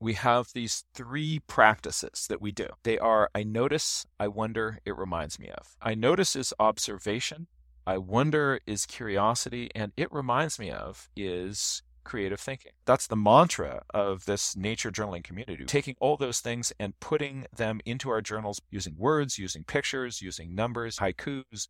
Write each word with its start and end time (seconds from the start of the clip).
we 0.00 0.14
have 0.14 0.48
these 0.54 0.84
three 0.94 1.40
practices 1.46 2.26
that 2.28 2.40
we 2.40 2.50
do. 2.50 2.68
They 2.82 2.98
are 2.98 3.30
I 3.34 3.42
notice, 3.42 4.06
I 4.18 4.28
wonder, 4.28 4.78
it 4.84 4.96
reminds 4.96 5.38
me 5.38 5.50
of. 5.50 5.76
I 5.82 5.94
notice 5.94 6.34
is 6.34 6.54
observation, 6.58 7.46
I 7.86 7.98
wonder 7.98 8.60
is 8.66 8.86
curiosity, 8.86 9.70
and 9.74 9.92
it 9.96 10.10
reminds 10.10 10.58
me 10.58 10.70
of 10.70 11.10
is 11.16 11.82
creative 12.02 12.40
thinking. 12.40 12.72
That's 12.86 13.06
the 13.06 13.16
mantra 13.16 13.82
of 13.92 14.24
this 14.24 14.56
nature 14.56 14.90
journaling 14.90 15.22
community. 15.22 15.64
Taking 15.64 15.96
all 16.00 16.16
those 16.16 16.40
things 16.40 16.72
and 16.80 16.98
putting 17.00 17.46
them 17.54 17.80
into 17.84 18.10
our 18.10 18.22
journals 18.22 18.60
using 18.70 18.96
words, 18.96 19.38
using 19.38 19.64
pictures, 19.64 20.22
using 20.22 20.54
numbers, 20.54 20.98
haikus, 20.98 21.68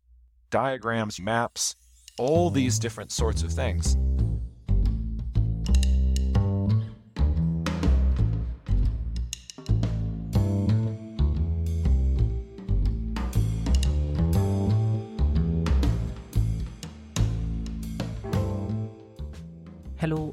diagrams, 0.49 1.19
maps, 1.19 1.75
all 2.17 2.49
these 2.49 2.79
oh. 2.79 2.81
different 2.81 3.11
sorts 3.11 3.43
of 3.43 3.51
things. 3.51 3.97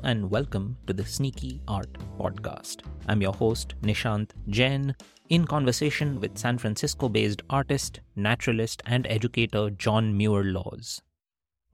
And 0.09 0.31
welcome 0.31 0.75
to 0.87 0.95
the 0.95 1.05
Sneaky 1.05 1.61
Art 1.69 1.93
Podcast. 2.19 2.81
I'm 3.09 3.21
your 3.21 3.35
host, 3.35 3.75
Nishant 3.83 4.31
Jain, 4.49 4.97
in 5.29 5.45
conversation 5.45 6.19
with 6.19 6.39
San 6.39 6.57
Francisco 6.57 7.11
based 7.11 7.43
artist, 7.51 8.01
naturalist, 8.17 8.83
and 8.87 9.07
educator 9.07 9.69
John 9.69 10.17
Muir 10.17 10.45
Laws. 10.45 11.03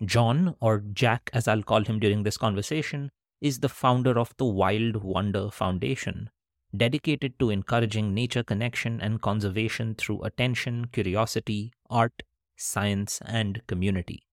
John, 0.05 0.57
or 0.61 0.83
Jack 0.93 1.31
as 1.33 1.47
I'll 1.47 1.63
call 1.63 1.85
him 1.85 2.01
during 2.01 2.25
this 2.25 2.37
conversation, 2.37 3.13
is 3.41 3.61
the 3.61 3.69
founder 3.69 4.19
of 4.19 4.35
the 4.37 4.47
Wild 4.47 4.97
Wonder 5.05 5.49
Foundation, 5.53 6.29
dedicated 6.77 7.39
to 7.39 7.51
encouraging 7.51 8.15
nature 8.15 8.43
connection 8.43 9.01
and 9.01 9.23
conservation 9.23 9.95
through 9.95 10.25
attention, 10.25 10.87
curiosity, 10.87 11.73
art, 11.89 12.25
science, 12.57 13.21
and 13.25 13.65
community 13.69 14.25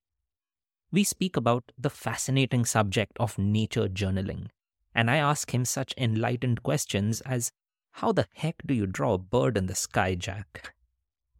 we 0.92 1.04
speak 1.04 1.38
about 1.38 1.72
the 1.78 1.90
fascinating 1.90 2.66
subject 2.66 3.14
of 3.20 3.38
nature 3.38 3.88
journaling. 3.88 4.48
And 4.94 5.10
I 5.10 5.18
ask 5.18 5.54
him 5.54 5.64
such 5.64 5.94
enlightened 5.98 6.64
questions 6.64 7.22
as 7.22 7.52
How 7.94 8.12
the 8.12 8.28
heck 8.36 8.56
do 8.66 8.74
you 8.74 8.86
draw 8.88 9.14
a 9.14 9.18
bird 9.18 9.58
in 9.58 9.68
the 9.68 9.76
sky, 9.76 10.16
Jack? 10.16 10.74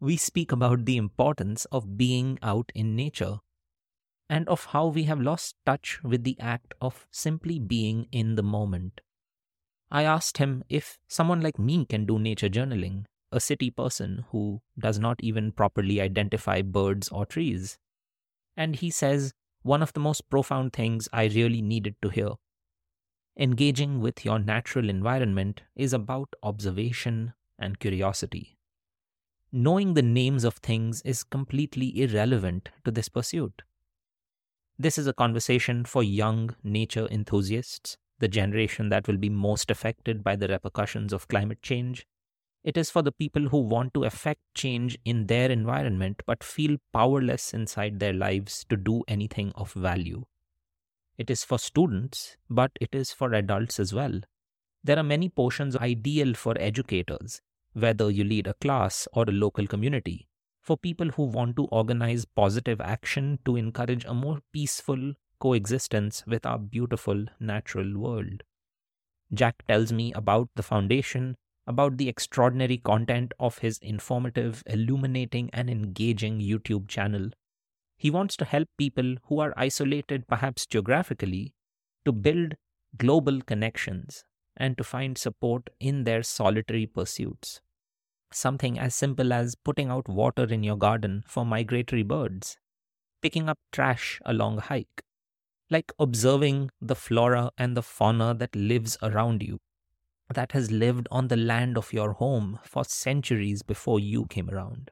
We 0.00 0.16
speak 0.16 0.52
about 0.52 0.84
the 0.84 0.96
importance 0.96 1.64
of 1.66 1.96
being 1.96 2.38
out 2.42 2.72
in 2.74 2.96
nature 2.96 3.38
and 4.28 4.48
of 4.48 4.66
how 4.66 4.86
we 4.86 5.04
have 5.04 5.20
lost 5.20 5.56
touch 5.66 6.02
with 6.02 6.24
the 6.24 6.36
act 6.40 6.72
of 6.80 7.06
simply 7.10 7.58
being 7.58 8.08
in 8.10 8.34
the 8.34 8.42
moment. 8.42 9.02
I 9.90 10.04
asked 10.04 10.38
him 10.38 10.64
if 10.70 10.98
someone 11.06 11.42
like 11.42 11.58
me 11.58 11.84
can 11.84 12.06
do 12.06 12.18
nature 12.18 12.48
journaling, 12.48 13.04
a 13.30 13.40
city 13.40 13.70
person 13.70 14.24
who 14.30 14.62
does 14.78 14.98
not 14.98 15.20
even 15.22 15.52
properly 15.52 16.00
identify 16.00 16.62
birds 16.62 17.10
or 17.10 17.26
trees. 17.26 17.76
And 18.56 18.76
he 18.76 18.90
says 18.90 19.34
one 19.62 19.82
of 19.82 19.92
the 19.92 20.00
most 20.00 20.28
profound 20.28 20.72
things 20.72 21.08
I 21.12 21.24
really 21.24 21.62
needed 21.62 21.96
to 22.02 22.08
hear. 22.08 22.30
Engaging 23.38 24.00
with 24.00 24.24
your 24.24 24.38
natural 24.38 24.88
environment 24.90 25.62
is 25.74 25.92
about 25.92 26.34
observation 26.42 27.32
and 27.58 27.78
curiosity. 27.78 28.58
Knowing 29.52 29.94
the 29.94 30.02
names 30.02 30.44
of 30.44 30.54
things 30.56 31.02
is 31.02 31.22
completely 31.22 32.00
irrelevant 32.02 32.70
to 32.84 32.90
this 32.90 33.08
pursuit. 33.08 33.62
This 34.78 34.98
is 34.98 35.06
a 35.06 35.12
conversation 35.12 35.84
for 35.84 36.02
young 36.02 36.56
nature 36.64 37.06
enthusiasts, 37.10 37.96
the 38.18 38.28
generation 38.28 38.88
that 38.88 39.06
will 39.06 39.16
be 39.16 39.28
most 39.28 39.70
affected 39.70 40.24
by 40.24 40.36
the 40.36 40.48
repercussions 40.48 41.12
of 41.12 41.28
climate 41.28 41.62
change, 41.62 42.06
it 42.64 42.76
is 42.76 42.90
for 42.90 43.02
the 43.02 43.12
people 43.12 43.48
who 43.48 43.58
want 43.58 43.92
to 43.94 44.04
affect 44.04 44.40
change 44.54 44.96
in 45.04 45.26
their 45.26 45.50
environment 45.50 46.22
but 46.26 46.44
feel 46.44 46.76
powerless 46.92 47.52
inside 47.52 47.98
their 47.98 48.12
lives 48.12 48.64
to 48.68 48.76
do 48.76 49.02
anything 49.08 49.52
of 49.56 49.72
value. 49.72 50.24
It 51.18 51.30
is 51.30 51.44
for 51.44 51.58
students, 51.58 52.36
but 52.48 52.72
it 52.80 52.94
is 52.94 53.12
for 53.12 53.32
adults 53.34 53.80
as 53.80 53.92
well. 53.92 54.20
There 54.84 54.98
are 54.98 55.04
many 55.04 55.28
portions 55.28 55.76
ideal 55.76 56.34
for 56.34 56.54
educators, 56.58 57.40
whether 57.72 58.10
you 58.10 58.24
lead 58.24 58.46
a 58.46 58.54
class 58.54 59.06
or 59.12 59.24
a 59.24 59.32
local 59.32 59.66
community, 59.66 60.28
for 60.60 60.76
people 60.76 61.10
who 61.10 61.24
want 61.24 61.56
to 61.56 61.66
organize 61.66 62.24
positive 62.24 62.80
action 62.80 63.38
to 63.44 63.56
encourage 63.56 64.04
a 64.04 64.14
more 64.14 64.40
peaceful 64.52 65.14
coexistence 65.38 66.24
with 66.26 66.46
our 66.46 66.58
beautiful 66.58 67.24
natural 67.40 67.98
world. 67.98 68.42
Jack 69.34 69.64
tells 69.66 69.92
me 69.92 70.12
about 70.12 70.48
the 70.54 70.62
foundation 70.62 71.36
about 71.66 71.96
the 71.96 72.08
extraordinary 72.08 72.78
content 72.78 73.32
of 73.38 73.58
his 73.58 73.78
informative, 73.78 74.62
illuminating, 74.66 75.50
and 75.52 75.70
engaging 75.70 76.40
YouTube 76.40 76.88
channel. 76.88 77.30
He 77.96 78.10
wants 78.10 78.36
to 78.38 78.44
help 78.44 78.68
people 78.78 79.16
who 79.26 79.40
are 79.40 79.54
isolated, 79.56 80.26
perhaps 80.28 80.66
geographically, 80.66 81.54
to 82.04 82.12
build 82.12 82.54
global 82.96 83.40
connections 83.40 84.24
and 84.56 84.76
to 84.76 84.84
find 84.84 85.16
support 85.16 85.70
in 85.80 86.04
their 86.04 86.22
solitary 86.22 86.86
pursuits. 86.86 87.60
Something 88.32 88.78
as 88.78 88.94
simple 88.94 89.32
as 89.32 89.54
putting 89.54 89.88
out 89.88 90.08
water 90.08 90.44
in 90.44 90.62
your 90.62 90.76
garden 90.76 91.22
for 91.26 91.44
migratory 91.44 92.02
birds, 92.02 92.56
picking 93.22 93.48
up 93.48 93.58
trash 93.72 94.20
along 94.24 94.58
a 94.58 94.62
hike, 94.62 95.02
like 95.70 95.92
observing 95.98 96.70
the 96.80 96.96
flora 96.96 97.50
and 97.58 97.76
the 97.76 97.82
fauna 97.82 98.34
that 98.34 98.56
lives 98.56 98.98
around 99.02 99.42
you 99.42 99.58
that 100.32 100.52
has 100.52 100.70
lived 100.70 101.08
on 101.10 101.28
the 101.28 101.36
land 101.36 101.76
of 101.76 101.92
your 101.92 102.12
home 102.12 102.58
for 102.64 102.84
centuries 102.84 103.62
before 103.62 104.00
you 104.00 104.26
came 104.26 104.50
around. 104.50 104.90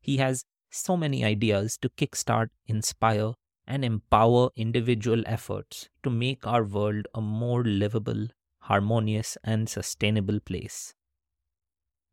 He 0.00 0.18
has 0.18 0.44
so 0.70 0.96
many 0.96 1.24
ideas 1.24 1.76
to 1.78 1.88
kickstart, 1.90 2.48
inspire, 2.66 3.32
and 3.66 3.84
empower 3.84 4.50
individual 4.56 5.22
efforts 5.26 5.88
to 6.02 6.10
make 6.10 6.46
our 6.46 6.64
world 6.64 7.06
a 7.14 7.20
more 7.20 7.62
livable, 7.64 8.28
harmonious, 8.60 9.36
and 9.44 9.68
sustainable 9.68 10.40
place. 10.40 10.94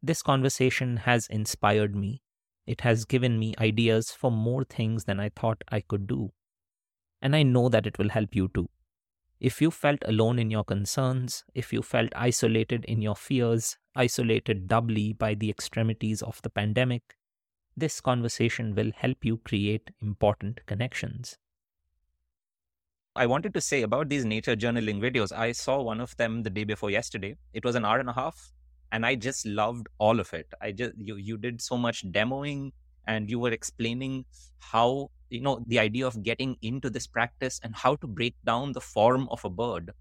This 0.01 0.21
conversation 0.21 0.97
has 0.97 1.27
inspired 1.27 1.95
me. 1.95 2.21
It 2.65 2.81
has 2.81 3.05
given 3.05 3.39
me 3.39 3.53
ideas 3.59 4.11
for 4.11 4.31
more 4.31 4.63
things 4.63 5.05
than 5.05 5.19
I 5.19 5.29
thought 5.29 5.63
I 5.69 5.81
could 5.81 6.07
do. 6.07 6.31
And 7.21 7.35
I 7.35 7.43
know 7.43 7.69
that 7.69 7.87
it 7.87 7.97
will 7.97 8.09
help 8.09 8.35
you 8.35 8.49
too. 8.53 8.69
If 9.39 9.61
you 9.61 9.69
felt 9.69 9.99
alone 10.05 10.39
in 10.39 10.49
your 10.49 10.63
concerns, 10.63 11.43
if 11.53 11.71
you 11.71 11.83
felt 11.83 12.09
isolated 12.15 12.85
in 12.85 13.01
your 13.01 13.15
fears, 13.15 13.77
isolated 13.95 14.67
doubly 14.67 15.13
by 15.13 15.35
the 15.35 15.49
extremities 15.49 16.23
of 16.23 16.41
the 16.41 16.49
pandemic, 16.49 17.15
this 17.75 18.01
conversation 18.01 18.73
will 18.73 18.91
help 18.95 19.23
you 19.23 19.37
create 19.37 19.91
important 20.01 20.65
connections. 20.65 21.37
I 23.15 23.27
wanted 23.27 23.53
to 23.53 23.61
say 23.61 23.83
about 23.83 24.09
these 24.09 24.25
nature 24.25 24.55
journaling 24.55 24.99
videos. 24.99 25.31
I 25.31 25.51
saw 25.51 25.81
one 25.81 26.01
of 26.01 26.15
them 26.17 26.41
the 26.41 26.49
day 26.49 26.63
before 26.63 26.89
yesterday. 26.89 27.35
It 27.53 27.63
was 27.63 27.75
an 27.75 27.85
hour 27.85 27.99
and 27.99 28.09
a 28.09 28.13
half, 28.13 28.51
and 28.91 29.05
I 29.05 29.15
just 29.15 29.45
loved 29.45 29.87
all 29.99 30.19
of 30.19 30.33
it. 30.33 30.47
I 30.61 30.71
just 30.71 30.93
you 30.97 31.15
you 31.15 31.37
did 31.37 31.61
so 31.61 31.77
much 31.77 32.05
demoing, 32.11 32.71
and 33.07 33.29
you 33.29 33.39
were 33.39 33.51
explaining 33.51 34.25
how 34.59 35.09
you 35.29 35.41
know 35.41 35.63
the 35.67 35.79
idea 35.79 36.05
of 36.05 36.21
getting 36.23 36.57
into 36.61 36.89
this 36.89 37.07
practice 37.07 37.59
and 37.63 37.75
how 37.75 37.95
to 37.95 38.07
break 38.07 38.35
down 38.45 38.73
the 38.73 38.81
form 38.81 39.27
of 39.31 39.43
a 39.45 39.49
bird 39.49 39.91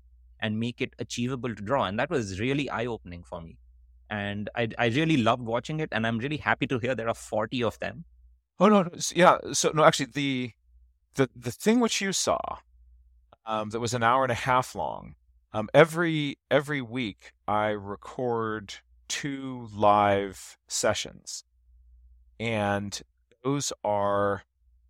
and 0.41 0.61
make 0.61 0.81
it 0.81 0.95
achievable 0.99 1.55
to 1.55 1.63
draw. 1.63 1.85
And 1.85 1.99
that 1.99 2.11
was 2.11 2.39
really 2.39 2.69
eye 2.69 2.87
opening 2.87 3.23
for 3.23 3.41
me. 3.41 3.59
And 4.11 4.51
I, 4.55 4.69
I 4.79 4.87
really 4.87 5.17
loved 5.17 5.43
watching 5.43 5.81
it 5.81 5.89
and 5.91 6.07
i'm 6.07 6.19
really 6.19 6.37
happy 6.37 6.67
to 6.69 6.79
hear 6.79 6.95
there 6.95 7.09
are 7.09 7.15
40 7.15 7.65
of 7.65 7.79
them. 7.81 8.05
Oh 8.61 8.69
no 8.69 8.89
yeah 9.15 9.39
so 9.53 9.71
no 9.75 9.85
actually 9.85 10.07
the 10.07 10.53
the 11.17 11.29
the 11.35 11.51
thing 11.51 11.81
which 11.81 12.01
you 12.01 12.13
saw 12.13 12.39
um, 13.45 13.71
that 13.71 13.81
was 13.81 13.95
an 13.95 14.03
hour 14.03 14.23
and 14.23 14.33
a 14.33 14.43
half 14.51 14.75
long 14.75 15.15
um, 15.53 15.69
every 15.75 16.39
every 16.51 16.81
week 16.81 17.33
i 17.47 17.69
record 17.69 18.75
two 19.09 19.69
live 19.75 20.57
sessions 20.69 21.45
and 22.39 23.01
those 23.43 23.73
are 23.85 24.43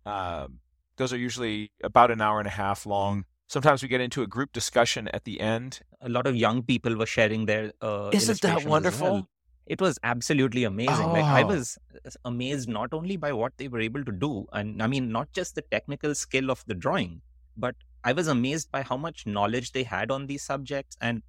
um, 0.05 0.59
those 0.97 1.13
are 1.13 1.17
usually 1.17 1.71
about 1.83 2.11
an 2.11 2.21
hour 2.21 2.39
and 2.39 2.47
a 2.47 2.51
half 2.51 2.85
long. 2.85 3.25
Sometimes 3.47 3.81
we 3.81 3.87
get 3.87 4.01
into 4.01 4.23
a 4.23 4.27
group 4.27 4.51
discussion 4.51 5.07
at 5.13 5.23
the 5.23 5.39
end. 5.39 5.81
A 6.01 6.09
lot 6.09 6.27
of 6.27 6.35
young 6.35 6.63
people 6.63 6.95
were 6.95 7.05
sharing 7.05 7.45
their. 7.45 7.71
Uh, 7.81 8.09
Isn't 8.11 8.41
that 8.41 8.65
wonderful? 8.65 9.11
Well. 9.11 9.29
It 9.65 9.81
was 9.81 9.99
absolutely 10.01 10.63
amazing. 10.63 11.05
Oh. 11.05 11.13
Like 11.13 11.25
I 11.25 11.43
oh. 11.43 11.47
was 11.47 11.77
amazed 12.23 12.69
not 12.69 12.93
only 12.93 13.17
by 13.17 13.33
what 13.33 13.53
they 13.57 13.67
were 13.67 13.81
able 13.81 14.03
to 14.05 14.11
do, 14.11 14.47
and 14.53 14.81
I 14.81 14.87
mean 14.87 15.11
not 15.11 15.31
just 15.33 15.55
the 15.55 15.61
technical 15.61 16.15
skill 16.15 16.49
of 16.49 16.63
the 16.67 16.73
drawing, 16.73 17.21
but 17.55 17.75
I 18.03 18.13
was 18.13 18.27
amazed 18.27 18.71
by 18.71 18.81
how 18.81 18.97
much 18.97 19.25
knowledge 19.25 19.73
they 19.73 19.83
had 19.83 20.11
on 20.11 20.27
these 20.27 20.41
subjects 20.41 20.97
and 21.01 21.21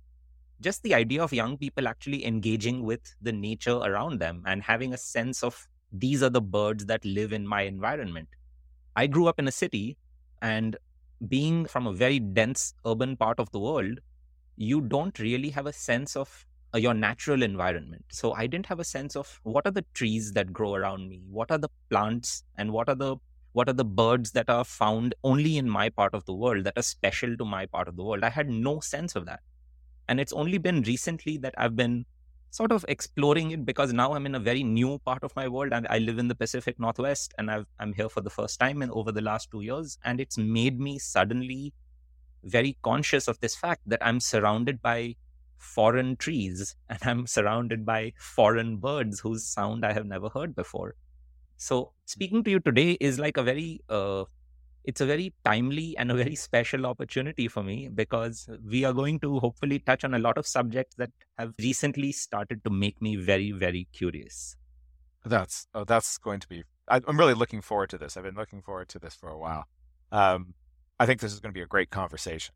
just 0.60 0.82
the 0.82 0.94
idea 0.94 1.22
of 1.22 1.32
young 1.32 1.56
people 1.56 1.88
actually 1.88 2.24
engaging 2.24 2.82
with 2.82 3.16
the 3.20 3.32
nature 3.32 3.76
around 3.76 4.20
them 4.20 4.42
and 4.46 4.62
having 4.62 4.92
a 4.92 4.98
sense 4.98 5.42
of 5.42 5.68
these 5.92 6.22
are 6.22 6.30
the 6.30 6.40
birds 6.40 6.86
that 6.86 7.04
live 7.04 7.32
in 7.32 7.46
my 7.46 7.62
environment 7.62 8.28
I 8.96 9.06
grew 9.06 9.28
up 9.28 9.38
in 9.38 9.46
a 9.46 9.52
city 9.52 9.96
and 10.42 10.76
being 11.28 11.66
from 11.66 11.86
a 11.86 11.92
very 11.92 12.18
dense 12.18 12.74
urban 12.84 13.16
part 13.16 13.38
of 13.38 13.50
the 13.52 13.60
world, 13.60 14.00
you 14.56 14.80
don't 14.80 15.18
really 15.20 15.50
have 15.50 15.66
a 15.66 15.72
sense 15.72 16.16
of 16.16 16.46
uh, 16.74 16.78
your 16.78 16.94
natural 16.94 17.42
environment. 17.42 18.04
So 18.10 18.32
I 18.32 18.48
didn't 18.48 18.66
have 18.66 18.80
a 18.80 18.84
sense 18.84 19.14
of 19.16 19.40
what 19.44 19.66
are 19.66 19.70
the 19.70 19.84
trees 19.94 20.32
that 20.32 20.52
grow 20.52 20.74
around 20.74 21.08
me, 21.08 21.22
what 21.30 21.50
are 21.52 21.58
the 21.58 21.68
plants, 21.90 22.42
and 22.56 22.72
what 22.72 22.88
are 22.88 22.96
the 22.96 23.16
what 23.52 23.68
are 23.68 23.72
the 23.72 23.84
birds 23.84 24.32
that 24.32 24.50
are 24.50 24.64
found 24.64 25.14
only 25.24 25.56
in 25.58 25.68
my 25.68 25.88
part 25.88 26.14
of 26.14 26.24
the 26.26 26.34
world 26.34 26.64
that 26.64 26.76
are 26.76 26.82
special 26.82 27.36
to 27.36 27.44
my 27.44 27.66
part 27.66 27.88
of 27.88 27.96
the 27.96 28.04
world. 28.04 28.22
I 28.24 28.30
had 28.30 28.48
no 28.48 28.80
sense 28.80 29.16
of 29.16 29.26
that, 29.26 29.40
and 30.08 30.20
it's 30.20 30.32
only 30.32 30.58
been 30.58 30.82
recently 30.82 31.38
that 31.38 31.54
I've 31.56 31.76
been 31.76 32.04
sort 32.50 32.72
of 32.72 32.84
exploring 32.88 33.50
it 33.50 33.64
because 33.64 33.92
now 33.92 34.14
I'm 34.14 34.26
in 34.26 34.34
a 34.34 34.40
very 34.40 34.62
new 34.62 34.98
part 35.00 35.22
of 35.22 35.34
my 35.36 35.48
world 35.48 35.72
and 35.72 35.86
I 35.90 35.98
live 35.98 36.18
in 36.18 36.28
the 36.28 36.34
Pacific 36.34 36.78
Northwest 36.78 37.34
and 37.38 37.50
i 37.50 37.64
am 37.80 37.92
here 37.92 38.08
for 38.08 38.20
the 38.20 38.30
first 38.30 38.58
time 38.58 38.82
in 38.82 38.90
over 38.90 39.12
the 39.12 39.20
last 39.20 39.50
two 39.50 39.60
years. 39.60 39.98
And 40.04 40.20
it's 40.20 40.38
made 40.38 40.80
me 40.80 40.98
suddenly 40.98 41.74
very 42.44 42.78
conscious 42.82 43.28
of 43.28 43.40
this 43.40 43.54
fact 43.54 43.82
that 43.86 44.04
I'm 44.04 44.20
surrounded 44.20 44.80
by 44.80 45.16
foreign 45.56 46.16
trees 46.16 46.76
and 46.88 46.98
I'm 47.02 47.26
surrounded 47.26 47.84
by 47.84 48.12
foreign 48.18 48.78
birds 48.78 49.20
whose 49.20 49.44
sound 49.44 49.84
I 49.84 49.92
have 49.92 50.06
never 50.06 50.28
heard 50.28 50.54
before. 50.54 50.94
So 51.56 51.92
speaking 52.06 52.44
to 52.44 52.50
you 52.50 52.60
today 52.60 52.92
is 53.00 53.18
like 53.18 53.36
a 53.36 53.42
very 53.42 53.80
uh, 53.88 54.24
it's 54.88 55.02
a 55.02 55.06
very 55.06 55.34
timely 55.44 55.94
and 55.98 56.10
a 56.10 56.14
very 56.14 56.34
special 56.34 56.86
opportunity 56.86 57.46
for 57.46 57.62
me 57.62 57.88
because 57.94 58.48
we 58.66 58.86
are 58.86 58.94
going 58.94 59.20
to 59.20 59.38
hopefully 59.38 59.78
touch 59.80 60.02
on 60.02 60.14
a 60.14 60.18
lot 60.18 60.38
of 60.38 60.46
subjects 60.46 60.94
that 60.96 61.10
have 61.36 61.52
recently 61.58 62.10
started 62.10 62.64
to 62.64 62.70
make 62.70 63.02
me 63.02 63.14
very 63.16 63.52
very 63.52 63.86
curious. 63.92 64.56
That's 65.26 65.66
oh, 65.74 65.84
that's 65.84 66.16
going 66.16 66.40
to 66.40 66.48
be. 66.48 66.62
I, 66.88 67.02
am 67.06 67.18
really 67.18 67.34
looking 67.34 67.60
forward 67.60 67.90
to 67.90 67.98
this. 67.98 68.16
I've 68.16 68.24
been 68.24 68.34
looking 68.34 68.62
forward 68.62 68.88
to 68.88 68.98
this 68.98 69.14
for 69.14 69.28
a 69.28 69.36
while. 69.36 69.66
Um, 70.10 70.54
I 70.98 71.04
think 71.04 71.20
this 71.20 71.34
is 71.34 71.40
going 71.40 71.52
to 71.52 71.58
be 71.58 71.62
a 71.62 71.74
great 71.74 71.90
conversation. 71.90 72.54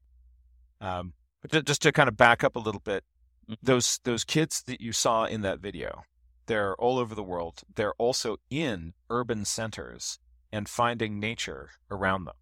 Um, 0.81 1.13
but 1.43 1.67
just 1.67 1.83
to 1.83 1.93
kind 1.93 2.09
of 2.09 2.17
back 2.17 2.43
up 2.43 2.57
a 2.57 2.61
little 2.61 2.81
bit, 2.81 3.05
mm-hmm. 3.45 3.55
those 3.63 4.01
those 4.05 4.25
kids 4.25 4.63
that 4.69 4.81
you 4.81 4.93
saw 4.93 5.27
in 5.27 5.43
that 5.43 5.61
video, 5.61 6.05
they're 6.47 6.75
all 6.77 6.99
over 6.99 7.15
the 7.15 7.23
world. 7.23 7.61
They're 7.75 7.99
also 7.99 8.39
in 8.49 8.95
urban 9.11 9.45
centers 9.45 10.19
and 10.53 10.69
finding 10.69 11.19
nature 11.19 11.71
around 11.91 12.27
them. 12.27 12.35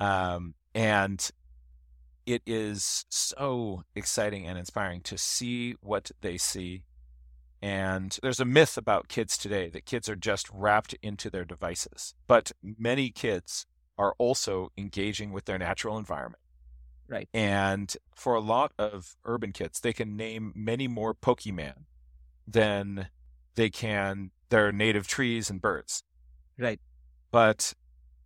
Um, 0.00 0.54
and 0.74 1.30
it 2.26 2.42
is 2.46 3.04
so 3.08 3.82
exciting 3.94 4.46
and 4.46 4.58
inspiring 4.58 5.00
to 5.02 5.18
see 5.18 5.74
what 5.80 6.10
they 6.20 6.38
see. 6.38 6.84
And 7.62 8.16
there's 8.22 8.40
a 8.40 8.44
myth 8.44 8.78
about 8.78 9.08
kids 9.08 9.36
today 9.36 9.68
that 9.70 9.84
kids 9.84 10.08
are 10.08 10.16
just 10.16 10.48
wrapped 10.50 10.94
into 11.02 11.28
their 11.28 11.44
devices. 11.44 12.14
But 12.26 12.52
many 12.62 13.10
kids 13.10 13.66
are 13.98 14.14
also 14.16 14.72
engaging 14.78 15.30
with 15.32 15.44
their 15.44 15.58
natural 15.58 15.98
environment. 15.98 16.42
Right. 17.06 17.28
And 17.34 17.94
for 18.14 18.34
a 18.34 18.40
lot 18.40 18.72
of 18.78 19.16
urban 19.24 19.52
kids, 19.52 19.80
they 19.80 19.92
can 19.92 20.16
name 20.16 20.52
many 20.54 20.88
more 20.88 21.12
Pokemon 21.12 21.84
than 22.46 23.08
they 23.56 23.68
can 23.68 24.30
their 24.48 24.72
native 24.72 25.06
trees 25.06 25.50
and 25.50 25.60
birds. 25.60 26.04
Right. 26.58 26.80
But 27.30 27.74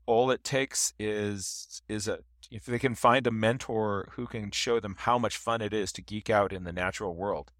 all 0.06 0.30
it 0.30 0.44
takes 0.44 0.92
is 0.98 1.82
is 1.88 2.08
a 2.08 2.18
if 2.50 2.66
they 2.66 2.78
can 2.78 2.94
find 2.94 3.26
a 3.26 3.30
mentor 3.30 4.08
who 4.12 4.26
can 4.26 4.50
show 4.50 4.78
them 4.80 4.96
how 4.98 5.18
much 5.18 5.36
fun 5.36 5.62
it 5.62 5.72
is 5.72 5.92
to 5.92 6.02
geek 6.02 6.28
out 6.28 6.52
in 6.52 6.64
the 6.64 6.72
natural 6.72 7.14
world. 7.14 7.50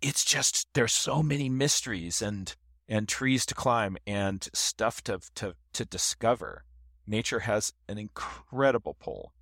It's 0.00 0.24
just 0.24 0.66
there's 0.74 0.92
so 0.92 1.22
many 1.22 1.48
mysteries 1.48 2.20
and 2.20 2.54
and 2.88 3.08
trees 3.08 3.46
to 3.46 3.54
climb 3.54 3.96
and 4.06 4.48
stuff 4.52 5.02
to 5.04 5.20
to 5.36 5.54
to 5.72 5.84
discover 5.84 6.64
nature 7.06 7.40
has 7.40 7.72
an 7.88 7.98
incredible 7.98 8.96
pull. 9.00 9.32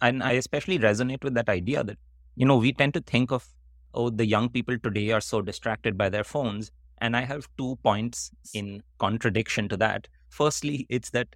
And 0.00 0.22
I 0.22 0.32
especially 0.32 0.78
resonate 0.78 1.24
with 1.24 1.34
that 1.34 1.48
idea 1.48 1.84
that, 1.84 1.98
you 2.36 2.46
know, 2.46 2.56
we 2.56 2.72
tend 2.72 2.94
to 2.94 3.00
think 3.00 3.30
of, 3.30 3.46
oh, 3.94 4.10
the 4.10 4.26
young 4.26 4.48
people 4.48 4.78
today 4.78 5.10
are 5.12 5.20
so 5.20 5.40
distracted 5.40 5.96
by 5.96 6.08
their 6.08 6.24
phones. 6.24 6.70
And 6.98 7.16
I 7.16 7.22
have 7.22 7.48
two 7.56 7.76
points 7.82 8.30
in 8.52 8.82
contradiction 8.98 9.68
to 9.68 9.76
that. 9.78 10.08
Firstly, 10.34 10.86
it's 10.88 11.10
that 11.10 11.28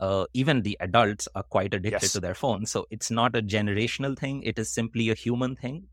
uh, 0.00 0.24
even 0.32 0.62
the 0.62 0.76
adults 0.80 1.28
are 1.34 1.42
quite 1.42 1.74
addicted 1.74 2.02
yes. 2.02 2.12
to 2.12 2.20
their 2.20 2.34
phones. 2.34 2.70
So 2.70 2.86
it's 2.90 3.10
not 3.10 3.36
a 3.36 3.42
generational 3.42 4.18
thing, 4.18 4.42
it 4.42 4.58
is 4.58 4.70
simply 4.70 5.10
a 5.10 5.14
human 5.14 5.56
thing. 5.56 5.88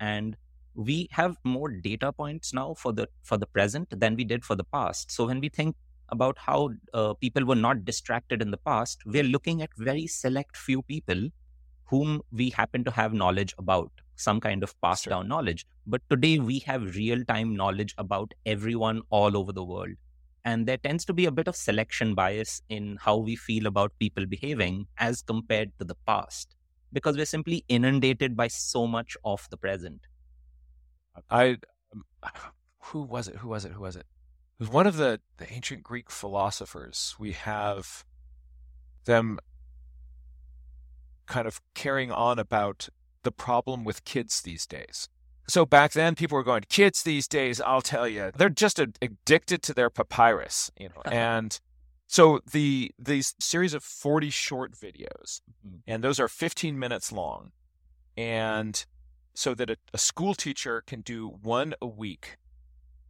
And 0.00 0.36
we 0.74 1.08
have 1.12 1.36
more 1.44 1.68
data 1.68 2.12
points 2.12 2.52
now 2.52 2.74
for 2.74 2.92
the 2.92 3.08
for 3.22 3.38
the 3.38 3.46
present 3.46 3.94
than 4.04 4.16
we 4.16 4.24
did 4.24 4.44
for 4.44 4.56
the 4.56 4.64
past. 4.64 5.12
So 5.12 5.26
when 5.26 5.40
we 5.40 5.48
think 5.48 5.76
about 6.08 6.38
how 6.38 6.70
uh, 6.92 7.14
people 7.14 7.44
were 7.44 7.60
not 7.68 7.84
distracted 7.84 8.42
in 8.42 8.50
the 8.50 8.62
past, 8.72 9.02
we're 9.06 9.30
looking 9.36 9.62
at 9.62 9.70
very 9.78 10.06
select 10.08 10.56
few 10.56 10.82
people 10.82 11.28
whom 11.84 12.20
we 12.32 12.50
happen 12.50 12.84
to 12.84 12.90
have 12.90 13.12
knowledge 13.12 13.54
about, 13.58 13.92
some 14.16 14.40
kind 14.40 14.62
of 14.62 14.78
passed 14.80 15.08
down 15.08 15.28
knowledge. 15.28 15.66
But 15.86 16.02
today 16.10 16.38
we 16.38 16.58
have 16.70 16.96
real 16.96 17.24
time 17.24 17.54
knowledge 17.54 17.94
about 18.06 18.34
everyone 18.44 19.02
all 19.10 19.36
over 19.36 19.52
the 19.52 19.64
world. 19.74 19.94
And 20.44 20.66
there 20.66 20.76
tends 20.76 21.04
to 21.04 21.12
be 21.12 21.26
a 21.26 21.30
bit 21.30 21.46
of 21.46 21.54
selection 21.54 22.14
bias 22.14 22.62
in 22.68 22.98
how 23.00 23.16
we 23.16 23.36
feel 23.36 23.66
about 23.66 23.92
people 23.98 24.26
behaving 24.26 24.86
as 24.98 25.22
compared 25.22 25.70
to 25.78 25.84
the 25.84 25.94
past, 26.06 26.56
because 26.92 27.16
we're 27.16 27.26
simply 27.26 27.64
inundated 27.68 28.36
by 28.36 28.48
so 28.48 28.86
much 28.86 29.16
of 29.24 29.46
the 29.50 29.56
present. 29.56 30.00
I, 31.30 31.58
um, 31.92 32.04
who 32.84 33.02
was 33.02 33.28
it? 33.28 33.36
Who 33.36 33.48
was 33.48 33.64
it? 33.64 33.72
Who 33.72 33.82
was 33.82 33.96
it? 33.96 34.06
It 34.58 34.64
was 34.64 34.70
one 34.70 34.86
of 34.86 34.96
the, 34.96 35.20
the 35.38 35.52
ancient 35.52 35.82
Greek 35.82 36.10
philosophers, 36.10 37.14
we 37.18 37.32
have 37.32 38.04
them 39.04 39.38
kind 41.26 41.46
of 41.46 41.60
carrying 41.74 42.10
on 42.12 42.38
about 42.38 42.88
the 43.22 43.32
problem 43.32 43.84
with 43.84 44.04
kids 44.04 44.42
these 44.42 44.66
days. 44.66 45.08
So 45.48 45.66
back 45.66 45.92
then, 45.92 46.14
people 46.14 46.36
were 46.36 46.44
going, 46.44 46.64
kids 46.68 47.02
these 47.02 47.26
days, 47.26 47.60
I'll 47.60 47.82
tell 47.82 48.06
you, 48.06 48.30
they're 48.36 48.48
just 48.48 48.78
addicted 48.78 49.62
to 49.62 49.74
their 49.74 49.90
papyrus, 49.90 50.70
you 50.78 50.88
know. 50.88 51.02
and 51.06 51.58
so 52.06 52.40
the 52.50 52.92
these 52.98 53.34
series 53.40 53.74
of 53.74 53.82
40 53.82 54.30
short 54.30 54.72
videos, 54.72 55.40
mm-hmm. 55.66 55.78
and 55.86 56.04
those 56.04 56.20
are 56.20 56.28
15 56.28 56.78
minutes 56.78 57.10
long, 57.10 57.52
and 58.16 58.84
so 59.34 59.54
that 59.54 59.70
a, 59.70 59.76
a 59.94 59.98
school 59.98 60.34
teacher 60.34 60.82
can 60.86 61.00
do 61.00 61.28
one 61.28 61.74
a 61.80 61.86
week 61.86 62.36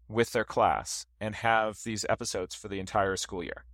with 0.08 0.32
their 0.32 0.44
class 0.44 1.06
and 1.20 1.34
have 1.34 1.80
these 1.84 2.06
episodes 2.08 2.54
for 2.54 2.68
the 2.68 2.78
entire 2.78 3.16
school 3.16 3.42
year. 3.42 3.64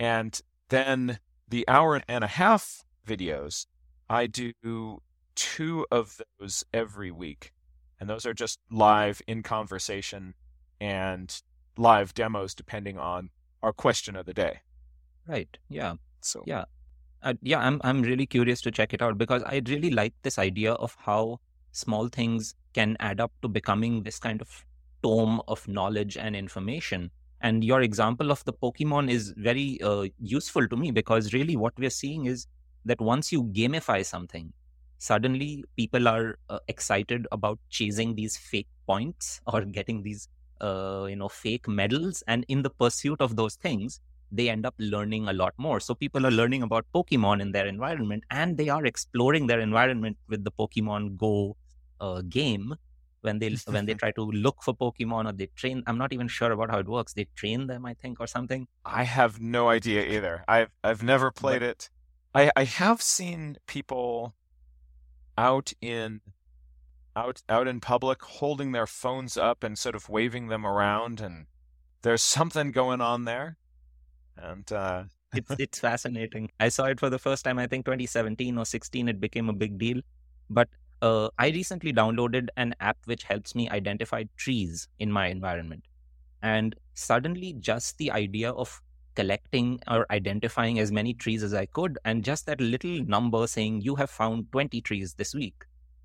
And 0.00 0.40
then 0.68 1.18
the 1.48 1.66
hour 1.68 2.00
and 2.08 2.24
a 2.24 2.28
half 2.28 2.84
videos, 3.06 3.66
I 4.08 4.26
do 4.26 5.02
two 5.34 5.86
of 5.90 6.20
those 6.38 6.64
every 6.72 7.10
week. 7.10 7.52
And 8.00 8.10
those 8.10 8.26
are 8.26 8.34
just 8.34 8.58
live 8.70 9.22
in 9.26 9.42
conversation 9.42 10.34
and 10.80 11.40
live 11.76 12.14
demos 12.14 12.54
depending 12.54 12.98
on 12.98 13.30
our 13.62 13.72
question 13.72 14.16
of 14.16 14.26
the 14.26 14.34
day. 14.34 14.60
Right. 15.26 15.56
Yeah. 15.68 15.94
So 16.20 16.42
yeah. 16.46 16.64
Uh, 17.22 17.34
yeah, 17.40 17.60
I'm 17.60 17.80
I'm 17.84 18.02
really 18.02 18.26
curious 18.26 18.60
to 18.62 18.72
check 18.72 18.92
it 18.92 19.00
out 19.00 19.16
because 19.16 19.44
I 19.44 19.62
really 19.66 19.90
like 19.90 20.14
this 20.22 20.38
idea 20.38 20.72
of 20.72 20.96
how 20.98 21.38
small 21.70 22.08
things 22.08 22.56
can 22.74 22.96
add 22.98 23.20
up 23.20 23.32
to 23.42 23.48
becoming 23.48 24.02
this 24.02 24.18
kind 24.18 24.40
of 24.40 24.64
tome 25.02 25.40
of 25.46 25.66
knowledge 25.68 26.16
and 26.16 26.34
information. 26.34 27.10
And 27.40 27.64
your 27.64 27.80
example 27.82 28.30
of 28.30 28.44
the 28.44 28.52
Pokemon 28.52 29.10
is 29.10 29.32
very 29.36 29.80
uh, 29.82 30.06
useful 30.18 30.66
to 30.68 30.76
me 30.76 30.90
because 30.90 31.32
really 31.32 31.56
what 31.56 31.74
we're 31.78 31.90
seeing 31.90 32.26
is 32.26 32.46
that 32.84 33.00
once 33.00 33.32
you 33.32 33.44
gamify 33.44 34.04
something, 34.04 34.52
suddenly 35.08 35.64
people 35.76 36.06
are 36.08 36.38
uh, 36.48 36.58
excited 36.68 37.26
about 37.32 37.58
chasing 37.70 38.14
these 38.14 38.36
fake 38.36 38.68
points 38.86 39.40
or 39.52 39.62
getting 39.78 40.02
these 40.02 40.28
uh, 40.60 41.06
you 41.08 41.16
know 41.16 41.28
fake 41.28 41.66
medals 41.66 42.22
and 42.28 42.44
in 42.48 42.62
the 42.62 42.70
pursuit 42.70 43.20
of 43.20 43.34
those 43.34 43.56
things 43.56 44.00
they 44.30 44.48
end 44.48 44.64
up 44.64 44.74
learning 44.78 45.28
a 45.28 45.32
lot 45.32 45.52
more 45.58 45.80
so 45.80 45.94
people 45.94 46.26
are 46.26 46.36
learning 46.40 46.62
about 46.62 46.86
pokemon 46.94 47.42
in 47.44 47.50
their 47.56 47.66
environment 47.66 48.22
and 48.30 48.56
they 48.56 48.68
are 48.68 48.86
exploring 48.86 49.46
their 49.46 49.60
environment 49.60 50.16
with 50.28 50.44
the 50.44 50.52
pokemon 50.52 51.16
go 51.16 51.34
uh, 52.00 52.22
game 52.28 52.74
when 53.22 53.38
they 53.38 53.56
when 53.74 53.86
they 53.86 53.94
try 53.94 54.10
to 54.12 54.24
look 54.46 54.62
for 54.62 54.74
Pokemon 54.74 55.28
or 55.30 55.32
they 55.32 55.46
train. 55.56 55.82
I'm 55.86 55.98
not 55.98 56.12
even 56.12 56.28
sure 56.28 56.52
about 56.52 56.70
how 56.70 56.78
it 56.78 56.88
works. 56.88 57.12
They 57.14 57.26
train 57.36 57.66
them, 57.68 57.86
I 57.86 57.94
think, 57.94 58.20
or 58.20 58.26
something. 58.26 58.66
I 58.84 59.04
have 59.04 59.40
no 59.40 59.68
idea 59.68 60.04
either. 60.04 60.44
I've 60.48 60.70
I've 60.82 61.02
never 61.02 61.30
played 61.30 61.60
but, 61.60 61.68
it. 61.68 61.90
I 62.34 62.50
I 62.56 62.64
have 62.64 63.00
seen 63.00 63.56
people 63.66 64.34
out 65.36 65.72
in 65.80 66.20
out 67.14 67.42
out 67.48 67.68
in 67.68 67.80
public 67.80 68.22
holding 68.22 68.72
their 68.72 68.86
phones 68.86 69.36
up 69.36 69.62
and 69.62 69.78
sort 69.78 69.94
of 69.94 70.08
waving 70.08 70.48
them 70.48 70.66
around 70.66 71.20
and 71.20 71.46
there's 72.02 72.22
something 72.22 72.72
going 72.72 73.00
on 73.00 73.24
there. 73.24 73.56
And 74.36 74.70
uh 74.72 75.04
it's 75.34 75.50
it's 75.58 75.78
fascinating. 75.78 76.50
I 76.60 76.68
saw 76.68 76.84
it 76.84 77.00
for 77.00 77.08
the 77.08 77.18
first 77.18 77.44
time 77.44 77.58
i 77.58 77.66
think 77.66 77.86
2017 77.86 78.58
or 78.58 78.66
16 78.66 79.08
it 79.08 79.20
became 79.20 79.48
a 79.48 79.52
big 79.52 79.78
deal. 79.78 80.00
But 80.50 80.68
uh, 81.02 81.28
I 81.36 81.48
recently 81.48 81.92
downloaded 81.92 82.48
an 82.56 82.74
app 82.78 82.96
which 83.06 83.24
helps 83.24 83.54
me 83.54 83.68
identify 83.68 84.24
trees 84.36 84.88
in 85.00 85.10
my 85.10 85.26
environment. 85.26 85.84
And 86.42 86.76
suddenly, 86.94 87.54
just 87.54 87.98
the 87.98 88.12
idea 88.12 88.52
of 88.52 88.80
collecting 89.14 89.80
or 89.88 90.06
identifying 90.10 90.78
as 90.78 90.92
many 90.92 91.14
trees 91.14 91.42
as 91.42 91.54
I 91.54 91.66
could. 91.66 91.98
And 92.04 92.24
just 92.24 92.46
that 92.46 92.60
little 92.60 93.04
number 93.04 93.46
saying, 93.46 93.82
you 93.82 93.94
have 93.96 94.10
found 94.10 94.50
20 94.52 94.80
trees 94.80 95.14
this 95.14 95.34
week, 95.34 95.64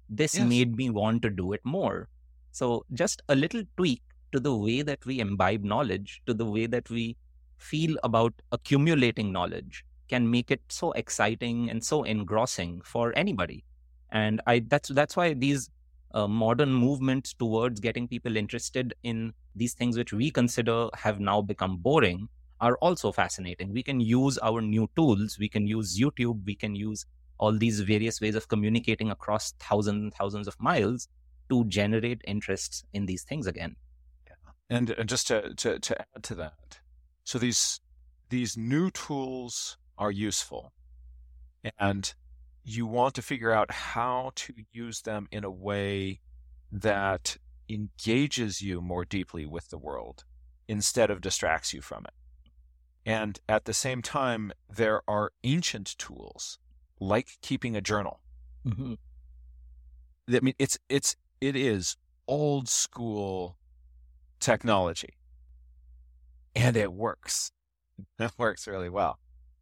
this 0.09 0.35
yes. 0.35 0.47
made 0.47 0.75
me 0.75 0.89
want 0.89 1.21
to 1.23 1.29
do 1.29 1.53
it 1.53 1.61
more. 1.63 2.09
So, 2.51 2.85
just 2.93 3.21
a 3.29 3.35
little 3.35 3.63
tweak 3.75 4.01
to 4.31 4.39
the 4.39 4.55
way 4.55 4.81
that 4.81 5.05
we 5.05 5.19
imbibe 5.19 5.63
knowledge, 5.63 6.21
to 6.25 6.33
the 6.33 6.45
way 6.45 6.65
that 6.65 6.89
we 6.89 7.17
feel 7.57 7.97
about 8.03 8.33
accumulating 8.51 9.31
knowledge 9.31 9.85
can 10.07 10.29
make 10.29 10.51
it 10.51 10.61
so 10.69 10.91
exciting 10.93 11.69
and 11.69 11.83
so 11.83 12.03
engrossing 12.03 12.81
for 12.81 13.13
anybody. 13.17 13.63
And 14.11 14.41
I 14.47 14.59
that's 14.59 14.89
that's 14.89 15.17
why 15.17 15.33
these 15.33 15.69
uh, 16.13 16.27
modern 16.27 16.73
movements 16.73 17.33
towards 17.33 17.79
getting 17.79 18.07
people 18.07 18.37
interested 18.37 18.93
in 19.03 19.33
these 19.55 19.73
things 19.73 19.97
which 19.97 20.13
we 20.13 20.31
consider 20.31 20.87
have 20.93 21.19
now 21.19 21.41
become 21.41 21.77
boring 21.77 22.29
are 22.59 22.77
also 22.77 23.11
fascinating. 23.11 23.71
We 23.71 23.83
can 23.83 23.99
use 23.99 24.37
our 24.39 24.61
new 24.61 24.89
tools, 24.95 25.37
we 25.39 25.49
can 25.49 25.67
use 25.67 25.99
YouTube, 25.99 26.45
we 26.45 26.55
can 26.55 26.75
use 26.75 27.05
all 27.37 27.57
these 27.57 27.81
various 27.81 28.19
ways 28.19 28.35
of 28.35 28.47
communicating 28.47 29.11
across 29.11 29.53
thousands 29.59 30.01
and 30.01 30.13
thousands 30.13 30.47
of 30.47 30.59
miles 30.59 31.07
to 31.49 31.65
generate 31.65 32.21
interests 32.25 32.83
in 32.93 33.05
these 33.05 33.23
things 33.23 33.47
again. 33.47 33.75
And, 34.69 34.89
and 34.89 35.07
just 35.07 35.27
to, 35.27 35.53
to, 35.55 35.79
to 35.79 36.01
add 36.01 36.23
to 36.23 36.35
that, 36.35 36.79
so 37.23 37.37
these 37.37 37.79
these 38.29 38.57
new 38.57 38.91
tools 38.91 39.77
are 39.97 40.11
useful, 40.11 40.73
and 41.79 42.13
you 42.65 42.85
want 42.85 43.15
to 43.15 43.21
figure 43.21 43.53
out 43.53 43.71
how 43.71 44.31
to 44.35 44.53
use 44.73 45.01
them 45.01 45.27
in 45.31 45.45
a 45.45 45.49
way 45.49 46.19
that 46.71 47.37
engages 47.69 48.61
you 48.61 48.81
more 48.81 49.05
deeply 49.05 49.45
with 49.45 49.69
the 49.69 49.77
world 49.77 50.25
instead 50.67 51.09
of 51.09 51.21
distracts 51.21 51.73
you 51.73 51.81
from 51.81 52.03
it. 52.05 52.13
And 53.07 53.39
at 53.47 53.63
the 53.63 53.73
same 53.73 54.01
time, 54.01 54.51
there 54.69 55.01
are 55.07 55.31
ancient 55.45 55.97
tools 55.97 56.59
like 56.99 57.37
keeping 57.41 57.73
a 57.73 57.79
journal. 57.79 58.19
Mm-hmm. 58.67 58.95
I 60.35 60.39
mean, 60.41 60.55
it's 60.59 60.77
it's 60.89 61.15
it 61.39 61.55
is 61.55 61.95
old 62.27 62.67
school 62.67 63.55
technology, 64.41 65.15
and 66.53 66.75
it 66.75 66.91
works. 66.91 67.51
It 68.19 68.31
works 68.37 68.67
really 68.67 68.89
well. 68.89 69.17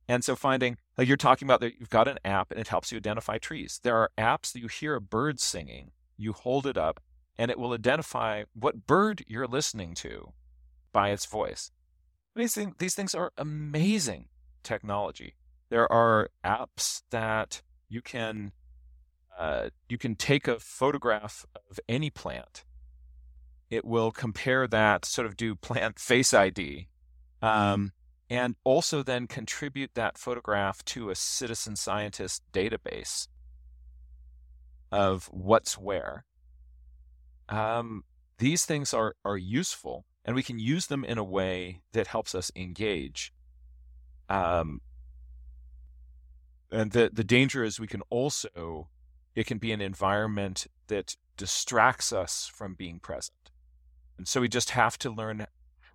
And 0.09 0.21
so 0.23 0.35
finding 0.35 0.77
like 0.97 1.07
you're 1.07 1.15
talking 1.15 1.45
about 1.45 1.61
that 1.61 1.79
you've 1.79 1.89
got 1.89 2.07
an 2.07 2.17
app 2.25 2.51
and 2.51 2.59
it 2.59 2.67
helps 2.67 2.91
you 2.91 2.97
identify 2.97 3.37
trees. 3.37 3.79
There 3.81 3.95
are 3.95 4.09
apps 4.17 4.51
that 4.51 4.59
you 4.59 4.67
hear 4.67 4.95
a 4.95 5.01
bird 5.01 5.39
singing, 5.39 5.91
you 6.17 6.33
hold 6.33 6.65
it 6.65 6.77
up, 6.77 6.99
and 7.37 7.49
it 7.49 7.57
will 7.57 7.71
identify 7.71 8.43
what 8.53 8.87
bird 8.87 9.23
you're 9.27 9.47
listening 9.47 9.93
to 9.95 10.33
by 10.91 11.11
its 11.11 11.25
voice. 11.25 11.71
These 12.35 12.53
things, 12.53 12.75
these 12.79 12.95
things 12.95 13.15
are 13.15 13.31
amazing 13.37 14.25
technology. 14.63 15.35
There 15.69 15.89
are 15.91 16.29
apps 16.43 17.03
that 17.09 17.61
you 17.87 18.01
can 18.01 18.51
uh, 19.37 19.69
you 19.89 19.97
can 19.97 20.15
take 20.15 20.47
a 20.47 20.59
photograph 20.59 21.45
of 21.69 21.79
any 21.89 22.09
plant. 22.09 22.63
It 23.69 23.83
will 23.83 24.11
compare 24.11 24.67
that, 24.67 25.03
sort 25.05 25.27
of 25.27 25.35
do 25.35 25.55
plant 25.55 25.99
face 25.99 26.33
ID, 26.33 26.87
um, 27.41 27.91
and 28.29 28.55
also 28.63 29.03
then 29.03 29.27
contribute 29.27 29.91
that 29.95 30.17
photograph 30.17 30.83
to 30.85 31.09
a 31.09 31.15
citizen 31.15 31.75
scientist 31.75 32.43
database 32.53 33.27
of 34.91 35.25
what's 35.25 35.77
where. 35.77 36.25
Um, 37.49 38.03
these 38.37 38.65
things 38.65 38.93
are, 38.93 39.15
are 39.23 39.37
useful 39.37 40.05
and 40.25 40.35
we 40.35 40.43
can 40.43 40.59
use 40.59 40.87
them 40.87 41.05
in 41.05 41.17
a 41.17 41.23
way 41.23 41.81
that 41.93 42.07
helps 42.07 42.35
us 42.35 42.51
engage. 42.55 43.31
Um, 44.27 44.81
and 46.71 46.91
the, 46.91 47.09
the 47.13 47.23
danger 47.23 47.63
is 47.63 47.79
we 47.79 47.87
can 47.87 48.01
also, 48.09 48.89
it 49.35 49.45
can 49.45 49.59
be 49.59 49.71
an 49.71 49.81
environment 49.81 50.67
that 50.87 51.15
distracts 51.37 52.11
us 52.11 52.51
from 52.53 52.73
being 52.73 52.99
present. 52.99 53.51
And 54.17 54.27
so 54.27 54.41
we 54.41 54.49
just 54.49 54.71
have 54.71 54.97
to 54.99 55.09
learn, 55.09 55.45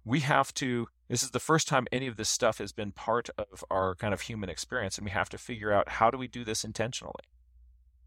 we 0.04 0.20
have 0.20 0.54
to 0.54 0.88
this 1.10 1.24
is 1.24 1.32
the 1.32 1.40
first 1.40 1.66
time 1.66 1.88
any 1.90 2.06
of 2.06 2.16
this 2.16 2.28
stuff 2.28 2.58
has 2.58 2.70
been 2.70 2.92
part 2.92 3.30
of 3.36 3.64
our 3.68 3.96
kind 3.96 4.14
of 4.14 4.20
human 4.20 4.48
experience, 4.48 4.96
and 4.96 5.04
we 5.04 5.10
have 5.10 5.28
to 5.30 5.38
figure 5.38 5.72
out 5.72 5.88
how 5.88 6.08
do 6.08 6.16
we 6.16 6.28
do 6.28 6.44
this 6.44 6.62
intentionally. 6.62 7.24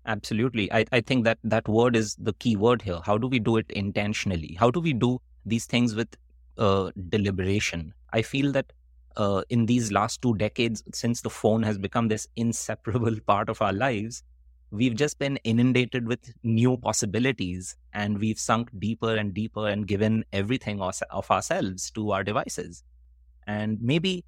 Absolutely. 0.05 0.71
I, 0.71 0.85
I 0.89 1.01
think 1.01 1.25
that 1.25 1.37
that 1.43 1.67
word 1.67 1.97
is 1.97 2.15
the 2.15 2.31
key 2.31 2.55
word 2.55 2.83
here. 2.83 2.99
How 3.03 3.17
do 3.17 3.27
we 3.27 3.39
do 3.39 3.57
it 3.57 3.69
intentionally? 3.71 4.55
How 4.57 4.71
do 4.71 4.79
we 4.79 4.93
do 4.93 5.19
these 5.45 5.65
things 5.65 5.95
with 5.95 6.15
uh, 6.57 6.91
deliberation? 7.09 7.93
I 8.11 8.21
feel 8.21 8.51
that 8.53 8.73
uh, 9.17 9.43
in 9.49 9.65
these 9.65 9.91
last 9.91 10.21
two 10.21 10.35
decades, 10.35 10.83
since 10.93 11.21
the 11.21 11.29
phone 11.29 11.63
has 11.63 11.77
become 11.77 12.07
this 12.07 12.27
inseparable 12.35 13.19
part 13.27 13.49
of 13.49 13.61
our 13.61 13.73
lives, 13.73 14.23
we've 14.71 14.95
just 14.95 15.19
been 15.19 15.37
inundated 15.43 16.07
with 16.07 16.33
new 16.43 16.77
possibilities 16.77 17.77
and 17.93 18.19
we've 18.19 18.39
sunk 18.39 18.71
deeper 18.79 19.15
and 19.15 19.33
deeper 19.33 19.67
and 19.67 19.87
given 19.87 20.25
everything 20.33 20.81
of 20.81 21.29
ourselves 21.29 21.91
to 21.91 22.11
our 22.11 22.23
devices 22.23 22.83
and 23.45 23.79
maybe 23.81 24.23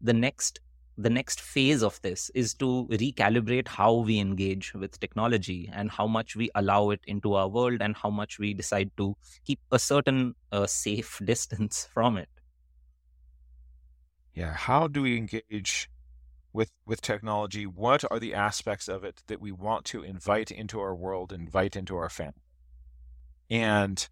the 0.00 0.12
next 0.12 0.60
the 0.98 1.10
next 1.10 1.40
phase 1.40 1.82
of 1.82 2.00
this 2.02 2.30
is 2.34 2.54
to 2.54 2.86
recalibrate 2.90 3.68
how 3.68 3.94
we 3.94 4.18
engage 4.18 4.74
with 4.74 4.98
technology 4.98 5.70
and 5.72 5.90
how 5.90 6.06
much 6.06 6.34
we 6.36 6.50
allow 6.54 6.90
it 6.90 7.00
into 7.06 7.34
our 7.34 7.48
world 7.48 7.80
and 7.80 7.96
how 7.96 8.10
much 8.10 8.38
we 8.38 8.52
decide 8.52 8.90
to 8.96 9.16
keep 9.44 9.60
a 9.70 9.78
certain 9.78 10.34
uh, 10.52 10.66
safe 10.66 11.20
distance 11.24 11.88
from 11.94 12.16
it. 12.16 12.28
Yeah 14.34 14.52
how 14.52 14.88
do 14.88 15.02
we 15.02 15.16
engage 15.16 15.88
with 16.52 16.70
with 16.84 17.00
technology? 17.00 17.64
What 17.66 18.04
are 18.10 18.18
the 18.18 18.34
aspects 18.34 18.88
of 18.88 19.04
it 19.04 19.22
that 19.28 19.40
we 19.40 19.52
want 19.52 19.84
to 19.86 20.02
invite 20.02 20.50
into 20.50 20.80
our 20.80 20.94
world 20.94 21.32
invite 21.32 21.76
into 21.76 21.96
our 21.96 22.08
family 22.08 22.42
and 23.50 24.08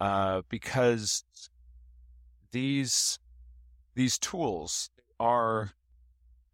uh, 0.00 0.42
because 0.48 1.24
these 2.52 3.18
these 3.94 4.18
tools 4.18 4.90
are, 5.18 5.72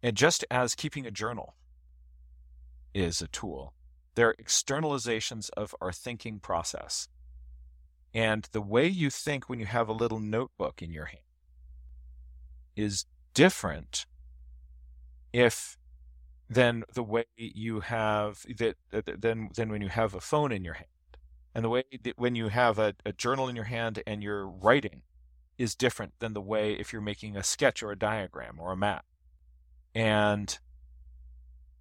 and 0.01 0.15
just 0.15 0.45
as 0.49 0.75
keeping 0.75 1.05
a 1.05 1.11
journal 1.11 1.55
is 2.93 3.21
a 3.21 3.27
tool, 3.27 3.73
they're 4.15 4.35
externalizations 4.41 5.49
of 5.55 5.75
our 5.81 5.91
thinking 5.91 6.39
process. 6.39 7.07
And 8.13 8.47
the 8.51 8.61
way 8.61 8.87
you 8.87 9.09
think 9.09 9.49
when 9.49 9.59
you 9.59 9.65
have 9.65 9.89
a 9.89 9.93
little 9.93 10.19
notebook 10.19 10.81
in 10.81 10.91
your 10.91 11.05
hand 11.05 11.21
is 12.75 13.05
different 13.33 14.05
if 15.33 15.77
than 16.49 16.83
the 16.93 17.03
way 17.03 17.25
you 17.35 17.81
have 17.81 18.45
that 18.57 18.77
than 18.91 19.49
than 19.53 19.69
when 19.69 19.81
you 19.81 19.89
have 19.89 20.13
a 20.13 20.21
phone 20.21 20.51
in 20.51 20.63
your 20.63 20.75
hand 20.75 20.87
and 21.53 21.65
the 21.65 21.69
way 21.69 21.83
that 22.03 22.17
when 22.17 22.35
you 22.35 22.47
have 22.49 22.79
a, 22.79 22.93
a 23.05 23.11
journal 23.11 23.47
in 23.49 23.55
your 23.55 23.65
hand 23.65 24.01
and 24.07 24.23
you're 24.23 24.47
writing 24.47 25.01
is 25.57 25.75
different 25.75 26.13
than 26.19 26.33
the 26.33 26.41
way 26.41 26.73
if 26.73 26.93
you're 26.93 27.01
making 27.01 27.35
a 27.35 27.43
sketch 27.43 27.81
or 27.81 27.91
a 27.91 27.97
diagram 27.97 28.59
or 28.59 28.71
a 28.71 28.77
map. 28.77 29.05
And 29.97 30.59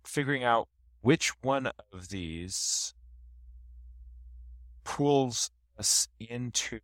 figuring 0.07 0.43
out 0.43 0.69
which 1.03 1.33
one 1.43 1.67
of 1.93 2.09
these 2.09 2.95
pulls 4.85 5.51
us 5.79 6.09
into 6.19 6.81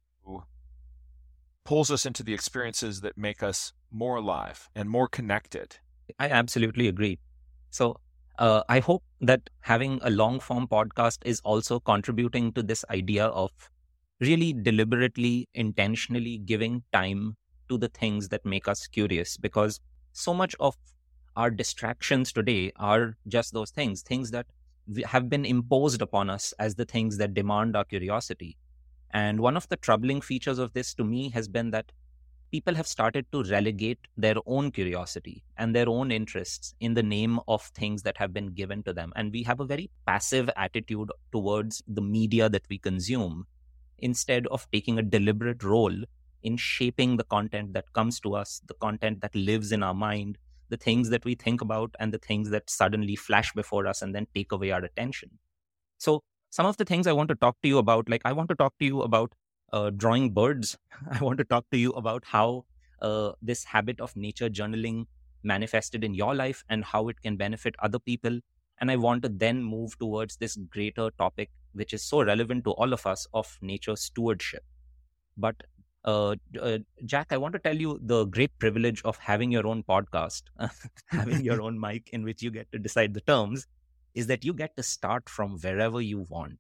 pulls 1.65 1.91
us 1.91 2.05
into 2.05 2.23
the 2.23 2.35
experiences 2.35 3.01
that 3.01 3.17
make 3.17 3.43
us 3.43 3.73
more 3.91 4.17
alive 4.17 4.69
and 4.75 4.91
more 4.91 5.09
connected. 5.09 5.79
I 6.19 6.29
absolutely 6.29 6.87
agree. 6.87 7.19
So 7.71 7.97
uh, 8.39 8.63
I 8.69 8.81
hope 8.81 9.03
that 9.23 9.49
having 9.61 10.01
a 10.03 10.11
long 10.11 10.39
form 10.39 10.67
podcast 10.69 11.19
is 11.25 11.41
also 11.45 11.81
contributing 11.81 12.53
to 12.53 12.63
this 12.63 12.85
idea 12.91 13.27
of 13.27 13.51
really 14.21 14.53
deliberately, 14.53 15.49
intentionally 15.55 16.39
giving 16.39 16.83
time 16.93 17.37
to 17.71 17.79
the 17.79 17.89
things 17.89 18.29
that 18.29 18.45
make 18.45 18.69
us 18.69 18.87
curious 18.87 19.39
because 19.39 19.81
so 20.13 20.35
much 20.35 20.55
of 20.61 20.77
our 21.37 21.51
distractions 21.51 22.33
today 22.33 22.73
are 22.77 23.17
just 23.29 23.53
those 23.53 23.71
things, 23.71 24.03
things 24.03 24.31
that 24.31 24.47
have 25.07 25.29
been 25.29 25.45
imposed 25.45 26.03
upon 26.03 26.29
us 26.29 26.53
as 26.59 26.75
the 26.75 26.85
things 26.85 27.17
that 27.19 27.35
demand 27.35 27.77
our 27.77 27.85
curiosity. 27.85 28.57
And 29.11 29.41
one 29.41 29.57
of 29.57 29.69
the 29.69 29.77
troubling 29.77 30.21
features 30.21 30.59
of 30.59 30.73
this 30.73 30.95
to 30.95 31.05
me 31.05 31.31
has 31.31 31.49
been 31.49 31.71
that 31.71 31.93
people 32.51 32.75
have 32.75 32.87
started 32.87 33.25
to 33.33 33.43
relegate 33.45 33.99
their 34.17 34.35
own 34.47 34.71
curiosity 34.71 35.43
and 35.57 35.75
their 35.75 35.89
own 35.89 36.11
interests 36.11 36.75
in 36.81 36.95
the 36.95 37.03
name 37.03 37.41
of 37.49 37.63
things 37.63 38.03
that 38.03 38.19
have 38.19 38.33
been 38.33 38.49
given 38.49 38.83
to 38.83 38.93
them. 38.93 39.13
And 39.17 39.33
we 39.33 39.43
have 39.45 39.61
a 39.61 39.65
very 39.65 39.91
passive 40.07 40.51
attitude 40.57 41.11
towards 41.31 41.83
the 41.89 42.03
media 42.03 42.49
that 42.51 42.65
we 42.69 42.79
consume 42.79 43.47
instead 43.99 44.47
of 44.49 44.71
taking 44.71 44.99
a 44.99 45.03
deliberate 45.03 45.63
role 45.63 45.95
in 46.43 46.57
shaping 46.57 47.17
the 47.17 47.25
content 47.25 47.73
that 47.73 47.93
comes 47.93 48.21
to 48.21 48.35
us, 48.35 48.61
the 48.67 48.75
content 48.75 49.21
that 49.23 49.35
lives 49.35 49.73
in 49.73 49.83
our 49.83 49.95
mind, 49.95 50.37
the 50.73 50.77
things 50.77 51.11
that 51.11 51.25
we 51.25 51.35
think 51.35 51.61
about, 51.61 51.95
and 52.01 52.13
the 52.13 52.19
things 52.19 52.51
that 52.51 52.71
suddenly 52.71 53.15
flash 53.15 53.53
before 53.53 53.87
us 53.87 54.03
and 54.03 54.15
then 54.15 54.27
take 54.35 54.53
away 54.53 54.71
our 54.73 54.85
attention. 54.91 55.31
So, 55.99 56.23
some 56.51 56.67
of 56.67 56.77
the 56.79 56.85
things 56.85 57.07
I 57.07 57.13
want 57.13 57.29
to 57.29 57.35
talk 57.35 57.57
to 57.63 57.69
you 57.69 57.79
about, 57.79 58.09
like 58.09 58.23
I 58.25 58.33
want 58.33 58.49
to 58.51 58.55
talk 58.55 58.75
to 58.79 58.85
you 58.85 59.03
about 59.03 59.35
uh, 59.73 59.91
drawing 59.91 60.33
birds. 60.33 60.77
I 61.11 61.19
want 61.25 61.39
to 61.39 61.45
talk 61.45 61.67
to 61.71 61.79
you 61.79 61.93
about 61.93 62.25
how 62.25 62.65
uh, 63.01 63.33
this 63.51 63.65
habit 63.65 64.01
of 64.01 64.15
nature 64.17 64.49
journaling 64.49 65.07
manifested 65.43 66.05
in 66.05 66.15
your 66.15 66.35
life 66.35 66.65
and 66.69 66.85
how 66.85 67.09
it 67.09 67.21
can 67.21 67.37
benefit 67.37 67.75
other 67.81 67.99
people. 67.99 68.41
And 68.81 68.91
I 68.91 68.97
want 68.97 69.23
to 69.25 69.29
then 69.29 69.63
move 69.63 69.99
towards 69.99 70.37
this 70.37 70.57
greater 70.57 71.11
topic, 71.19 71.51
which 71.73 71.93
is 71.93 72.03
so 72.03 72.23
relevant 72.23 72.65
to 72.65 72.73
all 72.73 72.93
of 72.93 73.07
us 73.07 73.27
of 73.33 73.59
nature 73.61 73.97
stewardship. 73.97 74.65
But 75.37 75.57
uh, 76.05 76.35
uh, 76.61 76.79
Jack, 77.05 77.29
I 77.31 77.37
want 77.37 77.53
to 77.55 77.59
tell 77.59 77.77
you 77.77 77.99
the 78.03 78.25
great 78.27 78.59
privilege 78.59 79.03
of 79.05 79.17
having 79.19 79.53
your 79.53 79.67
own 79.67 79.83
podcast, 79.83 80.43
having 81.09 81.43
your 81.45 81.63
own 81.67 81.79
mic 81.79 82.11
in 82.13 82.25
which 82.25 82.43
you 82.43 82.51
get 82.51 82.71
to 82.73 82.79
decide 82.79 83.15
the 83.15 83.21
terms, 83.23 83.67
is 84.15 84.27
that 84.27 84.45
you 84.45 84.53
get 84.53 84.77
to 84.77 84.83
start 84.83 85.29
from 85.29 85.59
wherever 85.59 86.01
you 86.01 86.27
want. 86.29 86.59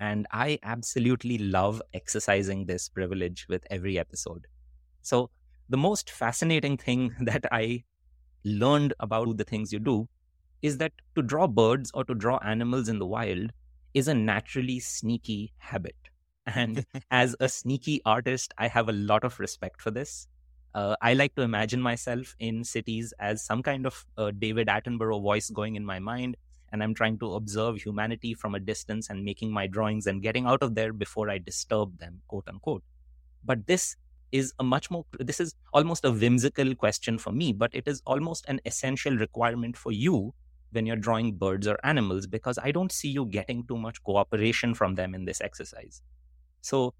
And 0.00 0.26
I 0.32 0.58
absolutely 0.62 1.38
love 1.38 1.80
exercising 1.94 2.66
this 2.66 2.88
privilege 2.88 3.46
with 3.48 3.66
every 3.70 3.98
episode. 3.98 4.46
So, 5.02 5.30
the 5.68 5.76
most 5.78 6.10
fascinating 6.10 6.76
thing 6.78 7.14
that 7.20 7.46
I 7.52 7.84
learned 8.44 8.94
about 9.00 9.36
the 9.38 9.44
things 9.44 9.72
you 9.72 9.80
do 9.80 10.08
is 10.62 10.78
that 10.78 10.92
to 11.16 11.22
draw 11.22 11.46
birds 11.46 11.90
or 11.94 12.04
to 12.04 12.14
draw 12.14 12.38
animals 12.38 12.88
in 12.88 12.98
the 12.98 13.06
wild 13.06 13.52
is 13.94 14.08
a 14.08 14.14
naturally 14.14 14.80
sneaky 14.80 15.52
habit. 15.58 15.96
And 16.46 16.84
as 17.10 17.36
a 17.40 17.48
sneaky 17.48 18.00
artist, 18.04 18.52
I 18.58 18.68
have 18.68 18.88
a 18.88 18.92
lot 18.92 19.24
of 19.24 19.38
respect 19.40 19.80
for 19.80 19.90
this. 19.90 20.28
Uh, 20.74 20.96
I 21.02 21.14
like 21.14 21.34
to 21.34 21.42
imagine 21.42 21.82
myself 21.82 22.34
in 22.38 22.64
cities 22.64 23.12
as 23.18 23.44
some 23.44 23.62
kind 23.62 23.86
of 23.86 24.06
uh, 24.16 24.30
David 24.30 24.68
Attenborough 24.68 25.20
voice 25.20 25.50
going 25.50 25.76
in 25.76 25.84
my 25.84 25.98
mind, 25.98 26.36
and 26.72 26.82
I'm 26.82 26.94
trying 26.94 27.18
to 27.18 27.34
observe 27.34 27.76
humanity 27.76 28.32
from 28.32 28.54
a 28.54 28.60
distance 28.60 29.10
and 29.10 29.22
making 29.22 29.52
my 29.52 29.66
drawings 29.66 30.06
and 30.06 30.22
getting 30.22 30.46
out 30.46 30.62
of 30.62 30.74
there 30.74 30.94
before 30.94 31.28
I 31.28 31.38
disturb 31.38 31.98
them, 31.98 32.22
quote 32.26 32.48
unquote. 32.48 32.82
But 33.44 33.66
this 33.66 33.96
is 34.30 34.54
a 34.58 34.64
much 34.64 34.90
more, 34.90 35.04
this 35.18 35.40
is 35.40 35.54
almost 35.74 36.06
a 36.06 36.10
whimsical 36.10 36.74
question 36.74 37.18
for 37.18 37.32
me, 37.32 37.52
but 37.52 37.70
it 37.74 37.86
is 37.86 38.02
almost 38.06 38.46
an 38.48 38.60
essential 38.64 39.14
requirement 39.14 39.76
for 39.76 39.92
you 39.92 40.32
when 40.70 40.86
you're 40.86 40.96
drawing 40.96 41.34
birds 41.34 41.68
or 41.68 41.78
animals 41.84 42.26
because 42.26 42.58
I 42.58 42.72
don't 42.72 42.90
see 42.90 43.08
you 43.08 43.26
getting 43.26 43.66
too 43.66 43.76
much 43.76 44.02
cooperation 44.02 44.72
from 44.72 44.94
them 44.94 45.14
in 45.14 45.26
this 45.26 45.42
exercise. 45.42 46.00
So 46.62 46.94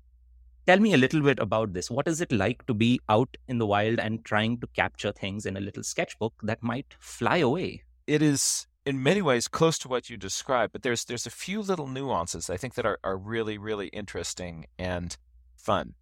tell 0.66 0.78
me 0.78 0.92
a 0.92 0.98
little 0.98 1.22
bit 1.22 1.38
about 1.38 1.72
this. 1.72 1.90
What 1.90 2.06
is 2.06 2.20
it 2.20 2.30
like 2.30 2.66
to 2.66 2.74
be 2.74 3.00
out 3.08 3.36
in 3.48 3.58
the 3.58 3.66
wild 3.66 3.98
and 3.98 4.24
trying 4.24 4.58
to 4.58 4.66
capture 4.66 5.12
things 5.12 5.46
in 5.46 5.56
a 5.56 5.60
little 5.60 5.82
sketchbook 5.82 6.34
that 6.42 6.62
might 6.62 6.94
fly 6.98 7.38
away? 7.38 7.84
It 8.06 8.20
is 8.20 8.66
in 8.84 9.02
many 9.02 9.22
ways 9.22 9.48
close 9.48 9.78
to 9.78 9.88
what 9.88 10.10
you 10.10 10.16
described, 10.16 10.72
but 10.72 10.82
there's 10.82 11.04
there's 11.04 11.26
a 11.26 11.30
few 11.30 11.62
little 11.62 11.86
nuances 11.86 12.50
I 12.50 12.56
think 12.56 12.74
that 12.74 12.84
are, 12.84 12.98
are 13.02 13.16
really, 13.16 13.56
really 13.56 13.86
interesting 13.88 14.66
and 14.78 15.16
fun. 15.56 15.94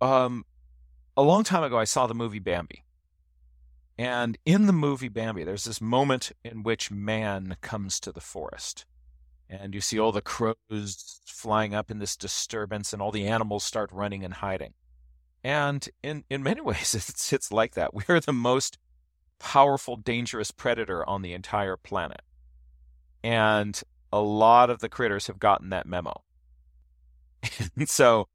Um 0.00 0.44
a 1.16 1.22
long 1.22 1.44
time 1.44 1.62
ago 1.62 1.78
I 1.78 1.84
saw 1.84 2.06
the 2.06 2.14
movie 2.14 2.38
Bambi. 2.40 2.84
And 3.96 4.38
in 4.46 4.66
the 4.66 4.72
movie 4.72 5.08
Bambi, 5.08 5.44
there's 5.44 5.64
this 5.64 5.80
moment 5.80 6.32
in 6.42 6.62
which 6.62 6.90
man 6.90 7.56
comes 7.60 8.00
to 8.00 8.10
the 8.10 8.20
forest 8.20 8.86
and 9.50 9.74
you 9.74 9.80
see 9.80 9.98
all 9.98 10.12
the 10.12 10.22
crows 10.22 11.20
flying 11.26 11.74
up 11.74 11.90
in 11.90 11.98
this 11.98 12.16
disturbance 12.16 12.92
and 12.92 13.02
all 13.02 13.10
the 13.10 13.26
animals 13.26 13.64
start 13.64 13.90
running 13.92 14.24
and 14.24 14.34
hiding. 14.34 14.74
And 15.42 15.88
in 16.02 16.24
in 16.30 16.42
many 16.42 16.60
ways 16.70 16.94
it's 16.94 17.32
it's 17.32 17.52
like 17.52 17.74
that. 17.74 17.94
We 17.94 18.04
are 18.08 18.20
the 18.20 18.32
most 18.32 18.78
powerful 19.38 19.96
dangerous 19.96 20.50
predator 20.50 21.08
on 21.08 21.22
the 21.22 21.32
entire 21.32 21.76
planet. 21.76 22.22
And 23.22 23.80
a 24.12 24.20
lot 24.20 24.70
of 24.70 24.80
the 24.80 24.88
critters 24.88 25.26
have 25.26 25.38
gotten 25.38 25.70
that 25.70 25.86
memo. 25.86 26.22
And 27.76 27.88
so 27.88 28.28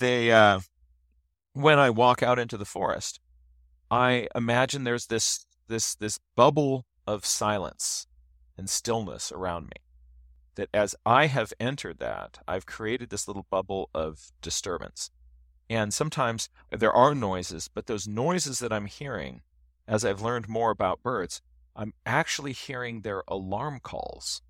they 0.00 0.32
uh, 0.32 0.60
when 1.52 1.78
i 1.78 1.90
walk 1.90 2.22
out 2.22 2.38
into 2.38 2.56
the 2.56 2.64
forest 2.64 3.20
i 3.90 4.26
imagine 4.34 4.84
there's 4.84 5.06
this 5.06 5.46
this 5.68 5.94
this 5.94 6.18
bubble 6.36 6.84
of 7.06 7.24
silence 7.24 8.06
and 8.56 8.68
stillness 8.68 9.30
around 9.30 9.66
me 9.66 9.83
that 10.56 10.68
as 10.72 10.94
I 11.04 11.26
have 11.26 11.52
entered 11.58 11.98
that, 11.98 12.38
I've 12.46 12.66
created 12.66 13.10
this 13.10 13.26
little 13.26 13.46
bubble 13.50 13.90
of 13.94 14.32
disturbance. 14.40 15.10
And 15.68 15.92
sometimes 15.92 16.48
there 16.70 16.92
are 16.92 17.14
noises, 17.14 17.68
but 17.72 17.86
those 17.86 18.06
noises 18.06 18.58
that 18.58 18.72
I'm 18.72 18.86
hearing, 18.86 19.40
as 19.88 20.04
I've 20.04 20.20
learned 20.20 20.48
more 20.48 20.70
about 20.70 21.02
birds, 21.02 21.40
I'm 21.74 21.94
actually 22.06 22.52
hearing 22.52 23.00
their 23.00 23.22
alarm 23.26 23.80
calls. 23.82 24.42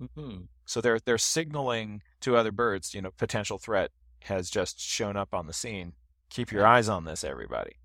Mm-hmm. 0.00 0.44
So 0.64 0.80
they're 0.80 0.98
they're 0.98 1.18
signaling 1.18 2.02
to 2.20 2.36
other 2.36 2.50
birds, 2.50 2.94
you 2.94 3.02
know, 3.02 3.10
potential 3.16 3.58
threat 3.58 3.90
has 4.22 4.50
just 4.50 4.80
shown 4.80 5.16
up 5.16 5.34
on 5.34 5.46
the 5.46 5.52
scene. 5.52 5.92
Keep 6.30 6.50
your 6.50 6.66
eyes 6.66 6.88
on 6.88 7.04
this, 7.04 7.22
everybody. 7.22 7.76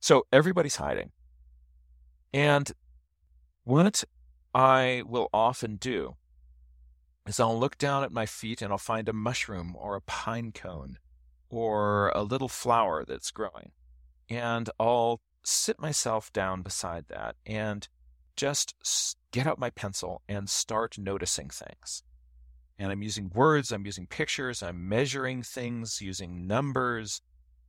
So 0.00 0.26
everybody's 0.32 0.76
hiding. 0.76 1.12
And 2.32 2.72
what 3.64 4.04
I 4.54 5.02
will 5.06 5.28
often 5.32 5.76
do 5.76 6.16
is 7.26 7.40
I'll 7.40 7.58
look 7.58 7.78
down 7.78 8.04
at 8.04 8.12
my 8.12 8.26
feet 8.26 8.62
and 8.62 8.72
I'll 8.72 8.78
find 8.78 9.08
a 9.08 9.12
mushroom 9.12 9.74
or 9.78 9.96
a 9.96 10.00
pine 10.00 10.52
cone 10.52 10.98
or 11.48 12.10
a 12.14 12.22
little 12.22 12.48
flower 12.48 13.04
that's 13.04 13.30
growing. 13.30 13.72
And 14.28 14.70
I'll 14.78 15.20
sit 15.42 15.80
myself 15.80 16.32
down 16.32 16.62
beside 16.62 17.06
that 17.08 17.36
and 17.44 17.86
just 18.36 18.74
get 19.30 19.46
out 19.46 19.58
my 19.58 19.70
pencil 19.70 20.22
and 20.28 20.48
start 20.48 20.98
noticing 20.98 21.48
things. 21.48 22.02
And 22.78 22.92
I'm 22.92 23.02
using 23.02 23.30
words, 23.34 23.72
I'm 23.72 23.86
using 23.86 24.06
pictures, 24.06 24.62
I'm 24.62 24.88
measuring 24.88 25.42
things 25.42 26.00
using 26.02 26.46
numbers. 26.46 27.22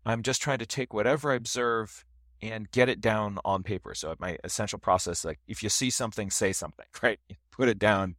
I'm 0.05 0.21
just 0.21 0.41
trying 0.41 0.59
to 0.59 0.65
take 0.65 0.93
whatever 0.93 1.31
I 1.31 1.35
observe 1.35 2.05
and 2.41 2.69
get 2.71 2.89
it 2.89 3.01
down 3.01 3.39
on 3.45 3.63
paper. 3.63 3.95
So 3.95 4.13
my 4.19 4.37
essential 4.43 4.79
process, 4.79 5.23
like 5.23 5.39
if 5.47 5.63
you 5.63 5.69
see 5.69 5.89
something, 5.89 6.29
say 6.29 6.51
something, 6.51 6.85
right? 7.01 7.19
Put 7.51 7.69
it 7.69 7.79
down 7.79 8.15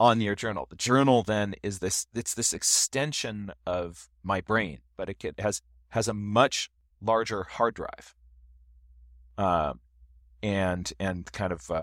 on 0.00 0.22
your 0.22 0.34
journal. 0.34 0.66
The 0.68 0.76
journal 0.76 1.22
then 1.22 1.54
is 1.62 1.78
this 1.78 2.06
it's 2.14 2.34
this 2.34 2.54
extension 2.54 3.52
of 3.66 4.08
my 4.24 4.40
brain, 4.40 4.78
but 4.96 5.10
it 5.10 5.38
has 5.38 5.60
has 5.90 6.08
a 6.08 6.14
much 6.14 6.70
larger 7.02 7.44
hard 7.44 7.74
drive, 7.74 8.14
uh, 9.36 9.74
and 10.42 10.90
and 10.98 11.30
kind 11.32 11.52
of 11.52 11.70
uh, 11.70 11.82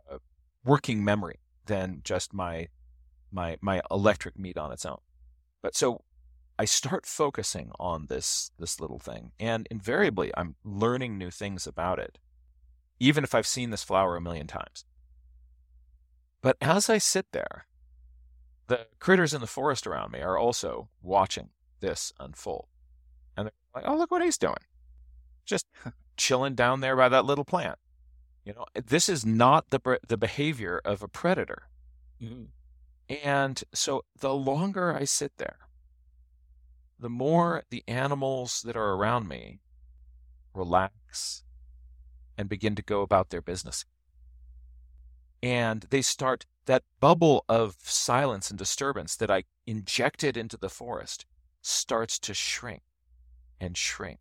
working 0.66 1.06
memory 1.06 1.40
than 1.68 2.02
just 2.04 2.34
my 2.34 2.68
my 3.32 3.58
my 3.62 3.82
electric 3.92 4.38
meat 4.38 4.58
on 4.58 4.72
its 4.72 4.86
own. 4.86 4.98
But 5.62 5.76
so 5.76 6.04
I 6.58 6.66
start 6.66 7.06
focusing 7.06 7.72
on 7.80 8.08
this 8.08 8.50
this 8.58 8.80
little 8.80 9.00
thing, 9.00 9.32
and 9.40 9.68
invariably 9.70 10.32
I'm 10.36 10.56
learning 10.64 11.20
new 11.20 11.30
things 11.30 11.68
about 11.68 12.00
it, 12.00 12.18
even 13.00 13.24
if 13.24 13.36
I've 13.36 13.46
seen 13.46 13.70
this 13.70 13.84
flower 13.84 14.16
a 14.16 14.22
million 14.22 14.48
times. 14.48 14.86
But 16.42 16.58
as 16.62 16.90
I 16.90 16.98
sit 16.98 17.28
there 17.32 17.68
the 18.68 18.88
critters 19.00 19.34
in 19.34 19.42
the 19.42 19.48
forest 19.48 19.88
around 19.88 20.12
me 20.12 20.20
are 20.20 20.38
also 20.38 20.90
watching 21.02 21.50
this 21.80 22.14
unfold. 22.20 22.68
And 23.36 23.48
they're 23.48 23.54
like, 23.82 23.86
oh, 23.88 23.98
look 23.98 24.12
what 24.12 24.24
he's 24.24 24.38
doing. 24.38 24.56
Just 25.46 25.68
chilling 26.18 26.56
down 26.56 26.82
there 26.82 26.96
by 26.96 27.10
that 27.10 27.26
little 27.26 27.46
plant. 27.46 27.78
You 28.44 28.54
know, 28.54 28.66
this 28.74 29.10
is 29.10 29.26
not 29.26 29.70
the, 29.70 30.00
the 30.08 30.18
behavior 30.18 30.82
of 30.86 31.04
a 31.04 31.08
predator. 31.08 31.64
Mm-hmm. 32.22 32.46
And 33.24 33.64
so 33.74 34.04
the 34.20 34.34
longer 34.34 34.94
I 34.94 35.06
sit 35.06 35.34
there, 35.38 35.58
the 37.00 37.10
more 37.10 37.64
the 37.70 37.84
animals 37.88 38.62
that 38.66 38.76
are 38.76 38.94
around 38.94 39.28
me 39.28 39.60
relax 40.54 41.44
and 42.38 42.50
begin 42.50 42.76
to 42.76 42.82
go 42.82 43.02
about 43.02 43.30
their 43.30 43.42
business. 43.42 43.86
And 45.42 45.86
they 45.90 46.02
start 46.02 46.46
that 46.68 46.84
bubble 47.00 47.44
of 47.50 47.76
silence 47.80 48.50
and 48.50 48.60
disturbance 48.60 49.16
that 49.16 49.32
I 49.32 49.44
injected 49.66 50.38
into 50.38 50.58
the 50.58 50.70
forest 50.70 51.26
starts 51.62 52.20
to 52.20 52.34
shrink 52.34 52.84
and 53.60 53.76
shrink 53.76 54.20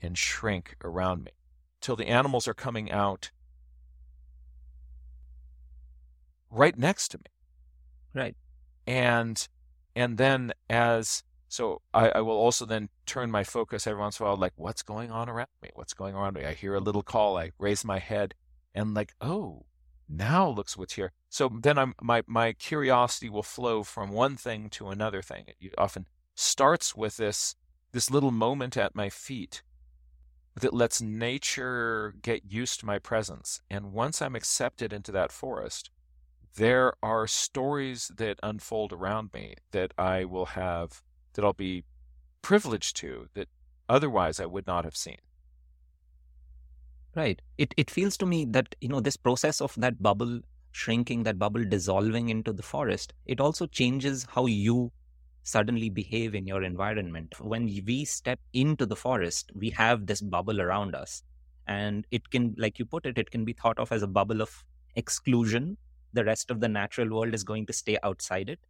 and 0.00 0.18
shrink 0.18 0.74
around 0.82 1.24
me 1.24 1.32
till 1.80 1.96
the 1.96 2.08
animals 2.08 2.48
are 2.48 2.54
coming 2.54 2.90
out 2.90 3.30
right 6.50 6.76
next 6.76 7.08
to 7.08 7.18
me. 7.18 7.24
Right. 8.14 8.36
And 8.86 9.46
and 9.94 10.18
then 10.18 10.52
as 10.68 11.22
so 11.48 11.82
I, 11.92 12.08
I 12.08 12.20
will 12.22 12.36
also 12.36 12.64
then 12.64 12.88
turn 13.04 13.30
my 13.30 13.44
focus 13.44 13.86
every 13.86 14.00
once 14.00 14.18
in 14.18 14.24
a 14.24 14.28
while, 14.30 14.38
like 14.38 14.54
what's 14.56 14.82
going 14.82 15.10
on 15.10 15.28
around 15.28 15.48
me? 15.62 15.68
What's 15.74 15.94
going 15.94 16.14
on 16.14 16.22
around 16.22 16.34
me? 16.34 16.46
I 16.46 16.54
hear 16.54 16.74
a 16.74 16.80
little 16.80 17.02
call, 17.02 17.36
I 17.36 17.52
raise 17.58 17.84
my 17.84 17.98
head 17.98 18.34
and 18.74 18.94
like, 18.94 19.12
oh, 19.20 19.66
now 20.08 20.48
looks 20.48 20.76
what's 20.76 20.94
here. 20.94 21.12
So 21.32 21.48
then 21.48 21.78
I'm 21.78 21.94
my 22.02 22.22
my 22.26 22.52
curiosity 22.52 23.30
will 23.30 23.42
flow 23.42 23.84
from 23.84 24.10
one 24.10 24.36
thing 24.36 24.68
to 24.76 24.88
another 24.88 25.22
thing. 25.22 25.46
It 25.58 25.72
often 25.78 26.04
starts 26.34 26.94
with 26.94 27.16
this 27.16 27.56
this 27.92 28.10
little 28.10 28.30
moment 28.30 28.76
at 28.76 28.94
my 28.94 29.08
feet 29.08 29.62
that 30.60 30.74
lets 30.74 31.00
nature 31.00 32.14
get 32.20 32.52
used 32.52 32.80
to 32.80 32.86
my 32.86 32.98
presence. 32.98 33.62
And 33.70 33.94
once 33.94 34.20
I'm 34.20 34.36
accepted 34.36 34.92
into 34.92 35.10
that 35.12 35.32
forest, 35.32 35.90
there 36.56 36.92
are 37.02 37.26
stories 37.26 38.12
that 38.14 38.38
unfold 38.42 38.92
around 38.92 39.32
me 39.32 39.54
that 39.70 39.94
I 39.96 40.26
will 40.26 40.52
have 40.52 41.02
that 41.32 41.46
I'll 41.46 41.54
be 41.54 41.84
privileged 42.42 42.94
to 42.96 43.28
that 43.32 43.48
otherwise 43.88 44.38
I 44.38 44.44
would 44.44 44.66
not 44.66 44.84
have 44.84 44.96
seen. 44.96 45.22
Right. 47.14 47.40
It 47.56 47.72
it 47.78 47.90
feels 47.90 48.18
to 48.18 48.26
me 48.26 48.44
that 48.50 48.74
you 48.82 48.88
know 48.88 49.00
this 49.00 49.16
process 49.16 49.62
of 49.62 49.74
that 49.76 50.02
bubble 50.02 50.42
shrinking, 50.72 51.22
that 51.24 51.38
bubble 51.38 51.64
dissolving 51.64 52.28
into 52.28 52.52
the 52.52 52.62
forest, 52.62 53.12
it 53.26 53.40
also 53.40 53.66
changes 53.66 54.26
how 54.30 54.46
you 54.46 54.92
suddenly 55.44 55.90
behave 55.90 56.34
in 56.34 56.46
your 56.46 56.62
environment. 56.62 57.34
When 57.40 57.66
we 57.66 58.04
step 58.04 58.40
into 58.52 58.86
the 58.86 58.96
forest, 58.96 59.50
we 59.54 59.70
have 59.70 60.06
this 60.06 60.20
bubble 60.20 60.60
around 60.60 60.94
us. 60.94 61.22
And 61.66 62.06
it 62.10 62.30
can, 62.30 62.54
like 62.58 62.78
you 62.78 62.84
put 62.84 63.06
it, 63.06 63.18
it 63.18 63.30
can 63.30 63.44
be 63.44 63.52
thought 63.52 63.78
of 63.78 63.92
as 63.92 64.02
a 64.02 64.06
bubble 64.08 64.42
of 64.42 64.64
exclusion. 64.96 65.76
The 66.12 66.24
rest 66.24 66.50
of 66.50 66.60
the 66.60 66.68
natural 66.68 67.10
world 67.10 67.34
is 67.34 67.44
going 67.44 67.66
to 67.66 67.72
stay 67.72 67.98
outside 68.02 68.48
it. 68.48 68.60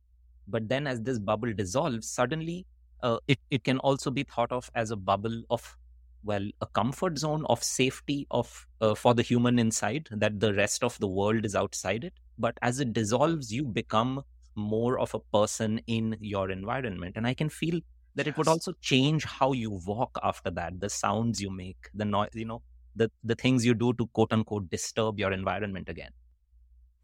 But 0.48 0.68
then 0.68 0.86
as 0.86 1.00
this 1.02 1.18
bubble 1.18 1.52
dissolves, 1.52 2.08
suddenly 2.08 2.66
uh, 3.02 3.18
it, 3.28 3.38
it 3.50 3.64
can 3.64 3.78
also 3.78 4.10
be 4.10 4.22
thought 4.22 4.52
of 4.52 4.70
as 4.74 4.90
a 4.90 4.96
bubble 4.96 5.42
of 5.50 5.76
well 6.24 6.46
a 6.60 6.66
comfort 6.66 7.18
zone 7.18 7.44
of 7.46 7.62
safety 7.62 8.26
of 8.30 8.66
uh, 8.80 8.94
for 8.94 9.14
the 9.14 9.22
human 9.22 9.58
inside 9.58 10.08
that 10.10 10.40
the 10.40 10.54
rest 10.54 10.82
of 10.84 10.98
the 10.98 11.08
world 11.08 11.44
is 11.44 11.54
outside 11.54 12.04
it. 12.04 12.14
But 12.38 12.58
as 12.62 12.80
it 12.80 12.92
dissolves 12.92 13.52
you 13.52 13.64
become 13.64 14.22
more 14.54 14.98
of 14.98 15.14
a 15.14 15.20
person 15.20 15.78
in 15.86 16.16
your 16.20 16.50
environment. 16.50 17.16
And 17.16 17.26
i 17.26 17.34
can 17.34 17.48
feel 17.48 17.80
that 18.14 18.26
it 18.28 18.36
would 18.36 18.48
also 18.48 18.72
change 18.80 19.24
how 19.24 19.52
you 19.52 19.70
walk 19.86 20.18
after 20.22 20.50
that 20.50 20.78
the 20.80 20.90
sounds 20.90 21.40
you 21.40 21.50
make 21.50 21.88
the 21.94 22.04
noise 22.04 22.34
you 22.34 22.44
know 22.44 22.62
the 22.94 23.10
the 23.24 23.34
things 23.34 23.64
you 23.64 23.74
do 23.74 23.92
to 23.94 24.06
quote 24.08 24.32
unquote 24.32 24.68
disturb 24.70 25.18
your 25.18 25.32
environment 25.32 25.88
again. 25.88 26.12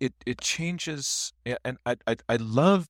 It 0.01 0.15
it 0.27 0.41
changes 0.41 1.33
and 1.65 1.79
i 1.85 1.97
i, 2.07 2.17
I 2.29 2.37
love 2.37 2.89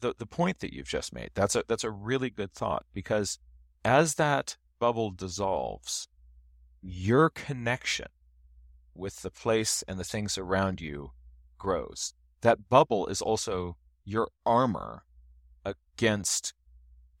the 0.00 0.14
the 0.18 0.26
point 0.26 0.58
that 0.60 0.72
you've 0.72 0.88
just 0.88 1.12
made. 1.12 1.30
That's 1.34 1.54
a 1.56 1.64
that's 1.68 1.84
a 1.84 1.90
really 1.90 2.30
good 2.30 2.52
thought 2.52 2.86
because 2.92 3.38
as 3.84 4.14
that 4.16 4.56
bubble 4.82 5.12
dissolves 5.12 6.08
your 6.82 7.30
connection 7.30 8.08
with 8.96 9.22
the 9.22 9.30
place 9.30 9.84
and 9.86 9.96
the 9.96 10.10
things 10.12 10.36
around 10.36 10.80
you 10.80 11.12
grows 11.56 12.14
that 12.40 12.68
bubble 12.68 13.06
is 13.06 13.22
also 13.22 13.76
your 14.04 14.28
armor 14.44 15.04
against 15.64 16.52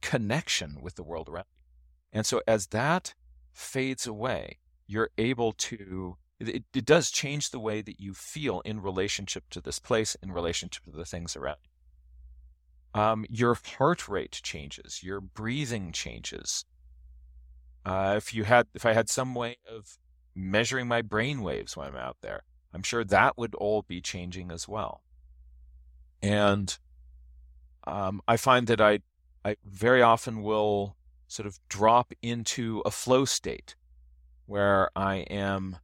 connection 0.00 0.78
with 0.82 0.96
the 0.96 1.02
world 1.02 1.28
around 1.28 1.46
you. 1.52 2.18
And 2.18 2.26
so 2.26 2.42
as 2.46 2.66
that 2.68 3.14
fades 3.52 4.06
away, 4.06 4.58
you're 4.88 5.10
able 5.16 5.52
to 5.52 6.16
it, 6.40 6.64
it 6.74 6.84
does 6.84 7.12
change 7.12 7.50
the 7.50 7.60
way 7.60 7.82
that 7.82 8.00
you 8.00 8.14
feel 8.14 8.62
in 8.64 8.82
relationship 8.82 9.44
to 9.50 9.60
this 9.60 9.78
place, 9.78 10.16
in 10.20 10.32
relationship 10.32 10.84
to 10.86 10.90
the 10.90 11.04
things 11.04 11.36
around 11.36 11.58
you. 11.62 13.00
Um, 13.00 13.24
your 13.30 13.56
heart 13.78 14.08
rate 14.08 14.40
changes, 14.42 15.04
your 15.04 15.20
breathing 15.20 15.92
changes. 15.92 16.64
Uh, 17.84 18.14
if 18.16 18.32
you 18.32 18.44
had, 18.44 18.66
if 18.74 18.86
I 18.86 18.92
had 18.92 19.08
some 19.08 19.34
way 19.34 19.56
of 19.68 19.98
measuring 20.34 20.88
my 20.88 21.02
brain 21.02 21.42
waves 21.42 21.76
when 21.76 21.88
I'm 21.88 21.96
out 21.96 22.16
there, 22.20 22.42
I'm 22.72 22.82
sure 22.82 23.04
that 23.04 23.36
would 23.36 23.54
all 23.56 23.82
be 23.82 24.00
changing 24.00 24.50
as 24.50 24.68
well. 24.68 25.02
And 26.22 26.78
um, 27.84 28.22
I 28.28 28.36
find 28.36 28.66
that 28.68 28.80
I, 28.80 29.00
I 29.44 29.56
very 29.64 30.02
often 30.02 30.42
will 30.42 30.96
sort 31.26 31.46
of 31.46 31.58
drop 31.68 32.12
into 32.22 32.82
a 32.86 32.90
flow 32.90 33.24
state 33.24 33.74
where 34.46 34.90
I 34.94 35.16
am 35.30 35.78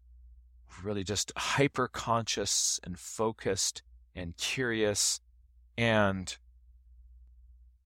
really 0.82 1.02
just 1.02 1.32
hyper 1.36 1.88
conscious 1.88 2.78
and 2.84 2.98
focused 2.98 3.82
and 4.14 4.36
curious 4.36 5.20
and 5.76 6.36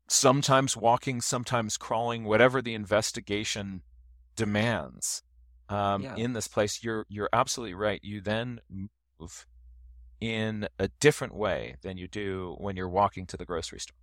sometimes 0.08 0.76
walking, 0.76 1.20
sometimes 1.20 1.76
crawling, 1.76 2.24
whatever 2.24 2.60
the 2.60 2.74
investigation 2.74 3.82
demands 4.36 5.22
um, 5.68 6.02
yeah. 6.02 6.16
in 6.16 6.32
this 6.32 6.48
place. 6.48 6.82
You're 6.82 7.06
you're 7.08 7.30
absolutely 7.32 7.74
right. 7.74 8.00
You 8.02 8.20
then 8.20 8.60
move 8.70 9.46
in 10.20 10.68
a 10.78 10.88
different 11.00 11.34
way 11.34 11.76
than 11.82 11.98
you 11.98 12.06
do 12.06 12.54
when 12.58 12.76
you're 12.76 12.88
walking 12.88 13.26
to 13.26 13.36
the 13.36 13.44
grocery 13.44 13.80
store. 13.80 13.96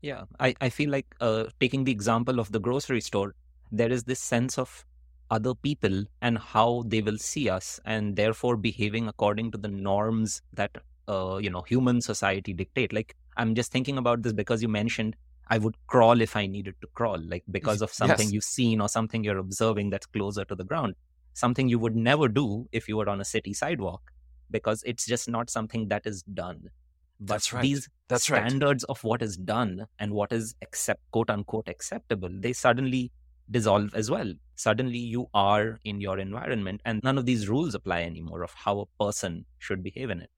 Yeah, 0.00 0.24
I, 0.38 0.54
I 0.60 0.68
feel 0.68 0.90
like 0.90 1.14
uh, 1.20 1.44
taking 1.60 1.84
the 1.84 1.92
example 1.92 2.38
of 2.38 2.52
the 2.52 2.60
grocery 2.60 3.00
store, 3.00 3.34
there 3.72 3.90
is 3.90 4.04
this 4.04 4.20
sense 4.20 4.58
of 4.58 4.84
other 5.30 5.54
people 5.54 6.04
and 6.20 6.38
how 6.38 6.84
they 6.86 7.00
will 7.00 7.18
see 7.18 7.48
us 7.48 7.80
and 7.84 8.14
therefore 8.14 8.56
behaving 8.56 9.08
according 9.08 9.50
to 9.50 9.58
the 9.58 9.68
norms 9.68 10.42
that 10.52 10.76
uh, 11.08 11.38
you 11.38 11.50
know 11.50 11.62
human 11.62 12.00
society 12.00 12.52
dictate 12.52 12.92
like 12.92 13.16
i'm 13.36 13.54
just 13.54 13.72
thinking 13.72 13.98
about 13.98 14.22
this 14.22 14.32
because 14.32 14.62
you 14.62 14.68
mentioned 14.68 15.16
i 15.48 15.58
would 15.58 15.76
crawl 15.86 16.20
if 16.20 16.36
i 16.36 16.46
needed 16.46 16.74
to 16.80 16.86
crawl 16.94 17.18
like 17.28 17.44
because 17.50 17.82
of 17.82 17.92
something 17.92 18.26
yes. 18.26 18.32
you've 18.32 18.44
seen 18.44 18.80
or 18.80 18.88
something 18.88 19.24
you're 19.24 19.38
observing 19.38 19.90
that's 19.90 20.06
closer 20.06 20.44
to 20.44 20.54
the 20.54 20.64
ground 20.64 20.94
something 21.34 21.68
you 21.68 21.78
would 21.78 21.96
never 21.96 22.28
do 22.28 22.68
if 22.72 22.88
you 22.88 22.96
were 22.96 23.08
on 23.08 23.20
a 23.20 23.24
city 23.24 23.52
sidewalk 23.52 24.12
because 24.50 24.82
it's 24.86 25.04
just 25.04 25.28
not 25.28 25.50
something 25.50 25.88
that 25.88 26.06
is 26.06 26.22
done. 26.22 26.70
But 27.20 27.34
That's 27.34 27.52
right. 27.52 27.62
these 27.62 27.88
That's 28.08 28.24
standards 28.24 28.84
right. 28.88 28.92
of 28.92 29.04
what 29.04 29.22
is 29.22 29.36
done 29.36 29.86
and 29.98 30.12
what 30.12 30.32
is 30.32 30.54
accept 30.62 31.00
quote 31.10 31.30
unquote 31.30 31.68
acceptable, 31.68 32.30
they 32.32 32.52
suddenly 32.52 33.12
dissolve 33.50 33.94
as 33.94 34.10
well. 34.10 34.32
Suddenly 34.54 34.98
you 34.98 35.28
are 35.34 35.78
in 35.84 36.00
your 36.00 36.18
environment 36.18 36.80
and 36.84 37.00
none 37.02 37.18
of 37.18 37.26
these 37.26 37.48
rules 37.48 37.74
apply 37.74 38.02
anymore 38.02 38.42
of 38.42 38.52
how 38.54 38.80
a 38.80 39.04
person 39.04 39.44
should 39.58 39.82
behave 39.82 40.10
in 40.10 40.20
it. 40.20 40.30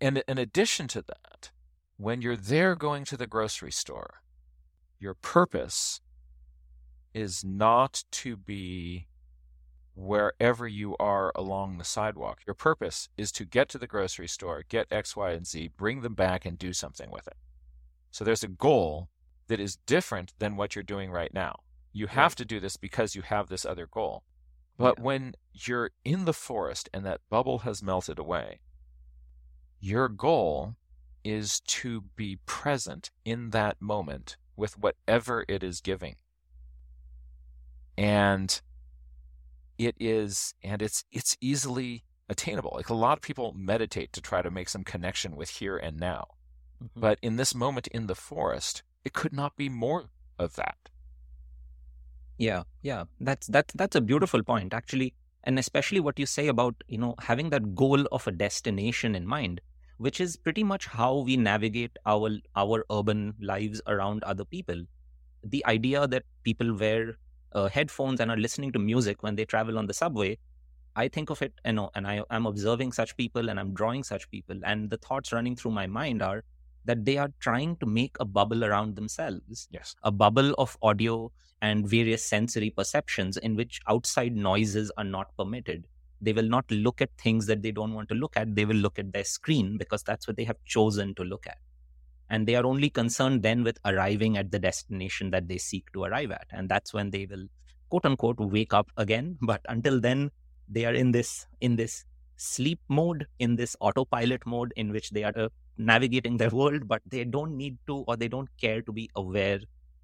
And 0.00 0.22
in 0.28 0.38
addition 0.38 0.88
to 0.88 1.02
that, 1.02 1.50
when 1.96 2.20
you're 2.20 2.36
there 2.36 2.74
going 2.74 3.04
to 3.06 3.16
the 3.16 3.26
grocery 3.26 3.72
store, 3.72 4.20
your 4.98 5.14
purpose 5.14 6.00
is 7.14 7.44
not 7.44 8.04
to 8.10 8.36
be 8.36 9.06
wherever 9.94 10.68
you 10.68 10.96
are 10.98 11.32
along 11.34 11.78
the 11.78 11.84
sidewalk. 11.84 12.40
Your 12.46 12.54
purpose 12.54 13.08
is 13.16 13.32
to 13.32 13.44
get 13.44 13.68
to 13.70 13.78
the 13.78 13.86
grocery 13.86 14.28
store, 14.28 14.64
get 14.68 14.86
X, 14.90 15.16
Y, 15.16 15.32
and 15.32 15.46
Z, 15.46 15.70
bring 15.76 16.02
them 16.02 16.14
back, 16.14 16.46
and 16.46 16.58
do 16.58 16.72
something 16.72 17.10
with 17.10 17.26
it. 17.26 17.36
So 18.10 18.24
there's 18.24 18.44
a 18.44 18.48
goal 18.48 19.08
that 19.48 19.60
is 19.60 19.78
different 19.86 20.34
than 20.38 20.56
what 20.56 20.74
you're 20.76 20.82
doing 20.84 21.10
right 21.10 21.32
now. 21.34 21.60
You 21.92 22.06
have 22.06 22.34
to 22.36 22.44
do 22.44 22.60
this 22.60 22.76
because 22.76 23.16
you 23.16 23.22
have 23.22 23.48
this 23.48 23.64
other 23.64 23.86
goal. 23.86 24.22
But 24.76 24.98
yeah. 24.98 25.04
when 25.04 25.34
you're 25.52 25.90
in 26.04 26.24
the 26.24 26.32
forest 26.32 26.88
and 26.94 27.04
that 27.04 27.20
bubble 27.28 27.60
has 27.60 27.82
melted 27.82 28.18
away, 28.18 28.60
your 29.80 30.08
goal 30.08 30.76
is 31.24 31.60
to 31.60 32.02
be 32.14 32.38
present 32.46 33.10
in 33.24 33.50
that 33.50 33.80
moment 33.80 34.36
with 34.58 34.78
whatever 34.78 35.44
it 35.48 35.62
is 35.62 35.80
giving. 35.80 36.16
And 37.96 38.60
it 39.78 39.94
is 39.98 40.54
and 40.62 40.82
it's 40.82 41.04
it's 41.12 41.36
easily 41.40 42.04
attainable. 42.28 42.72
Like 42.74 42.90
a 42.90 42.94
lot 42.94 43.16
of 43.16 43.22
people 43.22 43.54
meditate 43.56 44.12
to 44.12 44.20
try 44.20 44.42
to 44.42 44.50
make 44.50 44.68
some 44.68 44.84
connection 44.84 45.36
with 45.36 45.50
here 45.50 45.76
and 45.76 45.98
now. 45.98 46.26
Mm-hmm. 46.80 47.00
but 47.00 47.18
in 47.22 47.34
this 47.34 47.56
moment 47.56 47.88
in 47.88 48.06
the 48.06 48.14
forest 48.14 48.84
it 49.04 49.12
could 49.12 49.32
not 49.32 49.56
be 49.56 49.68
more 49.68 50.10
of 50.38 50.54
that. 50.54 50.78
Yeah 52.36 52.62
yeah. 52.82 53.04
That's 53.20 53.46
that's 53.48 53.74
that's 53.74 53.96
a 53.96 54.00
beautiful 54.00 54.42
point 54.42 54.74
actually. 54.74 55.14
And 55.44 55.58
especially 55.58 56.00
what 56.00 56.18
you 56.18 56.26
say 56.26 56.46
about 56.48 56.84
you 56.86 56.98
know 56.98 57.14
having 57.20 57.50
that 57.50 57.74
goal 57.74 58.06
of 58.12 58.26
a 58.26 58.32
destination 58.32 59.14
in 59.14 59.26
mind 59.26 59.60
which 59.98 60.20
is 60.20 60.36
pretty 60.36 60.64
much 60.64 60.86
how 60.86 61.18
we 61.18 61.36
navigate 61.36 61.96
our 62.06 62.30
our 62.56 62.84
urban 62.90 63.34
lives 63.40 63.82
around 63.86 64.22
other 64.24 64.44
people 64.44 64.84
the 65.44 65.64
idea 65.66 66.06
that 66.06 66.24
people 66.42 66.74
wear 66.74 67.16
uh, 67.52 67.68
headphones 67.68 68.20
and 68.20 68.30
are 68.30 68.36
listening 68.36 68.72
to 68.72 68.78
music 68.78 69.22
when 69.22 69.36
they 69.36 69.44
travel 69.44 69.78
on 69.78 69.86
the 69.86 69.94
subway, 69.94 70.38
I 70.96 71.08
think 71.08 71.30
of 71.30 71.40
it, 71.42 71.52
you 71.64 71.72
know, 71.72 71.90
and 71.94 72.06
I, 72.06 72.22
I'm 72.30 72.46
observing 72.46 72.92
such 72.92 73.16
people 73.16 73.48
and 73.48 73.58
I'm 73.58 73.72
drawing 73.72 74.02
such 74.02 74.30
people. 74.30 74.56
And 74.64 74.90
the 74.90 74.96
thoughts 74.96 75.32
running 75.32 75.56
through 75.56 75.70
my 75.70 75.86
mind 75.86 76.22
are 76.22 76.44
that 76.84 77.04
they 77.04 77.18
are 77.18 77.30
trying 77.40 77.76
to 77.76 77.86
make 77.86 78.16
a 78.18 78.24
bubble 78.24 78.64
around 78.64 78.96
themselves. 78.96 79.68
Yes. 79.70 79.94
A 80.02 80.10
bubble 80.10 80.54
of 80.58 80.76
audio 80.82 81.30
and 81.60 81.88
various 81.88 82.24
sensory 82.24 82.70
perceptions 82.70 83.36
in 83.36 83.56
which 83.56 83.80
outside 83.88 84.34
noises 84.34 84.90
are 84.96 85.04
not 85.04 85.36
permitted. 85.36 85.86
They 86.20 86.32
will 86.32 86.48
not 86.48 86.70
look 86.70 87.00
at 87.00 87.10
things 87.18 87.46
that 87.46 87.62
they 87.62 87.70
don't 87.72 87.94
want 87.94 88.08
to 88.10 88.14
look 88.14 88.36
at. 88.36 88.54
They 88.54 88.64
will 88.64 88.76
look 88.76 88.98
at 88.98 89.12
their 89.12 89.24
screen 89.24 89.78
because 89.78 90.02
that's 90.02 90.26
what 90.26 90.36
they 90.36 90.44
have 90.44 90.62
chosen 90.64 91.14
to 91.16 91.24
look 91.24 91.46
at. 91.46 91.58
And 92.30 92.46
they 92.46 92.56
are 92.56 92.66
only 92.66 92.90
concerned 92.90 93.42
then 93.42 93.62
with 93.64 93.78
arriving 93.84 94.36
at 94.36 94.50
the 94.50 94.58
destination 94.58 95.30
that 95.30 95.48
they 95.48 95.58
seek 95.58 95.90
to 95.92 96.04
arrive 96.04 96.30
at. 96.30 96.46
And 96.50 96.68
that's 96.68 96.92
when 96.92 97.10
they 97.10 97.26
will 97.26 97.46
quote 97.88 98.04
unquote 98.04 98.38
wake 98.38 98.74
up 98.74 98.90
again. 98.96 99.38
But 99.40 99.62
until 99.68 100.00
then 100.00 100.30
they 100.68 100.84
are 100.84 100.94
in 100.94 101.12
this 101.12 101.46
in 101.60 101.76
this 101.76 102.04
sleep 102.36 102.80
mode 102.88 103.26
in 103.38 103.56
this 103.56 103.74
autopilot 103.80 104.46
mode 104.46 104.72
in 104.76 104.92
which 104.92 105.10
they 105.10 105.24
are 105.24 105.32
uh, 105.36 105.48
navigating 105.76 106.36
their 106.36 106.50
world 106.50 106.86
but 106.86 107.02
they 107.06 107.24
don't 107.24 107.56
need 107.56 107.76
to 107.86 108.04
or 108.06 108.16
they 108.16 108.28
don't 108.28 108.48
care 108.60 108.80
to 108.82 108.92
be 108.92 109.10
aware 109.16 109.58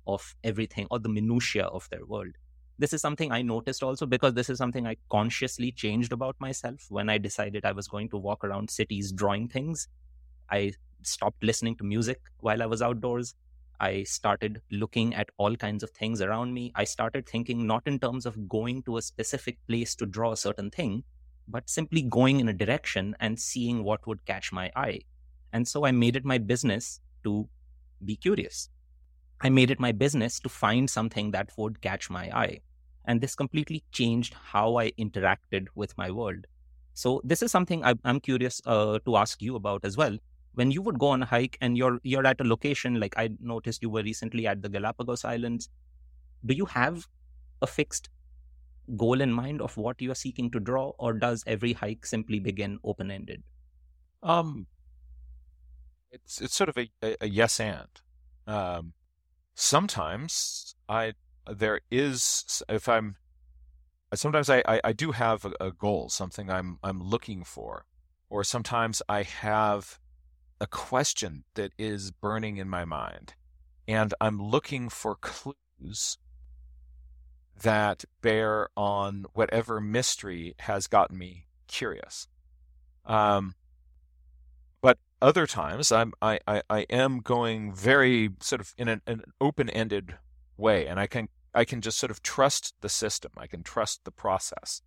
of 0.06 0.34
everything 0.42 0.86
or 0.90 0.98
the 0.98 1.08
minutia 1.08 1.64
of 1.66 1.88
their 1.90 2.04
world 2.06 2.32
this 2.78 2.92
is 2.92 3.00
something 3.00 3.32
i 3.32 3.42
noticed 3.42 3.82
also 3.82 4.06
because 4.06 4.34
this 4.34 4.50
is 4.50 4.58
something 4.58 4.86
i 4.86 4.96
consciously 5.10 5.70
changed 5.72 6.12
about 6.12 6.36
myself 6.40 6.86
when 6.88 7.08
i 7.08 7.18
decided 7.18 7.64
i 7.64 7.72
was 7.72 7.88
going 7.88 8.08
to 8.08 8.16
walk 8.16 8.44
around 8.44 8.70
cities 8.70 9.12
drawing 9.12 9.48
things 9.48 9.88
i 10.50 10.72
stopped 11.02 11.42
listening 11.42 11.76
to 11.76 11.84
music 11.84 12.20
while 12.40 12.62
I 12.62 12.66
was 12.66 12.82
outdoors. 12.82 13.34
I 13.80 14.04
started 14.04 14.62
looking 14.70 15.14
at 15.14 15.30
all 15.36 15.56
kinds 15.56 15.82
of 15.82 15.90
things 15.90 16.20
around 16.20 16.54
me. 16.54 16.72
I 16.74 16.84
started 16.84 17.28
thinking 17.28 17.66
not 17.66 17.82
in 17.86 17.98
terms 17.98 18.26
of 18.26 18.48
going 18.48 18.82
to 18.84 18.96
a 18.96 19.02
specific 19.02 19.58
place 19.66 19.94
to 19.96 20.06
draw 20.06 20.32
a 20.32 20.36
certain 20.36 20.70
thing, 20.70 21.04
but 21.48 21.68
simply 21.68 22.02
going 22.02 22.40
in 22.40 22.48
a 22.48 22.52
direction 22.52 23.16
and 23.20 23.38
seeing 23.38 23.84
what 23.84 24.06
would 24.06 24.24
catch 24.24 24.52
my 24.52 24.70
eye. 24.76 25.00
And 25.52 25.68
so 25.68 25.84
I 25.84 25.92
made 25.92 26.16
it 26.16 26.24
my 26.24 26.38
business 26.38 27.00
to 27.24 27.48
be 28.04 28.16
curious. 28.16 28.70
I 29.40 29.50
made 29.50 29.70
it 29.70 29.80
my 29.80 29.92
business 29.92 30.40
to 30.40 30.48
find 30.48 30.88
something 30.88 31.30
that 31.32 31.50
would 31.56 31.80
catch 31.80 32.10
my 32.10 32.30
eye. 32.30 32.60
And 33.06 33.20
this 33.20 33.34
completely 33.34 33.84
changed 33.92 34.34
how 34.34 34.76
I 34.76 34.92
interacted 34.92 35.66
with 35.74 35.96
my 35.98 36.10
world. 36.10 36.46
So 36.94 37.20
this 37.24 37.42
is 37.42 37.50
something 37.50 37.84
I, 37.84 37.94
am 38.04 38.20
curious 38.20 38.62
uh, 38.64 38.98
to 39.04 39.16
ask 39.16 39.42
you 39.42 39.56
about 39.56 39.84
as 39.84 39.96
well. 39.96 40.16
When 40.54 40.70
you 40.70 40.80
would 40.82 40.98
go 40.98 41.08
on 41.08 41.22
a 41.22 41.26
hike 41.26 41.58
and 41.60 41.76
you're 41.76 41.98
you're 42.04 42.24
at 42.24 42.40
a 42.40 42.44
location 42.44 43.00
like 43.00 43.14
I 43.18 43.30
noticed 43.40 43.82
you 43.82 43.90
were 43.90 44.04
recently 44.04 44.46
at 44.46 44.62
the 44.62 44.68
Galapagos 44.68 45.24
Islands, 45.24 45.68
do 46.46 46.54
you 46.54 46.64
have 46.66 47.08
a 47.60 47.66
fixed 47.66 48.08
goal 48.96 49.20
in 49.20 49.32
mind 49.32 49.60
of 49.60 49.76
what 49.76 50.00
you 50.00 50.12
are 50.12 50.14
seeking 50.14 50.50
to 50.52 50.60
draw, 50.60 50.92
or 50.98 51.14
does 51.14 51.42
every 51.46 51.72
hike 51.72 52.06
simply 52.06 52.38
begin 52.38 52.78
open 52.84 53.10
ended? 53.10 53.42
Um, 54.22 54.68
it's 56.12 56.40
it's 56.40 56.54
sort 56.54 56.68
of 56.68 56.78
a, 56.78 56.88
a, 57.02 57.16
a 57.22 57.28
yes 57.28 57.58
and. 57.58 57.88
Um, 58.46 58.92
sometimes 59.54 60.74
I 60.88 61.14
there 61.50 61.80
is 61.90 62.62
if 62.68 62.88
I'm 62.88 63.16
sometimes 64.14 64.48
I, 64.50 64.62
I, 64.66 64.80
I 64.84 64.92
do 64.92 65.12
have 65.12 65.44
a, 65.44 65.52
a, 65.60 65.72
goal, 65.72 66.08
something 66.08 66.50
I'm 66.50 66.78
I'm 66.82 67.02
looking 67.02 67.44
for, 67.44 67.86
or 68.28 68.44
sometimes 68.44 69.02
I 69.08 69.22
have 69.22 69.98
a 70.60 70.66
question 70.66 71.44
that 71.54 71.72
is 71.78 72.10
burning 72.10 72.56
in 72.56 72.68
my 72.68 72.84
mind, 72.84 73.34
and 73.88 74.14
I'm 74.20 74.40
looking 74.40 74.88
for 74.88 75.16
clues 75.16 76.18
that 77.62 78.04
bear 78.20 78.68
on 78.76 79.26
whatever 79.34 79.80
mystery 79.80 80.54
has 80.60 80.86
gotten 80.86 81.16
me 81.16 81.46
curious. 81.68 82.28
Um, 83.04 83.54
other 85.24 85.46
times 85.46 85.90
I'm 85.90 86.12
I, 86.20 86.38
I, 86.46 86.62
I 86.68 86.80
am 86.90 87.20
going 87.20 87.74
very 87.74 88.28
sort 88.40 88.60
of 88.60 88.74
in 88.76 88.88
an, 88.88 89.00
an 89.06 89.22
open 89.40 89.70
ended 89.70 90.18
way, 90.58 90.86
and 90.86 91.00
I 91.00 91.06
can 91.06 91.28
I 91.54 91.64
can 91.64 91.80
just 91.80 91.98
sort 91.98 92.10
of 92.10 92.22
trust 92.22 92.74
the 92.82 92.90
system. 92.90 93.32
I 93.38 93.46
can 93.46 93.62
trust 93.62 94.04
the 94.04 94.10
process 94.10 94.82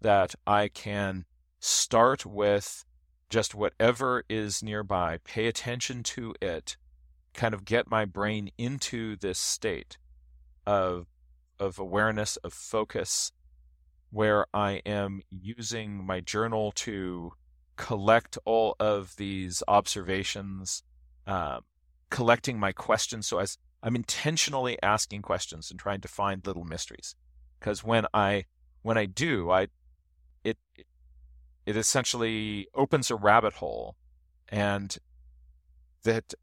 that 0.00 0.34
I 0.46 0.68
can 0.68 1.26
start 1.60 2.24
with 2.24 2.86
just 3.28 3.54
whatever 3.54 4.24
is 4.28 4.62
nearby, 4.62 5.18
pay 5.22 5.46
attention 5.48 6.02
to 6.02 6.34
it, 6.40 6.78
kind 7.34 7.52
of 7.52 7.66
get 7.66 7.90
my 7.90 8.06
brain 8.06 8.50
into 8.56 9.16
this 9.16 9.38
state 9.38 9.98
of 10.66 11.08
of 11.60 11.78
awareness, 11.78 12.36
of 12.38 12.54
focus, 12.54 13.32
where 14.10 14.46
I 14.54 14.80
am 14.86 15.20
using 15.30 16.06
my 16.06 16.20
journal 16.20 16.72
to 16.72 17.32
collect 17.76 18.38
all 18.44 18.76
of 18.78 19.16
these 19.16 19.62
observations, 19.68 20.82
uh, 21.26 21.60
collecting 22.10 22.58
my 22.58 22.72
questions. 22.72 23.26
So 23.26 23.38
as 23.38 23.58
I'm 23.82 23.96
intentionally 23.96 24.78
asking 24.82 25.22
questions 25.22 25.70
and 25.70 25.78
trying 25.78 26.00
to 26.02 26.08
find 26.08 26.46
little 26.46 26.64
mysteries, 26.64 27.14
because 27.58 27.84
when 27.84 28.06
I 28.14 28.44
when 28.82 28.98
I 28.98 29.06
do, 29.06 29.50
I 29.50 29.68
it 30.42 30.58
it 31.66 31.76
essentially 31.76 32.68
opens 32.74 33.10
a 33.10 33.16
rabbit 33.16 33.54
hole, 33.54 33.96
and 34.48 34.96
that 36.04 36.34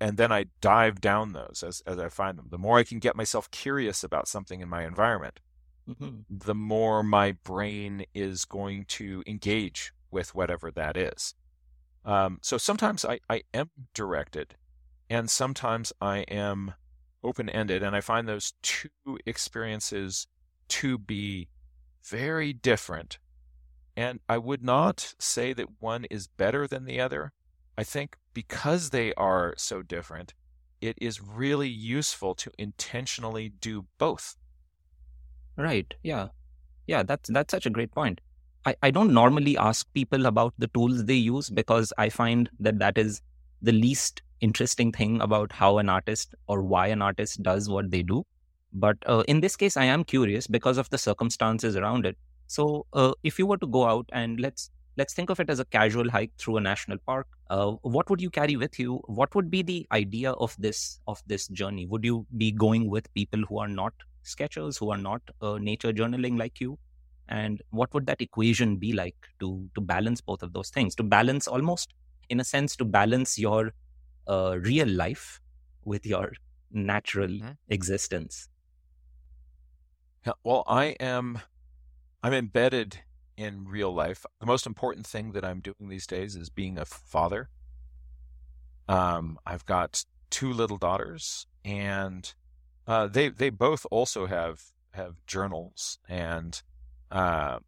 and 0.00 0.16
then 0.16 0.32
I 0.32 0.46
dive 0.60 1.00
down 1.00 1.32
those 1.32 1.64
as, 1.66 1.82
as 1.86 1.98
I 1.98 2.08
find 2.08 2.36
them. 2.36 2.48
The 2.50 2.58
more 2.58 2.78
I 2.78 2.84
can 2.84 2.98
get 2.98 3.16
myself 3.16 3.50
curious 3.50 4.04
about 4.04 4.28
something 4.28 4.60
in 4.60 4.68
my 4.68 4.84
environment, 4.84 5.40
mm-hmm. 5.88 6.20
the 6.28 6.54
more 6.54 7.02
my 7.02 7.32
brain 7.44 8.04
is 8.14 8.44
going 8.44 8.84
to 8.86 9.22
engage 9.26 9.92
with 10.14 10.34
whatever 10.34 10.70
that 10.70 10.96
is. 10.96 11.34
Um, 12.06 12.38
so 12.40 12.56
sometimes 12.56 13.04
I, 13.04 13.18
I 13.28 13.42
am 13.52 13.70
directed, 13.92 14.54
and 15.10 15.28
sometimes 15.28 15.92
I 16.00 16.18
am 16.30 16.74
open 17.22 17.48
ended, 17.50 17.82
and 17.82 17.96
I 17.96 18.00
find 18.00 18.28
those 18.28 18.54
two 18.62 19.18
experiences 19.26 20.26
to 20.68 20.96
be 20.96 21.48
very 22.02 22.52
different. 22.52 23.18
And 23.96 24.20
I 24.28 24.38
would 24.38 24.62
not 24.62 25.14
say 25.18 25.52
that 25.52 25.80
one 25.80 26.04
is 26.06 26.26
better 26.26 26.66
than 26.66 26.84
the 26.84 27.00
other. 27.00 27.32
I 27.76 27.84
think 27.84 28.16
because 28.32 28.90
they 28.90 29.12
are 29.14 29.54
so 29.56 29.82
different, 29.82 30.34
it 30.80 30.96
is 31.00 31.22
really 31.22 31.68
useful 31.68 32.34
to 32.36 32.50
intentionally 32.58 33.48
do 33.48 33.86
both. 33.98 34.36
Right. 35.56 35.92
Yeah. 36.02 36.28
Yeah, 36.86 37.02
that's 37.02 37.30
that's 37.30 37.50
such 37.50 37.66
a 37.66 37.70
great 37.70 37.92
point. 37.92 38.20
I, 38.64 38.74
I 38.82 38.90
don't 38.90 39.12
normally 39.12 39.56
ask 39.56 39.86
people 39.92 40.26
about 40.26 40.54
the 40.58 40.68
tools 40.68 41.04
they 41.04 41.14
use 41.14 41.50
because 41.50 41.92
I 41.98 42.08
find 42.08 42.50
that 42.60 42.78
that 42.78 42.98
is 42.98 43.20
the 43.62 43.72
least 43.72 44.22
interesting 44.40 44.92
thing 44.92 45.20
about 45.20 45.52
how 45.52 45.78
an 45.78 45.88
artist 45.88 46.34
or 46.48 46.62
why 46.62 46.88
an 46.88 47.02
artist 47.02 47.42
does 47.42 47.68
what 47.68 47.90
they 47.90 48.02
do. 48.02 48.24
But 48.72 48.98
uh, 49.06 49.22
in 49.28 49.40
this 49.40 49.56
case, 49.56 49.76
I 49.76 49.84
am 49.84 50.04
curious 50.04 50.46
because 50.46 50.78
of 50.78 50.90
the 50.90 50.98
circumstances 50.98 51.76
around 51.76 52.06
it. 52.06 52.16
So, 52.46 52.86
uh, 52.92 53.12
if 53.22 53.38
you 53.38 53.46
were 53.46 53.56
to 53.58 53.66
go 53.66 53.84
out 53.86 54.08
and 54.12 54.40
let's 54.40 54.70
let's 54.96 55.14
think 55.14 55.30
of 55.30 55.40
it 55.40 55.50
as 55.50 55.58
a 55.60 55.64
casual 55.64 56.10
hike 56.10 56.32
through 56.38 56.56
a 56.56 56.60
national 56.60 56.98
park 57.04 57.26
uh, 57.50 57.72
what 57.82 58.08
would 58.08 58.20
you 58.20 58.30
carry 58.30 58.54
with 58.54 58.78
you 58.78 58.98
what 59.06 59.34
would 59.34 59.50
be 59.50 59.60
the 59.60 59.84
idea 59.90 60.30
of 60.32 60.54
this 60.56 61.00
of 61.08 61.20
this 61.26 61.48
journey 61.48 61.84
would 61.84 62.04
you 62.04 62.24
be 62.36 62.52
going 62.52 62.88
with 62.88 63.12
people 63.12 63.40
who 63.48 63.58
are 63.58 63.66
not 63.66 63.92
sketchers 64.22 64.76
who 64.76 64.90
are 64.90 64.98
not 64.98 65.20
uh, 65.40 65.58
nature 65.58 65.92
journaling 65.92 66.38
like 66.38 66.60
you 66.60 66.78
and 67.28 67.62
what 67.70 67.92
would 67.94 68.06
that 68.06 68.20
equation 68.20 68.76
be 68.76 68.92
like 68.92 69.16
to 69.40 69.68
to 69.74 69.80
balance 69.80 70.20
both 70.20 70.42
of 70.42 70.52
those 70.52 70.70
things 70.70 70.94
to 70.94 71.02
balance 71.02 71.46
almost 71.46 71.94
in 72.28 72.40
a 72.40 72.44
sense 72.44 72.76
to 72.76 72.84
balance 72.84 73.38
your 73.38 73.72
uh, 74.26 74.56
real 74.60 74.88
life 74.88 75.40
with 75.84 76.06
your 76.06 76.32
natural 76.70 77.28
mm-hmm. 77.28 77.50
existence 77.68 78.48
yeah, 80.26 80.32
well 80.42 80.64
i 80.66 80.86
am 81.00 81.38
i'm 82.22 82.32
embedded 82.32 82.98
in 83.36 83.64
real 83.64 83.92
life. 83.92 84.24
The 84.40 84.46
most 84.46 84.66
important 84.66 85.06
thing 85.06 85.32
that 85.32 85.44
I'm 85.44 85.60
doing 85.60 85.88
these 85.88 86.06
days 86.06 86.36
is 86.36 86.50
being 86.50 86.78
a 86.78 86.84
father. 86.84 87.48
Um, 88.88 89.38
I've 89.46 89.66
got 89.66 90.04
two 90.30 90.52
little 90.52 90.76
daughters, 90.76 91.46
and 91.64 92.32
uh, 92.86 93.06
they 93.06 93.28
they 93.28 93.50
both 93.50 93.86
also 93.90 94.26
have 94.26 94.62
have 94.92 95.16
journals, 95.26 95.98
and 96.08 96.62
uh, 97.10 97.58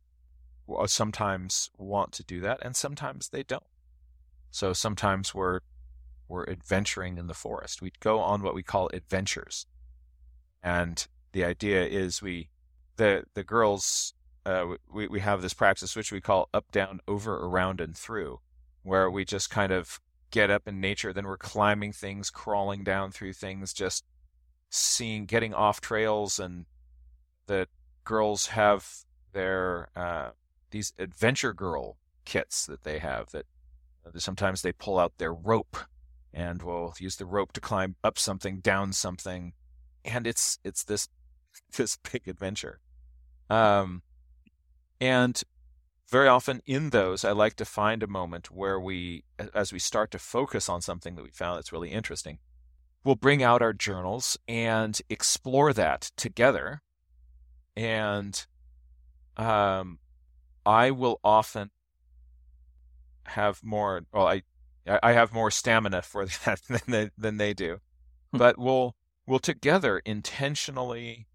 sometimes 0.87 1.71
want 1.79 2.13
to 2.13 2.25
do 2.25 2.41
that, 2.41 2.59
and 2.63 2.75
sometimes 2.77 3.29
they 3.29 3.43
don't. 3.43 3.63
So 4.51 4.73
sometimes 4.73 5.35
we're 5.35 5.61
we're 6.29 6.49
adventuring 6.49 7.19
in 7.19 7.29
the 7.29 7.35
forest. 7.35 7.81
We 7.81 7.93
go 8.01 8.19
on 8.19 8.43
what 8.43 8.55
we 8.55 8.63
call 8.63 8.91
adventures, 8.93 9.67
and 10.63 11.07
the 11.33 11.45
idea 11.45 11.85
is 11.85 12.23
we 12.23 12.49
the 12.97 13.25
the 13.35 13.45
girls 13.45 14.15
uh, 14.47 14.77
we, 14.91 15.09
we 15.09 15.21
have 15.21 15.43
this 15.43 15.55
practice 15.55 15.97
which 15.97 16.13
we 16.13 16.21
call 16.21 16.49
up, 16.55 16.71
down, 16.71 17.01
over, 17.09 17.37
around, 17.37 17.81
and 17.81 17.97
through, 17.97 18.39
where 18.85 19.11
we 19.11 19.25
just 19.25 19.51
kind 19.51 19.73
of 19.73 20.01
get 20.31 20.51
up 20.51 20.69
in 20.69 20.81
nature, 20.81 21.13
then 21.13 21.27
we're 21.27 21.37
climbing 21.37 21.93
things, 21.93 22.31
crawling 22.31 22.85
down 22.85 23.11
through 23.11 23.33
things, 23.33 23.73
just 23.73 24.05
seeing, 24.71 25.27
getting 25.27 25.53
off 25.53 25.81
trails, 25.81 26.39
and 26.39 26.67
the 27.49 27.67
girls 28.05 28.47
have 28.47 29.05
their 29.37 29.89
uh, 29.95 30.31
these 30.71 30.95
adventure 30.99 31.53
girl 31.53 31.99
kits 32.25 32.67
that 32.67 32.83
they 32.85 32.99
have 32.99 33.31
that 33.31 33.45
uh, 34.05 34.19
sometimes 34.19 34.63
they 34.63 34.73
pull 34.73 34.99
out 34.99 35.13
their 35.19 35.33
rope 35.33 35.77
and 36.33 36.63
will 36.63 36.95
use 36.99 37.17
the 37.17 37.27
rope 37.27 37.53
to 37.53 37.61
climb 37.61 37.97
up 38.03 38.19
something, 38.19 38.61
down 38.61 38.93
something, 38.93 39.53
and 40.05 40.27
it's 40.27 40.59
it's 40.65 40.83
this 40.85 41.09
this 41.77 41.99
big 42.11 42.27
adventure. 42.27 42.81
Um, 43.51 44.03
and 45.01 45.41
very 46.09 46.29
often 46.29 46.63
in 46.65 46.91
those, 46.91 47.25
I 47.25 47.33
like 47.33 47.57
to 47.57 47.65
find 47.65 48.03
a 48.03 48.09
moment 48.09 48.51
where 48.51 48.81
we, 48.81 49.25
as 49.55 49.73
we 49.73 49.79
start 49.79 50.11
to 50.13 50.19
focus 50.19 50.69
on 50.69 50.81
something 50.81 51.15
that 51.17 51.23
we 51.23 51.31
found 51.31 51.59
that's 51.59 51.73
really 51.73 51.91
interesting, 51.91 52.39
we'll 53.05 53.17
bring 53.17 53.43
out 53.43 53.63
our 53.63 53.73
journals 53.73 54.39
and 54.49 54.99
explore 55.11 55.73
that 55.75 56.11
together. 56.17 56.81
And 57.77 58.47
um, 59.37 59.99
I 60.65 60.91
will 60.91 61.21
often 61.23 61.71
have 63.25 63.63
more. 63.63 64.03
Well, 64.13 64.27
I 64.27 64.43
I 65.03 65.13
have 65.13 65.33
more 65.33 65.51
stamina 65.51 66.03
for 66.03 66.27
that 66.45 66.63
than 66.69 66.81
they, 66.87 67.11
than 67.17 67.37
they 67.37 67.55
do, 67.55 67.81
hmm. 68.33 68.39
but 68.39 68.59
we'll 68.59 68.97
we'll 69.27 69.39
together 69.39 70.01
intentionally 70.05 71.27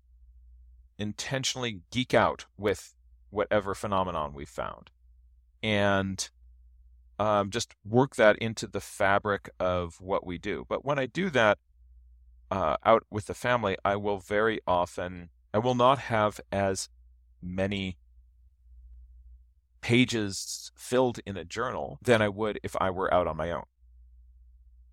intentionally 0.97 1.81
geek 1.89 2.13
out 2.13 2.45
with 2.57 2.93
whatever 3.31 3.73
phenomenon 3.73 4.33
we 4.33 4.45
found 4.45 4.91
and 5.63 6.29
um, 7.17 7.49
just 7.49 7.73
work 7.85 8.15
that 8.15 8.37
into 8.37 8.67
the 8.67 8.79
fabric 8.79 9.49
of 9.59 9.99
what 10.01 10.25
we 10.25 10.37
do. 10.37 10.65
But 10.67 10.83
when 10.83 10.99
I 10.99 11.05
do 11.05 11.29
that, 11.31 11.57
uh, 12.49 12.77
out 12.85 13.03
with 13.09 13.27
the 13.27 13.33
family, 13.33 13.77
I 13.85 13.95
will 13.95 14.17
very 14.17 14.59
often, 14.67 15.29
I 15.53 15.59
will 15.59 15.75
not 15.75 15.99
have 15.99 16.41
as 16.51 16.89
many 17.41 17.97
pages 19.81 20.71
filled 20.75 21.19
in 21.25 21.37
a 21.37 21.43
journal 21.43 21.97
than 22.03 22.21
I 22.21 22.29
would 22.29 22.59
if 22.63 22.75
I 22.79 22.89
were 22.91 23.13
out 23.13 23.27
on 23.27 23.37
my 23.37 23.51
own. 23.51 23.63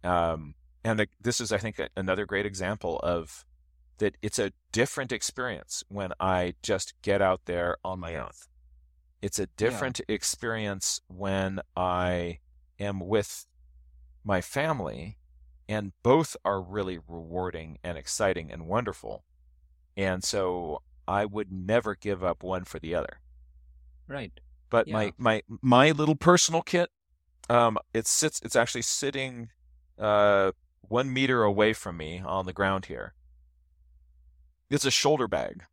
Um, 0.03 0.55
and 0.85 1.01
the, 1.01 1.09
this 1.21 1.41
is, 1.41 1.53
I 1.53 1.59
think, 1.59 1.79
a, 1.79 1.89
another 1.97 2.25
great 2.25 2.47
example 2.47 2.99
of 3.01 3.45
that 3.99 4.17
it's 4.23 4.39
a 4.39 4.53
different 4.73 5.13
experience 5.13 5.85
when 5.89 6.13
I 6.21 6.55
just 6.63 6.95
get 7.03 7.21
out 7.21 7.43
there 7.45 7.77
on 7.85 8.01
my 8.01 8.17
own. 8.17 8.31
It's 9.21 9.39
a 9.39 9.47
different 9.47 10.01
yeah. 10.09 10.15
experience 10.15 11.01
when 11.09 11.61
I 11.77 12.39
am 12.79 13.01
with 13.01 13.47
my 14.25 14.41
family, 14.41 15.19
and 15.69 15.93
both 16.03 16.37
are 16.45 16.63
really 16.63 16.99
rewarding 17.09 17.79
and 17.83 17.99
exciting 17.99 18.53
and 18.53 18.69
wonderful. 18.69 19.25
And 19.97 20.23
so 20.23 20.83
I 21.09 21.25
would 21.25 21.51
never 21.51 21.95
give 21.95 22.23
up 22.23 22.43
one 22.43 22.65
for 22.65 22.79
the 22.79 22.95
other. 22.95 23.21
Right. 24.07 24.33
But 24.71 24.87
yeah. 24.87 24.95
my 24.95 25.13
my 25.17 25.43
my 25.63 25.91
little 25.93 26.15
personal 26.15 26.61
kit, 26.61 26.91
um, 27.49 27.79
it 27.95 28.07
sits. 28.07 28.41
It's 28.45 28.55
actually 28.55 28.83
sitting, 28.83 29.49
uh, 29.99 30.53
one 30.83 31.11
meter 31.13 31.43
away 31.43 31.73
from 31.73 31.97
me 31.97 32.23
on 32.25 32.45
the 32.45 32.53
ground 32.53 32.87
here. 32.87 33.15
It's 34.69 34.85
a 34.85 34.91
shoulder 34.91 35.27
bag, 35.27 35.65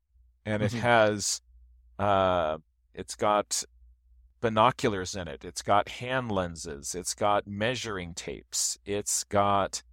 and 0.46 0.64
mm-hmm. 0.64 0.78
it 0.78 0.82
has, 0.82 1.42
uh, 2.00 2.60
it's 2.94 3.16
got 3.16 3.62
binoculars 4.40 5.16
in 5.16 5.28
it. 5.28 5.44
It's 5.44 5.62
got 5.62 5.90
hand 5.90 6.32
lenses. 6.32 6.96
It's 6.96 7.14
got 7.14 7.46
measuring 7.46 8.14
tapes. 8.14 8.78
It's 8.86 9.26
got 9.26 9.84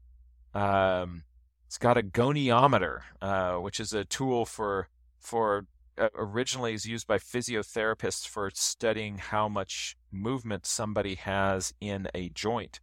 um, 0.54 1.24
it's 1.66 1.78
got 1.78 1.98
a 1.98 2.02
goniometer, 2.02 3.00
uh, 3.20 3.54
which 3.56 3.80
is 3.80 3.92
a 3.92 4.04
tool 4.04 4.44
for 4.44 4.88
for 5.22 5.66
uh, 5.98 6.08
originally 6.14 6.74
is 6.74 6.86
used 6.86 7.06
by 7.06 7.18
physiotherapists 7.18 8.26
for 8.26 8.50
studying 8.54 9.18
how 9.18 9.48
much 9.48 9.96
movement 10.10 10.66
somebody 10.66 11.14
has 11.14 11.72
in 11.80 12.08
a 12.14 12.28
joint. 12.30 12.80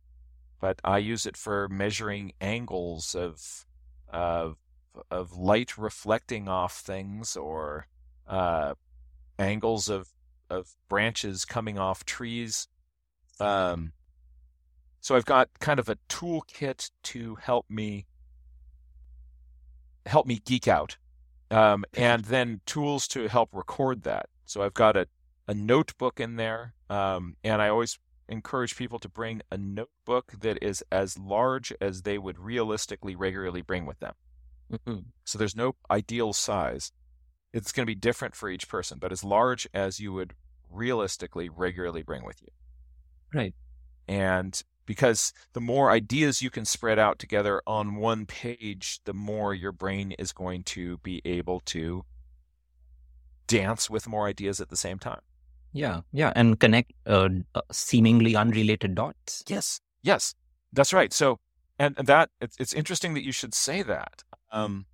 But 0.60 0.80
I 0.84 0.98
use 0.98 1.26
it 1.26 1.38
for 1.38 1.68
measuring 1.70 2.34
angles 2.42 3.16
of 3.16 3.66
of 4.10 4.58
of 5.12 5.34
light 5.38 5.78
reflecting 5.78 6.48
off 6.48 6.78
things 6.80 7.38
or 7.38 7.88
uh, 8.28 8.74
angles 9.38 9.90
of 9.90 10.10
of 10.50 10.76
branches 10.88 11.46
coming 11.46 11.78
off 11.78 12.06
trees. 12.06 12.68
Um, 13.40 13.94
so 15.00 15.16
I've 15.16 15.26
got 15.26 15.50
kind 15.60 15.80
of 15.80 15.90
a 15.90 15.98
toolkit 16.10 16.92
to 17.04 17.36
help 17.36 17.66
me 17.70 18.06
help 20.06 20.26
me 20.26 20.42
geek 20.44 20.68
out, 20.68 20.98
um, 21.52 21.86
and 21.94 22.26
then 22.26 22.62
tools 22.66 23.08
to 23.10 23.28
help 23.28 23.50
record 23.54 24.04
that. 24.04 24.30
So 24.46 24.62
I've 24.62 24.74
got 24.74 24.96
a, 24.98 25.08
a 25.48 25.54
notebook 25.54 26.20
in 26.20 26.36
there, 26.36 26.74
um, 26.90 27.36
and 27.44 27.62
I 27.62 27.70
always 27.70 28.00
encourage 28.28 28.76
people 28.76 29.00
to 29.00 29.10
bring 29.10 29.42
a 29.52 29.58
notebook 29.58 30.34
that 30.40 30.64
is 30.64 30.84
as 30.92 31.18
large 31.18 31.74
as 31.82 32.04
they 32.04 32.18
would 32.18 32.40
realistically 32.40 33.16
regularly 33.16 33.62
bring 33.62 33.86
with 33.86 34.00
them. 34.00 34.14
Mm-hmm. 34.72 35.00
So 35.26 35.38
there's 35.38 35.56
no 35.56 35.76
ideal 35.90 36.34
size. 36.34 36.92
It's 37.54 37.72
going 37.72 37.84
to 37.84 37.90
be 37.90 37.96
different 37.96 38.36
for 38.36 38.50
each 38.50 38.70
person, 38.70 39.00
but 39.00 39.12
as 39.12 39.24
large 39.24 39.68
as 39.74 40.00
you 40.00 40.14
would 40.14 40.36
realistically 40.70 41.50
regularly 41.50 42.04
bring 42.04 42.24
with 42.24 42.42
you. 42.42 42.50
Right. 43.34 43.56
And 44.08 44.62
because 44.90 45.34
the 45.54 45.62
more 45.62 45.92
ideas 45.92 46.42
you 46.42 46.50
can 46.50 46.66
spread 46.66 46.98
out 46.98 47.20
together 47.20 47.62
on 47.68 47.98
one 47.98 48.26
page, 48.26 49.00
the 49.06 49.14
more 49.14 49.54
your 49.54 49.72
brain 49.72 50.14
is 50.14 50.32
going 50.32 50.64
to 50.64 50.98
be 51.04 51.22
able 51.26 51.60
to 51.60 52.04
dance 53.46 53.88
with 53.88 54.08
more 54.08 54.26
ideas 54.28 54.60
at 54.60 54.70
the 54.70 54.76
same 54.76 54.98
time. 54.98 55.22
Yeah, 55.74 56.02
yeah, 56.12 56.34
and 56.36 56.60
connect 56.60 56.92
uh, 57.06 57.30
uh 57.54 57.62
seemingly 57.72 58.36
unrelated 58.36 58.96
dots. 58.96 59.44
Yes, 59.48 59.80
yes, 60.02 60.34
that's 60.74 60.92
right. 60.92 61.14
So, 61.14 61.38
and, 61.78 61.94
and 62.00 62.08
that 62.08 62.32
it's, 62.42 62.58
it's 62.60 62.74
interesting 62.74 63.14
that 63.14 63.24
you 63.24 63.32
should 63.32 63.54
say 63.54 63.84
that. 63.84 64.24
Um, 64.52 64.88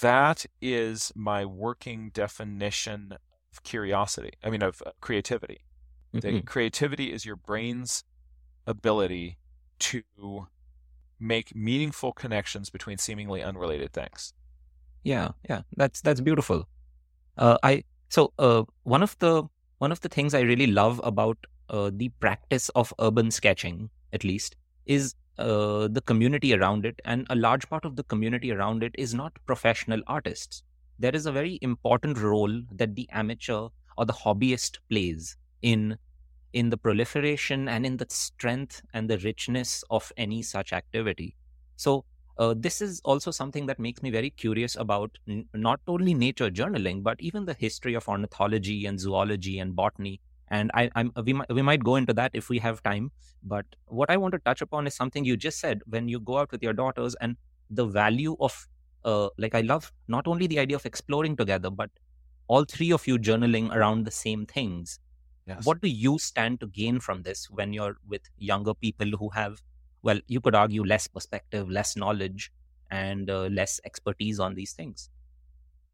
that 0.00 0.46
is 0.62 1.12
my 1.14 1.44
working 1.44 2.08
definition 2.08 3.18
of 3.52 3.62
curiosity. 3.64 4.32
I 4.42 4.48
mean, 4.48 4.62
of 4.62 4.82
uh, 4.86 4.92
creativity. 5.02 5.58
Mm-hmm. 6.14 6.46
creativity 6.46 7.12
is 7.12 7.26
your 7.26 7.36
brain's 7.36 8.02
ability 8.66 9.38
to 9.78 10.02
make 11.18 11.54
meaningful 11.54 12.12
connections 12.12 12.70
between 12.70 12.98
seemingly 12.98 13.42
unrelated 13.42 13.92
things. 13.92 14.32
Yeah, 15.02 15.30
yeah, 15.48 15.62
that's 15.76 16.00
that's 16.00 16.20
beautiful. 16.20 16.68
Uh, 17.38 17.58
I 17.62 17.84
so 18.08 18.32
uh, 18.38 18.64
one 18.82 19.02
of 19.02 19.18
the 19.18 19.44
one 19.78 19.92
of 19.92 20.00
the 20.00 20.08
things 20.08 20.34
I 20.34 20.40
really 20.40 20.66
love 20.66 21.00
about 21.04 21.38
uh, 21.70 21.90
the 21.92 22.08
practice 22.20 22.68
of 22.70 22.92
urban 23.00 23.30
sketching, 23.30 23.90
at 24.12 24.24
least, 24.24 24.56
is 24.86 25.14
uh, 25.38 25.88
the 25.88 26.02
community 26.06 26.54
around 26.54 26.86
it, 26.86 27.00
and 27.04 27.26
a 27.30 27.36
large 27.36 27.68
part 27.68 27.84
of 27.84 27.96
the 27.96 28.04
community 28.04 28.52
around 28.52 28.82
it 28.82 28.94
is 28.98 29.14
not 29.14 29.32
professional 29.46 30.00
artists. 30.06 30.62
There 30.98 31.14
is 31.14 31.26
a 31.26 31.32
very 31.32 31.58
important 31.60 32.18
role 32.18 32.62
that 32.72 32.94
the 32.94 33.08
amateur 33.10 33.68
or 33.98 34.06
the 34.06 34.12
hobbyist 34.12 34.78
plays 34.88 35.36
in 35.62 35.98
in 36.56 36.70
the 36.70 36.76
proliferation 36.76 37.68
and 37.68 37.86
in 37.86 37.96
the 37.98 38.06
strength 38.08 38.82
and 38.94 39.10
the 39.10 39.18
richness 39.18 39.84
of 39.90 40.12
any 40.16 40.42
such 40.42 40.72
activity. 40.72 41.36
So 41.76 42.04
uh, 42.38 42.54
this 42.56 42.80
is 42.82 43.00
also 43.04 43.30
something 43.30 43.66
that 43.66 43.78
makes 43.78 44.02
me 44.02 44.10
very 44.10 44.30
curious 44.30 44.76
about 44.76 45.18
n- 45.28 45.48
not 45.54 45.80
only 45.86 46.14
nature 46.14 46.50
journaling 46.50 47.02
but 47.02 47.16
even 47.20 47.44
the 47.46 47.54
history 47.54 47.94
of 47.94 48.08
ornithology 48.08 48.86
and 48.86 49.00
zoology 49.00 49.58
and 49.58 49.74
botany 49.74 50.20
and 50.48 50.70
I, 50.74 50.90
am 50.94 51.12
we 51.24 51.32
might 51.32 51.52
we 51.52 51.62
might 51.62 51.82
go 51.82 51.96
into 51.96 52.14
that 52.14 52.30
if 52.34 52.48
we 52.48 52.58
have 52.60 52.82
time. 52.82 53.10
But 53.42 53.66
what 53.86 54.10
I 54.10 54.16
want 54.16 54.32
to 54.32 54.38
touch 54.38 54.60
upon 54.62 54.86
is 54.86 54.94
something 54.94 55.24
you 55.24 55.36
just 55.36 55.58
said 55.58 55.82
when 55.86 56.08
you 56.08 56.20
go 56.20 56.38
out 56.38 56.52
with 56.52 56.62
your 56.62 56.72
daughters 56.72 57.16
and 57.20 57.36
the 57.68 57.84
value 57.86 58.36
of 58.40 58.68
uh, 59.04 59.28
like 59.38 59.54
I 59.56 59.62
love 59.62 59.92
not 60.08 60.28
only 60.28 60.46
the 60.46 60.60
idea 60.60 60.76
of 60.76 60.86
exploring 60.86 61.36
together, 61.36 61.70
but 61.70 61.90
all 62.48 62.64
three 62.64 62.92
of 62.92 63.06
you 63.06 63.18
journaling 63.18 63.74
around 63.74 64.04
the 64.04 64.10
same 64.10 64.46
things. 64.46 65.00
Yes. 65.46 65.64
What 65.64 65.80
do 65.80 65.88
you 65.88 66.18
stand 66.18 66.60
to 66.60 66.66
gain 66.66 66.98
from 67.00 67.22
this 67.22 67.48
when 67.50 67.72
you're 67.72 67.96
with 68.08 68.22
younger 68.36 68.74
people 68.74 69.06
who 69.18 69.28
have, 69.30 69.62
well, 70.02 70.18
you 70.26 70.40
could 70.40 70.54
argue 70.54 70.84
less 70.84 71.06
perspective, 71.06 71.70
less 71.70 71.96
knowledge, 71.96 72.52
and 72.90 73.30
uh, 73.30 73.42
less 73.44 73.80
expertise 73.84 74.40
on 74.40 74.54
these 74.54 74.72
things? 74.72 75.08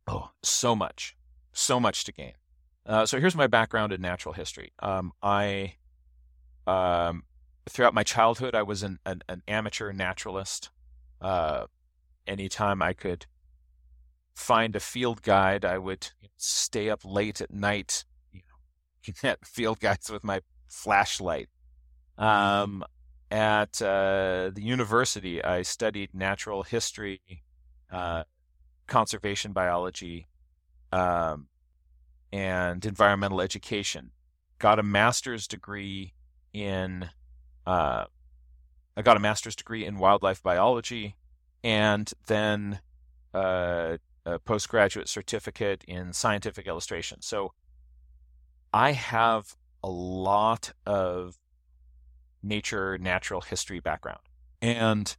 Oh, 0.06 0.30
so 0.42 0.74
much, 0.74 1.16
so 1.52 1.78
much 1.78 2.04
to 2.04 2.12
gain. 2.12 2.32
Uh, 2.86 3.06
so 3.06 3.20
here's 3.20 3.36
my 3.36 3.46
background 3.46 3.92
in 3.92 4.00
natural 4.00 4.32
history. 4.32 4.72
Um, 4.80 5.12
I, 5.22 5.74
um, 6.66 7.24
throughout 7.68 7.94
my 7.94 8.02
childhood, 8.02 8.54
I 8.54 8.62
was 8.62 8.82
an, 8.82 8.98
an, 9.04 9.22
an 9.28 9.42
amateur 9.46 9.92
naturalist. 9.92 10.70
Uh, 11.20 11.66
anytime 12.26 12.82
I 12.82 12.94
could 12.94 13.26
find 14.34 14.74
a 14.74 14.80
field 14.80 15.22
guide, 15.22 15.64
I 15.64 15.78
would 15.78 16.08
stay 16.36 16.90
up 16.90 17.04
late 17.04 17.40
at 17.40 17.52
night, 17.52 18.04
at 19.22 19.46
field 19.46 19.80
guides 19.80 20.10
with 20.10 20.24
my 20.24 20.40
flashlight. 20.68 21.48
Um, 22.18 22.84
at 23.30 23.80
uh, 23.80 24.50
the 24.54 24.62
university, 24.62 25.42
I 25.42 25.62
studied 25.62 26.10
natural 26.12 26.62
history, 26.62 27.20
uh, 27.90 28.24
conservation 28.86 29.52
biology, 29.52 30.28
um, 30.92 31.46
and 32.32 32.84
environmental 32.84 33.40
education. 33.40 34.10
Got 34.58 34.78
a 34.78 34.82
master's 34.82 35.46
degree 35.46 36.12
in, 36.52 37.08
uh, 37.66 38.04
I 38.96 39.02
got 39.02 39.16
a 39.16 39.20
master's 39.20 39.56
degree 39.56 39.86
in 39.86 39.98
wildlife 39.98 40.42
biology, 40.42 41.16
and 41.64 42.12
then 42.26 42.80
uh, 43.32 43.96
a 44.26 44.38
postgraduate 44.40 45.08
certificate 45.08 45.84
in 45.88 46.12
scientific 46.12 46.66
illustration. 46.66 47.22
So 47.22 47.52
I 48.72 48.92
have 48.92 49.56
a 49.82 49.90
lot 49.90 50.72
of 50.86 51.38
nature, 52.42 52.98
natural 52.98 53.40
history 53.40 53.80
background. 53.80 54.20
And 54.60 55.16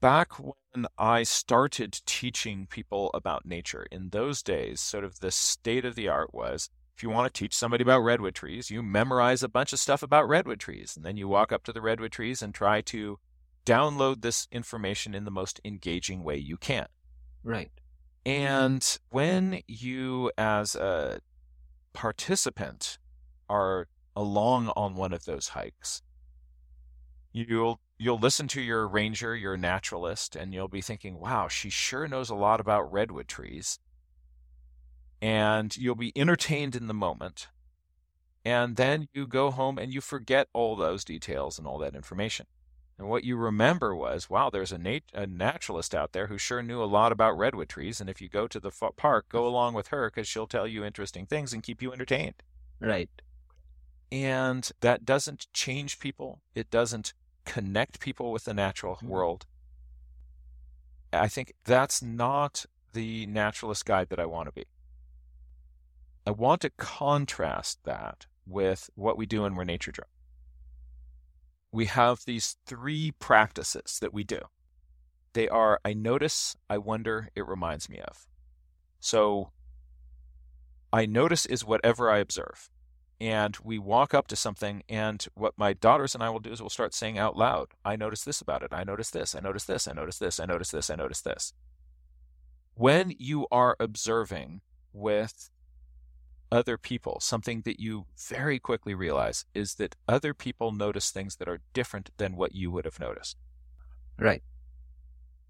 back 0.00 0.32
when 0.38 0.86
I 0.96 1.22
started 1.24 2.00
teaching 2.06 2.66
people 2.70 3.10
about 3.14 3.44
nature 3.44 3.86
in 3.90 4.10
those 4.10 4.42
days, 4.42 4.80
sort 4.80 5.04
of 5.04 5.20
the 5.20 5.30
state 5.30 5.84
of 5.84 5.94
the 5.94 6.08
art 6.08 6.32
was 6.32 6.70
if 6.96 7.02
you 7.02 7.10
want 7.10 7.32
to 7.32 7.38
teach 7.38 7.54
somebody 7.54 7.82
about 7.82 8.00
redwood 8.00 8.34
trees, 8.34 8.70
you 8.70 8.82
memorize 8.82 9.42
a 9.42 9.48
bunch 9.48 9.72
of 9.72 9.78
stuff 9.78 10.02
about 10.02 10.28
redwood 10.28 10.58
trees. 10.58 10.96
And 10.96 11.04
then 11.04 11.16
you 11.16 11.28
walk 11.28 11.52
up 11.52 11.62
to 11.64 11.72
the 11.72 11.80
redwood 11.80 12.10
trees 12.10 12.42
and 12.42 12.52
try 12.52 12.80
to 12.82 13.18
download 13.64 14.22
this 14.22 14.48
information 14.50 15.14
in 15.14 15.24
the 15.24 15.30
most 15.30 15.60
engaging 15.64 16.24
way 16.24 16.36
you 16.36 16.56
can. 16.56 16.86
Right. 17.44 17.70
And 18.26 18.98
when 19.10 19.62
you, 19.68 20.32
as 20.36 20.74
a 20.74 21.20
participant, 21.98 22.96
are 23.48 23.88
along 24.14 24.68
on 24.76 24.94
one 24.94 25.12
of 25.12 25.24
those 25.24 25.48
hikes, 25.48 26.00
you'll 27.32 27.80
you'll 27.98 28.20
listen 28.20 28.46
to 28.46 28.60
your 28.60 28.86
ranger, 28.86 29.34
your 29.34 29.56
naturalist, 29.56 30.36
and 30.36 30.54
you'll 30.54 30.68
be 30.68 30.80
thinking, 30.80 31.18
"Wow, 31.18 31.48
she 31.48 31.70
sure 31.70 32.06
knows 32.06 32.30
a 32.30 32.36
lot 32.36 32.60
about 32.60 32.92
redwood 32.92 33.26
trees." 33.26 33.80
And 35.20 35.76
you'll 35.76 35.96
be 35.96 36.16
entertained 36.16 36.76
in 36.76 36.86
the 36.86 36.94
moment. 36.94 37.48
And 38.44 38.76
then 38.76 39.08
you 39.12 39.26
go 39.26 39.50
home 39.50 39.76
and 39.76 39.92
you 39.92 40.00
forget 40.00 40.46
all 40.52 40.76
those 40.76 41.04
details 41.04 41.58
and 41.58 41.66
all 41.66 41.78
that 41.78 41.96
information. 41.96 42.46
And 42.98 43.08
what 43.08 43.22
you 43.22 43.36
remember 43.36 43.94
was, 43.94 44.28
wow, 44.28 44.50
there's 44.50 44.72
a, 44.72 44.78
nat- 44.78 45.12
a 45.14 45.24
naturalist 45.26 45.94
out 45.94 46.12
there 46.12 46.26
who 46.26 46.36
sure 46.36 46.62
knew 46.62 46.82
a 46.82 46.84
lot 46.84 47.12
about 47.12 47.38
redwood 47.38 47.68
trees. 47.68 48.00
And 48.00 48.10
if 48.10 48.20
you 48.20 48.28
go 48.28 48.48
to 48.48 48.58
the 48.58 48.70
f- 48.70 48.96
park, 48.96 49.28
go 49.28 49.46
along 49.46 49.74
with 49.74 49.88
her 49.88 50.10
because 50.10 50.26
she'll 50.26 50.48
tell 50.48 50.66
you 50.66 50.84
interesting 50.84 51.24
things 51.24 51.52
and 51.52 51.62
keep 51.62 51.80
you 51.80 51.92
entertained. 51.92 52.42
Right. 52.80 53.08
And 54.10 54.68
that 54.80 55.04
doesn't 55.04 55.46
change 55.52 56.00
people. 56.00 56.40
It 56.56 56.70
doesn't 56.70 57.12
connect 57.44 58.00
people 58.00 58.32
with 58.32 58.44
the 58.44 58.54
natural 58.54 58.96
Mhm. 58.96 59.08
world. 59.08 59.46
I 61.12 61.28
think 61.28 61.54
that's 61.64 62.02
not 62.02 62.66
the 62.92 63.26
naturalist 63.26 63.86
guide 63.86 64.08
that 64.08 64.18
I 64.18 64.26
want 64.26 64.48
to 64.48 64.52
be. 64.52 64.66
I 66.26 66.32
want 66.32 66.62
to 66.62 66.70
contrast 66.70 67.84
that 67.84 68.26
with 68.44 68.90
what 68.96 69.16
we 69.16 69.24
do 69.24 69.42
when 69.42 69.54
we're 69.54 69.64
nature 69.64 69.92
driven. 69.92 70.10
We 71.72 71.86
have 71.86 72.20
these 72.24 72.56
three 72.66 73.12
practices 73.18 73.98
that 74.00 74.14
we 74.14 74.24
do. 74.24 74.40
They 75.34 75.48
are 75.48 75.80
I 75.84 75.92
notice, 75.92 76.56
I 76.68 76.78
wonder, 76.78 77.28
it 77.34 77.46
reminds 77.46 77.88
me 77.88 78.00
of. 78.00 78.26
So 79.00 79.52
I 80.92 81.06
notice 81.06 81.46
is 81.46 81.64
whatever 81.64 82.10
I 82.10 82.18
observe 82.18 82.70
and 83.20 83.56
we 83.64 83.78
walk 83.78 84.14
up 84.14 84.28
to 84.28 84.36
something 84.36 84.82
and 84.88 85.26
what 85.34 85.54
my 85.56 85.72
daughters 85.72 86.14
and 86.14 86.22
I 86.22 86.30
will 86.30 86.38
do 86.38 86.52
is 86.52 86.60
we'll 86.60 86.70
start 86.70 86.94
saying 86.94 87.18
out 87.18 87.36
loud, 87.36 87.68
I 87.84 87.96
notice 87.96 88.22
this 88.22 88.40
about 88.40 88.62
it. 88.62 88.72
I 88.72 88.84
notice 88.84 89.10
this. 89.10 89.34
I 89.34 89.40
notice 89.40 89.64
this. 89.64 89.88
I 89.88 89.92
notice 89.92 90.18
this. 90.18 90.38
I 90.38 90.44
notice 90.44 90.70
this. 90.70 90.90
I 90.90 90.94
notice 90.94 91.20
this. 91.20 91.52
When 92.74 93.12
you 93.18 93.48
are 93.50 93.76
observing 93.80 94.60
with 94.92 95.50
other 96.50 96.78
people, 96.78 97.18
something 97.20 97.62
that 97.62 97.80
you 97.80 98.06
very 98.16 98.58
quickly 98.58 98.94
realize 98.94 99.44
is 99.54 99.74
that 99.74 99.96
other 100.08 100.34
people 100.34 100.72
notice 100.72 101.10
things 101.10 101.36
that 101.36 101.48
are 101.48 101.60
different 101.72 102.10
than 102.16 102.36
what 102.36 102.54
you 102.54 102.70
would 102.70 102.84
have 102.84 103.00
noticed. 103.00 103.36
Right. 104.18 104.42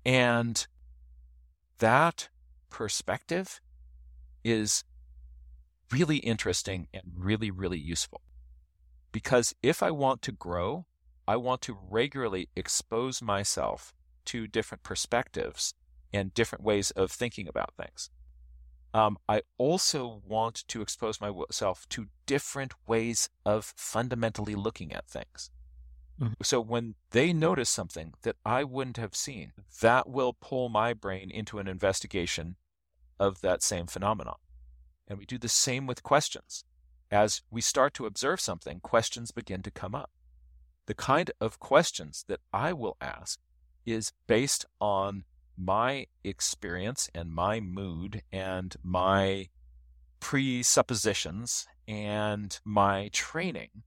And 0.05 0.67
that 1.79 2.29
perspective 2.71 3.61
is 4.45 4.85
really 5.91 6.19
interesting 6.19 6.89
and 6.93 7.03
really, 7.15 7.51
really 7.51 7.79
useful. 7.79 8.21
Because 9.13 9.55
if 9.63 9.83
I 9.83 9.91
want 9.91 10.23
to 10.23 10.33
grow, 10.33 10.87
I 11.27 11.37
want 11.37 11.61
to 11.63 11.79
regularly 11.91 12.49
expose 12.57 13.23
myself 13.23 13.95
to 14.27 14.47
different 14.47 14.83
perspectives 14.83 15.75
and 16.13 16.35
different 16.35 16.65
ways 16.65 16.91
of 16.93 17.11
thinking 17.11 17.49
about 17.49 17.75
things. 17.77 18.11
Um, 18.95 19.19
I 19.29 19.43
also 19.59 20.23
want 20.25 20.67
to 20.69 20.81
expose 20.81 21.21
myself 21.21 21.89
to 21.91 22.07
different 22.27 22.73
ways 22.87 23.29
of 23.45 23.75
fundamentally 23.77 24.55
looking 24.55 24.93
at 24.93 25.07
things. 25.09 25.51
Mhm. 26.19 26.35
So 26.43 26.61
when 26.61 26.95
they 27.11 27.33
notice 27.33 27.71
something 27.71 28.15
that 28.23 28.37
I 28.45 28.65
wouldn't 28.65 28.97
have 28.97 29.15
seen, 29.15 29.53
that 29.81 30.09
will 30.09 30.33
pull 30.33 30.69
my 30.69 30.93
brain 30.95 31.31
into 31.31 31.59
an 31.59 31.69
investigation 31.69 32.57
of 33.19 33.41
that 33.41 33.63
same 33.63 33.87
phenomenon. 33.87 34.37
And 35.07 35.19
we 35.19 35.27
do 35.27 35.39
the 35.39 35.49
same 35.49 35.87
with 35.87 36.03
questions. 36.03 36.65
As 37.11 37.43
we 37.51 37.61
start 37.61 37.95
to 37.95 38.07
observe 38.07 38.41
something, 38.41 38.81
questions 38.81 39.31
begin 39.31 39.63
to 39.63 39.71
come 39.71 39.95
up. 39.95 40.11
The 40.87 40.95
kind 40.95 41.31
of 41.41 41.59
questions 41.59 42.25
that 42.29 42.41
I 42.53 42.73
will 42.73 42.97
ask 43.01 43.41
is 43.87 44.13
based 44.27 44.67
on 44.81 45.25
my 45.59 46.07
experience 46.23 47.11
and 47.15 47.33
my 47.33 47.61
mood 47.61 48.23
and 48.33 48.77
my 48.83 49.49
presuppositions 50.21 51.67
and 51.87 52.59
my 52.65 53.09
training. 53.13 53.83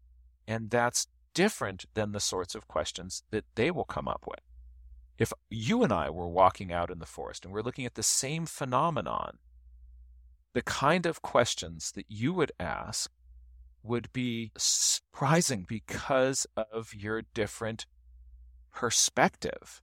And 0.47 0.69
that's 0.69 1.07
different 1.33 1.85
than 1.93 2.11
the 2.11 2.19
sorts 2.19 2.55
of 2.55 2.67
questions 2.67 3.23
that 3.31 3.45
they 3.55 3.71
will 3.71 3.85
come 3.85 4.07
up 4.07 4.25
with. 4.27 4.41
If 5.17 5.31
you 5.49 5.83
and 5.83 5.93
I 5.93 6.09
were 6.09 6.27
walking 6.27 6.73
out 6.73 6.89
in 6.89 6.99
the 6.99 7.05
forest 7.05 7.45
and 7.45 7.53
we're 7.53 7.61
looking 7.61 7.85
at 7.85 7.95
the 7.95 8.03
same 8.03 8.45
phenomenon, 8.45 9.37
the 10.53 10.61
kind 10.61 11.05
of 11.05 11.21
questions 11.21 11.91
that 11.93 12.05
you 12.09 12.33
would 12.33 12.51
ask 12.59 13.09
would 13.83 14.11
be 14.13 14.51
surprising 14.57 15.65
because 15.67 16.45
of 16.55 16.93
your 16.93 17.21
different 17.33 17.85
perspective. 18.73 19.81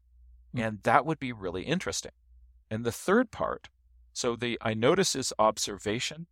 Mm. 0.55 0.67
And 0.67 0.79
that 0.83 1.05
would 1.05 1.19
be 1.19 1.33
really 1.33 1.63
interesting. 1.63 2.13
And 2.71 2.85
the 2.85 2.93
third 2.93 3.31
part, 3.31 3.69
so 4.13 4.37
the 4.37 4.59
I 4.61 4.75
notice 4.75 5.15
is 5.15 5.33
observation. 5.39 6.27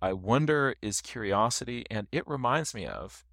I 0.00 0.12
wonder 0.12 0.74
is 0.82 1.00
curiosity, 1.00 1.84
and 1.90 2.08
it 2.10 2.26
reminds 2.26 2.74
me 2.74 2.86
of 2.86 3.24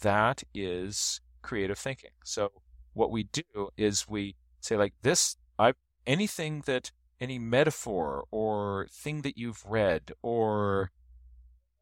that 0.00 0.42
is 0.54 1.20
creative 1.42 1.78
thinking. 1.78 2.10
So 2.24 2.52
what 2.92 3.10
we 3.10 3.24
do 3.24 3.70
is 3.76 4.08
we 4.08 4.36
say 4.60 4.76
like 4.76 4.94
this 5.02 5.36
I 5.58 5.72
anything 6.06 6.62
that 6.66 6.92
any 7.20 7.38
metaphor 7.38 8.24
or 8.30 8.86
thing 8.90 9.22
that 9.22 9.36
you've 9.36 9.64
read 9.66 10.12
or 10.22 10.90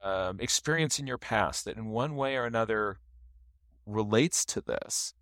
um, 0.03 0.39
experience 0.41 0.99
in 0.99 1.07
your 1.07 1.19
past 1.19 1.65
that 1.65 1.77
in 1.77 1.87
one 1.87 2.17
way 2.17 2.37
or 2.37 2.45
another 2.45 2.99
relates 3.87 4.45
to 4.45 4.61
this, 4.61 5.15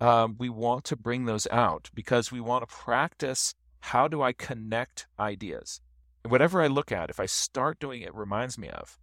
um, 0.00 0.36
we 0.38 0.48
want 0.48 0.84
to 0.84 0.96
bring 0.96 1.26
those 1.26 1.46
out 1.50 1.90
because 1.94 2.32
we 2.32 2.40
want 2.40 2.66
to 2.68 2.74
practice 2.74 3.54
how 3.80 4.08
do 4.08 4.22
I 4.22 4.32
connect 4.32 5.06
ideas. 5.18 5.80
Whatever 6.26 6.62
I 6.62 6.66
look 6.66 6.92
at, 6.92 7.10
if 7.10 7.18
I 7.20 7.26
start 7.26 7.78
doing 7.78 8.02
it, 8.02 8.14
reminds 8.14 8.58
me 8.58 8.68
of 8.68 8.98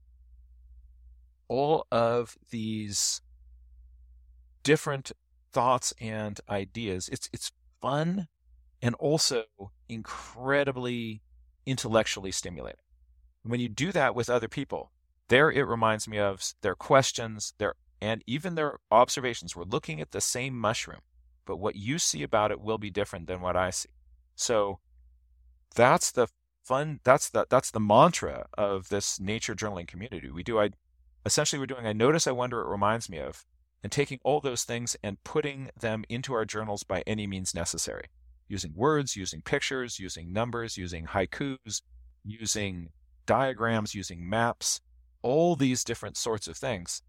all 1.48 1.88
of 1.92 2.38
these 2.50 3.22
different 4.64 5.12
thoughts 5.52 5.94
and 6.00 6.40
ideas. 6.50 7.10
It's 7.10 7.30
it's 7.32 7.52
fun 7.82 8.28
and 8.82 8.96
also 8.96 9.44
incredibly 9.90 11.22
intellectually 11.66 12.32
stimulating. 12.32 12.82
When 13.44 13.60
you 13.60 13.70
do 13.70 13.92
that 13.92 14.14
with 14.14 14.30
other 14.30 14.48
people, 14.48 14.92
there 15.30 15.52
it 15.52 15.64
reminds 15.64 16.08
me 16.08 16.20
of 16.20 16.54
their 16.62 16.76
questions, 16.76 17.54
their 17.58 17.74
and 18.02 18.24
even 18.28 18.56
their 18.56 18.78
observations. 18.92 19.56
We're 19.56 19.64
looking 19.64 20.02
at 20.02 20.12
the 20.12 20.22
same 20.22 20.58
mushroom, 20.58 21.02
but 21.46 21.58
what 21.58 21.76
you 21.76 22.00
see 22.00 22.24
about 22.24 22.52
it 22.52 22.62
will 22.62 22.78
be 22.78 22.90
different 22.90 23.28
than 23.28 23.42
what 23.42 23.56
I 23.56 23.70
see. 23.70 23.90
So 24.36 24.80
that's 25.76 26.12
the 26.12 26.28
fun 26.64 27.00
that's 27.04 27.30
the 27.30 27.46
that's 27.50 27.72
the 27.72 27.80
mantra 27.80 28.48
of 28.58 28.90
this 28.90 29.20
nature 29.20 29.56
journaling 29.56 29.88
community. 29.88 30.30
We 30.30 30.44
do 30.44 30.60
I 30.60 30.72
essentially 31.26 31.60
we're 31.60 31.66
doing 31.66 31.88
I 31.88 31.94
notice, 31.94 32.28
I 32.28 32.32
wonder, 32.32 32.62
it 32.62 32.70
reminds 32.70 33.10
me 33.10 33.20
of, 33.20 33.46
and 33.84 33.92
taking 33.92 34.20
all 34.24 34.42
those 34.42 34.64
things 34.64 34.96
and 35.04 35.24
putting 35.24 35.70
them 35.80 36.04
into 36.10 36.34
our 36.34 36.46
journals 36.46 36.84
by 36.84 37.04
any 37.08 37.28
means 37.28 37.56
necessary 37.56 38.08
using 38.50 38.74
words, 38.76 39.16
using 39.16 39.42
pictures, 39.42 40.00
using 40.00 40.32
numbers, 40.32 40.78
using 40.78 41.06
haikus, 41.06 41.82
using 42.24 42.90
diagrams, 43.26 43.94
using 43.94 44.28
maps, 44.28 44.82
all 45.22 45.56
these 45.56 45.84
different 45.84 46.18
sorts 46.18 46.48
of 46.48 46.58
things. 46.58 47.02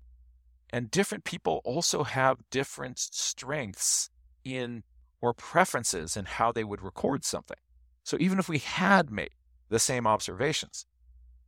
And 0.71 0.91
different 0.91 1.25
people 1.25 1.61
also 1.65 2.05
have 2.05 2.39
different 2.51 2.99
strengths 2.99 4.11
in 4.45 4.83
or 5.21 5.33
preferences 5.33 6.17
in 6.17 6.27
how 6.27 6.53
they 6.53 6.65
would 6.65 6.83
record 6.83 7.25
something. 7.25 7.57
So 8.05 8.17
even 8.21 8.39
if 8.39 8.49
we 8.49 8.59
had 8.59 9.11
made 9.11 9.31
the 9.69 9.79
same 9.79 10.07
observations, 10.07 10.87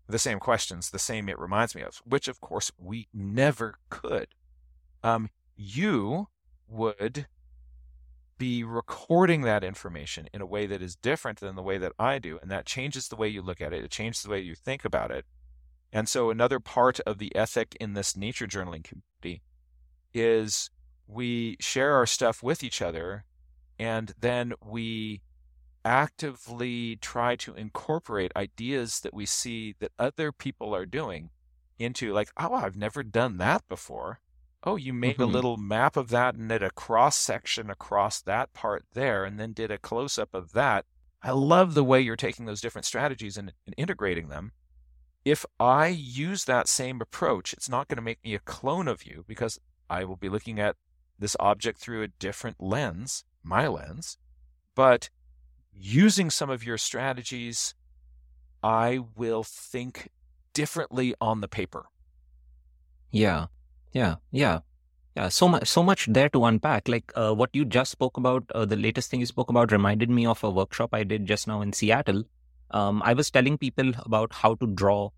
the 0.09 0.19
same 0.19 0.39
questions, 0.39 0.91
the 0.91 0.99
same 0.99 1.29
it 1.29 1.39
reminds 1.39 1.75
me 1.75 1.83
of, 1.83 2.03
which 2.05 2.29
of 2.29 2.41
course 2.41 2.73
we 2.79 3.09
never 3.15 3.77
could, 3.89 4.29
um, 5.03 5.31
you 5.57 6.29
would 6.69 7.27
be 8.39 8.65
recording 8.65 9.43
that 9.43 9.63
information 9.63 10.29
in 10.33 10.41
a 10.41 10.47
way 10.47 10.67
that 10.67 10.81
is 10.81 10.97
different 10.97 11.41
than 11.41 11.57
the 11.57 11.63
way 11.63 11.77
that 11.79 11.93
I 11.99 12.19
do. 12.19 12.39
And 12.41 12.51
that 12.51 12.65
changes 12.65 13.09
the 13.09 13.17
way 13.17 13.29
you 13.29 13.43
look 13.43 13.61
at 13.61 13.73
it, 13.73 13.85
it 13.85 13.91
changes 13.91 14.23
the 14.23 14.31
way 14.31 14.41
you 14.41 14.55
think 14.55 14.85
about 14.85 15.11
it. 15.11 15.27
And 15.93 16.09
so, 16.09 16.31
another 16.31 16.61
part 16.61 17.01
of 17.01 17.19
the 17.19 17.35
ethic 17.35 17.77
in 17.81 17.95
this 17.95 18.17
nature 18.17 18.47
journaling 18.47 18.85
community 18.85 19.43
is 20.15 20.71
we 21.07 21.57
share 21.61 21.95
our 21.95 22.07
stuff 22.07 22.43
with 22.43 22.63
each 22.63 22.81
other 22.81 23.25
and 23.79 24.15
then 24.21 24.53
we 24.65 25.23
actively 25.85 26.97
try 26.97 27.35
to 27.37 27.55
incorporate 27.55 28.33
ideas 28.37 29.01
that 29.01 29.15
we 29.15 29.27
see 29.27 29.75
that 29.81 29.93
other 29.99 30.31
people 30.33 30.75
are 30.75 30.87
doing 30.87 31.31
into, 31.79 32.13
like, 32.13 32.29
oh, 32.37 32.53
I've 32.55 32.77
never 32.77 33.03
done 33.03 33.39
that 33.39 33.67
before. 33.69 34.21
Oh, 34.63 34.77
you 34.77 34.93
made 34.93 35.17
Mhm. 35.17 35.23
a 35.23 35.27
little 35.27 35.57
map 35.57 35.97
of 35.97 36.09
that 36.11 36.35
and 36.35 36.51
did 36.51 36.63
a 36.63 36.71
cross 36.71 37.17
section 37.17 37.71
across 37.71 38.21
that 38.21 38.53
part 38.53 38.85
there, 38.93 39.25
and 39.25 39.41
then 39.41 39.55
did 39.55 39.71
a 39.71 39.79
close 39.79 40.19
up 40.19 40.35
of 40.35 40.53
that. 40.53 40.85
I 41.23 41.31
love 41.31 41.73
the 41.75 41.85
way 41.85 42.01
you're 42.03 42.17
taking 42.17 42.45
those 42.45 42.61
different 42.61 42.85
strategies 42.85 43.39
and, 43.39 43.55
and 43.67 43.75
integrating 43.79 44.29
them. 44.29 44.53
If 45.25 45.45
I 45.59 45.89
use 45.89 46.45
that 46.45 46.69
same 46.69 47.01
approach, 47.01 47.53
it's 47.53 47.69
not 47.69 47.89
going 47.89 47.97
to 47.97 48.03
make 48.03 48.25
me 48.25 48.35
a 48.35 48.39
clone 48.39 48.89
of 48.89 49.05
you 49.05 49.25
because 49.27 49.59
I 49.89 50.05
will 50.05 50.17
be 50.17 50.29
looking 50.29 50.59
at 50.59 50.77
this 51.19 51.37
object 51.39 51.79
through 51.79 52.03
a 52.03 52.09
different 52.09 52.57
lens, 52.61 53.25
my 53.43 53.67
lens, 53.67 54.17
but 54.75 55.11
using 55.73 56.31
some 56.31 56.49
of 56.49 56.65
your 56.65 56.79
strategies, 56.79 57.75
I 58.63 59.01
will 59.15 59.43
think 59.43 60.09
differently 60.55 61.15
on 61.21 61.41
the 61.41 61.49
paper. 61.49 61.87
Yeah, 63.11 63.47
yeah, 63.93 64.17
yeah. 64.31 64.61
Yeah, 65.17 65.29
so 65.29 65.49
much, 65.49 65.67
so 65.67 65.83
much 65.83 66.07
there 66.07 66.29
to 66.31 66.45
unpack. 66.45 66.89
Like 66.89 67.13
uh, 67.17 67.35
what 67.35 67.51
you 67.53 67.65
just 67.65 67.91
spoke 67.91 68.17
about, 68.17 68.45
uh, 68.55 68.65
the 68.65 68.77
latest 68.77 69.11
thing 69.11 69.21
you 69.21 69.27
spoke 69.27 69.51
about 69.51 69.73
reminded 69.73 70.09
me 70.09 70.25
of 70.25 70.43
a 70.45 70.51
workshop 70.51 70.95
I 70.95 71.03
did 71.03 71.27
just 71.27 71.49
now 71.49 71.61
in 71.63 71.73
Seattle. 71.73 72.25
Um, 72.71 73.03
I 73.05 73.15
was 73.15 73.31
telling 73.31 73.59
people 73.59 73.93
about 74.05 74.33
how 74.33 74.55
to 74.57 74.67
draw 74.67 75.11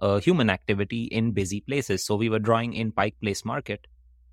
uh, 0.00 0.20
human 0.20 0.50
activity 0.50 1.04
in 1.04 1.32
busy 1.32 1.60
places. 1.60 2.04
So 2.04 2.16
we 2.16 2.28
were 2.28 2.38
drawing 2.38 2.74
in 2.74 2.92
Pike 2.92 3.16
Place 3.22 3.44
Market, 3.44 3.86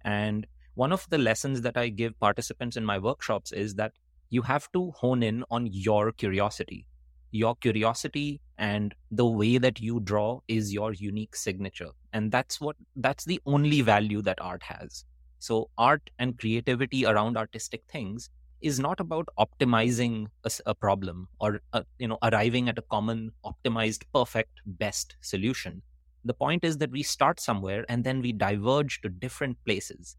and 0.03 0.45
one 0.75 0.91
of 0.91 1.07
the 1.09 1.17
lessons 1.17 1.61
that 1.61 1.77
I 1.77 1.89
give 1.89 2.19
participants 2.19 2.77
in 2.77 2.85
my 2.85 2.99
workshops 2.99 3.51
is 3.51 3.75
that 3.75 3.93
you 4.29 4.41
have 4.43 4.71
to 4.73 4.91
hone 4.91 5.23
in 5.23 5.43
on 5.49 5.67
your 5.71 6.11
curiosity. 6.11 6.85
Your 7.31 7.55
curiosity 7.55 8.41
and 8.57 8.93
the 9.11 9.25
way 9.25 9.57
that 9.57 9.79
you 9.79 9.99
draw 9.99 10.39
is 10.47 10.73
your 10.73 10.93
unique 10.93 11.35
signature 11.35 11.89
and 12.13 12.31
that's 12.31 12.59
what 12.59 12.75
that's 12.95 13.25
the 13.25 13.39
only 13.45 13.81
value 13.81 14.21
that 14.21 14.39
art 14.41 14.63
has 14.63 15.05
so 15.39 15.69
art 15.77 16.09
and 16.17 16.37
creativity 16.39 17.05
around 17.05 17.37
artistic 17.37 17.83
things 17.91 18.29
is 18.61 18.79
not 18.79 18.99
about 18.99 19.29
optimizing 19.39 20.27
a, 20.43 20.51
a 20.65 20.75
problem 20.75 21.27
or 21.39 21.61
uh, 21.73 21.83
you 21.99 22.07
know 22.07 22.17
arriving 22.23 22.69
at 22.69 22.77
a 22.77 22.81
common 22.83 23.31
optimized 23.45 24.03
perfect 24.13 24.61
best 24.65 25.15
solution. 25.21 25.81
The 26.25 26.33
point 26.33 26.63
is 26.63 26.77
that 26.79 26.91
we 26.91 27.03
start 27.03 27.39
somewhere 27.39 27.85
and 27.89 28.03
then 28.03 28.21
we 28.21 28.33
diverge 28.33 29.01
to 29.01 29.09
different 29.09 29.57
places. 29.65 30.17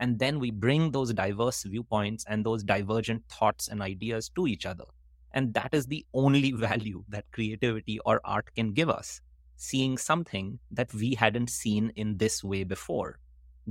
And 0.00 0.18
then 0.18 0.38
we 0.38 0.50
bring 0.52 0.92
those 0.92 1.12
diverse 1.12 1.64
viewpoints 1.64 2.24
and 2.28 2.44
those 2.46 2.62
divergent 2.62 3.24
thoughts 3.28 3.68
and 3.68 3.82
ideas 3.82 4.28
to 4.36 4.46
each 4.46 4.64
other. 4.64 4.84
And 5.32 5.52
that 5.54 5.74
is 5.74 5.86
the 5.86 6.06
only 6.14 6.52
value 6.66 7.04
that 7.08 7.30
creativity 7.32 7.98
or 8.06 8.20
art 8.24 8.54
can 8.54 8.72
give 8.72 8.88
us 8.88 9.20
seeing 9.56 9.98
something 9.98 10.58
that 10.70 10.94
we 10.94 11.14
hadn't 11.14 11.50
seen 11.50 11.92
in 11.96 12.16
this 12.18 12.44
way 12.44 12.62
before, 12.62 13.18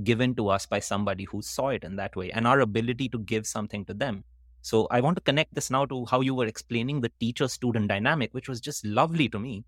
given 0.04 0.34
to 0.36 0.48
us 0.48 0.66
by 0.66 0.78
somebody 0.78 1.24
who 1.24 1.42
saw 1.42 1.68
it 1.68 1.84
in 1.84 1.96
that 1.96 2.16
way, 2.16 2.30
and 2.30 2.46
our 2.46 2.60
ability 2.60 3.08
to 3.10 3.18
give 3.18 3.46
something 3.46 3.84
to 3.86 3.94
them. 3.94 4.24
So 4.62 4.86
I 4.90 5.00
want 5.00 5.16
to 5.16 5.22
connect 5.22 5.54
this 5.54 5.70
now 5.70 5.86
to 5.86 6.04
how 6.06 6.20
you 6.20 6.34
were 6.34 6.46
explaining 6.46 7.00
the 7.00 7.12
teacher 7.20 7.48
student 7.48 7.88
dynamic, 7.88 8.34
which 8.34 8.48
was 8.48 8.60
just 8.60 8.84
lovely 8.84 9.28
to 9.30 9.38
me. 9.38 9.64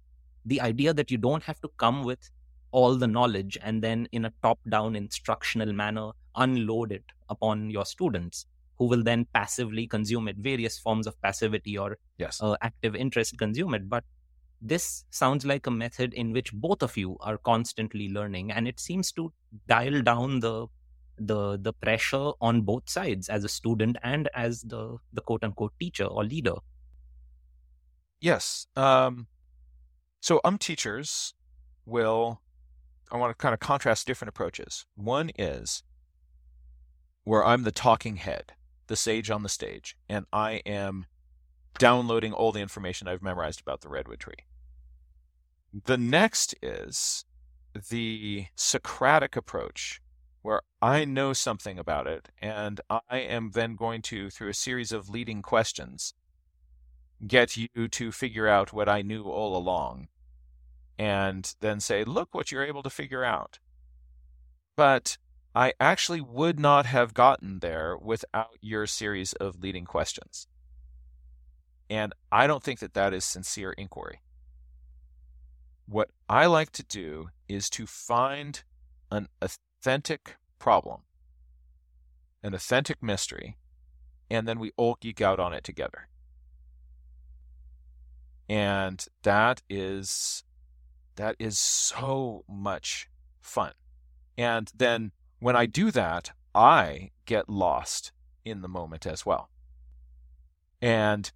The 0.47 0.61
idea 0.61 0.93
that 0.95 1.11
you 1.11 1.19
don't 1.19 1.43
have 1.45 1.61
to 1.61 1.69
come 1.77 2.05
with 2.05 2.31
all 2.73 2.95
the 2.97 3.07
knowledge 3.07 3.59
and 3.63 3.83
then 3.83 4.09
in 4.13 4.25
a 4.25 4.33
top 4.43 4.59
down 4.69 4.97
instructional 4.97 5.73
manner 5.73 6.11
unload 6.37 6.93
it 6.93 7.05
upon 7.29 7.71
your 7.71 7.85
students 7.85 8.47
who 8.79 8.87
will 8.87 9.03
then 9.03 9.27
passively 9.35 9.87
consume 9.87 10.29
it 10.29 10.37
various 10.37 10.79
forms 10.79 11.07
of 11.07 11.21
passivity 11.21 11.77
or 11.77 11.99
yes. 12.19 12.41
uh, 12.41 12.57
active 12.63 12.95
interest 12.95 13.37
consume 13.39 13.75
it 13.75 13.89
but 13.89 14.05
this 14.61 15.05
sounds 15.11 15.47
like 15.47 15.67
a 15.67 15.71
method 15.71 16.13
in 16.15 16.33
which 16.33 16.53
both 16.53 16.83
of 16.83 16.97
you 16.97 17.17
are 17.21 17.39
constantly 17.39 18.09
learning 18.09 18.51
and 18.53 18.69
it 18.69 18.79
seems 18.79 19.11
to 19.13 19.33
dial 19.67 20.03
down 20.03 20.41
the 20.41 20.67
the 21.19 21.59
the 21.61 21.73
pressure 21.73 22.33
on 22.41 22.63
both 22.63 22.89
sides 22.89 23.29
as 23.29 23.45
a 23.45 23.49
student 23.49 23.97
and 24.03 24.29
as 24.35 24.63
the 24.63 24.97
the 25.13 25.21
quote 25.21 25.45
unquote 25.45 25.73
teacher 25.79 26.05
or 26.05 26.25
leader. 26.25 26.57
Yes 28.21 28.67
um 28.77 29.27
so 30.21 30.41
um 30.45 30.59
teachers 30.59 31.35
will 31.87 32.41
i 33.11 33.17
want 33.17 33.31
to 33.31 33.43
kind 33.43 33.55
of 33.55 33.61
contrast 33.61 34.07
different 34.07 34.29
approaches. 34.29 34.87
One 34.95 35.31
is 35.39 35.83
where 37.25 37.45
i'm 37.45 37.63
the 37.63 37.73
talking 37.73 38.17
head 38.17 38.53
the 38.87 38.97
sage 38.97 39.31
on 39.31 39.43
the 39.43 39.49
stage 39.49 39.97
and 40.09 40.27
i 40.33 40.55
am 40.67 41.07
downloading 41.79 42.33
all 42.33 42.51
the 42.51 42.61
information 42.61 43.07
i've 43.07 43.23
memorized 43.23 43.61
about 43.61 43.83
the 43.83 43.89
redwood 43.89 44.19
tree 44.19 44.35
the 45.73 45.97
next 45.97 46.55
is 46.63 47.25
the 47.91 48.47
Socratic 48.57 49.37
approach, 49.37 50.01
where 50.43 50.63
I 50.83 51.05
know 51.05 51.33
something 51.33 51.79
about 51.79 52.07
it, 52.07 52.29
and 52.41 52.81
I 52.89 53.19
am 53.19 53.53
then 53.53 53.77
going 53.77 54.03
to, 54.03 54.31
through 54.31 54.49
a 54.49 54.55
series 54.55 54.91
of 54.91 55.09
leading 55.09 55.43
questions, 55.43 56.15
get 57.27 57.57
you 57.57 57.89
to 57.89 58.11
figure 58.11 58.49
out 58.49 58.73
what 58.73 58.89
I 58.89 59.03
knew 59.03 59.25
all 59.25 59.57
along, 59.57 60.09
and 60.99 61.55
then 61.61 61.79
say, 61.79 62.05
look 62.05 62.35
what 62.35 62.51
you're 62.51 62.65
able 62.65 62.83
to 62.83 62.91
figure 62.91 63.25
out. 63.25 63.59
But 64.77 65.19
I 65.55 65.75
actually 65.79 66.21
would 66.21 66.59
not 66.59 66.87
have 66.87 67.15
gotten 67.15 67.59
there 67.61 67.97
without 67.97 68.57
your 68.61 68.87
series 68.87 69.35
of 69.35 69.61
leading 69.61 69.85
questions. 69.85 70.47
And 71.89 72.13
I 72.33 72.47
don't 72.47 72.63
think 72.63 72.79
that 72.81 72.95
that 72.95 73.13
is 73.13 73.25
sincere 73.25 73.73
inquiry 73.73 74.21
what 75.91 76.09
I 76.29 76.47
like 76.47 76.71
to 76.73 76.85
do 76.85 77.31
is 77.49 77.69
to 77.71 77.85
find 77.85 78.63
an 79.11 79.29
authentic 79.43 80.37
problem, 80.61 81.01
an 82.45 82.55
authentic 82.55 83.03
mystery, 83.03 83.57
and 84.31 84.47
then 84.47 84.61
we 84.61 84.71
all 84.77 84.97
geek 85.01 85.21
out 85.21 85.41
on 85.41 85.53
it 85.53 85.65
together. 85.65 86.09
And 88.49 89.05
that 89.25 89.63
is 89.69 90.45
that 91.17 91.35
is 91.39 91.59
so 91.59 92.45
much 92.49 93.09
fun. 93.41 93.73
And 94.39 94.71
then 94.75 95.11
when 95.41 95.57
I 95.57 95.67
do 95.67 95.91
that, 95.91 96.31
I 96.55 97.11
get 97.27 97.49
lost 97.49 98.13
in 98.45 98.63
the 98.63 98.69
moment 98.69 99.07
as 99.07 99.27
well. 99.27 99.51
And 100.81 101.31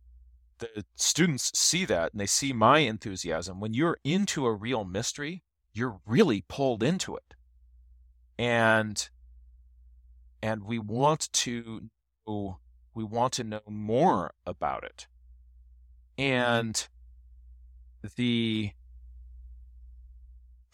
the 0.58 0.84
students 0.94 1.50
see 1.58 1.84
that 1.84 2.12
and 2.12 2.20
they 2.20 2.26
see 2.26 2.52
my 2.52 2.78
enthusiasm. 2.78 3.60
When 3.60 3.74
you're 3.74 3.98
into 4.04 4.46
a 4.46 4.52
real 4.52 4.84
mystery, 4.84 5.42
you're 5.72 6.00
really 6.06 6.44
pulled 6.48 6.82
into 6.82 7.16
it. 7.16 7.34
And 8.38 9.08
and 10.42 10.64
we 10.64 10.78
want 10.78 11.32
to 11.32 11.88
know, 12.26 12.58
we 12.94 13.04
want 13.04 13.32
to 13.34 13.44
know 13.44 13.60
more 13.68 14.34
about 14.46 14.84
it. 14.84 15.06
Mm-hmm. 16.18 16.32
And 16.32 16.88
the 18.16 18.72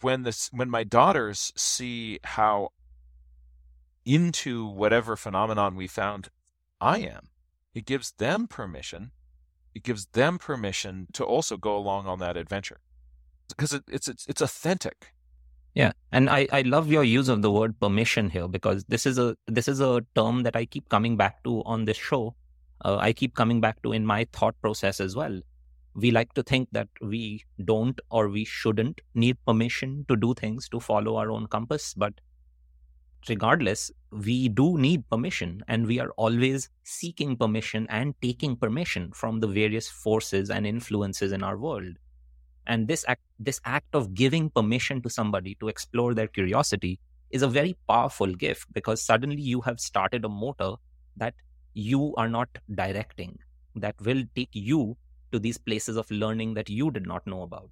when 0.01 0.23
this 0.23 0.49
when 0.51 0.69
my 0.69 0.83
daughters 0.83 1.53
see 1.55 2.19
how 2.23 2.69
into 4.05 4.65
whatever 4.67 5.15
phenomenon 5.15 5.75
we 5.75 5.87
found 5.87 6.29
I 6.79 6.99
am, 6.99 7.29
it 7.73 7.85
gives 7.85 8.11
them 8.13 8.47
permission 8.47 9.11
it 9.73 9.83
gives 9.83 10.05
them 10.07 10.37
permission 10.37 11.07
to 11.13 11.23
also 11.23 11.57
go 11.57 11.77
along 11.77 12.07
on 12.07 12.19
that 12.19 12.37
adventure. 12.37 12.79
Because 13.47 13.73
it, 13.73 13.83
it's, 13.87 14.07
it's 14.07 14.25
it's 14.27 14.41
authentic. 14.41 15.13
Yeah 15.73 15.93
and 16.11 16.29
i 16.29 16.47
i 16.51 16.61
love 16.61 16.89
your 16.91 17.03
use 17.03 17.29
of 17.29 17.41
the 17.41 17.51
word 17.51 17.79
permission 17.79 18.29
here 18.29 18.47
because 18.47 18.83
this 18.89 19.05
is 19.05 19.17
a 19.17 19.37
this 19.47 19.69
is 19.69 19.79
a 19.79 20.01
term 20.15 20.43
that 20.43 20.55
i 20.55 20.65
keep 20.65 20.89
coming 20.89 21.15
back 21.15 21.43
to 21.45 21.63
on 21.63 21.85
this 21.85 21.97
show. 21.97 22.35
Uh, 22.83 22.97
i 22.97 23.13
keep 23.13 23.35
coming 23.35 23.61
back 23.61 23.81
to 23.83 23.93
in 23.93 24.05
my 24.05 24.27
thought 24.33 24.55
process 24.61 24.99
as 24.99 25.15
well. 25.15 25.39
We 25.93 26.11
like 26.11 26.33
to 26.33 26.43
think 26.43 26.69
that 26.71 26.87
we 27.01 27.43
don't 27.65 27.99
or 28.09 28.29
we 28.29 28.43
shouldn't 28.45 29.01
need 29.13 29.37
permission 29.45 30.05
to 30.07 30.15
do 30.15 30.33
things 30.33 30.67
to 30.69 30.79
follow 30.79 31.15
our 31.17 31.31
own 31.31 31.47
compass 31.47 31.93
but 31.93 32.13
regardless, 33.29 33.91
we 34.11 34.49
do 34.49 34.77
need 34.77 35.09
permission 35.09 35.63
and 35.67 35.87
we 35.87 35.99
are 35.99 36.11
always 36.11 36.69
seeking 36.83 37.35
permission 37.37 37.87
and 37.89 38.13
taking 38.21 38.55
permission 38.55 39.11
from 39.13 39.39
the 39.39 39.47
various 39.47 39.87
forces 39.89 40.49
and 40.49 40.67
influences 40.67 41.31
in 41.31 41.43
our 41.43 41.57
world. 41.57 41.95
And 42.67 42.87
this 42.87 43.05
act, 43.07 43.21
this 43.39 43.59
act 43.65 43.93
of 43.95 44.13
giving 44.13 44.49
permission 44.49 45.01
to 45.01 45.09
somebody 45.09 45.55
to 45.59 45.67
explore 45.67 46.13
their 46.13 46.27
curiosity 46.27 46.99
is 47.31 47.41
a 47.41 47.47
very 47.47 47.75
powerful 47.87 48.27
gift 48.27 48.71
because 48.73 49.01
suddenly 49.01 49.41
you 49.41 49.61
have 49.61 49.79
started 49.79 50.25
a 50.25 50.29
motor 50.29 50.73
that 51.17 51.33
you 51.73 52.13
are 52.17 52.29
not 52.29 52.49
directing, 52.75 53.39
that 53.75 53.95
will 54.01 54.23
take 54.35 54.49
you 54.53 54.97
to 55.31 55.39
these 55.39 55.57
places 55.57 55.95
of 55.95 56.11
learning 56.11 56.53
that 56.55 56.69
you 56.69 56.91
did 56.91 57.07
not 57.07 57.25
know 57.25 57.43
about. 57.43 57.69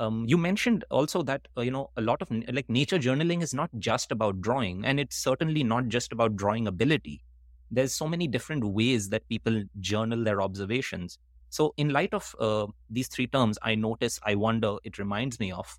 Um, 0.00 0.24
you 0.26 0.38
mentioned 0.38 0.84
also 0.90 1.22
that 1.24 1.46
uh, 1.58 1.60
you 1.60 1.70
know 1.70 1.90
a 1.98 2.00
lot 2.00 2.22
of 2.22 2.30
like 2.30 2.68
nature 2.70 2.98
journaling 2.98 3.42
is 3.42 3.52
not 3.52 3.70
just 3.78 4.10
about 4.10 4.40
drawing, 4.40 4.84
and 4.84 4.98
it's 4.98 5.16
certainly 5.16 5.62
not 5.62 5.88
just 5.88 6.10
about 6.12 6.36
drawing 6.36 6.66
ability. 6.66 7.22
There's 7.70 7.92
so 7.92 8.08
many 8.08 8.26
different 8.26 8.64
ways 8.64 9.10
that 9.10 9.28
people 9.28 9.62
journal 9.78 10.24
their 10.24 10.40
observations. 10.40 11.18
So, 11.50 11.74
in 11.76 11.90
light 11.90 12.14
of 12.14 12.34
uh, 12.40 12.66
these 12.88 13.08
three 13.08 13.26
terms, 13.26 13.58
I 13.62 13.74
notice, 13.74 14.18
I 14.24 14.36
wonder, 14.36 14.76
it 14.84 14.98
reminds 14.98 15.38
me 15.38 15.52
of. 15.52 15.78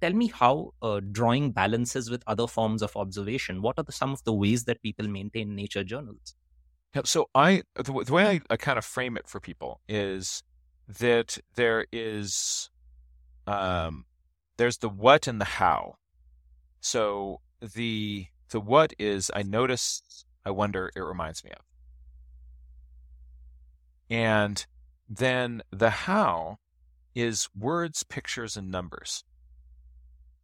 Tell 0.00 0.12
me 0.12 0.28
how 0.28 0.74
uh, 0.82 1.00
drawing 1.10 1.50
balances 1.52 2.10
with 2.10 2.22
other 2.26 2.46
forms 2.46 2.82
of 2.82 2.94
observation. 2.96 3.62
What 3.62 3.78
are 3.78 3.82
the, 3.82 3.92
some 3.92 4.12
of 4.12 4.22
the 4.24 4.32
ways 4.32 4.64
that 4.64 4.80
people 4.82 5.08
maintain 5.08 5.56
nature 5.56 5.82
journals? 5.82 6.36
Yeah, 6.94 7.02
so 7.04 7.28
I 7.34 7.62
the, 7.74 8.04
the 8.04 8.12
way 8.12 8.26
I, 8.26 8.40
I 8.48 8.56
kind 8.56 8.78
of 8.78 8.84
frame 8.84 9.16
it 9.16 9.26
for 9.26 9.40
people 9.40 9.80
is 9.88 10.44
that 10.86 11.38
there 11.56 11.86
is 11.92 12.70
um, 13.46 14.04
there's 14.56 14.78
the 14.78 14.88
what 14.88 15.26
and 15.26 15.40
the 15.40 15.44
how. 15.44 15.96
So 16.80 17.40
the 17.60 18.26
the 18.50 18.60
what 18.60 18.92
is 18.98 19.30
I 19.34 19.42
notice 19.42 20.24
I 20.44 20.50
wonder 20.50 20.90
it 20.94 21.00
reminds 21.00 21.44
me 21.44 21.50
of. 21.50 21.64
And 24.08 24.64
then 25.08 25.62
the 25.70 25.90
how 25.90 26.58
is 27.14 27.48
words, 27.58 28.02
pictures, 28.02 28.56
and 28.56 28.70
numbers. 28.70 29.24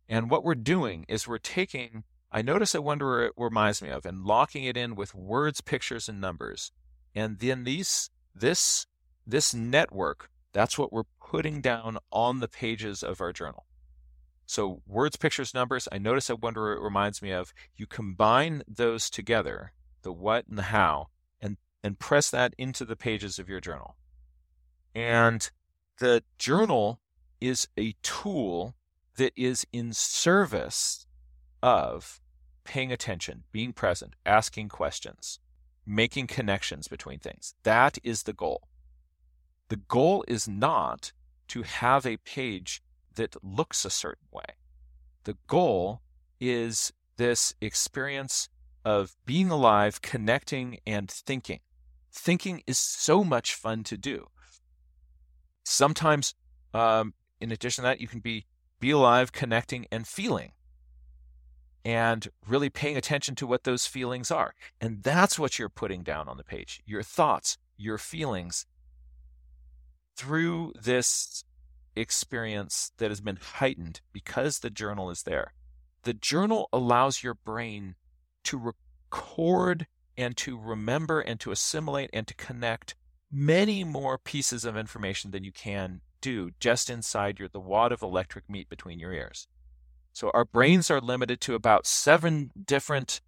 And 0.09 0.31
what 0.31 0.45
we're 0.45 0.55
doing 0.55 1.05
is 1.09 1.29
we're 1.29 1.39
taking, 1.39 2.05
I 2.31 2.43
notice 2.43 2.75
I 2.75 2.81
wonder 2.81 3.23
it 3.23 3.33
reminds 3.37 3.83
me 3.83 3.91
of, 3.91 4.05
and 4.05 4.25
locking 4.25 4.65
it 4.65 4.77
in 4.77 4.95
with 4.95 5.15
words, 5.15 5.61
pictures, 5.61 6.09
and 6.09 6.21
numbers. 6.21 6.73
And 7.15 7.39
then 7.39 7.65
these, 7.65 8.11
this, 8.35 8.87
this 9.27 9.55
network, 9.55 10.29
that's 10.53 10.79
what 10.79 10.93
we're 10.93 11.05
putting 11.21 11.61
down 11.61 11.99
on 12.11 12.41
the 12.41 12.49
pages 12.49 13.03
of 13.03 13.21
our 13.21 13.33
journal. 13.33 13.67
So 14.47 14.83
words, 14.87 15.17
pictures, 15.17 15.55
numbers, 15.55 15.89
I 15.91 15.99
notice 15.99 16.29
I 16.29 16.35
wonder 16.35 16.73
it 16.73 16.83
reminds 16.83 17.23
me 17.23 17.31
of. 17.31 17.55
You 17.77 17.87
combine 17.87 18.63
those 18.69 19.09
together, 19.09 19.73
the 20.03 20.13
what 20.13 20.47
and 20.47 20.59
the 20.59 20.65
how, 20.65 21.09
and, 21.41 21.57
and 21.83 21.99
press 21.99 22.31
that 22.31 22.55
into 22.59 22.85
the 22.85 22.97
pages 22.97 23.39
of 23.39 23.49
your 23.49 23.61
journal. 23.61 23.97
And 24.95 25.51
the 25.99 26.23
journal 26.39 27.01
is 27.41 27.69
a 27.79 27.95
tool 28.03 28.75
that 29.17 29.33
is 29.37 29.67
in 29.73 29.93
service 29.93 31.07
of 31.63 32.21
paying 32.65 32.93
attention, 32.93 33.45
being 33.53 33.73
present, 33.73 34.15
asking 34.27 34.69
questions, 34.69 35.39
making 35.87 36.27
connections 36.27 36.89
between 36.89 37.19
things. 37.19 37.55
That 37.63 37.99
is 38.03 38.25
the 38.25 38.33
goal. 38.33 38.69
The 39.73 39.79
goal 39.89 40.23
is 40.29 40.47
not 40.47 41.13
to 41.49 41.63
have 41.63 42.05
a 42.05 42.19
page 42.19 42.83
that 43.15 43.43
looks 43.43 43.87
a 43.87 43.91
certain 43.91 44.29
way. 44.31 44.45
The 45.25 45.39
goal 45.47 46.03
is 46.39 46.93
this 47.17 47.55
experience 47.59 48.51
of 48.85 49.17
being 49.25 49.49
alive, 49.49 50.03
connecting, 50.03 50.77
and 50.87 51.11
thinking. 51.11 51.61
Thinking 52.13 52.63
is 52.67 52.77
so 52.79 53.25
much 53.25 53.55
fun 53.55 53.83
to 53.85 53.97
do. 53.97 54.27
Sometimes, 55.65 56.35
um, 56.75 57.15
in 57.41 57.51
addition 57.51 57.81
to 57.81 57.89
that, 57.89 58.01
you 58.03 58.09
can 58.09 58.21
be 58.21 58.45
be 58.79 58.91
alive, 58.91 59.33
connecting, 59.33 59.87
and 59.91 60.07
feeling, 60.07 60.53
and 61.83 62.29
really 62.47 62.69
paying 62.69 62.99
attention 62.99 63.37
to 63.37 63.47
what 63.47 63.65
those 63.65 63.87
feelings 63.87 64.31
are. 64.31 64.53
And 64.83 65.03
that's 65.03 65.39
what 65.39 65.59
you're 65.59 65.71
putting 65.71 66.03
down 66.03 66.29
on 66.29 66.37
the 66.37 66.45
page 66.45 66.83
your 66.85 67.03
thoughts, 67.03 67.57
your 67.79 67.97
feelings 67.97 68.67
through 70.17 70.73
this 70.81 71.45
experience 71.95 72.93
that 72.99 73.11
has 73.11 73.21
been 73.21 73.37
heightened 73.37 74.01
because 74.13 74.59
the 74.59 74.71
journal 74.71 75.11
is 75.11 75.23
there. 75.23 75.53
The 76.05 76.15
journal 76.15 76.69
allows 76.73 77.23
your 77.23 77.35
brain 77.35 77.95
to 78.45 78.59
record 78.59 79.87
and 80.17 80.37
to 80.39 80.59
remember 80.59 81.21
and 81.21 81.39
to 81.41 81.51
assimilate 81.51 82.11
and 82.13 82.27
to 82.27 82.35
connect 82.35 82.95
many 83.31 83.83
more 83.85 84.19
pieces 84.19 84.65
of 84.65 84.77
information 84.77 85.31
than 85.31 85.45
you 85.45 85.53
can 85.53 86.01
do 86.21 86.51
just 86.61 86.91
inside 86.91 87.39
your 87.39 87.49
the 87.49 87.61
wad 87.61 87.93
of 87.93 88.03
electric 88.03 88.49
meat 88.49 88.69
between 88.69 88.99
your 88.99 89.13
ears. 89.13 89.49
So 90.13 90.31
our 90.35 90.45
brains 90.45 90.91
are 90.91 91.01
limited 91.01 91.41
to 91.43 91.55
about 91.55 91.87
seven 91.87 92.51
different 92.67 93.21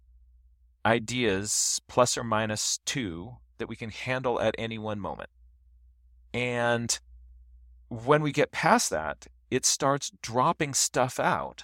ideas 0.85 1.81
plus 1.87 2.17
or 2.17 2.23
minus 2.23 2.79
two 2.85 3.37
that 3.57 3.67
we 3.67 3.75
can 3.75 3.89
handle 3.89 4.39
at 4.39 4.55
any 4.57 4.77
one 4.77 4.99
moment. 4.99 5.29
And 6.35 6.99
when 7.87 8.21
we 8.21 8.33
get 8.33 8.51
past 8.51 8.89
that, 8.89 9.27
it 9.49 9.65
starts 9.65 10.11
dropping 10.21 10.73
stuff 10.73 11.17
out. 11.17 11.63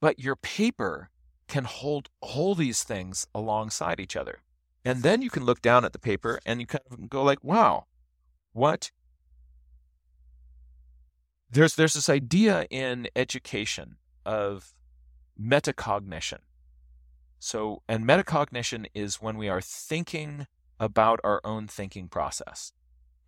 But 0.00 0.18
your 0.18 0.34
paper 0.34 1.10
can 1.46 1.62
hold 1.62 2.08
all 2.20 2.56
these 2.56 2.82
things 2.82 3.24
alongside 3.32 4.00
each 4.00 4.16
other. 4.16 4.40
And 4.84 5.04
then 5.04 5.22
you 5.22 5.30
can 5.30 5.44
look 5.44 5.62
down 5.62 5.84
at 5.84 5.92
the 5.92 6.00
paper 6.00 6.40
and 6.44 6.60
you 6.60 6.66
kind 6.66 6.82
of 6.90 7.08
go 7.08 7.22
like, 7.22 7.44
wow, 7.44 7.84
what 8.52 8.90
there's 11.48 11.76
there's 11.76 11.94
this 11.94 12.08
idea 12.08 12.66
in 12.68 13.06
education 13.14 13.96
of 14.26 14.74
metacognition. 15.40 16.38
So, 17.38 17.82
and 17.88 18.04
metacognition 18.04 18.86
is 18.92 19.22
when 19.22 19.36
we 19.36 19.48
are 19.48 19.60
thinking 19.60 20.48
about 20.80 21.20
our 21.22 21.40
own 21.44 21.68
thinking 21.68 22.08
process 22.08 22.72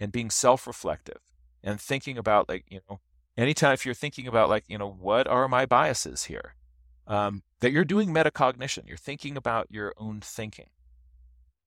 and 0.01 0.11
being 0.11 0.31
self-reflective 0.31 1.21
and 1.63 1.81
thinking 1.81 2.17
about 2.17 2.49
like, 2.49 2.65
you 2.69 2.81
know, 2.89 3.01
anytime 3.37 3.75
if 3.75 3.85
you're 3.85 3.95
thinking 3.95 4.27
about 4.27 4.49
like, 4.49 4.65
you 4.67 4.79
know, 4.79 4.91
what 4.91 5.29
are 5.29 5.47
my 5.47 5.67
biases 5.67 6.25
here? 6.25 6.55
Um, 7.07 7.43
that 7.61 7.73
you're 7.73 7.85
doing 7.85 8.11
metacognition. 8.15 8.89
You're 8.89 8.97
thinking 8.97 9.37
about 9.37 9.67
your 9.71 9.93
own 9.99 10.21
thinking. 10.21 10.71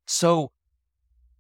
So 0.08 0.52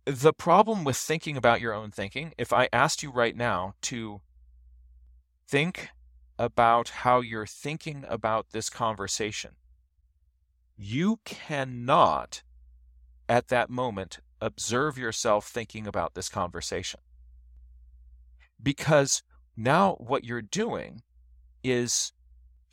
the 0.06 0.34
problem 0.34 0.84
with 0.84 0.98
thinking 0.98 1.38
about 1.38 1.62
your 1.62 1.74
own 1.74 1.92
thinking, 1.92 2.34
if 2.38 2.54
I 2.54 2.70
asked 2.72 3.02
you 3.02 3.12
right 3.12 3.36
now 3.36 3.76
to 3.84 4.22
think 5.48 5.90
about 6.38 6.90
how 6.90 7.22
you're 7.22 7.46
thinking 7.46 8.06
about 8.08 8.52
this 8.52 8.70
conversation, 8.70 9.52
you 10.76 11.20
cannot 11.24 12.44
at 13.30 13.48
that 13.48 13.70
moment 13.70 14.20
observe 14.44 14.98
yourself 14.98 15.48
thinking 15.48 15.88
about 15.88 16.14
this 16.14 16.28
conversation. 16.28 17.00
Because 18.62 19.24
now 19.56 19.94
what 20.00 20.26
you're 20.26 20.42
doing 20.42 21.02
is 21.64 22.12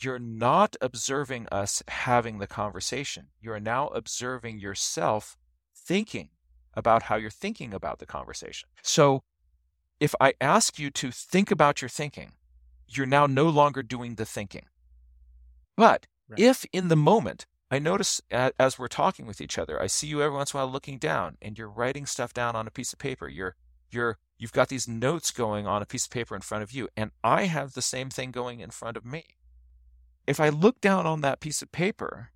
you're 0.00 0.18
not 0.18 0.74
observing 0.80 1.46
us 1.52 1.82
having 1.86 2.38
the 2.38 2.46
conversation. 2.46 3.28
You're 3.40 3.60
now 3.60 3.88
observing 3.88 4.58
yourself 4.58 5.36
thinking 5.76 6.30
about 6.74 7.04
how 7.04 7.16
you're 7.16 7.30
thinking 7.30 7.72
about 7.72 8.00
the 8.00 8.06
conversation. 8.06 8.68
So 8.82 9.22
if 10.00 10.14
I 10.20 10.34
ask 10.40 10.78
you 10.78 10.90
to 10.90 11.12
think 11.12 11.50
about 11.50 11.82
your 11.82 11.88
thinking, 11.88 12.32
you're 12.88 13.06
now 13.06 13.26
no 13.26 13.48
longer 13.48 13.82
doing 13.82 14.16
the 14.16 14.24
thinking. 14.24 14.66
But 15.76 16.06
right. 16.28 16.40
if 16.40 16.64
in 16.72 16.88
the 16.88 16.96
moment, 16.96 17.46
I 17.70 17.78
notice 17.78 18.20
as 18.30 18.78
we're 18.78 18.88
talking 18.88 19.26
with 19.26 19.40
each 19.40 19.56
other, 19.56 19.80
I 19.80 19.86
see 19.86 20.08
you 20.08 20.22
every 20.22 20.36
once 20.36 20.52
in 20.52 20.58
a 20.58 20.64
while 20.64 20.72
looking 20.72 20.98
down 20.98 21.36
and 21.40 21.56
you're 21.56 21.68
writing 21.68 22.04
stuff 22.04 22.34
down 22.34 22.56
on 22.56 22.66
a 22.66 22.70
piece 22.70 22.92
of 22.92 22.98
paper. 22.98 23.28
You're 23.28 23.54
you're 23.90 24.18
you've 24.38 24.52
got 24.52 24.68
these 24.68 24.88
notes 24.88 25.30
going 25.30 25.66
on 25.66 25.82
a 25.82 25.86
piece 25.86 26.06
of 26.06 26.10
paper 26.10 26.34
in 26.34 26.40
front 26.40 26.62
of 26.62 26.72
you 26.72 26.88
and 26.96 27.12
I 27.22 27.44
have 27.44 27.74
the 27.74 27.82
same 27.82 28.10
thing 28.10 28.32
going 28.32 28.60
in 28.60 28.70
front 28.70 28.96
of 28.96 29.04
me. 29.04 29.24
If 30.26 30.40
I 30.40 30.48
look 30.48 30.80
down 30.80 31.06
on 31.06 31.20
that 31.20 31.40
piece 31.40 31.62
of 31.62 31.70
paper, 31.70 32.30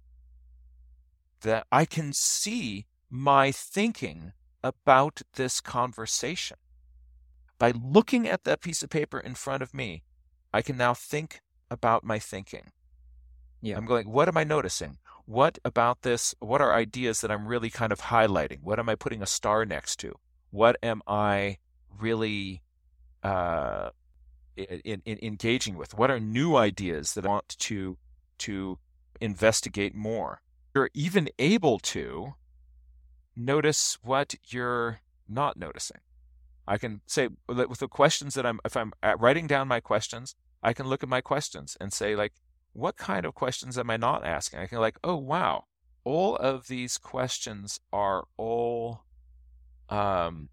that 1.43 1.66
I 1.70 1.85
can 1.85 2.12
see 2.12 2.87
my 3.11 3.53
thinking 3.53 4.32
about 4.62 5.22
this 5.35 5.61
conversation. 5.61 6.57
By 7.59 7.72
looking 7.72 8.26
at 8.26 8.45
that 8.45 8.61
piece 8.61 8.82
of 8.82 8.91
paper 8.91 9.20
in 9.20 9.35
front 9.35 9.62
of 9.62 9.74
me, 9.74 10.03
I 10.53 10.62
can 10.62 10.76
now 10.76 10.95
think 10.95 11.41
about 11.70 12.03
my 12.03 12.18
thinking. 12.18 12.72
Yeah. 13.61 13.76
I'm 13.76 13.87
going, 13.87 14.11
what 14.11 14.28
am 14.28 14.37
I 14.37 14.45
noticing? 14.45 14.99
What 15.27 15.59
about 15.64 16.03
this? 16.03 16.35
What 16.41 16.61
are 16.61 16.75
ideas 16.75 17.20
that 17.22 17.31
I'm 17.31 17.47
really 17.47 17.70
kind 17.70 17.93
of 17.93 18.03
highlighting? 18.03 18.59
What 18.62 18.79
am 18.79 18.89
I 18.89 18.95
putting 18.95 19.22
a 19.22 19.27
star 19.27 19.64
next 19.64 19.97
to? 20.01 20.14
What 20.51 20.77
am 20.83 21.01
I 21.07 21.59
really 21.99 22.62
uh, 23.22 23.91
in, 24.57 25.03
in, 25.05 25.18
engaging 25.22 25.77
with? 25.77 25.97
What 25.97 26.11
are 26.11 26.20
new 26.20 26.57
ideas 26.57 27.14
that 27.14 27.25
I 27.25 27.29
want 27.29 27.57
to 27.59 27.97
to 28.39 28.79
investigate 29.20 29.95
more? 29.95 30.43
You're 30.75 30.91
even 30.93 31.29
able 31.39 31.79
to 31.79 32.35
notice 33.35 33.99
what 34.03 34.35
you're 34.49 35.01
not 35.29 35.57
noticing. 35.57 36.01
I 36.66 36.79
can 36.79 37.01
say 37.07 37.29
with 37.49 37.79
the 37.79 37.89
questions 37.89 38.35
that 38.35 38.47
I'm, 38.47 38.59
if 38.64 38.77
I'm 38.77 38.93
writing 39.18 39.47
down 39.47 39.68
my 39.68 39.81
questions, 39.81 40.35
I 40.62 40.72
can 40.72 40.87
look 40.89 41.03
at 41.03 41.09
my 41.09 41.20
questions 41.20 41.77
and 41.81 41.93
say, 41.93 42.16
like, 42.16 42.33
what 42.75 42.97
kind 42.97 43.25
of 43.25 43.35
questions 43.35 43.79
am 43.79 43.91
I 43.91 43.97
not 43.97 44.25
asking? 44.25 44.61
I 44.61 44.66
can 44.66 44.79
like, 44.79 44.99
oh 45.03 45.16
wow, 45.16 45.64
all 46.05 46.37
of 46.37 46.68
these 46.68 46.99
questions 46.99 47.81
are 47.93 48.25
all, 48.37 49.05
um, 49.89 50.51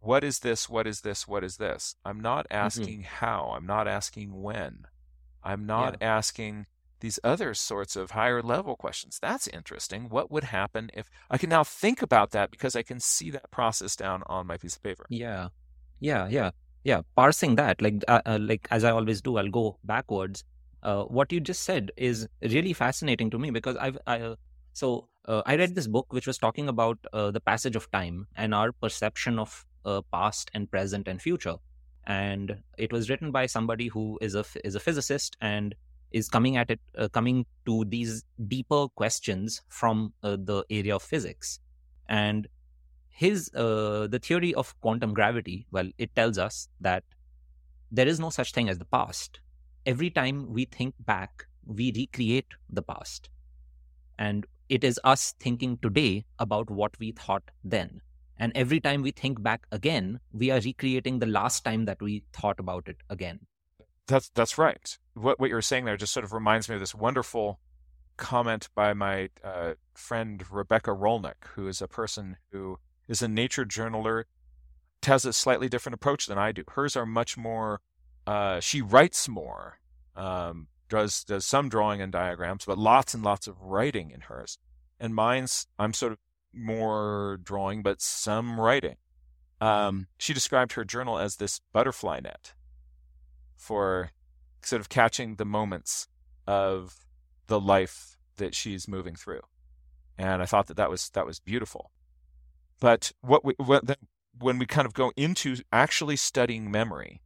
what 0.00 0.24
is 0.24 0.40
this? 0.40 0.68
What 0.68 0.86
is 0.86 1.02
this? 1.02 1.28
What 1.28 1.44
is 1.44 1.56
this? 1.58 1.94
I'm 2.04 2.20
not 2.20 2.48
mm-hmm. 2.48 2.66
asking 2.66 2.98
mm-hmm. 3.00 3.24
how. 3.24 3.52
I'm 3.54 3.66
not 3.66 3.86
asking 3.86 4.42
when. 4.42 4.86
I'm 5.44 5.66
not 5.66 5.98
yeah. 6.00 6.16
asking 6.16 6.66
these 7.00 7.20
other 7.22 7.54
sorts 7.54 7.94
of 7.94 8.10
higher 8.10 8.42
level 8.42 8.74
questions. 8.74 9.18
That's 9.22 9.46
interesting. 9.46 10.08
What 10.08 10.30
would 10.32 10.44
happen 10.44 10.90
if 10.94 11.08
I 11.30 11.38
can 11.38 11.50
now 11.50 11.62
think 11.62 12.02
about 12.02 12.32
that 12.32 12.50
because 12.50 12.74
I 12.74 12.82
can 12.82 12.98
see 12.98 13.30
that 13.30 13.50
process 13.52 13.94
down 13.94 14.22
on 14.26 14.46
my 14.46 14.56
piece 14.56 14.74
of 14.74 14.82
paper? 14.82 15.06
Yeah. 15.08 15.48
Yeah. 16.00 16.28
Yeah 16.28 16.50
yeah 16.84 17.02
parsing 17.16 17.56
that 17.56 17.82
like 17.82 18.04
uh, 18.08 18.20
uh, 18.24 18.38
like 18.40 18.68
as 18.70 18.84
i 18.84 18.90
always 18.90 19.20
do 19.20 19.36
i'll 19.36 19.50
go 19.50 19.78
backwards 19.84 20.44
uh, 20.82 21.04
what 21.04 21.32
you 21.32 21.40
just 21.40 21.62
said 21.62 21.90
is 21.96 22.28
really 22.42 22.72
fascinating 22.72 23.30
to 23.30 23.38
me 23.38 23.50
because 23.50 23.76
i've 23.76 23.98
I, 24.06 24.20
uh, 24.20 24.36
so 24.72 25.08
uh, 25.26 25.42
i 25.46 25.56
read 25.56 25.74
this 25.74 25.86
book 25.86 26.12
which 26.12 26.26
was 26.26 26.38
talking 26.38 26.68
about 26.68 26.98
uh, 27.12 27.30
the 27.30 27.40
passage 27.40 27.76
of 27.76 27.90
time 27.90 28.26
and 28.36 28.54
our 28.54 28.72
perception 28.72 29.38
of 29.38 29.64
past 30.12 30.50
and 30.52 30.70
present 30.70 31.08
and 31.08 31.22
future 31.22 31.54
and 32.06 32.58
it 32.76 32.92
was 32.92 33.08
written 33.08 33.30
by 33.32 33.46
somebody 33.46 33.86
who 33.88 34.18
is 34.20 34.34
a 34.34 34.44
is 34.62 34.74
a 34.74 34.80
physicist 34.80 35.36
and 35.40 35.74
is 36.10 36.28
coming 36.28 36.56
at 36.56 36.70
it, 36.70 36.80
uh, 36.96 37.08
coming 37.08 37.44
to 37.66 37.84
these 37.86 38.24
deeper 38.46 38.88
questions 38.88 39.62
from 39.68 40.12
uh, 40.22 40.36
the 40.40 40.64
area 40.70 40.94
of 40.94 41.02
physics. 41.02 41.60
And 42.08 42.48
his, 43.08 43.50
uh, 43.54 44.06
the 44.06 44.18
theory 44.18 44.54
of 44.54 44.78
quantum 44.80 45.12
gravity, 45.12 45.66
well, 45.70 45.90
it 45.98 46.14
tells 46.14 46.38
us 46.38 46.68
that 46.80 47.04
there 47.90 48.08
is 48.08 48.20
no 48.20 48.30
such 48.30 48.52
thing 48.52 48.68
as 48.68 48.78
the 48.78 48.84
past. 48.86 49.40
Every 49.88 50.10
time 50.10 50.52
we 50.52 50.66
think 50.66 50.94
back, 51.06 51.46
we 51.64 51.90
recreate 51.96 52.48
the 52.68 52.82
past. 52.82 53.30
And 54.18 54.44
it 54.68 54.84
is 54.84 55.00
us 55.02 55.34
thinking 55.40 55.78
today 55.78 56.26
about 56.38 56.68
what 56.68 56.98
we 56.98 57.12
thought 57.12 57.44
then. 57.64 58.02
And 58.36 58.52
every 58.54 58.80
time 58.80 59.00
we 59.00 59.12
think 59.12 59.42
back 59.42 59.66
again, 59.72 60.20
we 60.30 60.50
are 60.50 60.60
recreating 60.60 61.20
the 61.20 61.26
last 61.26 61.64
time 61.64 61.86
that 61.86 62.02
we 62.02 62.24
thought 62.34 62.60
about 62.60 62.86
it 62.86 62.98
again. 63.08 63.40
That's 64.06 64.28
that's 64.34 64.58
right. 64.58 64.98
What 65.14 65.40
what 65.40 65.48
you're 65.48 65.62
saying 65.62 65.86
there 65.86 65.96
just 65.96 66.12
sort 66.12 66.24
of 66.24 66.34
reminds 66.34 66.68
me 66.68 66.74
of 66.74 66.80
this 66.80 66.94
wonderful 66.94 67.58
comment 68.18 68.68
by 68.74 68.92
my 68.92 69.30
uh, 69.42 69.72
friend 69.94 70.44
Rebecca 70.50 70.90
Rolnick, 70.90 71.46
who 71.54 71.66
is 71.66 71.80
a 71.80 71.88
person 71.88 72.36
who 72.52 72.78
is 73.08 73.22
a 73.22 73.28
nature 73.28 73.64
journaler, 73.64 74.24
has 75.06 75.24
a 75.24 75.32
slightly 75.32 75.70
different 75.70 75.94
approach 75.94 76.26
than 76.26 76.36
I 76.36 76.52
do. 76.52 76.62
Hers 76.68 76.94
are 76.94 77.06
much 77.06 77.38
more. 77.38 77.80
Uh, 78.28 78.60
she 78.60 78.82
writes 78.82 79.26
more, 79.26 79.78
um, 80.14 80.66
does 80.90 81.24
does 81.24 81.46
some 81.46 81.70
drawing 81.70 82.02
and 82.02 82.12
diagrams, 82.12 82.66
but 82.66 82.76
lots 82.76 83.14
and 83.14 83.22
lots 83.22 83.46
of 83.46 83.58
writing 83.58 84.10
in 84.10 84.20
hers. 84.20 84.58
And 85.00 85.14
mine's 85.14 85.66
I'm 85.78 85.94
sort 85.94 86.12
of 86.12 86.18
more 86.52 87.38
drawing, 87.42 87.82
but 87.82 88.02
some 88.02 88.60
writing. 88.60 88.96
Um, 89.62 90.08
she 90.18 90.34
described 90.34 90.72
her 90.72 90.84
journal 90.84 91.18
as 91.18 91.36
this 91.36 91.62
butterfly 91.72 92.20
net 92.20 92.52
for 93.56 94.10
sort 94.60 94.80
of 94.80 94.90
catching 94.90 95.36
the 95.36 95.46
moments 95.46 96.06
of 96.46 97.06
the 97.46 97.58
life 97.58 98.18
that 98.36 98.54
she's 98.54 98.86
moving 98.86 99.14
through. 99.14 99.40
And 100.18 100.42
I 100.42 100.44
thought 100.44 100.66
that 100.66 100.76
that 100.76 100.90
was 100.90 101.08
that 101.14 101.24
was 101.24 101.40
beautiful. 101.40 101.92
But 102.78 103.10
what 103.22 103.42
we 103.42 103.54
what 103.56 103.96
when 104.38 104.58
we 104.58 104.66
kind 104.66 104.84
of 104.84 104.92
go 104.92 105.12
into 105.16 105.56
actually 105.72 106.16
studying 106.16 106.70
memory, 106.70 107.22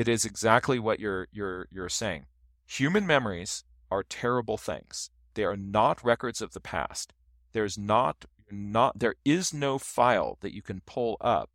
it 0.00 0.08
is 0.08 0.24
exactly 0.24 0.78
what 0.78 0.98
you're 0.98 1.28
you're 1.30 1.68
you're 1.70 1.90
saying. 1.90 2.24
Human 2.66 3.06
memories 3.06 3.64
are 3.90 4.02
terrible 4.02 4.56
things. 4.56 5.10
They 5.34 5.44
are 5.44 5.58
not 5.58 6.02
records 6.02 6.40
of 6.40 6.54
the 6.54 6.60
past. 6.60 7.12
There's 7.52 7.76
not 7.76 8.24
not 8.50 8.98
there 8.98 9.16
is 9.26 9.52
no 9.52 9.76
file 9.76 10.38
that 10.40 10.54
you 10.54 10.62
can 10.62 10.80
pull 10.86 11.18
up 11.20 11.50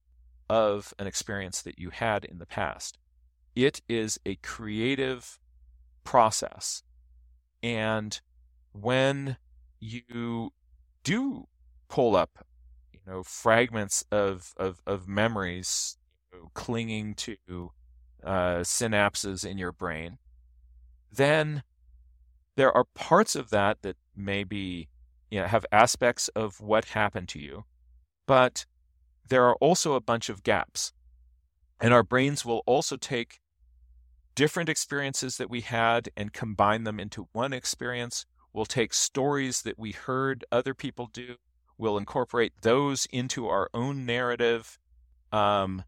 of 0.48 0.94
an 1.00 1.08
experience 1.08 1.64
that 1.64 1.80
you 1.80 1.90
had 1.90 2.24
in 2.24 2.38
the 2.38 2.46
past. 2.46 3.00
It 3.56 3.82
is 3.90 4.20
a 4.28 4.36
creative 4.36 5.40
process. 6.04 6.84
And 7.64 8.22
when 8.74 9.38
you 9.80 10.54
do 11.04 11.48
pull 11.88 12.16
up, 12.16 12.46
you 12.94 13.00
know, 13.08 13.24
fragments 13.24 14.06
of, 14.12 14.54
of, 14.58 14.84
of 14.86 15.08
memories 15.08 15.98
clinging 16.54 17.16
to 17.16 17.72
uh, 18.26 18.60
synapses 18.60 19.46
in 19.46 19.58
your 19.58 19.72
brain, 19.72 20.18
then 21.12 21.64
there 22.56 22.76
are 22.76 22.86
parts 22.94 23.36
of 23.36 23.50
that 23.52 23.82
that 23.84 23.98
maybe 24.16 24.90
you 25.30 25.40
know, 25.40 25.48
have 25.48 25.66
aspects 25.72 26.28
of 26.30 26.62
what 26.62 26.86
happened 26.86 27.28
to 27.30 27.40
you, 27.40 27.66
but 28.26 28.66
there 29.28 29.46
are 29.46 29.56
also 29.56 29.94
a 29.94 30.02
bunch 30.02 30.30
of 30.30 30.44
gaps. 30.44 30.94
And 31.82 31.94
our 31.94 32.04
brains 32.04 32.46
will 32.46 32.64
also 32.66 32.96
take 32.96 33.40
different 34.34 34.70
experiences 34.70 35.38
that 35.38 35.50
we 35.50 35.62
had 35.62 36.10
and 36.16 36.32
combine 36.32 36.84
them 36.84 37.00
into 37.00 37.28
one 37.32 37.54
experience. 37.54 38.26
We'll 38.54 38.66
take 38.66 38.94
stories 38.94 39.64
that 39.64 39.78
we 39.78 39.92
heard 39.92 40.46
other 40.52 40.74
people 40.74 41.10
do, 41.12 41.36
we'll 41.78 41.98
incorporate 41.98 42.54
those 42.62 43.06
into 43.12 43.48
our 43.48 43.70
own 43.74 44.06
narrative. 44.06 44.80
Um, 45.32 45.84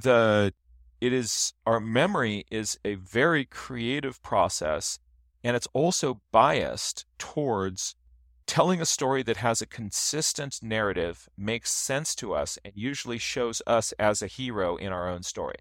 the 0.00 0.52
it 1.00 1.12
is 1.12 1.54
our 1.66 1.80
memory 1.80 2.44
is 2.50 2.78
a 2.84 2.94
very 2.94 3.44
creative 3.44 4.22
process 4.22 4.98
and 5.42 5.56
it's 5.56 5.68
also 5.72 6.20
biased 6.30 7.06
towards 7.18 7.94
telling 8.46 8.80
a 8.80 8.86
story 8.86 9.22
that 9.22 9.38
has 9.38 9.62
a 9.62 9.66
consistent 9.66 10.58
narrative 10.62 11.28
makes 11.38 11.70
sense 11.70 12.14
to 12.14 12.34
us 12.34 12.58
and 12.64 12.72
usually 12.76 13.18
shows 13.18 13.62
us 13.66 13.92
as 13.92 14.22
a 14.22 14.26
hero 14.26 14.76
in 14.76 14.92
our 14.92 15.08
own 15.08 15.22
story 15.22 15.56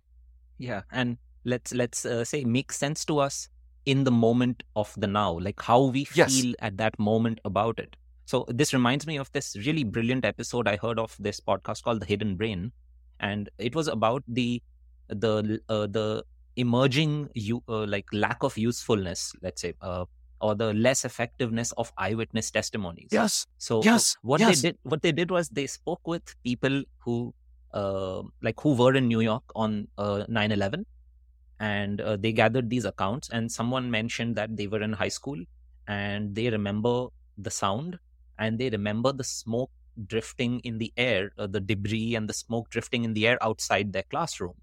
yeah 0.58 0.82
and 0.92 1.18
let's 1.46 1.74
let's 1.74 2.06
uh, 2.06 2.26
say 2.26 2.44
makes 2.44 2.78
sense 2.78 3.06
to 3.06 3.20
us 3.20 3.48
in 3.86 4.04
the 4.04 4.12
moment 4.12 4.64
of 4.76 4.94
the 4.98 5.08
now 5.08 5.38
like 5.40 5.62
how 5.62 5.86
we 5.86 6.04
feel 6.04 6.28
yes. 6.28 6.56
at 6.60 6.78
that 6.78 6.98
moment 7.00 7.40
about 7.46 7.80
it 7.80 7.96
so 8.26 8.46
this 8.50 8.74
reminds 8.74 9.08
me 9.08 9.18
of 9.18 9.32
this 9.32 9.56
really 9.66 9.84
brilliant 9.84 10.26
episode 10.26 10.68
i 10.68 10.76
heard 10.76 11.00
of 11.00 11.16
this 11.20 11.40
podcast 11.40 11.84
called 11.84 12.02
the 12.02 12.06
hidden 12.06 12.36
brain 12.36 12.72
and 13.20 13.50
it 13.58 13.76
was 13.76 13.88
about 13.88 14.24
the 14.28 14.62
the 15.10 15.60
uh, 15.70 15.88
the 15.88 16.24
emerging 16.56 17.30
you 17.36 17.64
uh, 17.68 17.86
like 17.86 18.06
lack 18.12 18.44
of 18.44 18.58
usefulness 18.58 19.34
let's 19.42 19.62
say 19.62 19.74
uh, 19.82 20.06
or 20.42 20.56
the 20.56 20.74
less 20.74 21.06
effectiveness 21.06 21.72
of 21.74 21.92
eyewitness 21.98 22.50
testimonies. 22.50 23.10
Yes. 23.12 23.46
So 23.58 23.84
yes. 23.84 24.16
what 24.22 24.40
yes. 24.40 24.62
they 24.62 24.70
did 24.70 24.78
what 24.84 25.02
they 25.02 25.12
did 25.12 25.32
was 25.32 25.50
they 25.50 25.68
spoke 25.68 26.08
with 26.08 26.24
people 26.44 26.84
who 27.00 27.34
uh, 27.74 28.24
like 28.42 28.60
who 28.60 28.74
were 28.74 28.96
in 28.96 29.08
new 29.08 29.20
york 29.20 29.44
on 29.56 29.88
9-11 29.98 30.74
uh, 30.80 30.84
and 31.60 32.02
uh, 32.02 32.18
they 32.18 32.32
gathered 32.32 32.70
these 32.70 32.86
accounts 32.86 33.30
and 33.30 33.52
someone 33.52 33.92
mentioned 33.92 34.36
that 34.36 34.56
they 34.58 34.66
were 34.66 34.82
in 34.82 34.94
high 34.94 35.10
school 35.10 35.38
and 35.88 36.34
they 36.34 36.50
remember 36.50 37.08
the 37.38 37.52
sound 37.52 38.00
and 38.40 38.58
they 38.58 38.70
remember 38.70 39.12
the 39.12 39.24
smoke 39.24 39.70
drifting 40.08 40.60
in 40.62 40.78
the 40.78 40.92
air 40.98 41.32
uh, 41.38 41.46
the 41.46 41.60
debris 41.60 42.16
and 42.16 42.28
the 42.28 42.34
smoke 42.34 42.70
drifting 42.70 43.04
in 43.04 43.14
the 43.14 43.28
air 43.28 43.38
outside 43.44 43.94
their 43.94 44.04
classroom 44.10 44.56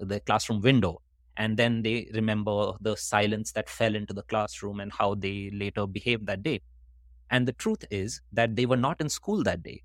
the 0.00 0.20
classroom 0.20 0.60
window 0.60 1.00
and 1.36 1.56
then 1.56 1.82
they 1.82 2.10
remember 2.14 2.72
the 2.80 2.96
silence 2.96 3.52
that 3.52 3.68
fell 3.70 3.94
into 3.94 4.12
the 4.14 4.22
classroom 4.24 4.80
and 4.80 4.92
how 4.92 5.14
they 5.14 5.50
later 5.52 5.86
behaved 5.86 6.26
that 6.26 6.42
day. 6.42 6.60
And 7.30 7.46
the 7.48 7.52
truth 7.52 7.84
is 7.90 8.20
that 8.32 8.56
they 8.56 8.66
were 8.66 8.76
not 8.76 9.00
in 9.00 9.08
school 9.08 9.42
that 9.44 9.62
day 9.62 9.82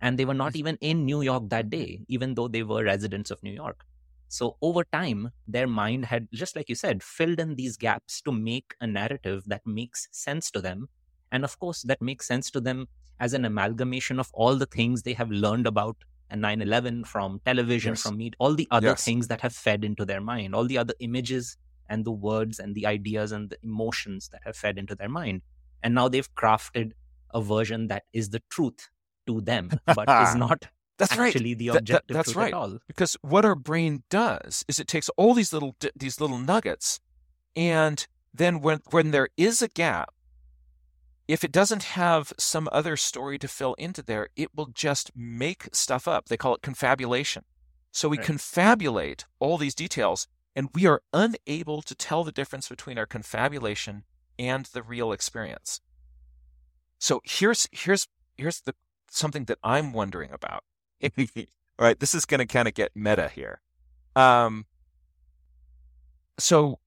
and 0.00 0.18
they 0.18 0.24
were 0.24 0.34
not 0.34 0.56
even 0.56 0.76
in 0.80 1.04
new 1.04 1.22
york 1.22 1.48
that 1.50 1.70
day 1.70 2.04
even 2.08 2.34
though 2.34 2.48
they 2.48 2.62
were 2.62 2.84
residents 2.84 3.30
of 3.30 3.42
new 3.42 3.52
york. 3.52 3.84
So 4.28 4.56
over 4.62 4.84
time, 4.84 5.30
their 5.46 5.68
mind 5.68 6.06
had, 6.06 6.28
just 6.32 6.56
like 6.56 6.68
you 6.68 6.74
said, 6.74 7.02
filled 7.04 7.38
in 7.38 7.54
these 7.54 7.76
gaps 7.76 8.20
to 8.22 8.32
make 8.32 8.74
a 8.80 8.86
narrative 8.86 9.44
that 9.46 9.64
makes 9.64 10.08
sense 10.10 10.50
to 10.52 10.60
them. 10.60 10.88
And 11.30 11.44
of 11.44 11.58
course, 11.60 11.82
that 11.82 12.02
makes 12.02 12.26
sense 12.26 12.50
to 12.52 12.60
them 12.60 12.88
as 13.20 13.32
an 13.32 13.44
amalgamation 13.44 14.18
of 14.18 14.30
all 14.34 14.56
the 14.56 14.66
things 14.66 15.02
they 15.02 15.12
have 15.12 15.30
learned 15.30 15.68
about 15.68 15.98
9 16.34 16.62
11 16.62 17.04
from 17.04 17.40
television, 17.44 17.92
yes. 17.92 18.02
from 18.02 18.16
media, 18.16 18.36
all 18.38 18.54
the 18.54 18.68
other 18.70 18.88
yes. 18.88 19.04
things 19.04 19.28
that 19.28 19.40
have 19.40 19.54
fed 19.54 19.84
into 19.84 20.04
their 20.04 20.20
mind, 20.20 20.54
all 20.54 20.66
the 20.66 20.78
other 20.78 20.94
images 21.00 21.56
and 21.88 22.04
the 22.04 22.12
words 22.12 22.58
and 22.58 22.74
the 22.74 22.86
ideas 22.86 23.32
and 23.32 23.50
the 23.50 23.58
emotions 23.62 24.28
that 24.32 24.40
have 24.44 24.56
fed 24.56 24.78
into 24.78 24.94
their 24.94 25.08
mind. 25.08 25.42
And 25.82 25.94
now 25.94 26.08
they've 26.08 26.34
crafted 26.34 26.92
a 27.32 27.42
version 27.42 27.88
that 27.88 28.04
is 28.12 28.30
the 28.30 28.42
truth 28.50 28.88
to 29.26 29.40
them, 29.40 29.70
but 29.86 30.08
is 30.08 30.34
not 30.36 30.66
that's 30.98 31.12
actually 31.12 31.50
right. 31.50 31.58
the 31.58 31.68
objective 31.68 32.14
that, 32.14 32.26
that's 32.26 32.36
right. 32.36 32.54
Because 32.86 33.16
what 33.22 33.44
our 33.44 33.56
brain 33.56 34.04
does 34.10 34.64
is 34.68 34.78
it 34.78 34.86
takes 34.86 35.08
all 35.16 35.34
these 35.34 35.52
little 35.52 35.76
these 35.96 36.20
little 36.20 36.38
nuggets, 36.38 37.00
and 37.56 38.06
then 38.32 38.60
when 38.60 38.80
when 38.90 39.10
there 39.10 39.28
is 39.36 39.60
a 39.60 39.68
gap, 39.68 40.14
if 41.26 41.42
it 41.42 41.52
doesn't 41.52 41.82
have 41.82 42.32
some 42.38 42.68
other 42.70 42.96
story 42.96 43.38
to 43.38 43.48
fill 43.48 43.74
into 43.74 44.02
there, 44.02 44.28
it 44.36 44.50
will 44.54 44.66
just 44.66 45.10
make 45.16 45.68
stuff 45.72 46.06
up. 46.06 46.26
They 46.26 46.36
call 46.36 46.54
it 46.54 46.62
confabulation. 46.62 47.44
So 47.92 48.08
we 48.08 48.18
right. 48.18 48.26
confabulate 48.26 49.24
all 49.38 49.56
these 49.56 49.74
details, 49.74 50.26
and 50.54 50.68
we 50.74 50.86
are 50.86 51.02
unable 51.12 51.80
to 51.82 51.94
tell 51.94 52.24
the 52.24 52.32
difference 52.32 52.68
between 52.68 52.98
our 52.98 53.06
confabulation 53.06 54.04
and 54.38 54.66
the 54.66 54.82
real 54.82 55.12
experience. 55.12 55.80
So 56.98 57.20
here's 57.24 57.68
here's 57.70 58.08
here's 58.36 58.60
the 58.62 58.74
something 59.10 59.44
that 59.44 59.58
I'm 59.62 59.92
wondering 59.92 60.30
about. 60.32 60.64
All 61.02 61.20
right, 61.78 61.98
this 61.98 62.14
is 62.14 62.24
going 62.24 62.38
to 62.38 62.46
kind 62.46 62.68
of 62.68 62.74
get 62.74 62.92
meta 62.94 63.28
here. 63.28 63.60
Um, 64.16 64.66
so 66.38 66.78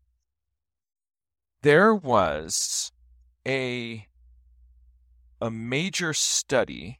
there 1.61 1.93
was 1.93 2.91
a 3.45 4.06
a 5.41 5.51
major 5.51 6.13
study 6.13 6.99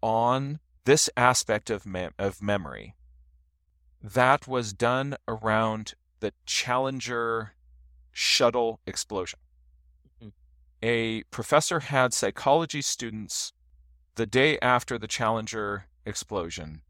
on 0.00 0.60
this 0.84 1.10
aspect 1.16 1.70
of 1.70 1.84
mem- 1.84 2.14
of 2.18 2.40
memory 2.40 2.94
that 4.02 4.46
was 4.46 4.72
done 4.72 5.16
around 5.26 5.94
the 6.20 6.32
Challenger 6.44 7.52
shuttle 8.12 8.80
explosion. 8.86 9.38
Mm-hmm. 10.22 10.28
A 10.82 11.22
professor 11.24 11.80
had 11.80 12.14
psychology 12.14 12.82
students 12.82 13.52
the 14.14 14.26
day 14.26 14.58
after 14.60 14.98
the 14.98 15.08
Challenger 15.08 15.86
explosion 16.04 16.82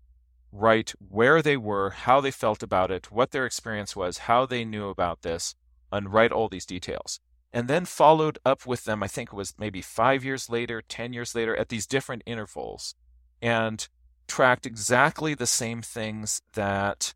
write 0.52 0.94
where 1.08 1.42
they 1.42 1.56
were, 1.56 1.90
how 1.90 2.20
they 2.20 2.30
felt 2.30 2.62
about 2.62 2.90
it, 2.90 3.10
what 3.10 3.30
their 3.30 3.46
experience 3.46 3.96
was, 3.96 4.18
how 4.18 4.46
they 4.46 4.64
knew 4.64 4.88
about 4.88 5.22
this, 5.22 5.54
and 5.90 6.12
write 6.12 6.32
all 6.32 6.48
these 6.48 6.66
details. 6.66 7.20
And 7.56 7.68
then 7.68 7.86
followed 7.86 8.38
up 8.44 8.66
with 8.66 8.84
them, 8.84 9.02
I 9.02 9.06
think 9.08 9.30
it 9.30 9.34
was 9.34 9.54
maybe 9.58 9.80
five 9.80 10.22
years 10.22 10.50
later, 10.50 10.82
10 10.82 11.14
years 11.14 11.34
later, 11.34 11.56
at 11.56 11.70
these 11.70 11.86
different 11.86 12.22
intervals, 12.26 12.94
and 13.40 13.88
tracked 14.28 14.66
exactly 14.66 15.32
the 15.32 15.46
same 15.46 15.80
things 15.80 16.42
that 16.52 17.14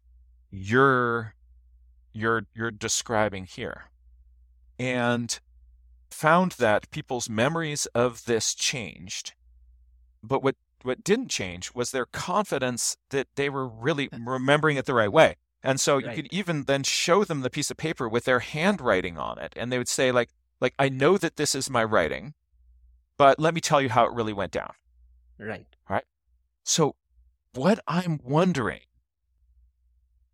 you're 0.51 1.35
you're 2.15 2.47
you're 2.55 2.71
describing 2.71 3.45
here 3.45 3.91
and 4.79 5.41
found 6.11 6.53
that 6.53 6.91
people's 6.91 7.29
memories 7.29 7.85
of 7.95 8.25
this 8.25 8.55
changed. 8.55 9.35
But 10.23 10.43
what 10.43 10.57
what 10.81 11.05
didn't 11.05 11.29
change 11.29 11.75
was 11.75 11.91
their 11.91 12.07
confidence 12.07 12.97
that 13.11 13.27
they 13.35 13.51
were 13.51 13.69
really 13.69 14.09
remembering 14.11 14.79
it 14.79 14.87
the 14.87 14.95
right 14.95 15.13
way 15.13 15.37
and 15.63 15.81
so 15.81 15.97
right. 15.97 16.07
you 16.07 16.23
could 16.23 16.33
even 16.33 16.65
then 16.65 16.83
show 16.83 17.25
them 17.25 17.41
the 17.41 17.51
piece 17.51 17.71
of 17.71 17.77
paper 17.77 18.09
with 18.09 18.25
their 18.25 18.41
handwriting 18.41 19.19
on 19.19 19.39
it 19.39 19.53
and 19.57 19.73
they 19.73 19.79
would 19.79 19.89
say 19.89 20.11
like 20.13 20.31
like 20.61 20.75
i 20.79 20.89
know 20.89 21.17
that 21.19 21.37
this 21.37 21.55
is 21.55 21.71
my 21.71 21.85
writing 21.85 22.35
but 23.21 23.39
let 23.39 23.53
me 23.53 23.61
tell 23.61 23.83
you 23.83 23.91
how 23.91 24.07
it 24.07 24.15
really 24.15 24.33
went 24.33 24.51
down. 24.51 24.73
Right. 25.39 25.67
Right? 25.87 26.05
So 26.63 26.97
what 27.53 27.81
i'm 27.87 28.19
wondering 28.25 28.81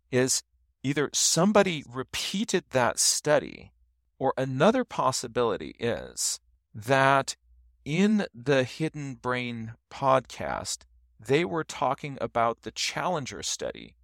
is 0.09 0.41
either 0.83 1.09
somebody 1.11 1.83
repeated 1.85 2.63
that 2.69 2.97
study 2.97 3.73
or 4.19 4.33
another 4.37 4.85
possibility 4.85 5.75
is 5.79 6.39
that 6.73 7.35
in 7.83 8.25
the 8.33 8.63
Hidden 8.63 9.15
Brain 9.15 9.73
podcast, 9.91 10.83
they 11.19 11.43
were 11.43 11.65
talking 11.65 12.17
about 12.21 12.61
the 12.61 12.71
Challenger 12.71 13.43
study, 13.43 13.95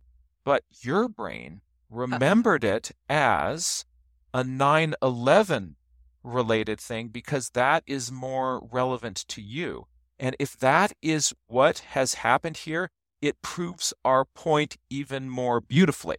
but 0.44 0.64
your 0.82 1.08
brain 1.08 1.62
remembered 1.90 2.64
it 2.64 2.92
as 3.10 3.86
a 4.34 4.44
9 4.44 4.96
11 5.02 5.76
related 6.24 6.80
thing 6.80 7.10
because 7.10 7.52
that 7.52 7.84
is 7.86 8.12
more 8.12 8.68
relevant 8.72 9.26
to 9.28 9.42
you. 9.42 9.88
And 10.20 10.36
if 10.40 10.58
that 10.60 10.94
is 11.02 11.34
what 11.48 11.80
has 11.80 12.16
happened 12.16 12.58
here, 12.58 12.90
it 13.22 13.42
proves 13.42 13.94
our 14.04 14.26
point 14.26 14.78
even 14.90 15.30
more 15.30 15.62
beautifully. 15.62 16.18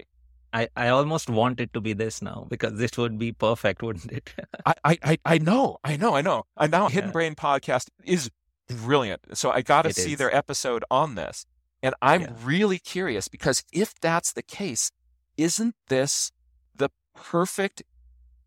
I, 0.53 0.69
I 0.77 0.89
almost 0.89 1.29
want 1.29 1.59
it 1.59 1.73
to 1.73 1.81
be 1.81 1.95
this 1.95 2.23
now 2.23 2.47
because 2.49 2.79
this 2.79 2.97
would 2.97 3.19
be 3.19 3.33
perfect, 3.33 3.83
wouldn't 3.83 4.13
it? 4.13 4.33
I, 4.65 4.75
I, 4.85 5.19
I 5.25 5.39
know, 5.39 5.79
I 5.83 5.97
know, 5.97 6.15
I 6.15 6.23
know. 6.23 6.45
And 6.57 6.71
now 6.71 6.89
Hidden 6.91 7.11
Brain 7.11 7.35
podcast 7.35 7.89
is 8.05 8.31
brilliant. 8.69 9.37
So 9.37 9.51
I 9.51 9.63
got 9.63 9.83
to 9.83 9.93
see 9.93 10.13
is. 10.13 10.19
their 10.19 10.35
episode 10.35 10.85
on 10.91 11.17
this. 11.17 11.45
And 11.85 11.95
I'm 12.01 12.23
yeah. 12.23 12.33
really 12.43 12.79
curious 12.79 13.29
because 13.29 13.63
if 13.71 14.01
that's 14.01 14.33
the 14.33 14.43
case, 14.43 14.91
isn't 15.37 15.75
this 15.89 16.33
the 16.75 16.89
perfect 17.15 17.83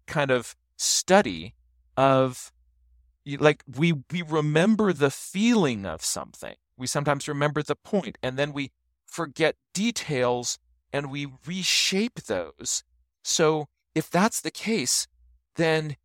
kind 0.07 0.31
of 0.31 0.55
study 0.75 1.53
of 1.95 2.51
like 3.39 3.63
we 3.67 3.93
we 4.11 4.23
remember 4.23 4.91
the 4.91 5.11
feeling 5.11 5.85
of 5.85 6.03
something. 6.03 6.55
We 6.77 6.87
sometimes 6.87 7.27
remember 7.27 7.61
the 7.61 7.75
point 7.75 8.17
and 8.23 8.39
then 8.39 8.53
we 8.53 8.71
forget 9.05 9.55
details 9.71 10.57
and 10.91 11.11
we 11.11 11.27
reshape 11.45 12.23
those. 12.23 12.83
So 13.23 13.67
if 13.93 14.09
that's 14.09 14.41
the 14.41 14.49
case, 14.49 15.07
then 15.57 15.95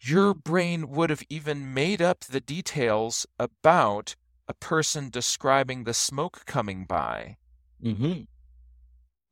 your 0.00 0.32
brain 0.32 0.88
would 0.88 1.10
have 1.10 1.22
even 1.28 1.74
made 1.74 2.00
up 2.00 2.20
the 2.20 2.40
details 2.40 3.26
about 3.38 4.16
a 4.52 4.54
person 4.72 5.08
describing 5.08 5.84
the 5.84 5.94
smoke 5.94 6.44
coming 6.44 6.84
by. 6.84 7.36
Mm-hmm. 7.82 8.22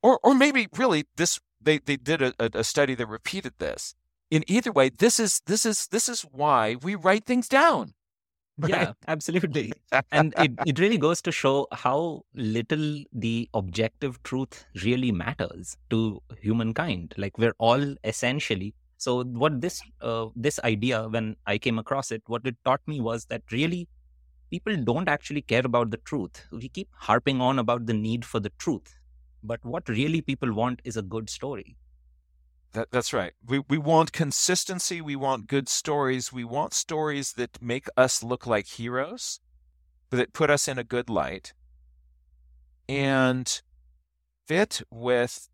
Or, 0.01 0.19
or 0.23 0.33
maybe 0.33 0.67
really 0.75 1.05
this 1.15 1.39
they, 1.63 1.77
they 1.77 1.95
did 1.95 2.21
a, 2.23 2.33
a 2.39 2.63
study 2.63 2.95
that 2.95 3.07
repeated 3.07 3.53
this. 3.59 3.93
In 4.31 4.43
either 4.47 4.71
way, 4.71 4.89
this 4.89 5.19
is 5.19 5.41
this 5.45 5.63
is 5.65 5.87
this 5.95 6.09
is 6.09 6.21
why 6.41 6.75
we 6.81 6.95
write 6.95 7.25
things 7.25 7.47
down. 7.47 7.93
Right? 8.57 8.71
Yeah, 8.75 8.93
absolutely. 9.07 9.73
and 10.11 10.33
it, 10.37 10.51
it 10.65 10.79
really 10.79 10.97
goes 10.97 11.21
to 11.23 11.31
show 11.31 11.67
how 11.71 12.23
little 12.33 13.03
the 13.11 13.49
objective 13.53 14.21
truth 14.23 14.65
really 14.83 15.11
matters 15.11 15.77
to 15.89 16.21
humankind. 16.41 17.13
Like 17.17 17.37
we're 17.37 17.57
all 17.59 17.95
essentially. 18.03 18.73
So 18.97 19.23
what 19.23 19.61
this 19.61 19.81
uh, 20.01 20.27
this 20.35 20.59
idea, 20.63 21.07
when 21.09 21.35
I 21.45 21.57
came 21.57 21.77
across 21.79 22.11
it, 22.11 22.23
what 22.27 22.45
it 22.45 22.55
taught 22.65 22.81
me 22.87 23.01
was 23.01 23.25
that 23.25 23.41
really 23.51 23.87
people 24.51 24.75
don't 24.75 25.09
actually 25.09 25.41
care 25.41 25.65
about 25.65 25.89
the 25.89 25.97
truth. 25.97 26.45
We 26.51 26.69
keep 26.69 26.89
harping 26.93 27.41
on 27.41 27.57
about 27.57 27.85
the 27.87 27.93
need 27.93 28.25
for 28.25 28.39
the 28.39 28.51
truth, 28.59 28.99
but 29.41 29.63
what 29.63 29.89
really 29.89 30.21
people 30.21 30.53
want 30.53 30.81
is 30.83 30.97
a 30.97 31.01
good 31.01 31.29
story. 31.29 31.77
That, 32.73 32.89
that's 32.91 33.13
right. 33.13 33.33
We, 33.45 33.63
we 33.69 33.77
want 33.77 34.13
consistency. 34.13 35.01
We 35.01 35.15
want 35.15 35.47
good 35.47 35.67
stories. 35.67 36.31
We 36.31 36.43
want 36.43 36.73
stories 36.73 37.33
that 37.33 37.61
make 37.61 37.87
us 37.97 38.23
look 38.23 38.45
like 38.45 38.67
heroes, 38.67 39.39
that 40.09 40.33
put 40.33 40.49
us 40.49 40.67
in 40.67 40.77
a 40.77 40.83
good 40.83 41.09
light, 41.09 41.53
and 42.87 43.61
fit 44.47 44.81
with 44.89 45.49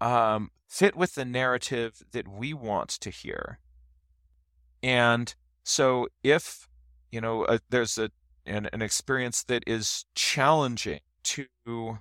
um, 0.00 0.50
fit 0.68 0.96
with 0.96 1.14
the 1.14 1.24
narrative 1.24 2.02
that 2.10 2.26
we 2.26 2.52
want 2.52 2.88
to 2.88 3.10
hear. 3.10 3.60
And 4.82 5.32
so, 5.64 6.08
if 6.22 6.68
you 7.10 7.20
know, 7.20 7.44
uh, 7.44 7.58
there's 7.70 7.98
a 7.98 8.10
an, 8.46 8.68
an 8.72 8.82
experience 8.82 9.44
that 9.44 9.62
is 9.66 10.04
challenging 10.14 11.00
to 11.24 11.98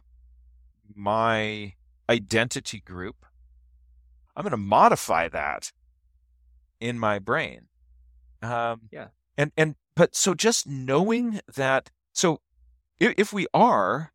my 0.95 1.73
identity 2.09 2.79
group. 2.79 3.25
I'm 4.35 4.43
going 4.43 4.51
to 4.51 4.57
modify 4.57 5.27
that 5.29 5.71
in 6.79 6.97
my 6.97 7.19
brain. 7.19 7.67
Um, 8.41 8.81
yeah. 8.91 9.07
And 9.37 9.51
and 9.55 9.75
but 9.95 10.15
so 10.15 10.33
just 10.33 10.67
knowing 10.67 11.41
that. 11.55 11.91
So 12.13 12.41
if, 12.99 13.13
if 13.17 13.33
we 13.33 13.47
are 13.53 14.11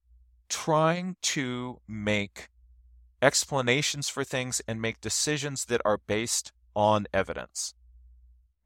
trying 0.49 1.17
to 1.23 1.81
make 1.87 2.49
explanations 3.23 4.09
for 4.09 4.25
things 4.25 4.61
and 4.67 4.81
make 4.81 5.01
decisions 5.01 5.67
that 5.67 5.81
are 5.85 5.99
based 5.99 6.53
on 6.75 7.07
evidence, 7.15 7.75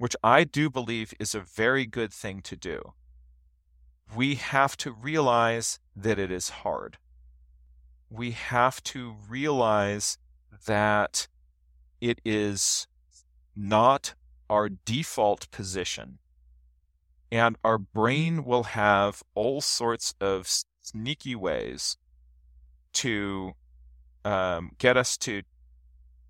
which 0.00 0.16
I 0.24 0.44
do 0.44 0.70
believe 0.70 1.12
is 1.20 1.34
a 1.34 1.40
very 1.40 1.86
good 1.86 2.12
thing 2.12 2.40
to 2.42 2.56
do, 2.56 2.94
we 4.16 4.34
have 4.36 4.76
to 4.78 4.90
realize 4.90 5.78
that 5.94 6.18
it 6.18 6.32
is 6.32 6.48
hard 6.64 6.98
we 8.10 8.32
have 8.32 8.82
to 8.82 9.14
realize 9.28 10.18
that 10.66 11.28
it 12.00 12.20
is 12.24 12.88
not 13.54 14.14
our 14.50 14.68
default 14.68 15.48
position. 15.52 16.18
And 17.30 17.56
our 17.62 17.78
brain 17.78 18.44
will 18.44 18.64
have 18.64 19.22
all 19.36 19.60
sorts 19.60 20.14
of 20.20 20.48
sneaky 20.82 21.36
ways 21.36 21.96
to 22.94 23.52
um, 24.24 24.72
get 24.78 24.96
us 24.96 25.16
to, 25.18 25.42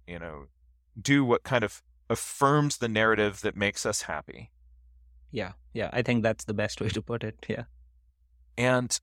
you 0.06 0.18
know, 0.18 0.44
do 1.00 1.24
what 1.24 1.42
kind 1.42 1.64
of 1.64 1.82
affirms 2.10 2.76
the 2.76 2.88
narrative 2.88 3.40
that 3.40 3.56
makes 3.56 3.86
us 3.86 4.02
happy. 4.02 4.50
Yeah, 5.30 5.52
yeah, 5.72 5.88
I 5.92 6.02
think 6.02 6.22
that's 6.22 6.44
the 6.44 6.54
best 6.54 6.80
way 6.80 6.90
to 6.90 7.00
put 7.00 7.24
it. 7.24 7.46
Yeah. 7.48 7.64
And 8.58 9.00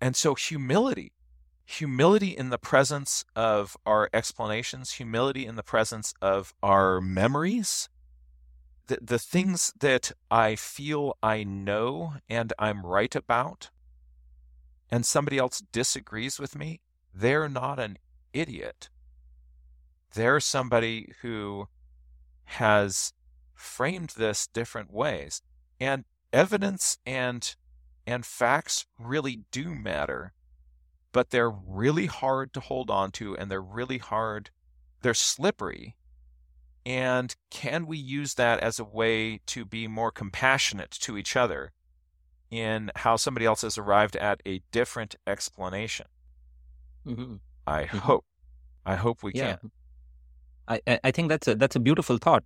and 0.00 0.14
so 0.14 0.34
humility 0.34 1.12
humility 1.64 2.28
in 2.28 2.50
the 2.50 2.58
presence 2.58 3.24
of 3.34 3.76
our 3.86 4.10
explanations, 4.12 4.92
humility 4.92 5.46
in 5.46 5.56
the 5.56 5.62
presence 5.62 6.14
of 6.20 6.54
our 6.62 7.00
memories, 7.00 7.88
the, 8.86 8.98
the 9.00 9.18
things 9.18 9.72
that 9.80 10.12
I 10.30 10.56
feel 10.56 11.16
I 11.22 11.42
know 11.42 12.14
and 12.28 12.52
I'm 12.58 12.84
right 12.84 13.14
about, 13.14 13.70
and 14.90 15.06
somebody 15.06 15.38
else 15.38 15.62
disagrees 15.72 16.38
with 16.38 16.54
me, 16.54 16.80
they're 17.14 17.48
not 17.48 17.78
an 17.78 17.98
idiot. 18.32 18.90
They're 20.14 20.40
somebody 20.40 21.12
who 21.22 21.68
has 22.44 23.12
framed 23.54 24.14
this 24.16 24.46
different 24.46 24.92
ways. 24.92 25.42
And 25.80 26.04
evidence 26.32 26.98
and 27.06 27.54
and 28.06 28.26
facts 28.26 28.86
really 28.98 29.40
do 29.50 29.74
matter 29.74 30.34
but 31.14 31.30
they're 31.30 31.48
really 31.48 32.06
hard 32.06 32.52
to 32.52 32.60
hold 32.60 32.90
on 32.90 33.12
to 33.12 33.36
and 33.36 33.50
they're 33.50 33.62
really 33.62 33.98
hard, 33.98 34.50
they're 35.00 35.14
slippery. 35.14 35.94
And 36.84 37.34
can 37.50 37.86
we 37.86 37.96
use 37.96 38.34
that 38.34 38.58
as 38.58 38.78
a 38.78 38.84
way 38.84 39.40
to 39.46 39.64
be 39.64 39.86
more 39.86 40.10
compassionate 40.10 40.90
to 40.90 41.16
each 41.16 41.36
other 41.36 41.72
in 42.50 42.90
how 42.96 43.16
somebody 43.16 43.46
else 43.46 43.62
has 43.62 43.78
arrived 43.78 44.16
at 44.16 44.42
a 44.44 44.60
different 44.72 45.14
explanation? 45.24 46.06
Mm-hmm. 47.06 47.36
I 47.66 47.84
mm-hmm. 47.84 47.98
hope. 47.98 48.24
I 48.84 48.96
hope 48.96 49.22
we 49.22 49.32
yeah. 49.34 49.56
can. 49.56 49.70
I, 50.68 50.80
I 51.04 51.10
think 51.10 51.28
that's 51.28 51.48
a 51.48 51.54
that's 51.54 51.76
a 51.76 51.80
beautiful 51.80 52.18
thought. 52.18 52.44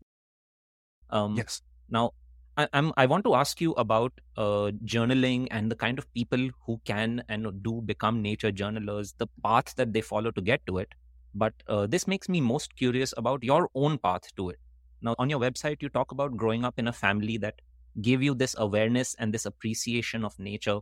Um, 1.10 1.36
yes. 1.36 1.62
Now, 1.88 2.12
I, 2.56 2.68
am 2.72 2.92
I 2.96 3.06
want 3.06 3.24
to 3.24 3.34
ask 3.34 3.60
you 3.60 3.72
about 3.72 4.12
uh, 4.36 4.72
journaling 4.84 5.48
and 5.50 5.70
the 5.70 5.76
kind 5.76 5.98
of 5.98 6.12
people 6.12 6.50
who 6.66 6.80
can 6.84 7.22
and 7.28 7.62
do 7.62 7.80
become 7.82 8.20
nature 8.22 8.50
journalers, 8.52 9.14
the 9.18 9.26
path 9.42 9.74
that 9.76 9.92
they 9.92 10.00
follow 10.00 10.30
to 10.32 10.40
get 10.40 10.66
to 10.66 10.78
it. 10.78 10.94
but 11.42 11.54
uh, 11.74 11.86
this 11.86 12.06
makes 12.12 12.28
me 12.34 12.40
most 12.40 12.74
curious 12.76 13.12
about 13.16 13.44
your 13.48 13.68
own 13.74 13.98
path 13.98 14.28
to 14.36 14.50
it. 14.50 14.58
Now, 15.02 15.14
on 15.18 15.30
your 15.30 15.40
website, 15.40 15.82
you 15.82 15.88
talk 15.88 16.12
about 16.12 16.36
growing 16.36 16.64
up 16.64 16.78
in 16.78 16.88
a 16.88 16.92
family 16.92 17.36
that 17.38 17.60
gave 18.00 18.22
you 18.22 18.34
this 18.34 18.54
awareness 18.58 19.14
and 19.18 19.32
this 19.36 19.46
appreciation 19.46 20.24
of 20.24 20.38
nature. 20.38 20.78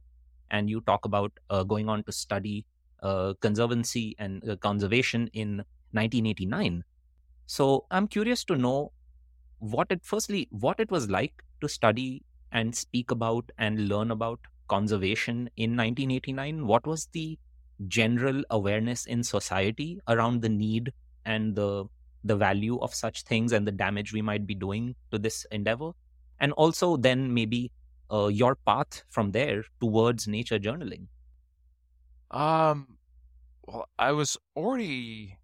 And 0.51 0.70
you 0.70 0.80
talk 0.80 1.05
about 1.05 1.32
uh, 1.51 1.64
going 1.64 1.89
on 1.89 2.05
to 2.05 2.12
study 2.12 2.64
uh, 3.03 3.34
conservancy 3.41 4.14
and 4.18 4.49
uh, 4.49 4.57
conservation 4.57 5.28
in 5.32 5.64
1989. 5.93 6.84
So 7.47 7.86
I'm 7.90 8.09
curious 8.09 8.44
to 8.44 8.57
know 8.57 8.92
what 9.59 9.88
it, 9.90 10.05
firstly, 10.05 10.49
what 10.51 10.80
it 10.80 10.90
was 10.90 11.11
like 11.11 11.42
to 11.61 11.68
study 11.68 12.24
and 12.53 12.74
speak 12.76 13.11
about 13.11 13.51
and 13.59 13.88
learn 13.88 14.11
about 14.11 14.40
conservation 14.68 15.51
in 15.57 15.76
1989. 15.76 16.66
What 16.66 16.86
was 16.86 17.07
the 17.12 17.38
general 17.88 18.42
awareness 18.51 19.07
in 19.07 19.22
society 19.22 20.01
around 20.09 20.42
the 20.42 20.49
need 20.49 20.92
and 21.24 21.55
the 21.57 21.86
the 22.24 22.36
value 22.36 22.78
of 22.80 22.94
such 22.94 23.22
things 23.24 23.53
and 23.53 23.66
the 23.66 23.72
damage 23.72 24.12
we 24.12 24.22
might 24.22 24.47
be 24.47 24.55
doing 24.55 24.97
to 25.12 25.18
this 25.18 25.47
endeavor 25.53 25.92
and 26.40 26.53
also 26.53 26.97
then 26.97 27.32
maybe 27.34 27.70
uh, 28.11 28.26
your 28.28 28.57
path 28.57 29.05
from 29.11 29.30
there 29.32 29.64
towards 29.80 30.26
nature 30.26 30.59
journaling 30.59 31.07
um 32.30 32.99
well 33.66 33.88
i 33.99 34.12
was 34.12 34.36
already 34.57 35.38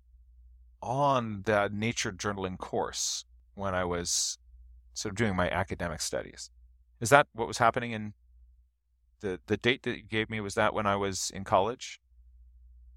on 0.82 1.42
the 1.44 1.70
nature 1.72 2.12
journaling 2.12 2.58
course 2.58 3.24
when 3.54 3.74
i 3.74 3.84
was 3.84 4.38
sort 4.94 5.12
of 5.12 5.16
doing 5.16 5.34
my 5.34 5.48
academic 5.50 6.00
studies 6.00 6.50
is 7.00 7.10
that 7.10 7.26
what 7.32 7.48
was 7.48 7.58
happening 7.58 7.92
in 7.92 8.12
the 9.20 9.40
the 9.46 9.56
date 9.56 9.82
that 9.84 9.96
you 9.96 10.02
gave 10.02 10.28
me 10.28 10.40
was 10.40 10.54
that 10.54 10.74
when 10.74 10.86
i 10.86 10.96
was 10.96 11.30
in 11.34 11.44
college 11.44 12.00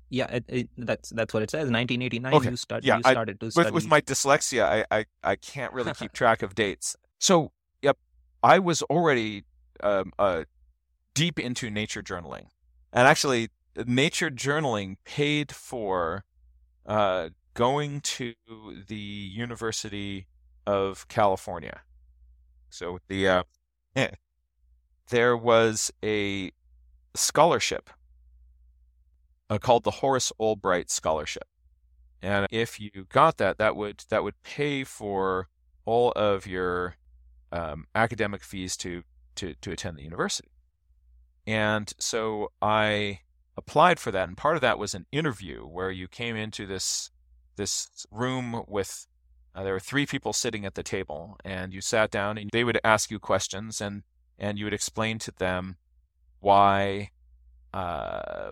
yeah, 0.09 0.27
it, 0.27 0.45
it, 0.47 0.69
that's 0.77 1.09
that's 1.09 1.33
what 1.33 1.43
it 1.43 1.51
says. 1.51 1.69
1989. 1.71 2.33
Okay. 2.33 2.49
You, 2.51 2.55
start, 2.55 2.83
yeah, 2.83 2.97
you 2.97 3.01
started 3.01 3.37
I, 3.41 3.45
to 3.45 3.51
study. 3.51 3.65
With, 3.65 3.73
with 3.73 3.87
my 3.87 4.01
dyslexia, 4.01 4.63
I, 4.63 4.85
I 4.99 5.05
I 5.23 5.35
can't 5.35 5.73
really 5.73 5.93
keep 5.93 6.13
track 6.13 6.41
of 6.41 6.55
dates. 6.55 6.95
So, 7.19 7.51
yep, 7.81 7.97
I 8.43 8.59
was 8.59 8.81
already 8.83 9.45
um, 9.81 10.13
uh, 10.19 10.43
deep 11.13 11.39
into 11.39 11.69
nature 11.69 12.03
journaling, 12.03 12.45
and 12.93 13.07
actually, 13.07 13.49
nature 13.85 14.29
journaling 14.29 14.97
paid 15.05 15.51
for 15.51 16.23
uh, 16.85 17.29
going 17.55 18.01
to 18.01 18.33
the 18.87 18.95
University 18.95 20.27
of 20.67 21.07
California. 21.07 21.81
So 22.69 22.99
the 23.07 23.27
uh, 23.27 23.43
there 25.09 25.35
was 25.35 25.91
a 26.03 26.51
scholarship 27.15 27.89
uh, 29.49 29.57
called 29.57 29.83
the 29.83 29.91
Horace 29.91 30.31
Albright 30.39 30.91
Scholarship. 30.91 31.47
And 32.21 32.47
if 32.51 32.79
you 32.79 32.89
got 33.09 33.37
that, 33.37 33.57
that 33.57 33.75
would 33.75 34.03
that 34.09 34.23
would 34.23 34.41
pay 34.43 34.83
for 34.83 35.47
all 35.85 36.11
of 36.11 36.45
your 36.45 36.95
um, 37.51 37.85
academic 37.95 38.43
fees 38.43 38.75
to, 38.77 39.03
to 39.35 39.55
to 39.61 39.71
attend 39.71 39.97
the 39.97 40.03
university. 40.03 40.49
And 41.47 41.93
so 41.99 42.51
I 42.61 43.19
applied 43.55 43.99
for 43.99 44.11
that, 44.11 44.27
and 44.27 44.35
part 44.35 44.55
of 44.55 44.61
that 44.61 44.79
was 44.79 44.93
an 44.93 45.05
interview 45.11 45.61
where 45.61 45.91
you 45.91 46.07
came 46.07 46.35
into 46.35 46.65
this 46.65 47.11
this 47.55 48.05
room 48.11 48.63
with 48.67 49.07
uh, 49.53 49.63
there 49.63 49.73
were 49.73 49.79
three 49.79 50.05
people 50.05 50.33
sitting 50.33 50.65
at 50.65 50.75
the 50.75 50.83
table, 50.83 51.37
and 51.45 51.73
you 51.73 51.81
sat 51.81 52.11
down, 52.11 52.37
and 52.37 52.49
they 52.51 52.63
would 52.63 52.79
ask 52.83 53.09
you 53.09 53.19
questions, 53.19 53.81
and 53.81 54.03
and 54.37 54.57
you 54.57 54.65
would 54.65 54.73
explain 54.73 55.17
to 55.19 55.31
them 55.31 55.77
why 56.39 57.09
uh, 57.73 58.51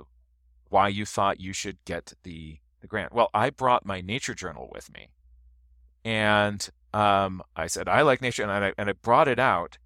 why 0.73 0.87
you 0.87 1.05
thought 1.05 1.39
you 1.39 1.53
should 1.53 1.77
get 1.85 2.13
the, 2.23 2.57
the 2.81 2.87
grant. 2.87 3.13
Well, 3.13 3.29
I 3.33 3.51
brought 3.51 3.85
my 3.85 4.01
nature 4.01 4.33
journal 4.33 4.69
with 4.73 4.91
me. 4.91 5.09
And 6.03 6.67
um, 6.93 7.43
I 7.55 7.67
said, 7.67 7.87
I 7.87 8.01
like 8.01 8.21
nature. 8.21 8.41
And 8.41 8.51
I, 8.51 8.73
and 8.77 8.89
I 8.89 8.93
brought 8.93 9.27
it 9.27 9.37
out. 9.39 9.77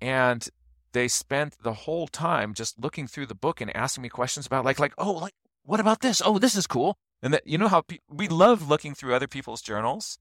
And 0.00 0.48
they 0.92 1.06
spent 1.06 1.58
the 1.62 1.74
whole 1.74 2.08
time 2.08 2.54
just 2.54 2.82
looking 2.82 3.06
through 3.06 3.26
the 3.26 3.34
book 3.34 3.60
and 3.60 3.74
asking 3.76 4.02
me 4.02 4.08
questions 4.08 4.46
about, 4.46 4.64
like, 4.64 4.80
like, 4.80 4.94
oh, 4.96 5.12
like, 5.12 5.34
what 5.64 5.80
about 5.80 6.00
this? 6.00 6.22
Oh, 6.24 6.38
this 6.38 6.56
is 6.56 6.66
cool. 6.66 6.96
And 7.22 7.32
that, 7.34 7.46
you 7.46 7.56
know 7.58 7.68
how 7.68 7.82
pe- 7.82 7.98
we 8.08 8.28
love 8.28 8.68
looking 8.68 8.94
through 8.94 9.14
other 9.14 9.28
people's 9.28 9.62
journals. 9.62 10.18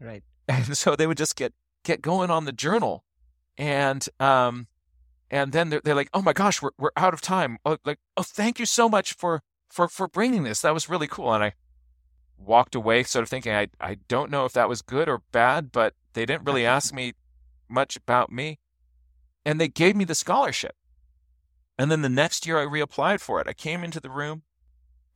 Right. 0.00 0.24
And 0.48 0.76
so 0.76 0.96
they 0.96 1.06
would 1.06 1.18
just 1.18 1.36
get, 1.36 1.52
get 1.84 2.02
going 2.02 2.30
on 2.30 2.44
the 2.44 2.52
journal. 2.52 3.04
And, 3.56 4.06
um, 4.18 4.66
and 5.30 5.52
then 5.52 5.70
they're, 5.70 5.80
they're 5.82 5.94
like, 5.94 6.10
oh 6.12 6.22
my 6.22 6.32
gosh, 6.32 6.60
we're, 6.60 6.70
we're 6.78 6.90
out 6.96 7.14
of 7.14 7.20
time. 7.20 7.58
Oh, 7.64 7.76
like, 7.84 7.98
oh, 8.16 8.22
thank 8.22 8.58
you 8.58 8.66
so 8.66 8.88
much 8.88 9.12
for, 9.12 9.42
for 9.70 9.88
for 9.88 10.08
bringing 10.08 10.42
this. 10.42 10.60
That 10.60 10.74
was 10.74 10.88
really 10.88 11.06
cool. 11.06 11.32
And 11.32 11.44
I 11.44 11.54
walked 12.36 12.74
away 12.74 13.02
sort 13.04 13.22
of 13.22 13.28
thinking 13.28 13.52
I 13.52 13.68
I 13.80 13.98
don't 14.08 14.30
know 14.30 14.44
if 14.44 14.52
that 14.52 14.68
was 14.68 14.82
good 14.82 15.08
or 15.08 15.22
bad, 15.32 15.72
but 15.72 15.94
they 16.12 16.26
didn't 16.26 16.44
really 16.44 16.66
ask 16.76 16.92
me 16.92 17.14
much 17.68 17.96
about 17.96 18.30
me. 18.30 18.58
And 19.44 19.60
they 19.60 19.68
gave 19.68 19.96
me 19.96 20.04
the 20.04 20.14
scholarship. 20.14 20.74
And 21.78 21.90
then 21.90 22.02
the 22.02 22.10
next 22.10 22.46
year 22.46 22.58
I 22.58 22.66
reapplied 22.66 23.20
for 23.20 23.40
it. 23.40 23.48
I 23.48 23.54
came 23.54 23.82
into 23.82 24.00
the 24.00 24.10
room 24.10 24.42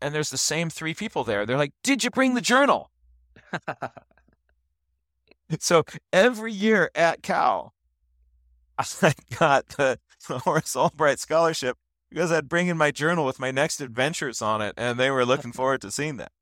and 0.04 0.14
there's 0.14 0.28
the 0.28 0.36
same 0.36 0.68
three 0.68 0.92
people 0.92 1.24
there. 1.24 1.46
They're 1.46 1.56
like, 1.56 1.72
"Did 1.82 2.04
you 2.04 2.10
bring 2.10 2.34
the 2.34 2.42
journal?" 2.42 2.90
so 5.58 5.82
every 6.12 6.52
year 6.52 6.90
at 6.94 7.22
Cal, 7.22 7.72
I 8.78 9.14
got 9.38 9.68
the 9.68 9.98
Horace 10.28 10.76
Albright 10.76 11.18
scholarship 11.18 11.78
because 12.10 12.30
I'd 12.30 12.50
bring 12.50 12.68
in 12.68 12.76
my 12.76 12.90
journal 12.90 13.24
with 13.24 13.40
my 13.40 13.50
next 13.50 13.80
adventures 13.80 14.42
on 14.42 14.60
it, 14.60 14.74
and 14.76 15.00
they 15.00 15.10
were 15.10 15.24
looking 15.24 15.52
forward 15.52 15.80
to 15.80 15.90
seeing 15.90 16.18
that. 16.18 16.32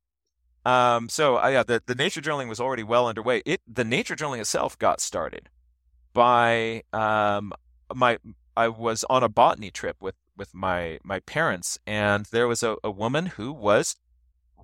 Um, 0.65 1.07
so 1.07 1.37
uh, 1.37 1.47
yeah, 1.47 1.63
the, 1.63 1.81
the 1.85 1.95
nature 1.95 2.19
journaling 2.19 2.49
was 2.49 2.59
already 2.59 2.83
well 2.83 3.07
underway. 3.07 3.43
It 3.45 3.61
the 3.65 3.85
nature 3.85 4.15
journaling 4.15 4.41
itself 4.41 4.77
got 4.77 4.99
started 4.99 5.47
by 6.11 6.83
um, 6.91 7.53
my 7.95 8.17
I 8.57 8.67
was 8.67 9.05
on 9.09 9.23
a 9.23 9.29
botany 9.29 9.71
trip 9.71 9.95
with 10.01 10.15
with 10.37 10.53
my 10.53 10.99
my 11.03 11.19
parents, 11.19 11.77
and 11.85 12.25
there 12.25 12.47
was 12.47 12.63
a, 12.63 12.77
a 12.83 12.91
woman 12.91 13.27
who 13.27 13.51
was 13.51 13.95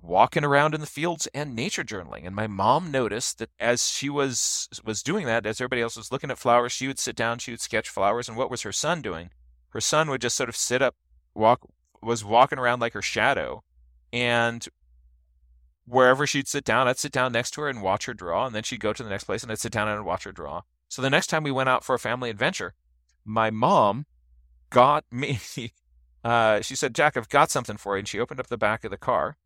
walking 0.02 0.44
around 0.44 0.74
in 0.74 0.80
the 0.80 0.86
fields 0.86 1.28
and 1.34 1.54
nature 1.54 1.84
journaling. 1.84 2.26
And 2.26 2.34
my 2.34 2.46
mom 2.46 2.90
noticed 2.90 3.38
that 3.38 3.50
as 3.58 3.88
she 3.88 4.08
was 4.08 4.68
was 4.84 5.02
doing 5.02 5.26
that, 5.26 5.46
as 5.46 5.60
everybody 5.60 5.82
else 5.82 5.96
was 5.96 6.10
looking 6.10 6.30
at 6.30 6.38
flowers, 6.38 6.72
she 6.72 6.86
would 6.86 6.98
sit 6.98 7.16
down, 7.16 7.38
she 7.38 7.50
would 7.50 7.60
sketch 7.60 7.88
flowers. 7.88 8.28
And 8.28 8.36
what 8.36 8.50
was 8.50 8.62
her 8.62 8.72
son 8.72 9.02
doing? 9.02 9.30
her 9.70 9.80
son 9.80 10.10
would 10.10 10.20
just 10.20 10.36
sort 10.36 10.48
of 10.48 10.56
sit 10.56 10.82
up, 10.82 10.94
walk, 11.34 11.60
was 12.02 12.24
walking 12.24 12.58
around 12.58 12.80
like 12.80 12.92
her 12.92 13.02
shadow. 13.02 13.62
And 14.12 14.66
wherever 15.86 16.26
she'd 16.26 16.48
sit 16.48 16.64
down, 16.64 16.88
I'd 16.88 16.98
sit 16.98 17.12
down 17.12 17.32
next 17.32 17.52
to 17.52 17.62
her 17.62 17.68
and 17.68 17.82
watch 17.82 18.06
her 18.06 18.14
draw. 18.14 18.46
And 18.46 18.54
then 18.54 18.62
she'd 18.62 18.80
go 18.80 18.92
to 18.92 19.02
the 19.02 19.10
next 19.10 19.24
place 19.24 19.42
and 19.42 19.50
I'd 19.50 19.60
sit 19.60 19.72
down 19.72 19.88
and 19.88 20.04
watch 20.04 20.24
her 20.24 20.32
draw. 20.32 20.62
So 20.88 21.02
the 21.02 21.10
next 21.10 21.28
time 21.28 21.44
we 21.44 21.52
went 21.52 21.68
out 21.68 21.84
for 21.84 21.94
a 21.94 22.00
family 22.00 22.30
adventure, 22.30 22.74
my 23.24 23.50
mom 23.50 24.06
got 24.70 25.04
me, 25.10 25.38
uh, 26.24 26.60
she 26.60 26.76
said, 26.76 26.94
Jack, 26.94 27.16
I've 27.16 27.28
got 27.28 27.50
something 27.50 27.76
for 27.76 27.96
you. 27.96 28.00
And 28.00 28.08
she 28.08 28.20
opened 28.20 28.40
up 28.40 28.48
the 28.48 28.58
back 28.58 28.84
of 28.84 28.90
the 28.90 28.96
car. 28.96 29.36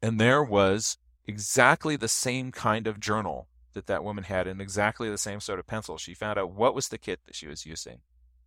And 0.00 0.20
there 0.20 0.42
was 0.42 0.98
exactly 1.26 1.96
the 1.96 2.08
same 2.08 2.50
kind 2.50 2.86
of 2.86 2.98
journal 2.98 3.48
that 3.74 3.86
that 3.86 4.04
woman 4.04 4.24
had 4.24 4.46
and 4.46 4.60
exactly 4.60 5.08
the 5.08 5.18
same 5.18 5.40
sort 5.40 5.58
of 5.58 5.66
pencil. 5.66 5.96
She 5.98 6.14
found 6.14 6.38
out 6.38 6.52
what 6.52 6.74
was 6.74 6.88
the 6.88 6.98
kit 6.98 7.20
that 7.26 7.34
she 7.34 7.46
was 7.46 7.64
using. 7.64 8.00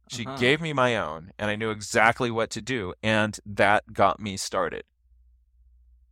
She 0.10 0.26
uh-huh. 0.26 0.38
gave 0.38 0.62
me 0.62 0.72
my 0.72 0.96
own, 0.96 1.32
and 1.40 1.50
I 1.50 1.56
knew 1.56 1.72
exactly 1.72 2.30
what 2.30 2.52
to 2.52 2.62
do, 2.62 2.94
and 3.02 3.40
that 3.46 3.92
got 3.92 4.20
me 4.20 4.38
started. 4.38 4.84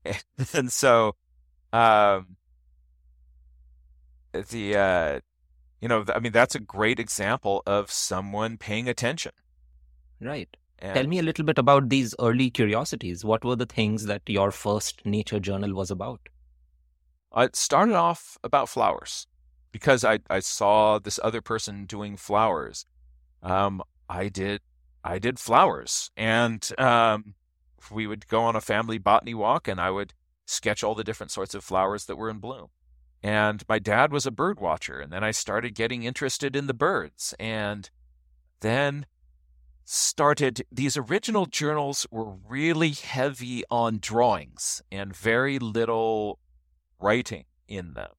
and 0.54 0.72
so, 0.72 1.16
um, 1.72 2.38
the 4.32 4.76
uh, 4.76 5.20
you 5.80 5.88
know, 5.88 6.06
I 6.14 6.20
mean, 6.20 6.32
that's 6.32 6.56
a 6.56 6.60
great 6.60 7.00
example 7.00 7.62
of 7.68 7.92
someone 7.92 8.58
paying 8.58 8.90
attention. 8.90 9.34
Right. 10.24 10.50
And 10.80 10.96
Tell 10.96 11.08
me 11.08 11.20
a 11.20 11.24
little 11.24 11.46
bit 11.46 11.58
about 11.58 11.90
these 11.90 12.14
early 12.20 12.50
curiosities. 12.50 13.24
What 13.24 13.46
were 13.46 13.56
the 13.56 13.66
things 13.66 14.06
that 14.06 14.22
your 14.28 14.52
first 14.52 15.06
nature 15.06 15.40
journal 15.40 15.74
was 15.74 15.92
about? 15.92 16.20
It 17.36 17.56
started 17.56 17.96
off 17.96 18.38
about 18.44 18.70
flowers 18.70 19.28
because 19.72 20.04
I, 20.04 20.20
I 20.30 20.40
saw 20.40 21.00
this 21.00 21.20
other 21.24 21.42
person 21.42 21.86
doing 21.86 22.16
flowers 22.16 22.86
um, 23.44 23.84
I 24.10 24.30
did 24.30 24.62
I 25.04 25.20
did 25.20 25.38
flowers, 25.38 26.10
and 26.16 26.68
um, 26.78 27.36
we 27.92 28.08
would 28.08 28.28
go 28.28 28.42
on 28.44 28.56
a 28.56 28.62
family 28.62 28.98
botany 28.98 29.34
walk, 29.34 29.68
and 29.68 29.80
I 29.80 29.92
would 29.92 30.14
sketch 30.46 30.84
all 30.84 30.96
the 30.96 31.04
different 31.04 31.32
sorts 31.32 31.54
of 31.54 31.64
flowers 31.64 32.06
that 32.06 32.16
were 32.16 32.30
in 32.30 32.40
bloom. 32.40 32.68
And 33.22 33.64
my 33.68 33.80
dad 33.80 34.12
was 34.14 34.26
a 34.26 34.32
bird 34.32 34.60
watcher, 34.60 35.00
and 35.00 35.12
then 35.12 35.24
I 35.24 35.32
started 35.32 35.76
getting 35.76 36.04
interested 36.04 36.56
in 36.56 36.68
the 36.68 36.74
birds, 36.74 37.34
and 37.38 37.90
then 38.62 39.06
started 39.86 40.66
these 40.72 40.98
original 40.98 41.46
journals 41.46 42.08
were 42.12 42.32
really 42.48 42.92
heavy 42.92 43.64
on 43.70 44.00
drawings 44.00 44.82
and 44.92 45.16
very 45.16 45.60
little 45.60 46.40
writing 47.00 47.46
in 47.68 47.94
them 47.94 48.12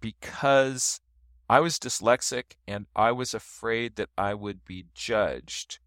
because 0.00 1.00
I 1.48 1.60
was 1.60 1.78
dyslexic 1.78 2.56
and 2.68 2.86
I 2.94 3.12
was 3.12 3.34
afraid 3.34 3.96
that 3.96 4.10
I 4.16 4.34
would 4.34 4.64
be 4.64 4.86
judged 4.94 5.78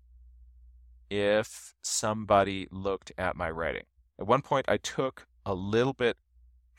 if 1.10 1.74
somebody 1.82 2.68
looked 2.72 3.12
at 3.18 3.36
my 3.36 3.50
writing. 3.50 3.84
At 4.20 4.28
one 4.28 4.42
point, 4.42 4.66
I 4.68 4.78
took 4.78 5.28
a 5.46 5.54
little 5.54 5.94
bit, 5.94 6.18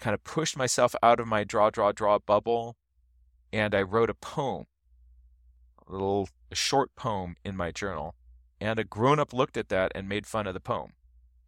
kind 0.00 0.14
of 0.14 0.24
pushed 0.24 0.56
myself 0.56 0.94
out 1.02 1.20
of 1.20 1.26
my 1.26 1.44
draw, 1.44 1.70
draw, 1.70 1.92
draw 1.92 2.18
bubble, 2.18 2.76
and 3.52 3.74
I 3.74 3.82
wrote 3.82 4.10
a 4.10 4.14
poem, 4.14 4.66
a 5.88 5.92
little 5.92 6.28
a 6.50 6.54
short 6.54 6.94
poem 6.96 7.36
in 7.44 7.56
my 7.56 7.70
journal. 7.70 8.14
And 8.60 8.78
a 8.78 8.84
grown 8.84 9.18
up 9.18 9.32
looked 9.32 9.56
at 9.56 9.68
that 9.68 9.92
and 9.94 10.08
made 10.08 10.26
fun 10.26 10.46
of 10.46 10.54
the 10.54 10.60
poem. 10.60 10.92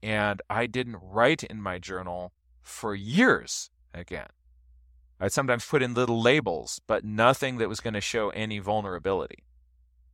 And 0.03 0.43
I 0.51 0.67
didn't 0.67 0.99
write 1.01 1.43
in 1.45 1.63
my 1.63 1.79
journal 1.79 2.33
for 2.63 2.95
years 2.95 3.71
again. 3.95 4.29
I'd 5.19 5.33
sometimes 5.33 5.65
put 5.65 5.83
in 5.83 5.95
little 5.95 6.21
labels, 6.21 6.81
but 6.87 7.05
nothing 7.05 7.57
that 7.59 7.69
was 7.69 7.81
going 7.81 7.95
to 7.95 8.01
show 8.01 8.31
any 8.31 8.59
vulnerability. 8.59 9.45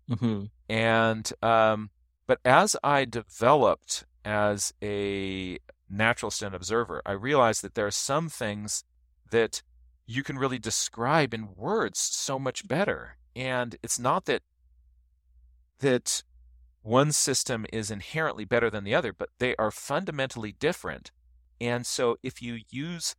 Mm-hmm. 0.08 0.44
And 0.68 1.32
um, 1.42 1.90
but 2.26 2.38
as 2.44 2.76
I 2.84 3.04
developed 3.04 4.04
as 4.24 4.72
a 4.82 5.58
naturalist 5.90 6.42
and 6.42 6.54
observer, 6.54 7.02
I 7.04 7.12
realized 7.12 7.62
that 7.62 7.74
there 7.74 7.86
are 7.86 7.90
some 7.90 8.28
things 8.28 8.84
that 9.30 9.62
you 10.06 10.22
can 10.22 10.38
really 10.38 10.58
describe 10.58 11.34
in 11.34 11.54
words 11.56 11.98
so 11.98 12.38
much 12.38 12.68
better. 12.68 13.16
And 13.34 13.76
it's 13.82 13.98
not 13.98 14.26
that 14.26 14.42
that 15.80 16.22
one 16.82 17.12
system 17.12 17.66
is 17.72 17.90
inherently 17.90 18.44
better 18.44 18.70
than 18.70 18.84
the 18.84 18.94
other, 18.94 19.12
but 19.12 19.30
they 19.38 19.54
are 19.56 19.70
fundamentally 19.70 20.52
different. 20.52 21.10
And 21.60 21.86
so 21.86 22.16
if 22.22 22.42
you 22.42 22.60
use 22.70 23.14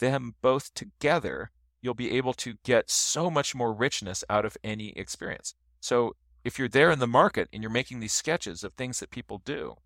them 0.00 0.34
both 0.42 0.72
together, 0.74 1.50
you'll 1.80 1.94
be 1.94 2.12
able 2.12 2.34
to 2.34 2.54
get 2.62 2.90
so 2.90 3.30
much 3.30 3.54
more 3.54 3.72
richness 3.72 4.22
out 4.28 4.44
of 4.44 4.56
any 4.62 4.90
experience. 4.90 5.54
So 5.80 6.14
if 6.44 6.58
you're 6.58 6.68
there 6.68 6.90
in 6.90 6.98
the 6.98 7.06
market 7.06 7.48
and 7.52 7.62
you're 7.62 7.70
making 7.70 8.00
these 8.00 8.12
sketches 8.12 8.64
of 8.64 8.74
things 8.74 9.00
that 9.00 9.10
people 9.10 9.40
do, 9.44 9.76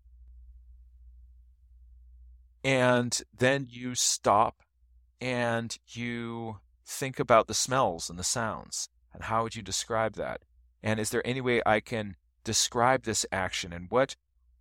and 2.63 3.21
then 3.37 3.67
you 3.69 3.95
stop 3.95 4.61
and 5.21 5.77
you 5.87 6.57
think 6.85 7.19
about 7.19 7.47
the 7.47 7.53
smells 7.53 8.09
and 8.09 8.19
the 8.19 8.23
sounds, 8.23 8.89
and 9.15 9.23
how 9.23 9.43
would 9.43 9.55
you 9.55 9.61
describe 9.61 10.13
that? 10.15 10.41
And 10.83 10.99
is 10.99 11.09
there 11.09 11.25
any 11.25 11.41
way 11.41 11.61
I 11.65 11.79
can 11.79 12.15
describe 12.43 13.03
this 13.03 13.25
action 13.31 13.73
and 13.73 13.87
what 13.89 14.15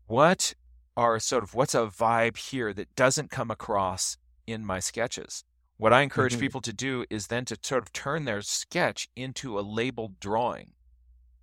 what 0.07 0.55
are 0.97 1.19
sort 1.19 1.43
of 1.43 1.55
what's 1.55 1.75
a 1.75 1.87
vibe 1.87 2.39
here 2.39 2.73
that 2.73 2.95
doesn't 2.95 3.31
come 3.31 3.51
across 3.51 4.17
in 4.47 4.65
my 4.65 4.81
sketches? 4.81 5.45
What 5.77 5.93
I 5.93 6.03
encourage 6.03 6.35
mm-hmm. 6.35 6.41
people 6.41 6.61
to 6.63 6.73
do 6.73 7.05
is 7.11 7.27
then 7.27 7.45
to 7.47 7.59
sort 7.61 7.83
of 7.83 7.93
turn 7.93 8.25
their 8.25 8.41
sketch 8.43 9.09
into 9.17 9.59
a 9.59 9.61
labeled 9.61 10.21
drawing 10.21 10.71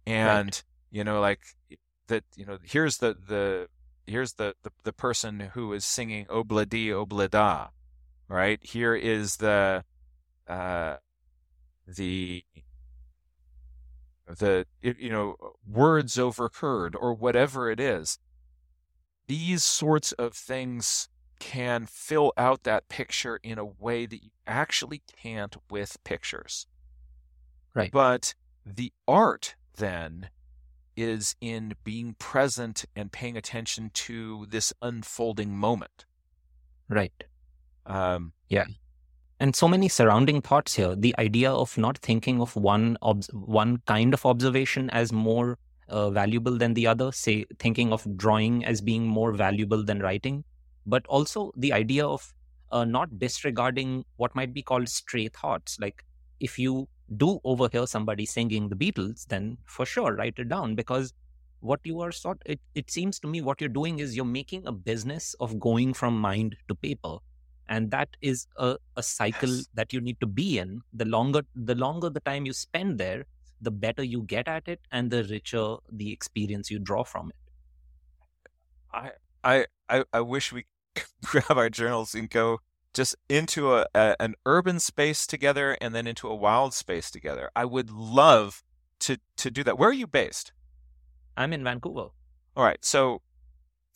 and 0.05 0.47
right. 0.47 0.63
you 0.89 1.03
know 1.03 1.19
like 1.19 1.41
that 2.07 2.23
you 2.35 2.45
know 2.45 2.57
here's 2.63 2.97
the 2.97 3.15
the 3.27 3.67
here's 4.07 4.33
the, 4.33 4.55
the 4.63 4.71
the 4.83 4.93
person 4.93 5.51
who 5.53 5.73
is 5.73 5.85
singing 5.85 6.25
obladi 6.25 6.87
oblada 6.87 7.69
right 8.27 8.59
here 8.63 8.95
is 8.95 9.37
the 9.37 9.83
uh 10.47 10.95
the 11.87 12.43
the 14.39 14.65
you 14.81 15.09
know 15.09 15.35
words 15.67 16.17
overheard 16.17 16.95
or 16.95 17.13
whatever 17.13 17.69
it 17.69 17.79
is 17.79 18.19
these 19.27 19.63
sorts 19.63 20.11
of 20.13 20.33
things 20.33 21.07
can 21.39 21.85
fill 21.87 22.31
out 22.37 22.63
that 22.63 22.87
picture 22.89 23.39
in 23.41 23.57
a 23.57 23.65
way 23.65 24.05
that 24.05 24.23
you 24.23 24.29
actually 24.45 25.01
can't 25.21 25.55
with 25.69 25.97
pictures 26.03 26.67
right 27.73 27.91
but 27.91 28.35
the 28.65 28.91
art 29.07 29.55
then 29.77 30.29
is 30.95 31.35
in 31.41 31.73
being 31.83 32.15
present 32.19 32.85
and 32.95 33.11
paying 33.11 33.37
attention 33.37 33.91
to 33.93 34.45
this 34.49 34.73
unfolding 34.81 35.55
moment. 35.55 36.05
Right. 36.89 37.13
Um, 37.85 38.33
yeah. 38.49 38.65
And 39.41 39.55
so 39.55 39.67
many 39.67 39.89
surrounding 39.89 40.39
thoughts 40.39 40.75
here. 40.75 40.95
The 40.95 41.15
idea 41.17 41.51
of 41.51 41.75
not 41.75 41.97
thinking 41.97 42.39
of 42.39 42.55
one 42.55 42.95
ob- 43.01 43.25
one 43.33 43.77
kind 43.87 44.13
of 44.13 44.23
observation 44.23 44.91
as 44.91 45.11
more 45.11 45.57
uh, 45.89 46.11
valuable 46.11 46.59
than 46.59 46.75
the 46.75 46.85
other, 46.85 47.11
say 47.11 47.45
thinking 47.57 47.91
of 47.91 48.05
drawing 48.17 48.63
as 48.63 48.81
being 48.81 49.07
more 49.07 49.31
valuable 49.31 49.83
than 49.83 49.99
writing, 49.99 50.43
but 50.85 51.07
also 51.07 51.51
the 51.57 51.73
idea 51.73 52.05
of 52.05 52.31
uh, 52.71 52.85
not 52.85 53.17
disregarding 53.17 54.05
what 54.17 54.35
might 54.35 54.53
be 54.53 54.61
called 54.61 54.87
stray 54.87 55.27
thoughts. 55.29 55.79
Like 55.79 56.05
if 56.39 56.59
you 56.59 56.87
do 57.17 57.39
overhear 57.43 57.87
somebody 57.87 58.27
singing 58.27 58.69
the 58.69 58.75
Beatles, 58.75 59.25
then 59.25 59.57
for 59.65 59.87
sure 59.87 60.15
write 60.17 60.37
it 60.37 60.49
down 60.49 60.75
because 60.75 61.15
what 61.61 61.79
you 61.83 61.99
are 62.01 62.11
sort 62.11 62.43
it, 62.45 62.59
it 62.75 62.91
seems 62.91 63.19
to 63.21 63.27
me 63.27 63.41
what 63.41 63.59
you're 63.59 63.77
doing 63.81 63.97
is 63.97 64.15
you're 64.15 64.23
making 64.23 64.67
a 64.67 64.71
business 64.71 65.33
of 65.39 65.59
going 65.59 65.95
from 65.95 66.21
mind 66.21 66.55
to 66.67 66.75
paper 66.75 67.17
and 67.69 67.91
that 67.91 68.09
is 68.21 68.47
a, 68.57 68.75
a 68.95 69.03
cycle 69.03 69.49
yes. 69.49 69.67
that 69.73 69.93
you 69.93 70.01
need 70.01 70.19
to 70.19 70.27
be 70.27 70.59
in 70.59 70.81
the 70.93 71.05
longer 71.05 71.41
the 71.55 71.75
longer 71.75 72.09
the 72.09 72.19
time 72.21 72.45
you 72.45 72.53
spend 72.53 72.97
there 72.97 73.25
the 73.61 73.71
better 73.71 74.03
you 74.03 74.23
get 74.23 74.47
at 74.47 74.67
it 74.67 74.79
and 74.91 75.11
the 75.11 75.23
richer 75.25 75.75
the 75.91 76.11
experience 76.11 76.71
you 76.71 76.79
draw 76.79 77.03
from 77.03 77.29
it 77.29 78.51
i 78.93 79.11
i 79.43 79.65
i, 79.89 80.03
I 80.11 80.21
wish 80.21 80.51
we 80.51 80.65
grab 81.23 81.57
our 81.57 81.69
journals 81.69 82.15
and 82.15 82.29
go 82.29 82.59
just 82.93 83.15
into 83.29 83.73
a, 83.73 83.85
a, 83.95 84.15
an 84.19 84.35
urban 84.45 84.79
space 84.79 85.25
together 85.25 85.77
and 85.79 85.95
then 85.95 86.07
into 86.07 86.27
a 86.27 86.35
wild 86.35 86.73
space 86.73 87.09
together. 87.09 87.49
I 87.55 87.65
would 87.65 87.89
love 87.89 88.63
to 89.01 89.17
to 89.37 89.51
do 89.51 89.63
that. 89.63 89.77
Where 89.77 89.89
are 89.89 89.93
you 89.93 90.07
based? 90.07 90.51
I'm 91.37 91.53
in 91.53 91.63
Vancouver. 91.63 92.09
All 92.55 92.63
right. 92.63 92.83
So 92.83 93.21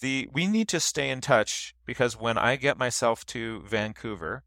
the 0.05 0.29
we 0.31 0.45
need 0.45 0.67
to 0.69 0.79
stay 0.79 1.09
in 1.09 1.19
touch 1.19 1.73
because 1.85 2.13
when 2.25 2.37
I 2.37 2.57
get 2.57 2.77
myself 2.77 3.25
to 3.27 3.61
Vancouver, 3.61 4.43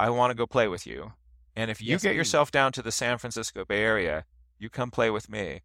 I 0.00 0.08
want 0.08 0.30
to 0.30 0.34
go 0.34 0.46
play 0.46 0.68
with 0.68 0.86
you. 0.86 1.12
And 1.54 1.70
if 1.70 1.82
you 1.82 1.90
yes, 1.90 2.02
get 2.02 2.10
please. 2.10 2.16
yourself 2.16 2.50
down 2.50 2.72
to 2.72 2.82
the 2.82 2.90
San 2.90 3.18
Francisco 3.18 3.66
Bay 3.66 3.82
Area, 3.82 4.24
you 4.58 4.70
come 4.70 4.90
play 4.90 5.10
with 5.10 5.28
me. 5.28 5.60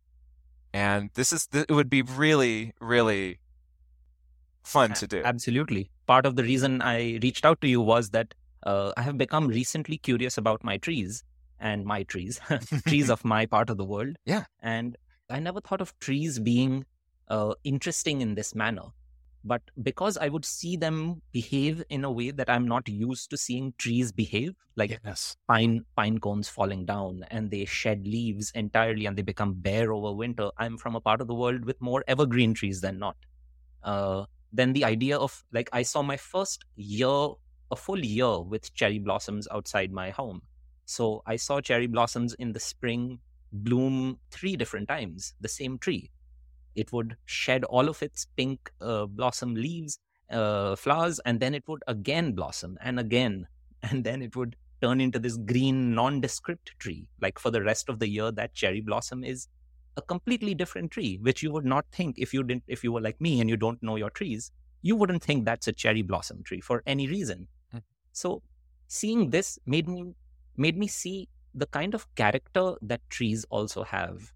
And 0.74 1.12
this 1.14 1.32
is 1.32 1.48
it 1.54 1.72
would 1.72 1.90
be 1.90 2.02
really 2.02 2.74
really 2.82 3.40
fun 4.64 4.94
to 5.02 5.08
do. 5.08 5.22
Absolutely. 5.24 5.90
Part 6.06 6.26
of 6.26 6.36
the 6.36 6.44
reason 6.44 6.82
I 6.82 7.20
reached 7.24 7.46
out 7.46 7.62
to 7.62 7.68
you 7.68 7.80
was 7.80 8.10
that 8.10 8.34
uh, 8.64 8.92
I 8.98 9.02
have 9.04 9.18
become 9.18 9.48
recently 9.48 9.98
curious 9.98 10.38
about 10.38 10.64
my 10.64 10.78
trees 10.78 11.24
and 11.58 11.86
my 11.86 12.04
trees, 12.04 12.42
trees 12.88 13.10
of 13.16 13.24
my 13.24 13.46
part 13.46 13.70
of 13.70 13.78
the 13.78 13.86
world. 13.86 14.18
Yeah. 14.26 14.44
And 14.62 14.98
I 15.30 15.40
never 15.40 15.62
thought 15.62 15.80
of 15.80 15.98
trees 16.00 16.40
being 16.40 16.86
uh, 17.28 17.54
interesting 17.64 18.22
in 18.22 18.36
this 18.36 18.56
manner. 18.56 18.92
But 19.46 19.62
because 19.82 20.18
I 20.18 20.30
would 20.30 20.46
see 20.46 20.78
them 20.78 21.22
behave 21.34 21.84
in 21.90 22.06
a 22.06 22.12
way 22.12 22.32
that 22.32 22.50
I'm 22.50 22.66
not 22.66 22.88
used 22.88 23.30
to 23.32 23.38
seeing 23.38 23.74
trees 23.78 24.12
behave, 24.12 24.56
like 24.78 25.02
yes. 25.04 25.36
pine 25.50 25.84
pine 25.98 26.20
cones 26.20 26.48
falling 26.48 26.86
down 26.86 27.26
and 27.30 27.52
they 27.52 27.66
shed 27.66 28.08
leaves 28.08 28.52
entirely 28.56 29.06
and 29.06 29.18
they 29.18 29.22
become 29.22 29.54
bare 29.56 29.92
over 29.92 30.14
winter. 30.14 30.50
I'm 30.58 30.78
from 30.78 30.96
a 30.96 31.02
part 31.02 31.20
of 31.20 31.28
the 31.28 31.36
world 31.36 31.66
with 31.66 31.82
more 31.82 32.06
evergreen 32.08 32.54
trees 32.54 32.80
than 32.80 33.00
not. 33.00 33.18
Uh, 33.84 34.26
then 34.54 34.72
the 34.72 34.86
idea 34.86 35.18
of 35.18 35.44
like 35.52 35.70
I 35.74 35.84
saw 35.84 36.02
my 36.02 36.16
first 36.16 36.64
year, 36.78 37.28
a 37.70 37.76
full 37.76 38.00
year 38.00 38.40
with 38.40 38.74
cherry 38.74 39.00
blossoms 39.00 39.48
outside 39.52 39.92
my 39.92 40.12
home. 40.12 40.42
So 40.86 41.22
I 41.26 41.36
saw 41.36 41.60
cherry 41.60 41.88
blossoms 41.88 42.34
in 42.36 42.54
the 42.54 42.60
spring 42.62 43.20
bloom 43.52 44.20
three 44.32 44.56
different 44.56 44.88
times, 44.88 45.34
the 45.42 45.50
same 45.50 45.78
tree. 45.78 46.12
It 46.76 46.92
would 46.92 47.18
shed 47.26 47.64
all 47.66 47.90
of 47.90 48.02
its 48.02 48.28
pink 48.38 48.72
uh, 48.82 49.06
blossom 49.06 49.56
leaves, 49.56 50.00
uh, 50.30 50.76
flowers, 50.76 51.20
and 51.26 51.40
then 51.40 51.54
it 51.54 51.64
would 51.68 51.84
again 51.88 52.34
blossom 52.34 52.78
and 52.82 53.00
again. 53.00 53.48
And 53.92 54.06
then 54.06 54.22
it 54.22 54.34
would 54.38 54.56
turn 54.82 55.02
into 55.02 55.20
this 55.20 55.36
green, 55.36 55.94
nondescript 55.94 56.72
tree. 56.80 57.10
Like 57.20 57.38
for 57.38 57.52
the 57.52 57.62
rest 57.62 57.90
of 57.90 58.00
the 58.00 58.08
year, 58.08 58.32
that 58.32 58.54
cherry 58.54 58.80
blossom 58.80 59.26
is 59.26 59.48
a 59.98 60.02
completely 60.02 60.56
different 60.56 60.92
tree, 60.92 61.20
which 61.22 61.44
you 61.44 61.52
would 61.52 61.66
not 61.66 61.86
think 61.92 62.18
if 62.18 62.34
you 62.34 62.44
didn't, 62.44 62.64
if 62.68 62.84
you 62.84 62.92
were 62.92 63.02
like 63.02 63.20
me 63.20 63.40
and 63.40 63.50
you 63.50 63.58
don't 63.58 63.82
know 63.84 63.96
your 63.96 64.10
trees, 64.10 64.52
you 64.82 64.96
wouldn't 64.96 65.24
think 65.24 65.46
that's 65.46 65.68
a 65.68 65.72
cherry 65.72 66.02
blossom 66.02 66.44
tree 66.44 66.62
for 66.62 66.84
any 66.86 67.08
reason. 67.08 67.48
Mm. 67.74 67.82
So 68.12 68.42
seeing 68.88 69.30
this 69.30 69.60
made 69.66 69.88
me 69.88 70.14
made 70.58 70.78
me 70.78 70.88
see 70.88 71.30
the 71.56 71.66
kind 71.68 71.94
of 71.94 72.14
character 72.16 72.74
that 72.82 73.02
trees 73.10 73.46
also 73.50 73.84
have. 73.84 74.33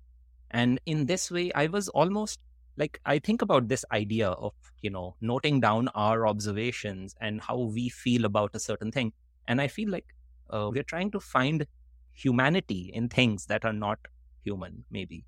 And 0.51 0.79
in 0.85 1.05
this 1.05 1.29
way, 1.31 1.51
I 1.53 1.67
was 1.67 1.89
almost 1.89 2.39
like 2.77 2.99
I 3.05 3.19
think 3.19 3.41
about 3.41 3.67
this 3.67 3.83
idea 3.91 4.29
of, 4.29 4.53
you 4.81 4.89
know, 4.89 5.15
noting 5.21 5.59
down 5.59 5.87
our 5.89 6.27
observations 6.27 7.15
and 7.19 7.41
how 7.41 7.57
we 7.59 7.89
feel 7.89 8.25
about 8.25 8.51
a 8.55 8.59
certain 8.59 8.91
thing. 8.91 9.13
And 9.47 9.61
I 9.61 9.67
feel 9.67 9.89
like 9.89 10.05
uh, 10.49 10.69
we're 10.71 10.83
trying 10.83 11.11
to 11.11 11.19
find 11.19 11.65
humanity 12.13 12.91
in 12.93 13.09
things 13.09 13.45
that 13.47 13.65
are 13.65 13.73
not 13.73 13.99
human, 14.43 14.85
maybe 14.89 15.25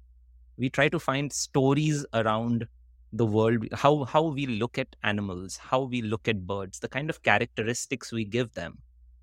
we 0.57 0.69
try 0.69 0.89
to 0.89 0.99
find 0.99 1.31
stories 1.31 2.05
around 2.13 2.67
the 3.11 3.25
world 3.25 3.65
how 3.73 4.03
how 4.05 4.21
we 4.23 4.45
look 4.45 4.77
at 4.77 4.95
animals 5.03 5.57
how 5.57 5.81
we 5.81 6.01
look 6.01 6.27
at 6.27 6.45
birds 6.45 6.79
the 6.79 6.87
kind 6.87 7.09
of 7.09 7.23
characteristics 7.23 8.11
we 8.11 8.23
give 8.23 8.53
them 8.53 8.77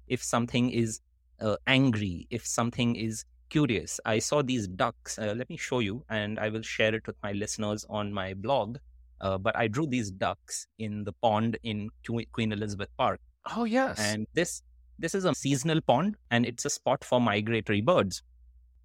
if 0.09 0.23
something 0.23 0.71
is 0.71 1.01
uh, 1.41 1.57
angry 1.67 2.27
if 2.31 2.45
something 2.47 2.97
is 2.97 3.25
curious 3.49 4.01
i 4.05 4.19
saw 4.19 4.43
these 4.43 4.67
ducks 4.67 5.19
uh, 5.19 5.35
let 5.37 5.49
me 5.49 5.57
show 5.57 5.79
you 5.79 6.05
and 6.09 6.39
i 6.39 6.49
will 6.49 6.63
share 6.63 6.95
it 6.95 7.07
with 7.07 7.17
my 7.23 7.33
listeners 7.33 7.87
on 7.89 8.13
my 8.13 8.35
blog 8.35 8.79
uh, 9.21 9.39
but 9.39 9.57
i 9.57 9.69
drew 9.69 9.87
these 9.87 10.11
ducks 10.11 10.67
in 10.79 11.05
the 11.05 11.13
pond 11.23 11.57
in 11.63 11.89
queen 12.33 12.53
elizabeth 12.53 12.89
park 12.99 13.21
Oh 13.55 13.65
yes. 13.65 13.99
And 13.99 14.27
this 14.35 14.63
this 14.99 15.15
is 15.15 15.25
a 15.25 15.35
seasonal 15.35 15.81
pond 15.83 16.17
and 16.31 16.47
it's 16.47 16.65
a 16.65 16.71
spot 16.71 17.05
for 17.05 17.21
migratory 17.21 17.81
birds. 17.81 18.23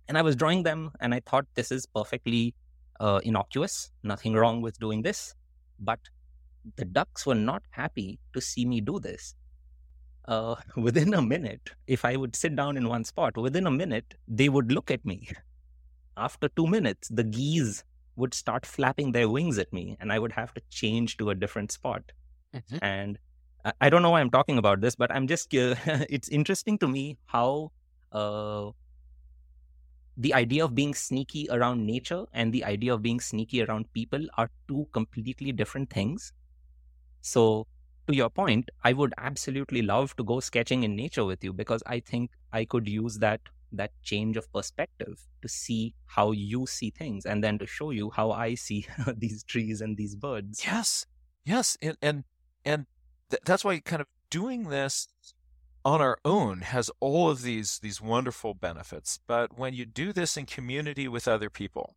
And 0.07 0.17
I 0.17 0.21
was 0.21 0.35
drawing 0.35 0.63
them 0.63 0.91
and 0.99 1.13
I 1.13 1.21
thought 1.25 1.45
this 1.55 1.71
is 1.71 1.85
perfectly 1.85 2.53
uh, 2.99 3.21
innocuous, 3.23 3.91
nothing 4.03 4.33
wrong 4.33 4.61
with 4.61 4.77
doing 4.79 5.01
this. 5.01 5.33
But 5.79 5.99
the 6.75 6.85
ducks 6.85 7.25
were 7.25 7.35
not 7.35 7.63
happy 7.71 8.19
to 8.33 8.41
see 8.41 8.65
me 8.65 8.81
do 8.81 8.99
this. 8.99 9.35
Uh, 10.25 10.55
within 10.75 11.13
a 11.13 11.21
minute, 11.21 11.71
if 11.87 12.05
I 12.05 12.15
would 12.15 12.35
sit 12.35 12.55
down 12.55 12.77
in 12.77 12.87
one 12.87 13.03
spot, 13.03 13.37
within 13.37 13.67
a 13.67 13.71
minute, 13.71 14.15
they 14.27 14.49
would 14.49 14.71
look 14.71 14.91
at 14.91 15.05
me. 15.05 15.29
After 16.17 16.49
two 16.49 16.67
minutes, 16.67 17.07
the 17.09 17.23
geese 17.23 17.83
would 18.15 18.33
start 18.33 18.65
flapping 18.65 19.11
their 19.11 19.29
wings 19.29 19.57
at 19.57 19.71
me, 19.73 19.97
and 19.99 20.11
I 20.11 20.19
would 20.19 20.31
have 20.33 20.53
to 20.53 20.61
change 20.69 21.17
to 21.17 21.29
a 21.29 21.35
different 21.35 21.71
spot. 21.71 22.03
Mm-hmm. 22.53 22.77
And 22.81 23.17
I 23.79 23.89
don't 23.89 24.01
know 24.01 24.09
why 24.09 24.21
I'm 24.21 24.29
talking 24.29 24.57
about 24.57 24.81
this, 24.81 24.95
but 24.95 25.11
I'm 25.11 25.27
just, 25.27 25.53
uh, 25.55 25.75
it's 26.09 26.29
interesting 26.29 26.77
to 26.79 26.87
me 26.87 27.17
how 27.25 27.71
uh, 28.11 28.71
the 30.17 30.33
idea 30.33 30.65
of 30.65 30.75
being 30.75 30.93
sneaky 30.93 31.47
around 31.49 31.85
nature 31.85 32.25
and 32.33 32.53
the 32.53 32.63
idea 32.65 32.93
of 32.93 33.01
being 33.01 33.19
sneaky 33.19 33.63
around 33.63 33.91
people 33.93 34.25
are 34.37 34.49
two 34.67 34.87
completely 34.91 35.51
different 35.51 35.89
things. 35.89 36.33
So, 37.21 37.67
to 38.11 38.17
your 38.17 38.29
point, 38.29 38.69
I 38.83 38.93
would 38.93 39.13
absolutely 39.17 39.81
love 39.81 40.15
to 40.17 40.23
go 40.23 40.39
sketching 40.39 40.83
in 40.83 40.95
nature 40.95 41.25
with 41.25 41.43
you 41.43 41.53
because 41.53 41.81
I 41.85 41.99
think 41.99 42.31
I 42.51 42.65
could 42.65 42.87
use 42.87 43.19
that 43.19 43.41
that 43.73 43.91
change 44.03 44.35
of 44.35 44.51
perspective 44.51 45.27
to 45.41 45.47
see 45.47 45.95
how 46.05 46.31
you 46.31 46.67
see 46.67 46.89
things 46.89 47.25
and 47.25 47.41
then 47.41 47.57
to 47.57 47.65
show 47.65 47.91
you 47.91 48.09
how 48.09 48.31
I 48.31 48.55
see 48.55 48.85
these 49.15 49.43
trees 49.43 49.79
and 49.79 49.95
these 49.95 50.15
birds. 50.15 50.61
Yes. 50.65 51.05
Yes, 51.45 51.77
and 51.81 51.97
and 52.01 52.23
and 52.65 52.85
th- 53.29 53.41
that's 53.45 53.63
why 53.63 53.79
kind 53.79 54.01
of 54.01 54.07
doing 54.29 54.69
this 54.69 55.07
on 55.83 56.01
our 56.01 56.17
own 56.23 56.61
has 56.61 56.91
all 56.99 57.29
of 57.29 57.41
these 57.41 57.79
these 57.79 57.99
wonderful 57.99 58.53
benefits 58.53 59.19
but 59.25 59.57
when 59.57 59.73
you 59.73 59.83
do 59.83 60.13
this 60.13 60.37
in 60.37 60.45
community 60.45 61.07
with 61.07 61.27
other 61.27 61.49
people 61.49 61.95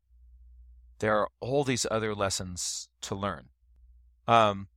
there 1.00 1.14
are 1.18 1.28
all 1.40 1.64
these 1.64 1.86
other 1.90 2.14
lessons 2.14 2.88
to 3.02 3.14
learn 3.14 3.50
um, 4.26 4.68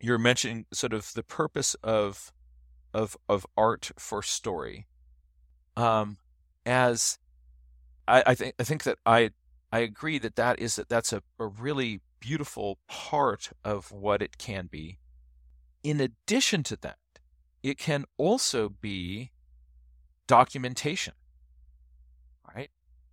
you're 0.00 0.18
mentioning 0.18 0.66
sort 0.72 0.92
of 0.92 1.12
the 1.14 1.22
purpose 1.22 1.74
of 1.82 2.32
of 2.94 3.16
of 3.28 3.46
art 3.56 3.90
for 3.98 4.22
story 4.22 4.86
um, 5.76 6.16
as 6.64 7.18
I, 8.06 8.22
I 8.26 8.34
think 8.34 8.54
I 8.58 8.64
think 8.64 8.84
that 8.84 8.98
I 9.04 9.30
I 9.72 9.80
agree 9.80 10.18
that 10.18 10.36
that 10.36 10.58
is 10.58 10.76
that 10.76 10.88
that's 10.88 11.12
a, 11.12 11.22
a 11.38 11.46
really 11.46 12.00
beautiful 12.20 12.78
part 12.88 13.50
of 13.64 13.92
what 13.92 14.22
it 14.22 14.38
can 14.38 14.66
be 14.66 14.98
in 15.82 16.00
addition 16.00 16.62
to 16.64 16.76
that 16.76 16.98
it 17.62 17.78
can 17.78 18.04
also 18.16 18.68
be 18.68 19.30
documentation, 20.26 21.14
right? 22.54 22.70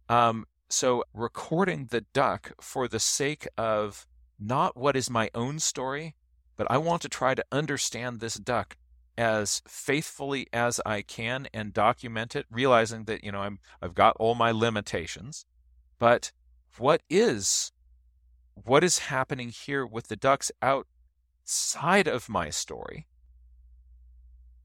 Um, 0.10 0.46
so 0.70 1.04
recording 1.14 1.88
the 1.90 2.02
duck 2.14 2.52
for 2.62 2.88
the 2.88 3.00
sake 3.00 3.48
of 3.58 4.06
not 4.40 4.78
what 4.78 4.96
is 4.96 5.10
my 5.10 5.30
own 5.34 5.60
story, 5.60 6.16
but 6.56 6.70
I 6.70 6.78
want 6.78 7.02
to 7.04 7.10
try 7.10 7.36
to 7.36 7.46
understand 7.52 8.20
this 8.20 8.36
duck 8.36 8.78
as 9.18 9.62
faithfully 9.68 10.48
as 10.52 10.82
I 10.86 11.02
can 11.02 11.48
and 11.54 11.74
document 11.74 12.36
it, 12.36 12.46
realizing 12.50 13.06
that 13.06 13.24
you 13.24 13.32
know 13.32 13.42
I'm 13.42 13.60
I've 13.82 13.96
got 13.96 14.16
all 14.20 14.36
my 14.36 14.52
limitations, 14.52 15.46
but 16.00 16.32
what 16.78 17.02
is 17.10 17.72
what 18.64 18.84
is 18.84 19.00
happening 19.00 19.50
here 19.50 19.86
with 19.86 20.08
the 20.08 20.16
ducks 20.16 20.52
outside 20.62 22.08
of 22.08 22.30
my 22.30 22.50
story 22.50 23.08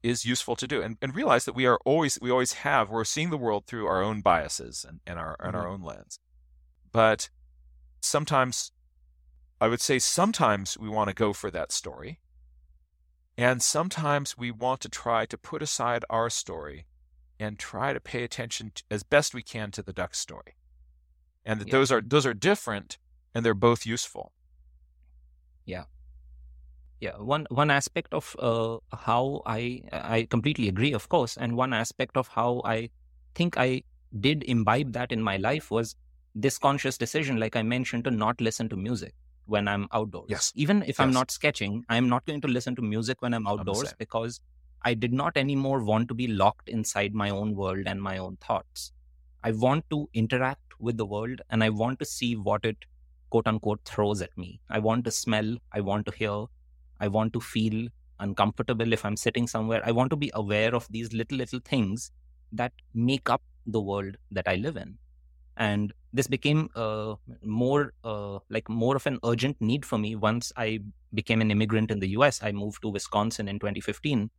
is 0.03 0.25
useful 0.25 0.55
to 0.55 0.67
do 0.67 0.81
and, 0.81 0.97
and 1.01 1.15
realize 1.15 1.45
that 1.45 1.55
we 1.55 1.65
are 1.65 1.79
always 1.85 2.17
we 2.21 2.31
always 2.31 2.53
have 2.53 2.89
we're 2.89 3.03
seeing 3.03 3.29
the 3.29 3.37
world 3.37 3.65
through 3.67 3.85
our 3.85 4.01
own 4.01 4.21
biases 4.21 4.85
and, 4.87 4.99
and 5.05 5.19
our 5.19 5.35
and 5.39 5.53
mm-hmm. 5.53 5.61
our 5.61 5.67
own 5.67 5.81
lens 5.81 6.19
but 6.91 7.29
sometimes 8.01 8.71
i 9.61 9.67
would 9.67 9.79
say 9.81 9.97
sometimes 9.97 10.77
we 10.77 10.89
want 10.89 11.07
to 11.07 11.13
go 11.13 11.31
for 11.31 11.49
that 11.49 11.71
story 11.71 12.19
and 13.37 13.61
sometimes 13.61 14.37
we 14.37 14.51
want 14.51 14.81
to 14.81 14.89
try 14.89 15.25
to 15.25 15.37
put 15.37 15.61
aside 15.61 16.03
our 16.09 16.29
story 16.29 16.85
and 17.39 17.57
try 17.57 17.91
to 17.91 17.99
pay 17.99 18.23
attention 18.23 18.71
to, 18.75 18.83
as 18.91 19.03
best 19.03 19.33
we 19.33 19.41
can 19.41 19.71
to 19.71 19.81
the 19.81 19.93
duck 19.93 20.13
story 20.13 20.55
and 21.45 21.59
that 21.59 21.67
yeah. 21.67 21.71
those 21.71 21.91
are 21.91 22.01
those 22.01 22.25
are 22.25 22.33
different 22.33 22.97
and 23.33 23.45
they're 23.45 23.53
both 23.53 23.85
useful. 23.85 24.31
Yeah. 25.65 25.85
Yeah 26.99 27.17
one 27.17 27.47
one 27.49 27.71
aspect 27.71 28.13
of 28.13 28.35
uh, 28.37 28.77
how 28.95 29.41
i 29.45 29.81
i 29.91 30.27
completely 30.29 30.67
agree 30.67 30.93
of 30.93 31.09
course 31.09 31.37
and 31.37 31.57
one 31.57 31.73
aspect 31.73 32.15
of 32.15 32.27
how 32.27 32.61
i 32.63 32.89
think 33.33 33.57
i 33.57 33.81
did 34.19 34.43
imbibe 34.43 34.93
that 34.93 35.11
in 35.11 35.23
my 35.23 35.37
life 35.37 35.71
was 35.71 35.95
this 36.35 36.59
conscious 36.59 36.97
decision 36.97 37.39
like 37.39 37.55
i 37.55 37.63
mentioned 37.63 38.03
to 38.03 38.11
not 38.11 38.39
listen 38.39 38.69
to 38.69 38.75
music 38.75 39.15
when 39.53 39.67
i'm 39.73 39.87
outdoors 39.99 40.29
yes 40.35 40.51
even 40.55 40.81
if 40.83 40.89
yes. 40.89 40.99
i'm 40.99 41.13
not 41.19 41.31
sketching 41.31 41.83
i'm 41.89 42.09
not 42.13 42.25
going 42.25 42.41
to 42.45 42.53
listen 42.57 42.75
to 42.75 42.81
music 42.93 43.21
when 43.21 43.33
i'm 43.33 43.47
outdoors 43.53 43.93
because 44.03 44.39
i 44.91 44.93
did 44.93 45.13
not 45.21 45.37
anymore 45.43 45.83
want 45.91 46.07
to 46.07 46.13
be 46.21 46.27
locked 46.27 46.69
inside 46.77 47.13
my 47.23 47.29
own 47.29 47.55
world 47.55 47.91
and 47.93 48.01
my 48.09 48.17
own 48.17 48.37
thoughts 48.47 48.91
i 49.43 49.51
want 49.65 49.89
to 49.89 49.99
interact 50.13 50.79
with 50.79 50.97
the 50.97 51.05
world 51.05 51.41
and 51.49 51.63
i 51.63 51.69
want 51.83 51.99
to 51.99 52.05
see 52.13 52.31
what 52.35 52.71
it 52.71 52.89
quote 53.29 53.47
unquote 53.53 53.83
throws 53.93 54.21
at 54.21 54.37
me 54.45 54.49
i 54.69 54.79
want 54.89 55.05
to 55.05 55.11
smell 55.11 55.55
i 55.71 55.81
want 55.91 56.05
to 56.05 56.17
hear 56.23 56.39
I 57.01 57.07
want 57.07 57.33
to 57.33 57.41
feel 57.41 57.87
uncomfortable 58.19 58.93
if 58.93 59.03
I'm 59.03 59.17
sitting 59.17 59.47
somewhere. 59.47 59.81
I 59.83 59.91
want 59.91 60.11
to 60.11 60.15
be 60.15 60.31
aware 60.35 60.75
of 60.75 60.87
these 60.89 61.11
little, 61.13 61.39
little 61.39 61.59
things 61.59 62.11
that 62.51 62.73
make 62.93 63.29
up 63.29 63.41
the 63.65 63.81
world 63.81 64.17
that 64.29 64.47
I 64.47 64.55
live 64.55 64.77
in. 64.77 64.99
And 65.57 65.93
this 66.13 66.27
became 66.27 66.69
uh, 66.75 67.15
more 67.43 67.93
uh, 68.03 68.39
like 68.49 68.69
more 68.69 68.95
of 68.95 69.07
an 69.07 69.19
urgent 69.25 69.57
need 69.59 69.85
for 69.85 69.97
me 69.97 70.15
once 70.15 70.51
I 70.57 70.79
became 71.13 71.41
an 71.41 71.51
immigrant 71.51 71.91
in 71.91 71.99
the 71.99 72.09
US. 72.09 72.41
I 72.43 72.51
moved 72.51 72.81
to 72.81 72.89
Wisconsin 72.89 73.47
in 73.47 73.59
2015 73.59 74.29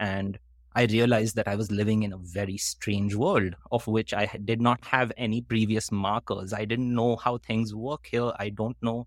and 0.00 0.38
I 0.74 0.84
realized 0.84 1.34
that 1.36 1.48
I 1.48 1.56
was 1.56 1.72
living 1.72 2.02
in 2.04 2.12
a 2.12 2.18
very 2.18 2.56
strange 2.56 3.14
world 3.14 3.54
of 3.72 3.86
which 3.86 4.14
I 4.14 4.26
did 4.44 4.60
not 4.60 4.84
have 4.84 5.12
any 5.16 5.40
previous 5.40 5.90
markers. 5.90 6.52
I 6.52 6.64
didn't 6.64 6.94
know 6.94 7.16
how 7.16 7.38
things 7.38 7.74
work 7.74 8.06
here. 8.10 8.32
I 8.38 8.50
don't 8.50 8.76
know 8.80 9.06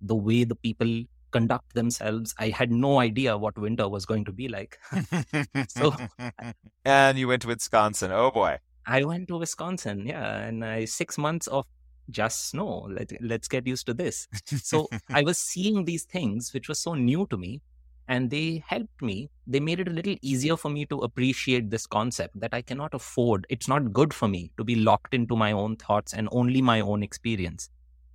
the 0.00 0.14
way 0.14 0.44
the 0.44 0.54
people 0.54 1.04
conduct 1.30 1.74
themselves. 1.74 2.34
I 2.38 2.48
had 2.48 2.70
no 2.70 3.00
idea 3.00 3.36
what 3.36 3.58
winter 3.58 3.88
was 3.88 4.06
going 4.06 4.24
to 4.26 4.32
be 4.32 4.48
like. 4.48 4.78
so, 5.68 5.94
and 6.84 7.18
you 7.18 7.28
went 7.28 7.42
to 7.42 7.48
Wisconsin. 7.48 8.12
Oh 8.12 8.30
boy. 8.30 8.58
I 8.86 9.04
went 9.04 9.28
to 9.28 9.38
Wisconsin, 9.38 10.06
yeah, 10.06 10.38
and 10.38 10.64
I, 10.64 10.84
six 10.84 11.18
months 11.18 11.46
of 11.46 11.66
just 12.10 12.50
snow. 12.50 12.88
Let, 12.90 13.12
let's 13.20 13.48
get 13.48 13.66
used 13.66 13.86
to 13.86 13.94
this. 13.94 14.26
So 14.62 14.88
I 15.10 15.22
was 15.22 15.38
seeing 15.38 15.84
these 15.84 16.04
things, 16.04 16.52
which 16.52 16.68
was 16.68 16.78
so 16.78 16.94
new 16.94 17.26
to 17.30 17.36
me, 17.36 17.60
and 18.08 18.30
they 18.30 18.64
helped 18.66 19.02
me. 19.02 19.30
They 19.46 19.60
made 19.60 19.80
it 19.80 19.88
a 19.88 19.92
little 19.92 20.16
easier 20.22 20.56
for 20.56 20.70
me 20.70 20.86
to 20.86 20.98
appreciate 20.98 21.70
this 21.70 21.86
concept 21.86 22.40
that 22.40 22.52
I 22.52 22.62
cannot 22.62 22.94
afford. 22.94 23.46
It's 23.48 23.68
not 23.68 23.92
good 23.92 24.12
for 24.12 24.28
me 24.28 24.50
to 24.56 24.64
be 24.64 24.74
locked 24.74 25.14
into 25.14 25.36
my 25.36 25.52
own 25.52 25.76
thoughts 25.76 26.12
and 26.12 26.28
only 26.32 26.60
my 26.60 26.80
own 26.80 27.02
experience 27.02 27.70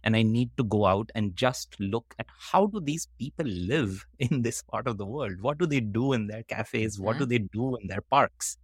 and 0.06 0.16
i 0.16 0.22
need 0.22 0.50
to 0.56 0.64
go 0.64 0.86
out 0.86 1.12
and 1.16 1.36
just 1.36 1.76
look 1.80 2.16
at 2.20 2.28
how 2.52 2.68
do 2.68 2.80
these 2.80 3.08
people 3.20 3.46
live 3.46 4.06
in 4.20 4.42
this 4.44 4.62
part 4.62 4.88
of 4.88 4.98
the 4.98 5.06
world 5.06 5.42
what 5.42 5.58
do 5.58 5.66
they 5.66 5.80
do 5.80 6.14
in 6.14 6.28
their 6.28 6.44
cafes 6.44 7.00
what 7.00 7.18
do 7.18 7.24
mm-hmm. 7.24 7.30
they 7.32 7.40
do 7.60 7.76
in 7.78 7.88
their 7.88 8.02
parks 8.02 8.58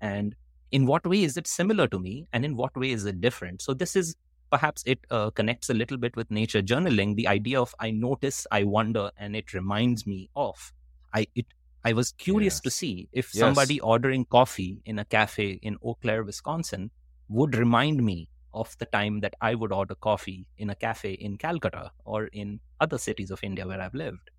and 0.00 0.34
in 0.72 0.86
what 0.86 1.06
way 1.06 1.22
is 1.22 1.36
it 1.36 1.46
similar 1.46 1.86
to 1.88 1.98
me 1.98 2.26
and 2.32 2.44
in 2.44 2.56
what 2.56 2.76
way 2.76 2.90
is 2.90 3.04
it 3.04 3.20
different 3.20 3.62
so 3.62 3.74
this 3.74 3.96
is 3.96 4.16
perhaps 4.50 4.82
it 4.84 4.98
uh, 5.10 5.30
connects 5.30 5.70
a 5.70 5.74
little 5.74 5.96
bit 5.96 6.16
with 6.16 6.30
nature 6.30 6.62
journaling 6.62 7.14
the 7.16 7.28
idea 7.28 7.60
of 7.60 7.74
i 7.78 7.90
notice 7.90 8.46
i 8.50 8.62
wonder 8.62 9.10
and 9.16 9.36
it 9.36 9.52
reminds 9.52 10.06
me 10.06 10.28
of 10.34 10.72
i 11.14 11.26
it 11.34 11.46
i 11.84 11.92
was 11.92 12.12
curious 12.12 12.54
yes. 12.54 12.60
to 12.60 12.70
see 12.70 13.08
if 13.12 13.34
yes. 13.34 13.40
somebody 13.40 13.80
ordering 13.80 14.24
coffee 14.24 14.82
in 14.84 14.98
a 14.98 15.04
cafe 15.04 15.58
in 15.62 15.76
eau 15.84 15.94
claire 16.02 16.24
wisconsin 16.24 16.90
would 17.28 17.54
remind 17.54 18.02
me 18.02 18.28
of 18.52 18.76
the 18.78 18.86
time 18.86 19.20
that 19.20 19.34
I 19.40 19.54
would 19.54 19.72
order 19.72 19.94
coffee 19.94 20.46
in 20.58 20.70
a 20.70 20.74
cafe 20.74 21.12
in 21.12 21.38
Calcutta 21.38 21.92
or 22.04 22.26
in 22.26 22.60
other 22.80 22.98
cities 22.98 23.30
of 23.30 23.40
India 23.42 23.66
where 23.66 23.80
I've 23.80 23.94
lived. 23.94 24.30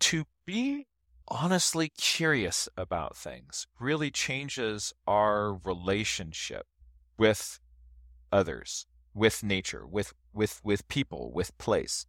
To 0.00 0.24
be 0.46 0.86
honestly 1.28 1.90
curious 1.90 2.68
about 2.76 3.16
things 3.16 3.66
really 3.78 4.10
changes 4.10 4.92
our 5.06 5.54
relationship 5.54 6.66
with 7.16 7.60
others, 8.32 8.86
with 9.14 9.42
nature, 9.42 9.86
with 9.86 10.14
with 10.32 10.60
with 10.64 10.86
people, 10.88 11.32
with 11.32 11.56
place. 11.58 12.06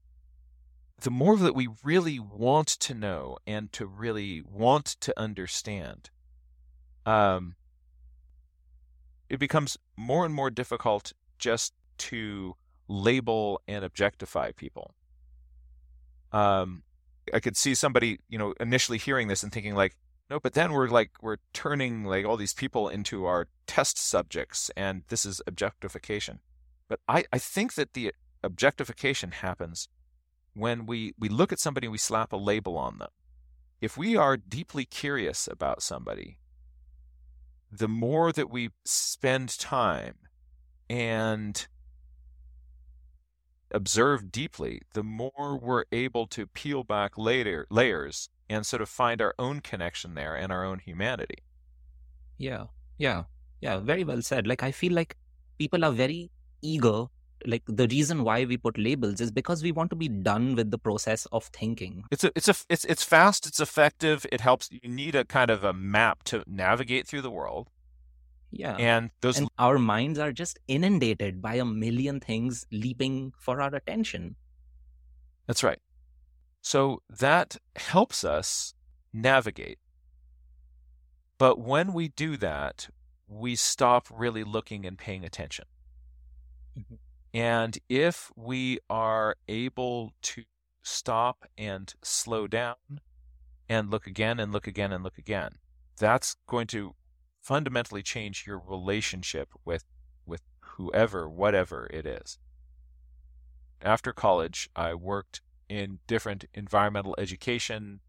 The 1.01 1.11
more 1.11 1.37
that 1.37 1.55
we 1.55 1.69
really 1.83 2.19
want 2.19 2.67
to 2.67 2.93
know 2.93 3.37
and 3.47 3.71
to 3.73 3.85
really 3.85 4.41
want 4.41 4.85
to 4.85 5.17
understand, 5.17 6.09
um, 7.05 7.55
it 9.29 9.39
becomes 9.39 9.77
more 9.95 10.25
and 10.25 10.33
more 10.33 10.49
difficult 10.49 11.13
just 11.37 11.73
to 11.97 12.55
label 12.89 13.61
and 13.67 13.85
objectify 13.85 14.51
people. 14.51 14.93
Um, 16.31 16.83
I 17.33 17.39
could 17.39 17.57
see 17.57 17.75
somebody, 17.75 18.19
you 18.29 18.37
know, 18.37 18.53
initially 18.59 18.97
hearing 18.97 19.27
this 19.27 19.43
and 19.43 19.51
thinking 19.51 19.75
like, 19.75 19.95
no, 20.29 20.39
but 20.39 20.53
then 20.53 20.71
we're 20.71 20.89
like 20.89 21.11
we're 21.21 21.37
turning 21.53 22.03
like 22.03 22.25
all 22.25 22.37
these 22.37 22.53
people 22.53 22.87
into 22.87 23.25
our 23.25 23.47
test 23.65 23.97
subjects 23.97 24.69
and 24.77 25.03
this 25.07 25.25
is 25.25 25.41
objectification. 25.47 26.39
But 26.87 26.99
I, 27.07 27.25
I 27.31 27.39
think 27.39 27.73
that 27.75 27.93
the 27.93 28.13
objectification 28.43 29.31
happens 29.31 29.87
when 30.53 30.85
we, 30.85 31.13
we 31.17 31.29
look 31.29 31.51
at 31.51 31.59
somebody 31.59 31.87
and 31.87 31.91
we 31.91 31.97
slap 31.97 32.33
a 32.33 32.37
label 32.37 32.77
on 32.77 32.97
them. 32.99 33.09
If 33.81 33.97
we 33.97 34.15
are 34.15 34.37
deeply 34.37 34.85
curious 34.85 35.47
about 35.47 35.81
somebody, 35.81 36.39
the 37.71 37.87
more 37.87 38.31
that 38.31 38.49
we 38.49 38.71
spend 38.83 39.57
time 39.57 40.15
and 40.89 41.67
observe 43.71 44.31
deeply, 44.31 44.81
the 44.93 45.03
more 45.03 45.59
we're 45.61 45.85
able 45.91 46.27
to 46.27 46.47
peel 46.47 46.83
back 46.83 47.17
later 47.17 47.67
layers 47.69 48.29
and 48.49 48.65
sort 48.65 48.81
of 48.81 48.89
find 48.89 49.21
our 49.21 49.35
own 49.37 49.59
connection 49.59 50.15
there 50.15 50.35
and 50.35 50.51
our 50.51 50.65
own 50.65 50.79
humanity. 50.79 51.43
Yeah, 52.37 52.65
yeah, 52.97 53.23
yeah. 53.61 53.79
Very 53.79 54.03
well 54.03 54.21
said. 54.21 54.47
Like 54.47 54.63
I 54.63 54.71
feel 54.71 54.93
like 54.93 55.15
people 55.57 55.85
are 55.85 55.91
very 55.91 56.31
eager 56.61 57.05
like 57.45 57.63
the 57.67 57.87
reason 57.87 58.23
why 58.23 58.45
we 58.45 58.57
put 58.57 58.77
labels 58.77 59.21
is 59.21 59.31
because 59.31 59.63
we 59.63 59.71
want 59.71 59.89
to 59.89 59.95
be 59.95 60.09
done 60.09 60.55
with 60.55 60.71
the 60.71 60.77
process 60.77 61.25
of 61.31 61.45
thinking 61.45 62.03
it's 62.11 62.23
a, 62.23 62.31
it's 62.35 62.49
a 62.49 62.55
it's 62.69 62.83
it's 62.85 63.03
fast 63.03 63.47
it's 63.47 63.59
effective 63.59 64.25
it 64.31 64.41
helps 64.41 64.69
you 64.71 64.89
need 64.89 65.15
a 65.15 65.23
kind 65.23 65.49
of 65.49 65.63
a 65.63 65.73
map 65.73 66.23
to 66.23 66.43
navigate 66.47 67.07
through 67.07 67.21
the 67.21 67.31
world 67.31 67.69
yeah. 68.51 68.75
And 68.77 69.11
those 69.21 69.37
and 69.37 69.49
our 69.57 69.77
minds 69.77 70.19
are 70.19 70.31
just 70.31 70.59
inundated 70.67 71.41
by 71.41 71.55
a 71.55 71.65
million 71.65 72.19
things 72.19 72.65
leaping 72.71 73.33
for 73.39 73.61
our 73.61 73.73
attention. 73.73 74.35
That's 75.47 75.63
right. 75.63 75.79
So 76.61 77.01
that 77.09 77.57
helps 77.75 78.23
us 78.23 78.73
navigate. 79.13 79.79
But 81.37 81.59
when 81.59 81.93
we 81.93 82.09
do 82.09 82.35
that 82.37 82.89
we 83.29 83.55
stop 83.55 84.07
really 84.11 84.43
looking 84.43 84.85
and 84.85 84.97
paying 84.97 85.23
attention. 85.23 85.65
Mm-hmm. 86.77 86.95
And 87.33 87.77
if 87.87 88.31
we 88.35 88.79
are 88.89 89.35
able 89.47 90.13
to 90.23 90.43
stop 90.81 91.45
and 91.57 91.93
slow 92.03 92.47
down 92.47 92.75
and 93.69 93.91
look 93.91 94.07
again 94.07 94.39
and 94.39 94.51
look 94.51 94.65
again 94.65 94.91
and 94.91 95.03
look 95.03 95.19
again, 95.19 95.51
that's 95.99 96.35
going 96.47 96.67
to 96.67 96.95
fundamentally 97.41 98.03
change 98.03 98.45
your 98.45 98.59
relationship 98.59 99.49
with 99.65 99.85
with 100.25 100.41
whoever, 100.61 101.27
whatever 101.27 101.87
it 101.91 102.05
is. 102.05 102.37
After 103.81 104.13
college, 104.13 104.69
I 104.75 104.93
worked 104.93 105.41
in 105.67 105.99
different 106.07 106.45
environmental 106.53 107.15
education 107.17 108.01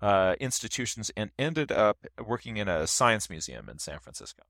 uh, 0.00 0.34
institutions 0.40 1.10
and 1.16 1.30
ended 1.38 1.70
up 1.70 2.06
working 2.24 2.56
in 2.56 2.68
a 2.68 2.86
science 2.86 3.28
museum 3.28 3.68
in 3.68 3.78
San 3.78 3.98
Francisco. 3.98 4.42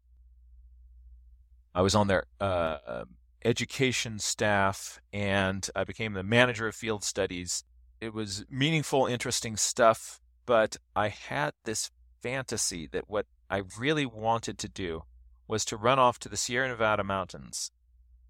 I 1.75 1.83
was 1.83 1.95
on 1.95 2.07
their 2.07 2.25
uh, 2.41 3.05
education 3.45 4.19
staff 4.19 5.01
and 5.13 5.69
I 5.75 5.85
became 5.85 6.13
the 6.13 6.23
manager 6.23 6.69
of 6.69 6.75
field 6.75 7.05
studies. 7.05 7.65
It 8.01 8.15
was 8.15 8.45
meaningful, 8.51 9.07
interesting 9.07 9.57
stuff, 9.57 10.21
but 10.47 10.77
I 10.95 11.09
had 11.09 11.53
this 11.65 11.91
fantasy 12.23 12.89
that 12.93 13.09
what 13.09 13.27
I 13.51 13.63
really 13.79 14.07
wanted 14.07 14.59
to 14.59 14.69
do 14.69 15.03
was 15.49 15.65
to 15.67 15.77
run 15.77 15.99
off 15.99 16.21
to 16.21 16.29
the 16.29 16.37
Sierra 16.37 16.69
Nevada 16.69 17.03
mountains 17.03 17.73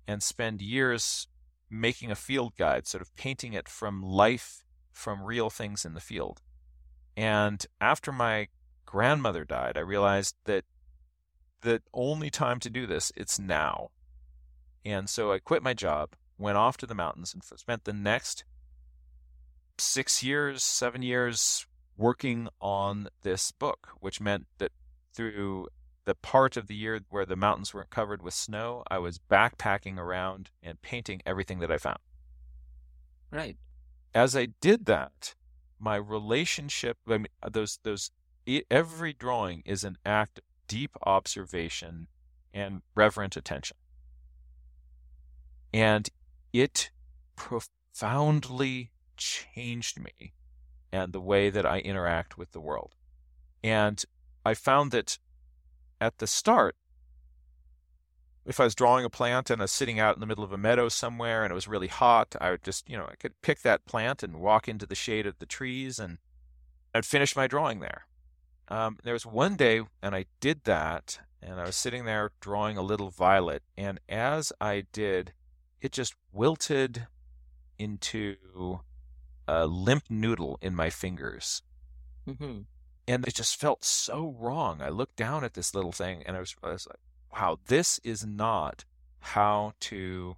and 0.08 0.22
spend 0.22 0.62
years 0.62 1.28
making 1.68 2.10
a 2.10 2.16
field 2.16 2.56
guide, 2.56 2.86
sort 2.86 3.02
of 3.02 3.14
painting 3.14 3.52
it 3.52 3.68
from 3.68 4.02
life, 4.02 4.64
from 4.90 5.22
real 5.22 5.50
things 5.50 5.84
in 5.84 5.92
the 5.92 6.00
field. 6.00 6.40
And 7.16 7.64
after 7.80 8.10
my 8.10 8.48
grandmother 8.86 9.44
died, 9.44 9.76
I 9.76 9.80
realized 9.80 10.36
that 10.46 10.64
the 11.60 11.82
only 11.92 12.30
time 12.30 12.58
to 12.60 12.70
do 12.70 12.86
this, 12.86 13.12
it's 13.14 13.38
now. 13.38 13.90
And 14.84 15.08
so 15.10 15.30
I 15.30 15.38
quit 15.38 15.62
my 15.62 15.74
job, 15.74 16.14
went 16.38 16.56
off 16.56 16.78
to 16.78 16.86
the 16.86 16.94
mountains, 16.94 17.34
and 17.34 17.44
spent 17.44 17.84
the 17.84 17.92
next 17.92 18.44
six 19.76 20.22
years, 20.22 20.62
seven 20.62 21.02
years 21.02 21.66
working 21.98 22.48
on 22.60 23.08
this 23.22 23.52
book, 23.52 23.90
which 24.00 24.20
meant 24.20 24.46
that 24.58 24.72
through 25.12 25.68
the 26.04 26.14
part 26.14 26.56
of 26.56 26.66
the 26.66 26.74
year 26.74 27.00
where 27.10 27.26
the 27.26 27.36
mountains 27.36 27.74
weren't 27.74 27.90
covered 27.90 28.22
with 28.22 28.34
snow, 28.34 28.82
I 28.90 28.98
was 28.98 29.18
backpacking 29.18 29.98
around 29.98 30.50
and 30.62 30.80
painting 30.82 31.20
everything 31.26 31.60
that 31.60 31.70
I 31.70 31.78
found. 31.78 31.98
Right. 33.30 33.56
As 34.14 34.34
I 34.34 34.46
did 34.60 34.86
that, 34.86 35.34
my 35.78 35.96
relationship, 35.96 36.98
I 37.06 37.18
mean, 37.18 37.26
uh, 37.42 37.48
those, 37.50 37.78
those, 37.82 38.10
every 38.70 39.12
drawing 39.12 39.62
is 39.64 39.84
an 39.84 39.98
act 40.04 40.38
of 40.38 40.44
deep 40.66 40.96
observation 41.04 42.08
and 42.52 42.82
reverent 42.94 43.36
attention. 43.36 43.76
And 45.72 46.08
it 46.52 46.90
profoundly 47.36 48.90
changed 49.16 50.00
me 50.00 50.32
and 50.92 51.12
the 51.12 51.20
way 51.20 51.50
that 51.50 51.64
I 51.64 51.78
interact 51.78 52.36
with 52.36 52.52
the 52.52 52.60
world. 52.60 52.94
And 53.62 54.04
I 54.44 54.54
found 54.54 54.90
that 54.92 55.18
at 56.00 56.18
the 56.18 56.26
start, 56.26 56.76
if 58.46 58.58
I 58.58 58.64
was 58.64 58.74
drawing 58.74 59.04
a 59.04 59.10
plant 59.10 59.50
and 59.50 59.60
I 59.60 59.64
was 59.64 59.72
sitting 59.72 60.00
out 60.00 60.16
in 60.16 60.20
the 60.20 60.26
middle 60.26 60.44
of 60.44 60.52
a 60.52 60.58
meadow 60.58 60.88
somewhere 60.88 61.44
and 61.44 61.50
it 61.50 61.54
was 61.54 61.68
really 61.68 61.88
hot, 61.88 62.34
I 62.40 62.50
would 62.50 62.64
just, 62.64 62.88
you 62.88 62.96
know, 62.96 63.06
I 63.06 63.16
could 63.16 63.40
pick 63.42 63.60
that 63.62 63.84
plant 63.84 64.22
and 64.22 64.40
walk 64.40 64.66
into 64.66 64.86
the 64.86 64.94
shade 64.94 65.26
of 65.26 65.38
the 65.38 65.46
trees 65.46 65.98
and 65.98 66.18
I'd 66.94 67.06
finish 67.06 67.36
my 67.36 67.46
drawing 67.46 67.80
there. 67.80 68.06
Um, 68.68 68.98
there 69.02 69.12
was 69.12 69.26
one 69.26 69.56
day, 69.56 69.82
and 70.00 70.14
I 70.14 70.26
did 70.38 70.62
that, 70.64 71.18
and 71.42 71.60
I 71.60 71.64
was 71.64 71.76
sitting 71.76 72.04
there 72.04 72.30
drawing 72.40 72.76
a 72.76 72.82
little 72.82 73.10
violet, 73.10 73.64
and 73.76 73.98
as 74.08 74.52
I 74.60 74.84
did, 74.92 75.32
it 75.80 75.90
just 75.90 76.14
wilted 76.32 77.08
into 77.78 78.36
a 79.48 79.66
limp 79.66 80.04
noodle 80.08 80.58
in 80.62 80.76
my 80.76 80.88
fingers. 80.88 81.62
Mm-hmm. 82.28 82.60
And 83.10 83.26
it 83.26 83.34
just 83.34 83.56
felt 83.56 83.82
so 83.84 84.36
wrong. 84.38 84.80
I 84.80 84.88
looked 84.88 85.16
down 85.16 85.42
at 85.42 85.54
this 85.54 85.74
little 85.74 85.90
thing 85.90 86.22
and 86.26 86.36
I 86.36 86.38
was, 86.38 86.54
I 86.62 86.70
was 86.70 86.86
like, 86.86 87.00
wow, 87.32 87.58
this 87.66 87.98
is 88.04 88.24
not 88.24 88.84
how 89.18 89.72
to 89.80 90.36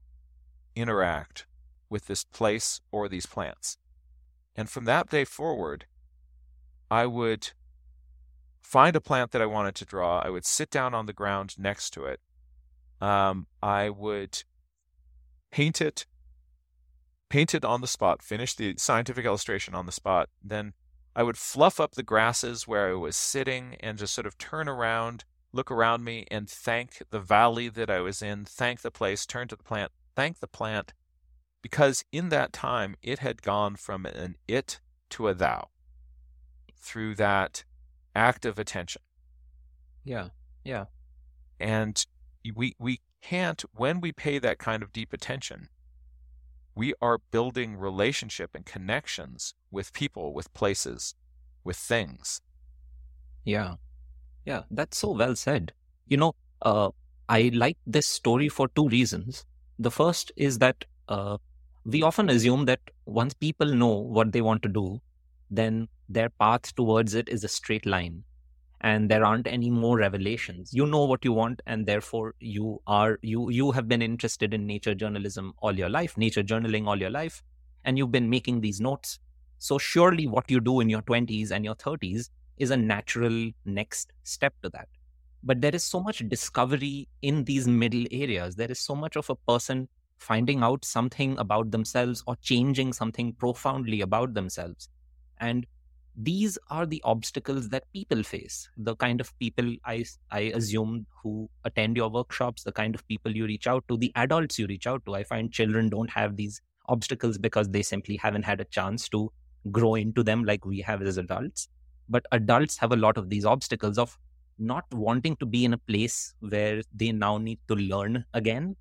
interact 0.74 1.44
with 1.90 2.06
this 2.06 2.24
place 2.24 2.80
or 2.90 3.10
these 3.10 3.26
plants. 3.26 3.76
And 4.56 4.70
from 4.70 4.86
that 4.86 5.10
day 5.10 5.26
forward, 5.26 5.84
I 6.90 7.04
would 7.04 7.50
find 8.62 8.96
a 8.96 9.02
plant 9.02 9.32
that 9.32 9.42
I 9.42 9.46
wanted 9.46 9.74
to 9.74 9.84
draw. 9.84 10.20
I 10.20 10.30
would 10.30 10.46
sit 10.46 10.70
down 10.70 10.94
on 10.94 11.04
the 11.04 11.12
ground 11.12 11.58
next 11.58 11.90
to 11.90 12.06
it. 12.06 12.20
Um, 13.02 13.48
I 13.62 13.90
would 13.90 14.44
paint 15.50 15.82
it, 15.82 16.06
paint 17.28 17.54
it 17.54 17.66
on 17.66 17.82
the 17.82 17.86
spot, 17.86 18.22
finish 18.22 18.54
the 18.54 18.76
scientific 18.78 19.26
illustration 19.26 19.74
on 19.74 19.84
the 19.84 19.92
spot. 19.92 20.30
Then 20.42 20.72
I 21.14 21.22
would 21.22 21.36
fluff 21.36 21.78
up 21.78 21.92
the 21.92 22.02
grasses 22.02 22.66
where 22.66 22.90
I 22.90 22.94
was 22.94 23.16
sitting 23.16 23.76
and 23.80 23.98
just 23.98 24.14
sort 24.14 24.26
of 24.26 24.38
turn 24.38 24.68
around, 24.68 25.24
look 25.52 25.70
around 25.70 26.04
me, 26.04 26.26
and 26.30 26.48
thank 26.48 27.02
the 27.10 27.20
valley 27.20 27.68
that 27.68 27.90
I 27.90 28.00
was 28.00 28.22
in, 28.22 28.44
thank 28.44 28.80
the 28.80 28.90
place, 28.90 29.26
turn 29.26 29.48
to 29.48 29.56
the 29.56 29.62
plant, 29.62 29.92
thank 30.16 30.40
the 30.40 30.46
plant, 30.46 30.94
because 31.60 32.04
in 32.12 32.30
that 32.30 32.52
time 32.52 32.96
it 33.02 33.18
had 33.18 33.42
gone 33.42 33.76
from 33.76 34.06
an 34.06 34.36
it 34.48 34.80
to 35.10 35.28
a 35.28 35.34
thou 35.34 35.68
through 36.76 37.14
that 37.16 37.64
act 38.14 38.44
of 38.44 38.58
attention. 38.58 39.02
Yeah, 40.04 40.28
yeah. 40.64 40.86
And 41.60 42.04
we 42.54 42.74
we 42.78 43.00
can't, 43.22 43.62
when 43.76 44.00
we 44.00 44.12
pay 44.12 44.38
that 44.40 44.58
kind 44.58 44.82
of 44.82 44.92
deep 44.92 45.12
attention, 45.12 45.68
we 46.74 46.94
are 47.00 47.18
building 47.30 47.76
relationship 47.76 48.50
and 48.54 48.64
connections 48.64 49.54
with 49.70 49.92
people, 49.92 50.32
with 50.32 50.52
places, 50.54 51.14
with 51.64 51.76
things. 51.76 52.40
Yeah. 53.44 53.74
Yeah, 54.44 54.62
that's 54.70 54.98
so 54.98 55.12
well 55.12 55.36
said. 55.36 55.72
You 56.08 56.16
know, 56.16 56.34
uh, 56.62 56.90
I 57.28 57.50
like 57.54 57.76
this 57.86 58.06
story 58.06 58.48
for 58.48 58.68
two 58.68 58.88
reasons. 58.88 59.44
The 59.78 59.90
first 59.90 60.32
is 60.36 60.58
that 60.58 60.84
uh, 61.08 61.38
we 61.84 62.02
often 62.02 62.28
assume 62.30 62.64
that 62.66 62.80
once 63.06 63.34
people 63.34 63.66
know 63.66 63.94
what 63.94 64.32
they 64.32 64.40
want 64.40 64.62
to 64.62 64.68
do, 64.68 65.00
then 65.50 65.88
their 66.08 66.30
path 66.30 66.74
towards 66.74 67.14
it 67.14 67.28
is 67.28 67.44
a 67.44 67.48
straight 67.48 67.86
line 67.86 68.24
and 68.82 69.08
there 69.10 69.24
aren't 69.24 69.46
any 69.46 69.70
more 69.70 69.96
revelations. 69.98 70.74
You 70.74 70.86
know 70.86 71.04
what 71.04 71.24
you 71.24 71.32
want 71.32 71.62
and 71.66 71.86
therefore 71.86 72.34
you 72.40 72.80
are 72.86 73.18
you 73.22 73.50
you 73.50 73.70
have 73.70 73.88
been 73.88 74.02
interested 74.02 74.52
in 74.52 74.66
nature 74.66 74.94
journalism 74.94 75.54
all 75.58 75.78
your 75.78 75.88
life 75.88 76.16
nature 76.18 76.42
journaling 76.42 76.86
all 76.86 76.98
your 76.98 77.10
life 77.10 77.42
and 77.84 77.96
you've 77.96 78.12
been 78.12 78.28
making 78.28 78.60
these 78.60 78.80
notes. 78.80 79.18
So 79.58 79.78
surely 79.78 80.26
what 80.26 80.50
you 80.50 80.60
do 80.60 80.80
in 80.80 80.88
your 80.88 81.02
20s 81.02 81.52
and 81.52 81.64
your 81.64 81.76
30s 81.76 82.30
is 82.58 82.70
a 82.70 82.76
natural 82.76 83.50
next 83.64 84.12
step 84.24 84.54
to 84.62 84.68
that. 84.70 84.88
But 85.44 85.60
there 85.60 85.74
is 85.74 85.84
so 85.84 86.00
much 86.00 86.28
discovery 86.28 87.08
in 87.22 87.44
these 87.44 87.66
middle 87.68 88.04
areas. 88.10 88.56
There 88.56 88.70
is 88.70 88.78
so 88.80 88.94
much 88.94 89.16
of 89.16 89.30
a 89.30 89.36
person 89.36 89.88
finding 90.18 90.62
out 90.62 90.84
something 90.84 91.36
about 91.38 91.70
themselves 91.70 92.22
or 92.26 92.36
changing 92.36 92.92
something 92.92 93.32
profoundly 93.34 94.00
about 94.00 94.34
themselves. 94.34 94.88
And 95.38 95.66
these 96.16 96.58
are 96.68 96.84
the 96.84 97.00
obstacles 97.04 97.68
that 97.70 97.90
people 97.92 98.22
face. 98.22 98.68
The 98.76 98.94
kind 98.96 99.20
of 99.20 99.36
people 99.38 99.74
I, 99.84 100.04
I 100.30 100.40
assume 100.54 101.06
who 101.22 101.48
attend 101.64 101.96
your 101.96 102.10
workshops, 102.10 102.64
the 102.64 102.72
kind 102.72 102.94
of 102.94 103.06
people 103.08 103.34
you 103.34 103.46
reach 103.46 103.66
out 103.66 103.84
to, 103.88 103.96
the 103.96 104.12
adults 104.14 104.58
you 104.58 104.66
reach 104.66 104.86
out 104.86 105.04
to. 105.06 105.14
I 105.14 105.24
find 105.24 105.50
children 105.50 105.88
don't 105.88 106.10
have 106.10 106.36
these 106.36 106.60
obstacles 106.88 107.38
because 107.38 107.68
they 107.70 107.82
simply 107.82 108.16
haven't 108.16 108.44
had 108.44 108.60
a 108.60 108.64
chance 108.66 109.08
to 109.10 109.32
grow 109.70 109.94
into 109.94 110.22
them 110.22 110.44
like 110.44 110.66
we 110.66 110.80
have 110.80 111.00
as 111.02 111.16
adults. 111.16 111.68
But 112.08 112.26
adults 112.32 112.76
have 112.76 112.92
a 112.92 112.96
lot 112.96 113.16
of 113.16 113.30
these 113.30 113.46
obstacles 113.46 113.96
of 113.96 114.18
not 114.58 114.84
wanting 114.92 115.36
to 115.36 115.46
be 115.46 115.64
in 115.64 115.72
a 115.72 115.78
place 115.78 116.34
where 116.40 116.82
they 116.94 117.12
now 117.12 117.38
need 117.38 117.58
to 117.68 117.74
learn 117.74 118.24
again, 118.34 118.76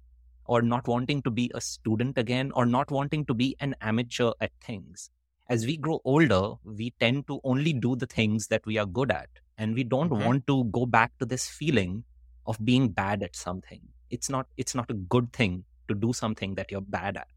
or 0.46 0.62
not 0.62 0.88
wanting 0.88 1.22
to 1.22 1.32
be 1.32 1.50
a 1.56 1.62
student 1.62 2.18
again, 2.18 2.52
or 2.56 2.66
not 2.66 2.92
wanting 2.92 3.26
to 3.26 3.34
be 3.34 3.56
an 3.62 3.74
amateur 3.80 4.32
at 4.42 4.52
things. 4.62 5.12
As 5.50 5.66
we 5.66 5.78
grow 5.78 6.00
older, 6.06 6.54
we 6.64 6.94
tend 7.00 7.28
to 7.28 7.42
only 7.44 7.74
do 7.74 7.96
the 7.96 8.06
things 8.06 8.48
that 8.48 8.66
we 8.66 8.78
are 8.78 8.86
good 8.86 9.12
at. 9.12 9.30
And 9.58 9.76
we 9.76 9.84
don't 9.84 10.10
want 10.10 10.48
to 10.48 10.64
go 10.66 10.86
back 10.86 11.12
to 11.20 11.26
this 11.26 11.48
feeling 11.48 12.04
of 12.48 12.64
being 12.64 12.90
bad 12.90 13.22
at 13.22 13.36
something. 13.36 13.82
It's 14.10 14.30
not 14.30 14.48
it's 14.58 14.74
not 14.74 14.90
a 14.90 14.96
good 14.96 15.32
thing 15.34 15.66
to 15.88 15.94
do 15.94 16.14
something 16.14 16.56
that 16.56 16.72
you're 16.72 16.82
bad 16.82 17.18
at. 17.18 17.28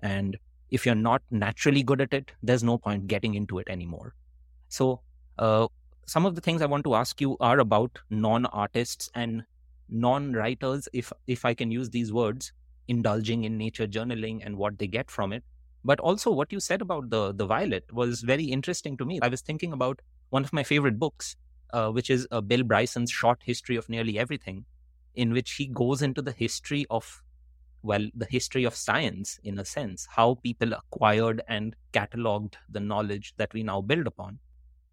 And 0.00 0.36
if 0.70 0.84
you're 0.86 0.94
not 0.94 1.22
naturally 1.30 1.82
good 1.82 2.00
at 2.00 2.12
it, 2.12 2.32
there's 2.42 2.62
no 2.62 2.78
point 2.78 3.06
getting 3.06 3.34
into 3.34 3.58
it 3.58 3.68
anymore. 3.68 4.14
So, 4.68 5.00
uh, 5.38 5.68
some 6.06 6.26
of 6.26 6.34
the 6.34 6.40
things 6.40 6.62
I 6.62 6.66
want 6.66 6.84
to 6.84 6.94
ask 6.94 7.20
you 7.20 7.36
are 7.40 7.58
about 7.58 7.98
non 8.10 8.46
artists 8.46 9.10
and 9.14 9.44
non 9.88 10.32
writers, 10.32 10.88
if, 10.92 11.12
if 11.26 11.44
I 11.44 11.54
can 11.54 11.70
use 11.70 11.90
these 11.90 12.12
words, 12.12 12.52
indulging 12.88 13.44
in 13.44 13.56
nature 13.56 13.86
journaling 13.86 14.44
and 14.44 14.56
what 14.56 14.78
they 14.78 14.86
get 14.86 15.10
from 15.10 15.32
it. 15.32 15.44
But 15.84 16.00
also, 16.00 16.30
what 16.30 16.50
you 16.50 16.60
said 16.60 16.80
about 16.80 17.10
the, 17.10 17.32
the 17.32 17.46
violet 17.46 17.92
was 17.92 18.22
very 18.22 18.44
interesting 18.44 18.96
to 18.96 19.04
me. 19.04 19.18
I 19.20 19.28
was 19.28 19.42
thinking 19.42 19.72
about 19.72 20.00
one 20.30 20.44
of 20.44 20.52
my 20.52 20.62
favorite 20.62 20.98
books, 20.98 21.36
uh, 21.72 21.90
which 21.90 22.08
is 22.08 22.26
uh, 22.30 22.40
Bill 22.40 22.62
Bryson's 22.62 23.10
Short 23.10 23.40
History 23.44 23.76
of 23.76 23.88
Nearly 23.88 24.18
Everything, 24.18 24.64
in 25.14 25.32
which 25.32 25.52
he 25.52 25.66
goes 25.66 26.00
into 26.00 26.22
the 26.22 26.32
history 26.32 26.86
of 26.88 27.22
well, 27.82 28.08
the 28.14 28.26
history 28.30 28.64
of 28.64 28.74
science, 28.74 29.38
in 29.44 29.58
a 29.58 29.64
sense, 29.64 30.08
how 30.10 30.36
people 30.36 30.72
acquired 30.72 31.42
and 31.48 31.76
cataloged 31.92 32.54
the 32.70 32.80
knowledge 32.80 33.34
that 33.36 33.52
we 33.52 33.62
now 33.62 33.82
build 33.82 34.06
upon. 34.06 34.38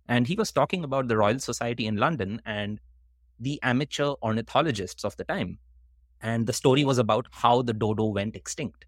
And 0.09 0.27
he 0.27 0.35
was 0.35 0.51
talking 0.51 0.83
about 0.83 1.07
the 1.07 1.15
Royal 1.15 1.39
Society 1.39 1.87
in 1.87 1.95
London 1.95 2.41
and 2.45 2.81
the 3.39 3.59
amateur 3.63 4.15
ornithologists 4.21 5.05
of 5.05 5.15
the 5.15 5.23
time. 5.23 5.57
And 6.19 6.45
the 6.45 6.53
story 6.53 6.83
was 6.83 6.97
about 6.97 7.27
how 7.31 7.61
the 7.61 7.73
dodo 7.73 8.05
went 8.05 8.35
extinct. 8.35 8.83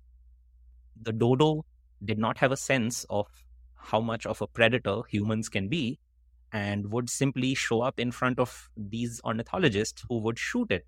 The 1.01 1.13
dodo 1.13 1.63
did 2.05 2.17
not 2.17 2.37
have 2.37 2.51
a 2.51 2.57
sense 2.57 3.05
of 3.09 3.27
how 3.75 3.99
much 3.99 4.25
of 4.25 4.41
a 4.41 4.47
predator 4.47 5.01
humans 5.09 5.49
can 5.49 5.67
be 5.67 5.99
and 6.51 6.91
would 6.91 7.09
simply 7.09 7.53
show 7.53 7.81
up 7.81 7.99
in 7.99 8.11
front 8.11 8.39
of 8.39 8.69
these 8.77 9.19
ornithologists 9.25 10.05
who 10.07 10.19
would 10.19 10.37
shoot 10.37 10.71
it 10.71 10.85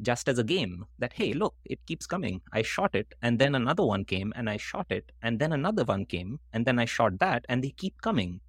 just 0.00 0.28
as 0.28 0.38
a 0.38 0.44
game 0.44 0.86
that, 0.98 1.12
hey, 1.12 1.32
look, 1.32 1.54
it 1.64 1.84
keeps 1.86 2.06
coming. 2.06 2.40
I 2.52 2.62
shot 2.62 2.94
it, 2.94 3.14
and 3.20 3.38
then 3.38 3.54
another 3.54 3.84
one 3.84 4.04
came, 4.04 4.32
and 4.36 4.48
I 4.48 4.56
shot 4.56 4.86
it, 4.90 5.10
and 5.22 5.38
then 5.38 5.52
another 5.52 5.84
one 5.84 6.06
came, 6.06 6.38
and 6.52 6.64
then 6.64 6.78
I 6.78 6.84
shot 6.84 7.18
that, 7.18 7.44
and 7.48 7.64
they 7.64 7.70
keep 7.70 8.00
coming. 8.00 8.40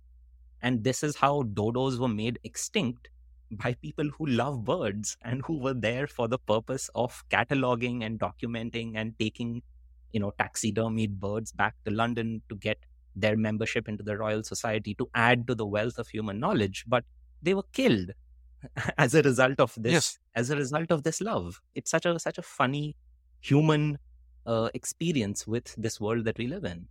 And 0.61 0.83
this 0.83 1.03
is 1.03 1.15
how 1.15 1.43
dodos 1.43 1.97
were 1.99 2.07
made 2.07 2.39
extinct 2.43 3.09
by 3.51 3.73
people 3.81 4.09
who 4.17 4.27
love 4.27 4.63
birds 4.63 5.17
and 5.23 5.41
who 5.45 5.57
were 5.57 5.73
there 5.73 6.05
for 6.05 6.27
the 6.27 6.37
purpose 6.37 6.89
of 6.93 7.23
cataloging 7.31 8.03
and 8.03 8.19
documenting 8.19 8.91
and 8.95 9.17
taking, 9.17 9.63
you 10.11 10.19
know, 10.19 10.33
taxidermied 10.39 11.19
birds 11.19 11.51
back 11.51 11.75
to 11.85 11.91
London 11.91 12.41
to 12.49 12.55
get 12.55 12.77
their 13.15 13.35
membership 13.35 13.87
into 13.87 14.03
the 14.03 14.17
Royal 14.17 14.43
Society 14.43 14.93
to 14.95 15.09
add 15.13 15.47
to 15.47 15.55
the 15.55 15.65
wealth 15.65 15.97
of 15.97 16.07
human 16.07 16.39
knowledge. 16.39 16.85
But 16.87 17.03
they 17.41 17.53
were 17.53 17.63
killed 17.73 18.11
as 18.97 19.13
a 19.13 19.21
result 19.21 19.59
of 19.59 19.73
this 19.77 19.93
yes. 19.93 20.19
as 20.35 20.49
a 20.49 20.55
result 20.55 20.91
of 20.91 21.03
this 21.03 21.21
love 21.21 21.61
it's 21.75 21.91
such 21.91 22.05
a 22.05 22.19
such 22.19 22.37
a 22.37 22.41
funny 22.41 22.95
human 23.39 23.97
uh, 24.45 24.69
experience 24.73 25.47
with 25.47 25.75
this 25.77 25.99
world 25.99 26.25
that 26.25 26.37
we 26.37 26.47
live 26.47 26.65
in 26.65 26.87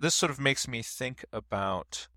this 0.00 0.14
sort 0.14 0.30
of 0.30 0.40
makes 0.40 0.66
me 0.68 0.82
think 0.82 1.24
about 1.32 2.08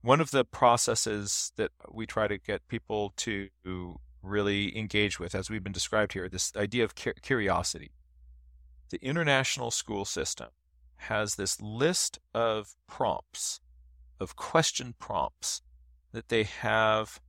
one 0.00 0.20
of 0.20 0.30
the 0.30 0.44
processes 0.44 1.52
that 1.56 1.70
we 1.90 2.06
try 2.06 2.26
to 2.26 2.38
get 2.38 2.66
people 2.68 3.12
to 3.16 3.48
really 4.22 4.76
engage 4.76 5.20
with 5.20 5.34
as 5.34 5.48
we've 5.48 5.64
been 5.64 5.72
described 5.72 6.12
here 6.12 6.28
this 6.28 6.52
idea 6.56 6.84
of 6.84 6.94
curiosity 6.94 7.90
the 8.90 9.02
international 9.02 9.70
school 9.70 10.04
system 10.04 10.48
has 10.96 11.36
this 11.36 11.60
list 11.60 12.18
of 12.34 12.74
prompts 12.86 13.60
of 14.20 14.36
question 14.36 14.94
prompts 14.98 15.62
that 16.12 16.28
they 16.28 16.42
have 16.42 17.20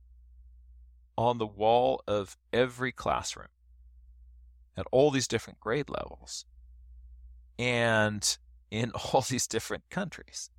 on 1.16 1.38
the 1.38 1.46
wall 1.46 2.02
of 2.06 2.36
every 2.52 2.92
classroom 2.92 3.48
at 4.76 4.86
all 4.90 5.10
these 5.10 5.28
different 5.28 5.60
grade 5.60 5.88
levels 5.88 6.44
and 7.58 8.38
in 8.70 8.90
all 9.12 9.20
these 9.22 9.46
different 9.46 9.84
countries. 9.90 10.50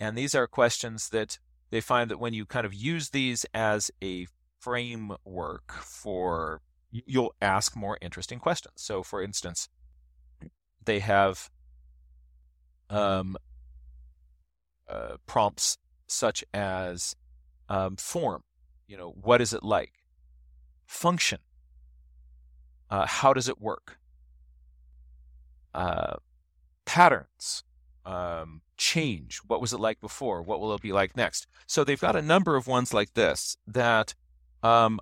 And 0.00 0.16
these 0.16 0.34
are 0.34 0.46
questions 0.46 1.08
that 1.10 1.38
they 1.70 1.80
find 1.80 2.10
that 2.10 2.20
when 2.20 2.34
you 2.34 2.46
kind 2.46 2.66
of 2.66 2.74
use 2.74 3.10
these 3.10 3.44
as 3.52 3.90
a 4.02 4.26
framework 4.60 5.72
for, 5.72 6.62
you'll 6.90 7.34
ask 7.42 7.76
more 7.76 7.98
interesting 8.00 8.38
questions. 8.38 8.74
So, 8.76 9.02
for 9.02 9.22
instance, 9.22 9.68
they 10.88 10.98
have 10.98 11.50
um, 12.90 13.36
uh, 14.88 15.16
prompts 15.26 15.78
such 16.08 16.42
as 16.52 17.14
um, 17.68 17.96
form 17.96 18.42
you 18.88 18.96
know, 18.96 19.10
what 19.10 19.40
is 19.40 19.52
it 19.52 19.62
like? 19.62 19.92
Function. 20.86 21.38
Uh, 22.90 23.06
how 23.06 23.34
does 23.34 23.48
it 23.48 23.60
work? 23.60 23.98
Uh, 25.74 26.16
patterns. 26.86 27.62
Um, 28.06 28.62
change. 28.78 29.40
What 29.46 29.60
was 29.60 29.74
it 29.74 29.80
like 29.80 30.00
before? 30.00 30.40
What 30.40 30.60
will 30.60 30.74
it 30.74 30.80
be 30.80 30.92
like 30.92 31.14
next? 31.14 31.46
So 31.66 31.84
they've 31.84 32.00
got 32.00 32.16
a 32.16 32.22
number 32.22 32.56
of 32.56 32.66
ones 32.66 32.94
like 32.94 33.12
this 33.12 33.58
that 33.66 34.14
um, 34.62 34.98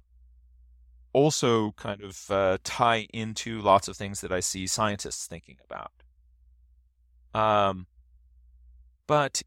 also 1.17 1.73
kind 1.79 2.03
of 2.03 2.31
uh, 2.31 2.59
tie 2.63 3.07
into 3.11 3.59
lots 3.63 3.89
of 3.89 3.97
things 3.97 4.21
that 4.21 4.31
I 4.31 4.41
see 4.41 4.67
scientists 4.67 5.27
thinking 5.27 5.57
about. 5.65 5.93
Um, 7.33 7.87
but 9.07 9.41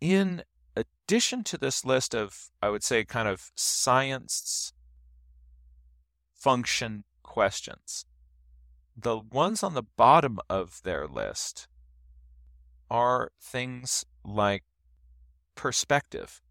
in 0.00 0.42
addition 0.74 1.44
to 1.44 1.56
this 1.56 1.84
list 1.84 2.12
of, 2.12 2.50
I 2.60 2.70
would 2.70 2.82
say, 2.82 3.04
kind 3.04 3.28
of 3.28 3.52
science 3.54 4.72
function 6.34 7.04
questions, 7.22 8.04
the 8.96 9.16
ones 9.16 9.62
on 9.62 9.74
the 9.74 9.84
bottom 9.96 10.40
of 10.50 10.80
their 10.82 11.06
list 11.06 11.68
are 12.90 13.30
things 13.40 14.04
like 14.24 14.64
perspective. 15.54 16.42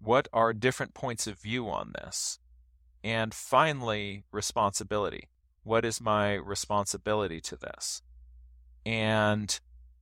What 0.00 0.26
are 0.32 0.52
different 0.52 0.94
points 0.94 1.28
of 1.28 1.38
view 1.38 1.70
on 1.70 1.92
this? 1.94 2.39
And 3.02 3.32
finally, 3.32 4.24
responsibility. 4.30 5.28
What 5.62 5.84
is 5.84 6.00
my 6.00 6.34
responsibility 6.34 7.40
to 7.42 7.56
this? 7.56 8.02
And 8.84 9.58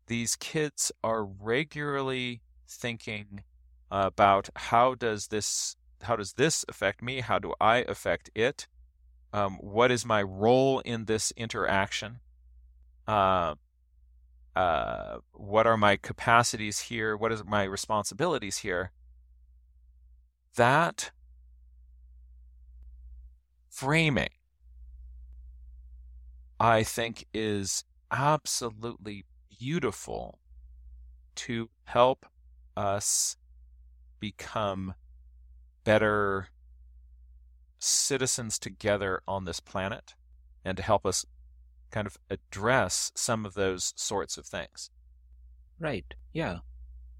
these 0.06 0.36
kids 0.36 0.90
are 1.04 1.24
regularly 1.24 2.42
thinking 2.66 3.42
about 3.90 4.48
how 4.56 4.94
does 4.94 5.28
this 5.28 5.76
how 6.02 6.14
does 6.14 6.34
this 6.34 6.64
affect 6.68 7.02
me? 7.02 7.20
How 7.20 7.40
do 7.40 7.54
I 7.60 7.78
affect 7.78 8.30
it? 8.34 8.68
Um, 9.32 9.56
what 9.56 9.90
is 9.90 10.06
my 10.06 10.22
role 10.22 10.78
in 10.80 11.06
this 11.06 11.32
interaction? 11.36 12.20
Uh, 13.06 13.56
uh, 14.54 15.18
what 15.32 15.66
are 15.66 15.76
my 15.76 15.96
capacities 15.96 16.80
here? 16.80 17.16
What 17.16 17.32
is 17.32 17.44
my 17.44 17.64
responsibilities 17.64 18.58
here? 18.58 18.92
That 20.54 21.10
framing, 23.70 24.30
I 26.60 26.82
think, 26.82 27.26
is 27.32 27.84
absolutely 28.10 29.24
beautiful 29.58 30.38
to 31.36 31.70
help 31.84 32.26
us 32.76 33.36
become 34.20 34.94
better 35.84 36.48
citizens 37.78 38.58
together 38.58 39.22
on 39.28 39.44
this 39.44 39.60
planet 39.60 40.14
and 40.64 40.76
to 40.76 40.82
help 40.82 41.06
us 41.06 41.24
kind 41.90 42.06
of 42.06 42.18
address 42.28 43.12
some 43.14 43.46
of 43.46 43.54
those 43.54 43.92
sorts 43.96 44.36
of 44.36 44.46
things. 44.46 44.90
Right. 45.78 46.04
Yeah. 46.32 46.58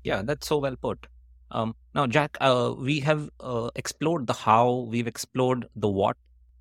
Yeah, 0.04 0.22
that's 0.22 0.46
so 0.46 0.58
well 0.58 0.76
put. 0.76 1.06
Um, 1.50 1.74
now, 1.94 2.06
Jack, 2.06 2.36
uh, 2.40 2.74
we 2.76 3.00
have 3.00 3.30
uh, 3.40 3.70
explored 3.74 4.26
the 4.26 4.32
how, 4.32 4.86
we've 4.90 5.06
explored 5.06 5.66
the 5.76 5.88
what. 5.88 6.16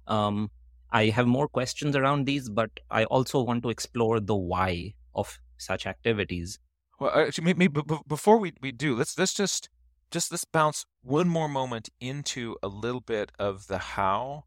Um, 0.07 0.51
I 0.91 1.07
have 1.07 1.27
more 1.27 1.47
questions 1.47 1.95
around 1.95 2.25
these, 2.25 2.49
but 2.49 2.71
I 2.89 3.03
also 3.05 3.41
want 3.41 3.63
to 3.63 3.69
explore 3.69 4.19
the 4.19 4.35
why 4.35 4.93
of 5.13 5.39
such 5.57 5.85
activities. 5.85 6.59
Well, 6.99 7.11
actually, 7.13 7.53
maybe, 7.53 7.81
before 8.07 8.37
we, 8.37 8.53
we 8.61 8.71
do, 8.71 8.95
let's 8.95 9.17
let's 9.17 9.33
just 9.33 9.69
just 10.09 10.31
let's 10.31 10.45
bounce 10.45 10.85
one 11.01 11.27
more 11.27 11.49
moment 11.49 11.89
into 11.99 12.55
a 12.63 12.67
little 12.67 13.01
bit 13.01 13.31
of 13.37 13.67
the 13.67 13.77
how, 13.77 14.45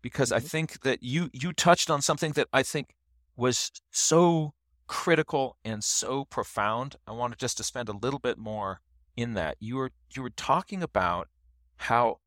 because 0.00 0.30
mm-hmm. 0.30 0.46
I 0.46 0.48
think 0.48 0.82
that 0.82 1.02
you 1.02 1.28
you 1.32 1.52
touched 1.52 1.90
on 1.90 2.00
something 2.00 2.32
that 2.32 2.48
I 2.52 2.62
think 2.62 2.94
was 3.36 3.70
so 3.90 4.54
critical 4.86 5.56
and 5.64 5.84
so 5.84 6.24
profound. 6.24 6.96
I 7.06 7.12
wanted 7.12 7.38
just 7.38 7.56
to 7.58 7.64
spend 7.64 7.88
a 7.88 7.96
little 7.96 8.18
bit 8.18 8.38
more 8.38 8.80
in 9.16 9.34
that. 9.34 9.56
You 9.60 9.76
were 9.76 9.90
you 10.14 10.22
were 10.22 10.30
talking 10.30 10.82
about 10.82 11.28
how 11.76 12.20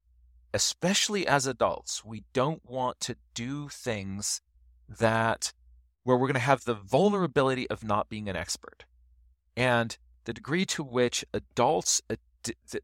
especially 0.54 1.28
as 1.28 1.48
adults, 1.48 2.06
we 2.06 2.24
don't 2.34 2.62
want 2.66 3.00
to 3.02 3.16
do 3.34 3.70
things 3.70 4.42
that 4.88 5.54
where 6.04 6.18
we're 6.18 6.28
going 6.28 6.34
to 6.34 6.40
have 6.40 6.66
the 6.66 6.74
vulnerability 6.74 7.70
of 7.70 7.84
not 7.84 8.10
being 8.10 8.30
an 8.30 8.36
expert. 8.36 8.86
And 9.56 9.98
the 10.26 10.34
degree 10.34 10.66
to 10.66 10.84
which 10.84 11.26
adults 11.34 12.02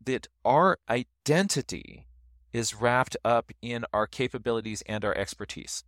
that 0.06 0.28
our 0.46 0.78
identity 0.90 2.08
is 2.54 2.76
wrapped 2.76 3.18
up 3.24 3.52
in 3.62 3.86
our 3.94 4.08
capabilities 4.08 4.82
and 4.88 5.04
our 5.06 5.16
expertise. 5.16 5.84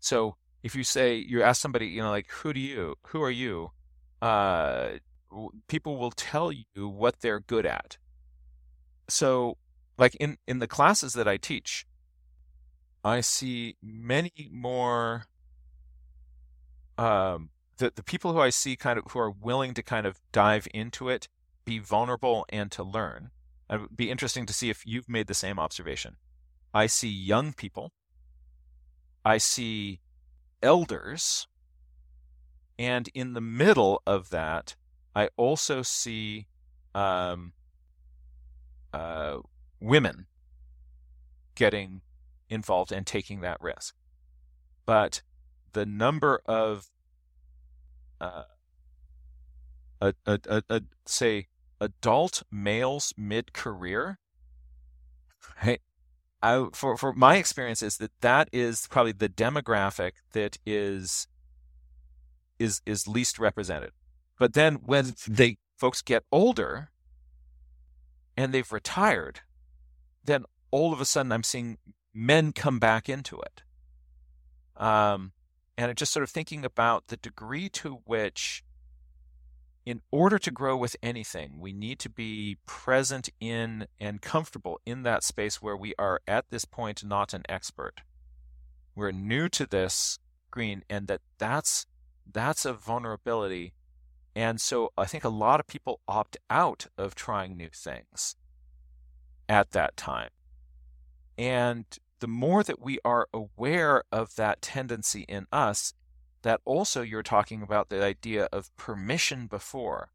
So 0.00 0.36
if 0.62 0.74
you 0.74 0.84
say 0.84 1.16
you 1.16 1.42
ask 1.42 1.60
somebody, 1.60 1.86
you 1.86 2.02
know, 2.02 2.10
like 2.10 2.28
who 2.28 2.52
do 2.52 2.60
you, 2.60 2.94
who 3.08 3.22
are 3.22 3.30
you, 3.30 3.70
uh, 4.22 4.90
people 5.68 5.96
will 5.96 6.10
tell 6.10 6.52
you 6.52 6.88
what 6.88 7.20
they're 7.20 7.40
good 7.40 7.66
at. 7.66 7.98
So, 9.08 9.58
like 9.98 10.14
in 10.16 10.38
in 10.46 10.58
the 10.58 10.66
classes 10.66 11.12
that 11.14 11.28
I 11.28 11.36
teach, 11.36 11.86
I 13.04 13.20
see 13.20 13.76
many 13.82 14.50
more. 14.52 15.24
Um, 16.96 17.50
the 17.78 17.92
the 17.94 18.02
people 18.02 18.32
who 18.32 18.40
I 18.40 18.50
see 18.50 18.76
kind 18.76 18.98
of 18.98 19.04
who 19.10 19.18
are 19.18 19.30
willing 19.30 19.74
to 19.74 19.82
kind 19.82 20.06
of 20.06 20.20
dive 20.32 20.68
into 20.72 21.08
it, 21.08 21.28
be 21.64 21.78
vulnerable, 21.78 22.46
and 22.48 22.70
to 22.72 22.82
learn. 22.82 23.30
It 23.70 23.80
would 23.80 23.96
be 23.96 24.10
interesting 24.10 24.46
to 24.46 24.52
see 24.52 24.70
if 24.70 24.86
you've 24.86 25.08
made 25.08 25.26
the 25.26 25.34
same 25.34 25.58
observation. 25.58 26.16
I 26.72 26.86
see 26.86 27.08
young 27.08 27.52
people. 27.52 27.92
I 29.24 29.38
see 29.38 30.00
elders. 30.62 31.46
And 32.78 33.08
in 33.14 33.34
the 33.34 33.40
middle 33.40 34.02
of 34.06 34.30
that, 34.30 34.74
I 35.14 35.28
also 35.36 35.82
see 35.82 36.46
um, 36.94 37.52
uh, 38.92 39.38
women 39.84 40.26
getting 41.54 42.00
involved 42.48 42.92
and 42.92 43.06
taking 43.06 43.40
that 43.40 43.60
risk. 43.60 43.94
But 44.86 45.22
the 45.72 45.86
number 45.86 46.40
of, 46.46 46.90
uh, 48.20 48.44
a, 50.00 50.14
a, 50.26 50.62
a, 50.68 50.82
say, 51.06 51.46
adult 51.80 52.42
males 52.50 53.12
mid 53.16 53.52
career, 53.52 54.18
right? 55.64 55.80
I, 56.42 56.66
for, 56.72 56.96
for 56.96 57.14
my 57.14 57.36
experience 57.36 57.82
is 57.82 57.96
that 57.98 58.12
that 58.20 58.48
is 58.52 58.86
probably 58.88 59.12
the 59.12 59.28
demographic 59.28 60.12
that 60.32 60.58
is 60.66 61.26
is 62.58 62.82
is 62.86 63.08
least 63.08 63.38
represented. 63.38 63.90
But 64.38 64.52
then 64.52 64.74
when 64.74 65.14
they 65.26 65.56
folks 65.76 66.02
get 66.02 66.22
older 66.30 66.90
and 68.36 68.52
they've 68.52 68.70
retired, 68.70 69.40
then 70.24 70.44
all 70.70 70.92
of 70.92 71.00
a 71.00 71.04
sudden 71.04 71.32
I'm 71.32 71.42
seeing 71.42 71.78
men 72.12 72.52
come 72.52 72.78
back 72.78 73.08
into 73.08 73.40
it. 73.40 73.62
Um, 74.76 75.32
and 75.76 75.90
it 75.90 75.96
just 75.96 76.12
sort 76.12 76.22
of 76.22 76.30
thinking 76.30 76.64
about 76.64 77.08
the 77.08 77.16
degree 77.16 77.68
to 77.70 78.00
which 78.04 78.64
in 79.86 80.00
order 80.10 80.38
to 80.38 80.50
grow 80.50 80.76
with 80.76 80.96
anything, 81.02 81.60
we 81.60 81.72
need 81.72 81.98
to 81.98 82.08
be 82.08 82.56
present 82.64 83.28
in 83.38 83.86
and 84.00 84.22
comfortable 84.22 84.80
in 84.86 85.02
that 85.02 85.22
space 85.22 85.60
where 85.60 85.76
we 85.76 85.94
are 85.98 86.20
at 86.26 86.46
this 86.50 86.64
point 86.64 87.04
not 87.04 87.34
an 87.34 87.42
expert. 87.48 88.00
We're 88.94 89.12
new 89.12 89.48
to 89.50 89.66
this 89.66 90.18
green, 90.50 90.84
and 90.88 91.06
that 91.08 91.20
that's 91.38 91.86
that's 92.30 92.64
a 92.64 92.72
vulnerability. 92.72 93.74
And 94.34 94.60
so 94.60 94.92
I 94.96 95.04
think 95.04 95.22
a 95.22 95.28
lot 95.28 95.60
of 95.60 95.66
people 95.66 96.00
opt 96.08 96.38
out 96.48 96.86
of 96.96 97.14
trying 97.14 97.56
new 97.56 97.68
things 97.72 98.36
at 99.48 99.72
that 99.72 99.96
time. 99.96 100.30
And 101.36 101.84
the 102.20 102.28
more 102.28 102.62
that 102.62 102.80
we 102.80 102.98
are 103.04 103.28
aware 103.32 104.04
of 104.12 104.36
that 104.36 104.62
tendency 104.62 105.24
in 105.28 105.46
us, 105.52 105.94
that 106.42 106.60
also 106.64 107.02
you're 107.02 107.22
talking 107.22 107.62
about 107.62 107.88
the 107.88 108.02
idea 108.02 108.48
of 108.52 108.74
permission 108.76 109.46
before. 109.46 110.10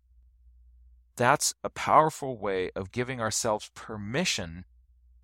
That's 1.15 1.53
a 1.63 1.69
powerful 1.69 2.37
way 2.37 2.71
of 2.75 2.91
giving 2.91 3.19
ourselves 3.19 3.71
permission 3.73 4.65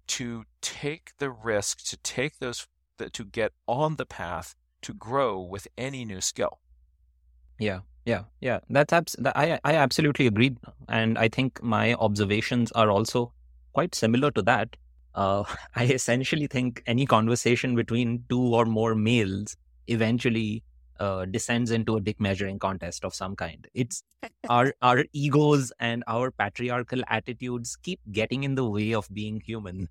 to 0.07 0.43
take 0.61 1.11
the 1.19 1.31
risk, 1.31 1.85
to 1.85 1.97
take 1.97 2.39
those, 2.39 2.67
to 2.97 3.23
get 3.23 3.53
on 3.67 3.95
the 3.95 4.05
path 4.05 4.55
to 4.81 4.93
grow 4.93 5.39
with 5.39 5.67
any 5.77 6.05
new 6.05 6.21
skill. 6.21 6.59
Yeah, 7.57 7.79
yeah, 8.05 8.23
yeah. 8.41 8.59
That's 8.69 8.93
abs- 8.93 9.15
I 9.35 9.59
I 9.63 9.75
absolutely 9.75 10.27
agree, 10.27 10.57
and 10.87 11.17
I 11.17 11.29
think 11.29 11.63
my 11.63 11.93
observations 11.95 12.71
are 12.73 12.91
also 12.91 13.31
quite 13.75 13.93
similar 13.93 14.31
to 14.31 14.41
that. 14.41 14.75
Uh, 15.13 15.43
I 15.75 15.85
essentially 15.85 16.47
think 16.47 16.81
any 16.87 17.05
conversation 17.05 17.75
between 17.75 18.23
two 18.29 18.55
or 18.55 18.65
more 18.65 18.95
males 18.95 19.55
eventually 19.87 20.63
uh, 20.99 21.25
descends 21.25 21.71
into 21.71 21.97
a 21.97 22.01
dick 22.01 22.19
measuring 22.19 22.57
contest 22.57 23.03
of 23.03 23.13
some 23.13 23.35
kind. 23.35 23.67
It's 23.73 24.01
our 24.49 24.73
our 24.81 25.03
egos 25.13 25.73
and 25.79 26.03
our 26.07 26.31
patriarchal 26.31 27.03
attitudes 27.07 27.75
keep 27.75 27.99
getting 28.11 28.43
in 28.43 28.55
the 28.55 28.67
way 28.77 28.93
of 28.93 29.09
being 29.13 29.41
human, 29.41 29.89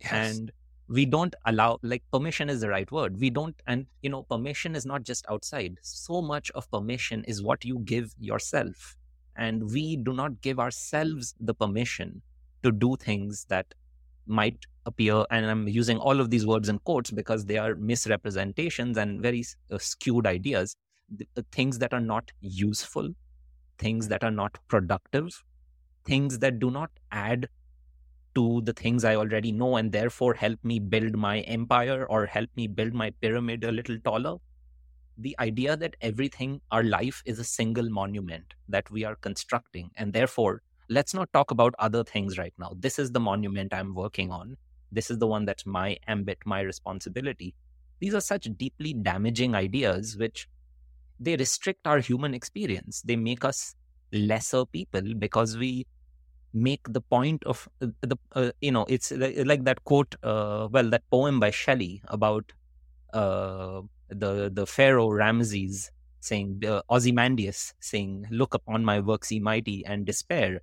yes. 0.00 0.12
and 0.12 0.52
we 0.88 1.06
don't 1.06 1.34
allow 1.46 1.78
like 1.82 2.04
permission 2.12 2.50
is 2.50 2.60
the 2.60 2.68
right 2.68 2.92
word. 2.92 3.18
We 3.18 3.30
don't, 3.30 3.60
and 3.66 3.86
you 4.02 4.10
know, 4.10 4.22
permission 4.34 4.76
is 4.76 4.86
not 4.92 5.02
just 5.04 5.24
outside. 5.30 5.78
So 5.82 6.20
much 6.20 6.50
of 6.50 6.70
permission 6.70 7.24
is 7.24 7.42
what 7.42 7.64
you 7.64 7.78
give 7.78 8.14
yourself, 8.20 8.94
and 9.36 9.72
we 9.72 9.96
do 9.96 10.12
not 10.22 10.40
give 10.42 10.60
ourselves 10.68 11.34
the 11.40 11.54
permission 11.54 12.22
to 12.62 12.72
do 12.72 12.96
things 12.96 13.46
that 13.48 13.74
might 14.26 14.66
appear 14.86 15.24
and 15.30 15.46
i'm 15.46 15.68
using 15.68 15.98
all 15.98 16.20
of 16.20 16.30
these 16.30 16.46
words 16.46 16.68
in 16.68 16.78
quotes 16.80 17.10
because 17.10 17.44
they 17.46 17.58
are 17.58 17.74
misrepresentations 17.76 18.96
and 18.96 19.20
very 19.20 19.44
uh, 19.70 19.78
skewed 19.78 20.26
ideas 20.26 20.76
uh, 21.36 21.42
things 21.52 21.78
that 21.78 21.92
are 21.92 22.00
not 22.00 22.30
useful 22.40 23.08
things 23.78 24.08
that 24.08 24.24
are 24.24 24.30
not 24.30 24.58
productive 24.68 25.42
things 26.04 26.38
that 26.38 26.58
do 26.58 26.70
not 26.70 26.90
add 27.12 27.48
to 28.34 28.60
the 28.62 28.72
things 28.72 29.04
i 29.04 29.14
already 29.16 29.52
know 29.52 29.76
and 29.76 29.92
therefore 29.92 30.34
help 30.34 30.58
me 30.62 30.78
build 30.78 31.16
my 31.16 31.40
empire 31.42 32.06
or 32.06 32.26
help 32.26 32.50
me 32.56 32.66
build 32.66 32.92
my 32.94 33.10
pyramid 33.20 33.64
a 33.64 33.72
little 33.72 33.98
taller. 34.00 34.36
The 35.18 35.34
idea 35.40 35.76
that 35.78 35.96
everything 36.02 36.60
our 36.70 36.84
life 36.84 37.22
is 37.24 37.38
a 37.38 37.44
single 37.44 37.88
monument 37.88 38.54
that 38.68 38.90
we 38.90 39.04
are 39.04 39.16
constructing 39.16 39.90
and 39.96 40.12
therefore 40.12 40.62
let's 40.88 41.14
not 41.14 41.32
talk 41.32 41.50
about 41.50 41.74
other 41.78 42.04
things 42.04 42.38
right 42.38 42.54
now. 42.58 42.72
This 42.78 42.98
is 42.98 43.12
the 43.12 43.20
monument 43.20 43.74
I'm 43.74 43.94
working 43.94 44.30
on. 44.30 44.56
This 44.92 45.10
is 45.10 45.18
the 45.18 45.26
one 45.26 45.44
that's 45.44 45.66
my 45.66 45.98
ambit, 46.06 46.38
my 46.44 46.60
responsibility. 46.60 47.54
These 48.00 48.14
are 48.14 48.20
such 48.20 48.48
deeply 48.56 48.94
damaging 48.94 49.54
ideas, 49.54 50.16
which 50.16 50.48
they 51.18 51.36
restrict 51.36 51.86
our 51.86 51.98
human 51.98 52.34
experience. 52.34 53.02
They 53.02 53.16
make 53.16 53.44
us 53.44 53.74
lesser 54.12 54.64
people 54.64 55.14
because 55.14 55.56
we 55.56 55.86
make 56.54 56.80
the 56.88 57.00
point 57.00 57.42
of 57.44 57.68
uh, 57.82 57.88
the, 58.02 58.16
uh, 58.32 58.50
you 58.60 58.70
know, 58.72 58.86
it's 58.88 59.10
like 59.12 59.64
that 59.64 59.82
quote, 59.84 60.14
uh, 60.22 60.68
well, 60.70 60.88
that 60.90 61.02
poem 61.10 61.40
by 61.40 61.50
Shelley 61.50 62.02
about 62.08 62.52
uh, 63.12 63.82
the 64.08 64.50
the 64.52 64.66
pharaoh 64.66 65.10
Ramses 65.10 65.90
saying, 66.20 66.62
uh, 66.66 66.82
Ozymandias 66.90 67.74
saying, 67.80 68.26
"Look 68.30 68.54
upon 68.54 68.84
my 68.84 69.00
works, 69.00 69.32
ye 69.32 69.40
mighty, 69.40 69.84
and 69.86 70.06
despair." 70.06 70.60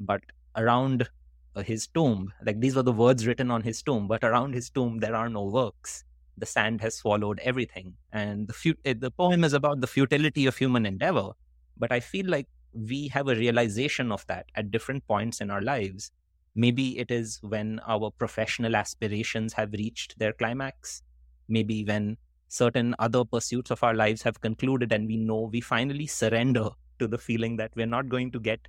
But 0.00 0.22
around 0.56 1.08
uh, 1.56 1.62
his 1.62 1.86
tomb, 1.86 2.32
like 2.44 2.60
these 2.60 2.76
were 2.76 2.82
the 2.82 2.92
words 2.92 3.26
written 3.26 3.50
on 3.50 3.62
his 3.62 3.82
tomb, 3.82 4.08
but 4.08 4.24
around 4.24 4.54
his 4.54 4.70
tomb 4.70 4.98
there 4.98 5.14
are 5.14 5.28
no 5.28 5.44
works. 5.44 6.04
The 6.36 6.46
sand 6.46 6.80
has 6.82 6.96
swallowed 6.96 7.40
everything, 7.40 7.96
and 8.12 8.46
the 8.46 8.52
fut- 8.52 8.78
eh, 8.84 8.94
the 8.96 9.10
poem 9.10 9.44
is 9.44 9.52
about 9.52 9.80
the 9.80 9.86
futility 9.86 10.46
of 10.46 10.56
human 10.56 10.86
endeavor. 10.86 11.32
But 11.76 11.92
I 11.92 12.00
feel 12.00 12.26
like 12.26 12.46
we 12.72 13.08
have 13.08 13.28
a 13.28 13.34
realization 13.34 14.12
of 14.12 14.24
that 14.26 14.46
at 14.54 14.70
different 14.70 15.06
points 15.06 15.40
in 15.40 15.50
our 15.50 15.62
lives. 15.62 16.12
Maybe 16.54 16.98
it 16.98 17.10
is 17.10 17.38
when 17.42 17.80
our 17.86 18.10
professional 18.10 18.76
aspirations 18.76 19.52
have 19.54 19.72
reached 19.72 20.18
their 20.18 20.32
climax. 20.32 21.02
Maybe 21.48 21.84
when 21.84 22.18
certain 22.48 22.94
other 22.98 23.24
pursuits 23.24 23.70
of 23.70 23.82
our 23.82 23.94
lives 23.94 24.22
have 24.22 24.40
concluded 24.40 24.92
and 24.92 25.06
we 25.06 25.16
know 25.16 25.50
we 25.52 25.60
finally 25.60 26.06
surrender 26.06 26.70
to 26.98 27.06
the 27.06 27.18
feeling 27.18 27.56
that 27.56 27.72
we're 27.74 27.86
not 27.86 28.08
going 28.08 28.30
to 28.32 28.40
get 28.40 28.66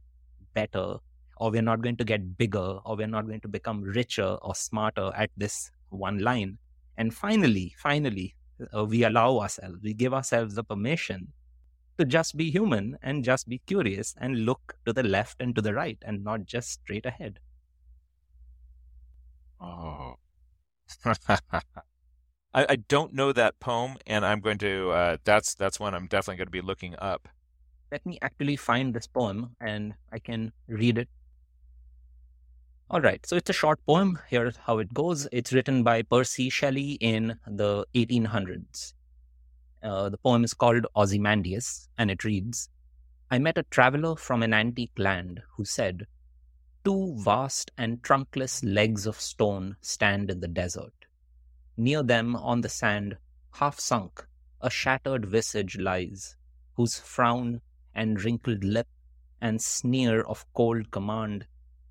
better 0.54 0.98
or 1.40 1.52
we're 1.52 1.62
not 1.62 1.82
going 1.82 1.98
to 1.98 2.04
get 2.04 2.38
bigger, 2.38 2.80
or 2.86 2.96
we're 2.96 3.08
not 3.08 3.28
going 3.28 3.42
to 3.42 3.48
become 3.48 3.82
richer 3.82 4.38
or 4.42 4.54
smarter 4.54 5.12
at 5.16 5.32
this 5.38 5.72
one 5.90 6.20
line. 6.20 6.58
And 6.98 7.14
finally, 7.14 7.74
finally, 7.78 8.36
uh, 8.76 8.86
we 8.86 9.04
allow 9.04 9.40
ourselves, 9.40 9.78
we 9.82 9.94
give 9.94 10.14
ourselves 10.14 10.56
the 10.56 10.64
permission 10.64 11.30
to 11.98 12.06
just 12.06 12.38
be 12.38 12.52
human 12.52 12.98
and 13.02 13.24
just 13.24 13.48
be 13.48 13.60
curious 13.66 14.16
and 14.20 14.46
look 14.46 14.76
to 14.86 14.94
the 14.94 15.04
left 15.04 15.42
and 15.42 15.56
to 15.56 15.62
the 15.62 15.74
right 15.74 15.98
and 16.06 16.24
not 16.24 16.46
just 16.46 16.72
straight 16.72 17.06
ahead. 17.06 17.40
Oh. 19.62 20.16
I, 22.52 22.66
I 22.70 22.76
don't 22.88 23.14
know 23.14 23.32
that 23.32 23.60
poem, 23.60 23.98
and 24.08 24.26
I'm 24.26 24.40
going 24.40 24.58
to. 24.60 24.90
Uh, 24.90 25.18
that's 25.24 25.54
that's 25.54 25.80
one 25.80 25.94
I'm 25.94 26.08
definitely 26.08 26.38
going 26.38 26.48
to 26.48 26.52
be 26.52 26.62
looking 26.62 26.96
up. 26.98 27.28
Let 27.92 28.06
me 28.06 28.18
actually 28.22 28.56
find 28.56 28.94
this 28.94 29.06
poem, 29.06 29.56
and 29.62 29.94
I 30.12 30.20
can 30.20 30.52
read 30.68 30.98
it. 30.98 31.10
All 32.92 33.02
right, 33.02 33.24
so 33.24 33.36
it's 33.36 33.52
a 33.52 33.54
short 33.54 33.86
poem. 33.86 34.18
Here's 34.30 34.58
how 34.58 34.80
it 34.80 34.92
goes. 34.96 35.28
It's 35.32 35.54
written 35.54 35.84
by 35.84 36.02
Percy 36.02 36.50
Shelley 36.50 36.94
in 36.94 37.38
the 37.46 37.86
1800s. 37.94 38.94
Uh, 39.84 40.10
the 40.10 40.18
poem 40.18 40.44
is 40.44 40.56
called 40.56 40.88
Ozymandias, 40.96 41.88
and 42.00 42.10
it 42.10 42.24
reads 42.24 42.70
I 43.30 43.38
met 43.38 43.60
a 43.60 43.64
traveler 43.70 44.16
from 44.16 44.42
an 44.42 44.56
antique 44.56 44.98
land 44.98 45.44
who 45.56 45.66
said, 45.66 46.08
Two 46.84 47.16
vast 47.20 47.70
and 47.78 48.02
trunkless 48.02 48.64
legs 48.64 49.06
of 49.06 49.22
stone 49.22 49.76
stand 49.82 50.32
in 50.32 50.40
the 50.40 50.48
desert. 50.48 51.06
Near 51.78 52.02
them 52.02 52.36
on 52.36 52.62
the 52.62 52.70
sand, 52.70 53.18
half 53.52 53.80
sunk, 53.80 54.26
a 54.62 54.70
shattered 54.72 55.26
visage 55.28 55.78
lies, 55.78 56.38
whose 56.74 56.98
frown 56.98 57.62
and 57.94 58.20
wrinkled 58.24 58.64
lip 58.64 58.88
and 59.40 59.62
sneer 59.62 60.24
of 60.24 60.44
cold 60.56 60.90
command 60.90 61.46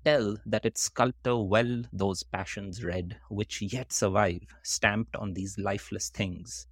tell 0.05 0.37
that 0.45 0.65
its 0.65 0.81
sculptor 0.81 1.37
well 1.37 1.83
those 1.91 2.23
passions 2.23 2.83
read, 2.83 3.17
which 3.29 3.61
yet 3.61 3.91
survive, 3.91 4.55
stamped 4.63 5.15
on 5.15 5.33
these 5.33 5.57
lifeless 5.57 6.09
things, 6.09 6.67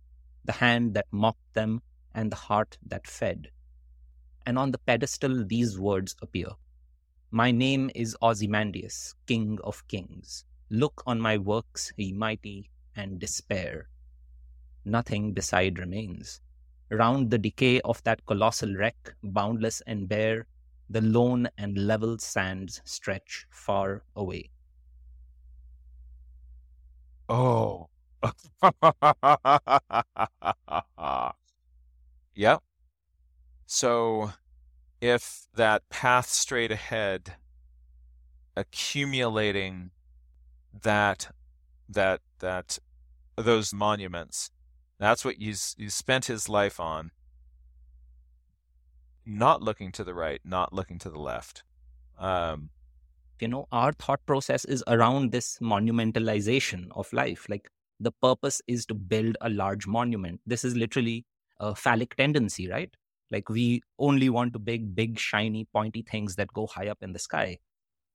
the 0.45 0.53
hand 0.53 0.93
that 0.93 1.07
mocked 1.11 1.53
them 1.53 1.81
and 2.13 2.31
the 2.31 2.35
heart 2.35 2.77
that 2.85 3.07
fed. 3.07 3.49
And 4.45 4.57
on 4.57 4.71
the 4.71 4.77
pedestal 4.79 5.45
these 5.45 5.77
words 5.77 6.15
appear 6.21 6.49
My 7.31 7.51
name 7.51 7.91
is 7.93 8.15
Ozymandias, 8.21 9.15
King 9.27 9.59
of 9.63 9.87
Kings. 9.87 10.45
Look 10.69 11.03
on 11.05 11.19
my 11.19 11.37
works, 11.37 11.93
ye 11.97 12.13
mighty, 12.13 12.69
and 12.95 13.19
despair. 13.19 13.89
Nothing 14.85 15.33
beside 15.33 15.79
remains. 15.79 16.41
Round 16.89 17.29
the 17.29 17.37
decay 17.37 17.81
of 17.81 18.01
that 18.03 18.25
colossal 18.25 18.73
wreck, 18.75 19.15
boundless 19.21 19.81
and 19.85 20.07
bare, 20.07 20.47
the 20.89 21.01
lone 21.01 21.49
and 21.57 21.77
level 21.77 22.17
sands 22.17 22.81
stretch 22.85 23.45
far 23.49 24.03
away. 24.15 24.49
Oh. 27.29 27.89
yep. 32.35 32.61
So 33.65 34.31
if 35.01 35.47
that 35.55 35.89
path 35.89 36.27
straight 36.27 36.71
ahead 36.71 37.35
accumulating 38.55 39.91
that 40.81 41.29
that 41.87 42.21
that 42.39 42.79
those 43.37 43.73
monuments. 43.73 44.51
That's 44.99 45.23
what 45.23 45.35
he's, 45.35 45.75
he's 45.77 45.93
spent 45.93 46.25
his 46.25 46.49
life 46.49 46.79
on. 46.79 47.11
Not 49.29 49.61
looking 49.61 49.91
to 49.91 50.05
the 50.05 50.13
right, 50.13 50.39
not 50.45 50.71
looking 50.71 50.99
to 50.99 51.09
the 51.09 51.19
left. 51.19 51.63
Um, 52.17 52.69
you 53.41 53.49
know, 53.49 53.67
our 53.71 53.91
thought 53.91 54.25
process 54.25 54.63
is 54.63 54.83
around 54.87 55.31
this 55.31 55.59
monumentalization 55.59 56.87
of 56.95 57.11
life. 57.11 57.45
Like 57.49 57.69
the 57.99 58.11
purpose 58.11 58.61
is 58.67 58.85
to 58.85 58.93
build 58.93 59.37
a 59.41 59.49
large 59.49 59.85
monument. 59.85 60.39
This 60.45 60.63
is 60.63 60.75
literally 60.77 61.25
a 61.59 61.75
phallic 61.75 62.15
tendency, 62.15 62.69
right? 62.69 62.89
Like 63.29 63.49
we 63.49 63.81
only 63.99 64.29
want 64.29 64.53
to 64.53 64.59
big, 64.59 64.95
big, 64.95 65.19
shiny, 65.19 65.65
pointy 65.65 66.03
things 66.09 66.37
that 66.37 66.53
go 66.53 66.65
high 66.65 66.87
up 66.87 66.99
in 67.01 67.11
the 67.11 67.19
sky. 67.19 67.57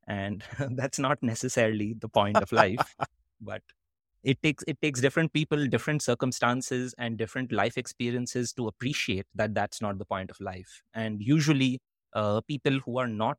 And 0.09 0.43
that's 0.71 0.99
not 0.99 1.23
necessarily 1.23 1.95
the 1.99 2.09
point 2.09 2.39
of 2.39 2.51
life. 2.53 2.97
but 3.41 3.63
it 4.25 4.43
takes 4.43 4.65
it 4.67 4.81
takes 4.81 5.01
different 5.01 5.33
people 5.33 5.67
different 5.67 6.03
circumstances 6.03 6.95
and 6.99 7.17
different 7.19 7.51
life 7.53 7.77
experiences 7.77 8.53
to 8.53 8.69
appreciate 8.69 9.27
that 9.35 9.55
that's 9.55 9.81
not 9.81 9.99
the 9.99 10.05
point 10.05 10.31
of 10.31 10.41
life. 10.41 10.83
And 10.95 11.21
usually 11.21 11.81
uh, 12.15 12.41
people 12.43 12.79
who 12.81 12.99
are 12.99 13.09
not 13.09 13.39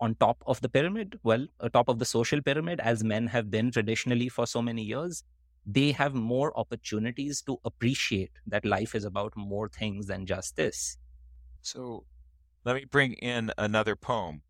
on 0.00 0.14
top 0.16 0.42
of 0.46 0.60
the 0.60 0.68
pyramid 0.68 1.18
well 1.22 1.46
top 1.72 1.88
of 1.88 1.98
the 1.98 2.04
social 2.04 2.40
pyramid 2.42 2.80
as 2.80 3.02
men 3.02 3.26
have 3.26 3.50
been 3.50 3.70
traditionally 3.70 4.28
for 4.28 4.46
so 4.46 4.60
many 4.60 4.82
years 4.82 5.24
they 5.66 5.90
have 5.92 6.14
more 6.14 6.56
opportunities 6.58 7.42
to 7.42 7.58
appreciate 7.64 8.30
that 8.46 8.64
life 8.64 8.94
is 8.94 9.04
about 9.04 9.36
more 9.36 9.68
things 9.68 10.06
than 10.06 10.24
just 10.24 10.54
this. 10.54 10.96
So 11.60 12.04
let 12.64 12.76
me 12.76 12.84
bring 12.84 13.14
in 13.14 13.50
another 13.58 13.96
poem 13.96 14.42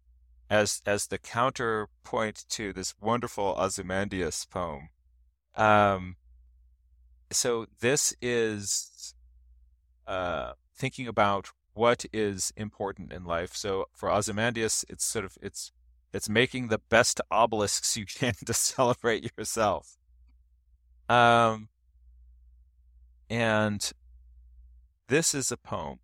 as 0.51 0.83
as 0.85 1.07
the 1.07 1.19
counterpoint 1.19 2.45
to 2.51 2.73
this 2.73 2.95
wonderful 3.01 3.57
Ozymandias 3.59 4.45
poem 4.45 4.91
um, 5.57 6.17
so 7.31 7.67
this 7.81 8.15
is 8.21 9.15
uh, 10.07 10.53
thinking 10.77 11.07
about 11.07 11.51
what 11.75 12.05
is 12.13 12.53
important 12.57 13.13
in 13.13 13.25
life. 13.25 13.55
So 13.55 13.87
for 13.93 14.11
Ozymandias, 14.11 14.85
it's 14.89 15.05
sort 15.05 15.25
of 15.25 15.37
it's 15.43 15.73
it's 16.13 16.29
making 16.29 16.69
the 16.69 16.79
best 16.79 17.21
obelisks 17.31 17.97
you 17.97 18.07
can 18.19 18.35
to 18.47 18.55
celebrate 18.55 19.31
yourself. 19.37 19.97
Um, 21.09 21.69
and 23.29 23.93
this 25.09 25.35
is 25.35 25.53
a 25.53 25.57
poem 25.57 25.99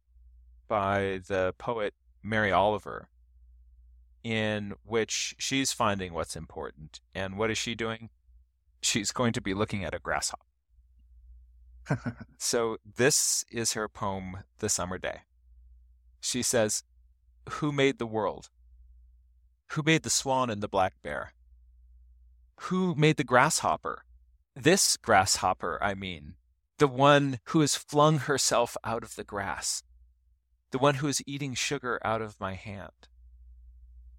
by 0.69 1.21
the 1.27 1.55
poet 1.59 1.95
Mary 2.23 2.53
Oliver, 2.53 3.09
in 4.23 4.75
which 4.85 5.35
she's 5.39 5.73
finding 5.73 6.13
what's 6.13 6.37
important. 6.37 7.01
And 7.15 7.37
what 7.37 7.51
is 7.51 7.59
she 7.59 7.75
doing? 7.75 8.11
She's 8.83 9.13
going 9.13 9.33
to 9.33 9.41
be 9.41 9.55
looking 9.55 9.85
at 9.85 9.95
a 9.95 9.99
grasshopper. 9.99 10.45
so 12.39 12.77
this 12.97 13.45
is 13.51 13.73
her 13.73 13.89
poem, 13.89 14.39
The 14.59 14.69
Summer 14.69 14.99
Day. 14.99 15.21
She 16.21 16.43
says, 16.43 16.85
Who 17.49 17.73
made 17.73 17.99
the 17.99 18.07
world? 18.07 18.51
Who 19.73 19.83
made 19.83 20.03
the 20.03 20.11
swan 20.11 20.51
and 20.51 20.63
the 20.63 20.69
black 20.69 20.95
bear? 21.03 21.33
Who 22.63 22.95
made 22.95 23.17
the 23.17 23.25
grasshopper? 23.25 24.05
This 24.55 24.97
grasshopper, 24.97 25.79
I 25.83 25.95
mean, 25.95 26.35
the 26.79 26.87
one 26.87 27.41
who 27.47 27.61
has 27.61 27.75
flung 27.75 28.19
herself 28.19 28.77
out 28.85 29.03
of 29.03 29.17
the 29.17 29.25
grass, 29.25 29.83
the 30.71 30.79
one 30.79 30.97
who 30.97 31.09
is 31.09 31.23
eating 31.27 31.55
sugar 31.55 31.99
out 32.05 32.21
of 32.21 32.39
my 32.39 32.55
hand, 32.55 33.09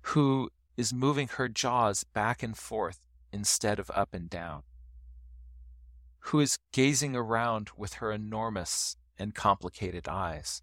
who 0.07 0.49
is 0.75 0.93
moving 0.93 1.27
her 1.27 1.47
jaws 1.47 2.03
back 2.03 2.41
and 2.41 2.57
forth 2.57 2.99
instead 3.33 3.79
of 3.79 3.91
up 3.93 4.13
and 4.13 4.29
down, 4.29 4.63
who 6.19 6.39
is 6.39 6.59
gazing 6.71 7.15
around 7.15 7.71
with 7.75 7.95
her 7.95 8.11
enormous 8.11 8.95
and 9.17 9.35
complicated 9.35 10.07
eyes. 10.07 10.61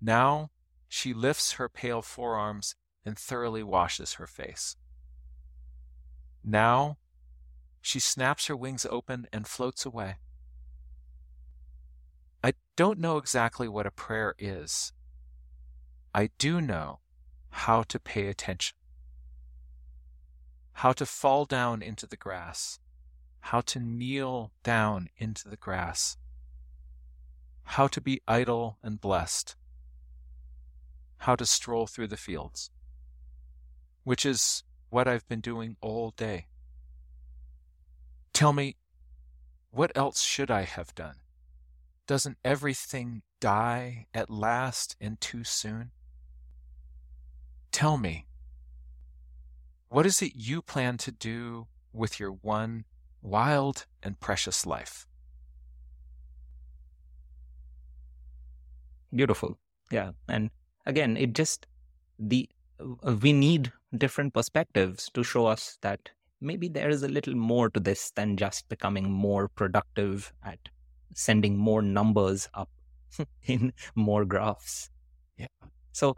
Now 0.00 0.50
she 0.88 1.12
lifts 1.12 1.52
her 1.52 1.68
pale 1.68 2.00
forearms 2.00 2.76
and 3.04 3.18
thoroughly 3.18 3.62
washes 3.62 4.14
her 4.14 4.26
face. 4.26 4.76
Now 6.42 6.96
she 7.82 7.98
snaps 8.00 8.46
her 8.46 8.56
wings 8.56 8.86
open 8.88 9.26
and 9.32 9.46
floats 9.46 9.84
away. 9.84 10.16
I 12.42 12.54
don't 12.76 12.98
know 12.98 13.18
exactly 13.18 13.68
what 13.68 13.86
a 13.86 13.90
prayer 13.90 14.34
is. 14.38 14.92
I 16.14 16.30
do 16.38 16.60
know 16.60 17.00
how 17.50 17.82
to 17.82 18.00
pay 18.00 18.28
attention 18.28 18.76
how 20.80 20.92
to 20.94 21.04
fall 21.04 21.44
down 21.44 21.82
into 21.82 22.06
the 22.06 22.16
grass, 22.16 22.78
how 23.40 23.60
to 23.60 23.78
kneel 23.78 24.50
down 24.62 25.10
into 25.18 25.46
the 25.46 25.56
grass, 25.58 26.16
how 27.64 27.86
to 27.86 28.00
be 28.00 28.22
idle 28.26 28.78
and 28.82 28.98
blessed, 28.98 29.56
how 31.18 31.36
to 31.36 31.44
stroll 31.44 31.86
through 31.86 32.06
the 32.06 32.16
fields, 32.16 32.70
which 34.04 34.24
is 34.24 34.62
what 34.88 35.06
I've 35.06 35.28
been 35.28 35.42
doing 35.42 35.76
all 35.82 36.14
day. 36.16 36.46
Tell 38.32 38.54
me, 38.54 38.76
what 39.70 39.92
else 39.94 40.22
should 40.22 40.50
I 40.50 40.62
have 40.62 40.94
done? 40.94 41.16
Doesn't 42.06 42.38
everything 42.42 43.20
die 43.38 44.06
at 44.14 44.30
last 44.30 44.96
and 44.98 45.20
too 45.20 45.44
soon? 45.44 45.90
Tell 47.70 47.98
me, 47.98 48.24
what 49.90 50.06
is 50.06 50.22
it 50.22 50.32
you 50.36 50.62
plan 50.62 50.96
to 50.98 51.12
do 51.12 51.66
with 51.92 52.18
your 52.20 52.30
one 52.32 52.84
wild 53.22 53.86
and 54.02 54.18
precious 54.20 54.64
life? 54.64 55.06
Beautiful. 59.14 59.58
Yeah. 59.90 60.12
And 60.28 60.50
again, 60.86 61.16
it 61.16 61.32
just, 61.34 61.66
the, 62.18 62.48
uh, 62.80 63.16
we 63.20 63.32
need 63.32 63.72
different 63.96 64.34
perspectives 64.34 65.10
to 65.14 65.24
show 65.24 65.46
us 65.46 65.78
that 65.82 66.10
maybe 66.40 66.68
there 66.68 66.88
is 66.88 67.02
a 67.02 67.08
little 67.08 67.34
more 67.34 67.68
to 67.70 67.80
this 67.80 68.12
than 68.12 68.36
just 68.36 68.68
becoming 68.68 69.10
more 69.10 69.48
productive 69.48 70.32
at 70.44 70.58
sending 71.14 71.56
more 71.56 71.82
numbers 71.82 72.48
up 72.54 72.70
in 73.46 73.72
more 73.96 74.24
graphs. 74.24 74.90
Yeah. 75.36 75.48
So, 75.92 76.16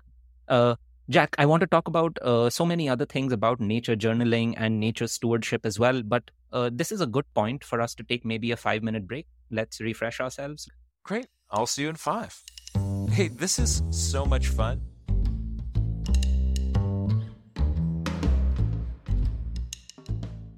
uh, 0.49 0.77
Jack, 1.11 1.35
I 1.37 1.47
want 1.47 1.63
to 1.63 1.67
talk 1.67 1.89
about 1.89 2.17
uh, 2.23 2.49
so 2.49 2.65
many 2.65 2.89
other 2.89 3.05
things 3.05 3.33
about 3.33 3.61
nature 3.61 3.97
journaling 3.97 4.55
and 4.57 4.79
nature 4.79 5.09
stewardship 5.09 5.67
as 5.67 5.79
well. 5.79 6.03
But 6.03 6.31
uh, 6.53 6.71
this 6.73 6.93
is 6.93 7.01
a 7.01 7.07
good 7.07 7.25
point 7.35 7.65
for 7.65 7.81
us 7.81 7.95
to 7.97 8.05
take 8.05 8.25
maybe 8.25 8.53
a 8.53 8.57
five 8.57 8.85
minute 8.85 9.09
break. 9.09 9.27
Let's 9.51 9.81
refresh 9.81 10.21
ourselves. 10.21 10.69
Great. 11.03 11.27
I'll 11.51 11.67
see 11.67 11.83
you 11.83 11.89
in 11.89 11.97
five. 11.97 12.41
Hey, 13.11 13.29
this 13.29 13.59
is 13.59 13.83
so 13.91 14.25
much 14.25 14.47
fun. 14.49 14.81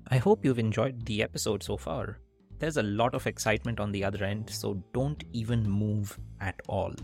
I 0.09 0.19
hope 0.19 0.45
you've 0.45 0.59
enjoyed 0.59 1.07
the 1.07 1.23
episode 1.23 1.63
so 1.63 1.79
far. 1.79 2.19
There's 2.59 2.77
a 2.77 2.83
lot 2.83 3.15
of 3.15 3.27
excitement 3.27 3.81
on 3.81 3.91
the 3.91 4.05
other 4.05 4.25
end, 4.25 4.51
so 4.51 4.75
don't 4.93 5.25
even 5.33 5.69
move 5.69 6.17
at 6.41 6.61
all. 6.69 6.95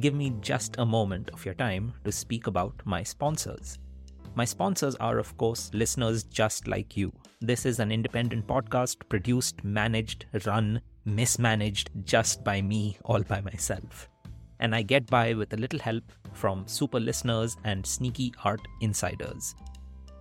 Give 0.00 0.14
me 0.14 0.34
just 0.40 0.74
a 0.78 0.84
moment 0.84 1.30
of 1.32 1.44
your 1.44 1.54
time 1.54 1.94
to 2.04 2.10
speak 2.10 2.48
about 2.48 2.74
my 2.84 3.04
sponsors. 3.04 3.78
My 4.34 4.44
sponsors 4.44 4.96
are, 4.96 5.18
of 5.18 5.36
course, 5.36 5.70
listeners 5.72 6.24
just 6.24 6.66
like 6.66 6.96
you. 6.96 7.12
This 7.40 7.64
is 7.64 7.78
an 7.78 7.92
independent 7.92 8.44
podcast 8.48 8.96
produced, 9.08 9.62
managed, 9.62 10.26
run, 10.46 10.80
mismanaged 11.04 11.90
just 12.04 12.42
by 12.42 12.60
me, 12.60 12.98
all 13.04 13.22
by 13.22 13.40
myself. 13.42 14.08
And 14.58 14.74
I 14.74 14.82
get 14.82 15.06
by 15.06 15.34
with 15.34 15.52
a 15.52 15.58
little 15.58 15.78
help 15.78 16.02
from 16.32 16.66
super 16.66 16.98
listeners 16.98 17.56
and 17.62 17.86
sneaky 17.86 18.34
art 18.42 18.60
insiders. 18.80 19.54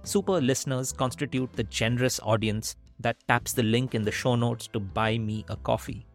Super 0.04 0.40
listeners 0.40 0.91
constitute 0.91 1.52
the 1.54 1.64
generous 1.64 2.20
audience 2.20 2.76
that 3.00 3.18
taps 3.28 3.54
the 3.54 3.64
link 3.64 3.95
in 3.95 4.04
the 4.04 4.12
show 4.12 4.36
notes 4.36 4.68
to 4.68 4.80
buy 4.80 5.18
me 5.18 5.45
a 5.50 5.56
coffee. 5.56 6.06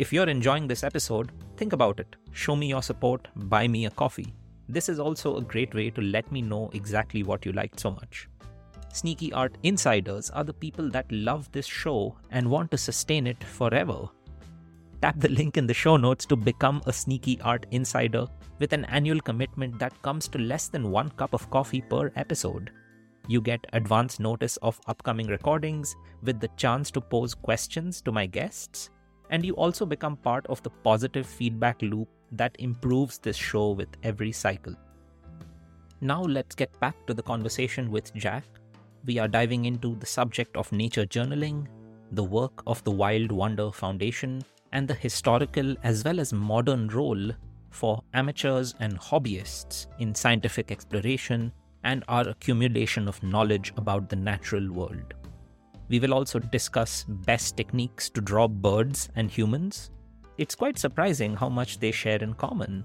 If 0.00 0.14
you're 0.14 0.30
enjoying 0.30 0.66
this 0.66 0.82
episode, 0.82 1.30
think 1.58 1.74
about 1.74 2.00
it. 2.00 2.16
Show 2.32 2.56
me 2.56 2.68
your 2.68 2.82
support, 2.82 3.28
buy 3.36 3.68
me 3.68 3.84
a 3.84 3.90
coffee. 3.90 4.32
This 4.66 4.88
is 4.88 4.98
also 4.98 5.36
a 5.36 5.42
great 5.42 5.74
way 5.74 5.90
to 5.90 6.00
let 6.00 6.32
me 6.32 6.40
know 6.40 6.70
exactly 6.72 7.22
what 7.22 7.44
you 7.44 7.52
liked 7.52 7.78
so 7.78 7.90
much. 7.90 8.26
SneakyArt 8.94 9.56
Insiders 9.62 10.30
are 10.30 10.42
the 10.42 10.54
people 10.54 10.88
that 10.88 11.12
love 11.12 11.52
this 11.52 11.66
show 11.66 12.16
and 12.30 12.50
want 12.50 12.70
to 12.70 12.78
sustain 12.78 13.26
it 13.26 13.44
forever. 13.44 14.08
Tap 15.02 15.20
the 15.20 15.28
link 15.28 15.58
in 15.58 15.66
the 15.66 15.74
show 15.74 15.98
notes 15.98 16.24
to 16.26 16.34
become 16.34 16.80
a 16.86 16.92
SneakyArt 16.92 17.64
Insider 17.70 18.26
with 18.58 18.72
an 18.72 18.86
annual 18.86 19.20
commitment 19.20 19.78
that 19.80 20.00
comes 20.00 20.28
to 20.28 20.38
less 20.38 20.68
than 20.68 20.90
one 20.90 21.10
cup 21.10 21.34
of 21.34 21.50
coffee 21.50 21.82
per 21.82 22.10
episode. 22.16 22.70
You 23.28 23.42
get 23.42 23.66
advance 23.74 24.18
notice 24.18 24.56
of 24.62 24.80
upcoming 24.86 25.26
recordings 25.26 25.94
with 26.22 26.40
the 26.40 26.48
chance 26.56 26.90
to 26.92 27.02
pose 27.02 27.34
questions 27.34 28.00
to 28.00 28.12
my 28.12 28.24
guests, 28.24 28.88
and 29.30 29.44
you 29.44 29.54
also 29.54 29.86
become 29.86 30.16
part 30.16 30.46
of 30.48 30.62
the 30.62 30.70
positive 30.70 31.26
feedback 31.26 31.80
loop 31.82 32.08
that 32.32 32.54
improves 32.58 33.18
this 33.18 33.36
show 33.36 33.70
with 33.70 33.88
every 34.02 34.32
cycle. 34.32 34.74
Now, 36.00 36.22
let's 36.22 36.54
get 36.54 36.78
back 36.80 37.06
to 37.06 37.14
the 37.14 37.22
conversation 37.22 37.90
with 37.90 38.14
Jack. 38.14 38.44
We 39.04 39.18
are 39.18 39.28
diving 39.28 39.64
into 39.64 39.96
the 39.96 40.06
subject 40.06 40.56
of 40.56 40.70
nature 40.72 41.06
journaling, 41.06 41.66
the 42.12 42.24
work 42.24 42.62
of 42.66 42.82
the 42.84 42.90
Wild 42.90 43.32
Wonder 43.32 43.70
Foundation, 43.70 44.42
and 44.72 44.86
the 44.86 44.94
historical 44.94 45.76
as 45.82 46.04
well 46.04 46.20
as 46.20 46.32
modern 46.32 46.88
role 46.88 47.30
for 47.70 48.02
amateurs 48.14 48.74
and 48.80 48.98
hobbyists 48.98 49.86
in 49.98 50.14
scientific 50.14 50.70
exploration 50.70 51.52
and 51.84 52.04
our 52.08 52.28
accumulation 52.28 53.08
of 53.08 53.22
knowledge 53.22 53.72
about 53.76 54.08
the 54.08 54.16
natural 54.16 54.70
world. 54.72 55.14
We 55.90 55.98
will 55.98 56.14
also 56.14 56.38
discuss 56.38 57.04
best 57.04 57.56
techniques 57.56 58.08
to 58.10 58.20
draw 58.20 58.46
birds 58.46 59.08
and 59.16 59.28
humans. 59.30 59.90
It's 60.38 60.54
quite 60.54 60.78
surprising 60.78 61.34
how 61.36 61.48
much 61.48 61.80
they 61.80 61.90
share 61.90 62.22
in 62.22 62.34
common. 62.34 62.84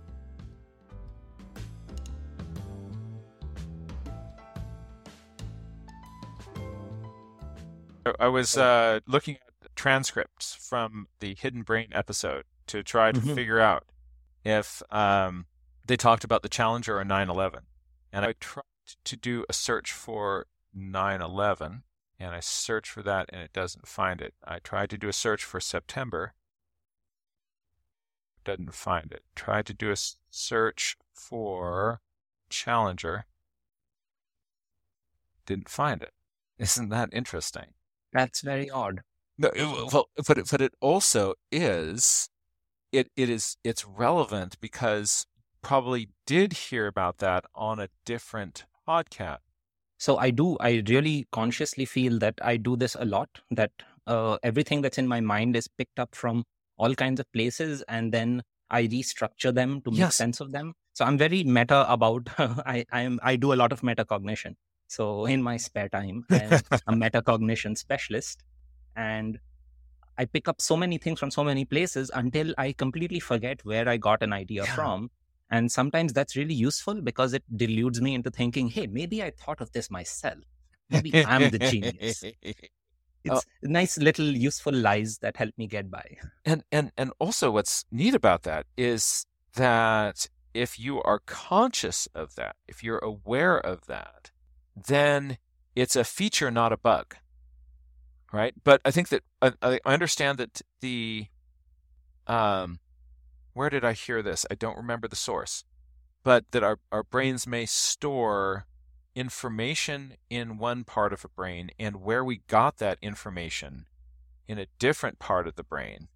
I 8.19 8.27
was 8.27 8.55
uh, 8.57 8.99
looking 9.07 9.35
at 9.63 9.75
transcripts 9.75 10.53
from 10.55 11.07
the 11.19 11.35
Hidden 11.39 11.63
Brain 11.63 11.87
episode 11.91 12.45
to 12.67 12.83
try 12.83 13.11
to 13.11 13.19
Mhm. 13.19 13.33
figure 13.35 13.59
out 13.59 13.85
if 14.43 14.83
um, 14.91 15.47
they 15.85 15.97
talked 15.97 16.23
about 16.23 16.43
the 16.43 16.49
Challenger 16.49 16.99
or 16.99 17.03
9 17.03 17.29
11. 17.29 17.65
And 18.11 18.23
I 18.25 18.33
tried 18.33 18.63
to 19.05 19.17
do 19.17 19.43
a 19.49 19.53
search 19.53 19.91
for 19.91 20.45
9 20.73 21.21
11, 21.21 21.83
and 22.19 22.33
I 22.33 22.39
search 22.39 22.89
for 22.89 23.01
that 23.03 23.29
and 23.31 23.41
it 23.41 23.53
doesn't 23.53 23.87
find 23.87 24.21
it. 24.21 24.33
I 24.43 24.59
tried 24.59 24.89
to 24.91 24.97
do 24.97 25.07
a 25.09 25.13
search 25.13 25.43
for 25.43 25.59
September, 25.59 26.33
doesn't 28.43 28.73
find 28.73 29.11
it. 29.11 29.23
Tried 29.35 29.65
to 29.67 29.73
do 29.73 29.91
a 29.91 29.95
search 30.29 30.97
for 31.13 32.01
Challenger, 32.49 33.25
didn't 35.45 35.69
find 35.69 36.01
it. 36.01 36.11
Isn't 36.59 36.89
that 36.89 37.09
interesting? 37.11 37.73
That's 38.13 38.41
very 38.41 38.69
odd. 38.69 39.01
No, 39.37 39.49
it- 39.49 39.93
well, 39.93 40.09
but 40.27 40.37
it, 40.37 40.47
but 40.49 40.61
it 40.61 40.73
also 40.79 41.33
is, 41.51 42.29
it 42.91 43.11
it 43.17 43.29
is 43.29 43.57
it's 43.63 43.85
relevant 43.85 44.59
because 44.61 45.25
probably 45.61 46.09
did 46.25 46.53
hear 46.53 46.87
about 46.87 47.17
that 47.17 47.43
on 47.53 47.79
a 47.79 47.89
different 48.05 48.65
podcast. 48.87 49.39
So 49.97 50.17
I 50.17 50.29
do, 50.31 50.57
I 50.59 50.83
really 50.87 51.27
consciously 51.31 51.85
feel 51.85 52.19
that 52.19 52.35
I 52.41 52.57
do 52.57 52.75
this 52.75 52.95
a 52.99 53.05
lot, 53.05 53.29
that 53.51 53.71
uh, 54.07 54.37
everything 54.43 54.81
that's 54.81 54.97
in 54.97 55.07
my 55.07 55.21
mind 55.21 55.55
is 55.55 55.67
picked 55.67 55.99
up 55.99 56.15
from 56.15 56.43
all 56.77 56.93
kinds 56.95 57.19
of 57.19 57.31
places 57.31 57.81
and 57.87 58.11
then 58.13 58.43
I 58.69 58.83
restructure 58.87 59.53
them 59.53 59.81
to 59.81 59.91
make 59.91 59.99
Yes. 59.99 60.15
sense 60.15 60.41
of 60.41 60.51
them. 60.51 60.73
So 60.93 61.05
I'm 61.05 61.17
very 61.17 61.43
meta 61.43 61.89
about, 61.91 62.27
I, 62.37 62.85
I'm, 62.91 63.19
I 63.23 63.35
do 63.35 63.53
a 63.53 63.55
lot 63.55 63.71
of 63.71 63.81
metacognition. 63.81 64.55
So 64.87 65.25
in 65.25 65.41
my 65.41 65.57
spare 65.57 65.89
time, 65.89 66.25
I'm 66.31 66.61
a 66.87 66.93
metacognition 66.93 67.77
specialist 67.77 68.43
and 68.95 69.39
I 70.17 70.25
pick 70.25 70.47
up 70.47 70.61
so 70.61 70.77
many 70.77 70.97
things 70.97 71.19
from 71.19 71.31
so 71.31 71.43
many 71.43 71.65
places 71.65 72.11
until 72.13 72.53
I 72.57 72.73
completely 72.73 73.19
forget 73.19 73.65
where 73.65 73.87
I 73.89 73.97
got 73.97 74.23
an 74.23 74.33
idea 74.33 74.65
Yeah. 74.65 74.67
from. 74.67 75.09
And 75.49 75.71
sometimes 75.71 76.13
that's 76.13 76.35
really 76.35 76.55
useful 76.55 77.01
because 77.01 77.33
it 77.33 77.43
deludes 77.55 78.01
me 78.01 78.15
into 78.15 78.31
thinking, 78.31 78.67
hey, 78.67 78.87
maybe 78.87 79.21
I 79.21 79.31
thought 79.31 79.61
of 79.61 79.71
this 79.71 79.91
myself. 79.91 80.39
Maybe 80.89 81.25
I'm 81.25 81.49
the 81.49 81.59
genius. 81.59 82.23
It's 83.27 83.43
nice 83.63 83.97
little 83.97 84.27
useful 84.27 84.71
lies 84.71 85.17
that 85.23 85.37
help 85.37 85.51
me 85.57 85.65
get 85.65 85.89
by. 85.89 86.17
And 86.45 86.63
and 86.71 86.91
and 86.95 87.11
also 87.17 87.49
what's 87.49 87.83
neat 87.91 88.13
about 88.13 88.43
that 88.43 88.67
is 88.77 89.25
that 89.55 90.29
if 90.53 90.79
you 90.79 91.01
are 91.01 91.19
conscious 91.25 92.07
of 92.13 92.35
that, 92.35 92.55
if 92.67 92.83
you're 92.83 92.99
aware 92.99 93.57
of 93.57 93.87
that, 93.87 94.29
then 94.75 95.39
it's 95.75 95.95
a 95.95 96.03
feature, 96.03 96.51
not 96.51 96.71
a 96.71 96.77
bug. 96.77 97.15
Right? 98.31 98.53
But 98.63 98.79
I 98.85 98.91
think 98.91 99.09
that 99.09 99.23
I, 99.41 99.53
I 99.61 99.79
I 99.83 99.93
understand 99.93 100.37
that 100.37 100.61
the 100.81 101.25
um 102.27 102.77
where 103.55 103.69
did 103.69 103.85
I 103.85 103.93
hear 103.93 104.21
this? 104.21 104.45
I 104.51 104.55
don't 104.55 104.77
remember 104.77 105.07
the 105.07 105.15
source. 105.15 105.63
But 106.23 106.51
that 106.51 106.63
our, 106.63 106.77
our 106.91 107.03
brains 107.03 107.47
may 107.47 107.65
store 107.65 108.65
information 109.15 110.15
in 110.29 110.57
one 110.57 110.83
part 110.83 111.13
of 111.13 111.23
a 111.23 111.29
brain 111.29 111.71
and 111.79 112.01
where 112.01 112.23
we 112.23 112.41
got 112.47 112.77
that 112.77 112.97
information 113.01 113.85
in 114.47 114.59
a 114.59 114.67
different 114.77 115.19
part 115.19 115.47
of 115.47 115.55
the 115.55 115.63
brain. 115.63 116.09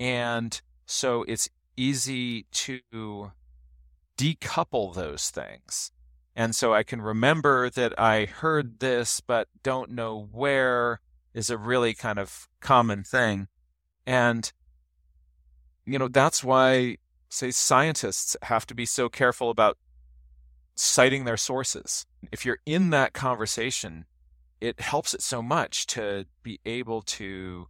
And 0.00 0.60
so 0.86 1.24
it's 1.28 1.48
easy 1.76 2.46
to 2.50 3.32
decouple 4.18 4.94
those 4.94 5.30
things. 5.30 5.92
And 6.34 6.54
so 6.56 6.74
I 6.74 6.82
can 6.82 7.00
remember 7.00 7.70
that 7.70 7.98
I 7.98 8.24
heard 8.24 8.80
this, 8.80 9.20
but 9.20 9.46
don't 9.62 9.92
know 9.92 10.28
where 10.32 11.00
is 11.32 11.48
a 11.48 11.58
really 11.58 11.94
kind 11.94 12.18
of 12.18 12.48
common 12.60 13.04
thing. 13.04 13.46
And, 14.04 14.52
you 15.86 15.98
know, 15.98 16.08
that's 16.08 16.42
why, 16.42 16.96
say, 17.28 17.50
scientists 17.50 18.36
have 18.42 18.66
to 18.66 18.74
be 18.74 18.86
so 18.86 19.08
careful 19.08 19.50
about 19.50 19.78
citing 20.74 21.24
their 21.24 21.36
sources. 21.36 22.06
If 22.32 22.44
you're 22.44 22.58
in 22.66 22.90
that 22.90 23.12
conversation, 23.12 24.06
it 24.60 24.80
helps 24.80 25.14
it 25.14 25.22
so 25.22 25.42
much 25.42 25.86
to 25.88 26.26
be 26.42 26.60
able 26.64 27.02
to 27.02 27.68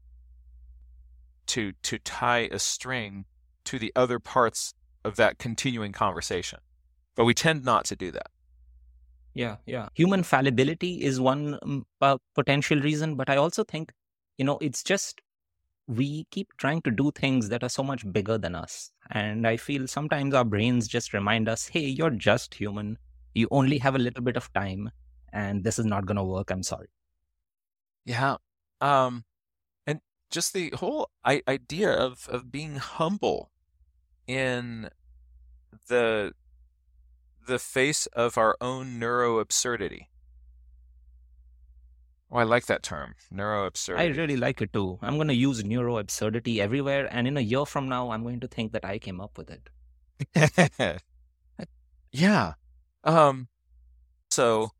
to 1.47 1.73
to 1.83 1.99
tie 1.99 2.49
a 2.51 2.59
string 2.59 3.27
to 3.65 3.79
the 3.79 3.93
other 3.95 4.19
parts 4.19 4.75
of 5.05 5.17
that 5.17 5.39
continuing 5.39 5.93
conversation. 5.93 6.61
But 7.15 7.25
we 7.25 7.35
tend 7.35 7.65
not 7.65 7.85
to 7.87 7.97
do 7.97 8.11
that. 8.13 8.29
Yeah, 9.35 9.57
yeah. 9.67 9.89
Human 9.95 10.23
fallibility 10.23 11.03
is 11.03 11.21
one 11.21 11.59
um, 11.63 11.87
potential 12.35 12.81
reason, 12.81 13.17
but 13.17 13.29
I 13.29 13.37
also 13.37 13.65
think, 13.65 13.93
you 14.39 14.45
know, 14.45 14.59
it's 14.61 14.83
just 14.83 15.21
we 15.87 16.27
keep 16.31 16.49
trying 16.57 16.81
to 16.83 16.91
do 16.91 17.11
things 17.11 17.49
that 17.51 17.63
are 17.63 17.69
so 17.69 17.83
much 17.83 18.11
bigger 18.13 18.39
than 18.39 18.55
us. 18.55 18.91
And 19.11 19.47
I 19.47 19.57
feel 19.57 19.87
sometimes 19.87 20.35
our 20.35 20.45
brains 20.45 20.89
just 20.89 21.13
remind 21.13 21.49
us, 21.49 21.69
hey, 21.69 21.87
you're 21.87 22.11
just 22.11 22.55
human. 22.55 22.99
You 23.35 23.49
only 23.51 23.79
have 23.79 23.95
a 23.95 23.99
little 23.99 24.23
bit 24.23 24.37
of 24.37 24.53
time, 24.53 24.91
and 25.33 25.65
this 25.65 25.79
is 25.79 25.85
not 25.85 26.07
going 26.07 26.17
to 26.17 26.25
work. 26.25 26.51
I'm 26.51 26.63
sorry. 26.63 26.89
Yeah. 28.07 28.37
Um 28.81 29.25
and 29.87 30.01
just 30.31 30.53
the 30.53 30.71
whole 30.77 31.11
I- 31.25 31.43
idea 31.49 31.91
of 31.93 32.29
of 32.29 32.51
being 32.51 32.77
humble 32.77 33.51
in 34.27 34.91
the 35.89 36.33
the 37.47 37.59
face 37.59 38.07
of 38.07 38.39
our 38.39 38.57
own 38.61 38.99
neuro 38.99 39.39
absurdity. 39.39 40.09
Oh, 42.35 42.39
I 42.39 42.43
like 42.43 42.67
that 42.67 42.83
term, 42.83 43.15
neuro 43.31 43.65
absurdity. 43.65 44.05
I 44.05 44.21
really 44.21 44.37
like 44.37 44.61
it 44.61 44.73
too. 44.73 44.99
I'm 45.01 45.15
going 45.15 45.29
to 45.29 45.35
use 45.35 45.63
neuro 45.63 45.99
absurdity 45.99 46.61
everywhere, 46.61 47.09
and 47.13 47.29
in 47.29 47.37
a 47.37 47.41
year 47.41 47.65
from 47.65 47.89
now, 47.89 48.11
I'm 48.11 48.25
going 48.25 48.41
to 48.41 48.49
think 48.49 48.73
that 48.73 48.85
I 48.85 48.99
came 48.99 49.21
up 49.21 49.39
with 49.39 49.51
it. 49.51 51.01
yeah. 52.13 52.55
Um. 53.05 53.47
So, 54.33 54.71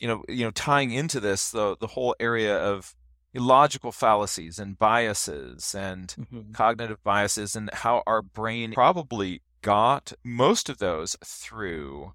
you 0.00 0.08
know, 0.08 0.24
you 0.28 0.44
know, 0.44 0.50
tying 0.50 0.90
into 0.90 1.20
this, 1.20 1.52
the 1.52 1.76
the 1.80 1.86
whole 1.86 2.16
area 2.18 2.58
of 2.58 2.96
logical 3.32 3.92
fallacies 3.92 4.58
and 4.58 4.76
biases 4.76 5.76
and 5.76 6.08
mm-hmm. 6.08 6.50
cognitive 6.54 7.04
biases, 7.04 7.54
and 7.54 7.70
how 7.72 8.02
our 8.08 8.20
brain 8.20 8.72
probably 8.72 9.42
got 9.62 10.12
most 10.24 10.68
of 10.68 10.78
those 10.78 11.16
through 11.24 12.14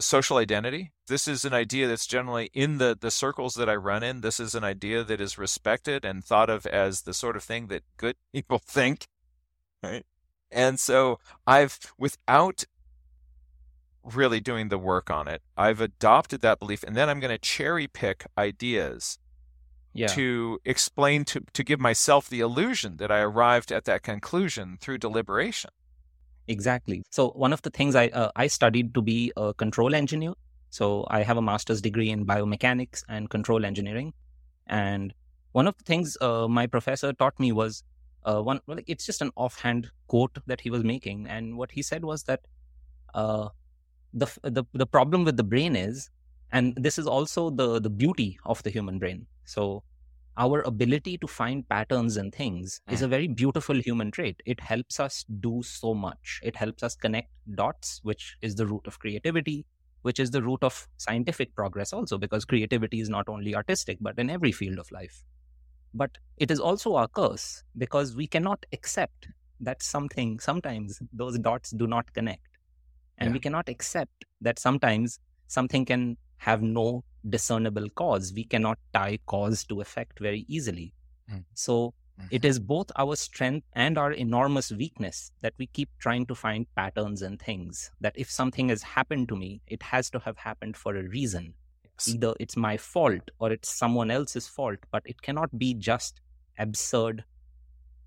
social 0.00 0.36
identity. 0.36 0.92
This 1.06 1.28
is 1.28 1.44
an 1.44 1.52
idea 1.52 1.86
that's 1.86 2.06
generally 2.06 2.50
in 2.52 2.78
the, 2.78 2.96
the 2.98 3.10
circles 3.10 3.54
that 3.54 3.68
I 3.68 3.76
run 3.76 4.02
in. 4.02 4.20
This 4.20 4.40
is 4.40 4.54
an 4.54 4.64
idea 4.64 5.04
that 5.04 5.20
is 5.20 5.38
respected 5.38 6.04
and 6.04 6.24
thought 6.24 6.50
of 6.50 6.66
as 6.66 7.02
the 7.02 7.14
sort 7.14 7.36
of 7.36 7.42
thing 7.42 7.68
that 7.68 7.82
good 7.96 8.16
people 8.32 8.58
think. 8.58 9.06
Right. 9.82 10.04
And 10.50 10.78
so 10.78 11.18
I've, 11.46 11.78
without 11.98 12.64
really 14.02 14.40
doing 14.40 14.68
the 14.68 14.78
work 14.78 15.10
on 15.10 15.28
it, 15.28 15.42
I've 15.56 15.80
adopted 15.80 16.40
that 16.42 16.58
belief. 16.58 16.82
And 16.82 16.96
then 16.96 17.08
I'm 17.08 17.20
going 17.20 17.30
to 17.30 17.38
cherry 17.38 17.86
pick 17.86 18.26
ideas 18.36 19.18
yeah. 19.92 20.08
to 20.08 20.60
explain, 20.64 21.24
to, 21.26 21.42
to 21.52 21.64
give 21.64 21.80
myself 21.80 22.28
the 22.28 22.40
illusion 22.40 22.96
that 22.98 23.10
I 23.10 23.20
arrived 23.20 23.72
at 23.72 23.84
that 23.84 24.02
conclusion 24.02 24.76
through 24.80 24.98
deliberation. 24.98 25.70
Exactly. 26.46 27.02
So 27.10 27.30
one 27.30 27.52
of 27.52 27.62
the 27.62 27.70
things 27.70 27.94
I 27.94 28.08
uh, 28.08 28.30
I 28.36 28.46
studied 28.48 28.94
to 28.94 29.02
be 29.02 29.32
a 29.36 29.54
control 29.54 29.94
engineer. 29.94 30.32
So 30.70 31.06
I 31.08 31.22
have 31.22 31.36
a 31.36 31.42
master's 31.42 31.80
degree 31.80 32.10
in 32.10 32.26
biomechanics 32.26 33.02
and 33.08 33.30
control 33.30 33.64
engineering, 33.64 34.12
and 34.66 35.14
one 35.52 35.66
of 35.68 35.76
the 35.78 35.84
things 35.84 36.16
uh, 36.20 36.48
my 36.48 36.66
professor 36.66 37.12
taught 37.12 37.38
me 37.40 37.52
was 37.52 37.82
uh, 38.24 38.40
one. 38.42 38.60
Well, 38.66 38.78
it's 38.86 39.06
just 39.06 39.22
an 39.22 39.30
offhand 39.36 39.90
quote 40.08 40.38
that 40.46 40.60
he 40.62 40.70
was 40.70 40.84
making, 40.84 41.26
and 41.28 41.56
what 41.56 41.72
he 41.72 41.82
said 41.82 42.04
was 42.04 42.24
that 42.24 42.40
uh, 43.14 43.48
the 44.12 44.26
the 44.42 44.64
the 44.74 44.86
problem 44.86 45.24
with 45.24 45.36
the 45.36 45.44
brain 45.44 45.76
is, 45.76 46.10
and 46.52 46.74
this 46.76 46.98
is 46.98 47.06
also 47.06 47.50
the 47.50 47.80
the 47.80 47.90
beauty 47.90 48.38
of 48.44 48.62
the 48.64 48.70
human 48.70 48.98
brain. 48.98 49.26
So 49.44 49.82
our 50.36 50.62
ability 50.62 51.16
to 51.18 51.26
find 51.26 51.68
patterns 51.68 52.16
and 52.16 52.34
things 52.34 52.80
mm. 52.88 52.92
is 52.92 53.02
a 53.02 53.08
very 53.08 53.28
beautiful 53.28 53.76
human 53.76 54.10
trait. 54.10 54.40
It 54.46 54.60
helps 54.60 54.98
us 55.00 55.24
do 55.40 55.62
so 55.62 55.94
much. 55.94 56.40
It 56.42 56.56
helps 56.56 56.82
us 56.82 56.94
connect 56.94 57.30
dots, 57.54 58.00
which 58.02 58.36
is 58.42 58.54
the 58.54 58.66
root 58.66 58.86
of 58.86 58.98
creativity, 58.98 59.64
which 60.02 60.18
is 60.18 60.30
the 60.30 60.42
root 60.42 60.62
of 60.62 60.86
scientific 60.96 61.54
progress 61.54 61.92
also, 61.92 62.18
because 62.18 62.44
creativity 62.44 63.00
is 63.00 63.08
not 63.08 63.28
only 63.28 63.54
artistic, 63.54 63.98
but 64.00 64.18
in 64.18 64.28
every 64.28 64.52
field 64.52 64.78
of 64.78 64.90
life. 64.90 65.24
But 65.94 66.10
it 66.36 66.50
is 66.50 66.58
also 66.58 66.96
our 66.96 67.08
curse 67.08 67.62
because 67.78 68.16
we 68.16 68.26
cannot 68.26 68.66
accept 68.72 69.28
that 69.60 69.82
something, 69.82 70.40
sometimes 70.40 71.00
those 71.12 71.38
dots 71.38 71.70
do 71.70 71.86
not 71.86 72.12
connect. 72.12 72.48
And 73.18 73.28
yeah. 73.30 73.34
we 73.34 73.38
cannot 73.38 73.68
accept 73.68 74.24
that 74.40 74.58
sometimes 74.58 75.20
something 75.46 75.84
can 75.84 76.16
have 76.38 76.62
no 76.62 77.04
discernible 77.28 77.88
cause. 77.90 78.32
We 78.34 78.44
cannot 78.44 78.78
tie 78.92 79.18
cause 79.26 79.64
to 79.64 79.80
effect 79.80 80.18
very 80.18 80.44
easily. 80.48 80.92
Mm. 81.30 81.44
So 81.54 81.94
mm-hmm. 82.20 82.28
it 82.30 82.44
is 82.44 82.58
both 82.58 82.90
our 82.96 83.16
strength 83.16 83.66
and 83.74 83.98
our 83.98 84.12
enormous 84.12 84.70
weakness 84.70 85.32
that 85.40 85.54
we 85.58 85.66
keep 85.66 85.88
trying 85.98 86.26
to 86.26 86.34
find 86.34 86.66
patterns 86.76 87.22
and 87.22 87.40
things. 87.40 87.90
That 88.00 88.14
if 88.16 88.30
something 88.30 88.68
has 88.68 88.82
happened 88.82 89.28
to 89.28 89.36
me, 89.36 89.60
it 89.66 89.82
has 89.82 90.10
to 90.10 90.18
have 90.20 90.36
happened 90.38 90.76
for 90.76 90.96
a 90.96 91.08
reason. 91.08 91.54
Yes. 91.84 92.14
Either 92.14 92.34
it's 92.40 92.56
my 92.56 92.76
fault 92.76 93.30
or 93.38 93.52
it's 93.52 93.70
someone 93.70 94.10
else's 94.10 94.48
fault, 94.48 94.78
but 94.90 95.02
it 95.06 95.22
cannot 95.22 95.56
be 95.58 95.74
just 95.74 96.20
absurd 96.58 97.24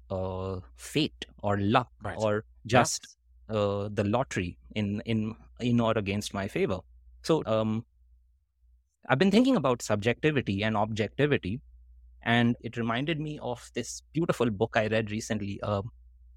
uh, 0.09 0.59
fate 0.75 1.25
or 1.41 1.57
luck 1.57 1.89
right. 2.03 2.17
or 2.17 2.43
just 2.65 3.17
uh, 3.49 3.89
the 3.91 4.03
lottery 4.03 4.57
in 4.75 5.01
in 5.05 5.35
in 5.59 5.79
or 5.79 5.93
against 5.97 6.33
my 6.33 6.47
favor. 6.47 6.79
So 7.23 7.43
um, 7.45 7.85
I've 9.07 9.19
been 9.19 9.31
thinking 9.31 9.55
about 9.55 9.81
subjectivity 9.81 10.63
and 10.63 10.75
objectivity, 10.75 11.61
and 12.23 12.55
it 12.61 12.77
reminded 12.77 13.19
me 13.19 13.39
of 13.39 13.71
this 13.75 14.01
beautiful 14.13 14.49
book 14.49 14.73
I 14.75 14.87
read 14.87 15.11
recently. 15.11 15.61
Uh, 15.61 15.83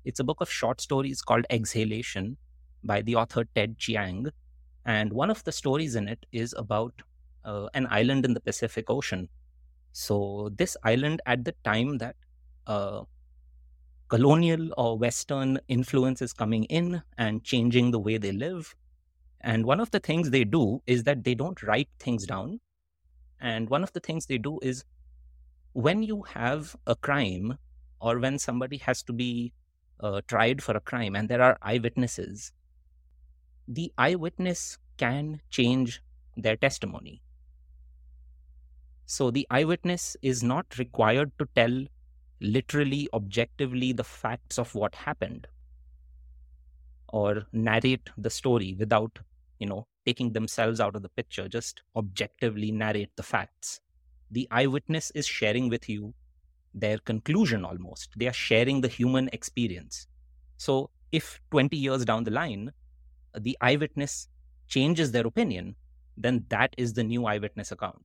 it's 0.05 0.20
a 0.20 0.24
book 0.24 0.40
of 0.40 0.51
short 0.51 0.80
stories 0.80 1.22
called 1.22 1.47
Exhalation 1.51 2.38
by 2.84 3.02
the 3.02 3.16
author 3.16 3.44
Ted 3.55 3.78
Chiang. 3.78 4.28
And 4.84 5.12
one 5.12 5.30
of 5.30 5.44
the 5.44 5.52
stories 5.52 5.97
in 5.97 6.09
it 6.09 6.26
is 6.32 6.55
about 6.56 7.02
uh, 7.44 7.68
an 7.74 7.86
island 7.90 8.24
in 8.24 8.34
the 8.34 8.40
Pacific 8.40 8.90
Ocean. 8.90 9.28
So, 9.92 10.51
this 10.56 10.76
island, 10.84 11.22
at 11.26 11.44
the 11.44 11.55
time 11.64 11.98
that 11.98 12.16
uh, 12.66 13.05
colonial 14.09 14.70
or 14.76 14.98
Western 14.98 15.59
influence 15.68 16.20
is 16.20 16.32
coming 16.32 16.64
in 16.64 17.02
and 17.16 17.44
changing 17.44 17.90
the 17.90 17.98
way 17.98 18.18
they 18.18 18.32
live, 18.32 18.74
and 19.41 19.65
one 19.65 19.81
of 19.81 19.91
the 19.91 20.01
things 20.01 20.31
they 20.31 20.45
do 20.45 20.83
is 20.87 21.05
that 21.05 21.25
they 21.25 21.35
don't 21.35 21.62
write 21.62 21.89
things 21.99 22.27
down. 22.27 22.61
And 23.41 23.71
one 23.71 23.83
of 23.83 23.93
the 23.93 24.01
things 24.01 24.27
they 24.27 24.39
do 24.39 24.59
is 24.62 24.85
when 25.73 26.03
you 26.03 26.23
have 26.23 26.77
a 26.87 26.95
crime 26.95 27.57
or 28.01 28.19
when 28.19 28.39
somebody 28.39 28.77
has 28.79 29.03
to 29.05 29.12
be 29.12 29.53
uh, 30.01 30.21
tried 30.27 30.62
for 30.62 30.77
a 30.77 30.81
crime 30.81 31.17
and 31.17 31.29
there 31.29 31.41
are 31.43 31.59
eyewitnesses, 31.62 32.53
the 33.67 33.93
eyewitness 33.97 34.79
can 34.99 35.41
change 35.49 36.03
their 36.37 36.57
testimony. 36.57 37.23
So 39.07 39.31
the 39.31 39.47
eyewitness 39.51 40.17
is 40.23 40.43
not 40.43 40.79
required 40.79 41.33
to 41.39 41.49
tell 41.57 41.85
literally, 42.41 43.09
objectively 43.12 43.93
the 43.93 44.05
facts 44.05 44.59
of 44.59 44.75
what 44.75 44.95
happened 44.95 45.47
or 47.09 47.43
narrate 47.53 48.11
the 48.17 48.31
story 48.31 48.77
without 48.79 49.19
you 49.61 49.66
know, 49.66 49.87
taking 50.07 50.32
themselves 50.32 50.81
out 50.81 50.97
of 50.97 51.03
the 51.03 51.09
picture, 51.11 51.49
just 51.49 51.82
objectively 51.95 52.73
narrate 52.73 53.11
the 53.16 53.23
facts. 53.23 53.81
The 54.31 54.49
eyewitness 54.51 55.12
is 55.12 55.27
sharing 55.27 55.69
with 55.69 55.89
you 55.89 56.15
their 56.74 56.99
conclusion 56.99 57.65
almost. 57.65 58.11
They 58.16 58.27
are 58.27 58.32
sharing 58.32 58.81
the 58.81 58.89
human 58.89 59.28
experience. 59.32 60.07
So 60.57 60.91
if 61.12 61.41
20 61.51 61.77
years 61.77 62.05
down 62.05 62.24
the 62.24 62.31
line, 62.31 62.73
the 63.39 63.57
eyewitness 63.61 64.28
changes 64.66 65.12
their 65.12 65.27
opinion, 65.27 65.77
then 66.16 66.45
that 66.49 66.74
is 66.78 66.95
the 66.95 67.05
new 67.05 67.27
eyewitness 67.27 67.73
account. 67.73 68.05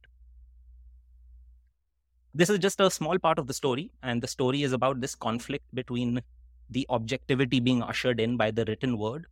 This 2.34 2.49
is 2.49 2.60
just 2.60 2.82
a 2.82 2.91
small 2.91 3.18
part 3.18 3.40
of 3.40 3.48
the 3.48 3.53
story, 3.53 3.91
and 4.03 4.22
the 4.22 4.27
story 4.27 4.64
is 4.64 4.73
about 4.73 4.99
this 4.99 5.15
conflict 5.15 5.73
between 5.73 6.22
the 6.69 6.86
objectivity 6.90 7.60
being 7.61 7.82
ushered 7.82 8.19
in 8.19 8.36
by 8.36 8.52
the 8.52 8.65
written 8.65 8.98
word 8.98 9.27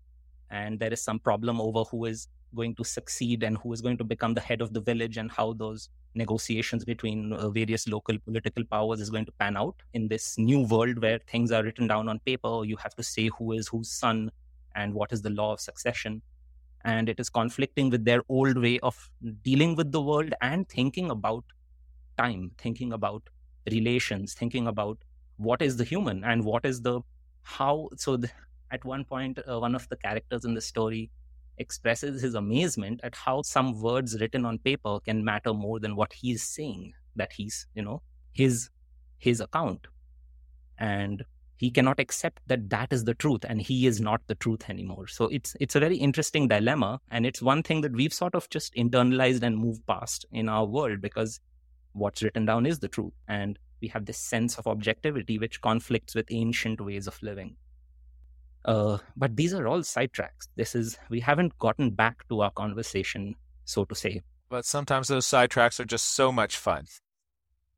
and 0.53 0.79
there 0.79 0.93
is 0.93 1.01
some 1.01 1.19
problem 1.19 1.59
over 1.59 1.83
who 1.89 2.05
is 2.05 2.27
going 2.55 2.75
to 2.75 2.83
succeed 2.83 3.43
and 3.43 3.57
who 3.57 3.73
is 3.73 3.81
going 3.81 3.97
to 3.97 4.03
become 4.03 4.33
the 4.35 4.41
head 4.49 4.61
of 4.61 4.71
the 4.73 4.81
village 4.89 5.17
and 5.17 5.31
how 5.31 5.53
those 5.53 5.89
negotiations 6.13 6.85
between 6.85 7.33
uh, 7.33 7.49
various 7.49 7.87
local 7.87 8.19
political 8.19 8.63
powers 8.65 9.01
is 9.01 9.09
going 9.09 9.25
to 9.25 9.31
pan 9.31 9.57
out. 9.57 9.75
In 9.93 10.07
this 10.07 10.37
new 10.37 10.59
world 10.67 11.01
where 11.01 11.19
things 11.27 11.51
are 11.51 11.63
written 11.63 11.87
down 11.87 12.07
on 12.07 12.19
paper 12.19 12.63
you 12.65 12.77
have 12.77 12.95
to 12.95 13.03
say 13.03 13.29
who 13.37 13.53
is 13.53 13.67
whose 13.67 13.89
son 13.89 14.29
and 14.75 14.93
what 14.93 15.11
is 15.11 15.23
the 15.23 15.31
law 15.31 15.53
of 15.53 15.59
succession. 15.59 16.21
And 16.85 17.09
it 17.09 17.19
is 17.19 17.29
conflicting 17.29 17.89
with 17.89 18.05
their 18.05 18.21
old 18.29 18.57
way 18.57 18.79
of 18.81 19.09
dealing 19.41 19.75
with 19.75 19.91
the 19.91 20.01
world 20.01 20.33
and 20.41 20.69
thinking 20.69 21.09
about 21.09 21.45
time 22.17 22.51
thinking 22.59 22.93
about 22.93 23.29
relations 23.71 24.33
thinking 24.35 24.67
about 24.67 24.97
what 25.37 25.63
is 25.63 25.77
the 25.77 25.83
human 25.83 26.23
and 26.23 26.45
what 26.45 26.63
is 26.63 26.81
the 26.81 27.01
how. 27.41 27.89
So 27.97 28.17
the, 28.17 28.29
at 28.73 28.83
one 28.83 29.05
point, 29.05 29.39
uh, 29.47 29.59
one 29.59 29.75
of 29.75 29.87
the 29.89 29.95
characters 29.95 30.43
in 30.43 30.55
the 30.55 30.61
story 30.61 31.11
expresses 31.59 32.23
his 32.23 32.33
amazement 32.33 32.99
at 33.03 33.15
how 33.15 33.43
some 33.43 33.79
words 33.79 34.19
written 34.19 34.43
on 34.43 34.57
paper 34.57 34.99
can 34.99 35.23
matter 35.23 35.53
more 35.53 35.79
than 35.79 35.95
what 35.95 36.11
he's 36.11 36.41
saying 36.41 36.93
that 37.15 37.31
he's 37.31 37.67
you 37.75 37.83
know 37.83 38.01
his 38.33 38.69
his 39.19 39.39
account. 39.39 39.87
And 40.79 41.23
he 41.57 41.69
cannot 41.69 41.99
accept 41.99 42.41
that 42.47 42.69
that 42.71 42.91
is 42.91 43.03
the 43.03 43.13
truth 43.13 43.45
and 43.47 43.61
he 43.61 43.85
is 43.85 44.01
not 44.01 44.21
the 44.27 44.35
truth 44.35 44.69
anymore. 44.69 45.07
So 45.07 45.25
it's 45.25 45.55
it's 45.59 45.75
a 45.75 45.79
very 45.79 45.97
interesting 45.97 46.47
dilemma. 46.47 46.99
And 47.11 47.27
it's 47.27 47.43
one 47.43 47.61
thing 47.61 47.81
that 47.81 47.93
we've 47.93 48.13
sort 48.13 48.33
of 48.33 48.49
just 48.49 48.73
internalized 48.73 49.43
and 49.43 49.55
moved 49.55 49.85
past 49.85 50.25
in 50.31 50.49
our 50.49 50.65
world 50.65 50.99
because 50.99 51.39
what's 51.93 52.23
written 52.23 52.47
down 52.47 52.65
is 52.65 52.79
the 52.79 52.87
truth. 52.87 53.13
And 53.27 53.59
we 53.81 53.87
have 53.89 54.05
this 54.05 54.17
sense 54.17 54.57
of 54.57 54.65
objectivity 54.65 55.37
which 55.37 55.61
conflicts 55.61 56.15
with 56.15 56.25
ancient 56.31 56.81
ways 56.81 57.05
of 57.05 57.21
living 57.21 57.55
uh, 58.65 58.97
but 59.15 59.35
these 59.35 59.53
are 59.53 59.67
all 59.67 59.79
sidetracks. 59.79 60.47
This 60.55 60.75
is, 60.75 60.97
we 61.09 61.19
haven't 61.19 61.57
gotten 61.59 61.91
back 61.91 62.27
to 62.29 62.41
our 62.41 62.51
conversation, 62.51 63.35
so 63.65 63.85
to 63.85 63.95
say. 63.95 64.21
But 64.49 64.65
sometimes 64.65 65.07
those 65.07 65.25
sidetracks 65.25 65.79
are 65.79 65.85
just 65.85 66.13
so 66.15 66.31
much 66.31 66.57
fun. 66.57 66.85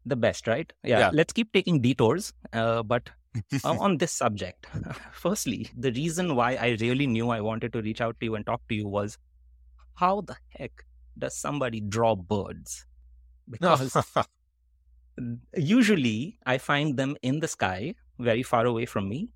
The 0.06 0.16
best, 0.16 0.48
right? 0.48 0.72
Yeah. 0.84 1.00
yeah. 1.00 1.10
Let's 1.14 1.34
keep 1.34 1.52
taking 1.52 1.82
detours. 1.82 2.34
Uh, 2.54 2.84
but 2.84 3.10
on 3.64 3.98
this 3.98 4.12
subject. 4.12 4.68
Firstly, 5.12 5.70
the 5.76 5.92
reason 5.92 6.36
why 6.36 6.56
I 6.56 6.78
really 6.80 7.08
knew 7.08 7.30
I 7.30 7.42
wanted 7.42 7.74
to 7.74 7.82
reach 7.82 8.02
out 8.02 8.20
to 8.20 8.26
you 8.26 8.36
and 8.36 8.46
talk 8.46 8.62
to 8.70 8.76
you 8.76 8.88
was 8.88 9.18
how 9.96 10.22
the 10.22 10.36
heck 10.50 10.86
does 11.18 11.36
somebody 11.36 11.82
draw 11.82 12.16
birds? 12.16 12.86
Because 13.50 13.96
usually 15.56 16.40
I 16.46 16.58
find 16.58 16.98
them 16.98 17.16
in 17.22 17.40
the 17.40 17.48
sky, 17.48 17.96
very 18.20 18.44
far 18.44 18.66
away 18.66 18.86
from 18.86 19.10
me. 19.10 19.32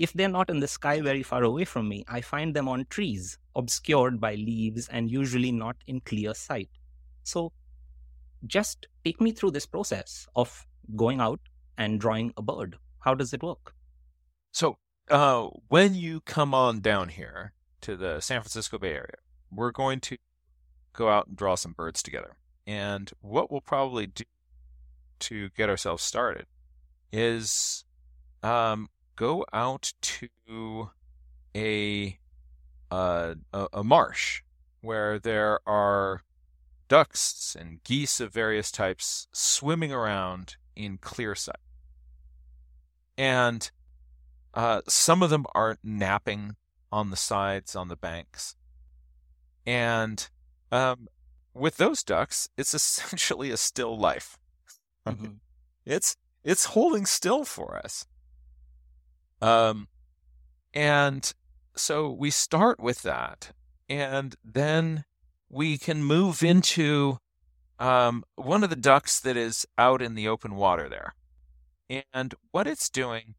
If 0.00 0.14
they're 0.14 0.30
not 0.30 0.48
in 0.48 0.60
the 0.60 0.66
sky 0.66 1.02
very 1.02 1.22
far 1.22 1.42
away 1.42 1.66
from 1.66 1.86
me, 1.86 2.06
I 2.08 2.22
find 2.22 2.56
them 2.56 2.68
on 2.68 2.86
trees, 2.88 3.36
obscured 3.54 4.18
by 4.18 4.34
leaves 4.34 4.88
and 4.88 5.10
usually 5.10 5.52
not 5.52 5.76
in 5.86 6.00
clear 6.00 6.32
sight. 6.32 6.70
So 7.22 7.52
just 8.46 8.86
take 9.04 9.20
me 9.20 9.32
through 9.32 9.50
this 9.50 9.66
process 9.66 10.26
of 10.34 10.66
going 10.96 11.20
out 11.20 11.40
and 11.76 12.00
drawing 12.00 12.32
a 12.38 12.40
bird. 12.40 12.76
How 13.00 13.14
does 13.14 13.34
it 13.34 13.42
work? 13.42 13.74
So, 14.52 14.78
uh, 15.10 15.48
when 15.68 15.94
you 15.94 16.22
come 16.22 16.54
on 16.54 16.80
down 16.80 17.10
here 17.10 17.52
to 17.82 17.94
the 17.94 18.20
San 18.20 18.40
Francisco 18.40 18.78
Bay 18.78 18.92
Area, 18.92 19.18
we're 19.52 19.70
going 19.70 20.00
to 20.00 20.16
go 20.94 21.10
out 21.10 21.26
and 21.26 21.36
draw 21.36 21.56
some 21.56 21.72
birds 21.72 22.02
together. 22.02 22.36
And 22.66 23.10
what 23.20 23.50
we'll 23.50 23.60
probably 23.60 24.06
do 24.06 24.24
to 25.28 25.50
get 25.50 25.68
ourselves 25.68 26.02
started 26.02 26.46
is 27.12 27.84
um, 28.42 28.88
go 29.20 29.44
out 29.52 29.92
to 30.00 30.88
a, 31.54 32.18
uh, 32.90 33.34
a 33.52 33.68
a 33.74 33.84
marsh 33.84 34.40
where 34.80 35.18
there 35.18 35.60
are 35.68 36.22
ducks 36.88 37.54
and 37.58 37.84
geese 37.84 38.18
of 38.18 38.32
various 38.32 38.70
types 38.70 39.28
swimming 39.30 39.92
around 39.92 40.56
in 40.74 40.96
clear 40.96 41.34
sight. 41.34 41.56
And 43.18 43.70
uh, 44.54 44.80
some 44.88 45.22
of 45.22 45.28
them 45.28 45.44
are 45.54 45.76
napping 45.84 46.56
on 46.90 47.10
the 47.10 47.16
sides, 47.16 47.76
on 47.76 47.88
the 47.88 47.96
banks. 47.96 48.56
And 49.66 50.26
um, 50.72 51.08
with 51.52 51.76
those 51.76 52.02
ducks, 52.02 52.48
it's 52.56 52.72
essentially 52.80 53.50
a 53.50 53.58
still 53.58 53.98
life. 53.98 54.38
Mm-hmm. 55.06 55.32
it's 55.84 56.16
it's 56.42 56.66
holding 56.66 57.04
still 57.04 57.44
for 57.44 57.76
us. 57.84 58.06
Um, 59.40 59.88
and 60.72 61.32
so 61.76 62.10
we 62.10 62.30
start 62.30 62.80
with 62.80 63.02
that, 63.02 63.52
and 63.88 64.36
then 64.44 65.04
we 65.48 65.78
can 65.78 66.04
move 66.04 66.42
into 66.42 67.18
um, 67.78 68.24
one 68.36 68.62
of 68.62 68.70
the 68.70 68.76
ducks 68.76 69.18
that 69.20 69.36
is 69.36 69.66
out 69.78 70.02
in 70.02 70.14
the 70.14 70.28
open 70.28 70.54
water 70.54 70.88
there. 70.88 71.14
And 72.12 72.34
what 72.52 72.66
it's 72.66 72.88
doing 72.88 73.34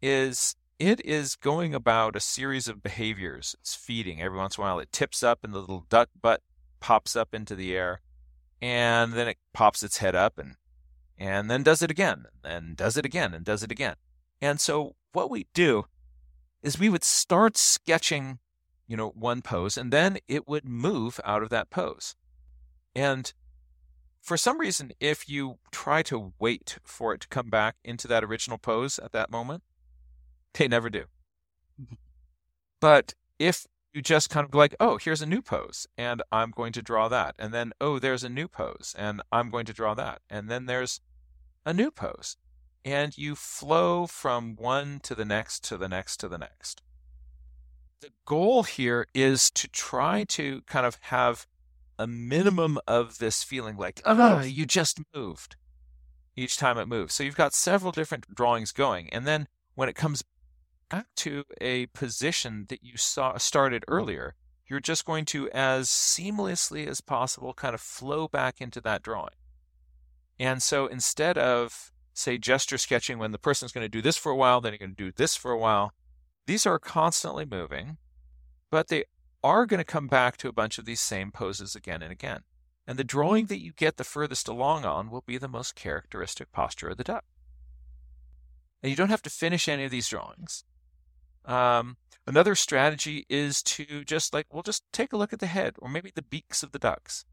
is 0.00 0.56
it 0.78 1.04
is 1.04 1.36
going 1.36 1.74
about 1.74 2.16
a 2.16 2.20
series 2.20 2.66
of 2.66 2.82
behaviors. 2.82 3.54
It's 3.60 3.74
feeding. 3.74 4.22
Every 4.22 4.38
once 4.38 4.56
in 4.56 4.62
a 4.62 4.66
while, 4.66 4.78
it 4.78 4.92
tips 4.92 5.22
up 5.22 5.40
and 5.44 5.52
the 5.52 5.58
little 5.58 5.84
duck 5.90 6.08
butt 6.20 6.40
pops 6.80 7.14
up 7.14 7.34
into 7.34 7.54
the 7.54 7.76
air. 7.76 8.00
And 8.62 9.12
then 9.12 9.28
it 9.28 9.36
pops 9.52 9.82
its 9.82 9.98
head 9.98 10.14
up 10.14 10.38
and 10.38 10.56
and 11.18 11.50
then 11.50 11.62
does 11.62 11.82
it 11.82 11.90
again 11.90 12.24
and 12.42 12.76
does 12.76 12.96
it 12.96 13.04
again 13.04 13.34
and 13.34 13.44
does 13.44 13.62
it 13.62 13.70
again. 13.70 13.96
And 14.40 14.60
so 14.60 14.96
what 15.12 15.30
we 15.30 15.46
do 15.54 15.86
is 16.62 16.78
we 16.78 16.88
would 16.88 17.04
start 17.04 17.56
sketching 17.56 18.38
you 18.90 18.96
know, 18.96 19.10
one 19.10 19.40
pose, 19.40 19.78
and 19.78 19.92
then 19.92 20.18
it 20.26 20.48
would 20.48 20.64
move 20.64 21.20
out 21.24 21.44
of 21.44 21.48
that 21.50 21.70
pose. 21.70 22.16
And 22.92 23.32
for 24.20 24.36
some 24.36 24.58
reason, 24.58 24.90
if 24.98 25.28
you 25.28 25.60
try 25.70 26.02
to 26.02 26.32
wait 26.40 26.78
for 26.82 27.14
it 27.14 27.20
to 27.20 27.28
come 27.28 27.50
back 27.50 27.76
into 27.84 28.08
that 28.08 28.24
original 28.24 28.58
pose 28.58 28.98
at 28.98 29.12
that 29.12 29.30
moment, 29.30 29.62
they 30.54 30.66
never 30.66 30.90
do. 30.90 31.04
Mm-hmm. 31.80 31.94
But 32.80 33.14
if 33.38 33.64
you 33.92 34.02
just 34.02 34.28
kind 34.28 34.44
of 34.44 34.56
like, 34.56 34.74
oh, 34.80 34.98
here's 34.98 35.22
a 35.22 35.26
new 35.26 35.40
pose, 35.40 35.86
and 35.96 36.20
I'm 36.32 36.50
going 36.50 36.72
to 36.72 36.82
draw 36.82 37.06
that. 37.06 37.36
And 37.38 37.54
then, 37.54 37.72
oh, 37.80 38.00
there's 38.00 38.24
a 38.24 38.28
new 38.28 38.48
pose, 38.48 38.92
and 38.98 39.22
I'm 39.30 39.50
going 39.50 39.66
to 39.66 39.72
draw 39.72 39.94
that. 39.94 40.20
And 40.28 40.50
then 40.50 40.66
there's 40.66 41.00
a 41.64 41.72
new 41.72 41.92
pose. 41.92 42.36
And 42.84 43.16
you 43.16 43.34
flow 43.34 44.06
from 44.06 44.56
one 44.56 45.00
to 45.02 45.14
the 45.14 45.24
next 45.24 45.64
to 45.64 45.76
the 45.76 45.88
next 45.88 46.16
to 46.18 46.28
the 46.28 46.38
next 46.38 46.82
the 48.00 48.10
goal 48.24 48.62
here 48.62 49.06
is 49.14 49.50
to 49.50 49.68
try 49.68 50.24
to 50.24 50.62
kind 50.62 50.86
of 50.86 50.98
have 51.02 51.46
a 51.98 52.06
minimum 52.06 52.78
of 52.88 53.18
this 53.18 53.42
feeling 53.42 53.76
like, 53.76 54.00
oh, 54.04 54.40
you 54.40 54.64
just 54.64 55.00
moved 55.14 55.56
each 56.34 56.56
time 56.56 56.78
it 56.78 56.88
moves. 56.88 57.14
So 57.14 57.22
you've 57.22 57.36
got 57.36 57.52
several 57.52 57.92
different 57.92 58.34
drawings 58.34 58.72
going. 58.72 59.10
And 59.10 59.26
then 59.26 59.48
when 59.74 59.88
it 59.88 59.94
comes 59.96 60.24
back 60.88 61.06
to 61.16 61.44
a 61.60 61.86
position 61.86 62.66
that 62.68 62.82
you 62.82 62.96
saw 62.96 63.36
started 63.36 63.84
earlier, 63.86 64.34
you're 64.66 64.80
just 64.80 65.04
going 65.04 65.26
to, 65.26 65.50
as 65.50 65.88
seamlessly 65.88 66.86
as 66.86 67.00
possible, 67.00 67.52
kind 67.52 67.74
of 67.74 67.80
flow 67.80 68.28
back 68.28 68.60
into 68.60 68.80
that 68.80 69.02
drawing. 69.02 69.34
And 70.38 70.62
so 70.62 70.86
instead 70.86 71.36
of, 71.36 71.92
say, 72.20 72.38
gesture 72.38 72.78
sketching 72.78 73.18
when 73.18 73.32
the 73.32 73.38
person's 73.38 73.72
going 73.72 73.84
to 73.84 73.88
do 73.88 74.02
this 74.02 74.16
for 74.16 74.30
a 74.30 74.36
while, 74.36 74.60
then 74.60 74.72
you're 74.72 74.78
going 74.78 74.94
to 74.94 75.04
do 75.04 75.12
this 75.12 75.36
for 75.36 75.50
a 75.50 75.58
while, 75.58 75.92
these 76.46 76.66
are 76.66 76.78
constantly 76.78 77.44
moving, 77.44 77.98
but 78.70 78.88
they 78.88 79.04
are 79.42 79.66
going 79.66 79.78
to 79.78 79.84
come 79.84 80.06
back 80.06 80.36
to 80.38 80.48
a 80.48 80.52
bunch 80.52 80.78
of 80.78 80.84
these 80.84 81.00
same 81.00 81.30
poses 81.30 81.74
again 81.74 82.02
and 82.02 82.12
again. 82.12 82.40
And 82.86 82.98
the 82.98 83.04
drawing 83.04 83.46
that 83.46 83.62
you 83.62 83.72
get 83.72 83.96
the 83.96 84.04
furthest 84.04 84.48
along 84.48 84.84
on 84.84 85.10
will 85.10 85.22
be 85.24 85.38
the 85.38 85.48
most 85.48 85.74
characteristic 85.74 86.50
posture 86.52 86.88
of 86.88 86.96
the 86.96 87.04
duck. 87.04 87.24
And 88.82 88.90
you 88.90 88.96
don't 88.96 89.10
have 89.10 89.22
to 89.22 89.30
finish 89.30 89.68
any 89.68 89.84
of 89.84 89.90
these 89.90 90.08
drawings. 90.08 90.64
Um, 91.44 91.96
another 92.26 92.54
strategy 92.54 93.26
is 93.28 93.62
to 93.62 94.04
just 94.04 94.34
like, 94.34 94.46
well, 94.52 94.62
just 94.62 94.82
take 94.92 95.12
a 95.12 95.16
look 95.16 95.32
at 95.32 95.38
the 95.38 95.46
head 95.46 95.76
or 95.78 95.88
maybe 95.88 96.10
the 96.14 96.22
beaks 96.22 96.62
of 96.62 96.72
the 96.72 96.78
ducks. 96.78 97.24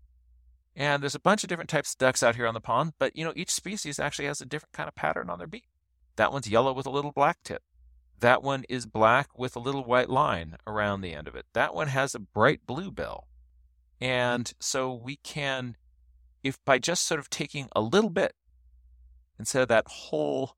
And 0.78 1.02
there's 1.02 1.16
a 1.16 1.20
bunch 1.20 1.44
of 1.44 1.50
different 1.50 1.72
types 1.72 1.94
of 1.94 1.98
ducks 1.98 2.22
out 2.22 2.36
here 2.36 2.46
on 2.46 2.54
the 2.54 2.62
pond, 2.62 2.94
but 3.00 3.16
you 3.16 3.26
know, 3.26 3.34
each 3.36 3.50
species 3.50 4.00
actually 4.00 4.28
has 4.28 4.42
a 4.42 4.46
different 4.46 4.74
kind 4.74 4.88
of 4.88 4.94
pattern 4.94 5.28
on 5.28 5.40
their 5.40 5.48
beak. 5.48 5.66
That 6.18 6.32
one's 6.32 6.48
yellow 6.48 6.72
with 6.72 6.86
a 6.86 6.92
little 6.92 7.12
black 7.12 7.40
tip. 7.44 7.64
That 8.20 8.44
one 8.44 8.64
is 8.70 8.86
black 8.86 9.38
with 9.38 9.56
a 9.56 9.60
little 9.60 9.84
white 9.84 10.10
line 10.10 10.56
around 10.68 11.02
the 11.02 11.16
end 11.16 11.28
of 11.28 11.36
it. 11.36 11.48
That 11.54 11.74
one 11.74 11.88
has 11.88 12.14
a 12.14 12.20
bright 12.20 12.62
blue 12.68 12.92
bill. 12.92 13.28
And 14.00 14.46
mm-hmm. 14.46 14.58
so 14.60 14.94
we 14.94 15.18
can, 15.18 15.78
if 16.44 16.64
by 16.64 16.78
just 16.78 17.08
sort 17.08 17.20
of 17.20 17.32
taking 17.32 17.70
a 17.76 17.82
little 17.82 18.12
bit 18.12 18.34
instead 19.40 19.64
of 19.64 19.68
that 19.70 19.88
whole, 19.88 20.58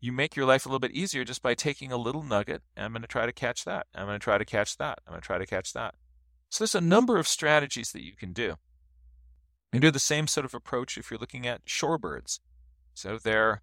you 0.00 0.10
make 0.10 0.34
your 0.34 0.46
life 0.46 0.66
a 0.66 0.68
little 0.68 0.80
bit 0.80 0.90
easier 0.90 1.22
just 1.22 1.40
by 1.40 1.54
taking 1.54 1.92
a 1.92 1.96
little 1.96 2.24
nugget. 2.24 2.62
I'm 2.76 2.90
going 2.90 3.02
to 3.02 3.08
try 3.08 3.26
to 3.26 3.32
catch 3.32 3.64
that. 3.64 3.86
I'm 3.94 4.06
going 4.06 4.18
to 4.18 4.24
try 4.24 4.38
to 4.38 4.44
catch 4.44 4.76
that. 4.78 4.98
I'm 5.06 5.12
going 5.12 5.22
to 5.22 5.26
try 5.26 5.38
to 5.38 5.46
catch 5.46 5.72
that. 5.72 5.94
So 6.50 6.64
there's 6.64 6.74
a 6.74 6.80
number 6.80 7.16
of 7.16 7.28
strategies 7.28 7.92
that 7.92 8.02
you 8.02 8.16
can 8.16 8.32
do. 8.32 8.56
Can 9.74 9.80
do 9.80 9.90
the 9.90 9.98
same 9.98 10.28
sort 10.28 10.44
of 10.44 10.54
approach 10.54 10.96
if 10.96 11.10
you're 11.10 11.18
looking 11.18 11.48
at 11.48 11.64
shorebirds. 11.64 12.38
So 12.94 13.18
they're 13.18 13.60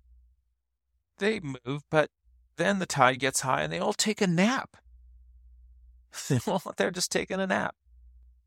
they 1.20 1.40
move, 1.40 1.84
but 1.90 2.10
then 2.58 2.80
the 2.80 2.86
tide 2.86 3.20
gets 3.20 3.40
high 3.42 3.62
and 3.62 3.72
they 3.72 3.80
all 3.80 3.94
take 3.94 4.20
a 4.20 4.28
nap. 4.28 4.76
They're 6.76 6.92
just 6.92 7.14
taking 7.14 7.40
a 7.40 7.48
nap. 7.48 7.76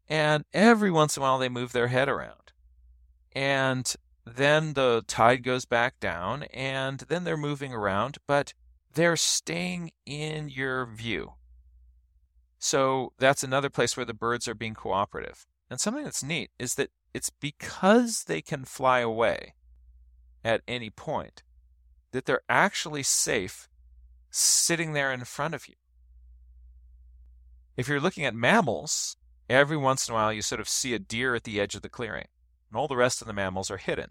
And 0.07 0.45
every 0.53 0.91
once 0.91 1.16
in 1.16 1.23
a 1.23 1.24
while 1.24 1.39
they 1.39 1.49
move 1.49 1.73
their 1.73 1.86
head 1.86 2.07
around. 2.07 2.53
And 3.32 3.95
then 4.27 4.74
the 4.74 5.03
tide 5.07 5.43
goes 5.43 5.65
back 5.65 5.99
down 6.01 6.43
and 6.53 7.01
then 7.09 7.24
they're 7.24 7.36
moving 7.39 7.73
around, 7.73 8.19
but 8.27 8.53
they're 8.93 9.16
staying 9.16 9.93
in 10.05 10.51
your 10.51 10.85
view. 10.85 11.32
So 12.59 13.15
that's 13.19 13.43
another 13.43 13.70
place 13.70 13.97
where 13.97 14.05
the 14.05 14.12
birds 14.12 14.47
are 14.49 14.55
being 14.55 14.74
cooperative. 14.74 15.47
And 15.70 15.81
something 15.81 16.05
that's 16.05 16.23
neat 16.23 16.51
is 16.59 16.74
that 16.74 16.91
it's 17.15 17.31
because 17.31 18.24
they 18.24 18.43
can 18.43 18.65
fly 18.65 18.99
away 18.99 19.55
at 20.45 20.62
any 20.69 20.91
point 20.91 21.43
that 22.11 22.27
they're 22.27 22.43
actually 22.49 23.05
safe 23.05 23.69
sitting 24.31 24.93
there 24.93 25.12
in 25.12 25.24
front 25.24 25.55
of 25.55 25.69
you. 25.69 25.74
If 27.77 27.89
you're 27.89 28.01
looking 28.01 28.24
at 28.24 28.35
mammals, 28.35 29.16
every 29.49 29.77
once 29.77 30.09
in 30.09 30.12
a 30.12 30.16
while 30.16 30.32
you 30.32 30.43
sort 30.43 30.61
of 30.61 30.69
see 30.69 30.93
a 30.93 30.99
deer 30.99 31.35
at 31.35 31.45
the 31.45 31.61
edge 31.61 31.74
of 31.74 31.82
the 31.82 31.89
clearing, 31.89 32.27
and 32.69 32.78
all 32.78 32.89
the 32.89 32.97
rest 32.97 33.20
of 33.20 33.27
the 33.27 33.32
mammals 33.32 33.70
are 33.70 33.78
hidden. 33.78 34.11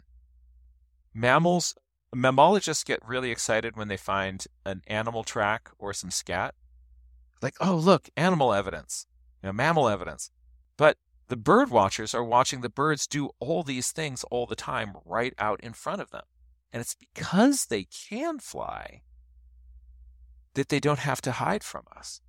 Mammals, 1.14 1.76
mammalogists 2.14 2.84
get 2.84 3.06
really 3.08 3.32
excited 3.32 3.76
when 3.76 3.88
they 3.90 3.98
find 3.98 4.46
an 4.66 4.82
animal 4.88 5.24
track 5.24 5.70
or 5.78 5.94
some 5.94 6.12
scat. 6.12 6.56
Like, 7.42 7.56
oh, 7.60 7.76
look, 7.76 8.10
animal 8.16 8.54
evidence, 8.54 9.06
you 9.42 9.48
know, 9.48 9.54
mammal 9.54 9.90
evidence. 9.90 10.32
But 10.78 10.98
the 11.28 11.38
bird 11.38 11.70
watchers 11.70 12.14
are 12.14 12.24
watching 12.24 12.62
the 12.62 12.70
birds 12.70 13.08
do 13.08 13.30
all 13.40 13.64
these 13.64 13.92
things 13.92 14.24
all 14.26 14.46
the 14.46 14.56
time 14.56 14.94
right 15.06 15.34
out 15.38 15.60
in 15.62 15.74
front 15.74 16.02
of 16.02 16.12
them. 16.12 16.24
And 16.72 16.82
it's 16.82 16.96
because 16.96 17.66
they 17.66 17.86
can 17.86 18.40
fly 18.40 19.02
that 20.56 20.70
they 20.70 20.80
don't 20.80 21.00
have 21.00 21.22
to 21.22 21.32
hide 21.34 21.64
from 21.64 21.84
us. 21.96 22.22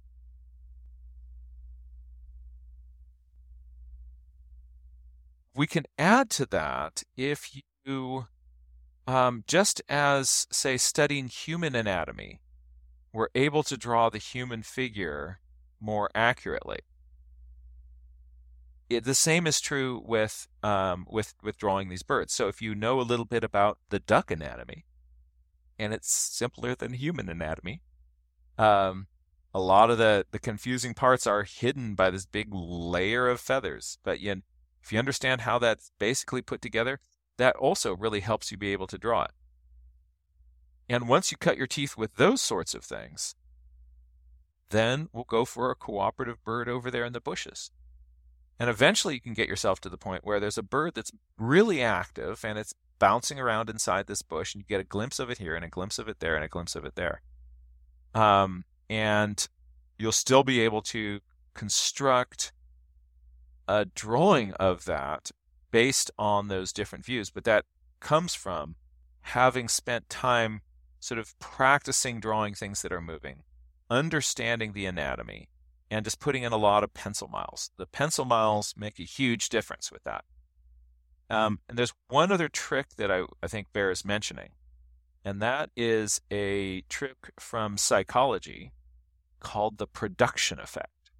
We 5.55 5.67
can 5.67 5.85
add 5.99 6.31
to 6.31 6.47
that 6.47 7.03
if 7.17 7.51
you 7.85 8.27
um, 9.07 9.45
just 9.47 9.83
as, 9.89 10.47
say, 10.51 10.77
studying 10.77 11.29
human 11.29 11.75
anatomy, 11.75 12.41
we're 13.13 13.29
able 13.35 13.63
to 13.65 13.77
draw 13.77 14.09
the 14.09 14.19
human 14.19 14.63
figure 14.63 15.41
more 15.81 16.11
accurately. 16.15 16.79
It, 18.95 19.05
the 19.05 19.15
same 19.15 19.47
is 19.47 19.61
true 19.61 20.03
with 20.05 20.49
um, 20.63 21.07
with 21.11 21.35
with 21.43 21.59
drawing 21.59 21.89
these 21.89 22.03
birds. 22.03 22.33
So 22.33 22.49
if 22.49 22.63
you 22.63 22.75
know 22.75 23.01
a 23.01 23.03
little 23.03 23.25
bit 23.25 23.45
about 23.45 23.79
the 23.91 23.99
duck 23.99 24.31
anatomy, 24.31 24.85
and 25.79 25.93
it's 25.93 26.13
simpler 26.13 26.75
than 26.75 26.95
human 26.95 27.29
anatomy, 27.29 27.83
um, 28.59 29.07
a 29.53 29.61
lot 29.61 29.91
of 29.91 29.99
the 29.99 30.27
the 30.31 30.39
confusing 30.39 30.95
parts 30.95 31.27
are 31.27 31.45
hidden 31.45 31.95
by 31.95 32.11
this 32.11 32.27
big 32.27 32.49
layer 32.53 33.29
of 33.29 33.41
feathers. 33.41 33.99
But 34.03 34.21
you, 34.21 34.43
if 34.83 34.93
you 34.93 34.99
understand 34.99 35.43
how 35.43 35.59
that's 35.59 35.93
basically 35.99 36.43
put 36.43 36.61
together, 36.61 37.01
that 37.37 37.57
also 37.57 37.97
really 37.97 38.21
helps 38.21 38.51
you 38.51 38.59
be 38.59 38.73
able 38.73 38.87
to 38.89 38.99
draw 38.99 39.25
it. 39.25 39.33
And 40.89 41.09
once 41.09 41.31
you 41.31 41.39
cut 41.39 41.57
your 41.57 41.67
teeth 41.67 41.97
with 41.97 42.17
those 42.17 42.43
sorts 42.43 42.75
of 42.75 42.85
things, 42.85 43.35
then 44.71 45.09
we'll 45.13 45.25
go 45.25 45.45
for 45.45 45.71
a 45.71 45.77
cooperative 45.77 46.45
bird 46.45 46.69
over 46.69 46.91
there 46.91 47.05
in 47.05 47.13
the 47.13 47.21
bushes. 47.21 47.71
And 48.59 48.71
eventually 48.71 49.15
you 49.15 49.21
can 49.21 49.35
get 49.35 49.49
yourself 49.49 49.81
to 49.81 49.89
the 49.89 49.99
point 49.99 50.25
where 50.25 50.39
there's 50.39 50.59
a 50.59 50.63
bird 50.63 50.95
that's 50.95 51.11
really 51.39 51.83
active 51.83 52.45
and 52.45 52.59
it's 52.59 52.75
bouncing 52.99 53.41
around 53.41 53.69
inside 53.69 54.07
this 54.07 54.23
bush, 54.23 54.55
and 54.55 54.63
you 54.63 54.67
get 54.67 54.81
a 54.81 54.85
glimpse 54.85 55.19
of 55.19 55.29
it 55.29 55.39
here 55.39 55.55
and 55.55 55.65
a 55.65 55.69
glimpse 55.69 55.99
of 55.99 56.09
it 56.09 56.21
there 56.21 56.37
and 56.37 56.45
a 56.45 56.49
glimpse 56.49 56.77
of 56.77 56.85
it 56.85 56.95
there. 56.95 57.21
Um, 58.15 58.65
and 58.89 59.47
you'll 59.99 60.13
still 60.13 60.45
be 60.45 60.61
able 60.61 60.83
to 60.83 61.21
construct 61.55 62.53
a 63.67 63.87
drawing 63.87 64.53
of 64.55 64.85
that 64.85 65.31
based 65.71 66.11
on 66.19 66.49
those 66.49 66.73
different 66.73 67.05
views. 67.05 67.31
But 67.31 67.45
that 67.45 67.65
comes 68.01 68.35
from 68.35 68.77
having 69.23 69.69
spent 69.69 70.09
time 70.09 70.61
sort 71.01 71.19
of 71.19 71.39
practicing 71.39 72.21
drawing 72.21 72.55
things 72.55 72.83
that 72.83 72.93
are 72.93 73.01
moving, 73.01 73.43
understanding 73.91 74.73
the 74.73 74.87
anatomy, 74.87 75.49
and 75.91 76.05
just 76.05 76.21
putting 76.21 76.43
in 76.43 76.53
a 76.53 76.57
lot 76.57 76.85
of 76.85 76.95
pencil 76.95 77.29
miles. 77.29 77.71
The 77.77 77.87
pencil 77.87 78.25
miles 78.25 78.75
make 78.77 78.99
a 78.99 79.05
huge 79.05 79.49
difference 79.49 79.93
with 79.93 80.05
that. 80.05 80.25
Um, 81.31 81.61
and 81.69 81.79
there's 81.79 81.93
one 82.09 82.31
other 82.31 82.49
trick 82.49 82.97
that 82.97 83.11
I, 83.11 83.23
I 83.43 83.47
think 83.47 83.69
bears 83.73 84.05
mentioning, 84.05 84.51
and 85.25 85.41
that 85.41 85.71
is 85.77 86.21
a 86.31 86.83
trick 86.83 87.17
from 87.39 87.79
psychology 87.79 88.73
called 89.41 89.79
the 89.79 89.87
production 89.87 90.59
effect. 90.59 91.11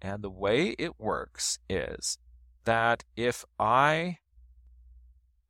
And 0.00 0.22
the 0.22 0.30
way 0.30 0.74
it 0.78 0.98
works 0.98 1.58
is 1.68 2.18
that 2.64 3.04
if 3.16 3.44
I 3.58 4.18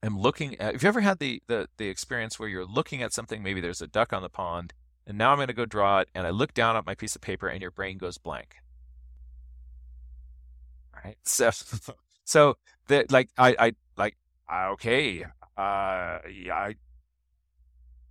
am 0.02 0.18
looking 0.18 0.58
at, 0.60 0.72
have 0.74 0.82
you 0.82 0.88
ever 0.88 1.00
had 1.00 1.18
the, 1.18 1.42
the, 1.46 1.68
the 1.76 1.88
experience 1.88 2.38
where 2.38 2.48
you're 2.48 2.64
looking 2.64 3.02
at 3.02 3.12
something, 3.12 3.42
maybe 3.42 3.60
there's 3.60 3.82
a 3.82 3.86
duck 3.86 4.12
on 4.12 4.22
the 4.22 4.28
pond, 4.28 4.72
and 5.08 5.18
now 5.18 5.30
I'm 5.30 5.38
going 5.38 5.48
to 5.48 5.54
go 5.54 5.64
draw 5.64 6.00
it, 6.00 6.08
and 6.14 6.26
I 6.26 6.30
look 6.30 6.54
down 6.54 6.76
at 6.76 6.86
my 6.86 6.94
piece 6.94 7.16
of 7.16 7.22
paper, 7.22 7.48
and 7.48 7.60
your 7.60 7.70
brain 7.72 7.98
goes 7.98 8.18
blank. 8.18 8.56
Right? 11.04 11.16
So, 11.24 11.50
so 12.24 12.56
that 12.86 13.10
like 13.10 13.30
I, 13.36 13.56
I 13.58 13.72
like 13.96 14.16
okay, 14.72 15.24
uh, 15.56 16.18
yeah, 16.30 16.54
I, 16.54 16.74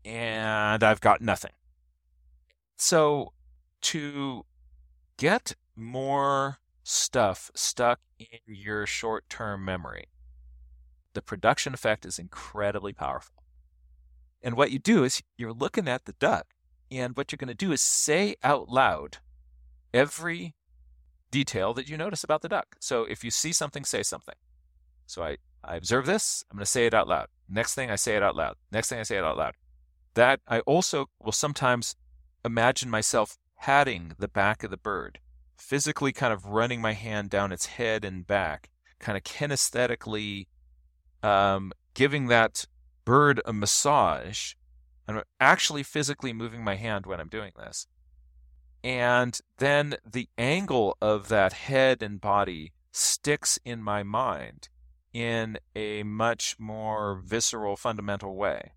and 0.03 0.84
I've 0.84 0.99
got 0.99 1.22
nothing. 1.22 1.52
So 2.78 3.32
to 3.82 4.44
get 5.18 5.56
more 5.76 6.57
stuff 6.84 7.52
stuck 7.53 7.99
in 8.19 8.40
your 8.48 8.86
short 8.86 9.30
term 9.30 9.64
memory. 9.64 10.06
The 11.14 11.22
production 11.22 11.74
effect 11.74 12.06
is 12.06 12.19
incredibly 12.19 12.94
powerful. 12.94 13.44
And 14.41 14.56
what 14.56 14.72
you 14.72 14.80
do 14.80 15.03
is 15.03 15.22
you're 15.38 15.53
looking 15.53 15.88
at 15.88 16.06
the 16.06 16.14
duck, 16.14 16.48
and 16.91 17.15
what 17.15 17.31
you're 17.31 17.38
going 17.38 17.47
to 17.47 17.53
do 17.53 17.72
is 17.72 17.81
say 17.81 18.35
out 18.43 18.69
loud 18.69 19.18
every 19.93 20.55
detail 21.31 21.73
that 21.73 21.89
you 21.89 21.97
notice 21.97 22.23
about 22.23 22.41
the 22.41 22.49
duck. 22.49 22.76
So 22.80 23.03
if 23.03 23.23
you 23.23 23.31
see 23.31 23.51
something, 23.51 23.84
say 23.84 24.03
something. 24.03 24.35
So 25.05 25.23
I, 25.23 25.38
I 25.64 25.76
observe 25.76 26.05
this, 26.05 26.43
I'm 26.49 26.57
going 26.57 26.65
to 26.65 26.72
say 26.72 26.85
it 26.85 26.93
out 26.93 27.07
loud. 27.07 27.27
Next 27.49 27.76
thing, 27.76 27.89
I 27.89 27.95
say 27.95 28.15
it 28.15 28.23
out 28.23 28.35
loud. 28.35 28.55
Next 28.72 28.89
thing, 28.89 28.99
I 28.99 29.03
say 29.03 29.18
it 29.18 29.23
out 29.23 29.38
loud. 29.38 29.55
That 30.14 30.41
I 30.47 30.59
also 30.61 31.07
will 31.19 31.31
sometimes 31.31 31.95
imagine 32.43 32.89
myself 32.89 33.38
patting 33.59 34.14
the 34.18 34.27
back 34.27 34.64
of 34.64 34.72
the 34.72 34.77
bird 34.77 35.19
physically 35.57 36.11
kind 36.11 36.31
of 36.31 36.45
running 36.45 36.81
my 36.81 36.93
hand 36.93 37.30
down 37.30 37.51
its 37.51 37.65
head 37.65 38.05
and 38.05 38.26
back, 38.26 38.69
kind 38.99 39.18
of 39.18 39.23
kinesthetically 39.23 40.47
um, 41.23 41.72
giving 41.93 42.27
that 42.27 42.65
bird 43.05 43.41
a 43.45 43.53
massage. 43.53 44.53
I'm 45.07 45.21
actually 45.39 45.84
physically 45.84 46.34
moving 46.34 46.63
my 46.63 46.75
hand 46.75 47.05
when 47.05 47.19
I'm 47.19 47.29
doing 47.29 47.51
this. 47.57 47.88
And 48.84 49.39
then 49.57 49.95
the 50.09 50.29
angle 50.38 50.97
of 51.01 51.29
that 51.29 51.53
head 51.53 52.03
and 52.03 52.21
body 52.21 52.73
sticks 52.91 53.59
in 53.65 53.81
my 53.81 54.03
mind 54.03 54.69
in 55.13 55.57
a 55.75 56.03
much 56.03 56.55
more 56.59 57.21
visceral, 57.25 57.75
fundamental 57.75 58.35
way. 58.35 58.71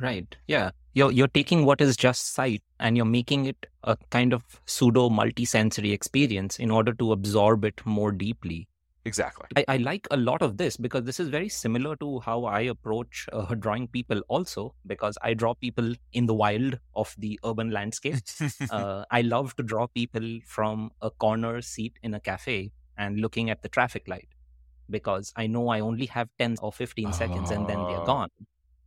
Right. 0.00 0.36
Yeah. 0.46 0.70
You're 0.94 1.12
you're 1.12 1.28
taking 1.28 1.64
what 1.64 1.80
is 1.80 1.96
just 1.96 2.34
sight 2.34 2.62
and 2.80 2.96
you're 2.96 3.06
making 3.06 3.46
it 3.46 3.66
a 3.84 3.96
kind 4.10 4.32
of 4.32 4.60
pseudo 4.66 5.08
multisensory 5.08 5.92
experience 5.92 6.58
in 6.58 6.70
order 6.70 6.92
to 6.94 7.12
absorb 7.12 7.64
it 7.64 7.80
more 7.84 8.10
deeply. 8.10 8.68
Exactly. 9.08 9.46
I, 9.56 9.64
I 9.74 9.76
like 9.78 10.06
a 10.10 10.16
lot 10.16 10.42
of 10.42 10.56
this 10.58 10.76
because 10.76 11.04
this 11.04 11.18
is 11.18 11.28
very 11.28 11.48
similar 11.48 11.96
to 11.96 12.20
how 12.20 12.44
I 12.44 12.60
approach 12.60 13.26
uh, 13.32 13.54
drawing 13.64 13.88
people 13.88 14.22
also 14.28 14.74
because 14.86 15.18
I 15.22 15.34
draw 15.34 15.54
people 15.54 15.94
in 16.12 16.26
the 16.26 16.34
wild 16.34 16.78
of 16.94 17.14
the 17.18 17.40
urban 17.44 17.70
landscape. 17.70 18.16
uh, 18.70 19.04
I 19.10 19.22
love 19.22 19.56
to 19.56 19.62
draw 19.62 19.86
people 19.86 20.40
from 20.46 20.90
a 21.00 21.10
corner 21.10 21.62
seat 21.62 21.98
in 22.02 22.14
a 22.14 22.20
cafe 22.20 22.72
and 22.96 23.20
looking 23.20 23.50
at 23.50 23.62
the 23.62 23.68
traffic 23.68 24.08
light 24.08 24.28
because 24.90 25.32
I 25.36 25.46
know 25.46 25.68
I 25.68 25.80
only 25.80 26.06
have 26.06 26.28
10 26.38 26.56
or 26.62 26.72
15 26.72 27.12
seconds 27.12 27.50
and 27.50 27.66
then 27.66 27.78
they're 27.86 28.00
oh. 28.00 28.06
gone. 28.06 28.30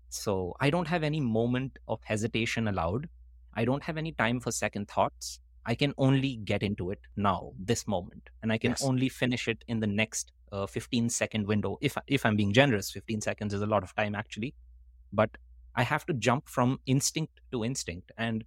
So 0.10 0.56
I 0.60 0.70
don't 0.70 0.88
have 0.88 1.04
any 1.04 1.22
moment 1.22 1.80
of 1.88 2.00
hesitation 2.04 2.68
allowed. 2.68 3.08
I 3.54 3.66
don't 3.66 3.84
have 3.84 3.98
any 3.98 4.12
time 4.12 4.40
for 4.40 4.52
second 4.52 4.88
thoughts. 4.88 5.40
I 5.66 5.76
can 5.76 5.94
only 5.98 6.38
get 6.38 6.64
into 6.64 6.90
it 6.92 7.00
now, 7.16 7.52
this 7.60 7.88
moment, 7.88 8.30
and 8.42 8.52
I 8.52 8.58
can 8.58 8.72
yes. 8.72 8.84
only 8.84 9.10
finish 9.10 9.48
it 9.48 9.64
in 9.68 9.80
the 9.80 9.88
next 9.88 10.32
uh, 10.52 10.66
15 10.66 11.10
second 11.10 11.48
window. 11.48 11.78
If 11.82 11.98
if 12.08 12.26
I'm 12.26 12.36
being 12.36 12.54
generous, 12.54 12.92
15 12.92 13.22
seconds 13.22 13.54
is 13.54 13.62
a 13.62 13.68
lot 13.68 13.84
of 13.84 13.96
time 13.96 14.16
actually, 14.16 14.56
but 15.14 15.30
I 15.76 15.84
have 15.84 16.06
to 16.08 16.14
jump 16.14 16.50
from 16.50 16.80
instinct 16.86 17.40
to 17.52 17.64
instinct, 17.64 18.12
and 18.18 18.44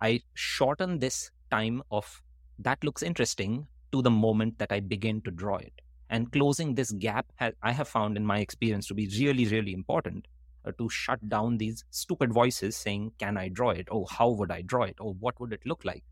I 0.00 0.22
shorten 0.34 0.98
this 0.98 1.30
time 1.50 1.82
of 1.90 2.22
that 2.58 2.82
looks 2.82 3.02
interesting 3.02 3.66
to 3.92 4.02
the 4.02 4.10
moment 4.10 4.58
that 4.58 4.72
I 4.72 4.80
begin 4.80 5.20
to 5.22 5.30
draw 5.30 5.56
it. 5.56 5.72
And 6.08 6.30
closing 6.30 6.74
this 6.74 6.92
gap, 6.92 7.26
I 7.62 7.72
have 7.72 7.88
found 7.88 8.16
in 8.16 8.24
my 8.24 8.38
experience 8.38 8.86
to 8.88 8.94
be 8.94 9.08
really, 9.18 9.46
really 9.46 9.72
important 9.72 10.26
uh, 10.64 10.72
to 10.78 10.88
shut 10.88 11.28
down 11.28 11.58
these 11.58 11.84
stupid 11.90 12.32
voices 12.32 12.76
saying, 12.76 13.12
Can 13.18 13.36
I 13.36 13.48
draw 13.48 13.70
it? 13.70 13.88
Oh, 13.90 14.06
how 14.06 14.30
would 14.30 14.50
I 14.50 14.62
draw 14.62 14.84
it? 14.84 14.96
Oh, 15.00 15.14
what 15.14 15.38
would 15.40 15.52
it 15.52 15.60
look 15.64 15.84
like? 15.84 16.04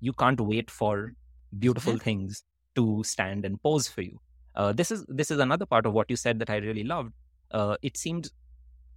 You 0.00 0.12
can't 0.12 0.40
wait 0.40 0.70
for 0.70 1.12
beautiful 1.58 1.98
things 1.98 2.44
to 2.74 3.02
stand 3.04 3.44
and 3.44 3.62
pose 3.62 3.88
for 3.88 4.02
you. 4.02 4.20
Uh, 4.54 4.72
this 4.72 4.90
is 4.90 5.04
this 5.08 5.30
is 5.30 5.38
another 5.38 5.66
part 5.66 5.86
of 5.86 5.92
what 5.92 6.10
you 6.10 6.16
said 6.16 6.38
that 6.40 6.50
I 6.50 6.56
really 6.56 6.84
loved. 6.84 7.12
Uh, 7.50 7.76
it 7.82 7.96
seemed 7.96 8.30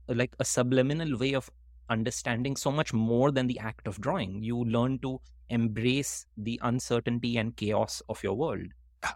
like 0.07 0.35
a 0.39 0.45
subliminal 0.45 1.17
way 1.17 1.33
of 1.33 1.49
understanding 1.89 2.55
so 2.55 2.71
much 2.71 2.93
more 2.93 3.31
than 3.31 3.47
the 3.47 3.59
act 3.59 3.87
of 3.87 3.99
drawing. 4.01 4.41
You 4.43 4.63
learn 4.65 4.99
to 4.99 5.19
embrace 5.49 6.25
the 6.37 6.59
uncertainty 6.63 7.37
and 7.37 7.55
chaos 7.55 8.01
of 8.09 8.23
your 8.23 8.33
world. 8.33 8.67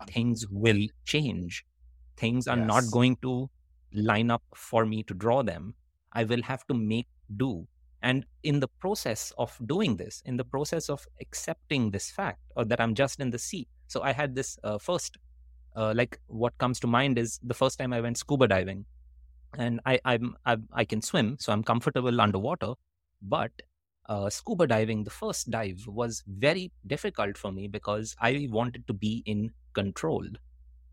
Things 0.07 0.45
will 0.49 0.88
change. 1.06 1.66
Things 2.18 2.48
are 2.48 2.57
yes. 2.57 2.68
not 2.68 2.84
going 2.91 3.18
to 3.22 3.49
line 3.94 4.30
up 4.32 4.44
for 4.53 4.86
me 4.86 5.03
to 5.03 5.14
draw 5.14 5.44
them. 5.44 5.74
I 6.14 6.24
will 6.24 6.41
have 6.44 6.66
to 6.68 6.74
make 6.74 7.07
do. 7.38 7.68
And 8.06 8.23
in 8.44 8.60
the 8.60 8.68
process 8.68 9.34
of 9.44 9.57
doing 9.65 9.98
this, 9.98 10.22
in 10.26 10.38
the 10.38 10.44
process 10.44 10.90
of 10.90 11.07
accepting 11.22 11.90
this 11.90 12.11
fact, 12.11 12.40
or 12.56 12.64
that 12.65 12.80
I'm 12.80 12.94
just 12.94 13.19
in 13.19 13.32
the 13.32 13.40
sea. 13.40 13.68
So 13.88 14.03
I 14.03 14.11
had 14.14 14.36
this 14.36 14.60
uh, 14.64 14.77
first, 14.77 15.18
uh, 15.76 15.91
like 15.95 16.19
what 16.27 16.56
comes 16.60 16.80
to 16.82 16.88
mind 16.88 17.18
is 17.18 17.40
the 17.41 17.56
first 17.56 17.80
time 17.80 17.94
I 17.94 18.02
went 18.02 18.19
scuba 18.19 18.48
diving, 18.48 18.86
and 19.57 19.82
I 19.88 19.99
I'm, 20.06 20.36
I'm 20.45 20.68
I 20.72 20.86
can 20.86 21.02
swim, 21.02 21.38
so 21.40 21.52
I'm 21.52 21.64
comfortable 21.64 22.22
underwater. 22.22 22.73
But 23.23 23.52
uh, 24.07 24.30
scuba 24.30 24.68
diving, 24.68 25.03
the 25.03 25.10
first 25.10 25.49
dive 25.49 25.84
was 25.88 26.23
very 26.27 26.72
difficult 26.86 27.40
for 27.40 27.52
me 27.52 27.68
because 27.68 28.15
I 28.22 28.48
wanted 28.52 28.86
to 28.86 28.94
be 28.94 29.23
in 29.26 29.49
control. 29.73 30.27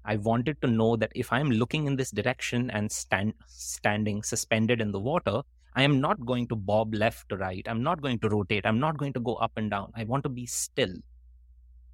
I 0.06 0.16
wanted 0.16 0.62
to 0.62 0.66
know 0.66 0.96
that 0.96 1.12
if 1.14 1.30
I'm 1.30 1.50
looking 1.50 1.86
in 1.86 1.96
this 1.96 2.10
direction 2.10 2.70
and 2.70 2.90
stand, 2.90 3.34
standing 3.46 4.22
suspended 4.22 4.80
in 4.80 4.92
the 4.92 4.98
water, 4.98 5.42
I 5.74 5.82
am 5.82 6.00
not 6.00 6.24
going 6.24 6.48
to 6.48 6.56
bob 6.56 6.94
left 6.94 7.28
to 7.30 7.36
right. 7.36 7.66
I'm 7.66 7.82
not 7.82 8.02
going 8.02 8.18
to 8.20 8.28
rotate. 8.28 8.66
I'm 8.66 8.78
not 8.78 8.98
going 8.98 9.12
to 9.14 9.20
go 9.20 9.34
up 9.36 9.52
and 9.56 9.70
down. 9.70 9.92
I 9.94 10.04
want 10.04 10.22
to 10.24 10.28
be 10.28 10.46
still. 10.46 10.94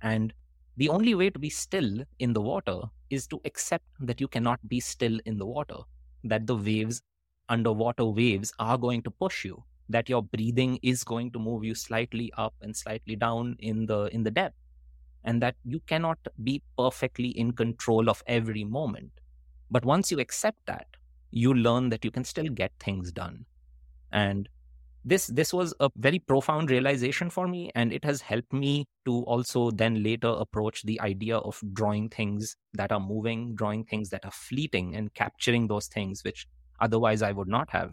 And 0.03 0.33
the 0.77 0.89
only 0.89 1.15
way 1.15 1.31
to 1.31 1.39
be 1.39 1.51
still 1.51 2.03
in 2.19 2.33
the 2.33 2.41
water 2.41 2.81
is 3.11 3.27
to 3.29 3.41
accept 3.45 3.85
that 4.01 4.21
you 4.21 4.29
cannot 4.29 4.69
be 4.69 4.81
still 4.81 5.19
in 5.25 5.39
the 5.39 5.47
water, 5.47 5.79
that 6.25 6.47
the 6.47 6.57
waves 6.57 7.03
underwater 7.49 8.05
waves 8.05 8.53
are 8.59 8.77
going 8.79 9.03
to 9.03 9.11
push 9.11 9.45
you, 9.45 9.65
that 9.89 10.09
your 10.09 10.23
breathing 10.23 10.79
is 10.83 11.05
going 11.05 11.31
to 11.33 11.39
move 11.39 11.65
you 11.65 11.75
slightly 11.75 12.33
up 12.37 12.55
and 12.61 12.77
slightly 12.77 13.17
down 13.17 13.57
in 13.61 13.87
the 13.87 14.05
in 14.07 14.23
the 14.23 14.31
depth, 14.31 14.57
and 15.25 15.41
that 15.43 15.57
you 15.65 15.81
cannot 15.87 16.19
be 16.43 16.63
perfectly 16.77 17.29
in 17.29 17.53
control 17.53 18.11
of 18.11 18.23
every 18.27 18.65
moment. 18.65 19.11
But 19.71 19.85
once 19.85 20.11
you 20.11 20.21
accept 20.21 20.67
that, 20.67 20.87
you 21.31 21.55
learn 21.55 21.89
that 21.91 22.05
you 22.05 22.11
can 22.11 22.25
still 22.25 22.49
get 22.49 22.73
things 22.81 23.13
done. 23.13 23.47
And 24.13 24.49
this 25.05 25.27
this 25.29 25.53
was 25.53 25.75
a 25.81 25.91
very 25.97 26.19
profound 26.19 26.71
realization 26.71 27.31
for 27.31 27.49
me 27.49 27.71
and 27.75 27.93
it 27.93 28.05
has 28.05 28.21
helped 28.21 28.53
me 28.53 28.87
to 29.07 29.23
also 29.23 29.71
then 29.71 30.03
later 30.03 30.29
approach 30.29 30.83
the 30.83 31.01
idea 31.01 31.39
of 31.39 31.61
drawing 31.73 32.09
things 32.09 32.57
that 32.75 32.93
are 32.93 33.01
moving 33.01 33.55
drawing 33.55 33.85
things 33.85 34.11
that 34.11 34.25
are 34.25 34.31
fleeting 34.31 34.95
and 34.97 35.15
capturing 35.15 35.67
those 35.67 35.87
things 35.87 36.25
which 36.25 36.47
otherwise 36.81 37.23
i 37.23 37.33
would 37.33 37.49
not 37.49 37.71
have. 37.71 37.93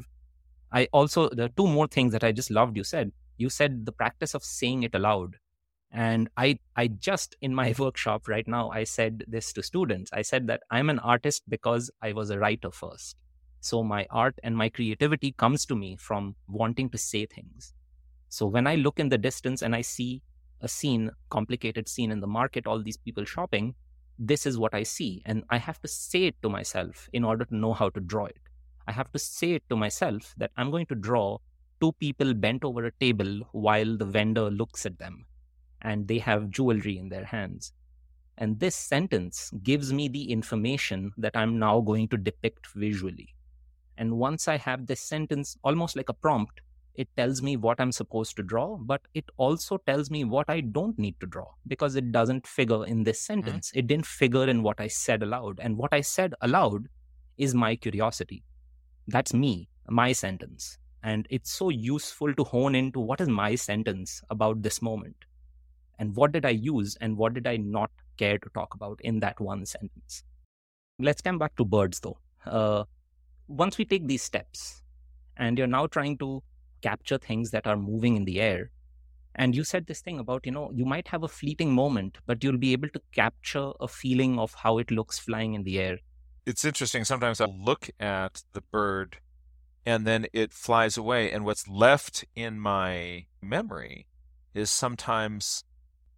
I 0.72 0.88
also 0.92 1.30
the 1.30 1.50
two 1.56 1.68
more 1.68 1.88
things 1.88 2.12
that 2.12 2.24
i 2.24 2.32
just 2.32 2.52
loved 2.52 2.76
you 2.76 2.84
said. 2.84 3.12
You 3.38 3.50
said 3.50 3.86
the 3.86 3.92
practice 3.92 4.34
of 4.34 4.44
saying 4.44 4.84
it 4.84 4.96
aloud. 4.96 5.36
And 5.92 6.30
i 6.36 6.60
i 6.76 6.88
just 6.88 7.36
in 7.42 7.54
my 7.54 7.74
workshop 7.80 8.28
right 8.28 8.48
now 8.48 8.72
i 8.72 8.84
said 8.84 9.24
this 9.28 9.54
to 9.54 9.64
students. 9.64 10.12
I 10.12 10.24
said 10.24 10.48
that 10.48 10.64
i'm 10.72 10.90
an 10.90 11.00
artist 11.00 11.44
because 11.48 11.92
i 12.02 12.12
was 12.14 12.30
a 12.30 12.40
writer 12.40 12.72
first 12.72 13.16
so 13.66 13.84
my 13.84 14.06
art 14.10 14.40
and 14.44 14.56
my 14.56 14.70
creativity 14.70 15.32
comes 15.32 15.66
to 15.66 15.76
me 15.76 15.96
from 15.96 16.36
wanting 16.48 16.90
to 16.92 16.98
say 16.98 17.26
things. 17.26 17.74
So 18.30 18.46
when 18.46 18.68
I 18.68 18.76
look 18.76 19.00
in 19.00 19.10
the 19.10 19.18
distance 19.18 19.62
and 19.62 19.76
I 19.76 19.82
see 19.82 20.22
a 20.62 20.68
scene, 20.68 21.12
complicated 21.30 21.90
scene 21.90 22.12
in 22.12 22.20
the 22.20 22.28
market, 22.28 22.68
all 22.68 22.82
these 22.82 22.98
people 22.98 23.26
shopping, 23.26 23.76
this 24.18 24.46
is 24.46 24.58
what 24.58 24.74
I 24.74 24.84
see. 24.84 25.22
And 25.26 25.44
I 25.50 25.58
have 25.58 25.82
to 25.82 25.88
say 25.88 26.26
it 26.26 26.36
to 26.42 26.50
myself 26.50 27.10
in 27.14 27.24
order 27.24 27.46
to 27.46 27.56
know 27.56 27.74
how 27.74 27.90
to 27.90 28.00
draw 28.00 28.26
it. 28.26 28.38
I 28.88 28.92
have 28.92 29.12
to 29.14 29.20
say 29.20 29.54
it 29.54 29.64
to 29.70 29.76
myself 29.76 30.34
that 30.38 30.52
I'm 30.58 30.72
going 30.72 30.86
to 30.88 30.96
draw 30.96 31.40
two 31.82 31.92
people 31.94 32.34
bent 32.34 32.64
over 32.64 32.86
a 32.86 32.92
table 33.00 33.42
while 33.52 33.98
the 33.98 34.06
vendor 34.06 34.50
looks 34.50 34.86
at 34.86 35.00
them 35.00 35.26
and 35.82 36.08
they 36.08 36.20
have 36.20 36.50
jewelry 36.50 36.98
in 36.98 37.10
their 37.10 37.26
hands. 37.26 37.74
And 38.38 38.60
this 38.60 38.76
sentence 38.76 39.52
gives 39.64 39.94
me 39.94 40.08
the 40.08 40.32
information 40.32 41.14
that 41.18 41.36
I'm 41.36 41.58
now 41.60 41.80
going 41.82 42.08
to 42.10 42.18
depict 42.18 42.68
visually. 42.76 43.35
And 43.98 44.18
once 44.18 44.48
I 44.48 44.58
have 44.58 44.88
this 44.88 45.02
sentence, 45.02 45.58
almost 45.64 45.96
like 45.96 46.10
a 46.10 46.14
prompt, 46.14 46.62
it 46.96 47.10
tells 47.18 47.42
me 47.42 47.58
what 47.58 47.80
I'm 47.82 47.92
supposed 47.92 48.38
to 48.38 48.44
draw, 48.44 48.78
but 48.78 49.02
it 49.14 49.26
also 49.38 49.78
tells 49.86 50.10
me 50.10 50.24
what 50.24 50.50
I 50.50 50.62
don't 50.62 50.98
need 50.98 51.20
to 51.20 51.28
draw 51.28 51.48
because 51.68 51.96
it 51.96 52.12
doesn't 52.12 52.48
figure 52.48 52.86
in 52.86 53.04
this 53.04 53.22
mm-hmm. 53.22 53.42
sentence. 53.42 53.70
Mm-hmm. 53.70 53.80
It 53.80 53.88
didn't 53.88 54.06
figure 54.06 54.48
in 54.48 54.64
what 54.64 54.80
I 54.80 54.88
said 54.88 55.22
aloud. 55.22 55.60
And 55.62 55.78
what 55.78 55.94
I 55.94 56.02
said 56.02 56.34
aloud 56.42 56.88
is 57.38 57.54
my 57.54 57.76
curiosity. 57.76 58.44
That's 59.08 59.34
me, 59.34 59.70
my 59.90 60.14
sentence. 60.14 60.78
And 61.04 61.28
it's 61.30 61.52
so 61.52 61.70
useful 61.70 62.34
to 62.34 62.44
hone 62.44 62.76
into 62.76 63.00
what 63.00 63.22
is 63.22 63.28
my 63.28 63.56
sentence 63.56 64.22
about 64.30 64.64
this 64.64 64.82
moment. 64.82 65.18
And 66.00 66.16
what 66.16 66.32
did 66.32 66.46
I 66.46 66.50
use 66.50 66.98
and 67.00 67.18
what 67.18 67.34
did 67.34 67.46
I 67.46 67.58
not 67.58 67.92
care 68.18 68.38
to 68.38 68.50
talk 68.54 68.74
about 68.74 69.00
in 69.02 69.20
that 69.20 69.40
one 69.40 69.66
sentence? 69.66 70.24
Let's 70.98 71.22
come 71.22 71.38
back 71.38 71.56
to 71.58 71.66
birds 71.66 72.00
though. 72.00 72.18
Uh, 72.46 72.86
once 73.48 73.78
we 73.78 73.86
take 73.86 74.08
these 74.08 74.24
steps 74.24 74.82
and 75.38 75.58
you're 75.58 75.68
now 75.68 75.88
trying 75.88 76.18
to 76.18 76.42
capture 76.82 77.18
things 77.18 77.52
that 77.52 77.68
are 77.68 77.78
moving 77.78 78.16
in 78.16 78.26
the 78.26 78.42
air 78.42 78.72
and 79.36 79.56
you 79.56 79.64
said 79.64 79.86
this 79.86 80.02
thing 80.02 80.18
about 80.20 80.46
you 80.46 80.52
know 80.52 80.72
you 80.74 80.86
might 80.86 81.08
have 81.10 81.24
a 81.24 81.28
fleeting 81.28 81.74
moment 81.74 82.18
but 82.26 82.44
you'll 82.44 82.58
be 82.58 82.74
able 82.74 82.90
to 82.90 83.02
capture 83.12 83.72
a 83.80 83.88
feeling 83.88 84.40
of 84.40 84.54
how 84.54 84.78
it 84.78 84.90
looks 84.92 85.20
flying 85.20 85.54
in 85.54 85.64
the 85.64 85.80
air. 85.80 85.98
It's 86.46 86.64
interesting. 86.64 87.04
Sometimes 87.04 87.42
i 87.42 87.46
look 87.46 87.90
at 88.00 88.44
the 88.54 88.62
bird 88.62 89.18
and 89.86 90.08
then 90.08 90.26
it 90.34 90.54
flies 90.54 90.98
away 90.98 91.32
and 91.32 91.44
what's 91.44 91.68
left 91.68 92.26
in 92.36 92.60
my 92.60 93.26
memory 93.42 94.08
is 94.54 94.72
sometimes 94.72 95.64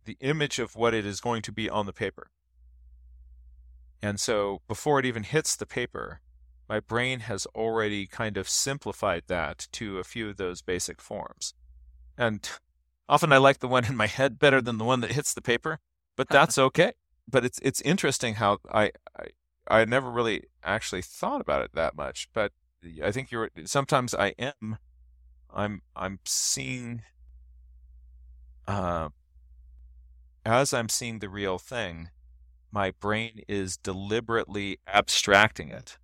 the 0.05 0.17
image 0.21 0.59
of 0.59 0.75
what 0.75 0.93
it 0.93 1.05
is 1.05 1.19
going 1.19 1.41
to 1.41 1.51
be 1.51 1.69
on 1.69 1.85
the 1.85 1.93
paper. 1.93 2.29
And 4.01 4.19
so 4.19 4.61
before 4.67 4.99
it 4.99 5.05
even 5.05 5.23
hits 5.23 5.55
the 5.55 5.65
paper 5.65 6.21
my 6.69 6.80
brain 6.80 7.22
has 7.22 7.45
already 7.48 8.07
kind 8.07 8.38
of 8.38 8.49
simplified 8.49 9.23
that 9.27 9.68
to 9.73 9.99
a 9.99 10.03
few 10.03 10.30
of 10.30 10.38
those 10.38 10.61
basic 10.61 11.02
forms. 11.02 11.53
And 12.18 12.48
often 13.07 13.31
I 13.31 13.38
like 13.38 13.60
the 13.60 13.68
one 13.68 13.85
in 13.85 13.95
my 13.95 14.07
head 14.07 14.38
better 14.39 14.61
than 14.61 14.77
the 14.77 14.85
one 14.85 15.02
that 15.02 15.14
hits 15.14 15.34
the 15.34 15.41
paper, 15.41 15.80
but 16.15 16.27
that's 16.30 16.57
okay. 16.57 16.94
But 17.30 17.45
it's 17.45 17.60
it's 17.60 17.81
interesting 17.81 18.35
how 18.35 18.60
I, 18.72 18.91
I 19.18 19.27
I 19.69 19.85
never 19.85 20.10
really 20.10 20.44
actually 20.64 21.02
thought 21.02 21.41
about 21.41 21.64
it 21.64 21.72
that 21.73 21.95
much, 21.95 22.30
but 22.34 22.52
I 23.03 23.11
think 23.11 23.31
you're 23.31 23.49
sometimes 23.65 24.14
I 24.14 24.34
am 24.39 24.77
I'm 25.53 25.81
I'm 25.95 26.19
seeing 26.26 27.03
uh 28.68 29.10
as 30.45 30.73
I'm 30.73 30.88
seeing 30.88 31.19
the 31.19 31.27
real 31.27 31.57
thing, 31.57 32.10
my 32.72 32.91
brain 32.91 33.41
is 33.49 33.76
deliberately 33.76 34.80
abstracting 34.88 35.69
it 35.69 35.98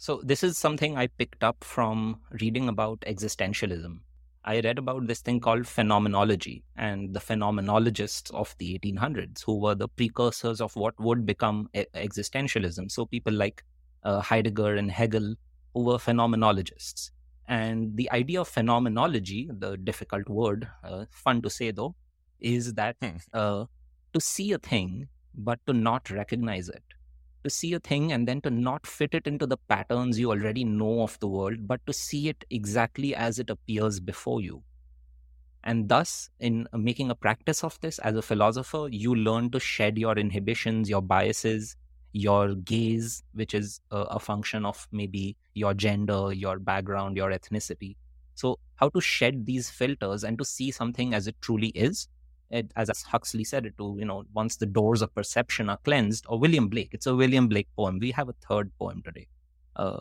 so, 0.00 0.20
this 0.22 0.44
is 0.44 0.56
something 0.56 0.96
I 0.96 1.08
picked 1.08 1.42
up 1.42 1.64
from 1.64 2.20
reading 2.40 2.68
about 2.68 3.00
existentialism. 3.00 3.98
I 4.44 4.60
read 4.60 4.78
about 4.78 5.08
this 5.08 5.20
thing 5.20 5.40
called 5.40 5.66
phenomenology 5.66 6.62
and 6.76 7.12
the 7.12 7.18
phenomenologists 7.18 8.32
of 8.32 8.54
the 8.58 8.78
1800s, 8.78 9.42
who 9.42 9.58
were 9.58 9.74
the 9.74 9.88
precursors 9.88 10.60
of 10.60 10.74
what 10.76 10.94
would 11.00 11.26
become 11.26 11.68
existentialism. 11.74 12.92
So, 12.92 13.06
people 13.06 13.32
like 13.32 13.64
uh, 14.04 14.20
Heidegger 14.20 14.76
and 14.76 14.88
Hegel, 14.88 15.34
who 15.74 15.82
were 15.82 15.98
phenomenologists. 15.98 17.10
And 17.48 17.96
the 17.96 18.08
idea 18.12 18.42
of 18.42 18.48
phenomenology, 18.48 19.50
the 19.50 19.76
difficult 19.76 20.28
word, 20.28 20.68
uh, 20.84 21.06
fun 21.10 21.42
to 21.42 21.50
say 21.50 21.72
though, 21.72 21.96
is 22.38 22.74
that 22.74 22.96
hmm. 23.02 23.16
uh, 23.32 23.64
to 24.12 24.20
see 24.20 24.52
a 24.52 24.58
thing 24.58 25.08
but 25.34 25.58
to 25.66 25.72
not 25.72 26.08
recognize 26.10 26.68
it 26.68 26.82
to 27.44 27.50
see 27.50 27.72
a 27.74 27.80
thing 27.80 28.12
and 28.12 28.26
then 28.26 28.40
to 28.42 28.50
not 28.50 28.86
fit 28.86 29.14
it 29.14 29.26
into 29.26 29.46
the 29.46 29.56
patterns 29.56 30.18
you 30.18 30.30
already 30.30 30.64
know 30.64 31.02
of 31.02 31.18
the 31.20 31.28
world, 31.28 31.66
but 31.66 31.84
to 31.86 31.92
see 31.92 32.28
it 32.28 32.44
exactly 32.50 33.14
as 33.14 33.38
it 33.38 33.50
appears 33.50 34.00
before 34.00 34.40
you. 34.40 34.62
And 35.64 35.88
thus, 35.88 36.30
in 36.40 36.66
making 36.72 37.10
a 37.10 37.14
practice 37.14 37.64
of 37.64 37.78
this 37.80 37.98
as 37.98 38.14
a 38.14 38.22
philosopher, 38.22 38.88
you 38.90 39.14
learn 39.14 39.50
to 39.50 39.60
shed 39.60 39.98
your 39.98 40.16
inhibitions, 40.16 40.88
your 40.88 41.02
biases, 41.02 41.76
your 42.12 42.54
gaze, 42.54 43.22
which 43.34 43.54
is 43.54 43.80
a, 43.90 43.98
a 43.98 44.18
function 44.18 44.64
of 44.64 44.88
maybe 44.92 45.36
your 45.54 45.74
gender, 45.74 46.32
your 46.32 46.58
background, 46.58 47.16
your 47.16 47.30
ethnicity. 47.30 47.96
So, 48.34 48.58
how 48.76 48.88
to 48.90 49.00
shed 49.00 49.46
these 49.46 49.68
filters 49.68 50.24
and 50.24 50.38
to 50.38 50.44
see 50.44 50.70
something 50.70 51.12
as 51.12 51.26
it 51.26 51.36
truly 51.40 51.68
is 51.68 52.08
it, 52.50 52.72
as 52.76 52.90
Huxley 53.02 53.44
said 53.44 53.66
it 53.66 53.76
to, 53.78 53.96
you 53.98 54.04
know, 54.04 54.24
once 54.32 54.56
the 54.56 54.66
doors 54.66 55.02
of 55.02 55.14
perception 55.14 55.68
are 55.68 55.78
cleansed, 55.78 56.24
or 56.28 56.38
William 56.38 56.68
Blake, 56.68 56.90
it's 56.92 57.06
a 57.06 57.14
William 57.14 57.48
Blake 57.48 57.68
poem. 57.76 57.98
We 57.98 58.10
have 58.12 58.28
a 58.28 58.34
third 58.48 58.70
poem 58.78 59.02
today. 59.04 59.28
Uh, 59.76 60.00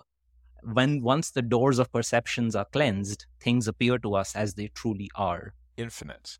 when 0.63 1.01
once 1.01 1.31
the 1.31 1.41
doors 1.41 1.79
of 1.79 1.91
perceptions 1.91 2.55
are 2.55 2.65
cleansed, 2.65 3.25
things 3.39 3.67
appear 3.67 3.97
to 3.99 4.15
us 4.15 4.35
as 4.35 4.53
they 4.53 4.67
truly 4.69 5.09
are. 5.15 5.53
Infinite. 5.77 6.39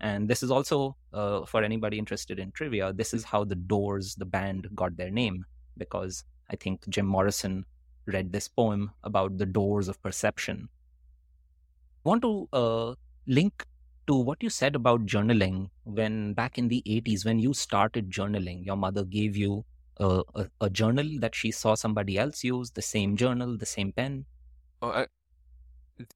And 0.00 0.28
this 0.28 0.42
is 0.42 0.50
also, 0.50 0.96
uh, 1.12 1.44
for 1.44 1.64
anybody 1.64 1.98
interested 1.98 2.38
in 2.38 2.52
trivia, 2.52 2.92
this 2.92 3.12
is 3.12 3.24
how 3.24 3.44
the 3.44 3.56
Doors, 3.56 4.14
the 4.14 4.24
band, 4.24 4.68
got 4.74 4.96
their 4.96 5.10
name, 5.10 5.44
because 5.76 6.24
I 6.50 6.56
think 6.56 6.88
Jim 6.88 7.06
Morrison 7.06 7.64
read 8.06 8.32
this 8.32 8.48
poem 8.48 8.92
about 9.02 9.38
the 9.38 9.46
doors 9.46 9.88
of 9.88 10.00
perception. 10.02 10.68
I 12.04 12.08
want 12.08 12.22
to 12.22 12.48
uh, 12.52 12.94
link 13.26 13.66
to 14.08 14.14
what 14.14 14.42
you 14.42 14.50
said 14.50 14.74
about 14.74 15.06
journaling 15.06 15.68
when 15.84 16.32
back 16.32 16.58
in 16.58 16.68
the 16.68 16.82
80s 16.86 17.24
when 17.24 17.38
you 17.38 17.54
started 17.54 18.10
journaling 18.10 18.64
your 18.64 18.76
mother 18.76 19.04
gave 19.04 19.36
you 19.36 19.64
a, 19.98 20.22
a, 20.34 20.46
a 20.62 20.70
journal 20.70 21.08
that 21.20 21.34
she 21.34 21.50
saw 21.50 21.74
somebody 21.74 22.18
else 22.18 22.42
use 22.42 22.70
the 22.72 22.82
same 22.82 23.16
journal 23.16 23.56
the 23.56 23.66
same 23.66 23.92
pen? 23.92 24.24
Oh, 24.80 24.90
I, 24.90 25.06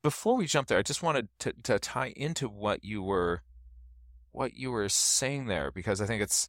before 0.03 0.37
we 0.37 0.47
jump 0.47 0.69
there 0.69 0.79
i 0.79 0.83
just 0.83 1.03
wanted 1.03 1.29
to, 1.41 1.53
to 1.65 1.79
tie 1.79 2.13
into 2.17 2.49
what 2.49 2.85
you 2.85 3.03
were 3.03 3.43
what 4.31 4.55
you 4.55 4.71
were 4.71 4.89
saying 4.89 5.47
there 5.47 5.71
because 5.71 6.01
i 6.01 6.07
think 6.07 6.23
it's 6.23 6.49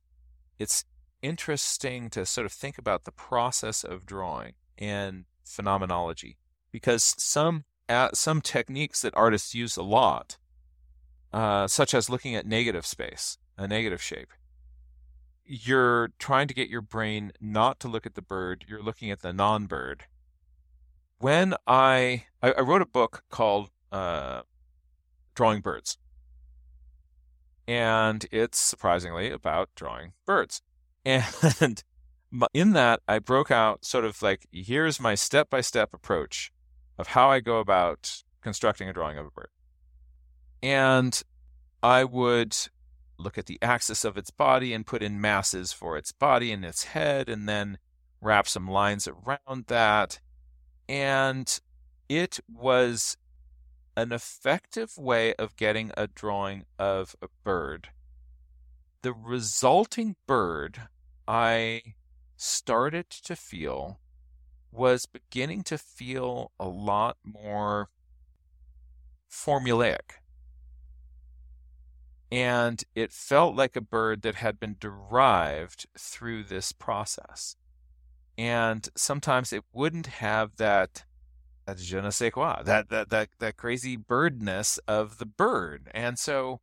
it's 0.60 0.86
interesting 1.22 2.10
to 2.11 2.26
sort 2.26 2.45
of 2.45 2.52
think 2.52 2.78
about 2.78 3.06
the 3.06 3.11
process 3.11 3.84
of 3.84 4.06
drawing 4.06 4.53
and 4.78 5.26
phenomenology 5.44 6.38
because 6.72 7.15
some 7.18 7.65
uh, 7.90 8.10
some 8.14 8.40
techniques 8.40 9.02
that 9.02 9.14
artists 9.15 9.53
use 9.53 9.76
a 9.76 9.84
lot 9.84 10.38
uh, 11.34 11.68
such 11.68 11.94
as 11.94 12.10
looking 12.10 12.36
at 12.36 12.46
negative 12.46 12.86
space, 12.86 13.38
a 13.58 13.68
negative 13.68 14.02
shape. 14.02 14.30
You're 15.44 16.12
trying 16.20 16.48
to 16.48 16.54
get 16.54 16.70
your 16.70 16.82
brain 16.82 17.34
not 17.42 17.80
to 17.82 17.88
look 17.88 18.06
at 18.06 18.14
the 18.14 18.22
bird, 18.22 18.66
you're 18.68 18.84
looking 18.84 19.12
at 19.12 19.22
the 19.22 19.34
non 19.34 19.66
bird. 19.66 20.06
When 21.18 21.56
I, 21.66 22.26
I, 22.42 22.52
I, 22.52 22.62
wrote 22.62 22.82
a 22.82 22.86
book 22.86 23.24
called 23.30 23.72
uh, 23.92 24.44
Drawing 25.36 25.62
Birds, 25.62 25.98
and 27.68 28.26
it's 28.32 28.60
surprisingly 28.60 29.32
about 29.32 29.70
drawing 29.76 30.14
birds. 30.26 30.62
And 31.06 31.84
in 32.54 32.72
that, 32.74 33.02
I 33.08 33.20
broke 33.20 33.52
out 33.52 33.84
sort 33.84 34.06
of 34.06 34.22
like 34.22 34.48
here's 34.52 35.00
my 35.00 35.16
step 35.16 35.50
by 35.50 35.60
step 35.62 35.94
approach 35.94 36.52
of 36.98 37.08
how 37.08 37.30
I 37.30 37.42
go 37.42 37.60
about 37.60 38.24
constructing 38.42 38.88
a 38.88 38.94
drawing 38.94 39.18
of 39.18 39.26
a 39.26 39.32
bird. 39.32 39.50
And 40.64 41.22
I 41.84 42.06
would 42.06 42.56
look 43.19 43.38
at 43.38 43.48
the 43.48 43.60
axis 43.61 44.06
of 44.06 44.18
its 44.18 44.31
body 44.31 44.73
and 44.73 44.88
put 44.88 45.03
in 45.03 45.19
masses 45.19 45.73
for 45.73 45.98
its 45.98 46.14
body 46.14 46.53
and 46.53 46.64
its 46.64 46.85
head, 46.85 47.27
and 47.27 47.49
then 47.49 47.77
wrap 48.22 48.48
some 48.48 48.69
lines 48.69 49.06
around 49.06 49.65
that. 49.68 50.22
And 50.88 51.60
it 52.07 52.40
was 52.48 53.18
an 53.98 54.14
effective 54.14 54.98
way 54.98 55.34
of 55.35 55.57
getting 55.57 55.91
a 55.98 56.07
drawing 56.07 56.64
of 56.80 57.15
a 57.22 57.27
bird. 57.44 57.90
The 59.02 59.14
resulting 59.14 60.15
bird, 60.26 60.84
I 61.27 61.81
started 62.38 63.10
to 63.10 63.35
feel, 63.35 63.99
was 64.72 65.06
beginning 65.06 65.64
to 65.64 65.77
feel 65.77 66.52
a 66.57 66.69
lot 66.69 67.18
more 67.22 67.90
formulaic. 69.30 70.23
And 72.34 72.84
it 72.96 73.12
felt 73.12 73.56
like 73.56 73.76
a 73.76 73.82
bird 73.82 74.24
that 74.24 74.34
had 74.34 74.60
been 74.60 74.76
derived 74.80 75.86
through 75.96 76.46
this 76.46 76.72
process. 76.72 77.58
And 78.40 78.90
sometimes 78.96 79.54
it 79.54 79.64
wouldn't 79.72 80.08
have 80.08 80.56
that 80.56 81.04
that 81.68 81.78
je 81.78 82.02
ne 82.02 82.10
sais 82.10 82.32
quoi, 82.34 82.64
that 82.64 82.90
that 82.90 83.12
that 83.12 83.30
that 83.38 83.56
crazy 83.56 83.96
birdness 83.98 84.80
of 84.88 85.20
the 85.20 85.28
bird. 85.28 85.92
And 85.94 86.18
so 86.18 86.62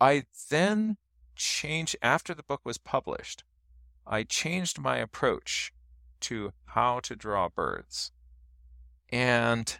I 0.00 0.26
then 0.48 0.98
changed 1.34 1.96
after 2.00 2.32
the 2.32 2.44
book 2.44 2.60
was 2.64 2.78
published. 2.78 3.42
I 4.06 4.22
changed 4.22 4.78
my 4.78 4.98
approach 4.98 5.72
to 6.20 6.52
how 6.66 7.00
to 7.00 7.16
draw 7.16 7.48
birds. 7.48 8.12
And 9.10 9.76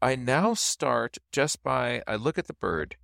I 0.00 0.14
now 0.14 0.54
start 0.54 1.18
just 1.32 1.64
by 1.64 2.00
I 2.06 2.14
look 2.14 2.38
at 2.38 2.46
the 2.46 2.54
bird 2.54 2.94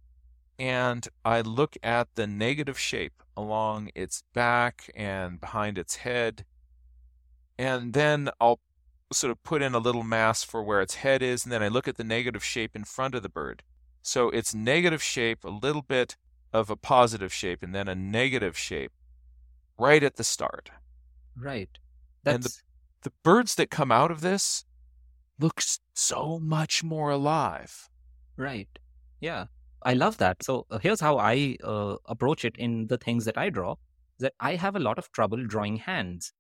and 0.61 1.09
I 1.25 1.41
look 1.41 1.79
at 1.83 2.09
the 2.17 2.27
negative 2.27 2.79
shape 2.79 3.23
along 3.35 3.91
its 3.95 4.25
back 4.35 4.91
and 4.95 5.41
behind 5.41 5.79
its 5.79 5.97
head. 5.97 6.45
And 7.59 7.95
then 7.95 8.29
I'll 8.39 8.61
sort 9.11 9.31
of 9.31 9.43
put 9.43 9.63
in 9.63 9.75
a 9.75 9.79
little 9.79 10.03
mass 10.03 10.45
for 10.45 10.63
where 10.63 10.83
its 10.83 10.97
head 10.97 11.23
is, 11.23 11.45
and 11.45 11.53
then 11.53 11.63
I 11.63 11.69
look 11.69 11.89
at 11.89 11.97
the 11.97 12.05
negative 12.05 12.45
shape 12.45 12.77
in 12.77 12.85
front 12.85 13.15
of 13.15 13.23
the 13.23 13.31
bird. 13.31 13.63
So 14.03 14.29
it's 14.29 14.55
negative 14.55 15.03
shape, 15.03 15.45
a 15.45 15.49
little 15.49 15.81
bit 15.81 16.19
of 16.53 16.69
a 16.69 16.77
positive 16.77 17.33
shape, 17.33 17.63
and 17.63 17.75
then 17.75 17.89
a 17.89 17.95
negative 17.95 18.57
shape 18.59 18.93
right 19.79 20.03
at 20.03 20.17
the 20.17 20.25
start. 20.25 20.71
Right. 21.35 21.71
That's... 22.23 22.35
And 22.35 22.45
the, 22.45 22.51
the 23.09 23.13
birds 23.23 23.55
that 23.55 23.71
come 23.71 23.91
out 23.91 24.11
of 24.11 24.21
this 24.21 24.67
look 25.39 25.63
so 25.95 26.39
much 26.39 26.85
more 26.85 27.09
alive. 27.09 27.89
Right. 28.37 28.69
Yeah. 29.21 29.47
I 29.83 29.95
love 29.95 30.19
that. 30.19 30.43
So 30.43 30.67
uh, 30.71 30.79
here's 30.79 31.01
how 31.01 31.19
I 31.19 31.57
uh, 31.65 31.97
approach 32.07 32.45
it 32.45 32.57
in 32.57 32.87
the 32.89 32.99
things 32.99 33.25
that 33.25 33.39
I 33.39 33.51
draw 33.51 33.77
that 34.19 34.35
I 34.39 34.57
have 34.57 34.77
a 34.77 34.81
lot 34.81 34.99
of 34.99 35.11
trouble 35.13 35.45
drawing 35.47 35.77
hands. 35.77 36.33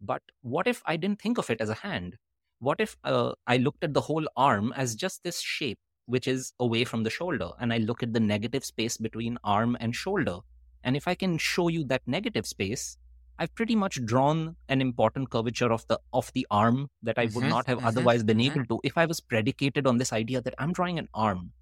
But 0.00 0.22
what 0.40 0.66
if 0.66 0.82
I 0.84 0.96
didn't 0.96 1.20
think 1.20 1.38
of 1.38 1.50
it 1.50 1.60
as 1.60 1.68
a 1.68 1.74
hand? 1.74 2.16
What 2.58 2.80
if 2.80 2.96
uh, 3.04 3.32
I 3.46 3.56
looked 3.56 3.84
at 3.84 3.94
the 3.94 4.00
whole 4.00 4.26
arm 4.36 4.72
as 4.76 4.94
just 4.94 5.22
this 5.22 5.40
shape, 5.40 5.78
which 6.06 6.26
is 6.26 6.52
away 6.58 6.84
from 6.84 7.04
the 7.04 7.10
shoulder, 7.10 7.50
and 7.60 7.72
I 7.72 7.78
look 7.78 8.02
at 8.02 8.12
the 8.12 8.20
negative 8.20 8.64
space 8.64 8.96
between 8.96 9.38
arm 9.44 9.76
and 9.80 9.94
shoulder? 9.94 10.38
And 10.84 10.96
if 10.96 11.06
I 11.06 11.14
can 11.14 11.38
show 11.38 11.68
you 11.68 11.84
that 11.84 12.02
negative 12.06 12.46
space, 12.46 12.98
I've 13.38 13.54
pretty 13.54 13.74
much 13.76 14.04
drawn 14.04 14.56
an 14.68 14.80
important 14.80 15.30
curvature 15.30 15.72
of 15.72 15.86
the 15.88 15.98
of 16.12 16.30
the 16.34 16.46
arm 16.50 16.88
that 17.02 17.18
I 17.18 17.24
would 17.24 17.34
mm-hmm, 17.34 17.48
not 17.48 17.66
have 17.66 17.78
mm-hmm, 17.78 17.86
otherwise 17.86 18.22
been 18.22 18.38
mm-hmm. 18.38 18.60
able 18.60 18.66
to 18.66 18.80
if 18.84 18.98
I 18.98 19.06
was 19.06 19.20
predicated 19.20 19.86
on 19.86 19.98
this 19.98 20.12
idea 20.12 20.40
that 20.42 20.54
I'm 20.58 20.72
drawing 20.72 20.98
an 20.98 21.08
arm. 21.14 21.52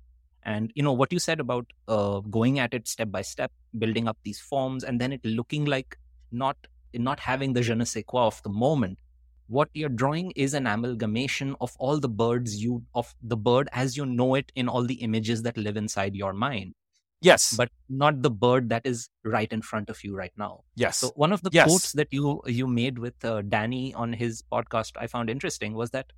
And 0.42 0.72
you 0.74 0.82
know 0.82 0.92
what 0.92 1.12
you 1.12 1.18
said 1.18 1.40
about 1.40 1.66
uh, 1.88 2.20
going 2.20 2.58
at 2.58 2.74
it 2.74 2.88
step 2.88 3.10
by 3.10 3.22
step, 3.22 3.52
building 3.78 4.08
up 4.08 4.16
these 4.24 4.40
forms, 4.40 4.84
and 4.84 5.00
then 5.00 5.12
it 5.12 5.24
looking 5.24 5.64
like 5.64 5.98
not 6.32 6.56
not 6.94 7.20
having 7.20 7.52
the 7.52 7.62
je 7.62 7.74
ne 7.74 7.84
sais 7.84 8.04
quoi 8.06 8.26
of 8.26 8.42
the 8.42 8.48
moment. 8.48 8.98
What 9.48 9.68
you're 9.74 9.88
drawing 9.88 10.30
is 10.32 10.54
an 10.54 10.66
amalgamation 10.66 11.56
of 11.60 11.74
all 11.78 11.98
the 11.98 12.08
birds 12.08 12.62
you 12.62 12.84
of 12.94 13.14
the 13.22 13.36
bird 13.36 13.68
as 13.72 13.96
you 13.96 14.06
know 14.06 14.34
it 14.34 14.52
in 14.54 14.68
all 14.68 14.84
the 14.84 14.94
images 14.94 15.42
that 15.42 15.56
live 15.56 15.76
inside 15.76 16.14
your 16.14 16.32
mind. 16.32 16.74
Yes. 17.20 17.54
But 17.54 17.70
not 17.88 18.22
the 18.22 18.30
bird 18.30 18.70
that 18.70 18.86
is 18.86 19.08
right 19.24 19.52
in 19.52 19.60
front 19.60 19.90
of 19.90 20.02
you 20.02 20.16
right 20.16 20.32
now. 20.36 20.64
Yes. 20.74 20.98
So 20.98 21.08
one 21.16 21.32
of 21.32 21.42
the 21.42 21.50
yes. 21.52 21.66
quotes 21.66 21.92
that 21.92 22.08
you 22.10 22.40
you 22.46 22.66
made 22.66 22.98
with 22.98 23.24
uh, 23.24 23.42
Danny 23.42 23.92
on 23.94 24.12
his 24.12 24.42
podcast 24.50 24.92
I 24.96 25.06
found 25.06 25.28
interesting 25.28 25.74
was 25.74 25.90
that 25.90 26.12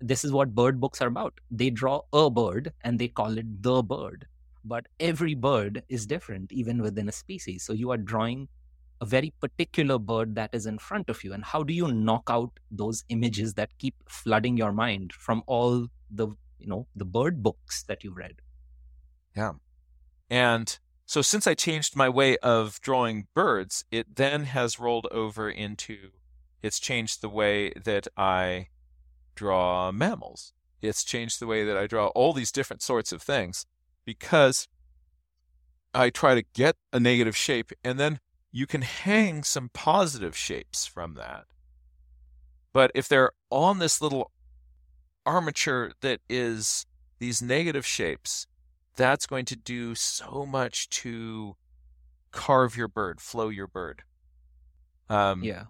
this 0.00 0.24
is 0.24 0.32
what 0.32 0.54
bird 0.54 0.80
books 0.80 1.00
are 1.00 1.08
about. 1.08 1.40
They 1.50 1.70
draw 1.70 2.02
a 2.12 2.30
bird 2.30 2.72
and 2.82 2.98
they 2.98 3.08
call 3.08 3.38
it 3.38 3.62
the 3.62 3.82
bird. 3.82 4.26
But 4.64 4.86
every 4.98 5.34
bird 5.34 5.82
is 5.88 6.06
different 6.06 6.52
even 6.52 6.82
within 6.82 7.08
a 7.08 7.12
species. 7.12 7.64
So 7.64 7.72
you 7.72 7.90
are 7.90 7.96
drawing 7.96 8.48
a 9.00 9.06
very 9.06 9.32
particular 9.40 9.98
bird 9.98 10.34
that 10.34 10.50
is 10.52 10.66
in 10.66 10.78
front 10.78 11.08
of 11.08 11.24
you 11.24 11.32
and 11.32 11.42
how 11.42 11.62
do 11.62 11.72
you 11.72 11.90
knock 11.90 12.24
out 12.28 12.50
those 12.70 13.02
images 13.08 13.54
that 13.54 13.70
keep 13.78 13.94
flooding 14.06 14.58
your 14.58 14.72
mind 14.72 15.10
from 15.12 15.42
all 15.46 15.86
the 16.10 16.28
you 16.58 16.66
know 16.66 16.86
the 16.94 17.06
bird 17.06 17.42
books 17.42 17.82
that 17.84 18.04
you've 18.04 18.18
read 18.18 18.34
yeah 19.34 19.52
and 20.28 20.78
so 21.10 21.22
since 21.22 21.48
I 21.48 21.54
changed 21.54 21.96
my 21.96 22.08
way 22.08 22.36
of 22.36 22.80
drawing 22.82 23.26
birds, 23.34 23.84
it 23.90 24.14
then 24.14 24.44
has 24.44 24.78
rolled 24.78 25.08
over 25.10 25.50
into 25.50 26.10
it's 26.62 26.78
changed 26.78 27.20
the 27.20 27.28
way 27.28 27.72
that 27.72 28.06
I 28.16 28.68
draw 29.40 29.90
mammals. 29.90 30.52
It's 30.82 31.02
changed 31.02 31.40
the 31.40 31.46
way 31.46 31.64
that 31.64 31.74
I 31.74 31.86
draw 31.86 32.08
all 32.08 32.34
these 32.34 32.52
different 32.52 32.82
sorts 32.82 33.10
of 33.10 33.22
things 33.22 33.64
because 34.04 34.68
I 35.94 36.10
try 36.10 36.34
to 36.34 36.44
get 36.52 36.76
a 36.92 37.00
negative 37.00 37.34
shape 37.34 37.72
and 37.82 37.98
then 37.98 38.20
you 38.52 38.66
can 38.66 38.82
hang 38.82 39.42
some 39.42 39.70
positive 39.72 40.36
shapes 40.36 40.84
from 40.84 41.14
that. 41.14 41.44
But 42.74 42.90
if 42.94 43.08
they're 43.08 43.32
on 43.48 43.78
this 43.78 44.02
little 44.02 44.30
armature 45.24 45.92
that 46.02 46.20
is 46.28 46.84
these 47.18 47.40
negative 47.40 47.86
shapes, 47.86 48.46
that's 48.94 49.26
going 49.26 49.46
to 49.46 49.56
do 49.56 49.94
so 49.94 50.44
much 50.44 50.90
to 50.90 51.56
carve 52.30 52.76
your 52.76 52.88
bird, 52.88 53.22
flow 53.22 53.48
your 53.48 53.66
bird. 53.66 54.02
Um, 55.08 55.42
yeah. 55.42 55.64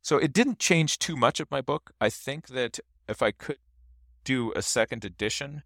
So 0.00 0.16
it 0.16 0.32
didn't 0.32 0.60
change 0.60 1.00
too 1.00 1.16
much 1.16 1.40
of 1.40 1.50
my 1.50 1.60
book. 1.60 1.90
I 2.00 2.08
think 2.08 2.46
that 2.48 2.78
if 3.08 3.22
I 3.22 3.30
could 3.30 3.58
do 4.24 4.52
a 4.54 4.62
second 4.62 5.04
edition, 5.04 5.62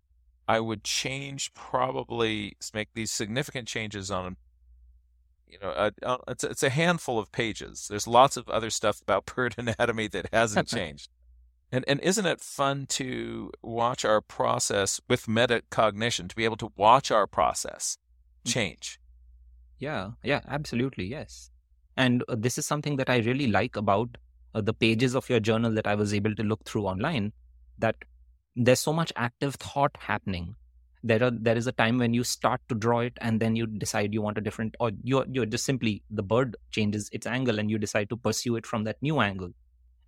I 0.46 0.60
would 0.60 0.84
change 0.84 1.54
probably 1.54 2.56
make 2.74 2.88
these 2.94 3.10
significant 3.10 3.68
changes 3.68 4.10
on 4.10 4.36
you 5.46 5.58
know 5.60 5.70
a, 5.70 5.92
a, 6.02 6.18
it's, 6.28 6.44
it's 6.44 6.62
a 6.62 6.70
handful 6.70 7.18
of 7.18 7.32
pages. 7.32 7.86
There's 7.88 8.06
lots 8.06 8.36
of 8.36 8.48
other 8.48 8.70
stuff 8.70 9.00
about 9.00 9.26
bird 9.34 9.54
anatomy 9.58 10.08
that 10.08 10.28
hasn't 10.32 10.68
changed. 10.76 11.08
And 11.72 11.84
and 11.86 12.00
isn't 12.00 12.26
it 12.26 12.40
fun 12.40 12.86
to 12.90 13.50
watch 13.62 14.04
our 14.04 14.20
process 14.20 15.00
with 15.08 15.26
metacognition 15.26 16.28
to 16.28 16.36
be 16.36 16.44
able 16.44 16.56
to 16.58 16.72
watch 16.76 17.10
our 17.10 17.26
process 17.26 17.96
mm. 18.44 18.52
change? 18.52 19.00
Yeah, 19.78 20.10
yeah, 20.22 20.40
absolutely, 20.46 21.06
yes. 21.06 21.50
And 21.96 22.22
uh, 22.28 22.36
this 22.38 22.58
is 22.58 22.66
something 22.66 22.96
that 22.96 23.08
I 23.08 23.18
really 23.18 23.46
like 23.46 23.76
about 23.76 24.18
uh, 24.54 24.60
the 24.60 24.74
pages 24.74 25.14
of 25.14 25.28
your 25.28 25.40
journal 25.40 25.72
that 25.72 25.86
I 25.86 25.94
was 25.94 26.14
able 26.14 26.34
to 26.34 26.42
look 26.42 26.64
through 26.64 26.86
online. 26.86 27.32
That 27.78 27.96
there's 28.56 28.80
so 28.80 28.92
much 28.92 29.12
active 29.16 29.54
thought 29.54 29.96
happening. 29.98 30.54
There 31.02 31.22
are 31.22 31.30
there 31.30 31.56
is 31.56 31.66
a 31.66 31.72
time 31.72 31.96
when 31.96 32.12
you 32.12 32.24
start 32.24 32.60
to 32.68 32.74
draw 32.74 33.00
it 33.00 33.16
and 33.20 33.40
then 33.40 33.56
you 33.56 33.66
decide 33.66 34.12
you 34.12 34.20
want 34.20 34.36
a 34.36 34.42
different 34.42 34.74
or 34.80 34.90
you're 35.02 35.24
you're 35.30 35.46
just 35.46 35.64
simply 35.64 36.02
the 36.10 36.22
bird 36.22 36.56
changes 36.72 37.08
its 37.10 37.26
angle 37.26 37.58
and 37.58 37.70
you 37.70 37.78
decide 37.78 38.10
to 38.10 38.18
pursue 38.18 38.56
it 38.56 38.66
from 38.66 38.84
that 38.84 39.00
new 39.00 39.20
angle 39.20 39.50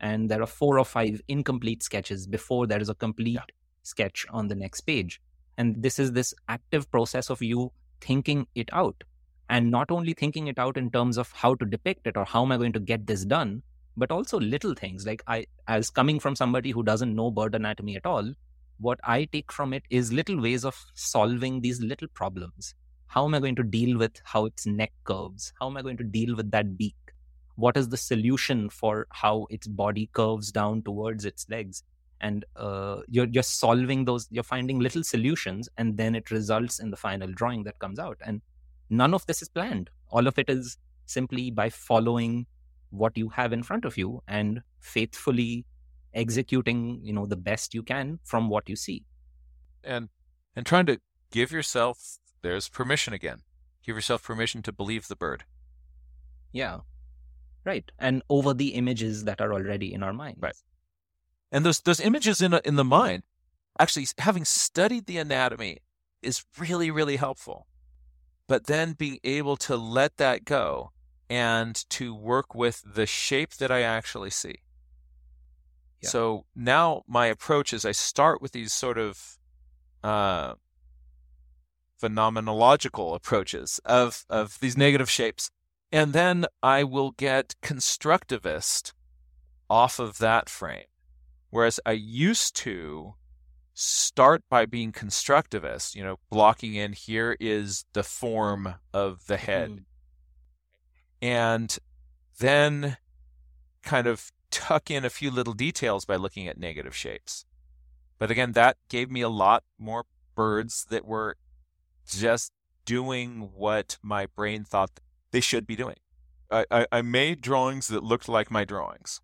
and 0.01 0.31
there 0.31 0.43
are 0.43 0.47
four 0.47 0.79
or 0.79 0.85
five 0.85 1.23
incomplete 1.29 1.83
sketches 1.83 2.27
before 2.27 2.67
there 2.67 2.81
is 2.81 2.91
a 2.91 2.95
complete 2.95 3.37
yeah. 3.37 3.55
sketch 3.85 4.27
on 4.31 4.49
the 4.49 4.55
next 4.55 4.83
page 4.83 5.19
and 5.57 5.83
this 5.83 5.99
is 5.99 6.13
this 6.13 6.35
active 6.49 6.91
process 6.91 7.31
of 7.31 7.41
you 7.41 7.73
thinking 8.03 8.47
it 8.55 8.69
out 8.73 9.03
and 9.49 9.71
not 9.71 9.91
only 9.91 10.13
thinking 10.13 10.49
it 10.49 10.59
out 10.59 10.77
in 10.77 10.91
terms 10.91 11.17
of 11.17 11.33
how 11.33 11.55
to 11.55 11.65
depict 11.65 12.07
it 12.07 12.19
or 12.19 12.27
how 12.27 12.43
am 12.43 12.53
i 12.53 12.57
going 12.59 12.73
to 12.73 12.81
get 12.81 13.07
this 13.07 13.25
done 13.25 13.63
but 13.97 14.11
also 14.11 14.41
little 14.41 14.75
things. 14.75 15.07
Like 15.07 15.23
i 15.27 15.47
as 15.69 15.91
coming 15.91 16.21
from 16.21 16.37
somebody 16.37 16.71
who 16.71 16.83
doesn't 16.83 17.15
know 17.15 17.31
bird 17.31 17.55
anatomy 17.55 17.97
at 17.97 18.07
all 18.07 18.33
what 18.79 18.99
i 19.05 19.25
take 19.33 19.53
from 19.53 19.73
it 19.73 19.85
is 19.91 20.13
little 20.13 20.41
ways 20.41 20.65
of 20.65 20.77
solving 20.95 21.61
these 21.61 21.81
little 21.81 22.09
problems. 22.09 22.75
How 23.07 23.25
am 23.27 23.35
i 23.35 23.39
going 23.39 23.55
to 23.57 23.63
deal 23.63 23.99
with 23.99 24.21
how 24.25 24.47
its 24.47 24.67
neck 24.67 24.93
curves? 25.05 25.53
How 25.61 25.69
am 25.69 25.77
i 25.77 25.83
going 25.83 25.99
to 25.99 26.05
deal 26.05 26.35
with 26.35 26.51
that 26.51 26.77
beak? 26.77 26.97
What 27.55 27.77
is 27.77 27.89
the 27.89 27.97
solution 27.97 28.69
for 28.71 29.07
how 29.11 29.47
its 29.51 29.69
body 29.69 30.09
curves 30.13 30.51
down 30.51 30.83
towards 30.83 31.25
its 31.25 31.49
legs? 31.49 31.85
And 32.21 32.45
uh, 32.57 33.01
you're 33.09 33.27
just 33.27 33.59
solving 33.61 34.05
those 34.05 34.27
you're 34.31 34.45
finding 34.45 34.81
little 34.81 35.05
solutions 35.05 35.69
and 35.77 35.97
then 35.97 36.15
it 36.15 36.31
results 36.31 36.79
in 36.79 36.91
the 36.91 36.97
final 36.97 37.31
drawing 37.33 37.65
that 37.65 37.79
comes 37.79 37.99
out. 37.99 38.19
And 38.25 38.41
none 38.91 39.15
of 39.15 39.27
this 39.27 39.43
is 39.43 39.49
planned. 39.49 39.91
All 40.09 40.27
of 40.27 40.39
it 40.39 40.49
is 40.49 40.79
simply 41.07 41.51
by 41.51 41.69
following 41.69 42.47
what 42.93 43.17
you 43.17 43.31
have 43.31 43.53
in 43.53 43.63
front 43.63 43.85
of 43.85 43.97
you 43.97 44.23
and 44.29 44.61
faithfully 44.81 45.65
executing, 46.15 47.01
you 47.03 47.13
know, 47.13 47.27
the 47.27 47.37
best 47.37 47.75
you 47.75 47.83
can 47.83 48.19
from 48.25 48.49
what 48.49 48.69
you 48.69 48.77
see. 48.77 49.05
And 49.83 50.11
and 50.55 50.67
trying 50.67 50.87
to 50.87 51.01
give 51.31 51.51
yourself 51.51 52.19
there's 52.43 52.69
permission 52.69 53.15
again. 53.15 53.39
Give 53.85 53.97
yourself 53.97 54.23
permission 54.23 54.63
to 54.63 54.73
believe 54.73 55.09
the 55.09 55.17
bird. 55.17 55.45
Yeah. 56.53 56.81
Right. 57.65 57.91
And 57.99 58.23
over 58.29 58.53
the 58.53 58.75
images 58.75 59.25
that 59.25 59.41
are 59.41 59.53
already 59.53 59.95
in 59.95 60.03
our 60.03 60.13
mind 60.13 60.37
Right. 60.41 60.57
And 61.51 61.65
those 61.65 61.81
those 61.81 62.01
images 62.01 62.41
in 62.41 62.55
a, 62.55 62.61
in 62.65 62.77
the 62.77 62.85
mind, 62.85 63.23
actually 63.79 64.07
having 64.19 64.45
studied 64.45 65.07
the 65.07 65.19
anatomy 65.19 65.79
is 66.23 66.45
really 66.59 66.91
really 66.91 67.17
helpful. 67.17 67.67
But 68.47 68.67
then 68.67 68.93
being 68.93 69.19
able 69.25 69.57
to 69.59 69.77
let 69.77 70.19
that 70.19 70.45
go 70.45 70.93
and 71.33 71.89
to 71.89 72.15
work 72.15 72.55
with 72.55 72.83
the 72.95 73.07
shape 73.07 73.55
that 73.55 73.71
I 73.71 73.81
actually 73.81 74.29
see. 74.29 74.57
Yeah. 76.03 76.11
So 76.11 76.45
now 76.55 77.05
my 77.09 77.25
approach 77.25 77.73
is 77.73 77.87
I 77.87 77.93
start 77.93 78.43
with 78.43 78.53
these 78.53 78.71
sort 78.71 78.99
of 78.99 79.39
uh, 80.05 80.57
phenomenological 81.99 83.17
approaches 83.17 83.81
of, 83.87 84.27
of 84.29 84.61
these 84.61 84.77
negative 84.77 85.09
shapes. 85.09 85.51
And 85.91 86.13
then 86.13 86.45
I 86.63 86.85
will 86.85 87.13
get 87.13 87.55
constructivist 87.63 88.93
off 89.71 89.99
of 89.99 90.19
that 90.19 90.51
frame. 90.51 90.85
Whereas 91.49 91.81
I 91.87 91.93
used 91.93 92.55
to 92.57 93.15
start 93.73 94.43
by 94.51 94.67
being 94.67 94.93
constructivist, 94.93 95.95
you 95.95 96.05
know, 96.05 96.19
blocking 96.29 96.75
in 96.75 96.93
here 96.93 97.39
is 97.41 97.87
the 97.95 98.03
form 98.03 98.75
of 98.93 99.27
the 99.29 99.39
head. 99.39 99.71
Mm. 99.71 99.85
And 101.23 101.79
then 102.39 102.99
kind 103.83 104.07
of 104.07 104.33
tuck 104.51 104.91
in 104.91 105.05
a 105.05 105.11
few 105.11 105.31
little 105.31 105.55
details 105.55 106.05
by 106.05 106.17
looking 106.17 106.49
at 106.49 106.59
negative 106.59 106.95
shapes. 106.95 107.47
But 108.19 108.31
again, 108.31 108.53
that 108.53 108.77
gave 108.89 109.11
me 109.11 109.21
a 109.23 109.29
lot 109.29 109.65
more 109.79 110.05
birds 110.35 110.87
that 110.91 111.05
were 111.07 111.37
just 112.07 112.53
doing 112.85 113.51
what 113.55 113.99
my 114.03 114.27
brain 114.27 114.65
thought 114.65 115.01
they 115.31 115.41
should 115.41 115.67
be 115.67 115.77
doing. 115.77 115.97
I, 116.51 116.65
I, 116.71 116.87
I 116.93 117.03
made 117.03 117.41
drawings 117.41 117.89
that 117.89 118.03
looked 118.03 118.29
like 118.29 118.51
my 118.51 118.65
drawings. 118.65 119.21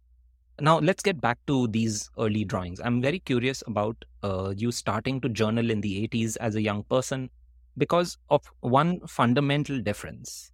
Now, 0.60 0.78
let's 0.78 1.02
get 1.02 1.20
back 1.20 1.38
to 1.46 1.68
these 1.68 2.10
early 2.18 2.44
drawings. 2.44 2.80
I'm 2.80 3.00
very 3.00 3.20
curious 3.20 3.62
about 3.66 4.04
uh, 4.24 4.52
you 4.56 4.72
starting 4.72 5.20
to 5.20 5.28
journal 5.28 5.70
in 5.70 5.80
the 5.80 6.08
80s 6.08 6.36
as 6.40 6.56
a 6.56 6.62
young 6.62 6.82
person 6.84 7.30
because 7.76 8.18
of 8.28 8.42
one 8.60 9.00
fundamental 9.06 9.80
difference 9.80 10.50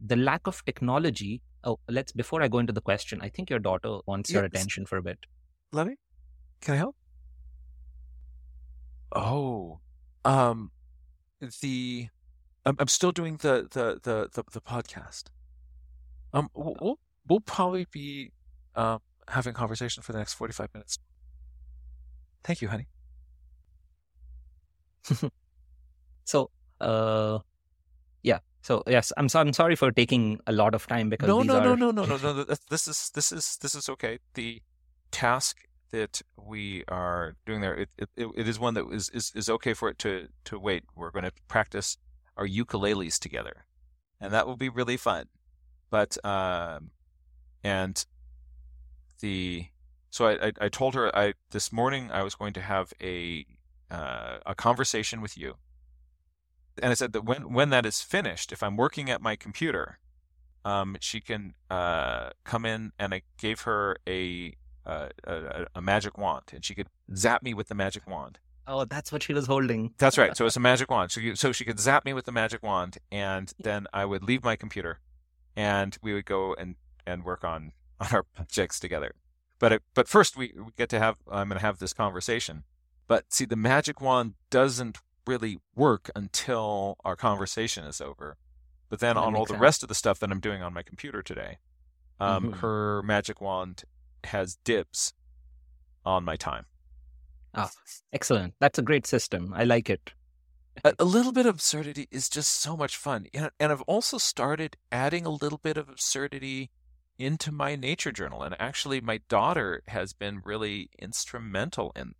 the 0.00 0.16
lack 0.16 0.46
of 0.46 0.64
technology. 0.64 1.42
Oh, 1.64 1.78
let's, 1.88 2.12
before 2.12 2.42
I 2.42 2.48
go 2.48 2.58
into 2.58 2.72
the 2.72 2.80
question, 2.80 3.20
I 3.20 3.28
think 3.28 3.50
your 3.50 3.58
daughter 3.58 3.98
wants 4.06 4.30
yes. 4.30 4.34
your 4.34 4.44
attention 4.44 4.86
for 4.86 4.96
a 4.96 5.02
bit. 5.02 5.18
Let 5.72 5.86
me. 5.86 5.96
Can 6.60 6.74
I 6.74 6.78
help? 6.78 6.96
Oh, 9.14 9.80
um, 10.24 10.70
the 11.60 12.08
I'm, 12.66 12.76
I'm 12.78 12.88
still 12.88 13.12
doing 13.12 13.36
the 13.36 13.66
the 13.70 13.98
the 14.02 14.28
the, 14.32 14.44
the 14.52 14.60
podcast. 14.60 15.24
Um, 16.32 16.48
we'll 16.54 16.98
we'll 17.26 17.40
probably 17.40 17.86
be 17.90 18.32
um 18.76 18.98
having 19.28 19.54
conversation 19.54 20.02
for 20.02 20.12
the 20.12 20.18
next 20.18 20.34
forty 20.34 20.52
five 20.52 20.68
minutes. 20.74 20.98
Thank 22.44 22.60
you, 22.60 22.68
honey. 22.68 22.86
so, 26.24 26.50
uh, 26.80 27.38
yeah. 28.22 28.38
So 28.62 28.82
yes, 28.86 29.12
I'm 29.16 29.28
so, 29.28 29.40
I'm 29.40 29.52
sorry 29.52 29.76
for 29.76 29.90
taking 29.92 30.40
a 30.46 30.52
lot 30.52 30.74
of 30.74 30.86
time 30.86 31.08
because 31.08 31.28
no, 31.28 31.42
no, 31.42 31.58
are... 31.58 31.64
no, 31.64 31.74
no, 31.74 31.90
no, 31.90 32.04
no, 32.04 32.16
no, 32.16 32.32
no. 32.32 32.44
This 32.70 32.88
is 32.88 33.10
this 33.14 33.32
is 33.32 33.56
this 33.62 33.74
is 33.74 33.88
okay. 33.88 34.18
The 34.34 34.62
task 35.10 35.68
that 35.90 36.20
we 36.36 36.84
are 36.88 37.36
doing 37.46 37.60
there, 37.60 37.74
it, 37.74 37.88
it, 37.96 38.28
it 38.36 38.48
is 38.48 38.58
one 38.58 38.74
that 38.74 38.86
is, 38.92 39.08
is, 39.10 39.32
is 39.34 39.48
okay 39.48 39.74
for 39.74 39.88
it 39.88 39.98
to, 39.98 40.28
to 40.44 40.58
wait. 40.58 40.84
We're 40.94 41.10
going 41.10 41.24
to 41.24 41.32
practice 41.48 41.96
our 42.36 42.46
ukuleles 42.46 43.18
together, 43.18 43.64
and 44.20 44.32
that 44.32 44.46
will 44.46 44.56
be 44.56 44.68
really 44.68 44.96
fun. 44.96 45.26
But, 45.90 46.22
um, 46.24 46.90
and 47.64 48.04
the, 49.20 49.66
so 50.10 50.26
I, 50.26 50.48
I, 50.48 50.52
I 50.62 50.68
told 50.68 50.94
her 50.94 51.14
I, 51.16 51.34
this 51.50 51.72
morning 51.72 52.10
I 52.12 52.22
was 52.22 52.34
going 52.34 52.52
to 52.54 52.60
have 52.60 52.92
a, 53.02 53.46
uh, 53.90 54.38
a 54.44 54.54
conversation 54.54 55.20
with 55.20 55.38
you. 55.38 55.56
And 56.82 56.90
I 56.90 56.94
said 56.94 57.12
that 57.12 57.24
when, 57.24 57.52
when 57.52 57.70
that 57.70 57.86
is 57.86 58.00
finished, 58.00 58.52
if 58.52 58.62
I'm 58.62 58.76
working 58.76 59.10
at 59.10 59.20
my 59.20 59.36
computer, 59.36 59.98
um, 60.64 60.96
she 61.00 61.20
can 61.20 61.54
uh, 61.70 62.30
come 62.44 62.64
in 62.64 62.92
and 62.98 63.14
I 63.14 63.22
gave 63.38 63.62
her 63.62 63.98
a 64.06 64.54
a, 64.88 65.66
a, 65.74 65.82
magic 65.82 66.16
wand, 66.16 66.44
and 66.52 66.64
she 66.64 66.74
could 66.74 66.88
zap 67.14 67.42
me 67.42 67.54
with 67.54 67.68
the 67.68 67.74
magic 67.74 68.06
wand. 68.06 68.38
Oh, 68.66 68.84
that's 68.84 69.12
what 69.12 69.22
she 69.22 69.32
was 69.32 69.46
holding. 69.46 69.92
That's 69.98 70.18
right. 70.18 70.36
So 70.36 70.46
it's 70.46 70.56
a 70.56 70.60
magic 70.70 70.90
wand. 70.90 71.10
So, 71.10 71.20
you, 71.20 71.36
so 71.36 71.52
she 71.52 71.64
could 71.64 71.80
zap 71.80 72.04
me 72.04 72.12
with 72.12 72.24
the 72.24 72.32
magic 72.32 72.62
wand, 72.62 72.98
and 73.10 73.52
then 73.58 73.86
I 73.92 74.04
would 74.04 74.22
leave 74.22 74.44
my 74.44 74.56
computer, 74.56 75.00
and 75.56 75.96
we 76.02 76.14
would 76.14 76.26
go 76.26 76.54
and, 76.54 76.76
and 77.06 77.24
work 77.24 77.44
on, 77.44 77.72
on 78.00 78.08
our 78.12 78.22
projects 78.22 78.80
together. 78.80 79.12
But 79.58 79.72
it, 79.72 79.82
but 79.94 80.08
first 80.08 80.36
we, 80.36 80.52
we 80.56 80.70
get 80.76 80.88
to 80.90 80.98
have 80.98 81.16
I'm 81.30 81.48
going 81.48 81.58
to 81.58 81.66
have 81.66 81.78
this 81.78 81.92
conversation. 81.92 82.62
But 83.08 83.32
see, 83.32 83.44
the 83.44 83.56
magic 83.56 84.00
wand 84.00 84.34
doesn't 84.50 84.98
really 85.28 85.58
work 85.76 86.10
until 86.16 86.96
our 87.04 87.16
conversation 87.16 87.84
is 87.84 88.00
over. 88.00 88.36
But 88.88 89.00
then 89.00 89.16
that 89.16 89.20
on 89.20 89.36
all 89.36 89.44
the 89.44 89.54
sense. 89.54 89.60
rest 89.60 89.82
of 89.82 89.88
the 89.88 89.94
stuff 89.94 90.18
that 90.20 90.30
I'm 90.30 90.40
doing 90.40 90.62
on 90.62 90.72
my 90.72 90.82
computer 90.82 91.22
today, 91.22 91.58
um, 92.18 92.44
mm-hmm. 92.44 92.52
her 92.60 93.02
magic 93.02 93.40
wand 93.40 93.84
has 94.24 94.56
dibs 94.64 95.12
on 96.04 96.24
my 96.24 96.36
time. 96.36 96.64
Ah, 97.54 97.70
excellent. 98.12 98.54
That's 98.60 98.78
a 98.78 98.82
great 98.82 99.06
system. 99.06 99.52
I 99.54 99.64
like 99.64 99.90
it. 99.90 100.12
A, 100.84 100.94
a 100.98 101.04
little 101.04 101.32
bit 101.32 101.46
of 101.46 101.56
absurdity 101.56 102.08
is 102.10 102.28
just 102.28 102.60
so 102.60 102.76
much 102.76 102.96
fun. 102.96 103.26
And, 103.34 103.50
and 103.60 103.72
I've 103.72 103.82
also 103.82 104.18
started 104.18 104.76
adding 104.90 105.26
a 105.26 105.30
little 105.30 105.58
bit 105.58 105.76
of 105.76 105.88
absurdity 105.88 106.70
into 107.18 107.50
my 107.50 107.74
nature 107.74 108.12
journal. 108.12 108.42
And 108.42 108.54
actually, 108.58 109.00
my 109.00 109.20
daughter 109.28 109.82
has 109.88 110.12
been 110.12 110.40
really 110.44 110.90
instrumental 111.00 111.92
in, 111.96 112.14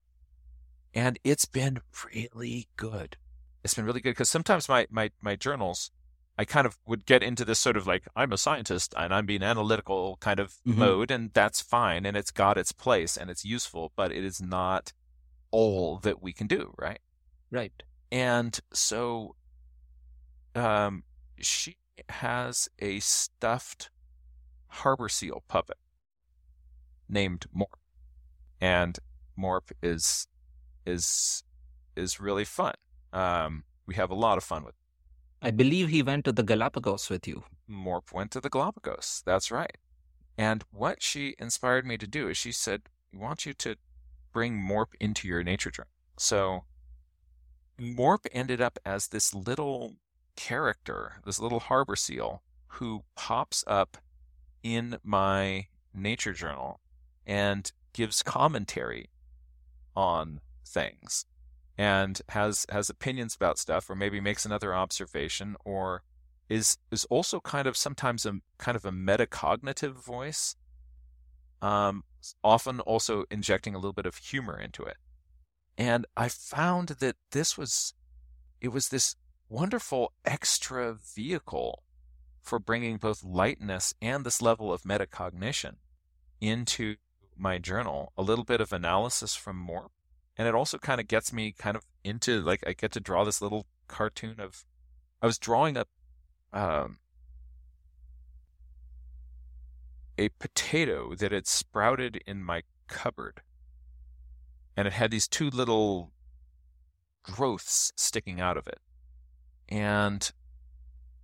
and 0.98 1.16
it's 1.22 1.44
been 1.44 1.78
really 2.12 2.66
good. 2.76 3.16
It's 3.62 3.74
been 3.74 3.84
really 3.84 4.00
good 4.00 4.10
because 4.10 4.28
sometimes 4.28 4.68
my, 4.68 4.88
my, 4.90 5.12
my 5.22 5.36
journals, 5.36 5.92
I 6.36 6.44
kind 6.44 6.66
of 6.66 6.76
would 6.86 7.06
get 7.06 7.22
into 7.22 7.44
this 7.44 7.60
sort 7.60 7.76
of 7.76 7.86
like, 7.86 8.08
I'm 8.16 8.32
a 8.32 8.36
scientist 8.36 8.94
and 8.96 9.14
I'm 9.14 9.24
being 9.24 9.44
analytical 9.44 10.16
kind 10.18 10.40
of 10.40 10.54
mm-hmm. 10.66 10.76
mode, 10.76 11.12
and 11.12 11.30
that's 11.32 11.60
fine. 11.60 12.04
And 12.04 12.16
it's 12.16 12.32
got 12.32 12.58
its 12.58 12.72
place 12.72 13.16
and 13.16 13.30
it's 13.30 13.44
useful, 13.44 13.92
but 13.94 14.10
it 14.10 14.24
is 14.24 14.42
not 14.42 14.92
all 15.52 15.98
that 15.98 16.20
we 16.20 16.32
can 16.32 16.48
do, 16.48 16.74
right? 16.76 16.98
Right. 17.52 17.80
And 18.10 18.58
so 18.72 19.36
um, 20.56 21.04
she 21.38 21.76
has 22.08 22.68
a 22.80 22.98
stuffed 22.98 23.90
harbor 24.66 25.08
seal 25.08 25.44
puppet 25.46 25.78
named 27.08 27.46
Morp. 27.56 27.78
And 28.60 28.98
Morp 29.38 29.70
is 29.80 30.26
is 30.88 31.42
is 31.96 32.20
really 32.20 32.44
fun. 32.44 32.74
Um, 33.12 33.64
we 33.86 33.94
have 33.94 34.10
a 34.10 34.14
lot 34.14 34.38
of 34.38 34.44
fun 34.44 34.64
with 34.64 34.74
it. 34.74 35.48
I 35.48 35.50
believe 35.50 35.88
he 35.88 36.02
went 36.02 36.24
to 36.24 36.32
the 36.32 36.42
Galapagos 36.42 37.10
with 37.10 37.26
you. 37.28 37.44
Morp 37.70 38.12
went 38.12 38.30
to 38.32 38.40
the 38.40 38.50
Galapagos. 38.50 39.22
That's 39.24 39.50
right. 39.50 39.76
And 40.36 40.64
what 40.70 41.02
she 41.02 41.34
inspired 41.38 41.86
me 41.86 41.96
to 41.98 42.06
do 42.06 42.28
is 42.28 42.36
she 42.36 42.52
said, 42.52 42.82
We 43.12 43.18
want 43.18 43.46
you 43.46 43.52
to 43.54 43.76
bring 44.32 44.60
Morp 44.60 44.88
into 45.00 45.26
your 45.28 45.42
nature 45.42 45.70
journal. 45.70 45.90
So 46.16 46.64
Morp 47.80 48.26
ended 48.32 48.60
up 48.60 48.78
as 48.84 49.08
this 49.08 49.34
little 49.34 49.96
character, 50.36 51.20
this 51.24 51.40
little 51.40 51.60
harbor 51.60 51.96
seal 51.96 52.42
who 52.72 53.02
pops 53.16 53.64
up 53.66 53.96
in 54.62 54.98
my 55.02 55.66
nature 55.94 56.32
journal 56.32 56.80
and 57.26 57.72
gives 57.92 58.22
commentary 58.22 59.10
on 59.96 60.40
things 60.68 61.26
and 61.78 62.20
has 62.30 62.66
has 62.70 62.90
opinions 62.90 63.36
about 63.36 63.58
stuff 63.58 63.88
or 63.88 63.94
maybe 63.94 64.20
makes 64.20 64.44
another 64.44 64.74
observation 64.74 65.56
or 65.64 66.02
is 66.48 66.78
is 66.90 67.04
also 67.06 67.40
kind 67.40 67.68
of 67.68 67.76
sometimes 67.76 68.26
a 68.26 68.40
kind 68.58 68.76
of 68.76 68.84
a 68.84 68.90
metacognitive 68.90 69.94
voice 69.94 70.56
um, 71.62 72.04
often 72.42 72.80
also 72.80 73.24
injecting 73.30 73.74
a 73.74 73.78
little 73.78 73.92
bit 73.92 74.06
of 74.06 74.16
humor 74.16 74.58
into 74.58 74.82
it. 74.82 74.96
And 75.76 76.06
i 76.16 76.28
found 76.28 76.88
that 77.00 77.16
this 77.30 77.56
was 77.56 77.94
it 78.60 78.68
was 78.68 78.88
this 78.88 79.14
wonderful 79.48 80.12
extra 80.24 80.94
vehicle 81.14 81.84
for 82.42 82.58
bringing 82.58 82.96
both 82.96 83.22
lightness 83.22 83.94
and 84.02 84.24
this 84.24 84.42
level 84.42 84.72
of 84.72 84.82
metacognition 84.82 85.74
into 86.40 86.96
my 87.36 87.58
journal 87.58 88.12
a 88.16 88.22
little 88.22 88.44
bit 88.44 88.60
of 88.60 88.72
analysis 88.72 89.36
from 89.36 89.64
Morp 89.64 89.90
and 90.38 90.48
it 90.48 90.54
also 90.54 90.78
kind 90.78 91.00
of 91.00 91.08
gets 91.08 91.32
me 91.32 91.52
kind 91.52 91.76
of 91.76 91.84
into 92.04 92.40
like 92.40 92.64
I 92.66 92.72
get 92.72 92.92
to 92.92 93.00
draw 93.00 93.24
this 93.24 93.42
little 93.42 93.66
cartoon 93.88 94.38
of 94.38 94.64
I 95.20 95.26
was 95.26 95.38
drawing 95.38 95.76
a 95.76 95.84
um, 96.52 96.98
a 100.18 100.28
potato 100.30 101.14
that 101.14 101.32
had 101.32 101.46
sprouted 101.46 102.20
in 102.26 102.42
my 102.42 102.62
cupboard. 102.88 103.40
And 104.76 104.86
it 104.86 104.92
had 104.92 105.10
these 105.10 105.28
two 105.28 105.48
little 105.50 106.12
growths 107.22 107.92
sticking 107.96 108.40
out 108.40 108.56
of 108.56 108.66
it. 108.66 108.80
And 109.68 110.30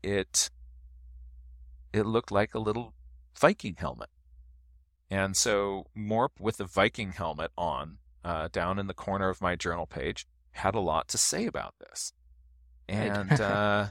it 0.03 0.51
it 1.93 2.07
looked 2.07 2.33
like 2.33 2.55
a 2.55 2.59
little 2.59 2.95
Viking 3.39 3.77
helmet. 3.79 4.11
And 5.11 5.37
so 5.37 5.87
Morp 5.97 6.41
with 6.41 6.57
the 6.57 6.65
Viking 6.65 7.13
helmet 7.13 7.53
on, 7.57 7.99
uh, 8.25 8.49
down 8.53 8.79
in 8.79 8.87
the 8.87 8.95
corner 8.95 9.29
of 9.29 9.41
my 9.41 9.55
journal 9.57 9.87
page, 9.87 10.27
had 10.53 10.75
a 10.75 10.81
lot 10.81 11.09
to 11.09 11.19
say 11.19 11.47
about 11.47 11.75
this. 11.81 12.13
And 12.89 13.41
uh, 13.41 13.89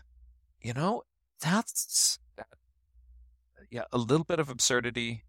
you 0.62 0.74
know, 0.74 1.04
that's 1.40 2.20
yeah, 3.70 3.86
a 3.92 3.98
little 3.98 4.24
bit 4.24 4.40
of 4.40 4.50
absurdity, 4.50 5.24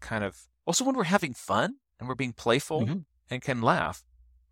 kind 0.00 0.24
of. 0.24 0.46
Also, 0.66 0.84
when 0.84 0.96
we're 0.96 1.04
having 1.04 1.34
fun 1.34 1.76
and 1.98 2.08
we're 2.08 2.14
being 2.14 2.32
playful 2.32 2.82
mm-hmm. 2.82 2.98
and 3.28 3.42
can 3.42 3.60
laugh, 3.60 4.04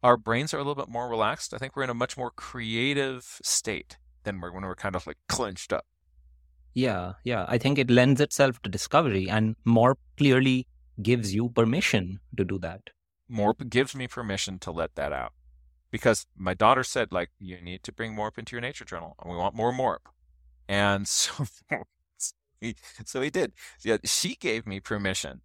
our 0.03 0.17
brains 0.17 0.53
are 0.53 0.59
a 0.59 0.61
little 0.61 0.75
bit 0.75 0.89
more 0.89 1.09
relaxed. 1.09 1.55
I 1.55 1.59
think 1.59 1.77
we're 1.77 1.85
in 1.85 1.91
a 1.91 1.95
much 1.95 2.17
more 2.17 2.31
creative 2.33 3.39
state 3.43 3.99
than 4.25 4.41
we're 4.41 4.53
when 4.53 4.65
we're 4.65 4.75
kind 4.75 4.97
of 4.97 5.07
like 5.07 5.17
clenched 5.29 5.73
up. 5.73 5.87
Yeah, 6.75 7.15
yeah. 7.25 7.45
I 7.49 7.59
think 7.59 7.79
it 7.79 7.91
lends 7.91 8.21
itself 8.21 8.61
to 8.63 8.69
discovery 8.69 9.29
and 9.29 9.57
more 9.65 9.97
clearly 10.17 10.67
gives 11.01 11.35
you 11.35 11.49
permission 11.51 12.19
to 12.37 12.45
do 12.45 12.59
that. 12.59 12.83
Morp 13.31 13.69
gives 13.69 13.95
me 13.95 14.07
permission 14.07 14.59
to 14.61 14.71
let 14.71 14.95
that 14.95 15.13
out. 15.13 15.33
Because 15.91 16.27
my 16.37 16.55
daughter 16.55 16.85
said, 16.85 17.13
like, 17.13 17.31
you 17.39 17.61
need 17.61 17.83
to 17.85 17.93
bring 17.93 18.15
Morp 18.15 18.39
into 18.39 18.55
your 18.55 18.61
nature 18.61 18.85
journal 18.85 19.15
and 19.21 19.31
we 19.31 19.37
want 19.37 19.55
more 19.55 19.73
Morp. 19.73 20.11
And 20.69 21.09
so, 21.09 21.47
so 23.05 23.21
he 23.21 23.31
did. 23.31 23.53
Yeah, 23.83 23.99
she 24.05 24.35
gave 24.35 24.67
me 24.67 24.81
permission 24.81 25.41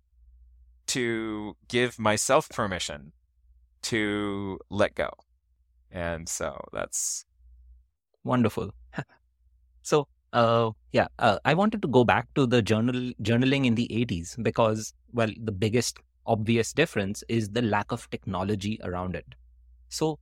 to 0.88 1.55
give 1.68 1.97
myself 1.97 2.49
permission 2.49 3.14
to 3.84 4.60
let 4.69 4.95
go. 4.95 5.11
And 5.91 6.27
so 6.27 6.60
that's 6.73 7.26
wonderful. 8.23 8.72
so 9.81 10.07
uh, 10.34 10.72
yeah, 10.91 11.07
uh, 11.19 11.38
I 11.45 11.53
wanted 11.53 11.81
to 11.84 11.88
go 11.88 12.03
back 12.03 12.27
to 12.35 12.45
the 12.45 12.61
journal 12.61 13.11
journaling 13.22 13.65
in 13.65 13.76
the 13.76 13.88
80s 13.91 14.41
because, 14.43 14.93
well, 15.14 15.30
the 15.41 15.51
biggest 15.51 15.99
obvious 16.25 16.73
difference 16.73 17.23
is 17.27 17.49
the 17.49 17.61
lack 17.61 17.91
of 17.91 18.09
technology 18.09 18.79
around 18.83 19.15
it. 19.15 19.25
So, 19.89 20.19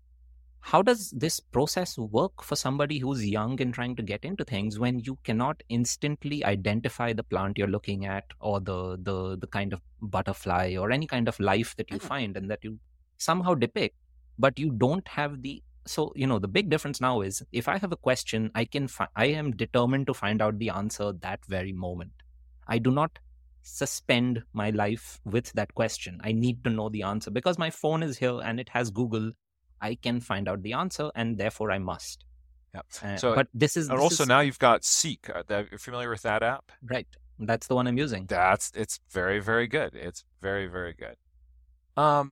how 0.64 0.84
does 0.84 1.10
this 1.12 1.40
process 1.40 1.98
work 1.98 2.44
for 2.44 2.56
somebody 2.56 3.00
who's 3.00 3.26
young 3.26 3.60
and 3.62 3.74
trying 3.74 3.96
to 3.96 4.04
get 4.04 4.24
into 4.24 4.44
things 4.44 4.78
when 4.78 5.00
you 5.00 5.18
cannot 5.24 5.64
instantly 5.70 6.46
identify 6.46 7.14
the 7.14 7.24
plant 7.24 7.58
you're 7.58 7.68
looking 7.68 8.06
at 8.06 8.26
or 8.40 8.60
the 8.60 8.98
the 9.02 9.38
the 9.38 9.48
kind 9.48 9.74
of 9.74 9.82
butterfly 10.02 10.76
or 10.80 10.92
any 10.92 11.08
kind 11.08 11.28
of 11.28 11.40
life 11.40 11.76
that 11.78 11.90
you 11.90 11.98
mm. 11.98 12.02
find 12.02 12.38
and 12.38 12.50
that 12.52 12.64
you 12.64 12.80
somehow 13.18 13.56
depict, 13.56 13.96
but 14.38 14.60
you 14.60 14.72
don't 14.72 15.08
have 15.08 15.42
the 15.42 15.64
so 15.86 16.14
you 16.16 16.28
know 16.28 16.38
the 16.40 16.48
big 16.48 16.70
difference 16.70 17.02
now 17.02 17.22
is 17.22 17.42
if 17.52 17.68
i 17.68 17.78
have 17.78 17.92
a 17.92 17.98
question 17.98 18.52
i 18.54 18.64
can 18.64 18.88
fi- 18.88 19.08
i 19.16 19.26
am 19.26 19.52
determined 19.52 20.06
to 20.06 20.14
find 20.14 20.42
out 20.42 20.58
the 20.60 20.70
answer 20.70 21.12
that 21.22 21.40
very 21.48 21.72
moment 21.72 22.12
i 22.68 22.78
do 22.78 22.92
not 22.92 23.18
suspend 23.64 24.44
my 24.54 24.70
life 24.72 25.20
with 25.26 25.52
that 25.54 25.74
question. 25.74 26.20
I 26.24 26.32
need 26.32 26.64
to 26.64 26.70
know 26.70 26.90
the 26.90 27.04
answer 27.04 27.32
because 27.32 27.58
my 27.58 27.70
phone 27.70 28.04
is 28.04 28.18
here 28.18 28.40
and 28.44 28.60
it 28.60 28.70
has 28.70 28.90
google. 28.90 29.32
I 29.82 29.96
can 29.96 30.20
find 30.20 30.48
out 30.48 30.62
the 30.62 30.74
answer 30.74 31.12
and 31.16 31.38
therefore 31.38 31.72
i 31.72 31.80
must. 31.80 32.26
Yeah. 32.74 32.82
Uh, 33.04 33.18
so 33.18 33.36
but 33.36 33.48
this 33.54 33.76
is 33.76 33.90
and 33.90 33.98
this 33.98 34.04
also 34.04 34.24
is... 34.24 34.30
now 34.30 34.40
you've 34.40 34.60
got 34.60 34.84
seek. 34.84 35.30
Uh, 35.30 35.44
you're 35.70 35.80
familiar 35.80 36.10
with 36.10 36.22
that 36.22 36.44
app? 36.44 36.72
Right. 36.82 37.08
That's 37.40 37.68
the 37.68 37.76
one 37.76 37.88
i'm 37.88 37.98
using. 37.98 38.26
That's 38.28 38.72
it's 38.76 39.00
very 39.10 39.40
very 39.40 39.68
good. 39.68 39.96
It's 39.96 40.24
very 40.42 40.68
very 40.68 40.94
good. 40.94 41.16
Um 42.02 42.32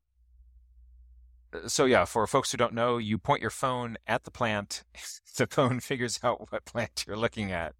so 1.68 1.86
yeah, 1.86 2.06
for 2.06 2.28
folks 2.28 2.52
who 2.52 2.58
don't 2.58 2.74
know, 2.74 2.98
you 2.98 3.18
point 3.18 3.42
your 3.42 3.50
phone 3.50 3.98
at 4.06 4.24
the 4.24 4.32
plant. 4.32 4.84
the 5.38 5.48
phone 5.48 5.80
figures 5.80 6.20
out 6.24 6.52
what 6.52 6.66
plant 6.66 7.06
you're 7.08 7.18
looking 7.18 7.52
at 7.52 7.74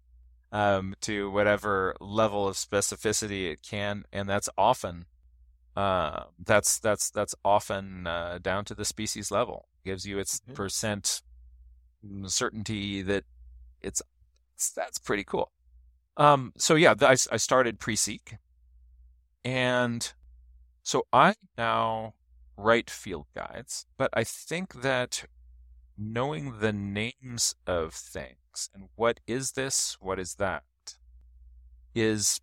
um, 0.52 0.94
to 1.02 1.30
whatever 1.30 1.94
level 2.00 2.48
of 2.48 2.56
specificity 2.56 3.50
it 3.50 3.62
can, 3.62 4.04
and 4.12 4.28
that's 4.28 4.48
often 4.58 5.06
uh, 5.76 6.24
that's 6.44 6.78
that's 6.78 7.10
that's 7.10 7.34
often 7.44 8.06
uh, 8.06 8.38
down 8.42 8.64
to 8.66 8.74
the 8.74 8.84
species 8.84 9.30
level. 9.30 9.68
Gives 9.84 10.04
you 10.04 10.18
its 10.18 10.40
mm-hmm. 10.40 10.54
percent 10.54 11.22
certainty 12.26 13.02
that 13.02 13.24
it's, 13.80 14.02
it's 14.54 14.72
that's 14.72 14.98
pretty 14.98 15.24
cool. 15.24 15.52
Um, 16.16 16.52
so 16.58 16.74
yeah, 16.74 16.94
I, 17.00 17.12
I 17.12 17.36
started 17.36 17.78
pre-seek, 17.78 18.36
and 19.44 20.12
so 20.82 21.06
I 21.12 21.34
now 21.56 22.14
write 22.56 22.90
field 22.90 23.26
guides, 23.34 23.86
but 23.96 24.10
I 24.12 24.24
think 24.24 24.82
that 24.82 25.24
knowing 26.00 26.60
the 26.60 26.72
names 26.72 27.54
of 27.66 27.92
things 27.92 28.70
and 28.74 28.88
what 28.96 29.20
is 29.26 29.52
this, 29.52 29.98
what 30.00 30.18
is 30.18 30.36
that, 30.36 30.64
is 31.94 32.40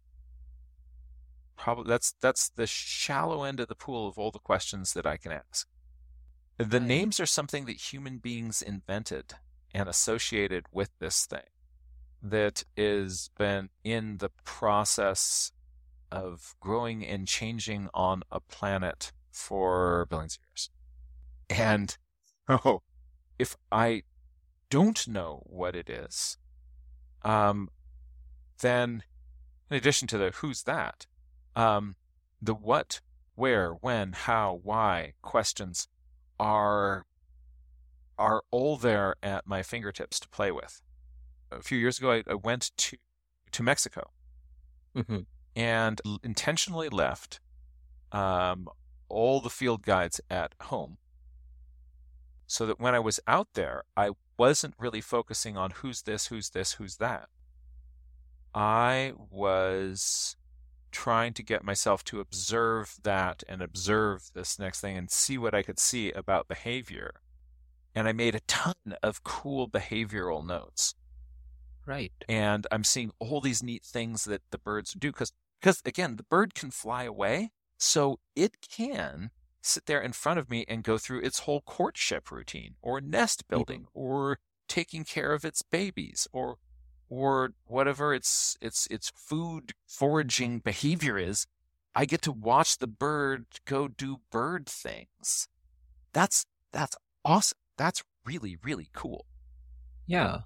probably 1.57 1.89
that's 1.89 2.13
that's 2.21 2.49
the 2.49 2.67
shallow 2.67 3.43
end 3.43 3.59
of 3.59 3.67
the 3.67 3.75
pool 3.75 4.07
of 4.07 4.17
all 4.19 4.29
the 4.29 4.39
questions 4.39 4.93
that 4.93 5.07
I 5.07 5.17
can 5.17 5.31
ask. 5.31 5.67
The 6.57 6.79
right. 6.79 6.88
names 6.88 7.19
are 7.19 7.25
something 7.25 7.65
that 7.65 7.91
human 7.91 8.19
beings 8.19 8.61
invented 8.61 9.34
and 9.73 9.89
associated 9.89 10.65
with 10.71 10.91
this 10.99 11.25
thing 11.25 11.49
that 12.21 12.63
is 12.75 13.29
been 13.38 13.69
in 13.84 14.17
the 14.17 14.29
process 14.43 15.51
of 16.11 16.55
growing 16.59 17.05
and 17.05 17.27
changing 17.27 17.89
on 17.93 18.23
a 18.31 18.39
planet 18.39 19.11
for 19.31 20.07
billions 20.09 20.35
of 20.35 20.47
years. 20.49 20.69
And 21.49 21.97
oh, 22.49 22.81
if 23.39 23.55
I 23.72 24.03
don't 24.69 25.07
know 25.07 25.43
what 25.45 25.76
it 25.76 25.89
is, 25.89 26.38
um, 27.23 27.69
then 28.61 29.03
in 29.69 29.77
addition 29.77 30.07
to 30.09 30.18
the 30.18 30.31
who's 30.31 30.64
that, 30.64 31.05
um, 31.55 31.95
the 32.41 32.53
what, 32.53 33.01
where, 33.35 33.72
when, 33.72 34.14
how, 34.14 34.59
why 34.64 35.14
questions 35.22 35.88
are 36.39 37.05
are 38.19 38.41
all 38.49 38.77
there 38.77 39.15
at 39.22 39.45
my 39.45 39.61
fingertips 39.61 40.19
to 40.19 40.27
play 40.30 40.51
with. 40.51 40.81
A 41.51 41.61
few 41.61 41.77
years 41.77 41.99
ago, 41.99 42.11
I, 42.11 42.23
I 42.27 42.34
went 42.34 42.72
to 42.77 42.97
to 43.51 43.64
Mexico 43.64 44.09
mm-hmm. 44.95 45.19
and 45.55 46.01
intentionally 46.23 46.89
left 46.89 47.39
um, 48.11 48.68
all 49.07 49.39
the 49.39 49.49
field 49.49 49.84
guides 49.84 50.19
at 50.30 50.53
home 50.64 50.97
so 52.47 52.65
that 52.65 52.79
when 52.79 52.95
I 52.95 52.99
was 52.99 53.19
out 53.27 53.49
there, 53.53 53.83
I 53.95 54.11
wasn't 54.37 54.75
really 54.79 55.01
focusing 55.01 55.57
on 55.57 55.71
who's 55.71 56.03
this, 56.03 56.27
who's 56.27 56.49
this, 56.49 56.73
who's 56.73 56.97
that. 56.97 57.27
I 58.55 59.13
was 59.29 60.37
trying 60.91 61.33
to 61.33 61.43
get 61.43 61.63
myself 61.63 62.03
to 62.05 62.19
observe 62.19 62.97
that 63.03 63.43
and 63.47 63.61
observe 63.61 64.31
this 64.33 64.57
next 64.57 64.81
thing 64.81 64.97
and 64.97 65.11
see 65.11 65.37
what 65.37 65.53
I 65.53 65.61
could 65.61 65.77
see 65.77 66.11
about 66.11 66.47
behavior. 66.47 67.21
And 67.93 68.07
I 68.07 68.13
made 68.13 68.35
a 68.35 68.39
ton 68.41 68.95
of 69.03 69.23
cool 69.23 69.69
behavioral 69.69 70.45
notes. 70.45 70.95
Right. 71.85 72.11
And 72.27 72.65
I'm 72.71 72.83
seeing 72.83 73.11
all 73.19 73.41
these 73.41 73.61
neat 73.61 73.83
things 73.83 74.25
that 74.25 74.41
the 74.51 74.57
birds 74.57 74.93
do 74.93 75.11
because 75.11 75.33
because 75.59 75.81
again, 75.85 76.17
the 76.17 76.23
bird 76.23 76.53
can 76.53 76.71
fly 76.71 77.03
away, 77.03 77.51
so 77.77 78.19
it 78.35 78.61
can 78.61 79.31
sit 79.68 79.85
there 79.85 80.02
in 80.02 80.14
front 80.14 80.39
of 80.39 80.49
me 80.49 80.65
and 80.68 80.84
go 80.84 80.98
through 80.98 81.19
its 81.19 81.39
whole 81.39 81.61
courtship 81.61 82.31
routine 82.31 82.76
or 82.81 83.02
nest 83.02 83.44
mm-hmm. 83.44 83.56
building 83.56 83.81
mm-hmm. 83.81 83.99
or 83.99 84.39
taking 84.68 85.03
care 85.03 85.34
of 85.34 85.45
its 85.45 85.61
babies 85.61 86.27
or 86.31 86.57
or 87.10 87.52
whatever 87.65 88.14
its 88.14 88.57
its 88.61 88.88
its 88.88 89.11
food 89.15 89.73
foraging 89.85 90.60
behavior 90.60 91.18
is 91.18 91.45
i 91.95 92.06
get 92.06 92.22
to 92.22 92.31
watch 92.31 92.77
the 92.77 92.88
bird 92.88 93.45
go 93.65 93.88
do 93.88 94.18
bird 94.30 94.65
things 94.65 95.48
that's 96.11 96.45
that's 96.73 96.98
awesome 97.23 97.57
that's 97.77 98.03
really 98.26 98.57
really 98.64 98.89
cool 98.94 99.26
yeah 100.06 100.39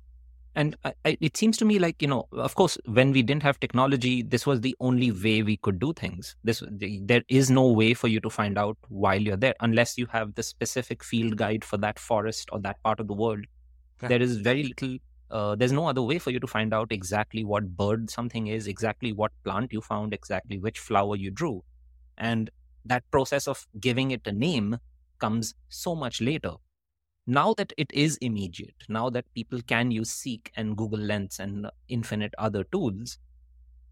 and 0.55 0.75
I, 0.83 0.93
I, 1.05 1.17
it 1.21 1.37
seems 1.37 1.57
to 1.57 1.65
me 1.65 1.79
like 1.79 2.01
you 2.01 2.07
know 2.07 2.27
of 2.33 2.55
course 2.55 2.77
when 2.85 3.11
we 3.11 3.23
didn't 3.23 3.43
have 3.43 3.59
technology 3.59 4.21
this 4.21 4.45
was 4.45 4.61
the 4.61 4.75
only 4.79 5.11
way 5.11 5.43
we 5.43 5.57
could 5.57 5.79
do 5.79 5.93
things. 5.93 6.35
This 6.43 6.63
there 6.69 7.23
is 7.29 7.49
no 7.49 7.67
way 7.67 7.93
for 7.93 8.07
you 8.07 8.19
to 8.19 8.29
find 8.29 8.57
out 8.57 8.77
while 8.89 9.21
you're 9.21 9.37
there 9.37 9.55
unless 9.61 9.97
you 9.97 10.07
have 10.07 10.35
the 10.35 10.43
specific 10.43 11.03
field 11.03 11.37
guide 11.37 11.63
for 11.63 11.77
that 11.77 11.99
forest 11.99 12.49
or 12.51 12.59
that 12.59 12.81
part 12.83 12.99
of 12.99 13.07
the 13.07 13.13
world. 13.13 13.45
Yeah. 14.01 14.09
there 14.09 14.21
is 14.21 14.37
very 14.37 14.63
little 14.63 14.97
uh, 15.29 15.55
there's 15.55 15.71
no 15.71 15.87
other 15.87 16.01
way 16.01 16.17
for 16.17 16.31
you 16.31 16.39
to 16.39 16.47
find 16.47 16.73
out 16.73 16.91
exactly 16.91 17.43
what 17.45 17.77
bird 17.77 18.09
something 18.09 18.47
is 18.47 18.67
exactly 18.67 19.13
what 19.13 19.31
plant 19.43 19.71
you 19.71 19.79
found 19.79 20.13
exactly 20.13 20.57
which 20.59 20.79
flower 20.79 21.15
you 21.15 21.31
drew. 21.31 21.63
And 22.17 22.49
that 22.83 23.03
process 23.11 23.47
of 23.47 23.67
giving 23.79 24.11
it 24.11 24.21
a 24.25 24.31
name 24.31 24.79
comes 25.19 25.53
so 25.69 25.95
much 25.95 26.19
later 26.19 26.53
now 27.27 27.53
that 27.55 27.73
it 27.77 27.91
is 27.93 28.17
immediate, 28.17 28.75
now 28.89 29.09
that 29.09 29.31
people 29.33 29.61
can 29.67 29.91
use 29.91 30.09
Seek 30.09 30.51
and 30.55 30.75
Google 30.75 30.99
Lens 30.99 31.39
and 31.39 31.67
infinite 31.87 32.33
other 32.37 32.63
tools, 32.65 33.17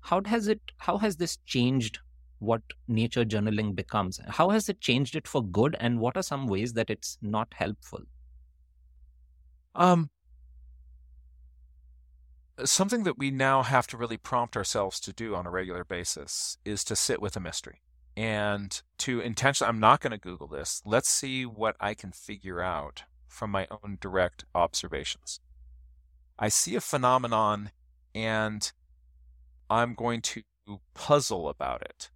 how 0.02 0.22
has 0.26 0.48
it 0.48 0.62
how 0.78 0.98
has 0.98 1.18
this 1.18 1.38
changed 1.46 2.00
what 2.40 2.62
nature 2.88 3.26
journaling 3.26 3.76
becomes. 3.76 4.20
How 4.28 4.50
has 4.50 4.70
it 4.70 4.82
changed 4.82 5.16
it 5.16 5.28
for 5.28 5.44
good, 5.44 5.76
and 5.80 6.00
what 6.00 6.18
are 6.18 6.24
some 6.24 6.48
ways 6.48 6.74
that 6.74 6.90
it's 6.90 7.18
not 7.22 7.54
helpful? 7.54 8.02
Um, 9.76 10.10
something 12.64 13.04
that 13.04 13.18
we 13.18 13.30
now 13.30 13.64
have 13.64 13.88
to 13.88 13.98
really 13.98 14.18
prompt 14.18 14.58
ourselves 14.58 15.00
to 15.02 15.14
do 15.14 15.36
on 15.36 15.46
a 15.46 15.52
regular 15.52 15.84
basis 15.84 16.58
is 16.66 16.84
to 16.86 16.96
sit 16.96 17.22
with 17.22 17.36
a 17.36 17.40
mystery 17.40 17.82
and 18.18 18.82
to 18.98 19.20
intentionally, 19.22 19.70
I'm 19.70 19.80
not 19.80 20.02
going 20.02 20.12
to 20.12 20.18
Google 20.18 20.48
this. 20.48 20.82
Let's 20.86 21.10
see 21.10 21.46
what 21.46 21.76
I 21.80 21.94
can 21.94 22.12
figure 22.12 22.62
out 22.62 23.04
from 23.30 23.52
my 23.52 23.68
own 23.72 23.98
direct 24.02 24.44
observations. 24.54 25.40
I 26.38 26.50
see 26.50 26.76
a 26.76 26.82
phenomenon 26.82 27.72
and 28.14 28.72
I'm 29.70 29.94
going 29.94 30.22
to 30.22 30.42
puzzle 30.94 31.48
about 31.48 31.82
it. 31.82 32.10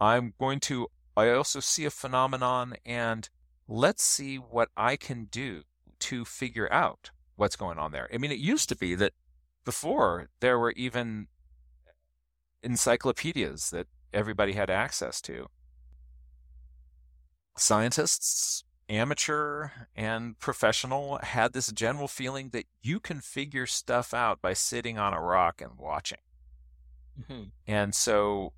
I'm 0.00 0.34
going 0.38 0.60
to, 0.60 0.88
I 1.16 1.30
also 1.30 1.60
see 1.60 1.84
a 1.84 1.90
phenomenon 1.90 2.74
and 2.84 3.28
let's 3.68 4.02
see 4.02 4.36
what 4.36 4.68
I 4.76 4.96
can 4.96 5.26
do 5.26 5.62
to 6.00 6.24
figure 6.24 6.70
out 6.72 7.10
what's 7.36 7.56
going 7.56 7.78
on 7.78 7.92
there. 7.92 8.08
I 8.12 8.18
mean, 8.18 8.32
it 8.32 8.38
used 8.38 8.68
to 8.70 8.76
be 8.76 8.94
that 8.96 9.12
before 9.64 10.28
there 10.40 10.58
were 10.58 10.72
even 10.72 11.28
encyclopedias 12.62 13.70
that 13.70 13.86
everybody 14.12 14.52
had 14.52 14.70
access 14.70 15.20
to. 15.22 15.46
Scientists, 17.56 18.64
amateur 18.92 19.70
and 19.96 20.38
professional, 20.38 21.18
had 21.22 21.52
this 21.52 21.72
general 21.72 22.08
feeling 22.08 22.50
that 22.50 22.66
you 22.82 23.00
can 23.00 23.20
figure 23.20 23.66
stuff 23.66 24.12
out 24.12 24.42
by 24.42 24.52
sitting 24.52 24.98
on 24.98 25.14
a 25.14 25.20
rock 25.20 25.60
and 25.60 25.72
watching. 25.78 26.18
Mm-hmm. 27.18 27.44
And 27.66 27.94
so 27.94 28.52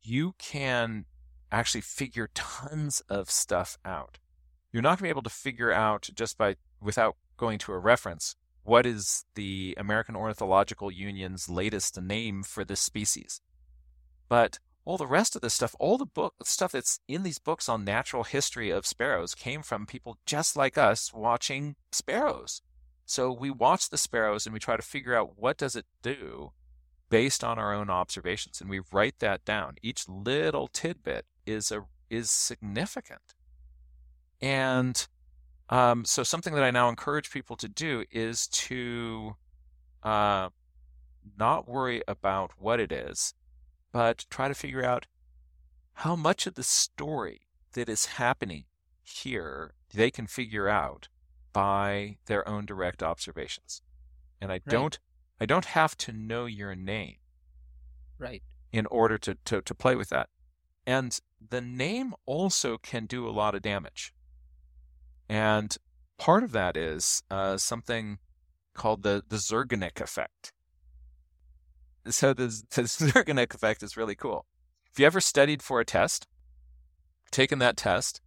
you 0.00 0.34
can 0.38 1.04
actually 1.52 1.82
figure 1.82 2.30
tons 2.34 3.02
of 3.08 3.30
stuff 3.30 3.78
out. 3.84 4.18
You're 4.72 4.82
not 4.82 4.90
going 4.90 4.96
to 4.98 5.02
be 5.04 5.08
able 5.10 5.22
to 5.22 5.30
figure 5.30 5.72
out 5.72 6.08
just 6.14 6.38
by 6.38 6.56
without 6.80 7.16
going 7.36 7.58
to 7.58 7.72
a 7.72 7.78
reference 7.78 8.36
what 8.64 8.86
is 8.86 9.24
the 9.34 9.74
American 9.78 10.14
Ornithological 10.14 10.90
Union's 10.90 11.48
latest 11.48 12.00
name 12.00 12.42
for 12.42 12.64
this 12.64 12.80
species. 12.80 13.40
But 14.28 14.58
all 14.88 14.96
the 14.96 15.06
rest 15.06 15.36
of 15.36 15.42
this 15.42 15.52
stuff, 15.52 15.76
all 15.78 15.98
the 15.98 16.06
book 16.06 16.34
stuff 16.44 16.72
that's 16.72 17.00
in 17.06 17.22
these 17.22 17.38
books 17.38 17.68
on 17.68 17.84
natural 17.84 18.24
history 18.24 18.70
of 18.70 18.86
sparrows 18.86 19.34
came 19.34 19.60
from 19.60 19.84
people 19.84 20.16
just 20.24 20.56
like 20.56 20.78
us 20.78 21.12
watching 21.12 21.76
sparrows. 21.92 22.62
So 23.04 23.30
we 23.30 23.50
watch 23.50 23.90
the 23.90 23.98
sparrows 23.98 24.46
and 24.46 24.54
we 24.54 24.58
try 24.58 24.78
to 24.78 24.82
figure 24.82 25.14
out 25.14 25.36
what 25.36 25.58
does 25.58 25.76
it 25.76 25.84
do 26.00 26.52
based 27.10 27.44
on 27.44 27.58
our 27.58 27.74
own 27.74 27.90
observations 27.90 28.62
and 28.62 28.70
we 28.70 28.80
write 28.90 29.18
that 29.18 29.44
down. 29.44 29.74
Each 29.82 30.08
little 30.08 30.68
tidbit 30.68 31.26
is 31.44 31.70
a 31.70 31.84
is 32.08 32.30
significant. 32.30 33.34
And 34.40 35.06
um, 35.68 36.06
so 36.06 36.22
something 36.22 36.54
that 36.54 36.64
I 36.64 36.70
now 36.70 36.88
encourage 36.88 37.30
people 37.30 37.56
to 37.56 37.68
do 37.68 38.04
is 38.10 38.46
to 38.46 39.36
uh, 40.02 40.48
not 41.38 41.68
worry 41.68 42.02
about 42.08 42.52
what 42.58 42.80
it 42.80 42.90
is, 42.90 43.34
but 43.92 44.26
try 44.30 44.48
to 44.48 44.54
figure 44.54 44.84
out 44.84 45.06
how 45.94 46.14
much 46.14 46.46
of 46.46 46.54
the 46.54 46.62
story 46.62 47.42
that 47.72 47.88
is 47.88 48.06
happening 48.06 48.64
here 49.02 49.72
they 49.94 50.10
can 50.10 50.26
figure 50.26 50.68
out 50.68 51.08
by 51.52 52.18
their 52.26 52.46
own 52.48 52.66
direct 52.66 53.02
observations. 53.02 53.82
And 54.40 54.50
I 54.52 54.54
right. 54.54 54.66
don't 54.66 54.98
I 55.40 55.46
don't 55.46 55.66
have 55.66 55.96
to 55.98 56.12
know 56.12 56.46
your 56.46 56.74
name. 56.74 57.16
Right. 58.18 58.42
In 58.72 58.86
order 58.86 59.18
to, 59.18 59.36
to, 59.44 59.62
to 59.62 59.74
play 59.74 59.94
with 59.94 60.08
that. 60.08 60.28
And 60.86 61.18
the 61.48 61.60
name 61.60 62.14
also 62.26 62.76
can 62.76 63.06
do 63.06 63.28
a 63.28 63.30
lot 63.30 63.54
of 63.54 63.62
damage. 63.62 64.12
And 65.28 65.76
part 66.18 66.42
of 66.42 66.52
that 66.52 66.76
is 66.76 67.22
uh, 67.30 67.56
something 67.56 68.18
called 68.74 69.02
the, 69.02 69.22
the 69.28 69.36
Zeigarnik 69.36 70.00
effect 70.00 70.52
so 72.10 72.32
the, 72.32 72.46
the 72.70 73.48
effect 73.50 73.82
is 73.82 73.96
really 73.96 74.14
cool. 74.14 74.46
If 74.92 74.98
you 74.98 75.06
ever 75.06 75.20
studied 75.20 75.62
for 75.62 75.80
a 75.80 75.84
test, 75.84 76.26
taken 77.30 77.58
that 77.60 77.76
test, 77.76 78.20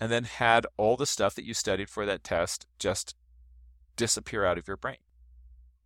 and 0.00 0.10
then 0.10 0.24
had 0.24 0.66
all 0.76 0.96
the 0.96 1.06
stuff 1.06 1.34
that 1.34 1.44
you 1.44 1.54
studied 1.54 1.90
for 1.90 2.06
that 2.06 2.24
test 2.24 2.66
just 2.78 3.14
disappear 3.96 4.44
out 4.44 4.58
of 4.58 4.66
your 4.66 4.76
brain. 4.76 4.98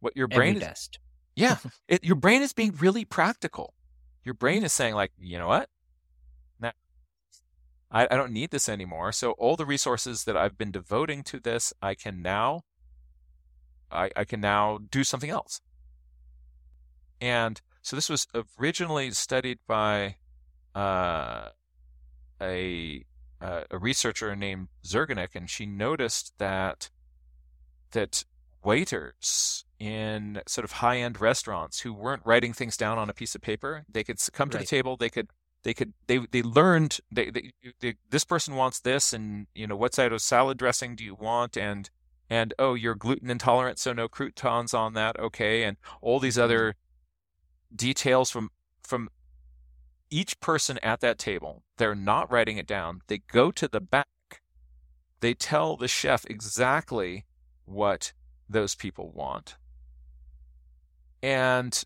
What 0.01 0.17
your 0.17 0.29
brain 0.29 0.57
Every 0.57 0.63
is, 0.63 0.69
test. 0.69 0.99
yeah, 1.35 1.57
it, 1.89 2.05
your 2.05 2.17
brain 2.17 2.43
is 2.43 2.53
being 2.53 2.75
really 2.79 3.05
practical. 3.05 3.75
Your 4.25 4.35
brain 4.35 4.63
is 4.63 4.73
saying 4.73 4.95
like, 4.95 5.13
you 5.19 5.39
know 5.39 5.49
what? 5.49 5.69
Now, 6.61 6.73
I, 7.91 8.07
I 8.11 8.17
don't 8.17 8.33
need 8.33 8.51
this 8.51 8.69
anymore. 8.69 9.13
So 9.13 9.33
all 9.33 9.57
the 9.57 9.67
resources 9.67 10.25
that 10.25 10.37
I've 10.37 10.59
been 10.59 10.71
devoting 10.71 11.23
to 11.25 11.41
this, 11.41 11.73
I 11.83 11.95
can 11.95 12.23
now, 12.23 12.63
I, 13.91 14.11
I 14.15 14.25
can 14.25 14.41
now 14.41 14.79
do 14.91 15.03
something 15.05 15.31
else. 15.31 15.61
And 17.23 17.61
so 17.83 17.97
this 17.97 18.11
was 18.11 18.27
originally 18.61 19.13
studied 19.13 19.61
by 19.69 20.17
uh, 20.75 21.51
a 22.41 23.05
uh, 23.41 23.63
a 23.71 23.79
researcher 23.79 24.35
named 24.37 24.69
Zeigarnik, 24.85 25.35
and 25.35 25.49
she 25.49 25.65
noticed 25.65 26.35
that 26.39 26.91
that 27.93 28.25
waiters 28.65 29.65
in 29.79 30.41
sort 30.47 30.65
of 30.65 30.73
high 30.73 30.99
end 30.99 31.21
restaurants 31.21 31.81
who 31.81 31.93
weren't 31.93 32.23
writing 32.25 32.53
things 32.53 32.77
down 32.77 32.99
on 32.99 33.09
a 33.09 33.15
piece 33.15 33.35
of 33.37 33.41
paper, 33.41 33.85
they 33.89 34.03
could 34.03 34.19
come 34.33 34.51
to 34.51 34.59
right. 34.59 34.63
the 34.63 34.69
table, 34.69 34.97
they 34.97 35.11
could 35.11 35.29
they 35.63 35.75
could 35.75 35.93
they 36.09 36.19
they 36.33 36.43
learned 36.43 36.99
they, 37.11 37.31
they, 37.31 37.53
they, 37.81 37.95
this 38.11 38.25
person 38.25 38.57
wants 38.57 38.81
this 38.81 39.13
and 39.13 39.47
you 39.55 39.69
know 39.69 39.77
what 39.77 39.95
side 39.95 40.13
of 40.13 40.21
salad 40.21 40.59
dressing 40.59 40.97
do 40.97 41.05
you 41.05 41.15
want 41.15 41.57
and 41.57 41.89
and 42.29 42.53
oh 42.59 42.75
you're 42.75 42.97
gluten 42.97 43.31
intolerant 43.31 43.79
so 43.79 43.93
no 43.93 44.09
croutons 44.09 44.75
on 44.75 44.95
that 44.95 45.17
okay 45.21 45.63
and 45.63 45.77
all 46.01 46.19
these 46.19 46.35
mm-hmm. 46.35 46.43
other 46.43 46.75
details 47.75 48.31
from 48.31 48.51
from 48.83 49.09
each 50.11 50.39
person 50.41 50.79
at 50.83 51.01
that 51.01 51.19
table. 51.19 51.63
They're 51.79 51.95
not 51.95 52.31
writing 52.31 52.59
it 52.59 52.67
down. 52.67 53.01
They 53.07 53.19
go 53.19 53.51
to 53.53 53.67
the 53.67 53.81
back. 53.81 54.07
They 55.21 55.35
tell 55.35 55.77
the 55.77 55.89
chef 55.89 56.25
exactly 56.29 57.25
what 57.65 58.13
those 58.49 58.75
people 58.75 59.11
want. 59.11 59.57
And 61.23 61.83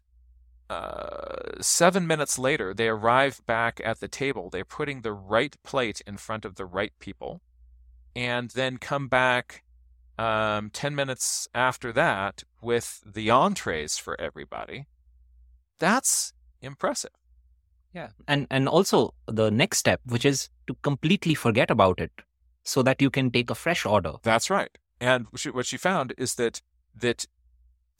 uh, 0.68 1.60
seven 1.60 2.06
minutes 2.06 2.38
later, 2.38 2.74
they 2.74 2.88
arrive 2.88 3.40
back 3.46 3.80
at 3.84 4.00
the 4.00 4.08
table. 4.08 4.50
They're 4.50 4.64
putting 4.64 5.02
the 5.02 5.12
right 5.12 5.54
plate 5.62 6.02
in 6.06 6.16
front 6.16 6.44
of 6.44 6.56
the 6.56 6.64
right 6.64 6.92
people, 6.98 7.40
and 8.16 8.50
then 8.50 8.78
come 8.78 9.06
back 9.06 9.62
um, 10.18 10.70
10 10.70 10.94
minutes 10.94 11.46
after 11.54 11.92
that 11.92 12.42
with 12.60 13.02
the 13.06 13.30
entrees 13.30 13.98
for 13.98 14.20
everybody. 14.20 14.86
That's 15.78 16.32
impressive. 16.60 17.10
Yeah. 17.92 18.08
And 18.28 18.46
and 18.50 18.68
also 18.68 19.14
the 19.26 19.50
next 19.50 19.78
step, 19.78 20.00
which 20.04 20.24
is 20.24 20.50
to 20.66 20.74
completely 20.82 21.34
forget 21.34 21.70
about 21.70 22.00
it 22.00 22.12
so 22.62 22.82
that 22.82 23.00
you 23.00 23.10
can 23.10 23.30
take 23.30 23.50
a 23.50 23.54
fresh 23.54 23.86
order. 23.86 24.14
That's 24.22 24.50
right. 24.50 24.76
And 25.00 25.26
what 25.52 25.66
she 25.66 25.76
found 25.76 26.14
is 26.18 26.34
that 26.34 26.62
that 26.94 27.26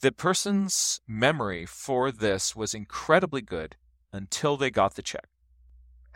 the 0.01 0.11
person's 0.11 1.01
memory 1.07 1.65
for 1.65 2.11
this 2.11 2.55
was 2.55 2.73
incredibly 2.73 3.41
good 3.41 3.75
until 4.13 4.57
they 4.57 4.69
got 4.69 4.95
the 4.95 5.01
check. 5.01 5.27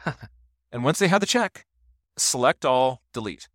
and 0.71 0.83
once 0.83 0.99
they 0.99 1.07
had 1.07 1.21
the 1.21 1.25
check, 1.25 1.65
select 2.17 2.65
all, 2.65 3.01
delete. 3.13 3.47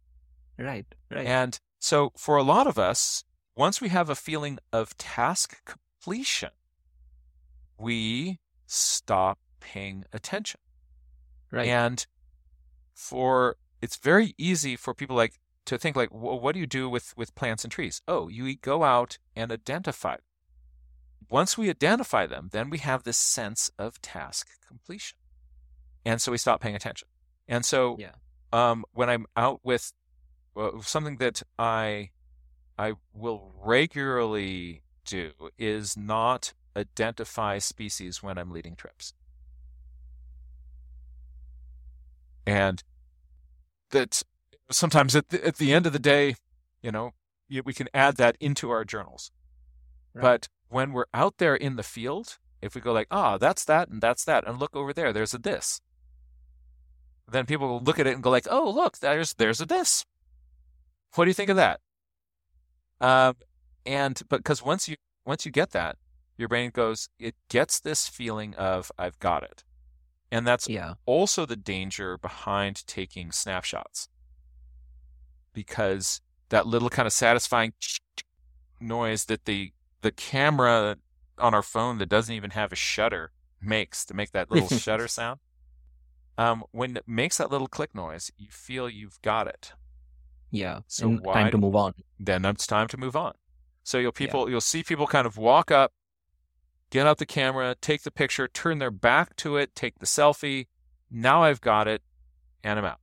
Right, 0.59 0.87
right. 1.11 1.27
And 1.27 1.59
so 1.79 2.13
for 2.17 2.37
a 2.37 2.43
lot 2.43 2.67
of 2.67 2.79
us, 2.79 3.25
once 3.57 3.81
we 3.81 3.89
have 3.89 4.11
a 4.11 4.15
feeling 4.15 4.59
of 4.73 4.97
task 4.97 5.59
completion, 5.65 6.51
we 7.79 8.39
stop 8.67 9.39
paying 9.61 10.05
attention. 10.13 10.61
Right. 11.51 11.69
And 11.69 12.07
for 12.95 13.57
it's 13.83 13.97
very 13.97 14.35
easy 14.39 14.77
for 14.77 14.95
people 14.95 15.17
like 15.17 15.35
to 15.67 15.79
think 15.79 15.97
like, 15.97 16.11
well, 16.13 16.39
what 16.39 16.55
do 16.55 16.61
you 16.61 16.67
do 16.67 16.89
with 16.89 17.17
with 17.17 17.35
plants 17.35 17.65
and 17.65 17.73
trees? 17.73 18.03
Oh, 18.09 18.29
you 18.29 18.57
go 18.57 18.85
out 18.85 19.19
and 19.35 19.53
identify. 19.53 20.17
Once 21.29 21.59
we 21.59 21.69
identify 21.69 22.25
them, 22.27 22.51
then 22.53 22.71
we 22.71 22.79
have 22.79 23.03
this 23.03 23.17
sense 23.17 23.71
of 23.79 24.01
task 24.01 24.49
completion, 24.67 25.19
and 26.05 26.23
so 26.23 26.31
we 26.31 26.39
stop 26.39 26.61
paying 26.61 26.77
attention. 26.77 27.09
And 27.49 27.65
so, 27.65 27.97
yeah. 27.99 28.13
um, 28.53 28.85
when 28.93 29.11
I'm 29.11 29.27
out 29.37 29.61
with 29.65 29.93
uh, 30.57 30.71
something 30.83 31.17
that 31.17 31.43
I 31.59 32.11
I 32.79 32.95
will 33.13 33.53
regularly 33.57 34.83
do 35.05 35.33
is 35.59 35.97
not 35.97 36.53
identify 36.77 37.59
species 37.59 38.23
when 38.23 38.39
I'm 38.39 38.51
leading 38.51 38.77
trips. 38.77 39.15
And 42.47 42.83
that 43.91 44.23
sometimes 44.71 45.17
at 45.17 45.31
the, 45.31 45.45
at 45.45 45.57
the 45.57 45.73
end 45.73 45.87
of 45.87 45.93
the 45.93 45.99
day, 45.99 46.37
you 46.83 46.93
know, 46.93 47.13
we 47.65 47.73
can 47.73 47.89
add 47.95 48.17
that 48.17 48.37
into 48.41 48.71
our 48.71 48.85
journals. 48.85 49.31
Right. 50.15 50.23
But 50.23 50.49
when 50.69 50.93
we're 50.93 51.07
out 51.15 51.39
there 51.39 51.55
in 51.55 51.77
the 51.77 51.83
field, 51.83 52.39
if 52.63 52.75
we 52.75 52.81
go 52.81 52.93
like, 52.93 53.09
oh, 53.11 53.39
that's 53.39 53.65
that 53.65 53.89
and 53.89 54.01
that's 54.01 54.25
that, 54.25 54.47
and 54.47 54.59
look 54.59 54.75
over 54.75 54.93
there, 54.93 55.13
there's 55.13 55.35
a 55.35 55.39
this. 55.39 55.81
Then 57.29 57.47
people 57.47 57.69
will 57.69 57.81
look 57.81 57.99
at 57.99 58.07
it 58.07 58.15
and 58.15 58.23
go 58.23 58.31
like, 58.31 58.47
oh, 58.49 58.71
look, 58.71 58.99
there's 58.99 59.35
there's 59.35 59.61
a 59.61 59.67
this. 59.67 60.05
What 61.15 61.25
do 61.25 61.31
you 61.31 61.35
think 61.35 61.51
of 61.51 61.57
that? 61.57 61.81
Um, 63.01 63.35
and 63.85 64.21
but 64.29 64.39
because 64.39 64.63
once 64.63 64.89
you 64.89 64.97
once 65.25 65.45
you 65.45 65.53
get 65.53 65.71
that, 65.71 65.97
your 66.39 66.49
brain 66.49 66.71
goes, 66.73 67.09
it 67.19 67.35
gets 67.49 67.81
this 67.81 68.09
feeling 68.09 68.55
of 68.55 68.91
I've 68.99 69.19
got 69.19 69.43
it, 69.43 69.65
and 70.31 70.47
that's 70.47 70.69
Yeah. 70.69 70.95
also 71.07 71.47
the 71.47 71.57
danger 71.57 72.19
behind 72.19 72.87
taking 72.87 73.33
snapshots 73.33 74.09
because 75.53 76.21
that 76.51 76.67
little 76.67 76.91
kind 76.91 77.07
of 77.07 77.13
satisfying 77.13 77.73
noise 78.81 79.25
that 79.27 79.45
the 79.45 79.73
the 80.03 80.13
camera 80.13 80.97
on 81.39 81.55
our 81.55 81.63
phone 81.63 81.99
that 81.99 82.09
doesn't 82.09 82.35
even 82.35 82.51
have 82.51 82.73
a 82.73 82.77
shutter 82.77 83.33
makes 83.61 84.05
to 84.05 84.15
make 84.15 84.33
that 84.33 84.51
little 84.51 84.69
shutter 84.71 85.09
sound 85.09 85.41
um, 86.39 86.63
when 86.73 86.97
it 86.97 87.05
makes 87.07 87.39
that 87.39 87.51
little 87.51 87.67
click 87.69 87.95
noise 87.95 88.31
you 88.37 88.49
feel 88.51 88.89
you've 88.89 89.21
got 89.23 89.47
it 89.47 89.73
Yeah. 90.51 90.81
So 90.87 91.11
why 91.11 91.43
time 91.43 91.51
to 91.53 91.59
move 91.59 91.75
on. 91.77 91.95
then 92.19 92.45
it's 92.45 92.67
time 92.67 92.89
to 92.89 92.97
move 92.97 93.17
on 93.17 93.33
so 93.85 93.99
you'll 93.99 94.13
Yeah. 94.19 94.27
people 94.27 94.49
you'll 94.51 94.61
see 94.61 94.83
people 94.83 95.07
kind 95.07 95.27
of 95.27 95.37
walk 95.37 95.71
up 95.71 95.93
get 96.91 97.07
out 97.07 97.19
the 97.19 97.27
camera 97.27 97.75
take 97.81 98.03
the 98.03 98.11
picture 98.11 98.49
turn 98.49 98.79
their 98.79 98.91
back 98.91 99.35
to 99.37 99.57
it 99.57 99.75
take 99.75 99.99
the 99.99 100.07
selfie 100.07 100.67
now 101.11 101.43
i've 101.43 101.61
got 101.61 101.89
it 101.89 102.03
and 102.65 102.79
i'm 102.79 102.85
out 102.85 103.01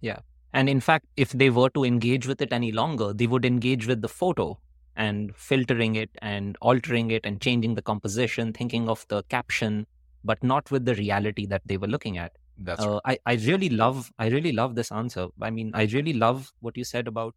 Yeah. 0.00 0.20
And 0.52 0.68
in 0.68 0.80
fact, 0.80 1.06
if 1.16 1.30
they 1.40 1.48
were 1.56 1.70
to 1.70 1.84
engage 1.84 2.26
with 2.26 2.40
it 2.42 2.52
any 2.52 2.72
longer, 2.72 3.12
they 3.12 3.26
would 3.32 3.44
engage 3.44 3.86
with 3.86 4.00
the 4.02 4.08
photo 4.08 4.58
and 4.96 5.34
filtering 5.36 5.94
it 5.94 6.10
and 6.20 6.56
altering 6.60 7.10
it 7.10 7.24
and 7.24 7.40
changing 7.40 7.74
the 7.76 7.82
composition, 7.82 8.52
thinking 8.52 8.88
of 8.88 9.04
the 9.08 9.22
caption, 9.34 9.86
but 10.24 10.42
not 10.42 10.70
with 10.70 10.84
the 10.86 10.94
reality 10.94 11.46
that 11.46 11.62
they 11.66 11.76
were 11.76 11.86
looking 11.86 12.18
at. 12.18 12.32
that's 12.58 12.84
Uh, 12.84 12.98
I, 13.04 13.18
I 13.26 13.34
really 13.34 13.68
love 13.82 14.10
I 14.18 14.26
really 14.28 14.52
love 14.52 14.74
this 14.80 14.90
answer. 15.02 15.28
I 15.40 15.50
mean, 15.50 15.70
I 15.74 15.84
really 15.94 16.12
love 16.24 16.52
what 16.60 16.76
you 16.76 16.84
said 16.84 17.06
about 17.06 17.34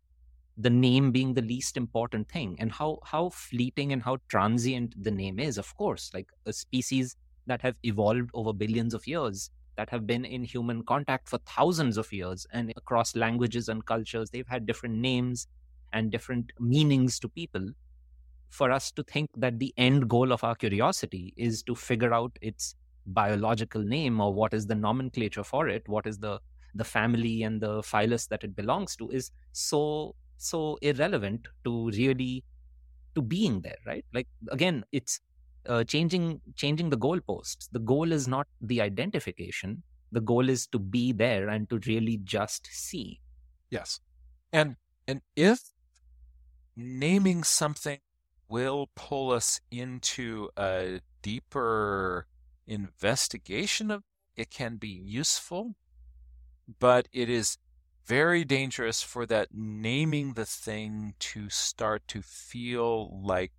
the 0.57 0.69
name 0.69 1.11
being 1.11 1.33
the 1.33 1.41
least 1.41 1.77
important 1.77 2.29
thing 2.29 2.55
and 2.59 2.71
how 2.71 2.99
how 3.03 3.29
fleeting 3.29 3.91
and 3.91 4.03
how 4.03 4.17
transient 4.29 4.93
the 5.01 5.11
name 5.11 5.39
is. 5.39 5.57
Of 5.57 5.75
course, 5.75 6.11
like 6.13 6.29
a 6.45 6.53
species 6.53 7.15
that 7.47 7.61
have 7.61 7.75
evolved 7.83 8.29
over 8.33 8.53
billions 8.53 8.93
of 8.93 9.07
years, 9.07 9.49
that 9.77 9.89
have 9.89 10.05
been 10.07 10.25
in 10.25 10.43
human 10.43 10.83
contact 10.83 11.27
for 11.29 11.39
thousands 11.39 11.97
of 11.97 12.11
years, 12.13 12.45
and 12.51 12.71
across 12.77 13.15
languages 13.15 13.67
and 13.69 13.85
cultures, 13.85 14.29
they've 14.29 14.47
had 14.47 14.65
different 14.65 14.95
names 14.95 15.47
and 15.91 16.11
different 16.11 16.51
meanings 16.59 17.19
to 17.19 17.29
people. 17.29 17.71
For 18.49 18.71
us 18.71 18.91
to 18.93 19.03
think 19.03 19.31
that 19.35 19.59
the 19.59 19.73
end 19.77 20.09
goal 20.09 20.31
of 20.31 20.43
our 20.43 20.55
curiosity 20.55 21.33
is 21.35 21.63
to 21.63 21.75
figure 21.75 22.13
out 22.13 22.37
its 22.41 22.75
biological 23.05 23.81
name 23.81 24.21
or 24.21 24.33
what 24.33 24.53
is 24.53 24.67
the 24.67 24.75
nomenclature 24.75 25.43
for 25.43 25.67
it 25.67 25.85
what 25.89 26.07
is 26.07 26.19
the 26.19 26.39
the 26.73 26.85
family 26.85 27.43
and 27.43 27.59
the 27.59 27.83
phylus 27.83 28.27
that 28.27 28.45
it 28.45 28.55
belongs 28.55 28.95
to 28.95 29.09
is 29.09 29.29
so 29.51 30.15
so 30.37 30.77
irrelevant 30.81 31.47
to 31.63 31.89
really 31.91 32.43
to 33.15 33.21
being 33.21 33.61
there 33.61 33.77
right? 33.85 34.05
Like 34.13 34.27
again 34.51 34.83
it's 34.91 35.19
uh, 35.67 35.83
changing 35.83 36.41
changing 36.55 36.89
the 36.89 36.97
goalposts. 36.97 37.69
The 37.71 37.79
goal 37.79 38.11
is 38.11 38.27
not 38.27 38.47
the 38.61 38.81
identification. 38.81 39.83
The 40.11 40.21
goal 40.21 40.49
is 40.49 40.67
to 40.67 40.79
be 40.79 41.11
there 41.11 41.49
and 41.49 41.69
to 41.69 41.79
really 41.87 42.17
just 42.23 42.67
see. 42.71 43.21
Yes. 43.69 43.99
And 44.51 44.75
and 45.07 45.21
if 45.35 45.61
naming 46.75 47.43
something 47.43 47.99
will 48.49 48.89
pull 48.95 49.31
us 49.31 49.59
into 49.71 50.49
a 50.57 50.99
deeper 51.21 52.27
investigation 52.67 53.91
of 53.91 54.03
it 54.35 54.49
can 54.49 54.77
be 54.77 54.87
useful, 54.89 55.75
but 56.79 57.07
it 57.11 57.29
is 57.29 57.57
very 58.05 58.43
dangerous 58.43 59.01
for 59.01 59.25
that 59.25 59.49
naming 59.53 60.33
the 60.33 60.45
thing 60.45 61.13
to 61.19 61.49
start 61.49 62.07
to 62.09 62.21
feel 62.21 63.21
like 63.23 63.51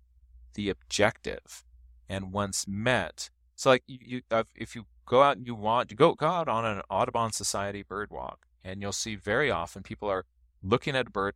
the 0.53 0.69
objective 0.69 1.63
and 2.07 2.31
once 2.31 2.65
met. 2.67 3.29
So 3.55 3.69
like 3.71 3.83
you, 3.87 3.97
you 4.01 4.21
uh, 4.29 4.43
if 4.55 4.75
you 4.75 4.85
go 5.05 5.23
out 5.23 5.37
and 5.37 5.47
you 5.47 5.55
want 5.55 5.89
to 5.89 5.95
go 5.95 6.13
go 6.13 6.27
out 6.27 6.47
on 6.47 6.65
an 6.65 6.81
audubon 6.89 7.31
society 7.31 7.83
bird 7.83 8.09
walk 8.11 8.45
and 8.63 8.81
you'll 8.81 8.91
see 8.91 9.15
very 9.15 9.51
often 9.51 9.83
people 9.83 10.09
are 10.09 10.25
looking 10.63 10.95
at 10.95 11.07
a 11.07 11.11
bird 11.11 11.35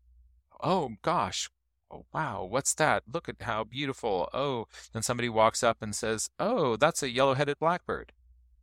oh 0.63 0.89
gosh 1.01 1.49
oh 1.91 2.05
wow 2.13 2.43
what's 2.43 2.73
that? 2.75 3.03
Look 3.11 3.29
at 3.29 3.41
how 3.41 3.63
beautiful. 3.63 4.29
Oh 4.33 4.67
then 4.93 5.03
somebody 5.03 5.29
walks 5.29 5.63
up 5.63 5.77
and 5.81 5.95
says 5.95 6.29
oh 6.39 6.75
that's 6.75 7.03
a 7.03 7.09
yellow-headed 7.09 7.59
blackbird. 7.59 8.11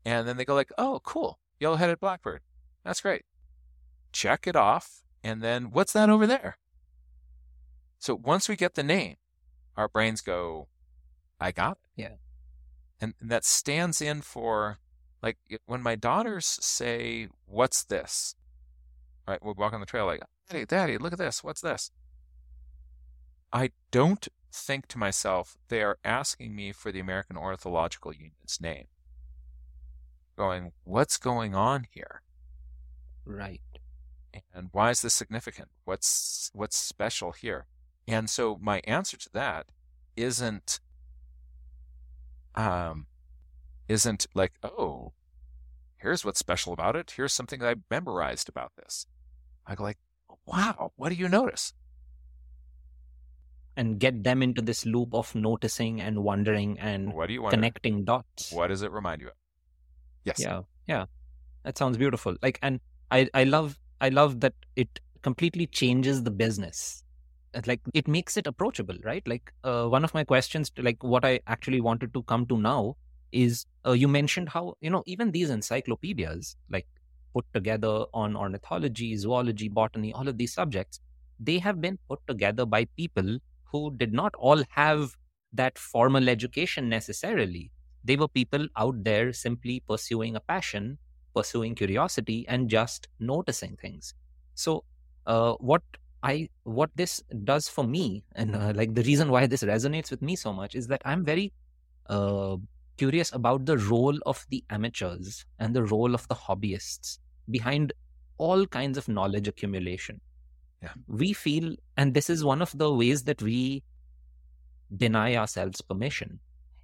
And 0.04 0.28
then 0.28 0.36
they 0.36 0.44
go 0.44 0.54
like 0.54 0.70
oh 0.78 1.00
cool 1.02 1.40
yellow-headed 1.58 2.00
blackbird. 2.00 2.42
That's 2.84 3.00
great 3.00 3.24
check 4.16 4.46
it 4.46 4.56
off 4.56 5.02
and 5.22 5.42
then 5.42 5.70
what's 5.70 5.92
that 5.92 6.08
over 6.08 6.26
there? 6.26 6.56
So 7.98 8.14
once 8.14 8.48
we 8.48 8.56
get 8.56 8.74
the 8.74 8.82
name 8.82 9.16
our 9.76 9.88
brains 9.88 10.22
go 10.22 10.68
i 11.38 11.52
got 11.52 11.72
it. 11.72 12.02
Yeah. 12.02 12.14
and, 12.98 13.12
and 13.20 13.30
that 13.30 13.44
stands 13.44 14.00
in 14.00 14.22
for 14.22 14.78
like 15.22 15.36
when 15.66 15.82
my 15.82 15.96
daughters 15.96 16.46
say 16.62 17.28
what's 17.44 17.84
this? 17.84 18.36
Right? 19.28 19.44
We 19.44 19.52
walk 19.52 19.74
on 19.74 19.80
the 19.80 19.86
trail 19.86 20.06
like 20.06 20.22
daddy 20.48 20.64
daddy 20.64 20.96
look 20.96 21.12
at 21.12 21.18
this. 21.18 21.44
What's 21.44 21.60
this? 21.60 21.90
I 23.52 23.70
don't 23.90 24.26
think 24.50 24.86
to 24.88 24.98
myself 24.98 25.58
they 25.68 25.82
are 25.82 25.98
asking 26.04 26.56
me 26.56 26.72
for 26.72 26.90
the 26.90 27.00
american 27.00 27.36
ornithological 27.36 28.14
union's 28.14 28.58
name. 28.62 28.86
Going 30.38 30.72
what's 30.84 31.18
going 31.18 31.54
on 31.54 31.86
here? 31.90 32.22
Right 33.26 33.60
and 34.54 34.68
why 34.72 34.90
is 34.90 35.02
this 35.02 35.14
significant? 35.14 35.68
What's 35.84 36.50
what's 36.54 36.76
special 36.76 37.32
here? 37.32 37.66
And 38.08 38.30
so 38.30 38.58
my 38.60 38.80
answer 38.84 39.16
to 39.16 39.30
that 39.32 39.66
isn't 40.16 40.80
um 42.54 43.06
isn't 43.88 44.26
like 44.34 44.52
oh 44.62 45.12
here's 45.98 46.24
what's 46.24 46.38
special 46.38 46.72
about 46.72 46.96
it. 46.96 47.12
Here's 47.16 47.32
something 47.32 47.62
i 47.62 47.74
memorized 47.90 48.48
about 48.48 48.72
this. 48.76 49.06
I 49.66 49.74
go 49.74 49.84
like 49.84 49.98
wow 50.46 50.92
what 50.96 51.10
do 51.10 51.14
you 51.16 51.28
notice? 51.28 51.72
And 53.78 53.98
get 53.98 54.24
them 54.24 54.42
into 54.42 54.62
this 54.62 54.86
loop 54.86 55.12
of 55.12 55.34
noticing 55.34 56.00
and 56.00 56.24
wondering 56.24 56.78
and 56.78 57.12
what 57.12 57.26
do 57.26 57.34
you 57.34 57.42
wonder? 57.42 57.56
connecting 57.56 58.04
dots. 58.04 58.52
What 58.52 58.68
does 58.68 58.82
it 58.82 58.90
remind 58.90 59.20
you 59.20 59.28
of? 59.28 59.34
Yes. 60.24 60.40
Yeah 60.40 60.62
yeah. 60.86 61.06
That 61.64 61.76
sounds 61.76 61.96
beautiful. 61.98 62.36
Like 62.42 62.58
and 62.62 62.80
i 63.10 63.28
i 63.34 63.44
love 63.44 63.78
i 64.00 64.08
love 64.08 64.40
that 64.40 64.54
it 64.76 65.00
completely 65.22 65.66
changes 65.66 66.22
the 66.22 66.30
business. 66.30 67.02
Like 67.66 67.80
it 67.94 68.06
makes 68.06 68.36
it 68.36 68.46
approachable 68.46 68.96
right? 69.02 69.26
Like 69.26 69.52
uh, 69.64 69.86
one 69.88 70.04
of 70.04 70.12
my 70.14 70.24
questions 70.24 70.70
like 70.78 71.02
what 71.02 71.24
i 71.24 71.40
actually 71.46 71.80
wanted 71.80 72.12
to 72.14 72.22
come 72.24 72.46
to 72.46 72.56
now 72.58 72.96
is 73.32 73.64
uh, 73.86 73.92
you 73.92 74.08
mentioned 74.08 74.50
how 74.50 74.74
you 74.80 74.90
know 74.90 75.02
even 75.06 75.32
these 75.32 75.50
encyclopedias 75.50 76.56
like 76.70 76.86
put 77.34 77.44
together 77.54 78.04
on 78.14 78.36
ornithology 78.36 79.16
zoology 79.16 79.68
botany 79.68 80.12
all 80.12 80.28
of 80.28 80.38
these 80.38 80.52
subjects 80.52 81.00
they 81.38 81.58
have 81.58 81.80
been 81.80 81.98
put 82.08 82.20
together 82.26 82.64
by 82.66 82.84
people 82.96 83.38
who 83.72 83.94
did 83.96 84.12
not 84.12 84.34
all 84.38 84.62
have 84.70 85.16
that 85.52 85.78
formal 85.78 86.28
education 86.28 86.88
necessarily. 86.88 87.70
They 88.04 88.16
were 88.16 88.28
people 88.28 88.68
out 88.76 89.04
there 89.04 89.32
simply 89.32 89.80
pursuing 89.80 90.36
a 90.36 90.40
passion 90.40 90.98
pursuing 91.36 91.74
curiosity 91.74 92.44
and 92.48 92.68
just 92.68 93.08
noticing 93.20 93.76
things. 93.76 94.14
So 94.54 94.84
uh, 95.26 95.54
what 95.54 95.82
i 96.22 96.48
what 96.64 96.90
this 96.96 97.22
does 97.44 97.68
for 97.68 97.84
me 97.84 98.24
and 98.34 98.56
uh, 98.56 98.72
like 98.74 98.94
the 98.94 99.02
reason 99.02 99.30
why 99.30 99.46
this 99.46 99.62
resonates 99.62 100.10
with 100.10 100.22
me 100.22 100.34
so 100.34 100.50
much 100.50 100.74
is 100.74 100.86
that 100.86 101.02
i'm 101.04 101.24
very 101.24 101.52
uh, 102.08 102.56
curious 102.96 103.32
about 103.32 103.66
the 103.66 103.76
role 103.76 104.18
of 104.26 104.46
the 104.50 104.64
amateurs 104.70 105.44
and 105.58 105.74
the 105.74 105.82
role 105.82 106.14
of 106.14 106.26
the 106.28 106.34
hobbyists 106.34 107.18
behind 107.50 107.92
all 108.38 108.66
kinds 108.66 108.98
of 108.98 109.08
knowledge 109.08 109.48
accumulation. 109.48 110.20
Yeah. 110.82 110.92
we 111.08 111.32
feel 111.32 111.74
and 111.96 112.12
this 112.12 112.28
is 112.28 112.44
one 112.44 112.60
of 112.60 112.70
the 112.76 112.92
ways 112.92 113.24
that 113.24 113.40
we 113.40 113.82
deny 114.94 115.34
ourselves 115.34 115.80
permission. 115.80 116.38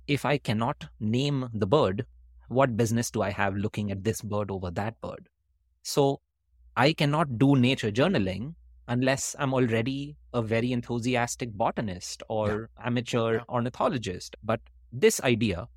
If 0.06 0.24
I 0.24 0.38
cannot 0.38 0.86
name 0.98 1.50
the 1.52 1.66
bird, 1.66 2.06
what 2.52 2.76
business 2.76 3.10
do 3.10 3.22
I 3.22 3.30
have 3.30 3.56
looking 3.56 3.90
at 3.90 4.04
this 4.04 4.20
bird 4.22 4.50
over 4.50 4.70
that 4.72 5.00
bird? 5.00 5.28
So 5.82 6.20
I 6.76 6.92
cannot 6.92 7.38
do 7.38 7.56
nature 7.56 7.90
journaling 7.90 8.54
unless 8.88 9.34
I'm 9.38 9.54
already 9.54 10.16
a 10.34 10.42
very 10.42 10.72
enthusiastic 10.72 11.52
botanist 11.52 12.22
or 12.28 12.70
amateur 12.84 13.34
Yeah. 13.34 13.44
ornithologist. 13.48 14.36
But 14.42 14.60
this 14.92 15.20
idea 15.22 15.68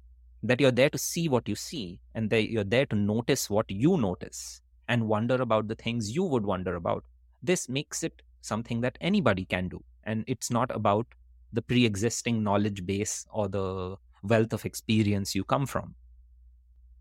that 0.43 0.59
you're 0.59 0.71
there 0.71 0.89
to 0.89 0.97
see 0.97 1.27
what 1.27 1.47
you 1.47 1.55
see 1.55 1.99
and 2.13 2.29
that 2.29 2.49
you're 2.51 2.63
there 2.63 2.85
to 2.87 2.95
notice 2.95 3.49
what 3.49 3.69
you 3.69 3.97
notice 3.97 4.61
and 4.87 5.07
wonder 5.07 5.35
about 5.41 5.67
the 5.67 5.75
things 5.75 6.15
you 6.15 6.23
would 6.23 6.45
wonder 6.45 6.75
about, 6.75 7.03
this 7.41 7.67
makes 7.69 8.03
it 8.03 8.21
something 8.41 8.81
that 8.81 8.97
anybody 9.01 9.45
can 9.45 9.67
do. 9.69 9.83
And 10.03 10.23
it's 10.27 10.51
not 10.51 10.69
about 10.75 11.07
the 11.53 11.61
pre 11.61 11.85
existing 11.85 12.43
knowledge 12.43 12.85
base 12.85 13.25
or 13.31 13.47
the 13.47 13.95
wealth 14.23 14.53
of 14.53 14.65
experience 14.65 15.35
you 15.35 15.43
come 15.43 15.65
from. 15.65 15.95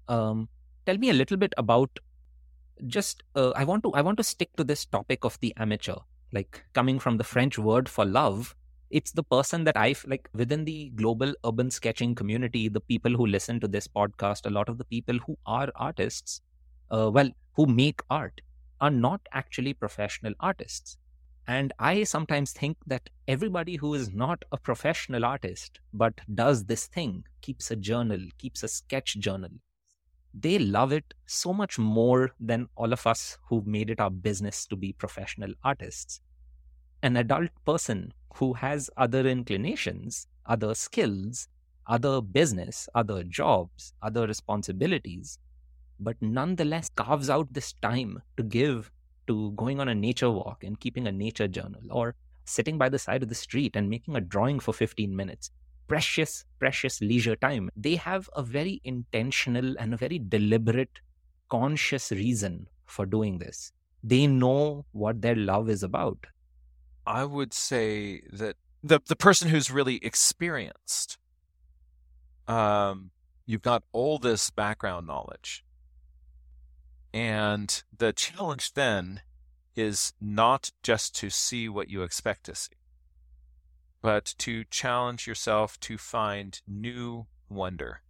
Um, 0.08 0.48
tell 0.86 0.98
me 0.98 1.10
a 1.10 1.14
little 1.14 1.36
bit 1.36 1.54
about 1.56 1.98
just 2.86 3.22
uh, 3.36 3.50
I 3.50 3.64
want 3.64 3.82
to 3.84 3.92
I 3.92 4.02
want 4.02 4.16
to 4.18 4.24
stick 4.24 4.54
to 4.56 4.64
this 4.64 4.84
topic 4.84 5.24
of 5.24 5.38
the 5.40 5.54
amateur, 5.56 5.96
like 6.32 6.64
coming 6.72 6.98
from 6.98 7.16
the 7.16 7.24
French 7.24 7.58
word 7.58 7.88
for 7.88 8.04
love. 8.04 8.54
It's 8.90 9.12
the 9.12 9.22
person 9.24 9.64
that 9.64 9.76
I 9.76 9.94
like 10.06 10.28
within 10.34 10.64
the 10.64 10.90
global 10.90 11.34
urban 11.44 11.70
sketching 11.70 12.14
community. 12.14 12.68
The 12.68 12.80
people 12.80 13.12
who 13.12 13.26
listen 13.26 13.60
to 13.60 13.68
this 13.68 13.88
podcast, 13.88 14.46
a 14.46 14.50
lot 14.50 14.68
of 14.68 14.78
the 14.78 14.84
people 14.84 15.18
who 15.26 15.36
are 15.46 15.70
artists, 15.74 16.42
uh, 16.90 17.10
well, 17.12 17.30
who 17.54 17.66
make 17.66 18.02
art, 18.10 18.40
are 18.80 18.90
not 18.90 19.20
actually 19.32 19.74
professional 19.74 20.34
artists. 20.40 20.98
And 21.46 21.72
I 21.78 22.04
sometimes 22.04 22.52
think 22.52 22.76
that 22.86 23.10
everybody 23.28 23.76
who 23.76 23.94
is 23.94 24.12
not 24.12 24.42
a 24.52 24.56
professional 24.56 25.24
artist 25.24 25.80
but 25.92 26.14
does 26.34 26.64
this 26.64 26.86
thing, 26.86 27.24
keeps 27.42 27.70
a 27.70 27.76
journal, 27.76 28.20
keeps 28.38 28.62
a 28.62 28.68
sketch 28.68 29.18
journal, 29.18 29.50
they 30.38 30.58
love 30.58 30.92
it 30.92 31.14
so 31.26 31.52
much 31.52 31.78
more 31.78 32.32
than 32.40 32.68
all 32.74 32.92
of 32.92 33.06
us 33.06 33.38
who've 33.48 33.66
made 33.66 33.90
it 33.90 34.00
our 34.00 34.10
business 34.10 34.66
to 34.66 34.76
be 34.76 34.92
professional 34.92 35.52
artists. 35.62 36.20
An 37.02 37.16
adult 37.16 37.50
person 37.64 38.12
who 38.36 38.54
has 38.54 38.90
other 38.96 39.26
inclinations, 39.26 40.26
other 40.46 40.74
skills, 40.74 41.48
other 41.86 42.20
business, 42.20 42.88
other 42.94 43.22
jobs, 43.22 43.92
other 44.02 44.26
responsibilities, 44.26 45.38
but 46.00 46.16
nonetheless 46.20 46.90
carves 46.96 47.30
out 47.30 47.52
this 47.52 47.72
time 47.74 48.22
to 48.36 48.42
give 48.42 48.90
to 49.26 49.52
going 49.52 49.80
on 49.80 49.88
a 49.88 49.94
nature 49.94 50.30
walk 50.30 50.64
and 50.64 50.80
keeping 50.80 51.06
a 51.06 51.12
nature 51.12 51.48
journal 51.48 51.82
or 51.90 52.14
sitting 52.44 52.76
by 52.76 52.88
the 52.88 52.98
side 52.98 53.22
of 53.22 53.28
the 53.28 53.34
street 53.34 53.76
and 53.76 53.88
making 53.88 54.16
a 54.16 54.20
drawing 54.20 54.58
for 54.58 54.72
15 54.72 55.14
minutes 55.14 55.50
precious, 55.86 56.44
precious 56.58 57.00
leisure 57.00 57.36
time. 57.36 57.70
They 57.76 57.96
have 57.96 58.28
a 58.34 58.42
very 58.42 58.80
intentional 58.84 59.76
and 59.78 59.94
a 59.94 59.96
very 59.96 60.18
deliberate, 60.18 61.00
conscious 61.48 62.10
reason 62.10 62.68
for 62.86 63.06
doing 63.06 63.38
this. 63.38 63.72
They 64.02 64.26
know 64.26 64.84
what 64.92 65.22
their 65.22 65.36
love 65.36 65.68
is 65.68 65.82
about. 65.82 66.26
I 67.06 67.24
would 67.24 67.52
say 67.52 68.22
that 68.32 68.56
the 68.82 69.00
the 69.06 69.16
person 69.16 69.48
who's 69.48 69.70
really 69.70 69.96
experienced, 70.02 71.18
um, 72.48 73.10
you've 73.46 73.62
got 73.62 73.82
all 73.92 74.18
this 74.18 74.50
background 74.50 75.06
knowledge, 75.06 75.64
and 77.12 77.82
the 77.96 78.12
challenge 78.12 78.72
then 78.74 79.20
is 79.76 80.12
not 80.20 80.70
just 80.82 81.14
to 81.16 81.30
see 81.30 81.68
what 81.68 81.90
you 81.90 82.02
expect 82.02 82.44
to 82.44 82.54
see 82.54 82.76
but 84.04 84.34
to 84.36 84.64
challenge 84.64 85.26
yourself 85.26 85.80
to 85.80 85.96
find 85.96 86.60
new 86.68 87.24
wonder 87.48 88.02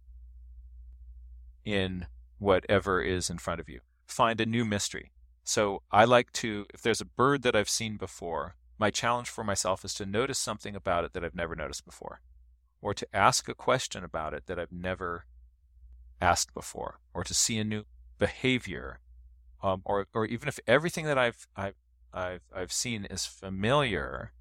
in 1.63 2.05
whatever 2.37 3.01
is 3.01 3.29
in 3.29 3.37
front 3.37 3.61
of 3.61 3.69
you. 3.69 3.79
Find 4.05 4.41
a 4.41 4.45
new 4.45 4.65
mystery. 4.65 5.13
So 5.45 5.83
I 5.93 6.03
like 6.03 6.33
to, 6.33 6.65
if 6.73 6.81
there's 6.81 6.99
a 6.99 7.05
bird 7.05 7.43
that 7.43 7.55
I've 7.55 7.69
seen 7.69 7.95
before, 7.95 8.55
my 8.77 8.91
challenge 8.91 9.29
for 9.29 9.45
myself 9.45 9.85
is 9.85 9.93
to 9.93 10.05
notice 10.05 10.37
something 10.37 10.75
about 10.75 11.05
it 11.05 11.13
that 11.13 11.23
I've 11.23 11.33
never 11.33 11.55
noticed 11.55 11.85
before, 11.85 12.19
or 12.81 12.93
to 12.93 13.07
ask 13.13 13.47
a 13.47 13.55
question 13.55 14.03
about 14.03 14.33
it 14.33 14.47
that 14.47 14.59
I've 14.59 14.73
never 14.73 15.23
asked 16.19 16.53
before, 16.53 16.99
or 17.13 17.23
to 17.23 17.33
see 17.33 17.57
a 17.57 17.63
new 17.63 17.85
behavior, 18.17 18.99
um, 19.63 19.81
or 19.85 20.07
or 20.13 20.25
even 20.25 20.49
if 20.49 20.59
everything 20.67 21.05
that 21.05 21.17
I've 21.17 21.47
I've 21.55 21.75
I've 22.13 22.41
I've 22.53 22.73
seen 22.73 23.05
is 23.05 23.25
familiar, 23.25 24.33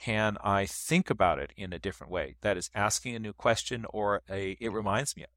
can 0.00 0.36
I 0.42 0.66
think 0.66 1.10
about 1.10 1.38
it 1.38 1.52
in 1.56 1.72
a 1.72 1.78
different 1.78 2.12
way? 2.12 2.36
That 2.40 2.56
is 2.56 2.70
asking 2.74 3.14
a 3.14 3.18
new 3.18 3.32
question 3.32 3.84
or 3.90 4.22
a 4.30 4.56
it 4.60 4.72
reminds 4.72 5.16
me 5.16 5.24
of 5.24 5.30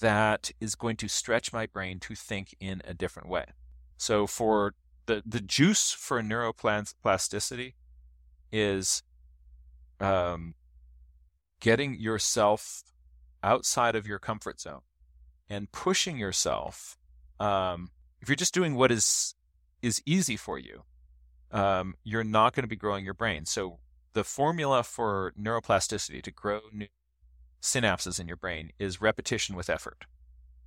that 0.00 0.50
is 0.60 0.74
going 0.74 0.96
to 0.96 1.08
stretch 1.08 1.52
my 1.52 1.66
brain 1.66 2.00
to 2.00 2.14
think 2.14 2.54
in 2.60 2.82
a 2.84 2.94
different 2.94 3.28
way. 3.28 3.46
So 3.96 4.26
for 4.26 4.74
the 5.06 5.22
the 5.24 5.40
juice 5.40 5.92
for 5.92 6.20
neuroplasticity 6.22 7.74
is 8.52 9.02
um, 10.00 10.54
getting 11.60 11.94
yourself 11.94 12.82
outside 13.42 13.94
of 13.94 14.06
your 14.06 14.18
comfort 14.18 14.60
zone 14.60 14.82
and 15.48 15.70
pushing 15.72 16.16
yourself. 16.18 16.96
Um, 17.40 17.90
if 18.20 18.28
you're 18.28 18.36
just 18.36 18.54
doing 18.54 18.74
what 18.74 18.90
is 18.90 19.34
is 19.82 20.02
easy 20.06 20.36
for 20.36 20.58
you, 20.58 20.82
um, 21.54 21.94
you're 22.02 22.24
not 22.24 22.52
going 22.52 22.64
to 22.64 22.68
be 22.68 22.76
growing 22.76 23.04
your 23.04 23.14
brain. 23.14 23.46
So 23.46 23.78
the 24.12 24.24
formula 24.24 24.82
for 24.82 25.32
neuroplasticity 25.40 26.20
to 26.22 26.30
grow 26.30 26.60
new 26.72 26.88
synapses 27.62 28.20
in 28.20 28.26
your 28.26 28.36
brain 28.36 28.70
is 28.78 29.00
repetition 29.00 29.56
with 29.56 29.70
effort. 29.70 30.04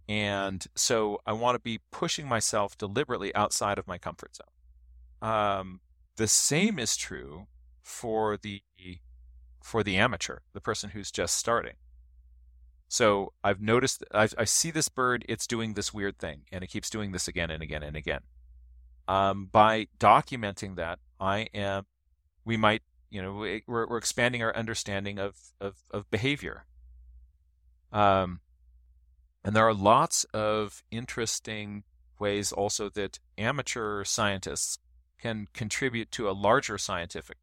And 0.10 0.66
so 0.76 1.20
I 1.26 1.34
want 1.34 1.56
to 1.56 1.60
be 1.60 1.82
pushing 1.92 2.28
myself 2.28 2.78
deliberately 2.78 3.36
outside 3.36 3.78
of 3.78 3.86
my 3.86 3.98
comfort 3.98 4.38
zone. 4.38 5.30
Um, 5.30 5.82
the 6.16 6.28
same 6.28 6.80
is 6.80 6.96
true 6.96 7.48
for 7.84 8.38
the 8.38 8.62
for 9.62 9.84
the 9.84 9.98
amateur, 9.98 10.40
the 10.54 10.62
person 10.62 10.92
who's 10.92 11.12
just 11.12 11.36
starting. 11.36 11.74
So 12.88 13.34
I've 13.44 13.60
noticed, 13.60 14.06
I've, 14.14 14.34
I 14.38 14.46
see 14.46 14.72
this 14.72 14.88
bird, 14.88 15.26
it's 15.28 15.46
doing 15.46 15.74
this 15.74 15.94
weird 15.94 16.20
thing, 16.20 16.44
and 16.54 16.64
it 16.64 16.68
keeps 16.68 16.90
doing 16.90 17.12
this 17.12 17.28
again 17.28 17.52
and 17.52 17.62
again 17.62 17.84
and 17.84 17.98
again 17.98 18.22
um, 19.08 19.50
by 19.52 19.88
documenting 20.00 20.76
that, 20.76 21.00
I 21.20 21.48
am, 21.54 21.86
we 22.46 22.58
might, 22.58 22.84
you 23.10 23.22
know, 23.22 23.34
we're, 23.34 23.88
we're 23.88 23.98
expanding 23.98 24.44
our 24.44 24.56
understanding 24.56 25.18
of, 25.20 25.36
of, 25.60 25.84
of 25.92 26.10
behavior. 26.12 26.66
Um, 27.92 28.42
and 29.44 29.56
there 29.56 29.68
are 29.68 29.74
lots 29.74 30.26
of 30.34 30.84
interesting 30.92 31.84
ways 32.20 32.52
also 32.52 32.90
that 32.90 33.20
amateur 33.38 34.04
scientists 34.04 34.80
can 35.20 35.48
contribute 35.54 36.12
to 36.12 36.30
a 36.30 36.32
larger 36.32 36.78
scientific 36.78 37.38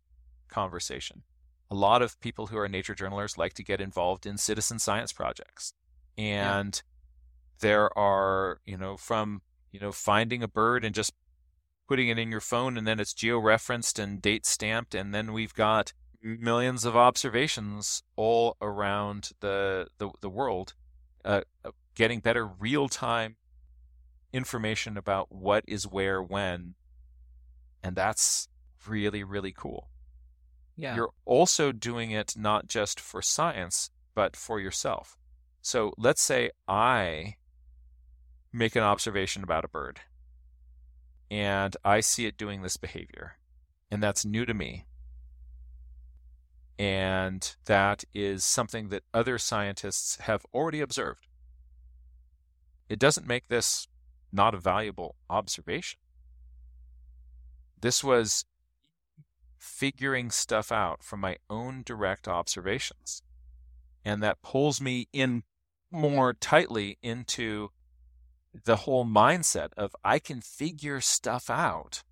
conversation. 0.48 1.22
A 1.70 1.74
lot 1.74 2.02
of 2.02 2.20
people 2.20 2.48
who 2.48 2.58
are 2.58 2.68
nature 2.68 2.94
journalists 2.94 3.38
like 3.38 3.54
to 3.54 3.64
get 3.64 3.80
involved 3.80 4.26
in 4.26 4.36
citizen 4.36 4.78
science 4.78 5.12
projects. 5.12 5.72
And 6.16 6.74
yeah. 6.76 7.60
there 7.60 7.98
are, 7.98 8.60
you 8.64 8.76
know, 8.76 8.96
from, 8.96 9.42
you 9.72 9.80
know, 9.80 9.90
finding 9.90 10.42
a 10.42 10.48
bird 10.48 10.84
and 10.84 10.94
just 10.94 11.12
putting 11.86 12.08
it 12.08 12.18
in 12.18 12.30
your 12.30 12.40
phone 12.40 12.76
and 12.76 12.86
then 12.86 12.98
it's 13.00 13.12
geo-referenced 13.12 13.98
and 13.98 14.22
date 14.22 14.46
stamped 14.46 14.94
and 14.94 15.14
then 15.14 15.32
we've 15.32 15.54
got 15.54 15.92
millions 16.22 16.84
of 16.84 16.96
observations 16.96 18.02
all 18.16 18.56
around 18.62 19.30
the 19.40 19.86
the, 19.98 20.10
the 20.20 20.30
world 20.30 20.74
uh, 21.24 21.42
uh 21.64 21.70
getting 21.94 22.20
better 22.20 22.46
real-time 22.46 23.36
information 24.32 24.96
about 24.96 25.30
what 25.30 25.62
is 25.68 25.86
where 25.86 26.22
when 26.22 26.74
and 27.82 27.94
that's 27.94 28.48
really 28.88 29.22
really 29.22 29.52
cool. 29.52 29.88
Yeah. 30.76 30.96
You're 30.96 31.12
also 31.24 31.70
doing 31.70 32.10
it 32.10 32.34
not 32.36 32.66
just 32.66 32.98
for 32.98 33.22
science 33.22 33.90
but 34.14 34.36
for 34.36 34.58
yourself. 34.58 35.16
So 35.60 35.92
let's 35.98 36.22
say 36.22 36.50
i 36.66 37.34
make 38.52 38.76
an 38.76 38.82
observation 38.82 39.42
about 39.42 39.64
a 39.64 39.68
bird 39.68 40.00
and 41.34 41.76
I 41.84 41.98
see 41.98 42.26
it 42.26 42.38
doing 42.38 42.62
this 42.62 42.76
behavior. 42.76 43.38
And 43.90 44.00
that's 44.00 44.24
new 44.24 44.46
to 44.46 44.54
me. 44.54 44.84
And 46.78 47.56
that 47.64 48.04
is 48.14 48.44
something 48.44 48.90
that 48.90 49.02
other 49.12 49.36
scientists 49.38 50.16
have 50.20 50.46
already 50.54 50.80
observed. 50.80 51.26
It 52.88 53.00
doesn't 53.00 53.26
make 53.26 53.48
this 53.48 53.88
not 54.32 54.54
a 54.54 54.58
valuable 54.58 55.16
observation. 55.28 55.98
This 57.80 58.04
was 58.04 58.44
figuring 59.58 60.30
stuff 60.30 60.70
out 60.70 61.02
from 61.02 61.18
my 61.18 61.38
own 61.50 61.82
direct 61.84 62.28
observations. 62.28 63.22
And 64.04 64.22
that 64.22 64.40
pulls 64.40 64.80
me 64.80 65.08
in 65.12 65.42
more 65.90 66.32
tightly 66.32 66.96
into 67.02 67.70
the 68.64 68.76
whole 68.76 69.04
mindset 69.04 69.72
of 69.76 69.94
I 70.04 70.18
can 70.18 70.40
figure 70.40 71.00
stuff 71.00 71.50
out 71.50 72.02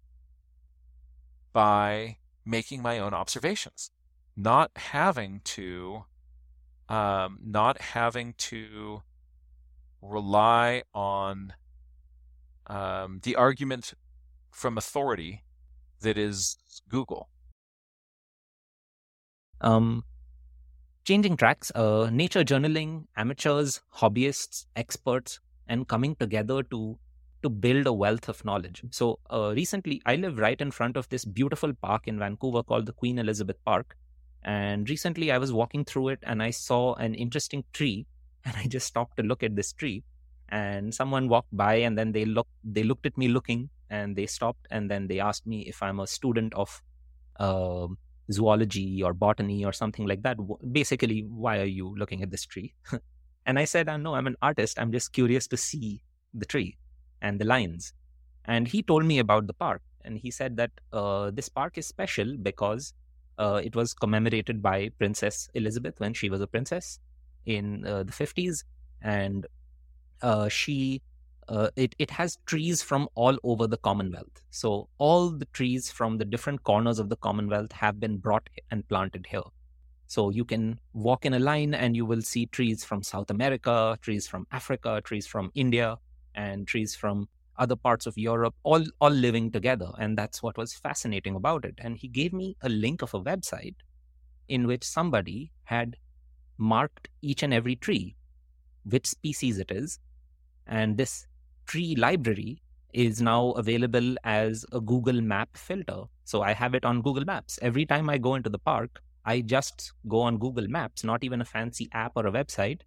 by 1.53 2.17
making 2.45 2.83
my 2.83 2.99
own 2.99 3.15
observations, 3.15 3.91
not 4.37 4.71
having 4.77 5.41
to, 5.45 6.05
um, 6.89 7.39
not 7.45 7.81
having 7.81 8.35
to 8.39 9.03
rely 10.01 10.83
on 10.93 11.55
um, 12.67 13.21
the 13.23 13.37
argument 13.37 13.95
from 14.51 14.77
authority 14.77 15.45
that 16.01 16.19
is 16.19 16.57
Google. 16.89 17.29
Um, 19.61 20.03
changing 21.05 21.37
tracks, 21.37 21.71
uh, 21.75 22.11
nature 22.11 22.43
journaling, 22.43 23.07
amateurs, 23.17 23.81
hobbyists, 23.99 24.67
experts, 24.75 25.39
and 25.69 25.89
coming 25.89 26.15
together 26.17 26.63
to 26.65 26.99
to 27.43 27.51
build 27.51 27.87
a 27.87 27.93
wealth 27.93 28.29
of 28.29 28.45
knowledge. 28.45 28.83
So 28.91 29.19
uh, 29.31 29.53
recently, 29.55 30.01
I 30.07 30.17
live 30.17 30.39
right 30.39 30.61
in 30.61 30.71
front 30.71 30.97
of 30.97 31.09
this 31.09 31.25
beautiful 31.25 31.73
park 31.75 32.07
in 32.07 32.19
Vancouver 32.19 32.63
called 32.63 32.87
the 32.87 32.93
Queen 32.93 33.19
Elizabeth 33.19 33.57
Park, 33.65 33.97
And 34.45 34.89
recently 34.89 35.31
I 35.33 35.39
was 35.39 35.53
walking 35.53 35.85
through 35.85 36.09
it 36.11 36.21
and 36.23 36.43
I 36.43 36.51
saw 36.51 36.95
an 36.95 37.15
interesting 37.15 37.65
tree 37.73 38.07
and 38.45 38.57
I 38.57 38.67
just 38.67 38.87
stopped 38.87 39.17
to 39.19 39.23
look 39.23 39.43
at 39.43 39.57
this 39.57 39.73
tree. 39.73 40.05
And 40.49 40.95
someone 40.95 41.29
walked 41.29 41.57
by 41.57 41.75
and 41.77 41.97
then 41.97 42.13
they 42.13 42.25
looked 42.27 42.51
they 42.63 42.83
looked 42.83 43.07
at 43.07 43.17
me 43.17 43.29
looking 43.29 43.71
and 43.89 44.17
they 44.17 44.27
stopped 44.27 44.67
and 44.71 44.91
then 44.91 45.07
they 45.07 45.19
asked 45.19 45.47
me 45.47 45.63
if 45.63 45.83
I'm 45.83 46.01
a 46.01 46.07
student 46.07 46.53
of 46.55 46.83
uh, 47.41 47.87
zoology 48.31 49.03
or 49.03 49.15
botany 49.15 49.65
or 49.65 49.73
something 49.73 50.07
like 50.07 50.23
that. 50.23 50.37
Basically, 50.73 51.23
why 51.23 51.59
are 51.61 51.73
you 51.79 51.95
looking 51.97 52.23
at 52.23 52.31
this 52.31 52.45
tree? 52.45 52.75
and 53.47 53.59
I 53.59 53.65
said, 53.65 53.89
oh, 53.89 53.97
no, 53.97 54.15
I'm 54.15 54.27
an 54.27 54.37
artist. 54.43 54.79
I'm 54.79 54.93
just 54.93 55.13
curious 55.13 55.47
to 55.49 55.57
see 55.57 56.03
the 56.35 56.47
tree 56.47 56.77
and 57.21 57.41
the 57.41 57.45
lines. 57.45 57.93
And 58.45 58.67
he 58.67 58.83
told 58.83 59.05
me 59.05 59.19
about 59.19 59.47
the 59.47 59.55
park. 59.55 59.83
And 60.05 60.19
he 60.19 60.31
said 60.31 60.57
that 60.57 60.71
uh, 60.93 61.31
this 61.31 61.49
park 61.49 61.79
is 61.79 61.87
special 61.87 62.37
because 62.37 62.95
uh, 63.39 63.61
it 63.63 63.77
was 63.77 63.95
commemorated 63.95 64.63
by 64.63 64.91
Princess 64.99 65.49
Elizabeth 65.55 65.99
when 65.99 66.13
she 66.13 66.29
was 66.29 66.41
a 66.41 66.47
princess 66.47 66.99
in 67.47 67.87
uh, 67.87 68.03
the 68.03 68.13
50s. 68.13 68.65
And 69.03 69.47
uh, 70.23 70.49
she 70.49 71.03
uh, 71.49 71.69
it, 71.77 71.95
it 71.99 72.11
has 72.11 72.39
trees 72.47 72.83
from 72.83 73.09
all 73.15 73.37
over 73.43 73.67
the 73.67 73.77
Commonwealth. 73.77 74.43
So 74.51 74.89
all 74.99 75.31
the 75.31 75.47
trees 75.47 75.91
from 75.91 76.19
the 76.19 76.25
different 76.25 76.63
corners 76.63 76.99
of 76.99 77.09
the 77.09 77.17
Commonwealth 77.17 77.73
have 77.73 77.99
been 77.99 78.19
brought 78.19 78.49
and 78.71 78.87
planted 78.89 79.27
here. 79.29 79.43
So 80.13 80.29
you 80.29 80.45
can 80.45 80.79
walk 80.93 81.25
in 81.25 81.33
a 81.33 81.39
line 81.39 81.73
and 81.73 81.97
you 81.97 82.05
will 82.05 82.21
see 82.21 82.45
trees 82.45 82.85
from 82.85 83.03
South 83.03 83.31
America, 83.31 83.97
trees 84.03 84.27
from 84.27 84.47
Africa, 84.53 85.01
trees 85.03 85.27
from 85.27 85.51
India, 85.55 85.97
and 86.35 86.69
trees 86.69 86.95
from 86.95 87.31
other 87.57 87.77
parts 87.77 88.05
of 88.05 88.19
Europe, 88.19 88.55
all, 88.63 88.85
all 89.01 89.09
living 89.09 89.51
together. 89.51 89.91
And 89.99 90.19
that's 90.19 90.43
what 90.43 90.59
was 90.59 90.75
fascinating 90.75 91.35
about 91.35 91.65
it. 91.65 91.77
And 91.79 91.97
he 91.97 92.09
gave 92.09 92.35
me 92.35 92.59
a 92.61 92.69
link 92.69 93.01
of 93.01 93.15
a 93.15 93.23
website 93.23 93.77
in 94.49 94.67
which 94.67 94.85
somebody 94.85 95.51
had 95.65 95.97
marked 96.59 97.09
each 97.23 97.43
and 97.43 97.55
every 97.55 97.77
tree, 97.77 98.15
which 98.85 99.07
species 99.07 99.59
it 99.59 99.71
is. 99.71 99.99
And 100.67 100.99
this 100.99 101.27
tree 101.65 101.95
library 101.97 102.61
is 102.93 103.23
now 103.23 103.53
available 103.53 104.17
as 104.25 104.67
a 104.73 104.81
Google 104.83 105.23
map 105.23 105.57
filter. 105.57 106.03
So 106.25 106.43
I 106.43 106.53
have 106.53 106.75
it 106.75 106.85
on 106.85 107.01
Google 107.01 107.25
Maps. 107.25 107.59
Every 107.63 107.87
time 107.87 108.11
I 108.11 108.19
go 108.19 108.35
into 108.35 108.51
the 108.51 108.59
park, 108.59 109.01
I 109.25 109.41
just 109.41 109.93
go 110.09 110.21
on 110.21 110.39
Google 110.39 110.69
Maps, 110.69 111.05
not 111.05 111.25
even 111.25 111.41
a 111.41 111.45
fancy 111.45 111.89
app 111.93 112.13
or 112.17 112.27
a 112.27 112.33
website, 112.33 112.81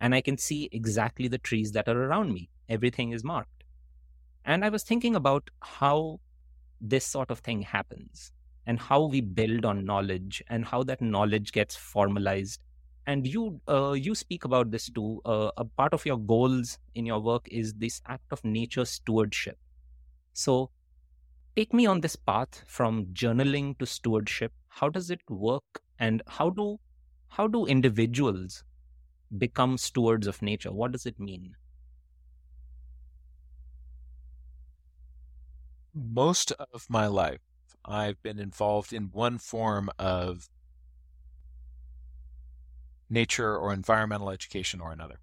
and 0.00 0.14
I 0.14 0.20
can 0.20 0.38
see 0.38 0.68
exactly 0.72 1.28
the 1.28 1.38
trees 1.38 1.72
that 1.72 1.88
are 1.88 2.04
around 2.04 2.32
me. 2.32 2.50
Everything 2.68 3.12
is 3.12 3.24
marked. 3.24 3.64
And 4.44 4.64
I 4.64 4.68
was 4.68 4.82
thinking 4.82 5.14
about 5.14 5.50
how 5.60 6.20
this 6.80 7.04
sort 7.04 7.30
of 7.30 7.40
thing 7.40 7.62
happens 7.62 8.32
and 8.66 8.78
how 8.78 9.04
we 9.04 9.20
build 9.20 9.64
on 9.64 9.84
knowledge 9.84 10.42
and 10.48 10.64
how 10.64 10.82
that 10.84 11.00
knowledge 11.00 11.52
gets 11.52 11.76
formalized 11.76 12.60
and 13.06 13.26
you 13.26 13.60
uh, 13.68 13.92
you 13.92 14.14
speak 14.14 14.44
about 14.44 14.70
this 14.70 14.88
too 14.90 15.20
uh, 15.24 15.50
a 15.56 15.64
part 15.64 15.92
of 15.94 16.04
your 16.06 16.18
goals 16.18 16.78
in 16.94 17.06
your 17.06 17.20
work 17.20 17.48
is 17.50 17.74
this 17.74 18.00
act 18.06 18.32
of 18.32 18.44
nature 18.44 18.84
stewardship 18.84 19.58
so 20.32 20.70
take 21.60 21.74
me 21.74 21.84
on 21.84 22.00
this 22.00 22.16
path 22.16 22.64
from 22.66 23.04
journaling 23.12 23.76
to 23.78 23.84
stewardship? 23.84 24.50
How 24.68 24.88
does 24.88 25.10
it 25.10 25.20
work? 25.28 25.82
And 25.98 26.22
how 26.26 26.48
do 26.48 26.78
how 27.28 27.46
do 27.48 27.66
individuals 27.66 28.64
become 29.36 29.76
stewards 29.76 30.26
of 30.26 30.40
nature? 30.40 30.72
What 30.72 30.92
does 30.92 31.04
it 31.04 31.20
mean? 31.20 31.56
Most 35.94 36.52
of 36.52 36.86
my 36.88 37.06
life 37.06 37.40
i've 37.84 38.22
been 38.22 38.38
involved 38.38 38.92
in 38.92 39.04
one 39.10 39.38
form 39.38 39.88
of 39.98 40.48
nature 43.08 43.56
or 43.56 43.72
environmental 43.72 44.30
education 44.30 44.80
or 44.80 44.92
another. 44.92 45.18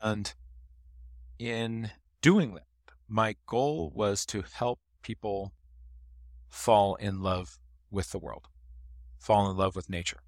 And 0.00 0.34
in 1.38 1.90
doing 2.20 2.54
that, 2.54 2.66
my 3.08 3.36
goal 3.46 3.92
was 3.94 4.24
to 4.26 4.42
help 4.52 4.80
people 5.02 5.52
fall 6.48 6.94
in 6.96 7.22
love 7.22 7.58
with 7.90 8.10
the 8.10 8.18
world, 8.18 8.48
fall 9.18 9.50
in 9.50 9.56
love 9.56 9.76
with 9.76 9.90
nature, 9.90 10.20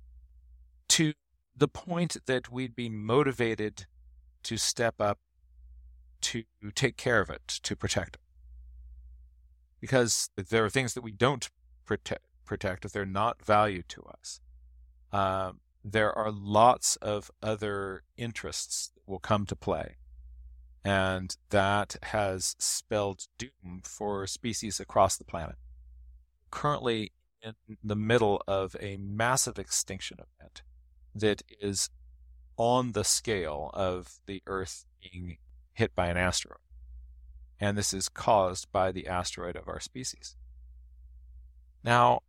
to 0.89 1.15
the 1.57 1.69
point 1.69 2.17
that 2.27 2.51
we'd 2.51 2.77
be 2.77 2.89
motivated 2.89 3.87
to 4.43 4.57
step 4.57 5.01
up 5.01 5.19
to 6.21 6.45
take 6.75 6.97
care 6.97 7.21
of 7.21 7.31
it, 7.31 7.47
to 7.47 7.77
protect 7.77 8.17
it. 8.17 8.21
Because 9.81 10.31
there 10.37 10.65
are 10.65 10.71
things 10.71 10.95
that 10.95 11.03
we 11.03 11.13
don't 11.13 11.49
protect, 11.85 12.25
protect 12.45 12.85
if 12.85 12.93
they're 12.93 13.07
not 13.07 13.45
valued 13.45 13.89
to 13.91 14.03
us. 14.03 14.41
Um, 15.13 15.61
there 15.85 16.13
are 16.13 16.33
lots 16.33 16.97
of 16.97 17.31
other 17.43 18.03
interests 18.17 18.91
that 18.95 19.11
will 19.11 19.21
come 19.21 19.47
to 19.47 19.55
play. 19.55 19.97
And 20.86 21.36
that 21.50 21.97
has 22.05 22.55
spelled 22.60 23.26
doom 23.39 23.82
for 23.82 24.24
species 24.28 24.78
across 24.78 25.16
the 25.16 25.24
planet. 25.24 25.56
Currently 26.52 27.10
in 27.42 27.55
the 27.82 27.97
middle 27.97 28.40
of 28.47 28.76
a 28.78 28.97
massive 28.97 29.58
extinction 29.58 30.18
event 30.18 30.62
that 31.12 31.42
is 31.60 31.90
on 32.56 32.92
the 32.92 33.02
scale 33.02 33.73
of 33.74 34.20
the 34.26 34.44
Earth 34.47 34.84
being 35.02 35.39
hit 35.73 35.92
by 35.92 36.06
an 36.06 36.16
asteroid. 36.16 36.60
And 37.58 37.76
this 37.76 37.92
is 37.92 38.08
caused 38.08 38.70
by 38.70 38.92
the 38.92 39.08
asteroid 39.08 39.56
of 39.56 39.66
our 39.66 39.81
species. 39.81 40.36
Now, 41.82 42.20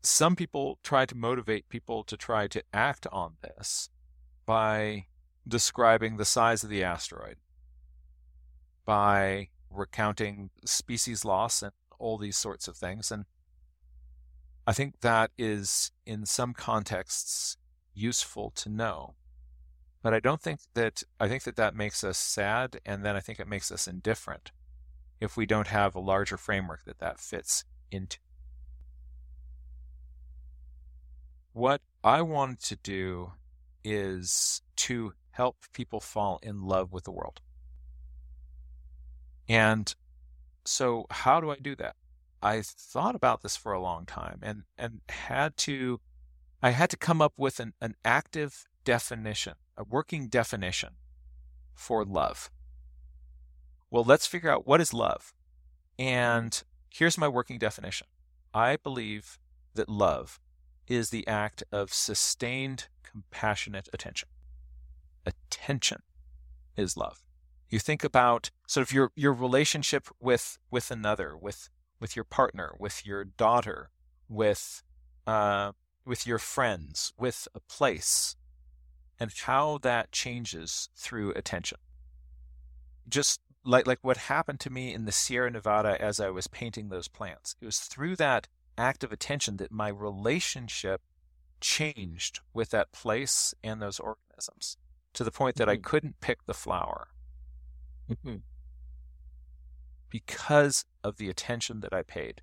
some 0.00 0.36
people 0.36 0.78
try 0.82 1.04
to 1.04 1.14
motivate 1.14 1.68
people 1.68 2.02
to 2.04 2.16
try 2.16 2.46
to 2.48 2.62
act 2.72 3.06
on 3.12 3.34
this 3.42 3.90
by 4.46 5.04
describing 5.46 6.16
the 6.16 6.24
size 6.24 6.62
of 6.62 6.70
the 6.70 6.84
asteroid, 6.84 7.36
by 8.84 9.48
recounting 9.70 10.50
species 10.64 11.24
loss 11.24 11.62
and 11.62 11.72
all 11.98 12.18
these 12.18 12.36
sorts 12.36 12.68
of 12.68 12.76
things. 12.76 13.10
And 13.10 13.24
I 14.66 14.72
think 14.72 15.00
that 15.00 15.30
is, 15.38 15.92
in 16.06 16.26
some 16.26 16.52
contexts, 16.52 17.56
useful 17.94 18.50
to 18.56 18.68
know. 18.68 19.14
But 20.02 20.14
I 20.14 20.20
don't 20.20 20.40
think 20.40 20.60
that, 20.74 21.02
I 21.20 21.28
think 21.28 21.44
that 21.44 21.56
that 21.56 21.76
makes 21.76 22.02
us 22.02 22.18
sad, 22.18 22.80
and 22.84 23.04
then 23.04 23.16
I 23.16 23.20
think 23.20 23.38
it 23.38 23.48
makes 23.48 23.70
us 23.70 23.86
indifferent 23.86 24.50
if 25.20 25.36
we 25.36 25.46
don't 25.46 25.68
have 25.68 25.94
a 25.94 26.00
larger 26.00 26.36
framework 26.36 26.84
that 26.84 26.98
that 26.98 27.20
fits 27.20 27.64
into. 27.90 28.18
What 31.52 31.82
I 32.02 32.22
wanted 32.22 32.60
to 32.64 32.76
do 32.76 33.32
is 33.84 34.62
to 34.76 35.12
help 35.32 35.56
people 35.72 36.00
fall 36.00 36.38
in 36.42 36.62
love 36.62 36.92
with 36.92 37.04
the 37.04 37.10
world. 37.10 37.40
And 39.48 39.94
so, 40.64 41.06
how 41.10 41.40
do 41.40 41.50
I 41.50 41.56
do 41.56 41.74
that? 41.76 41.96
I 42.42 42.62
thought 42.62 43.14
about 43.14 43.42
this 43.42 43.56
for 43.56 43.72
a 43.72 43.80
long 43.80 44.06
time 44.06 44.40
and, 44.42 44.62
and 44.76 45.00
had 45.08 45.56
to, 45.58 46.00
I 46.62 46.70
had 46.70 46.90
to 46.90 46.96
come 46.96 47.20
up 47.22 47.34
with 47.36 47.60
an, 47.60 47.72
an 47.80 47.94
active 48.04 48.64
definition, 48.84 49.54
a 49.76 49.84
working 49.84 50.28
definition 50.28 50.94
for 51.74 52.04
love. 52.04 52.50
Well, 53.90 54.04
let's 54.04 54.26
figure 54.26 54.50
out 54.50 54.66
what 54.66 54.80
is 54.80 54.94
love. 54.94 55.32
And 55.98 56.62
here's 56.90 57.18
my 57.18 57.28
working 57.28 57.58
definition 57.58 58.06
I 58.54 58.76
believe 58.76 59.38
that 59.74 59.88
love 59.88 60.40
is 60.88 61.10
the 61.10 61.26
act 61.26 61.62
of 61.72 61.92
sustained, 61.92 62.88
compassionate 63.02 63.88
attention. 63.92 64.28
Attention 65.24 66.02
is 66.76 66.96
love. 66.96 67.22
You 67.68 67.78
think 67.78 68.04
about 68.04 68.50
sort 68.66 68.86
of 68.86 68.92
your, 68.92 69.12
your 69.16 69.32
relationship 69.32 70.08
with, 70.20 70.58
with 70.70 70.90
another, 70.90 71.36
with, 71.36 71.70
with 72.00 72.14
your 72.14 72.24
partner, 72.24 72.74
with 72.78 73.06
your 73.06 73.24
daughter, 73.24 73.90
with, 74.28 74.82
uh, 75.26 75.72
with 76.04 76.26
your 76.26 76.38
friends, 76.38 77.12
with 77.18 77.48
a 77.54 77.60
place, 77.60 78.36
and 79.18 79.32
how 79.44 79.78
that 79.78 80.12
changes 80.12 80.90
through 80.96 81.32
attention. 81.32 81.78
Just 83.08 83.40
like, 83.64 83.86
like 83.86 84.00
what 84.02 84.16
happened 84.16 84.60
to 84.60 84.70
me 84.70 84.92
in 84.92 85.04
the 85.04 85.12
Sierra 85.12 85.50
Nevada 85.50 86.00
as 86.00 86.20
I 86.20 86.30
was 86.30 86.48
painting 86.48 86.88
those 86.88 87.08
plants. 87.08 87.56
It 87.60 87.64
was 87.64 87.78
through 87.78 88.16
that 88.16 88.48
act 88.76 89.04
of 89.04 89.12
attention 89.12 89.56
that 89.58 89.72
my 89.72 89.88
relationship 89.88 91.00
changed 91.60 92.40
with 92.52 92.70
that 92.70 92.92
place 92.92 93.54
and 93.62 93.80
those 93.80 94.00
organisms 94.00 94.76
to 95.14 95.24
the 95.24 95.30
point 95.30 95.56
that 95.56 95.68
mm-hmm. 95.68 95.84
I 95.84 95.88
couldn't 95.88 96.20
pick 96.20 96.46
the 96.46 96.54
flower 96.54 97.08
mm-hmm. 98.10 98.36
because 100.10 100.84
of 101.04 101.16
the 101.16 101.28
attention 101.28 101.80
that 101.80 101.92
I 101.92 102.02
paid. 102.02 102.42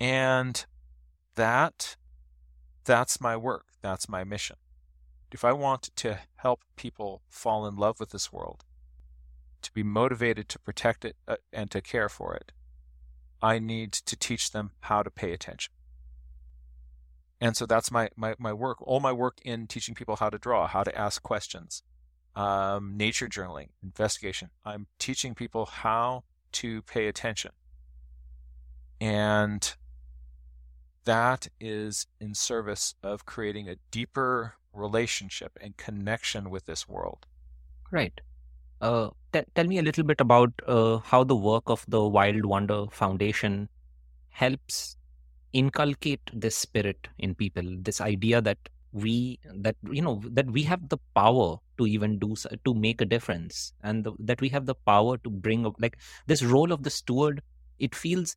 And 0.00 0.64
that 1.34 1.96
that's 2.84 3.20
my 3.20 3.36
work. 3.36 3.66
That's 3.82 4.08
my 4.08 4.24
mission. 4.24 4.56
If 5.30 5.44
I 5.44 5.52
want 5.52 5.90
to 5.96 6.18
help 6.36 6.60
people 6.76 7.22
fall 7.28 7.66
in 7.66 7.76
love 7.76 8.00
with 8.00 8.10
this 8.10 8.32
world, 8.32 8.64
to 9.60 9.72
be 9.72 9.82
motivated 9.82 10.48
to 10.48 10.58
protect 10.58 11.04
it 11.04 11.16
uh, 11.26 11.36
and 11.52 11.70
to 11.70 11.80
care 11.82 12.08
for 12.08 12.34
it, 12.34 12.52
I 13.42 13.58
need 13.58 13.92
to 13.92 14.16
teach 14.16 14.52
them 14.52 14.70
how 14.80 15.02
to 15.02 15.10
pay 15.10 15.32
attention. 15.32 15.74
And 17.40 17.56
so 17.56 17.66
that's 17.66 17.90
my, 17.90 18.08
my, 18.16 18.34
my 18.38 18.52
work, 18.52 18.78
all 18.80 19.00
my 19.00 19.12
work 19.12 19.38
in 19.44 19.66
teaching 19.66 19.94
people 19.94 20.16
how 20.16 20.28
to 20.28 20.38
draw, 20.38 20.66
how 20.66 20.82
to 20.82 20.96
ask 20.98 21.22
questions, 21.22 21.82
um, 22.34 22.96
nature 22.96 23.28
journaling, 23.28 23.68
investigation. 23.82 24.50
I'm 24.64 24.86
teaching 24.98 25.34
people 25.34 25.66
how 25.66 26.24
to 26.52 26.82
pay 26.82 27.06
attention. 27.06 27.52
And 29.00 29.74
that 31.04 31.48
is 31.60 32.06
in 32.20 32.34
service 32.34 32.94
of 33.02 33.24
creating 33.24 33.68
a 33.68 33.76
deeper 33.90 34.54
relationship 34.72 35.56
and 35.60 35.76
connection 35.76 36.50
with 36.50 36.66
this 36.66 36.88
world. 36.88 37.24
Right. 37.90 38.20
Uh, 38.80 39.10
t- 39.32 39.42
tell 39.54 39.66
me 39.66 39.78
a 39.78 39.82
little 39.82 40.04
bit 40.04 40.20
about 40.20 40.52
uh, 40.66 40.98
how 40.98 41.24
the 41.24 41.36
work 41.36 41.64
of 41.66 41.84
the 41.88 42.06
Wild 42.06 42.44
Wonder 42.44 42.86
Foundation 42.90 43.68
helps 44.28 44.97
inculcate 45.52 46.30
this 46.32 46.56
spirit 46.56 47.08
in 47.18 47.34
people. 47.34 47.64
This 47.80 48.00
idea 48.00 48.40
that 48.40 48.58
we 48.92 49.38
that 49.54 49.76
you 49.90 50.00
know 50.00 50.22
that 50.24 50.50
we 50.50 50.62
have 50.62 50.88
the 50.88 50.98
power 51.14 51.58
to 51.76 51.86
even 51.86 52.18
do 52.18 52.34
to 52.64 52.74
make 52.74 53.00
a 53.00 53.04
difference, 53.04 53.72
and 53.82 54.04
the, 54.04 54.12
that 54.18 54.40
we 54.40 54.48
have 54.48 54.66
the 54.66 54.74
power 54.74 55.18
to 55.18 55.30
bring 55.30 55.66
up 55.66 55.74
like 55.78 55.98
this 56.26 56.42
role 56.42 56.72
of 56.72 56.82
the 56.82 56.90
steward. 56.90 57.42
It 57.78 57.94
feels 57.94 58.36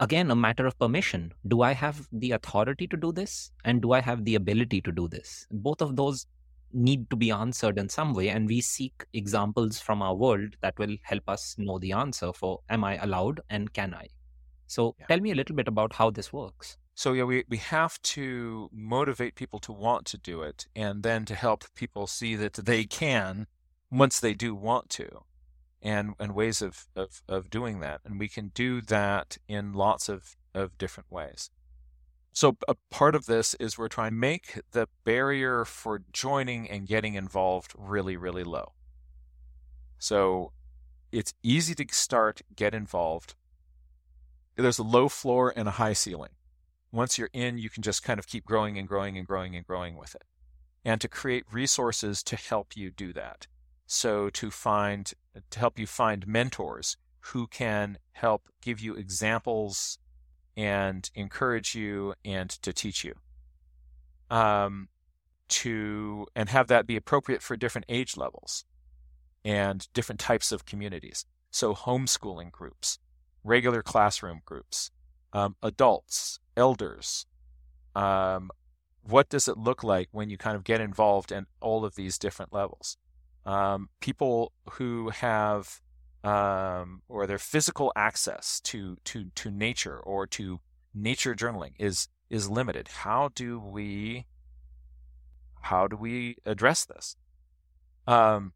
again 0.00 0.30
a 0.30 0.36
matter 0.36 0.66
of 0.66 0.78
permission. 0.78 1.32
Do 1.46 1.62
I 1.62 1.72
have 1.72 2.08
the 2.12 2.32
authority 2.32 2.86
to 2.88 2.96
do 2.96 3.12
this, 3.12 3.50
and 3.64 3.82
do 3.82 3.92
I 3.92 4.00
have 4.00 4.24
the 4.24 4.34
ability 4.34 4.80
to 4.82 4.92
do 4.92 5.08
this? 5.08 5.46
Both 5.50 5.82
of 5.82 5.96
those 5.96 6.26
need 6.72 7.08
to 7.10 7.16
be 7.16 7.30
answered 7.30 7.78
in 7.78 7.88
some 7.88 8.12
way 8.12 8.28
and 8.28 8.48
we 8.48 8.60
seek 8.60 9.04
examples 9.12 9.78
from 9.80 10.02
our 10.02 10.14
world 10.14 10.56
that 10.60 10.78
will 10.78 10.96
help 11.02 11.28
us 11.28 11.54
know 11.58 11.78
the 11.78 11.92
answer 11.92 12.32
for 12.32 12.60
am 12.68 12.84
i 12.84 12.96
allowed 12.98 13.40
and 13.48 13.72
can 13.72 13.94
i 13.94 14.06
so 14.66 14.94
yeah. 14.98 15.06
tell 15.06 15.20
me 15.20 15.30
a 15.30 15.34
little 15.34 15.56
bit 15.56 15.68
about 15.68 15.94
how 15.94 16.10
this 16.10 16.32
works 16.32 16.76
so 16.94 17.12
yeah 17.12 17.24
we, 17.24 17.44
we 17.48 17.56
have 17.56 18.00
to 18.02 18.68
motivate 18.72 19.34
people 19.34 19.58
to 19.58 19.72
want 19.72 20.04
to 20.06 20.18
do 20.18 20.42
it 20.42 20.66
and 20.74 21.02
then 21.02 21.24
to 21.24 21.34
help 21.34 21.64
people 21.74 22.06
see 22.06 22.34
that 22.34 22.54
they 22.54 22.84
can 22.84 23.46
once 23.90 24.20
they 24.20 24.34
do 24.34 24.54
want 24.54 24.88
to 24.88 25.22
and 25.82 26.14
and 26.18 26.34
ways 26.34 26.62
of, 26.62 26.86
of, 26.96 27.22
of 27.28 27.50
doing 27.50 27.80
that 27.80 28.00
and 28.04 28.18
we 28.18 28.28
can 28.28 28.48
do 28.48 28.80
that 28.80 29.38
in 29.46 29.72
lots 29.72 30.08
of, 30.08 30.36
of 30.54 30.76
different 30.78 31.10
ways 31.10 31.50
so 32.36 32.54
a 32.68 32.74
part 32.90 33.14
of 33.14 33.24
this 33.24 33.54
is 33.54 33.78
we're 33.78 33.88
trying 33.88 34.10
to 34.10 34.16
make 34.16 34.60
the 34.72 34.88
barrier 35.04 35.64
for 35.64 36.02
joining 36.12 36.68
and 36.68 36.86
getting 36.86 37.14
involved 37.14 37.72
really, 37.74 38.18
really 38.18 38.44
low. 38.44 38.74
So 39.98 40.52
it's 41.10 41.32
easy 41.42 41.74
to 41.76 41.86
start, 41.92 42.42
get 42.54 42.74
involved. 42.74 43.36
There's 44.56 44.78
a 44.78 44.84
low 44.84 45.08
floor 45.08 45.52
and 45.54 45.68
a 45.68 45.72
high 45.72 45.92
ceiling. 45.92 46.30
Once 46.90 47.18
you're 47.18 47.30
in, 47.32 47.58
you 47.58 47.68
can 47.68 47.82
just 47.82 48.02
kind 48.02 48.18
of 48.18 48.26
keep 48.26 48.44
growing 48.44 48.78
and 48.78 48.88
growing 48.88 49.18
and 49.18 49.26
growing 49.26 49.54
and 49.54 49.66
growing 49.66 49.96
with 49.96 50.14
it. 50.14 50.24
And 50.84 51.00
to 51.00 51.08
create 51.08 51.44
resources 51.52 52.22
to 52.24 52.36
help 52.36 52.76
you 52.76 52.90
do 52.90 53.12
that. 53.12 53.46
So 53.86 54.30
to 54.30 54.50
find, 54.50 55.12
to 55.50 55.58
help 55.58 55.78
you 55.78 55.86
find 55.86 56.26
mentors 56.26 56.96
who 57.20 57.46
can 57.46 57.98
help 58.12 58.48
give 58.62 58.80
you 58.80 58.94
examples 58.94 59.98
and 60.56 61.10
encourage 61.14 61.74
you 61.74 62.14
and 62.24 62.48
to 62.48 62.72
teach 62.72 63.04
you. 63.04 63.14
Um, 64.30 64.88
to 65.48 66.26
and 66.34 66.48
have 66.48 66.66
that 66.68 66.86
be 66.86 66.96
appropriate 66.96 67.42
for 67.42 67.56
different 67.56 67.84
age 67.88 68.16
levels 68.16 68.64
and 69.44 69.86
different 69.92 70.20
types 70.20 70.50
of 70.50 70.64
communities. 70.64 71.24
So 71.50 71.74
homeschooling 71.74 72.50
groups, 72.50 72.98
regular 73.46 73.82
classroom 73.82 74.40
groups, 74.44 74.90
um, 75.32 75.56
adults, 75.62 76.40
elders. 76.56 77.26
Um, 77.94 78.50
what 79.02 79.28
does 79.28 79.48
it 79.48 79.56
look 79.56 79.84
like 79.84 80.08
when 80.10 80.30
you 80.30 80.36
kind 80.36 80.56
of 80.56 80.64
get 80.64 80.80
involved 80.80 81.30
in 81.30 81.46
all 81.60 81.84
of 81.84 81.94
these 81.94 82.18
different 82.18 82.52
levels? 82.52 82.98
Um, 83.44 83.88
people 84.00 84.52
who 84.72 85.10
have 85.10 85.80
um, 86.24 87.02
or 87.08 87.26
their 87.26 87.38
physical 87.38 87.92
access 87.94 88.60
to 88.62 88.96
to 89.04 89.30
to 89.36 89.50
nature 89.50 89.98
or 89.98 90.26
to 90.26 90.60
nature 90.92 91.34
journaling 91.34 91.72
is 91.78 92.08
is 92.28 92.50
limited. 92.50 92.88
How 92.88 93.30
do 93.34 93.60
we 93.60 94.26
how 95.62 95.86
do 95.86 95.96
we 95.96 96.36
address 96.44 96.84
this? 96.84 97.16
Um, 98.08 98.52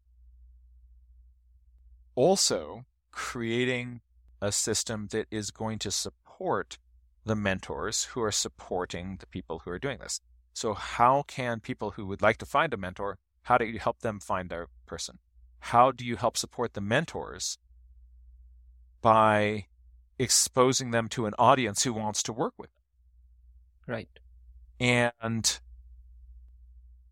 also, 2.15 2.85
creating 3.11 4.01
a 4.41 4.51
system 4.51 5.07
that 5.11 5.27
is 5.31 5.51
going 5.51 5.79
to 5.79 5.91
support 5.91 6.77
the 7.25 7.35
mentors 7.35 8.05
who 8.05 8.21
are 8.21 8.31
supporting 8.31 9.17
the 9.19 9.27
people 9.27 9.59
who 9.59 9.71
are 9.71 9.79
doing 9.79 9.99
this. 9.99 10.21
So, 10.53 10.73
how 10.73 11.23
can 11.27 11.59
people 11.59 11.91
who 11.91 12.05
would 12.07 12.21
like 12.21 12.37
to 12.37 12.45
find 12.45 12.73
a 12.73 12.77
mentor, 12.77 13.17
how 13.43 13.57
do 13.57 13.65
you 13.65 13.79
help 13.79 13.99
them 13.99 14.19
find 14.19 14.49
their 14.49 14.67
person? 14.85 15.19
how 15.61 15.91
do 15.91 16.03
you 16.03 16.15
help 16.15 16.35
support 16.35 16.73
the 16.73 16.81
mentors 16.81 17.57
by 19.01 19.65
exposing 20.17 20.91
them 20.91 21.07
to 21.07 21.25
an 21.27 21.33
audience 21.37 21.83
who 21.83 21.93
wants 21.93 22.23
to 22.23 22.33
work 22.33 22.53
with 22.57 22.69
them? 22.73 23.95
Right. 23.95 24.09
And 24.79 25.59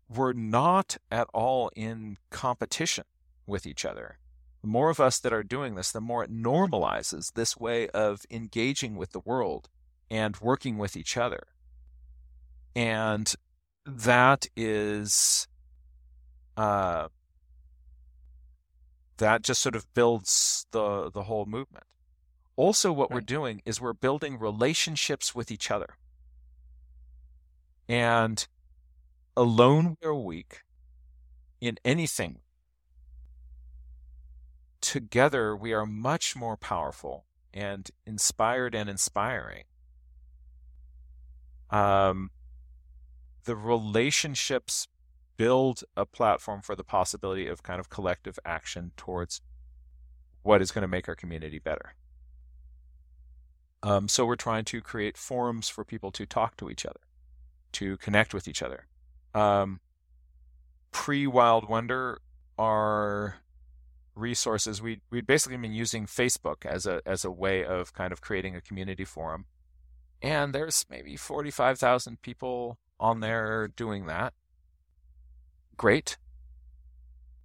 we're 0.08 0.32
not 0.32 0.96
at 1.10 1.28
all 1.32 1.70
in 1.76 2.18
competition 2.30 3.04
with 3.46 3.66
each 3.66 3.84
other. 3.84 4.18
The 4.60 4.68
more 4.68 4.90
of 4.90 5.00
us 5.00 5.18
that 5.20 5.32
are 5.32 5.42
doing 5.42 5.74
this, 5.74 5.90
the 5.90 6.00
more 6.00 6.22
it 6.22 6.32
normalizes 6.32 7.32
this 7.32 7.56
way 7.56 7.88
of 7.88 8.22
engaging 8.30 8.96
with 8.96 9.12
the 9.12 9.20
world 9.20 9.68
and 10.10 10.36
working 10.40 10.76
with 10.76 10.96
each 10.96 11.16
other. 11.16 11.44
And 12.76 13.32
that 13.86 14.46
is 14.54 15.48
uh, 16.56 17.08
that 19.16 19.42
just 19.42 19.62
sort 19.62 19.76
of 19.76 19.92
builds 19.94 20.66
the 20.72 21.10
the 21.10 21.22
whole 21.24 21.46
movement. 21.46 21.84
Also, 22.56 22.92
what 22.92 23.10
right. 23.10 23.16
we're 23.16 23.20
doing 23.22 23.62
is 23.64 23.80
we're 23.80 23.94
building 23.94 24.38
relationships 24.38 25.34
with 25.34 25.50
each 25.50 25.70
other. 25.70 25.94
And 27.88 28.46
alone 29.36 29.96
we're 30.02 30.14
weak 30.14 30.60
in 31.60 31.78
anything. 31.84 32.40
Together 34.90 35.54
we 35.54 35.72
are 35.72 35.86
much 35.86 36.34
more 36.34 36.56
powerful 36.56 37.24
and 37.54 37.92
inspired 38.06 38.74
and 38.74 38.90
inspiring. 38.90 39.62
Um, 41.70 42.32
the 43.44 43.54
relationships 43.54 44.88
build 45.36 45.84
a 45.96 46.04
platform 46.04 46.60
for 46.60 46.74
the 46.74 46.82
possibility 46.82 47.46
of 47.46 47.62
kind 47.62 47.78
of 47.78 47.88
collective 47.88 48.36
action 48.44 48.90
towards 48.96 49.42
what 50.42 50.60
is 50.60 50.72
going 50.72 50.82
to 50.82 50.88
make 50.88 51.08
our 51.08 51.14
community 51.14 51.60
better. 51.60 51.94
Um, 53.84 54.08
so 54.08 54.26
we're 54.26 54.34
trying 54.34 54.64
to 54.64 54.80
create 54.80 55.16
forums 55.16 55.68
for 55.68 55.84
people 55.84 56.10
to 56.10 56.26
talk 56.26 56.56
to 56.56 56.68
each 56.68 56.84
other, 56.84 57.02
to 57.74 57.96
connect 57.98 58.34
with 58.34 58.48
each 58.48 58.60
other. 58.60 58.88
Um, 59.36 59.78
Pre 60.90 61.28
Wild 61.28 61.68
Wonder, 61.68 62.20
our 62.58 63.36
resources 64.14 64.82
we 64.82 65.00
we'd 65.10 65.26
basically 65.26 65.56
been 65.56 65.72
using 65.72 66.06
Facebook 66.06 66.66
as 66.66 66.86
a 66.86 67.00
as 67.06 67.24
a 67.24 67.30
way 67.30 67.64
of 67.64 67.92
kind 67.92 68.12
of 68.12 68.20
creating 68.20 68.56
a 68.56 68.60
community 68.60 69.04
forum, 69.04 69.46
and 70.22 70.54
there's 70.54 70.86
maybe 70.90 71.16
forty 71.16 71.50
five 71.50 71.78
thousand 71.78 72.22
people 72.22 72.78
on 72.98 73.20
there 73.20 73.68
doing 73.68 74.06
that. 74.06 74.34
Great, 75.76 76.18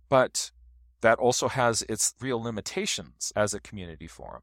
but 0.10 0.52
that 1.02 1.20
also 1.20 1.48
has 1.48 1.84
its 1.84 2.14
real 2.20 2.42
limitations 2.42 3.32
as 3.36 3.54
a 3.54 3.60
community 3.60 4.08
forum. 4.08 4.42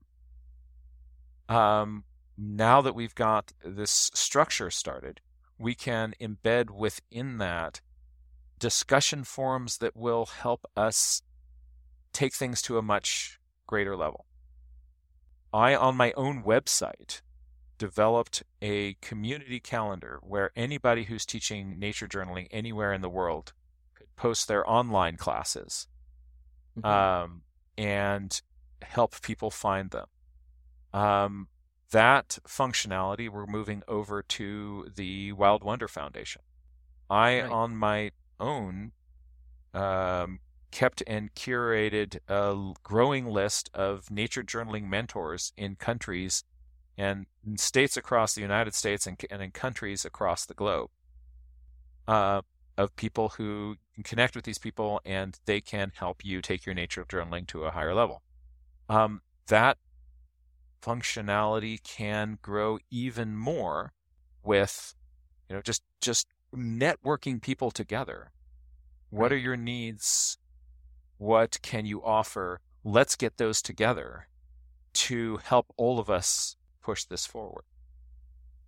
Um, 1.48 2.04
now 2.38 2.80
that 2.80 2.94
we've 2.94 3.14
got 3.14 3.52
this 3.64 4.10
structure 4.14 4.70
started, 4.70 5.20
we 5.58 5.74
can 5.74 6.14
embed 6.20 6.70
within 6.70 7.38
that 7.38 7.80
discussion 8.58 9.24
forums 9.24 9.78
that 9.78 9.96
will 9.96 10.26
help 10.26 10.64
us 10.76 11.22
take 12.12 12.34
things 12.34 12.62
to 12.62 12.78
a 12.78 12.82
much 12.82 13.40
greater 13.66 13.96
level. 13.96 14.26
I, 15.52 15.74
on 15.74 15.96
my 15.96 16.12
own 16.12 16.42
website, 16.42 17.20
developed 17.78 18.42
a 18.62 18.94
community 19.00 19.60
calendar 19.60 20.20
where 20.22 20.50
anybody 20.54 21.04
who's 21.04 21.26
teaching 21.26 21.78
nature 21.78 22.06
journaling 22.06 22.46
anywhere 22.50 22.92
in 22.92 23.00
the 23.00 23.08
world 23.08 23.52
could 23.94 24.14
post 24.16 24.48
their 24.48 24.68
online 24.70 25.16
classes 25.16 25.88
mm-hmm. 26.78 26.86
um, 26.86 27.42
and 27.76 28.40
help 28.82 29.20
people 29.22 29.50
find 29.50 29.90
them. 29.90 30.06
Um, 30.92 31.48
that 31.90 32.38
functionality 32.46 33.28
we're 33.28 33.46
moving 33.46 33.82
over 33.88 34.22
to 34.22 34.88
the 34.94 35.32
Wild 35.32 35.62
Wonder 35.64 35.88
Foundation. 35.88 36.42
I, 37.10 37.40
right. 37.40 37.50
on 37.50 37.76
my 37.76 38.12
own, 38.40 38.92
um, 39.74 40.40
kept 40.72 41.02
and 41.06 41.32
curated 41.34 42.18
a 42.28 42.72
growing 42.82 43.26
list 43.26 43.70
of 43.74 44.10
nature 44.10 44.42
journaling 44.42 44.88
mentors 44.88 45.52
in 45.56 45.76
countries 45.76 46.42
and 46.98 47.26
in 47.46 47.56
states 47.56 47.96
across 47.96 48.34
the 48.34 48.40
United 48.40 48.74
States 48.74 49.06
and, 49.06 49.22
and 49.30 49.42
in 49.42 49.50
countries 49.50 50.04
across 50.04 50.44
the 50.46 50.54
globe 50.54 50.90
uh, 52.08 52.42
of 52.76 52.96
people 52.96 53.30
who 53.30 53.76
can 53.94 54.02
connect 54.02 54.34
with 54.34 54.44
these 54.44 54.58
people 54.58 55.00
and 55.04 55.38
they 55.44 55.60
can 55.60 55.92
help 55.94 56.24
you 56.24 56.40
take 56.40 56.66
your 56.66 56.74
nature 56.74 57.04
journaling 57.04 57.46
to 57.46 57.64
a 57.64 57.70
higher 57.70 57.94
level. 57.94 58.22
Um, 58.88 59.20
that 59.46 59.78
functionality 60.82 61.82
can 61.82 62.38
grow 62.42 62.78
even 62.90 63.36
more 63.36 63.92
with, 64.42 64.94
you 65.48 65.56
know, 65.56 65.62
just 65.62 65.82
just 66.00 66.26
networking 66.54 67.40
people 67.40 67.70
together. 67.70 68.32
What 69.10 69.32
are 69.32 69.38
your 69.38 69.56
needs? 69.56 70.38
What 71.22 71.62
can 71.62 71.86
you 71.86 72.02
offer? 72.02 72.58
Let's 72.82 73.14
get 73.14 73.36
those 73.36 73.62
together 73.62 74.26
to 74.94 75.36
help 75.36 75.66
all 75.76 76.00
of 76.00 76.10
us 76.10 76.56
push 76.82 77.04
this 77.04 77.26
forward. 77.26 77.62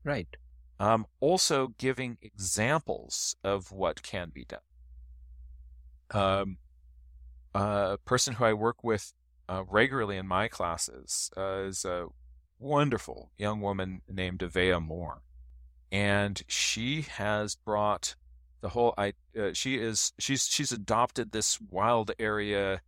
Right. 0.04 0.28
Um, 0.78 1.06
also, 1.18 1.74
giving 1.78 2.16
examples 2.22 3.34
of 3.42 3.72
what 3.72 4.04
can 4.04 4.30
be 4.32 4.44
done. 4.44 4.60
Um, 6.12 6.58
a 7.56 7.98
person 8.04 8.34
who 8.34 8.44
I 8.44 8.52
work 8.52 8.84
with 8.84 9.12
uh, 9.48 9.64
regularly 9.68 10.16
in 10.16 10.28
my 10.28 10.46
classes 10.46 11.32
uh, 11.36 11.64
is 11.64 11.84
a 11.84 12.06
wonderful 12.60 13.32
young 13.36 13.62
woman 13.62 14.02
named 14.08 14.38
Avea 14.44 14.80
Moore, 14.80 15.22
and 15.90 16.40
she 16.46 17.02
has 17.02 17.56
brought 17.56 18.14
the 18.64 18.70
whole. 18.70 18.94
I 18.96 19.12
uh, 19.38 19.50
she 19.52 19.76
is 19.76 20.14
she's 20.18 20.46
she's 20.46 20.72
adopted 20.72 21.32
this 21.32 21.60
wild 21.60 22.12
area 22.18 22.80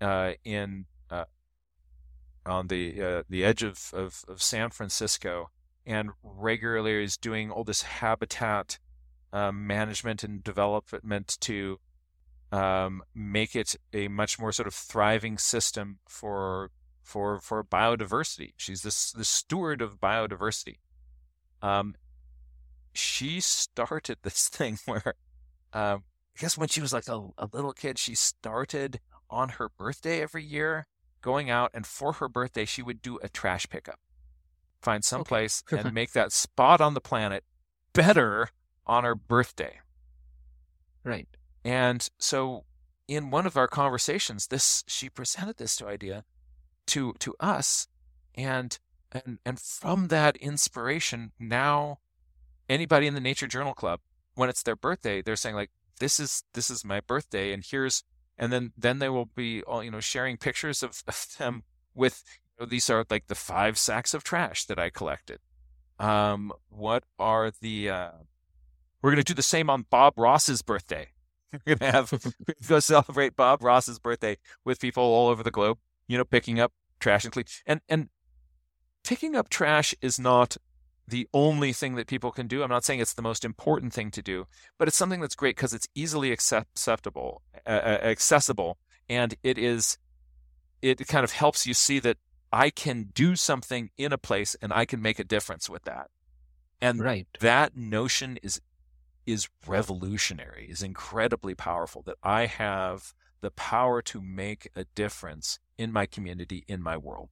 uh, 0.00 0.34
in 0.44 0.86
uh, 1.10 1.24
on 2.46 2.68
the 2.68 3.02
uh, 3.02 3.22
the 3.28 3.44
edge 3.44 3.64
of, 3.64 3.90
of, 3.92 4.24
of 4.28 4.40
San 4.40 4.70
Francisco 4.70 5.50
and 5.84 6.10
regularly 6.22 7.02
is 7.02 7.16
doing 7.16 7.50
all 7.50 7.64
this 7.64 7.82
habitat 7.82 8.78
um, 9.32 9.66
management 9.66 10.22
and 10.22 10.44
development 10.44 11.36
to 11.40 11.80
um, 12.52 13.02
make 13.12 13.56
it 13.56 13.74
a 13.92 14.06
much 14.06 14.38
more 14.38 14.52
sort 14.52 14.68
of 14.68 14.74
thriving 14.74 15.36
system 15.36 15.98
for 16.08 16.70
for 17.02 17.40
for 17.40 17.64
biodiversity. 17.64 18.52
She's 18.56 18.82
this 18.82 19.10
the 19.10 19.24
steward 19.24 19.82
of 19.82 20.00
biodiversity. 20.00 20.76
Um, 21.60 21.96
she 22.94 23.40
started 23.40 24.18
this 24.22 24.48
thing 24.52 24.78
where 24.86 25.14
um, 25.72 26.04
I 26.36 26.40
guess 26.40 26.58
when 26.58 26.68
she 26.68 26.80
was 26.80 26.92
like 26.92 27.08
a, 27.08 27.28
a 27.38 27.48
little 27.52 27.72
kid, 27.72 27.98
she 27.98 28.14
started 28.14 29.00
on 29.30 29.50
her 29.50 29.68
birthday 29.68 30.20
every 30.20 30.44
year 30.44 30.86
going 31.20 31.48
out 31.48 31.70
and 31.72 31.86
for 31.86 32.12
her 32.14 32.28
birthday 32.28 32.66
she 32.66 32.82
would 32.82 33.00
do 33.00 33.18
a 33.22 33.28
trash 33.30 33.66
pickup 33.70 33.98
find 34.84 35.02
some 35.02 35.22
okay. 35.22 35.28
place 35.28 35.64
and 35.72 35.92
make 35.92 36.12
that 36.12 36.30
spot 36.30 36.80
on 36.80 36.94
the 36.94 37.00
planet 37.00 37.42
better 37.92 38.50
on 38.86 39.02
her 39.04 39.14
birthday. 39.14 39.80
Right. 41.02 41.28
And 41.64 42.06
so 42.18 42.64
in 43.08 43.30
one 43.30 43.46
of 43.46 43.56
our 43.56 43.68
conversations, 43.68 44.48
this 44.48 44.84
she 44.86 45.08
presented 45.08 45.56
this 45.56 45.80
idea 45.82 46.24
to 46.86 47.14
to 47.18 47.34
us 47.40 47.88
and 48.34 48.78
and 49.10 49.38
and 49.44 49.58
from 49.58 50.08
that 50.08 50.36
inspiration 50.36 51.32
now 51.38 51.98
anybody 52.68 53.06
in 53.06 53.14
the 53.14 53.20
nature 53.20 53.46
journal 53.46 53.74
club 53.74 54.00
when 54.34 54.48
it's 54.48 54.62
their 54.62 54.76
birthday 54.76 55.22
they're 55.22 55.36
saying 55.36 55.54
like 55.54 55.70
this 56.00 56.18
is 56.18 56.44
this 56.54 56.70
is 56.70 56.84
my 56.84 57.00
birthday 57.00 57.52
and 57.52 57.64
here's 57.70 58.02
and 58.36 58.52
then 58.52 58.72
then 58.76 58.98
they 58.98 59.08
will 59.08 59.26
be 59.26 59.62
all 59.62 59.82
you 59.82 59.90
know 59.90 60.00
sharing 60.00 60.36
pictures 60.36 60.82
of, 60.82 61.02
of 61.08 61.26
them 61.38 61.62
with 61.94 62.22
you 62.58 62.64
know, 62.64 62.68
these 62.68 62.90
are 62.90 63.04
like 63.10 63.26
the 63.26 63.34
five 63.34 63.78
sacks 63.78 64.14
of 64.14 64.24
trash 64.24 64.64
that 64.66 64.78
I 64.78 64.90
collected. 64.90 65.38
Um, 65.98 66.52
what 66.68 67.04
are 67.18 67.52
the? 67.60 67.90
Uh, 67.90 68.10
we're 69.02 69.10
going 69.10 69.22
to 69.22 69.32
do 69.32 69.34
the 69.34 69.42
same 69.42 69.70
on 69.70 69.86
Bob 69.90 70.14
Ross's 70.16 70.62
birthday. 70.62 71.08
we're 71.52 71.76
going 71.76 71.78
to 71.78 71.92
have 71.92 72.34
go 72.68 72.80
celebrate 72.80 73.36
Bob 73.36 73.62
Ross's 73.62 73.98
birthday 73.98 74.38
with 74.64 74.80
people 74.80 75.02
all 75.02 75.28
over 75.28 75.42
the 75.42 75.50
globe. 75.50 75.78
You 76.08 76.18
know, 76.18 76.24
picking 76.24 76.60
up 76.60 76.72
trash 77.00 77.24
and 77.24 77.32
clean 77.32 77.46
and 77.66 77.80
and 77.88 78.08
picking 79.04 79.36
up 79.36 79.48
trash 79.48 79.94
is 80.00 80.18
not 80.18 80.56
the 81.06 81.28
only 81.34 81.72
thing 81.72 81.96
that 81.96 82.06
people 82.06 82.30
can 82.30 82.46
do. 82.46 82.62
I'm 82.62 82.70
not 82.70 82.84
saying 82.84 83.00
it's 83.00 83.14
the 83.14 83.22
most 83.22 83.44
important 83.44 83.92
thing 83.92 84.10
to 84.12 84.22
do, 84.22 84.46
but 84.78 84.88
it's 84.88 84.96
something 84.96 85.20
that's 85.20 85.34
great 85.34 85.56
because 85.56 85.74
it's 85.74 85.88
easily 85.94 86.32
acceptable, 86.32 87.42
uh, 87.66 87.70
accessible, 87.70 88.78
and 89.08 89.34
it 89.42 89.58
is. 89.58 89.98
It 90.80 91.06
kind 91.08 91.24
of 91.24 91.32
helps 91.32 91.66
you 91.66 91.72
see 91.72 91.98
that 92.00 92.18
I 92.52 92.68
can 92.68 93.08
do 93.14 93.36
something 93.36 93.90
in 93.96 94.12
a 94.12 94.18
place 94.18 94.54
and 94.60 94.72
I 94.72 94.84
can 94.84 95.00
make 95.00 95.18
a 95.18 95.24
difference 95.24 95.70
with 95.70 95.84
that. 95.84 96.10
And 96.80 97.00
right. 97.00 97.26
that 97.40 97.76
notion 97.76 98.38
is 98.42 98.60
is 99.26 99.48
revolutionary, 99.66 100.66
is 100.70 100.82
incredibly 100.82 101.54
powerful 101.54 102.02
that 102.02 102.16
I 102.22 102.44
have 102.46 103.14
the 103.40 103.50
power 103.50 104.02
to 104.02 104.20
make 104.20 104.70
a 104.76 104.84
difference 104.94 105.58
in 105.78 105.92
my 105.92 106.06
community, 106.06 106.64
in 106.68 106.82
my 106.82 106.96
world. 106.96 107.30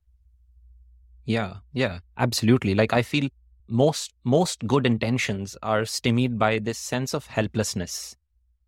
Yeah, 1.25 1.57
yeah, 1.73 2.01
absolutely. 2.17 2.75
Like 2.75 2.92
I 2.92 3.02
feel 3.02 3.28
most 3.73 4.12
most 4.25 4.67
good 4.67 4.86
intentions 4.86 5.57
are 5.62 5.84
stymied 5.84 6.39
by 6.39 6.59
this 6.59 6.78
sense 6.78 7.15
of 7.15 7.26
helplessness, 7.26 8.17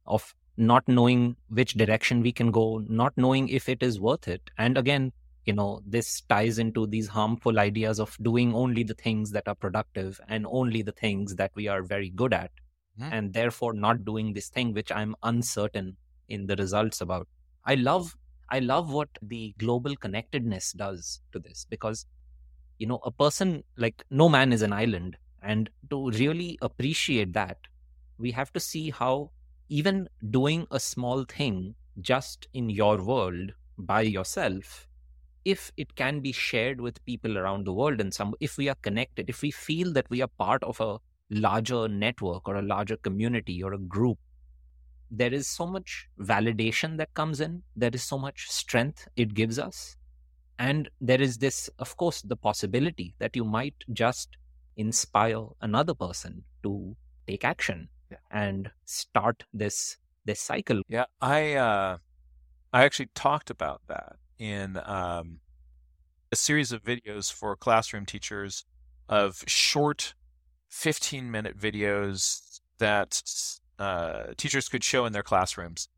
of 0.06 0.34
not 0.56 0.88
knowing 0.88 1.36
which 1.48 1.74
direction 1.74 2.22
we 2.22 2.32
can 2.32 2.50
go, 2.50 2.82
not 2.88 3.12
knowing 3.16 3.48
if 3.48 3.68
it 3.68 3.82
is 3.82 4.00
worth 4.00 4.28
it. 4.28 4.50
And 4.56 4.78
again, 4.78 5.12
you 5.46 5.52
know 5.52 5.82
this 5.86 6.22
ties 6.22 6.58
into 6.58 6.86
these 6.86 7.08
harmful 7.08 7.58
ideas 7.58 8.00
of 8.00 8.16
doing 8.22 8.54
only 8.54 8.82
the 8.82 8.94
things 8.94 9.30
that 9.32 9.46
are 9.46 9.54
productive 9.54 10.20
and 10.28 10.46
only 10.48 10.82
the 10.82 10.92
things 10.92 11.34
that 11.36 11.50
we 11.54 11.68
are 11.68 11.82
very 11.82 12.10
good 12.10 12.32
at 12.32 12.50
mm. 13.00 13.08
and 13.12 13.32
therefore 13.32 13.72
not 13.72 14.04
doing 14.04 14.32
this 14.32 14.48
thing 14.48 14.72
which 14.72 14.90
i'm 14.92 15.14
uncertain 15.22 15.96
in 16.28 16.46
the 16.46 16.56
results 16.56 17.00
about 17.00 17.28
i 17.64 17.74
love 17.74 18.16
i 18.50 18.58
love 18.58 18.92
what 18.92 19.08
the 19.22 19.54
global 19.58 19.94
connectedness 19.96 20.72
does 20.72 21.20
to 21.32 21.38
this 21.38 21.66
because 21.68 22.06
you 22.78 22.86
know 22.86 23.00
a 23.04 23.10
person 23.10 23.62
like 23.76 24.04
no 24.10 24.28
man 24.28 24.52
is 24.52 24.62
an 24.62 24.72
island 24.72 25.16
and 25.42 25.70
to 25.90 26.10
really 26.10 26.58
appreciate 26.62 27.32
that 27.32 27.58
we 28.18 28.30
have 28.30 28.52
to 28.52 28.60
see 28.60 28.90
how 28.90 29.30
even 29.68 30.08
doing 30.30 30.66
a 30.70 30.80
small 30.80 31.24
thing 31.24 31.74
just 32.00 32.46
in 32.52 32.68
your 32.70 33.02
world 33.02 33.52
by 33.78 34.00
yourself 34.02 34.86
if 35.44 35.72
it 35.76 35.94
can 35.94 36.20
be 36.20 36.32
shared 36.32 36.80
with 36.80 37.04
people 37.04 37.38
around 37.38 37.66
the 37.66 37.72
world 37.72 38.00
and 38.00 38.14
some 38.14 38.34
if 38.40 38.56
we 38.56 38.68
are 38.68 38.76
connected 38.82 39.28
if 39.28 39.42
we 39.42 39.50
feel 39.50 39.92
that 39.92 40.08
we 40.10 40.22
are 40.22 40.32
part 40.38 40.62
of 40.64 40.80
a 40.80 40.98
larger 41.30 41.88
network 41.88 42.48
or 42.48 42.56
a 42.56 42.62
larger 42.62 42.96
community 42.96 43.62
or 43.62 43.72
a 43.74 43.78
group 43.78 44.18
there 45.10 45.32
is 45.32 45.46
so 45.46 45.66
much 45.66 46.08
validation 46.20 46.96
that 46.96 47.12
comes 47.14 47.40
in 47.40 47.62
there 47.76 47.90
is 47.92 48.02
so 48.02 48.18
much 48.18 48.48
strength 48.50 49.08
it 49.16 49.34
gives 49.34 49.58
us 49.58 49.96
and 50.58 50.88
there 51.00 51.20
is 51.20 51.38
this 51.38 51.68
of 51.78 51.96
course 51.96 52.22
the 52.22 52.36
possibility 52.36 53.14
that 53.18 53.34
you 53.36 53.44
might 53.44 53.74
just 53.92 54.36
inspire 54.76 55.44
another 55.60 55.94
person 55.94 56.44
to 56.62 56.96
take 57.26 57.44
action 57.44 57.88
yeah. 58.10 58.18
and 58.30 58.70
start 58.84 59.44
this 59.52 59.96
this 60.24 60.40
cycle 60.40 60.80
yeah 60.88 61.04
i 61.20 61.54
uh 61.54 61.96
i 62.72 62.84
actually 62.84 63.08
talked 63.14 63.50
about 63.50 63.80
that 63.88 64.16
in 64.38 64.78
um, 64.84 65.38
a 66.32 66.36
series 66.36 66.72
of 66.72 66.82
videos 66.82 67.32
for 67.32 67.54
classroom 67.56 68.04
teachers 68.04 68.64
of 69.08 69.44
short 69.46 70.14
15 70.68 71.30
minute 71.30 71.56
videos 71.56 72.60
that 72.78 73.22
uh, 73.78 74.24
teachers 74.36 74.68
could 74.68 74.82
show 74.82 75.06
in 75.06 75.12
their 75.12 75.22
classrooms 75.22 75.88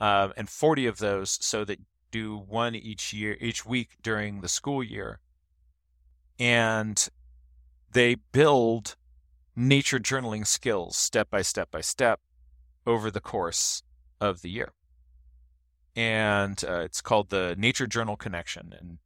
uh, 0.00 0.28
and 0.36 0.48
40 0.48 0.86
of 0.86 0.98
those 0.98 1.38
so 1.40 1.64
that 1.64 1.78
do 2.18 2.36
one 2.36 2.74
each 2.74 3.12
year 3.12 3.36
each 3.40 3.64
week 3.66 3.90
during 4.02 4.40
the 4.40 4.48
school 4.48 4.82
year 4.82 5.20
and 6.38 7.08
they 7.92 8.16
build 8.32 8.96
nature 9.54 9.98
journaling 9.98 10.46
skills 10.46 10.96
step 10.96 11.28
by 11.30 11.42
step 11.42 11.70
by 11.70 11.80
step 11.80 12.20
over 12.86 13.10
the 13.10 13.26
course 13.32 13.82
of 14.20 14.42
the 14.42 14.50
year 14.50 14.72
and 15.96 16.62
uh, 16.68 16.80
it's 16.80 17.00
called 17.00 17.30
the 17.30 17.56
Nature 17.58 17.86
Journal 17.86 18.16
Connection. 18.16 18.74
And 18.78 18.98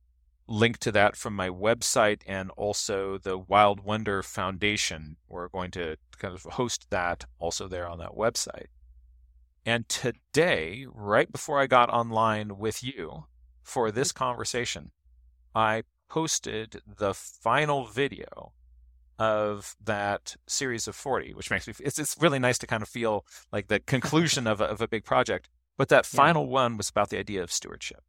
link 0.49 0.79
to 0.79 0.91
that 0.91 1.15
from 1.17 1.37
my 1.37 1.49
website 1.49 2.23
and 2.27 2.51
also 2.57 3.17
the 3.17 3.39
Wild 3.39 3.81
Wonder 3.81 4.23
Foundation. 4.25 5.17
We're 5.29 5.49
going 5.49 5.71
to 5.73 5.97
kind 6.19 6.35
of 6.35 6.43
host 6.43 6.89
that 6.91 7.25
also 7.39 7.69
there 7.69 7.89
on 7.89 7.99
that 7.99 8.17
website. 8.17 8.67
And 9.67 9.89
today, 9.89 10.87
right 10.93 11.31
before 11.31 11.61
I 11.61 11.67
got 11.67 11.91
online 11.91 12.59
with 12.59 12.83
you 12.83 13.25
for 13.63 13.89
mm-hmm. 13.89 13.97
this 13.97 14.13
conversation, 14.13 14.91
I 15.55 15.83
posted 16.09 16.83
the 16.99 17.15
final 17.15 17.87
video 17.87 18.53
of 19.19 19.77
that 19.85 20.37
series 20.47 20.89
of 20.89 20.97
40, 20.97 21.35
which 21.35 21.51
makes 21.51 21.69
me, 21.69 21.75
it's, 21.81 21.99
it's 21.99 22.17
really 22.19 22.39
nice 22.39 22.59
to 22.59 22.67
kind 22.67 22.83
of 22.83 22.89
feel 22.89 23.27
like 23.53 23.69
the 23.69 23.79
conclusion 23.79 24.47
of 24.47 24.61
a, 24.61 24.65
of 24.65 24.81
a 24.81 24.89
big 24.89 25.05
project. 25.05 25.49
But 25.77 25.89
that 25.91 26.07
final 26.21 26.45
yeah. 26.45 26.51
one 26.51 26.77
was 26.77 26.89
about 26.89 27.11
the 27.11 27.19
idea 27.19 27.43
of 27.43 27.53
stewardship. 27.53 28.03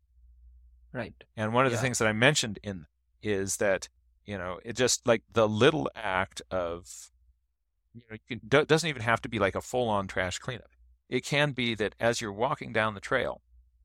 Right. 0.93 1.13
And 1.35 1.53
one 1.53 1.65
of 1.65 1.71
yeah. 1.71 1.77
the 1.77 1.81
things 1.81 1.99
that 1.99 2.07
I 2.07 2.13
mentioned 2.13 2.59
in 2.63 2.85
is 3.21 3.57
that 3.57 3.87
You 4.25 4.37
know, 4.37 4.59
it 4.63 4.75
just 4.75 5.07
like 5.07 5.23
the 5.31 5.47
little 5.47 5.89
act 5.95 6.41
of, 6.49 7.11
you 7.93 8.01
know, 8.09 8.17
you 8.27 8.39
can, 8.39 8.65
doesn't 8.65 8.89
even 8.89 9.01
have 9.01 9.21
to 9.21 9.29
be 9.29 9.39
like 9.39 9.55
a 9.55 9.61
full 9.61 9.89
on 9.89 10.07
trash 10.07 10.39
cleanup. 10.39 10.71
It 11.11 11.25
can 11.25 11.51
be 11.51 11.75
that 11.75 11.93
as 11.99 12.21
you're 12.21 12.31
walking 12.31 12.71
down 12.71 12.95
the 12.95 13.01
trail, 13.01 13.41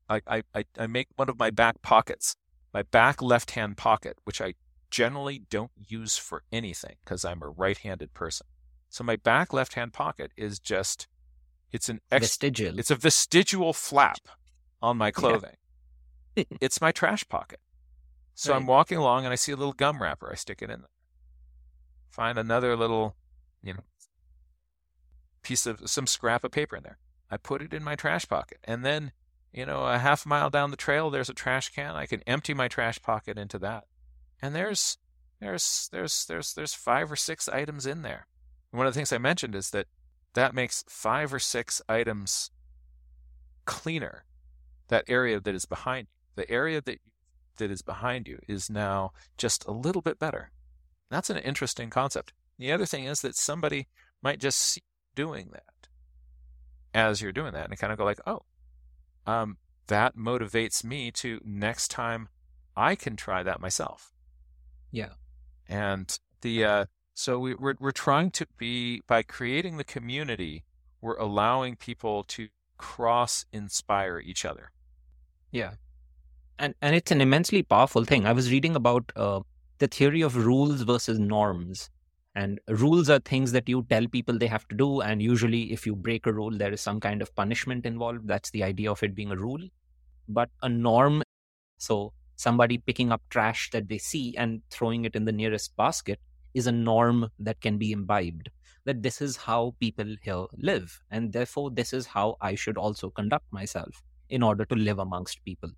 I, 0.09 0.21
I, 0.25 0.63
I 0.79 0.87
make 0.87 1.09
one 1.17 1.27
of 1.27 1.37
my 1.37 1.49
back 1.49 1.81
pockets, 1.81 2.37
my 2.73 2.83
back 2.83 3.21
left 3.21 3.51
hand 3.51 3.75
pocket, 3.75 4.17
which 4.23 4.39
I 4.39 4.53
generally 4.89 5.43
don't 5.49 5.71
use 5.75 6.17
for 6.17 6.43
anything 6.53 6.95
because 7.03 7.25
I'm 7.25 7.43
a 7.43 7.49
right 7.49 7.77
handed 7.77 8.13
person. 8.13 8.47
So 8.89 9.03
my 9.03 9.17
back 9.17 9.51
left 9.51 9.73
hand 9.73 9.91
pocket 9.91 10.31
is 10.37 10.57
just 10.57 11.09
it's 11.73 11.89
an 11.89 11.99
ex- 12.09 12.27
vestigial. 12.27 12.79
It's 12.79 12.91
a 12.91 12.95
vestigial 12.95 13.73
flap 13.73 14.29
on 14.81 14.95
my 14.95 15.11
clothing. 15.11 15.57
Yeah. 16.37 16.45
it's 16.61 16.79
my 16.79 16.93
trash 16.93 17.27
pocket. 17.27 17.59
So 18.35 18.53
right. 18.53 18.57
I'm 18.57 18.67
walking 18.67 18.97
along 18.97 19.25
and 19.25 19.33
I 19.33 19.35
see 19.35 19.51
a 19.51 19.57
little 19.57 19.73
gum 19.73 20.01
wrapper. 20.01 20.29
I 20.31 20.35
stick 20.35 20.61
it 20.61 20.69
in 20.69 20.79
there. 20.79 20.89
Find 22.09 22.37
another 22.37 22.77
little, 22.77 23.17
you 23.61 23.73
know, 23.73 23.83
piece 25.43 25.65
of 25.65 25.89
some 25.89 26.07
scrap 26.07 26.45
of 26.45 26.51
paper 26.51 26.77
in 26.77 26.83
there. 26.83 26.99
I 27.29 27.37
put 27.37 27.61
it 27.61 27.73
in 27.73 27.83
my 27.83 27.95
trash 27.95 28.27
pocket. 28.27 28.59
And 28.63 28.85
then, 28.85 29.11
you 29.51 29.65
know, 29.65 29.85
a 29.85 29.97
half 29.97 30.25
mile 30.25 30.49
down 30.49 30.71
the 30.71 30.77
trail 30.77 31.09
there's 31.09 31.29
a 31.29 31.33
trash 31.33 31.69
can. 31.69 31.95
I 31.95 32.05
can 32.05 32.21
empty 32.27 32.53
my 32.53 32.67
trash 32.67 33.01
pocket 33.01 33.37
into 33.37 33.59
that. 33.59 33.85
And 34.41 34.55
there's 34.55 34.97
there's 35.39 35.89
there's 35.91 36.25
there's 36.25 36.53
there's 36.53 36.73
five 36.73 37.11
or 37.11 37.15
six 37.15 37.47
items 37.49 37.85
in 37.85 38.01
there. 38.01 38.27
And 38.71 38.77
one 38.77 38.87
of 38.87 38.93
the 38.93 38.97
things 38.97 39.11
I 39.11 39.17
mentioned 39.17 39.55
is 39.55 39.71
that 39.71 39.87
that 40.33 40.53
makes 40.53 40.83
five 40.87 41.33
or 41.33 41.39
six 41.39 41.81
items 41.89 42.51
cleaner. 43.65 44.23
That 44.89 45.05
area 45.07 45.39
that 45.39 45.55
is 45.55 45.65
behind 45.65 46.07
you. 46.07 46.43
The 46.43 46.49
area 46.51 46.81
that 46.81 46.99
that 47.57 47.71
is 47.71 47.81
behind 47.81 48.27
you 48.27 48.39
is 48.47 48.69
now 48.69 49.11
just 49.37 49.65
a 49.65 49.71
little 49.71 50.01
bit 50.01 50.19
better. 50.19 50.51
That's 51.09 51.29
an 51.29 51.37
interesting 51.37 51.89
concept. 51.89 52.33
The 52.59 52.71
other 52.71 52.85
thing 52.85 53.05
is 53.05 53.21
that 53.21 53.35
somebody 53.35 53.87
might 54.21 54.39
just 54.39 54.59
see 54.59 54.83
doing 55.15 55.49
that 55.51 55.63
as 56.97 57.21
you're 57.21 57.31
doing 57.31 57.53
that 57.53 57.69
and 57.69 57.77
kind 57.77 57.93
of 57.93 57.99
go 57.99 58.05
like, 58.05 58.19
oh, 58.25 58.41
um, 59.27 59.57
that 59.87 60.17
motivates 60.17 60.83
me 60.83 61.11
to 61.11 61.39
next 61.45 61.89
time 61.89 62.27
I 62.75 62.95
can 62.95 63.15
try 63.15 63.43
that 63.43 63.61
myself. 63.61 64.11
Yeah. 64.91 65.13
And 65.67 66.17
the 66.41 66.65
uh, 66.65 66.85
so 67.13 67.39
we, 67.39 67.55
we're 67.55 67.75
we're 67.79 67.91
trying 67.91 68.31
to 68.31 68.47
be 68.57 69.01
by 69.07 69.21
creating 69.21 69.77
the 69.77 69.83
community, 69.83 70.63
we're 71.01 71.17
allowing 71.17 71.75
people 71.75 72.23
to 72.23 72.47
cross 72.77 73.45
inspire 73.51 74.19
each 74.19 74.45
other. 74.45 74.71
Yeah, 75.51 75.73
and 76.57 76.73
and 76.81 76.95
it's 76.95 77.11
an 77.11 77.21
immensely 77.21 77.63
powerful 77.63 78.05
thing. 78.05 78.25
I 78.25 78.33
was 78.33 78.51
reading 78.51 78.75
about 78.75 79.11
uh, 79.15 79.41
the 79.79 79.87
theory 79.87 80.21
of 80.21 80.45
rules 80.45 80.83
versus 80.83 81.19
norms, 81.19 81.89
and 82.37 82.59
rules 82.69 83.09
are 83.09 83.19
things 83.19 83.51
that 83.53 83.67
you 83.67 83.85
tell 83.89 84.07
people 84.07 84.37
they 84.37 84.47
have 84.47 84.67
to 84.69 84.75
do, 84.75 85.01
and 85.01 85.21
usually 85.21 85.73
if 85.73 85.85
you 85.87 85.95
break 85.95 86.25
a 86.27 86.33
rule, 86.33 86.57
there 86.57 86.71
is 86.71 86.81
some 86.81 86.99
kind 86.99 87.21
of 87.21 87.35
punishment 87.35 87.85
involved. 87.85 88.27
That's 88.27 88.51
the 88.51 88.63
idea 88.63 88.91
of 88.91 89.03
it 89.03 89.15
being 89.15 89.31
a 89.31 89.37
rule. 89.37 89.63
But 90.29 90.49
a 90.61 90.69
norm, 90.69 91.23
so 91.77 92.13
somebody 92.35 92.77
picking 92.77 93.11
up 93.11 93.21
trash 93.29 93.69
that 93.71 93.89
they 93.89 93.97
see 93.97 94.35
and 94.37 94.61
throwing 94.69 95.05
it 95.05 95.15
in 95.15 95.25
the 95.25 95.31
nearest 95.31 95.75
basket 95.75 96.19
is 96.53 96.67
a 96.67 96.71
norm 96.71 97.29
that 97.39 97.61
can 97.61 97.77
be 97.77 97.91
imbibed 97.91 98.49
that 98.85 99.03
this 99.03 99.21
is 99.21 99.37
how 99.37 99.75
people 99.79 100.15
here 100.21 100.45
live 100.57 101.01
and 101.11 101.33
therefore 101.33 101.69
this 101.71 101.93
is 101.93 102.05
how 102.07 102.37
i 102.41 102.55
should 102.55 102.77
also 102.77 103.09
conduct 103.09 103.45
myself 103.51 104.01
in 104.29 104.41
order 104.41 104.65
to 104.65 104.75
live 104.75 104.99
amongst 104.99 105.43
people 105.43 105.69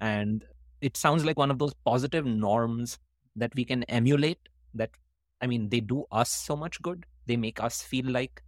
and 0.00 0.44
it 0.80 0.96
sounds 0.96 1.24
like 1.24 1.38
one 1.38 1.50
of 1.50 1.58
those 1.58 1.74
positive 1.84 2.26
norms 2.26 2.98
that 3.36 3.54
we 3.54 3.64
can 3.64 3.82
emulate 3.84 4.48
that 4.74 4.90
i 5.40 5.46
mean 5.46 5.68
they 5.68 5.80
do 5.80 6.04
us 6.10 6.30
so 6.30 6.56
much 6.56 6.80
good 6.82 7.06
they 7.26 7.36
make 7.36 7.62
us 7.62 7.82
feel 7.82 8.06
like 8.10 8.42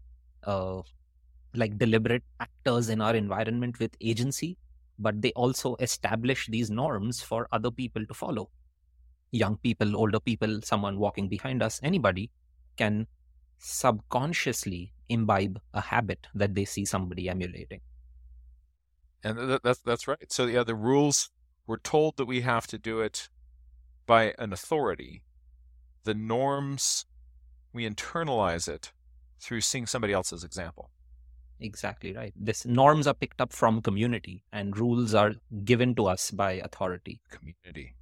uh, 0.45 0.81
like 1.55 1.79
deliberate 1.79 2.23
actors 2.41 2.89
in 2.89 3.01
our 3.01 3.15
environment 3.15 3.79
with 3.79 3.97
agency 4.01 4.57
but 4.99 5.21
they 5.23 5.33
also 5.33 5.77
establish 5.81 6.47
these 6.47 6.71
norms 6.71 7.21
for 7.21 7.49
other 7.53 7.71
people 7.71 8.05
to 8.07 8.15
follow 8.15 8.49
young 9.37 9.57
people, 9.59 9.97
older 9.97 10.21
people, 10.21 10.61
someone 10.63 10.99
walking 10.99 11.29
behind 11.29 11.63
us, 11.63 11.81
anybody 11.83 12.31
can 12.77 13.07
subconsciously 13.59 14.93
imbibe 15.09 15.61
a 15.75 15.81
habit 15.81 16.27
that 16.35 16.55
they 16.55 16.65
see 16.65 16.85
somebody 16.85 17.29
emulating. 17.29 17.81
And 19.23 19.59
that's 19.63 19.81
that's 19.81 20.07
right. 20.07 20.31
So 20.31 20.47
yeah, 20.47 20.63
the 20.63 20.75
rules 20.75 21.31
we're 21.67 21.79
told 21.79 22.17
that 22.17 22.27
we 22.27 22.43
have 22.43 22.67
to 22.69 22.79
do 22.79 23.01
it 23.01 23.29
by 24.07 24.35
an 24.39 24.53
authority. 24.53 25.23
The 26.07 26.15
norms 26.15 27.05
we 27.73 27.89
internalize 27.89 28.69
it 28.69 28.93
through 29.41 29.61
seeing 29.61 29.87
somebody 29.87 30.15
else's 30.15 30.45
example. 30.45 30.91
Exactly 31.61 32.15
right. 32.15 32.33
This 32.35 32.65
norms 32.65 33.07
are 33.07 33.15
picked 33.15 33.41
up 33.41 33.53
from 33.53 33.83
community 33.83 34.45
and 34.53 34.79
rules 34.79 35.15
are 35.15 35.35
given 35.65 35.95
to 35.97 36.07
us 36.07 36.31
by 36.31 36.53
authority. 36.53 37.21
Community 37.31 37.97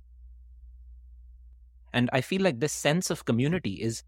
and 1.95 2.11
i 2.13 2.21
feel 2.21 2.43
like 2.43 2.61
this 2.61 2.77
sense 2.87 3.11
of 3.15 3.25
community 3.25 3.75
is 3.89 4.03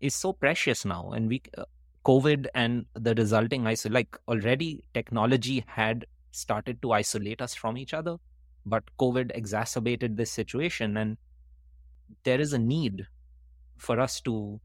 is 0.00 0.14
so 0.14 0.32
precious 0.32 0.84
now 0.84 1.10
and 1.16 1.28
we 1.28 1.40
uh, 1.58 1.64
covid 2.04 2.46
and 2.54 2.86
the 2.94 3.14
resulting 3.14 3.66
isolation, 3.66 3.94
like 3.94 4.18
already 4.28 4.84
technology 4.94 5.64
had 5.66 6.06
started 6.30 6.80
to 6.82 6.92
isolate 6.92 7.42
us 7.46 7.54
from 7.54 7.78
each 7.82 7.94
other 7.94 8.16
but 8.74 8.84
covid 8.98 9.30
exacerbated 9.34 10.16
this 10.16 10.30
situation 10.30 10.96
and 10.96 11.16
there 12.24 12.40
is 12.40 12.52
a 12.52 12.58
need 12.58 13.06
for 13.76 14.00
us 14.00 14.20
to 14.20 14.60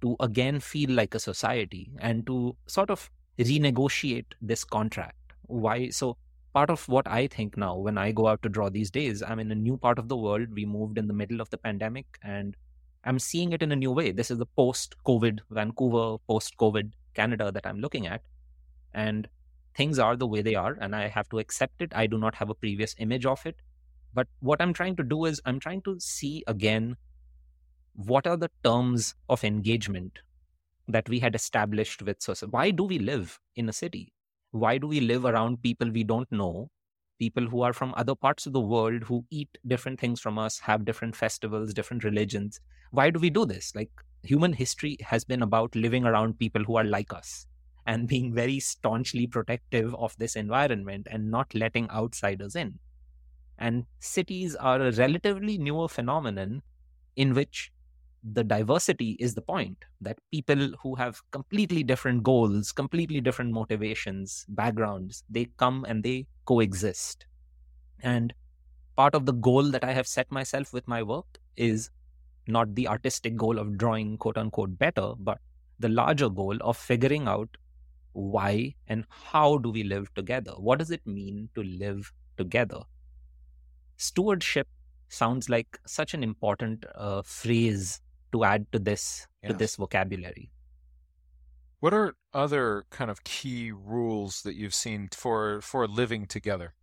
to 0.00 0.16
again 0.20 0.60
feel 0.60 0.90
like 0.90 1.14
a 1.14 1.18
society 1.18 1.90
and 1.98 2.26
to 2.26 2.56
sort 2.66 2.90
of 2.90 3.10
renegotiate 3.38 4.26
this 4.40 4.64
contract 4.64 5.16
why 5.46 5.88
so 5.88 6.16
part 6.54 6.70
of 6.70 6.86
what 6.88 7.06
I 7.08 7.26
think 7.26 7.56
now 7.56 7.76
when 7.76 7.98
I 7.98 8.12
go 8.12 8.26
out 8.26 8.42
to 8.42 8.48
draw 8.48 8.68
these 8.68 8.90
days, 8.90 9.22
I'm 9.22 9.38
in 9.38 9.50
a 9.52 9.54
new 9.54 9.76
part 9.76 9.98
of 9.98 10.08
the 10.08 10.16
world. 10.16 10.48
We 10.52 10.64
moved 10.64 10.98
in 10.98 11.06
the 11.06 11.14
middle 11.14 11.40
of 11.40 11.50
the 11.50 11.58
pandemic 11.58 12.06
and 12.22 12.56
I'm 13.04 13.18
seeing 13.18 13.52
it 13.52 13.62
in 13.62 13.72
a 13.72 13.76
new 13.76 13.92
way. 13.92 14.10
This 14.10 14.30
is 14.30 14.38
the 14.38 14.46
post 14.46 14.96
COVID 15.06 15.40
Vancouver, 15.50 16.18
post 16.28 16.56
COVID 16.58 16.92
Canada 17.14 17.52
that 17.52 17.66
I'm 17.66 17.80
looking 17.80 18.06
at. 18.06 18.22
And 18.92 19.28
things 19.74 19.98
are 19.98 20.16
the 20.16 20.26
way 20.26 20.42
they 20.42 20.56
are, 20.56 20.76
and 20.80 20.96
I 20.96 21.06
have 21.08 21.28
to 21.28 21.38
accept 21.38 21.80
it. 21.80 21.92
I 21.94 22.06
do 22.06 22.18
not 22.18 22.34
have 22.34 22.50
a 22.50 22.54
previous 22.54 22.94
image 22.98 23.24
of 23.24 23.44
it. 23.46 23.56
But 24.12 24.26
what 24.40 24.60
I'm 24.60 24.72
trying 24.72 24.96
to 24.96 25.04
do 25.04 25.26
is 25.26 25.40
I'm 25.44 25.60
trying 25.60 25.82
to 25.82 26.00
see 26.00 26.42
again 26.46 26.96
what 27.98 28.28
are 28.28 28.36
the 28.36 28.50
terms 28.62 29.16
of 29.28 29.42
engagement 29.42 30.20
that 30.86 31.08
we 31.08 31.18
had 31.18 31.34
established 31.34 32.00
with 32.00 32.22
society? 32.22 32.50
why 32.52 32.70
do 32.70 32.84
we 32.84 32.98
live 33.00 33.40
in 33.56 33.68
a 33.68 33.72
city? 33.72 34.12
Why 34.52 34.78
do 34.78 34.86
we 34.86 35.00
live 35.00 35.24
around 35.24 35.62
people 35.62 35.90
we 35.90 36.04
don't 36.04 36.30
know? 36.30 36.70
People 37.18 37.48
who 37.48 37.62
are 37.62 37.72
from 37.72 37.92
other 37.96 38.14
parts 38.14 38.46
of 38.46 38.52
the 38.52 38.60
world 38.60 39.02
who 39.02 39.24
eat 39.30 39.48
different 39.66 39.98
things 39.98 40.20
from 40.20 40.38
us 40.38 40.60
have 40.60 40.84
different 40.84 41.16
festivals 41.16 41.74
different 41.74 42.04
religions. 42.04 42.60
Why 42.92 43.10
do 43.10 43.18
we 43.18 43.30
do 43.30 43.44
this? 43.44 43.74
Like 43.74 43.90
human 44.22 44.52
history 44.52 44.96
has 45.00 45.24
been 45.24 45.42
about 45.42 45.74
living 45.74 46.04
around 46.04 46.38
people 46.38 46.62
who 46.62 46.76
are 46.76 46.84
like 46.84 47.12
us 47.12 47.48
and 47.84 48.06
being 48.14 48.32
very 48.32 48.60
staunchly 48.60 49.26
protective 49.26 49.92
of 49.96 50.16
this 50.18 50.36
environment 50.36 51.08
and 51.10 51.32
not 51.32 51.52
letting 51.52 51.90
outsiders 51.90 52.54
in. 52.54 52.78
And 53.58 53.86
cities 53.98 54.54
are 54.54 54.80
a 54.80 54.92
relatively 54.92 55.58
newer 55.58 55.88
phenomenon 55.88 56.62
in 57.16 57.34
which 57.34 57.72
the 58.22 58.44
diversity 58.44 59.16
is 59.20 59.34
the 59.34 59.42
point 59.42 59.84
that 60.00 60.18
people 60.30 60.72
who 60.82 60.94
have 60.96 61.22
completely 61.30 61.82
different 61.82 62.22
goals, 62.22 62.72
completely 62.72 63.20
different 63.20 63.52
motivations, 63.52 64.44
backgrounds, 64.48 65.24
they 65.28 65.46
come 65.56 65.84
and 65.88 66.02
they 66.02 66.26
coexist. 66.44 67.26
And 68.00 68.34
part 68.96 69.14
of 69.14 69.26
the 69.26 69.32
goal 69.32 69.70
that 69.70 69.84
I 69.84 69.92
have 69.92 70.06
set 70.08 70.30
myself 70.30 70.72
with 70.72 70.88
my 70.88 71.02
work 71.02 71.38
is 71.56 71.90
not 72.46 72.74
the 72.74 72.88
artistic 72.88 73.36
goal 73.36 73.58
of 73.58 73.78
drawing 73.78 74.18
quote 74.18 74.38
unquote 74.38 74.78
better, 74.78 75.14
but 75.18 75.40
the 75.78 75.88
larger 75.88 76.28
goal 76.30 76.56
of 76.60 76.76
figuring 76.76 77.28
out 77.28 77.56
why 78.12 78.74
and 78.88 79.06
how 79.10 79.58
do 79.58 79.70
we 79.70 79.84
live 79.84 80.12
together? 80.14 80.52
What 80.52 80.78
does 80.80 80.90
it 80.90 81.06
mean 81.06 81.50
to 81.54 81.62
live 81.62 82.12
together? 82.36 82.82
Stewardship 83.96 84.66
sounds 85.08 85.48
like 85.48 85.78
such 85.86 86.14
an 86.14 86.22
important 86.22 86.84
uh, 86.94 87.22
phrase 87.22 88.00
to 88.32 88.44
add 88.44 88.70
to 88.72 88.78
this 88.78 89.26
yes. 89.42 89.52
to 89.52 89.56
this 89.56 89.76
vocabulary. 89.76 90.50
What 91.80 91.94
are 91.94 92.14
other 92.34 92.86
kind 92.90 93.10
of 93.10 93.22
key 93.22 93.70
rules 93.70 94.42
that 94.42 94.54
you've 94.54 94.74
seen 94.74 95.08
for 95.12 95.60
for 95.60 95.86
living 95.86 96.26
together? 96.26 96.74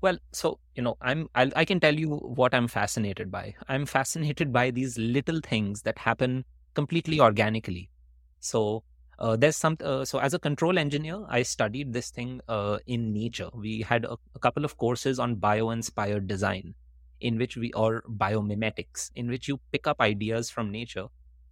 Well, 0.00 0.18
so 0.32 0.60
you 0.76 0.82
know, 0.82 0.96
I'm 1.00 1.28
I'll, 1.34 1.50
i 1.56 1.64
can 1.64 1.80
tell 1.80 1.94
you 1.94 2.16
what 2.16 2.54
I'm 2.54 2.68
fascinated 2.68 3.30
by. 3.30 3.54
I'm 3.68 3.86
fascinated 3.86 4.52
by 4.52 4.70
these 4.70 4.96
little 4.96 5.40
things 5.40 5.82
that 5.82 5.98
happen 5.98 6.44
completely 6.74 7.20
organically. 7.20 7.90
So 8.38 8.84
uh, 9.18 9.36
there's 9.36 9.56
some. 9.56 9.76
Uh, 9.82 10.04
so 10.04 10.20
as 10.20 10.34
a 10.34 10.38
control 10.38 10.78
engineer, 10.78 11.24
I 11.28 11.42
studied 11.42 11.92
this 11.92 12.10
thing 12.10 12.40
uh, 12.48 12.78
in 12.86 13.12
nature. 13.12 13.48
We 13.52 13.80
had 13.82 14.04
a, 14.04 14.16
a 14.36 14.38
couple 14.38 14.64
of 14.64 14.76
courses 14.76 15.18
on 15.18 15.34
bio-inspired 15.34 16.28
design, 16.28 16.74
in 17.20 17.38
which 17.38 17.56
we 17.56 17.72
or 17.72 18.02
biomimetics 18.08 19.10
in 19.14 19.28
which 19.28 19.48
you 19.48 19.60
pick 19.72 19.86
up 19.86 20.00
ideas 20.00 20.50
from 20.50 20.70
nature. 20.70 21.06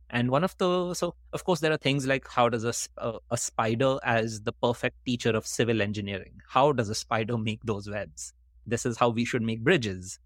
And 0.08 0.30
one 0.30 0.44
of 0.44 0.56
the 0.58 0.94
so 0.94 1.14
of 1.32 1.44
course 1.44 1.60
there 1.60 1.72
are 1.72 1.76
things 1.76 2.06
like 2.06 2.28
how 2.28 2.48
does 2.48 2.64
a, 2.64 2.74
a, 2.98 3.18
a 3.32 3.36
spider 3.36 3.98
as 4.04 4.42
the 4.42 4.52
perfect 4.52 5.04
teacher 5.04 5.30
of 5.30 5.46
civil 5.46 5.82
engineering? 5.82 6.40
How 6.48 6.72
does 6.72 6.88
a 6.88 6.94
spider 6.94 7.36
make 7.36 7.62
those 7.64 7.88
webs? 7.88 8.32
This 8.66 8.86
is 8.86 8.96
how 8.96 9.08
we 9.08 9.24
should 9.24 9.42
make 9.42 9.60
bridges. 9.60 10.18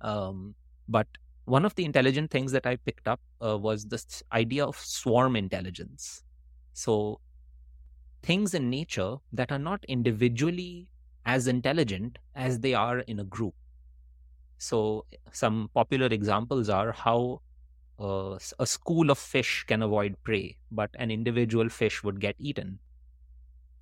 Um, 0.00 0.54
but 0.88 1.06
one 1.44 1.64
of 1.64 1.74
the 1.74 1.84
intelligent 1.84 2.30
things 2.30 2.52
that 2.52 2.66
i 2.66 2.76
picked 2.76 3.08
up 3.08 3.20
uh, 3.42 3.56
was 3.56 3.86
this 3.86 4.22
idea 4.32 4.64
of 4.64 4.76
swarm 4.76 5.36
intelligence. 5.36 6.22
So 6.72 7.20
things 8.22 8.54
in 8.54 8.70
nature 8.70 9.16
that 9.32 9.52
are 9.52 9.58
not 9.58 9.84
individually 9.88 10.88
as 11.24 11.46
intelligent 11.46 12.18
as 12.34 12.60
they 12.60 12.74
are 12.74 13.00
in 13.00 13.20
a 13.20 13.24
group 13.24 13.54
so 14.58 15.06
some 15.32 15.70
popular 15.74 16.06
examples 16.06 16.68
are 16.68 16.92
how 16.92 17.42
uh, 17.98 18.38
a 18.58 18.66
school 18.66 19.10
of 19.10 19.18
fish 19.18 19.64
can 19.66 19.82
avoid 19.82 20.16
prey, 20.24 20.58
but 20.70 20.90
an 20.98 21.10
individual 21.10 21.68
fish 21.68 22.02
would 22.04 22.20
get 22.20 22.36
eaten. 22.38 22.80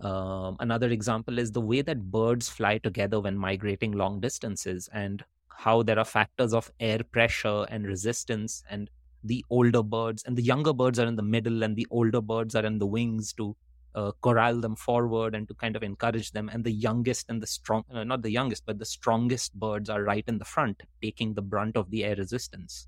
Um, 0.01 0.57
another 0.61 0.89
example 0.91 1.39
is 1.39 1.53
the 1.53 1.61
way 1.61 1.81
that 1.83 2.11
birds 2.11 2.49
fly 2.49 2.79
together 2.79 3.21
when 3.21 3.37
migrating 3.39 3.93
long 3.93 4.21
distances, 4.21 4.89
and 4.93 5.25
how 5.49 5.83
there 5.83 5.99
are 5.99 6.05
factors 6.05 6.53
of 6.53 6.71
air 6.81 7.01
pressure 7.03 7.65
and 7.71 7.87
resistance, 7.87 8.63
and 8.69 8.91
the 9.25 9.45
older 9.51 9.83
birds 9.83 10.23
and 10.25 10.37
the 10.37 10.43
younger 10.43 10.73
birds 10.73 10.99
are 10.99 11.07
in 11.07 11.17
the 11.17 11.23
middle, 11.23 11.63
and 11.63 11.77
the 11.77 11.87
older 11.91 12.21
birds 12.21 12.55
are 12.55 12.65
in 12.67 12.79
the 12.79 12.87
wings 12.87 13.33
to 13.35 13.57
uh, 13.97 14.13
corral 14.23 14.61
them 14.61 14.77
forward 14.77 15.35
and 15.35 15.49
to 15.49 15.55
kind 15.55 15.75
of 15.75 15.83
encourage 15.83 16.31
them. 16.33 16.49
And 16.53 16.63
the 16.63 16.71
youngest 16.71 17.27
and 17.29 17.43
the 17.43 17.47
strong, 17.47 17.85
uh, 17.93 18.05
not 18.05 18.23
the 18.23 18.31
youngest, 18.31 18.65
but 18.67 18.79
the 18.79 18.85
strongest 18.85 19.55
birds 19.55 19.89
are 19.89 20.03
right 20.03 20.25
in 20.29 20.39
the 20.39 20.45
front, 20.45 20.83
taking 21.03 21.35
the 21.35 21.43
brunt 21.43 21.77
of 21.77 21.91
the 21.91 22.05
air 22.05 22.15
resistance. 22.15 22.87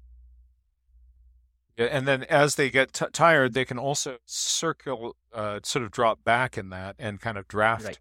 Yeah, 1.78 1.86
and 1.86 2.06
then 2.06 2.24
as 2.24 2.56
they 2.56 2.70
get 2.70 2.92
t- 2.92 3.06
tired, 3.12 3.54
they 3.54 3.64
can 3.64 3.78
also 3.78 4.18
circle, 4.26 5.16
uh, 5.32 5.60
sort 5.62 5.84
of 5.84 5.90
drop 5.90 6.22
back 6.24 6.58
in 6.58 6.70
that 6.70 6.96
and 6.98 7.20
kind 7.20 7.38
of 7.38 7.48
draft. 7.48 7.98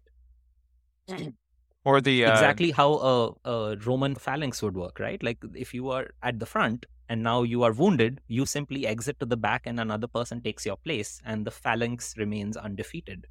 Right. 1.08 1.32
or 1.84 2.00
the 2.00 2.26
uh... 2.26 2.32
exactly 2.32 2.72
how 2.72 2.92
a, 2.94 3.50
a 3.50 3.76
Roman 3.76 4.16
phalanx 4.16 4.62
would 4.62 4.76
work, 4.76 5.00
right? 5.00 5.22
Like 5.22 5.38
if 5.54 5.72
you 5.72 5.90
are 5.90 6.08
at 6.22 6.38
the 6.40 6.46
front, 6.46 6.84
and 7.08 7.22
now 7.22 7.42
you 7.42 7.62
are 7.62 7.72
wounded, 7.72 8.20
you 8.28 8.44
simply 8.44 8.86
exit 8.86 9.18
to 9.20 9.26
the 9.26 9.36
back 9.36 9.62
and 9.66 9.80
another 9.80 10.06
person 10.06 10.40
takes 10.40 10.66
your 10.66 10.76
place, 10.76 11.20
and 11.24 11.46
the 11.46 11.50
phalanx 11.50 12.14
remains 12.16 12.56
undefeated. 12.56 13.26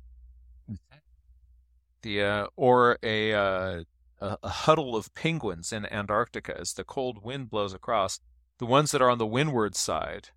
The 2.02 2.24
uh, 2.24 2.48
or 2.56 2.98
a, 3.04 3.34
uh, 3.34 3.84
a, 4.20 4.38
a 4.44 4.50
huddle 4.50 4.96
of 4.96 5.14
penguins 5.14 5.72
in 5.72 5.86
Antarctica 5.86 6.58
as 6.60 6.74
the 6.74 6.84
cold 6.84 7.24
wind 7.24 7.50
blows 7.50 7.74
across. 7.74 8.20
The 8.60 8.66
ones 8.66 8.92
that 8.92 9.02
are 9.02 9.10
on 9.10 9.20
the 9.20 9.28
windward 9.28 9.76
side 9.76 10.30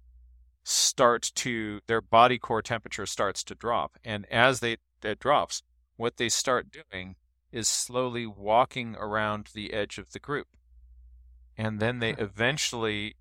start 0.63 1.33
to 1.37 1.81
their 1.87 2.03
body 2.03 2.39
core 2.39 2.63
temperature 2.63 3.07
starts 3.07 3.43
to 3.45 3.55
drop, 3.55 3.99
and 4.05 4.27
as 4.31 4.61
they 4.61 4.77
it 5.03 5.19
drops, 5.19 5.63
what 5.97 6.19
they 6.19 6.29
start 6.29 6.67
doing 6.71 7.17
is 7.51 7.67
slowly 7.67 8.27
walking 8.27 8.95
around 8.97 9.49
the 9.55 9.73
edge 9.73 9.97
of 9.97 10.13
the 10.13 10.19
group 10.19 10.47
and 11.61 11.79
then 11.79 11.99
they 11.99 12.15
eventually 12.15 13.17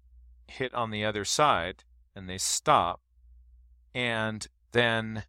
hit 0.50 0.74
on 0.74 0.92
the 0.92 1.06
other 1.06 1.26
side 1.26 1.84
and 2.16 2.30
they 2.30 2.38
stop. 2.38 3.02
And 3.94 4.48
then 4.72 5.24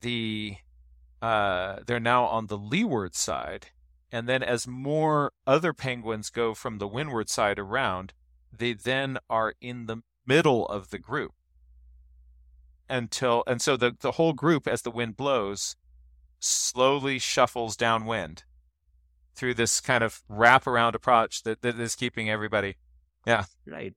the 0.00 0.56
uh, 1.20 1.80
they're 1.86 2.00
now 2.00 2.24
on 2.24 2.46
the 2.46 2.58
leeward 2.58 3.14
side. 3.14 3.68
And 4.10 4.28
then 4.28 4.42
as 4.42 4.66
more 4.66 5.32
other 5.46 5.72
penguins 5.72 6.30
go 6.30 6.52
from 6.54 6.78
the 6.78 6.88
windward 6.88 7.30
side 7.30 7.58
around 7.58 8.12
they 8.56 8.74
then 8.74 9.18
are 9.30 9.54
in 9.60 9.86
the 9.86 10.02
middle 10.26 10.66
of 10.66 10.90
the 10.90 10.98
group. 10.98 11.32
Until 12.88 13.42
and 13.46 13.62
so 13.62 13.76
the, 13.76 13.96
the 13.98 14.12
whole 14.12 14.34
group 14.34 14.68
as 14.68 14.82
the 14.82 14.90
wind 14.90 15.16
blows 15.16 15.76
slowly 16.38 17.18
shuffles 17.18 17.76
downwind 17.76 18.44
through 19.34 19.54
this 19.54 19.80
kind 19.80 20.04
of 20.04 20.22
wraparound 20.30 20.94
approach 20.94 21.44
that, 21.44 21.62
that 21.62 21.80
is 21.80 21.94
keeping 21.94 22.28
everybody 22.28 22.76
yeah. 23.26 23.44
Right 23.66 23.94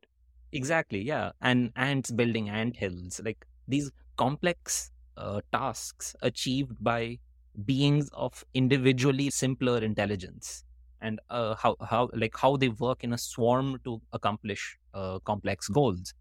Exactly, 0.55 1.01
yeah. 1.01 1.31
And 1.41 1.71
ants 1.75 2.11
building 2.11 2.49
ant 2.49 2.77
hills, 2.77 3.21
like 3.23 3.45
these 3.67 3.91
complex 4.17 4.91
uh, 5.17 5.41
tasks 5.51 6.15
achieved 6.21 6.75
by 6.81 7.19
beings 7.65 8.09
of 8.13 8.43
individually 8.53 9.29
simpler 9.29 9.77
intelligence 9.77 10.63
and 11.01 11.19
uh, 11.29 11.55
how 11.55 11.75
how 11.89 12.09
like 12.13 12.35
how 12.37 12.57
they 12.57 12.69
work 12.69 13.03
in 13.03 13.13
a 13.13 13.17
swarm 13.17 13.79
to 13.83 14.01
accomplish 14.13 14.77
uh, 14.93 15.19
complex 15.19 15.67
goals. 15.67 16.13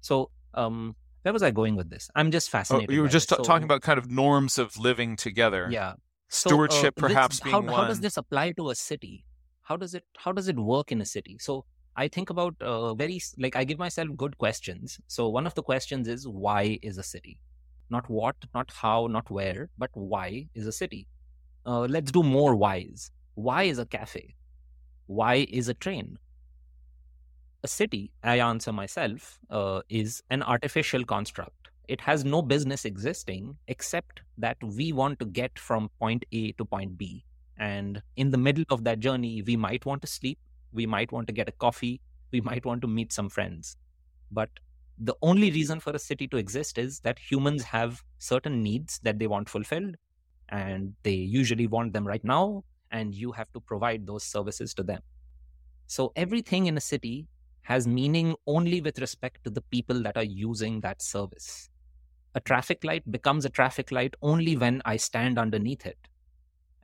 So, 0.00 0.30
um, 0.54 0.96
where 1.22 1.32
was 1.32 1.42
I 1.42 1.50
going 1.50 1.76
with 1.76 1.90
this? 1.90 2.10
I'm 2.14 2.30
just 2.30 2.48
oh, 2.48 2.52
fascinated. 2.52 2.90
Oh, 2.90 2.94
you 2.94 3.02
were 3.02 3.08
just 3.08 3.28
t- 3.28 3.36
so, 3.36 3.42
talking 3.42 3.64
about 3.64 3.82
kind 3.82 3.98
of 3.98 4.10
norms 4.10 4.58
of 4.58 4.78
living 4.78 5.16
together. 5.16 5.68
Yeah, 5.70 5.94
stewardship 6.28 6.94
so, 6.98 7.06
uh, 7.06 7.08
perhaps 7.08 7.36
this, 7.36 7.44
being 7.44 7.54
how, 7.54 7.60
one. 7.60 7.74
How 7.74 7.88
does 7.88 8.00
this 8.00 8.16
apply 8.16 8.52
to 8.52 8.70
a 8.70 8.74
city? 8.74 9.24
How 9.62 9.76
does 9.76 9.94
it 9.94 10.04
how 10.16 10.32
does 10.32 10.48
it 10.48 10.56
work 10.56 10.90
in 10.90 11.00
a 11.00 11.04
city? 11.04 11.36
So 11.38 11.64
I 12.00 12.08
think 12.08 12.30
about 12.30 12.54
uh, 12.62 12.94
very 12.94 13.20
like 13.36 13.56
I 13.56 13.64
give 13.64 13.78
myself 13.78 14.08
good 14.16 14.38
questions. 14.38 14.98
So 15.06 15.28
one 15.28 15.46
of 15.46 15.54
the 15.54 15.62
questions 15.62 16.08
is 16.08 16.26
why 16.26 16.78
is 16.80 16.96
a 16.96 17.02
city? 17.02 17.38
Not 17.90 18.08
what, 18.08 18.36
not 18.54 18.72
how, 18.82 19.06
not 19.06 19.30
where, 19.30 19.68
but 19.76 19.90
why 19.92 20.46
is 20.54 20.66
a 20.66 20.72
city? 20.72 21.06
Uh, 21.66 21.80
let's 21.80 22.10
do 22.10 22.22
more 22.22 22.56
whys. 22.56 23.10
Why 23.34 23.64
is 23.64 23.78
a 23.78 23.84
cafe? 23.84 24.34
Why 25.08 25.46
is 25.60 25.68
a 25.68 25.74
train? 25.74 26.16
A 27.64 27.68
city, 27.68 28.10
I 28.24 28.38
answer 28.38 28.72
myself, 28.72 29.38
uh, 29.50 29.82
is 29.90 30.22
an 30.30 30.42
artificial 30.42 31.04
construct. 31.04 31.68
It 31.88 32.00
has 32.00 32.24
no 32.24 32.40
business 32.40 32.86
existing 32.86 33.56
except 33.68 34.22
that 34.38 34.56
we 34.62 34.92
want 34.92 35.18
to 35.18 35.26
get 35.26 35.58
from 35.58 35.90
point 35.98 36.24
A 36.32 36.52
to 36.52 36.64
point 36.64 36.96
B. 36.96 37.24
And 37.58 38.02
in 38.16 38.30
the 38.30 38.38
middle 38.38 38.64
of 38.70 38.84
that 38.84 39.00
journey, 39.00 39.42
we 39.42 39.56
might 39.56 39.84
want 39.84 40.00
to 40.00 40.06
sleep, 40.06 40.38
we 40.72 40.86
might 40.86 41.12
want 41.12 41.26
to 41.28 41.32
get 41.32 41.48
a 41.48 41.52
coffee, 41.52 42.00
we 42.32 42.40
might 42.40 42.64
want 42.64 42.82
to 42.82 42.88
meet 42.88 43.12
some 43.12 43.28
friends. 43.28 43.76
But 44.30 44.50
the 44.98 45.14
only 45.22 45.50
reason 45.50 45.80
for 45.80 45.92
a 45.92 45.98
city 45.98 46.28
to 46.28 46.36
exist 46.36 46.78
is 46.78 47.00
that 47.00 47.18
humans 47.18 47.64
have 47.64 48.02
certain 48.18 48.62
needs 48.62 49.00
that 49.02 49.18
they 49.18 49.26
want 49.26 49.48
fulfilled, 49.48 49.96
and 50.48 50.94
they 51.02 51.14
usually 51.14 51.66
want 51.66 51.92
them 51.92 52.06
right 52.06 52.24
now, 52.24 52.64
and 52.90 53.14
you 53.14 53.32
have 53.32 53.52
to 53.52 53.60
provide 53.60 54.06
those 54.06 54.24
services 54.24 54.74
to 54.74 54.82
them. 54.82 55.00
So 55.86 56.12
everything 56.16 56.66
in 56.66 56.76
a 56.76 56.80
city 56.80 57.26
has 57.62 57.86
meaning 57.86 58.34
only 58.46 58.80
with 58.80 58.98
respect 58.98 59.44
to 59.44 59.50
the 59.50 59.62
people 59.62 60.02
that 60.02 60.16
are 60.16 60.24
using 60.24 60.80
that 60.80 61.02
service. 61.02 61.70
A 62.34 62.40
traffic 62.40 62.84
light 62.84 63.10
becomes 63.10 63.44
a 63.44 63.50
traffic 63.50 63.90
light 63.90 64.14
only 64.22 64.56
when 64.56 64.82
I 64.84 64.96
stand 64.96 65.38
underneath 65.38 65.84
it. 65.86 65.98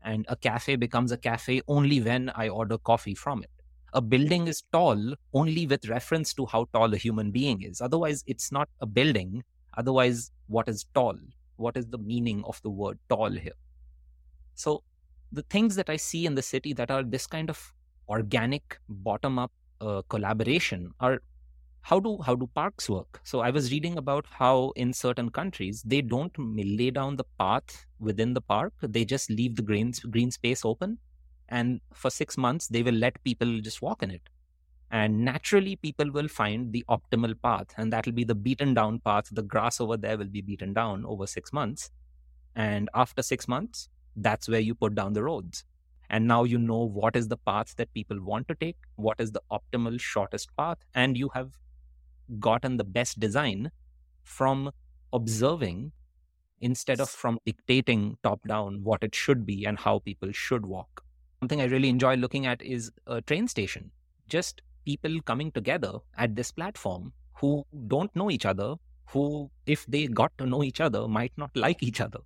And 0.03 0.25
a 0.29 0.37
cafe 0.37 0.77
becomes 0.77 1.13
a 1.13 1.17
cafe 1.17 1.63
only 1.69 2.01
when 2.01 2.31
I 2.31 2.49
order 2.49 2.79
coffee 2.79 3.15
from 3.15 3.43
it 3.43 3.51
a 3.93 4.01
building 4.01 4.47
is 4.47 4.63
tall 4.73 5.15
only 5.33 5.67
with 5.67 5.89
reference 5.89 6.35
to 6.35 6.47
how 6.47 6.67
tall 6.73 6.93
a 6.93 6.97
human 6.97 7.31
being 7.31 7.63
is. 7.63 7.81
Otherwise, 7.81 8.25
it's 8.27 8.53
not 8.53 8.69
a 8.81 8.87
building. 8.87 9.43
Otherwise, 9.77 10.31
what 10.49 10.69
is 10.69 10.85
tall? 10.95 11.17
What 11.57 11.77
is 11.77 11.87
the 11.87 11.99
meaning 11.99 12.45
of 12.45 12.61
the 12.63 12.71
word 12.71 12.99
tall 13.09 13.31
here? 13.31 13.59
So, 14.55 14.83
the 15.33 15.43
things 15.43 15.77
that 15.77 15.91
I 15.91 15.97
see 15.97 16.27
in 16.27 16.35
the 16.35 16.43
city 16.43 16.73
that 16.75 16.91
are 16.91 17.03
this 17.03 17.27
kind 17.27 17.51
of 17.51 17.73
organic 18.09 18.79
bottom 18.89 19.39
up 19.39 19.53
uh, 19.81 20.03
collaboration 20.09 20.93
are 21.01 21.21
how 21.83 22.01
do 22.01 22.19
how 22.27 22.35
do 22.35 22.47
parks 22.59 22.89
work 22.91 23.21
so 23.23 23.41
i 23.41 23.51
was 23.57 23.71
reading 23.71 23.97
about 23.99 24.27
how 24.39 24.73
in 24.75 24.93
certain 24.93 25.31
countries 25.31 25.83
they 25.85 26.01
don't 26.01 26.39
lay 26.39 26.91
down 26.91 27.17
the 27.17 27.27
path 27.39 27.87
within 28.01 28.33
the 28.35 28.41
park 28.41 28.73
they 28.83 29.05
just 29.05 29.31
leave 29.31 29.55
the 29.57 29.63
green 29.63 29.93
green 30.11 30.31
space 30.31 30.65
open 30.65 30.99
and 31.49 31.81
for 31.95 32.11
six 32.11 32.37
months 32.37 32.69
they 32.69 32.83
will 32.83 32.95
let 32.95 33.23
people 33.25 33.61
just 33.61 33.83
walk 33.83 34.03
in 34.03 34.11
it. 34.11 34.29
And 34.91 35.25
naturally 35.25 35.77
people 35.77 36.11
will 36.13 36.29
find 36.29 36.73
the 36.73 36.85
optimal 36.89 37.41
path 37.43 37.69
and 37.77 37.93
that 37.93 38.07
will 38.07 38.13
be 38.13 38.25
the 38.25 38.35
beaten 38.35 38.75
down 38.75 39.01
path. 39.01 39.29
The 39.33 39.43
grass 39.43 39.81
over 39.81 39.97
there 39.97 40.17
will 40.17 40.29
be 40.29 40.43
beaten 40.43 40.73
down 40.75 41.05
over 41.05 41.27
six 41.27 41.53
months. 41.53 41.91
And 42.55 42.89
after 42.95 43.23
six 43.23 43.49
months 43.49 43.89
that's 44.17 44.49
where 44.49 44.61
you 44.61 44.75
put 44.75 44.95
down 44.95 45.13
the 45.13 45.23
roads. 45.25 45.65
And 46.09 46.27
now 46.29 46.45
you 46.45 46.59
know 46.59 46.85
what 46.85 47.17
is 47.17 47.29
the 47.29 47.37
path 47.37 47.75
that 47.77 47.93
people 47.93 48.23
want 48.23 48.49
to 48.49 48.55
take 48.55 48.77
what 48.97 49.21
is 49.21 49.33
the 49.33 49.43
optimal 49.51 50.01
shortest 50.01 50.57
path 50.57 50.79
and 50.95 51.17
you 51.17 51.31
have 51.31 51.59
gotten 52.41 52.77
the 52.77 52.85
best 52.85 53.21
design 53.21 53.71
from 54.25 54.73
observing 55.13 55.93
instead 56.61 57.01
of 57.01 57.11
from 57.11 57.39
dictating 57.47 58.19
top 58.25 58.43
down 58.49 58.85
what 58.85 59.05
it 59.05 59.15
should 59.15 59.47
be 59.47 59.67
and 59.67 59.81
how 59.81 60.01
people 60.01 60.33
should 60.33 60.67
walk 60.67 61.06
Something 61.41 61.61
I 61.61 61.65
really 61.65 61.89
enjoy 61.89 62.17
looking 62.17 62.47
at 62.47 62.63
is 62.63 62.91
a 63.07 63.21
train 63.21 63.47
station. 63.49 63.91
Just 64.29 64.63
people 64.85 65.21
coming 65.23 65.53
together 65.53 65.99
at 66.17 66.35
this 66.35 66.51
platform 66.51 67.13
who 67.35 67.65
don't 67.89 68.15
know 68.17 68.31
each 68.31 68.47
other, 68.47 68.75
who, 69.11 69.51
if 69.67 69.85
they 69.87 70.07
got 70.07 70.37
to 70.39 70.47
know 70.47 70.63
each 70.63 70.81
other, 70.81 71.07
might 71.07 71.33
not 71.37 71.51
like 71.55 71.83
each 71.83 72.01
other. 72.01 72.21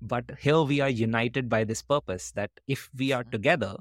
But 0.00 0.24
here 0.38 0.62
we 0.62 0.80
are 0.80 0.88
united 0.88 1.48
by 1.48 1.64
this 1.64 1.82
purpose 1.82 2.30
that 2.32 2.50
if 2.66 2.88
we 2.96 3.12
are 3.12 3.24
together, 3.24 3.76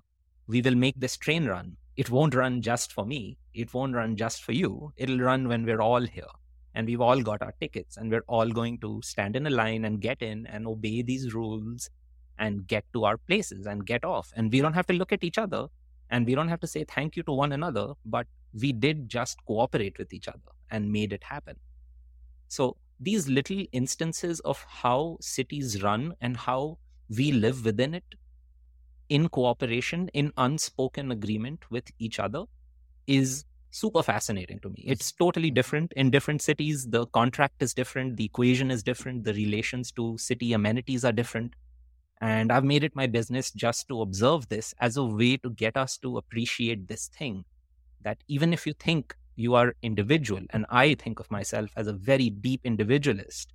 we 0.47 0.61
will 0.61 0.75
make 0.75 0.99
this 0.99 1.17
train 1.17 1.45
run. 1.45 1.77
it 1.97 2.09
won't 2.11 2.35
run 2.35 2.61
just 2.61 2.93
for 2.93 3.05
me. 3.05 3.37
It 3.53 3.73
won't 3.73 3.95
run 3.95 4.15
just 4.15 4.43
for 4.43 4.51
you. 4.51 4.93
It'll 4.97 5.19
run 5.19 5.47
when 5.47 5.65
we're 5.65 5.81
all 5.81 6.01
here 6.01 6.33
and 6.75 6.85
we've 6.85 7.01
all 7.01 7.21
got 7.21 7.41
our 7.41 7.53
tickets 7.59 7.97
and 7.97 8.11
we're 8.11 8.27
all 8.27 8.49
going 8.49 8.77
to 8.79 9.01
stand 9.03 9.35
in 9.35 9.47
a 9.47 9.49
line 9.49 9.83
and 9.83 9.99
get 9.99 10.21
in 10.21 10.45
and 10.45 10.67
obey 10.67 11.01
these 11.01 11.33
rules 11.33 11.89
and 12.40 12.67
get 12.67 12.85
to 12.93 13.06
our 13.06 13.17
places 13.17 13.66
and 13.66 13.85
get 13.85 14.03
off. 14.03 14.32
And 14.35 14.51
we 14.51 14.61
don't 14.61 14.74
have 14.74 14.88
to 14.88 14.93
look 14.93 15.11
at 15.11 15.24
each 15.24 15.38
other 15.38 15.67
and 16.09 16.25
we 16.25 16.35
don't 16.35 16.48
have 16.48 16.59
to 16.61 16.67
say 16.67 16.83
thank 16.83 17.16
you 17.16 17.24
to 17.24 17.32
one 17.32 17.51
another, 17.51 17.93
but 18.06 18.27
we 18.53 18.72
did 18.72 19.09
just 19.09 19.43
cooperate 19.45 19.98
with 19.98 20.14
each 20.14 20.27
other 20.27 20.51
and 20.72 20.91
made 20.91 21.14
it 21.14 21.24
happen. 21.24 21.57
So 22.48 22.77
these 22.99 23.27
little 23.27 23.64
instances 23.72 24.40
of 24.41 24.66
how 24.67 25.17
cities 25.22 25.83
run 25.83 26.16
and 26.22 26.38
how 26.38 26.77
we 27.09 27.32
live 27.32 27.66
within 27.66 27.93
it 27.93 28.16
in 29.09 29.30
cooperation, 29.30 30.09
in 30.14 30.33
unspoken 30.38 31.11
agreement 31.11 31.64
with 31.69 31.85
each 31.99 32.19
other 32.19 32.43
is 33.06 33.45
super 33.72 34.01
fascinating 34.01 34.59
to 34.59 34.69
me. 34.69 34.83
It's 34.85 35.11
totally 35.11 35.49
mm-hmm. 35.49 35.56
different 35.56 35.93
in 35.93 36.09
different 36.09 36.41
cities. 36.41 36.88
The 36.88 37.06
contract 37.07 37.61
is 37.61 37.74
different, 37.74 38.17
the 38.17 38.25
equation 38.25 38.72
is 38.72 38.83
different, 38.83 39.24
the 39.24 39.33
relations 39.33 39.91
to 39.93 40.17
city 40.17 40.53
amenities 40.53 41.06
are 41.06 41.11
different. 41.11 41.53
And 42.21 42.51
I've 42.51 42.63
made 42.63 42.83
it 42.83 42.95
my 42.95 43.07
business 43.07 43.51
just 43.51 43.87
to 43.89 44.01
observe 44.01 44.49
this 44.49 44.73
as 44.79 44.97
a 44.97 45.03
way 45.03 45.37
to 45.37 45.49
get 45.51 45.77
us 45.77 45.97
to 45.99 46.17
appreciate 46.17 46.87
this 46.87 47.07
thing 47.07 47.45
that 48.01 48.17
even 48.27 48.53
if 48.53 48.65
you 48.65 48.73
think 48.73 49.15
you 49.35 49.53
are 49.53 49.75
individual, 49.83 50.41
and 50.49 50.65
I 50.69 50.95
think 50.95 51.19
of 51.19 51.29
myself 51.29 51.69
as 51.75 51.87
a 51.87 51.93
very 51.93 52.29
deep 52.29 52.61
individualist, 52.63 53.53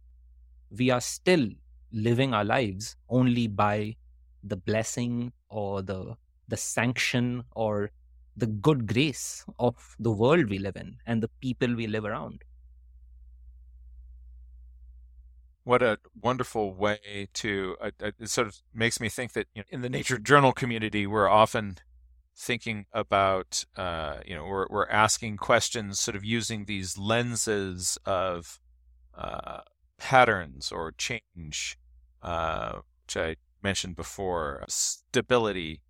we 0.70 0.90
are 0.90 1.00
still 1.00 1.48
living 1.92 2.32
our 2.34 2.44
lives 2.44 2.96
only 3.08 3.48
by 3.48 3.96
the 4.44 4.56
blessing 4.56 5.32
or 5.48 5.82
the 5.82 6.16
the 6.48 6.56
sanction 6.56 7.44
or 7.52 7.90
the 8.36 8.46
good 8.46 8.86
grace 8.86 9.44
of 9.58 9.74
the 9.98 10.10
world 10.10 10.48
we 10.48 10.58
live 10.58 10.76
in 10.76 10.96
and 11.06 11.22
the 11.22 11.28
people 11.40 11.74
we 11.74 11.86
live 11.86 12.04
around. 12.04 12.42
What 15.64 15.82
a 15.82 15.98
wonderful 16.20 16.74
way 16.74 17.28
to, 17.34 17.76
uh, 17.80 17.90
uh, 18.02 18.10
it 18.18 18.30
sort 18.30 18.48
of 18.48 18.56
makes 18.74 19.00
me 19.00 19.08
think 19.08 19.32
that 19.34 19.46
you 19.54 19.62
know, 19.62 19.66
in 19.70 19.80
the 19.80 19.88
nature 19.88 20.18
journal 20.18 20.52
community, 20.52 21.06
we're 21.06 21.28
often 21.28 21.78
thinking 22.36 22.86
about, 22.92 23.64
uh, 23.76 24.18
you 24.26 24.34
know, 24.34 24.44
we're, 24.44 24.66
we're 24.70 24.88
asking 24.88 25.36
questions 25.36 26.00
sort 26.00 26.16
of 26.16 26.24
using 26.24 26.64
these 26.64 26.98
lenses 26.98 27.98
of 28.04 28.58
uh, 29.16 29.60
patterns 29.98 30.72
or 30.72 30.92
change, 30.92 31.78
uh, 32.22 32.80
which 33.06 33.16
I 33.16 33.36
mentioned 33.62 33.94
before, 33.94 34.64
stability, 34.68 35.80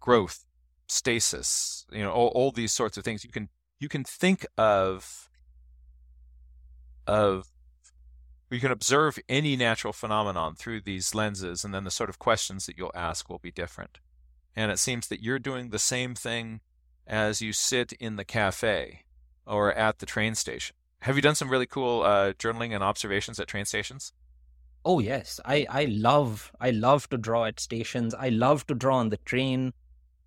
growth, 0.00 0.46
stasis, 0.86 1.84
you 1.92 2.02
know, 2.02 2.10
all, 2.10 2.28
all 2.28 2.50
these 2.50 2.72
sorts 2.72 2.96
of 2.96 3.04
things. 3.04 3.24
You 3.24 3.30
can 3.30 3.50
you 3.78 3.88
can 3.88 4.04
think 4.04 4.46
of 4.56 5.28
of 7.06 7.48
you 8.50 8.60
can 8.60 8.72
observe 8.72 9.18
any 9.28 9.56
natural 9.56 9.92
phenomenon 9.92 10.54
through 10.54 10.82
these 10.82 11.14
lenses, 11.14 11.64
and 11.64 11.74
then 11.74 11.84
the 11.84 11.90
sort 11.90 12.10
of 12.10 12.18
questions 12.18 12.66
that 12.66 12.78
you'll 12.78 12.92
ask 12.94 13.28
will 13.28 13.38
be 13.38 13.50
different. 13.50 13.98
And 14.56 14.72
it 14.72 14.78
seems 14.78 15.08
that 15.08 15.22
you're 15.22 15.38
doing 15.38 15.70
the 15.70 15.78
same 15.78 16.14
thing 16.14 16.60
as 17.06 17.40
you 17.40 17.52
sit 17.52 17.92
in 17.92 18.16
the 18.16 18.24
cafe 18.24 19.04
or 19.46 19.72
at 19.72 19.98
the 19.98 20.06
train 20.06 20.34
station. 20.34 20.76
Have 21.00 21.16
you 21.16 21.22
done 21.22 21.34
some 21.34 21.48
really 21.48 21.66
cool 21.66 22.02
uh, 22.02 22.32
journaling 22.32 22.74
and 22.74 22.82
observations 22.82 23.38
at 23.38 23.48
train 23.48 23.64
stations? 23.64 24.12
Oh 24.84 25.00
yes, 25.00 25.40
I 25.44 25.66
I 25.68 25.84
love 25.84 26.50
I 26.60 26.70
love 26.70 27.08
to 27.10 27.18
draw 27.18 27.44
at 27.44 27.60
stations. 27.60 28.14
I 28.14 28.30
love 28.30 28.66
to 28.68 28.74
draw 28.74 28.96
on 28.96 29.10
the 29.10 29.16
train. 29.18 29.72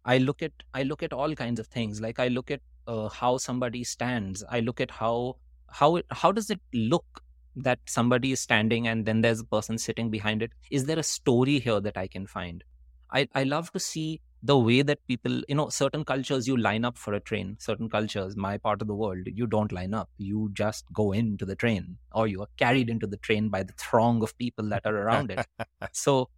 I 0.06 0.18
look 0.18 0.42
at 0.42 0.52
I 0.74 0.84
look 0.84 1.04
at 1.04 1.14
all 1.14 1.34
kinds 1.36 1.60
of 1.60 1.68
things. 1.68 2.02
Like 2.02 2.20
I 2.20 2.28
look 2.28 2.52
at 2.52 2.62
uh, 2.88 3.10
how 3.10 3.38
somebody 3.38 3.84
stands. 3.84 4.44
I 4.50 4.60
look 4.60 4.82
at 4.82 4.92
how 4.92 5.38
how 5.68 6.02
how 6.12 6.32
does 6.32 6.50
it 6.50 6.62
look 6.74 7.24
that 7.56 7.80
somebody 7.86 8.32
is 8.32 8.40
standing 8.40 8.88
and 8.88 9.06
then 9.06 9.22
there's 9.22 9.42
a 9.42 9.46
person 9.46 9.78
sitting 9.78 10.10
behind 10.10 10.42
it. 10.42 10.52
Is 10.70 10.86
there 10.86 11.00
a 11.00 11.04
story 11.04 11.60
here 11.60 11.80
that 11.82 11.98
I 11.98 12.08
can 12.08 12.28
find? 12.28 12.64
I 13.12 13.28
I 13.36 13.44
love 13.44 13.72
to 13.74 13.80
see 13.80 14.22
the 14.44 14.58
way 14.58 14.82
that 14.82 15.06
people 15.08 15.42
you 15.48 15.56
know 15.56 15.70
certain 15.70 16.04
cultures 16.04 16.48
you 16.48 16.58
line 16.58 16.84
up 16.84 16.98
for 16.98 17.14
a 17.14 17.20
train 17.20 17.58
certain 17.60 17.88
cultures 17.88 18.36
my 18.36 18.58
part 18.58 18.82
of 18.82 18.88
the 18.88 18.96
world 18.96 19.28
you 19.28 19.46
don't 19.48 19.72
line 19.72 19.94
up. 19.94 20.10
You 20.18 20.50
just 20.54 20.86
go 20.94 21.12
into 21.12 21.46
the 21.46 21.56
train 21.56 21.98
or 22.12 22.28
you 22.28 22.42
are 22.42 22.50
carried 22.58 22.90
into 22.90 23.08
the 23.08 23.18
train 23.18 23.50
by 23.50 23.64
the 23.64 23.74
throng 23.74 24.24
of 24.24 24.38
people 24.38 24.68
that 24.70 24.86
are 24.86 24.98
around 24.98 25.32
it. 25.32 25.46
So 25.92 26.30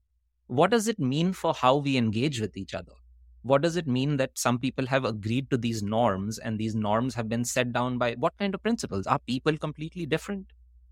what 0.48 0.72
does 0.72 0.88
it 0.88 1.00
mean 1.00 1.34
for 1.34 1.54
how 1.54 1.78
we 1.78 1.98
engage 1.98 2.40
with 2.42 2.58
each 2.58 2.74
other? 2.74 2.94
What 3.42 3.62
does 3.62 3.76
it 3.78 3.88
mean 3.88 4.18
that 4.18 4.38
some 4.38 4.60
people 4.60 4.88
have 4.88 5.06
agreed 5.06 5.50
to 5.50 5.58
these 5.58 5.84
norms 5.84 6.40
and 6.40 6.58
these 6.60 6.76
norms 6.76 7.16
have 7.16 7.28
been 7.30 7.46
set 7.46 7.74
down 7.74 7.98
by 7.98 8.14
what 8.14 8.38
kind 8.38 8.56
of 8.56 8.64
principles? 8.64 9.06
Are 9.08 9.20
people 9.20 9.58
completely 9.58 10.06
different 10.06 10.48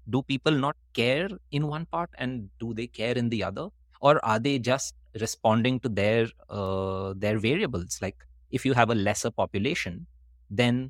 do 0.10 0.22
people 0.24 0.52
not 0.52 0.76
care 0.94 1.30
in 1.52 1.68
one 1.68 1.86
part 1.86 2.10
and 2.18 2.50
do 2.60 2.74
they 2.74 2.88
care 2.88 3.14
in 3.14 3.30
the 3.30 3.44
other 3.44 3.68
or 4.02 4.24
are 4.26 4.40
they 4.40 4.58
just 4.58 4.96
responding 5.20 5.80
to 5.80 5.90
their 5.90 6.28
uh, 6.50 7.14
their 7.18 7.38
variables 7.38 8.00
like 8.02 8.16
if 8.52 8.66
you 8.66 8.74
have 8.74 8.90
a 8.90 8.96
lesser 8.96 9.32
population 9.32 10.06
then 10.50 10.90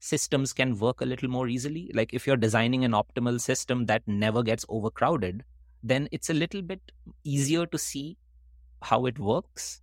systems 0.00 0.52
can 0.52 0.78
work 0.78 1.00
a 1.00 1.04
little 1.04 1.28
more 1.28 1.48
easily 1.48 1.90
like 1.94 2.14
if 2.14 2.26
you're 2.26 2.36
designing 2.36 2.84
an 2.84 2.92
optimal 2.92 3.40
system 3.40 3.86
that 3.86 4.02
never 4.06 4.42
gets 4.42 4.64
overcrowded 4.68 5.42
then 5.82 6.08
it's 6.12 6.30
a 6.30 6.34
little 6.34 6.62
bit 6.62 6.80
easier 7.24 7.66
to 7.66 7.78
see 7.78 8.16
how 8.82 9.06
it 9.06 9.18
works 9.18 9.82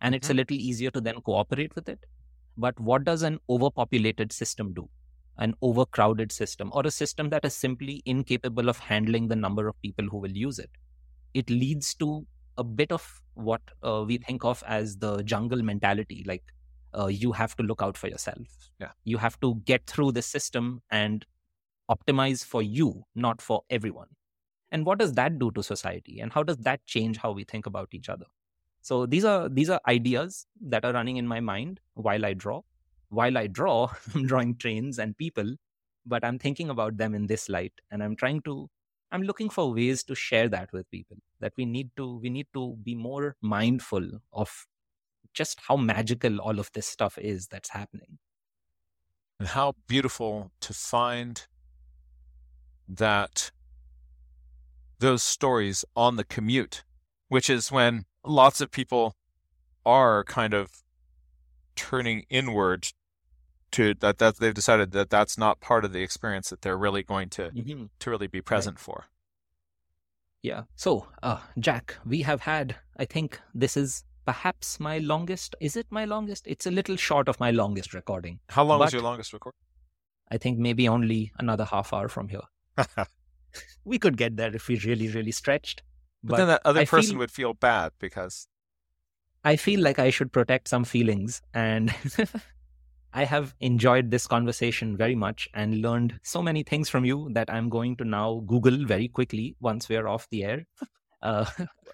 and 0.00 0.14
it's 0.14 0.28
a 0.28 0.32
mm-hmm. 0.32 0.38
little 0.38 0.56
easier 0.56 0.90
to 0.90 1.00
then 1.00 1.20
cooperate 1.22 1.74
with 1.74 1.88
it. 1.88 2.00
But 2.56 2.78
what 2.78 3.04
does 3.04 3.22
an 3.22 3.38
overpopulated 3.48 4.32
system 4.32 4.72
do? 4.72 4.88
An 5.38 5.54
overcrowded 5.60 6.32
system, 6.32 6.70
or 6.72 6.86
a 6.86 6.90
system 6.90 7.30
that 7.30 7.44
is 7.44 7.54
simply 7.54 8.02
incapable 8.06 8.68
of 8.68 8.78
handling 8.78 9.28
the 9.28 9.36
number 9.36 9.68
of 9.68 9.80
people 9.82 10.06
who 10.06 10.18
will 10.18 10.32
use 10.32 10.58
it? 10.58 10.70
It 11.34 11.50
leads 11.50 11.94
to 11.96 12.26
a 12.56 12.64
bit 12.64 12.90
of 12.90 13.20
what 13.34 13.60
uh, 13.82 14.04
we 14.06 14.16
think 14.16 14.44
of 14.44 14.64
as 14.66 14.96
the 14.96 15.22
jungle 15.22 15.62
mentality 15.62 16.24
like 16.26 16.42
uh, 16.98 17.06
you 17.06 17.32
have 17.32 17.54
to 17.56 17.62
look 17.62 17.82
out 17.82 17.96
for 17.96 18.08
yourself. 18.08 18.70
Yeah. 18.80 18.92
You 19.04 19.18
have 19.18 19.38
to 19.40 19.56
get 19.66 19.86
through 19.86 20.12
the 20.12 20.22
system 20.22 20.82
and 20.90 21.24
optimize 21.90 22.44
for 22.44 22.62
you, 22.62 23.04
not 23.14 23.42
for 23.42 23.62
everyone. 23.70 24.08
And 24.72 24.84
what 24.84 24.98
does 24.98 25.12
that 25.12 25.38
do 25.38 25.50
to 25.52 25.62
society? 25.62 26.20
And 26.20 26.32
how 26.32 26.42
does 26.42 26.56
that 26.58 26.84
change 26.86 27.18
how 27.18 27.32
we 27.32 27.44
think 27.44 27.66
about 27.66 27.88
each 27.92 28.08
other? 28.08 28.26
So 28.82 29.06
these 29.06 29.24
are 29.24 29.48
these 29.48 29.68
are 29.68 29.80
ideas 29.88 30.46
that 30.60 30.84
are 30.84 30.92
running 30.92 31.16
in 31.16 31.26
my 31.26 31.40
mind 31.40 31.80
while 31.94 32.24
I 32.24 32.34
draw. 32.34 32.62
While 33.16 33.38
I 33.38 33.46
draw, 33.46 33.88
I'm 34.14 34.26
drawing 34.26 34.56
trains 34.56 34.98
and 34.98 35.16
people, 35.16 35.54
but 36.04 36.22
I'm 36.22 36.38
thinking 36.38 36.68
about 36.68 36.98
them 36.98 37.14
in 37.14 37.26
this 37.26 37.48
light, 37.48 37.72
and 37.90 38.02
I'm 38.02 38.14
trying 38.14 38.42
to 38.42 38.68
I'm 39.10 39.22
looking 39.22 39.48
for 39.48 39.72
ways 39.72 40.02
to 40.04 40.14
share 40.14 40.48
that 40.48 40.72
with 40.72 40.90
people. 40.90 41.16
That 41.40 41.54
we 41.56 41.64
need 41.64 41.90
to 41.96 42.18
we 42.18 42.28
need 42.28 42.48
to 42.54 42.76
be 42.82 42.94
more 42.94 43.36
mindful 43.40 44.06
of 44.32 44.66
just 45.32 45.60
how 45.68 45.76
magical 45.76 46.38
all 46.40 46.58
of 46.58 46.70
this 46.72 46.86
stuff 46.86 47.16
is 47.18 47.46
that's 47.46 47.70
happening. 47.70 48.18
And 49.38 49.48
how 49.48 49.74
beautiful 49.86 50.50
to 50.60 50.74
find 50.74 51.46
that 52.88 53.50
those 54.98 55.22
stories 55.22 55.84
on 55.94 56.16
the 56.16 56.24
commute, 56.24 56.84
which 57.28 57.48
is 57.48 57.72
when 57.72 58.04
lots 58.24 58.60
of 58.60 58.70
people 58.70 59.14
are 59.86 60.22
kind 60.24 60.52
of 60.52 60.82
turning 61.76 62.24
inward 62.28 62.92
to 63.72 63.94
that 63.94 64.18
that 64.18 64.36
they've 64.38 64.54
decided 64.54 64.92
that 64.92 65.10
that's 65.10 65.36
not 65.36 65.60
part 65.60 65.84
of 65.84 65.92
the 65.92 66.02
experience 66.02 66.50
that 66.50 66.62
they're 66.62 66.78
really 66.78 67.02
going 67.02 67.28
to 67.30 67.50
mm-hmm. 67.50 67.84
to 67.98 68.10
really 68.10 68.26
be 68.26 68.40
present 68.40 68.76
right. 68.76 68.82
for. 68.82 69.04
Yeah. 70.42 70.62
So 70.76 71.06
uh 71.22 71.40
jack 71.58 71.96
we 72.04 72.22
have 72.22 72.42
had 72.42 72.76
i 72.96 73.04
think 73.04 73.40
this 73.54 73.76
is 73.76 74.04
perhaps 74.24 74.78
my 74.78 74.98
longest 74.98 75.54
is 75.60 75.76
it 75.76 75.86
my 75.90 76.04
longest? 76.04 76.46
It's 76.46 76.66
a 76.66 76.70
little 76.70 76.96
short 76.96 77.28
of 77.28 77.40
my 77.40 77.50
longest 77.50 77.94
recording 77.94 78.40
how 78.48 78.64
long 78.64 78.78
was 78.78 78.92
your 78.92 79.02
longest 79.02 79.32
recording 79.32 79.58
i 80.30 80.38
think 80.38 80.58
maybe 80.58 80.88
only 80.88 81.32
another 81.38 81.64
half 81.64 81.92
hour 81.92 82.08
from 82.08 82.28
here. 82.28 82.46
We 83.84 83.98
could 83.98 84.18
get 84.18 84.36
there 84.36 84.54
if 84.54 84.68
we 84.68 84.76
really 84.80 85.08
really 85.08 85.32
stretched 85.32 85.82
but, 86.22 86.30
but 86.30 86.36
then 86.36 86.48
that 86.48 86.62
other 86.64 86.80
I 86.80 86.84
person 86.84 87.12
feel, 87.12 87.18
would 87.20 87.30
feel 87.30 87.54
bad 87.54 87.92
because 87.98 88.48
I 89.44 89.56
feel 89.56 89.80
like 89.80 89.98
I 89.98 90.10
should 90.10 90.32
protect 90.32 90.68
some 90.68 90.84
feelings 90.84 91.40
and 91.54 91.94
I 93.16 93.24
have 93.24 93.54
enjoyed 93.60 94.10
this 94.10 94.26
conversation 94.26 94.94
very 94.94 95.14
much 95.14 95.48
and 95.54 95.80
learned 95.80 96.20
so 96.22 96.42
many 96.42 96.62
things 96.62 96.90
from 96.90 97.06
you 97.06 97.30
that 97.32 97.50
I'm 97.50 97.70
going 97.70 97.96
to 97.96 98.04
now 98.04 98.42
Google 98.46 98.84
very 98.84 99.08
quickly 99.08 99.56
once 99.58 99.88
we're 99.88 100.06
off 100.06 100.28
the 100.30 100.44
air. 100.44 100.66
Uh, 101.22 101.46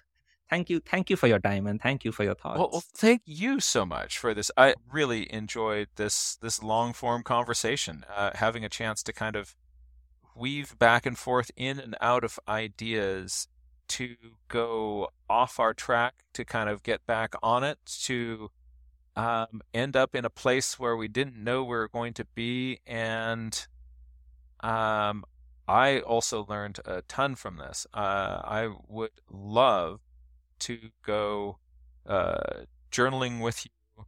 thank 0.49 0.69
you, 0.69 0.81
thank 0.81 1.09
you 1.09 1.15
for 1.15 1.27
your 1.27 1.39
time 1.39 1.65
and 1.65 1.81
thank 1.81 2.03
you 2.03 2.11
for 2.11 2.25
your 2.25 2.35
thoughts. 2.35 2.59
Well, 2.59 2.69
well, 2.73 2.83
thank 2.93 3.21
you 3.25 3.61
so 3.61 3.85
much 3.85 4.19
for 4.19 4.33
this. 4.33 4.51
I 4.57 4.75
really 4.91 5.31
enjoyed 5.33 5.87
this 5.95 6.35
this 6.41 6.61
long 6.61 6.91
form 6.91 7.23
conversation, 7.23 8.05
uh, 8.13 8.31
having 8.35 8.65
a 8.65 8.69
chance 8.69 9.01
to 9.03 9.13
kind 9.13 9.37
of 9.37 9.55
weave 10.35 10.77
back 10.77 11.05
and 11.05 11.17
forth 11.17 11.49
in 11.55 11.79
and 11.79 11.95
out 12.01 12.25
of 12.25 12.37
ideas 12.49 13.47
to 13.87 14.17
go 14.49 15.07
off 15.29 15.57
our 15.57 15.73
track 15.73 16.25
to 16.33 16.43
kind 16.43 16.69
of 16.69 16.83
get 16.83 17.03
back 17.07 17.33
on 17.41 17.63
it 17.63 17.79
to 18.03 18.51
um, 19.15 19.61
end 19.73 19.95
up 19.95 20.15
in 20.15 20.25
a 20.25 20.29
place 20.29 20.79
where 20.79 20.95
we 20.95 21.07
didn't 21.07 21.41
know 21.41 21.63
we 21.63 21.69
were 21.69 21.87
going 21.87 22.13
to 22.13 22.25
be. 22.25 22.79
And 22.85 23.67
um, 24.61 25.23
I 25.67 25.99
also 25.99 26.45
learned 26.47 26.79
a 26.85 27.01
ton 27.03 27.35
from 27.35 27.57
this. 27.57 27.85
Uh, 27.93 28.41
I 28.43 28.69
would 28.87 29.11
love 29.29 30.01
to 30.59 30.79
go 31.05 31.57
uh, 32.07 32.63
journaling 32.91 33.41
with 33.41 33.65
you. 33.65 34.05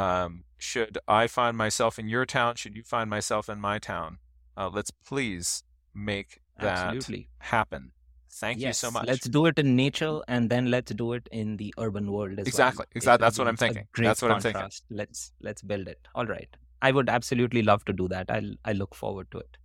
Um, 0.00 0.44
should 0.58 0.98
I 1.06 1.26
find 1.26 1.56
myself 1.56 1.98
in 1.98 2.08
your 2.08 2.26
town? 2.26 2.56
Should 2.56 2.76
you 2.76 2.82
find 2.82 3.10
myself 3.10 3.48
in 3.48 3.60
my 3.60 3.78
town? 3.78 4.18
Uh, 4.56 4.70
let's 4.72 4.90
please 4.90 5.62
make 5.94 6.40
that 6.60 6.78
Absolutely. 6.78 7.28
happen. 7.38 7.92
Thank 8.40 8.60
yes, 8.60 8.82
you 8.82 8.88
so 8.88 8.90
much. 8.92 9.06
Let's 9.06 9.28
do 9.28 9.46
it 9.46 9.58
in 9.58 9.74
nature 9.74 10.20
and 10.28 10.48
then 10.48 10.70
let's 10.70 10.92
do 10.92 11.12
it 11.14 11.28
in 11.32 11.56
the 11.56 11.74
urban 11.78 12.12
world 12.12 12.38
as 12.38 12.46
Exactly, 12.46 12.82
well. 12.82 12.86
Exactly. 12.94 13.24
That's 13.24 13.38
what 13.38 13.48
I'm 13.48 13.56
thinking. 13.56 13.88
great 13.92 14.06
That's 14.06 14.22
what 14.22 14.30
I'm 14.30 14.40
thinking. 14.40 14.60
contrast. 14.60 14.84
Let's 14.90 15.32
let's 15.40 15.62
build 15.62 15.88
it. 15.88 15.98
All 16.14 16.26
right. 16.26 16.48
I 16.80 16.92
would 16.92 17.08
absolutely 17.08 17.62
love 17.62 17.84
to 17.86 17.92
do 17.92 18.06
that. 18.08 18.30
I'll 18.30 18.54
I 18.64 18.72
look 18.72 18.94
forward 18.94 19.30
to 19.32 19.38
it. 19.38 19.56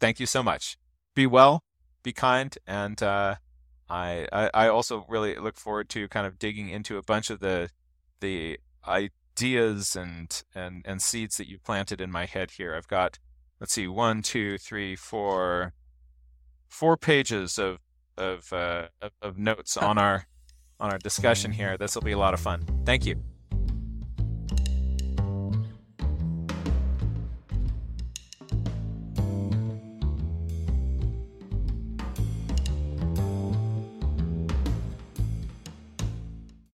Thank 0.00 0.18
you 0.18 0.26
so 0.26 0.42
much. 0.42 0.76
Be 1.14 1.26
well, 1.26 1.62
be 2.02 2.12
kind, 2.12 2.56
and 2.66 3.00
uh, 3.02 3.36
I, 3.88 4.26
I 4.32 4.50
I 4.54 4.68
also 4.68 5.04
really 5.08 5.36
look 5.36 5.56
forward 5.56 5.88
to 5.90 6.08
kind 6.08 6.26
of 6.26 6.38
digging 6.38 6.68
into 6.68 6.96
a 6.96 7.02
bunch 7.02 7.30
of 7.30 7.40
the 7.40 7.70
the 8.20 8.58
ideas 8.86 9.94
and 9.94 10.42
and 10.54 10.82
and 10.84 11.00
seeds 11.00 11.36
that 11.36 11.48
you 11.48 11.58
planted 11.58 12.00
in 12.00 12.10
my 12.10 12.26
head 12.26 12.52
here. 12.52 12.74
I've 12.74 12.88
got 12.88 13.18
let's 13.60 13.74
see, 13.74 13.86
one, 13.86 14.22
two, 14.22 14.58
three, 14.58 14.96
four, 14.96 15.74
four 16.68 16.96
pages 16.96 17.58
of 17.58 17.78
of 18.20 18.52
uh, 18.52 18.88
of, 19.02 19.12
of 19.22 19.38
notes 19.38 19.76
on 19.76 19.98
our 20.06 20.26
on 20.78 20.90
our 20.90 20.98
discussion 20.98 21.52
here. 21.52 21.76
This 21.76 21.94
will 21.94 22.02
be 22.02 22.12
a 22.12 22.18
lot 22.18 22.34
of 22.34 22.40
fun. 22.40 22.64
Thank 22.84 23.06
you. 23.06 23.16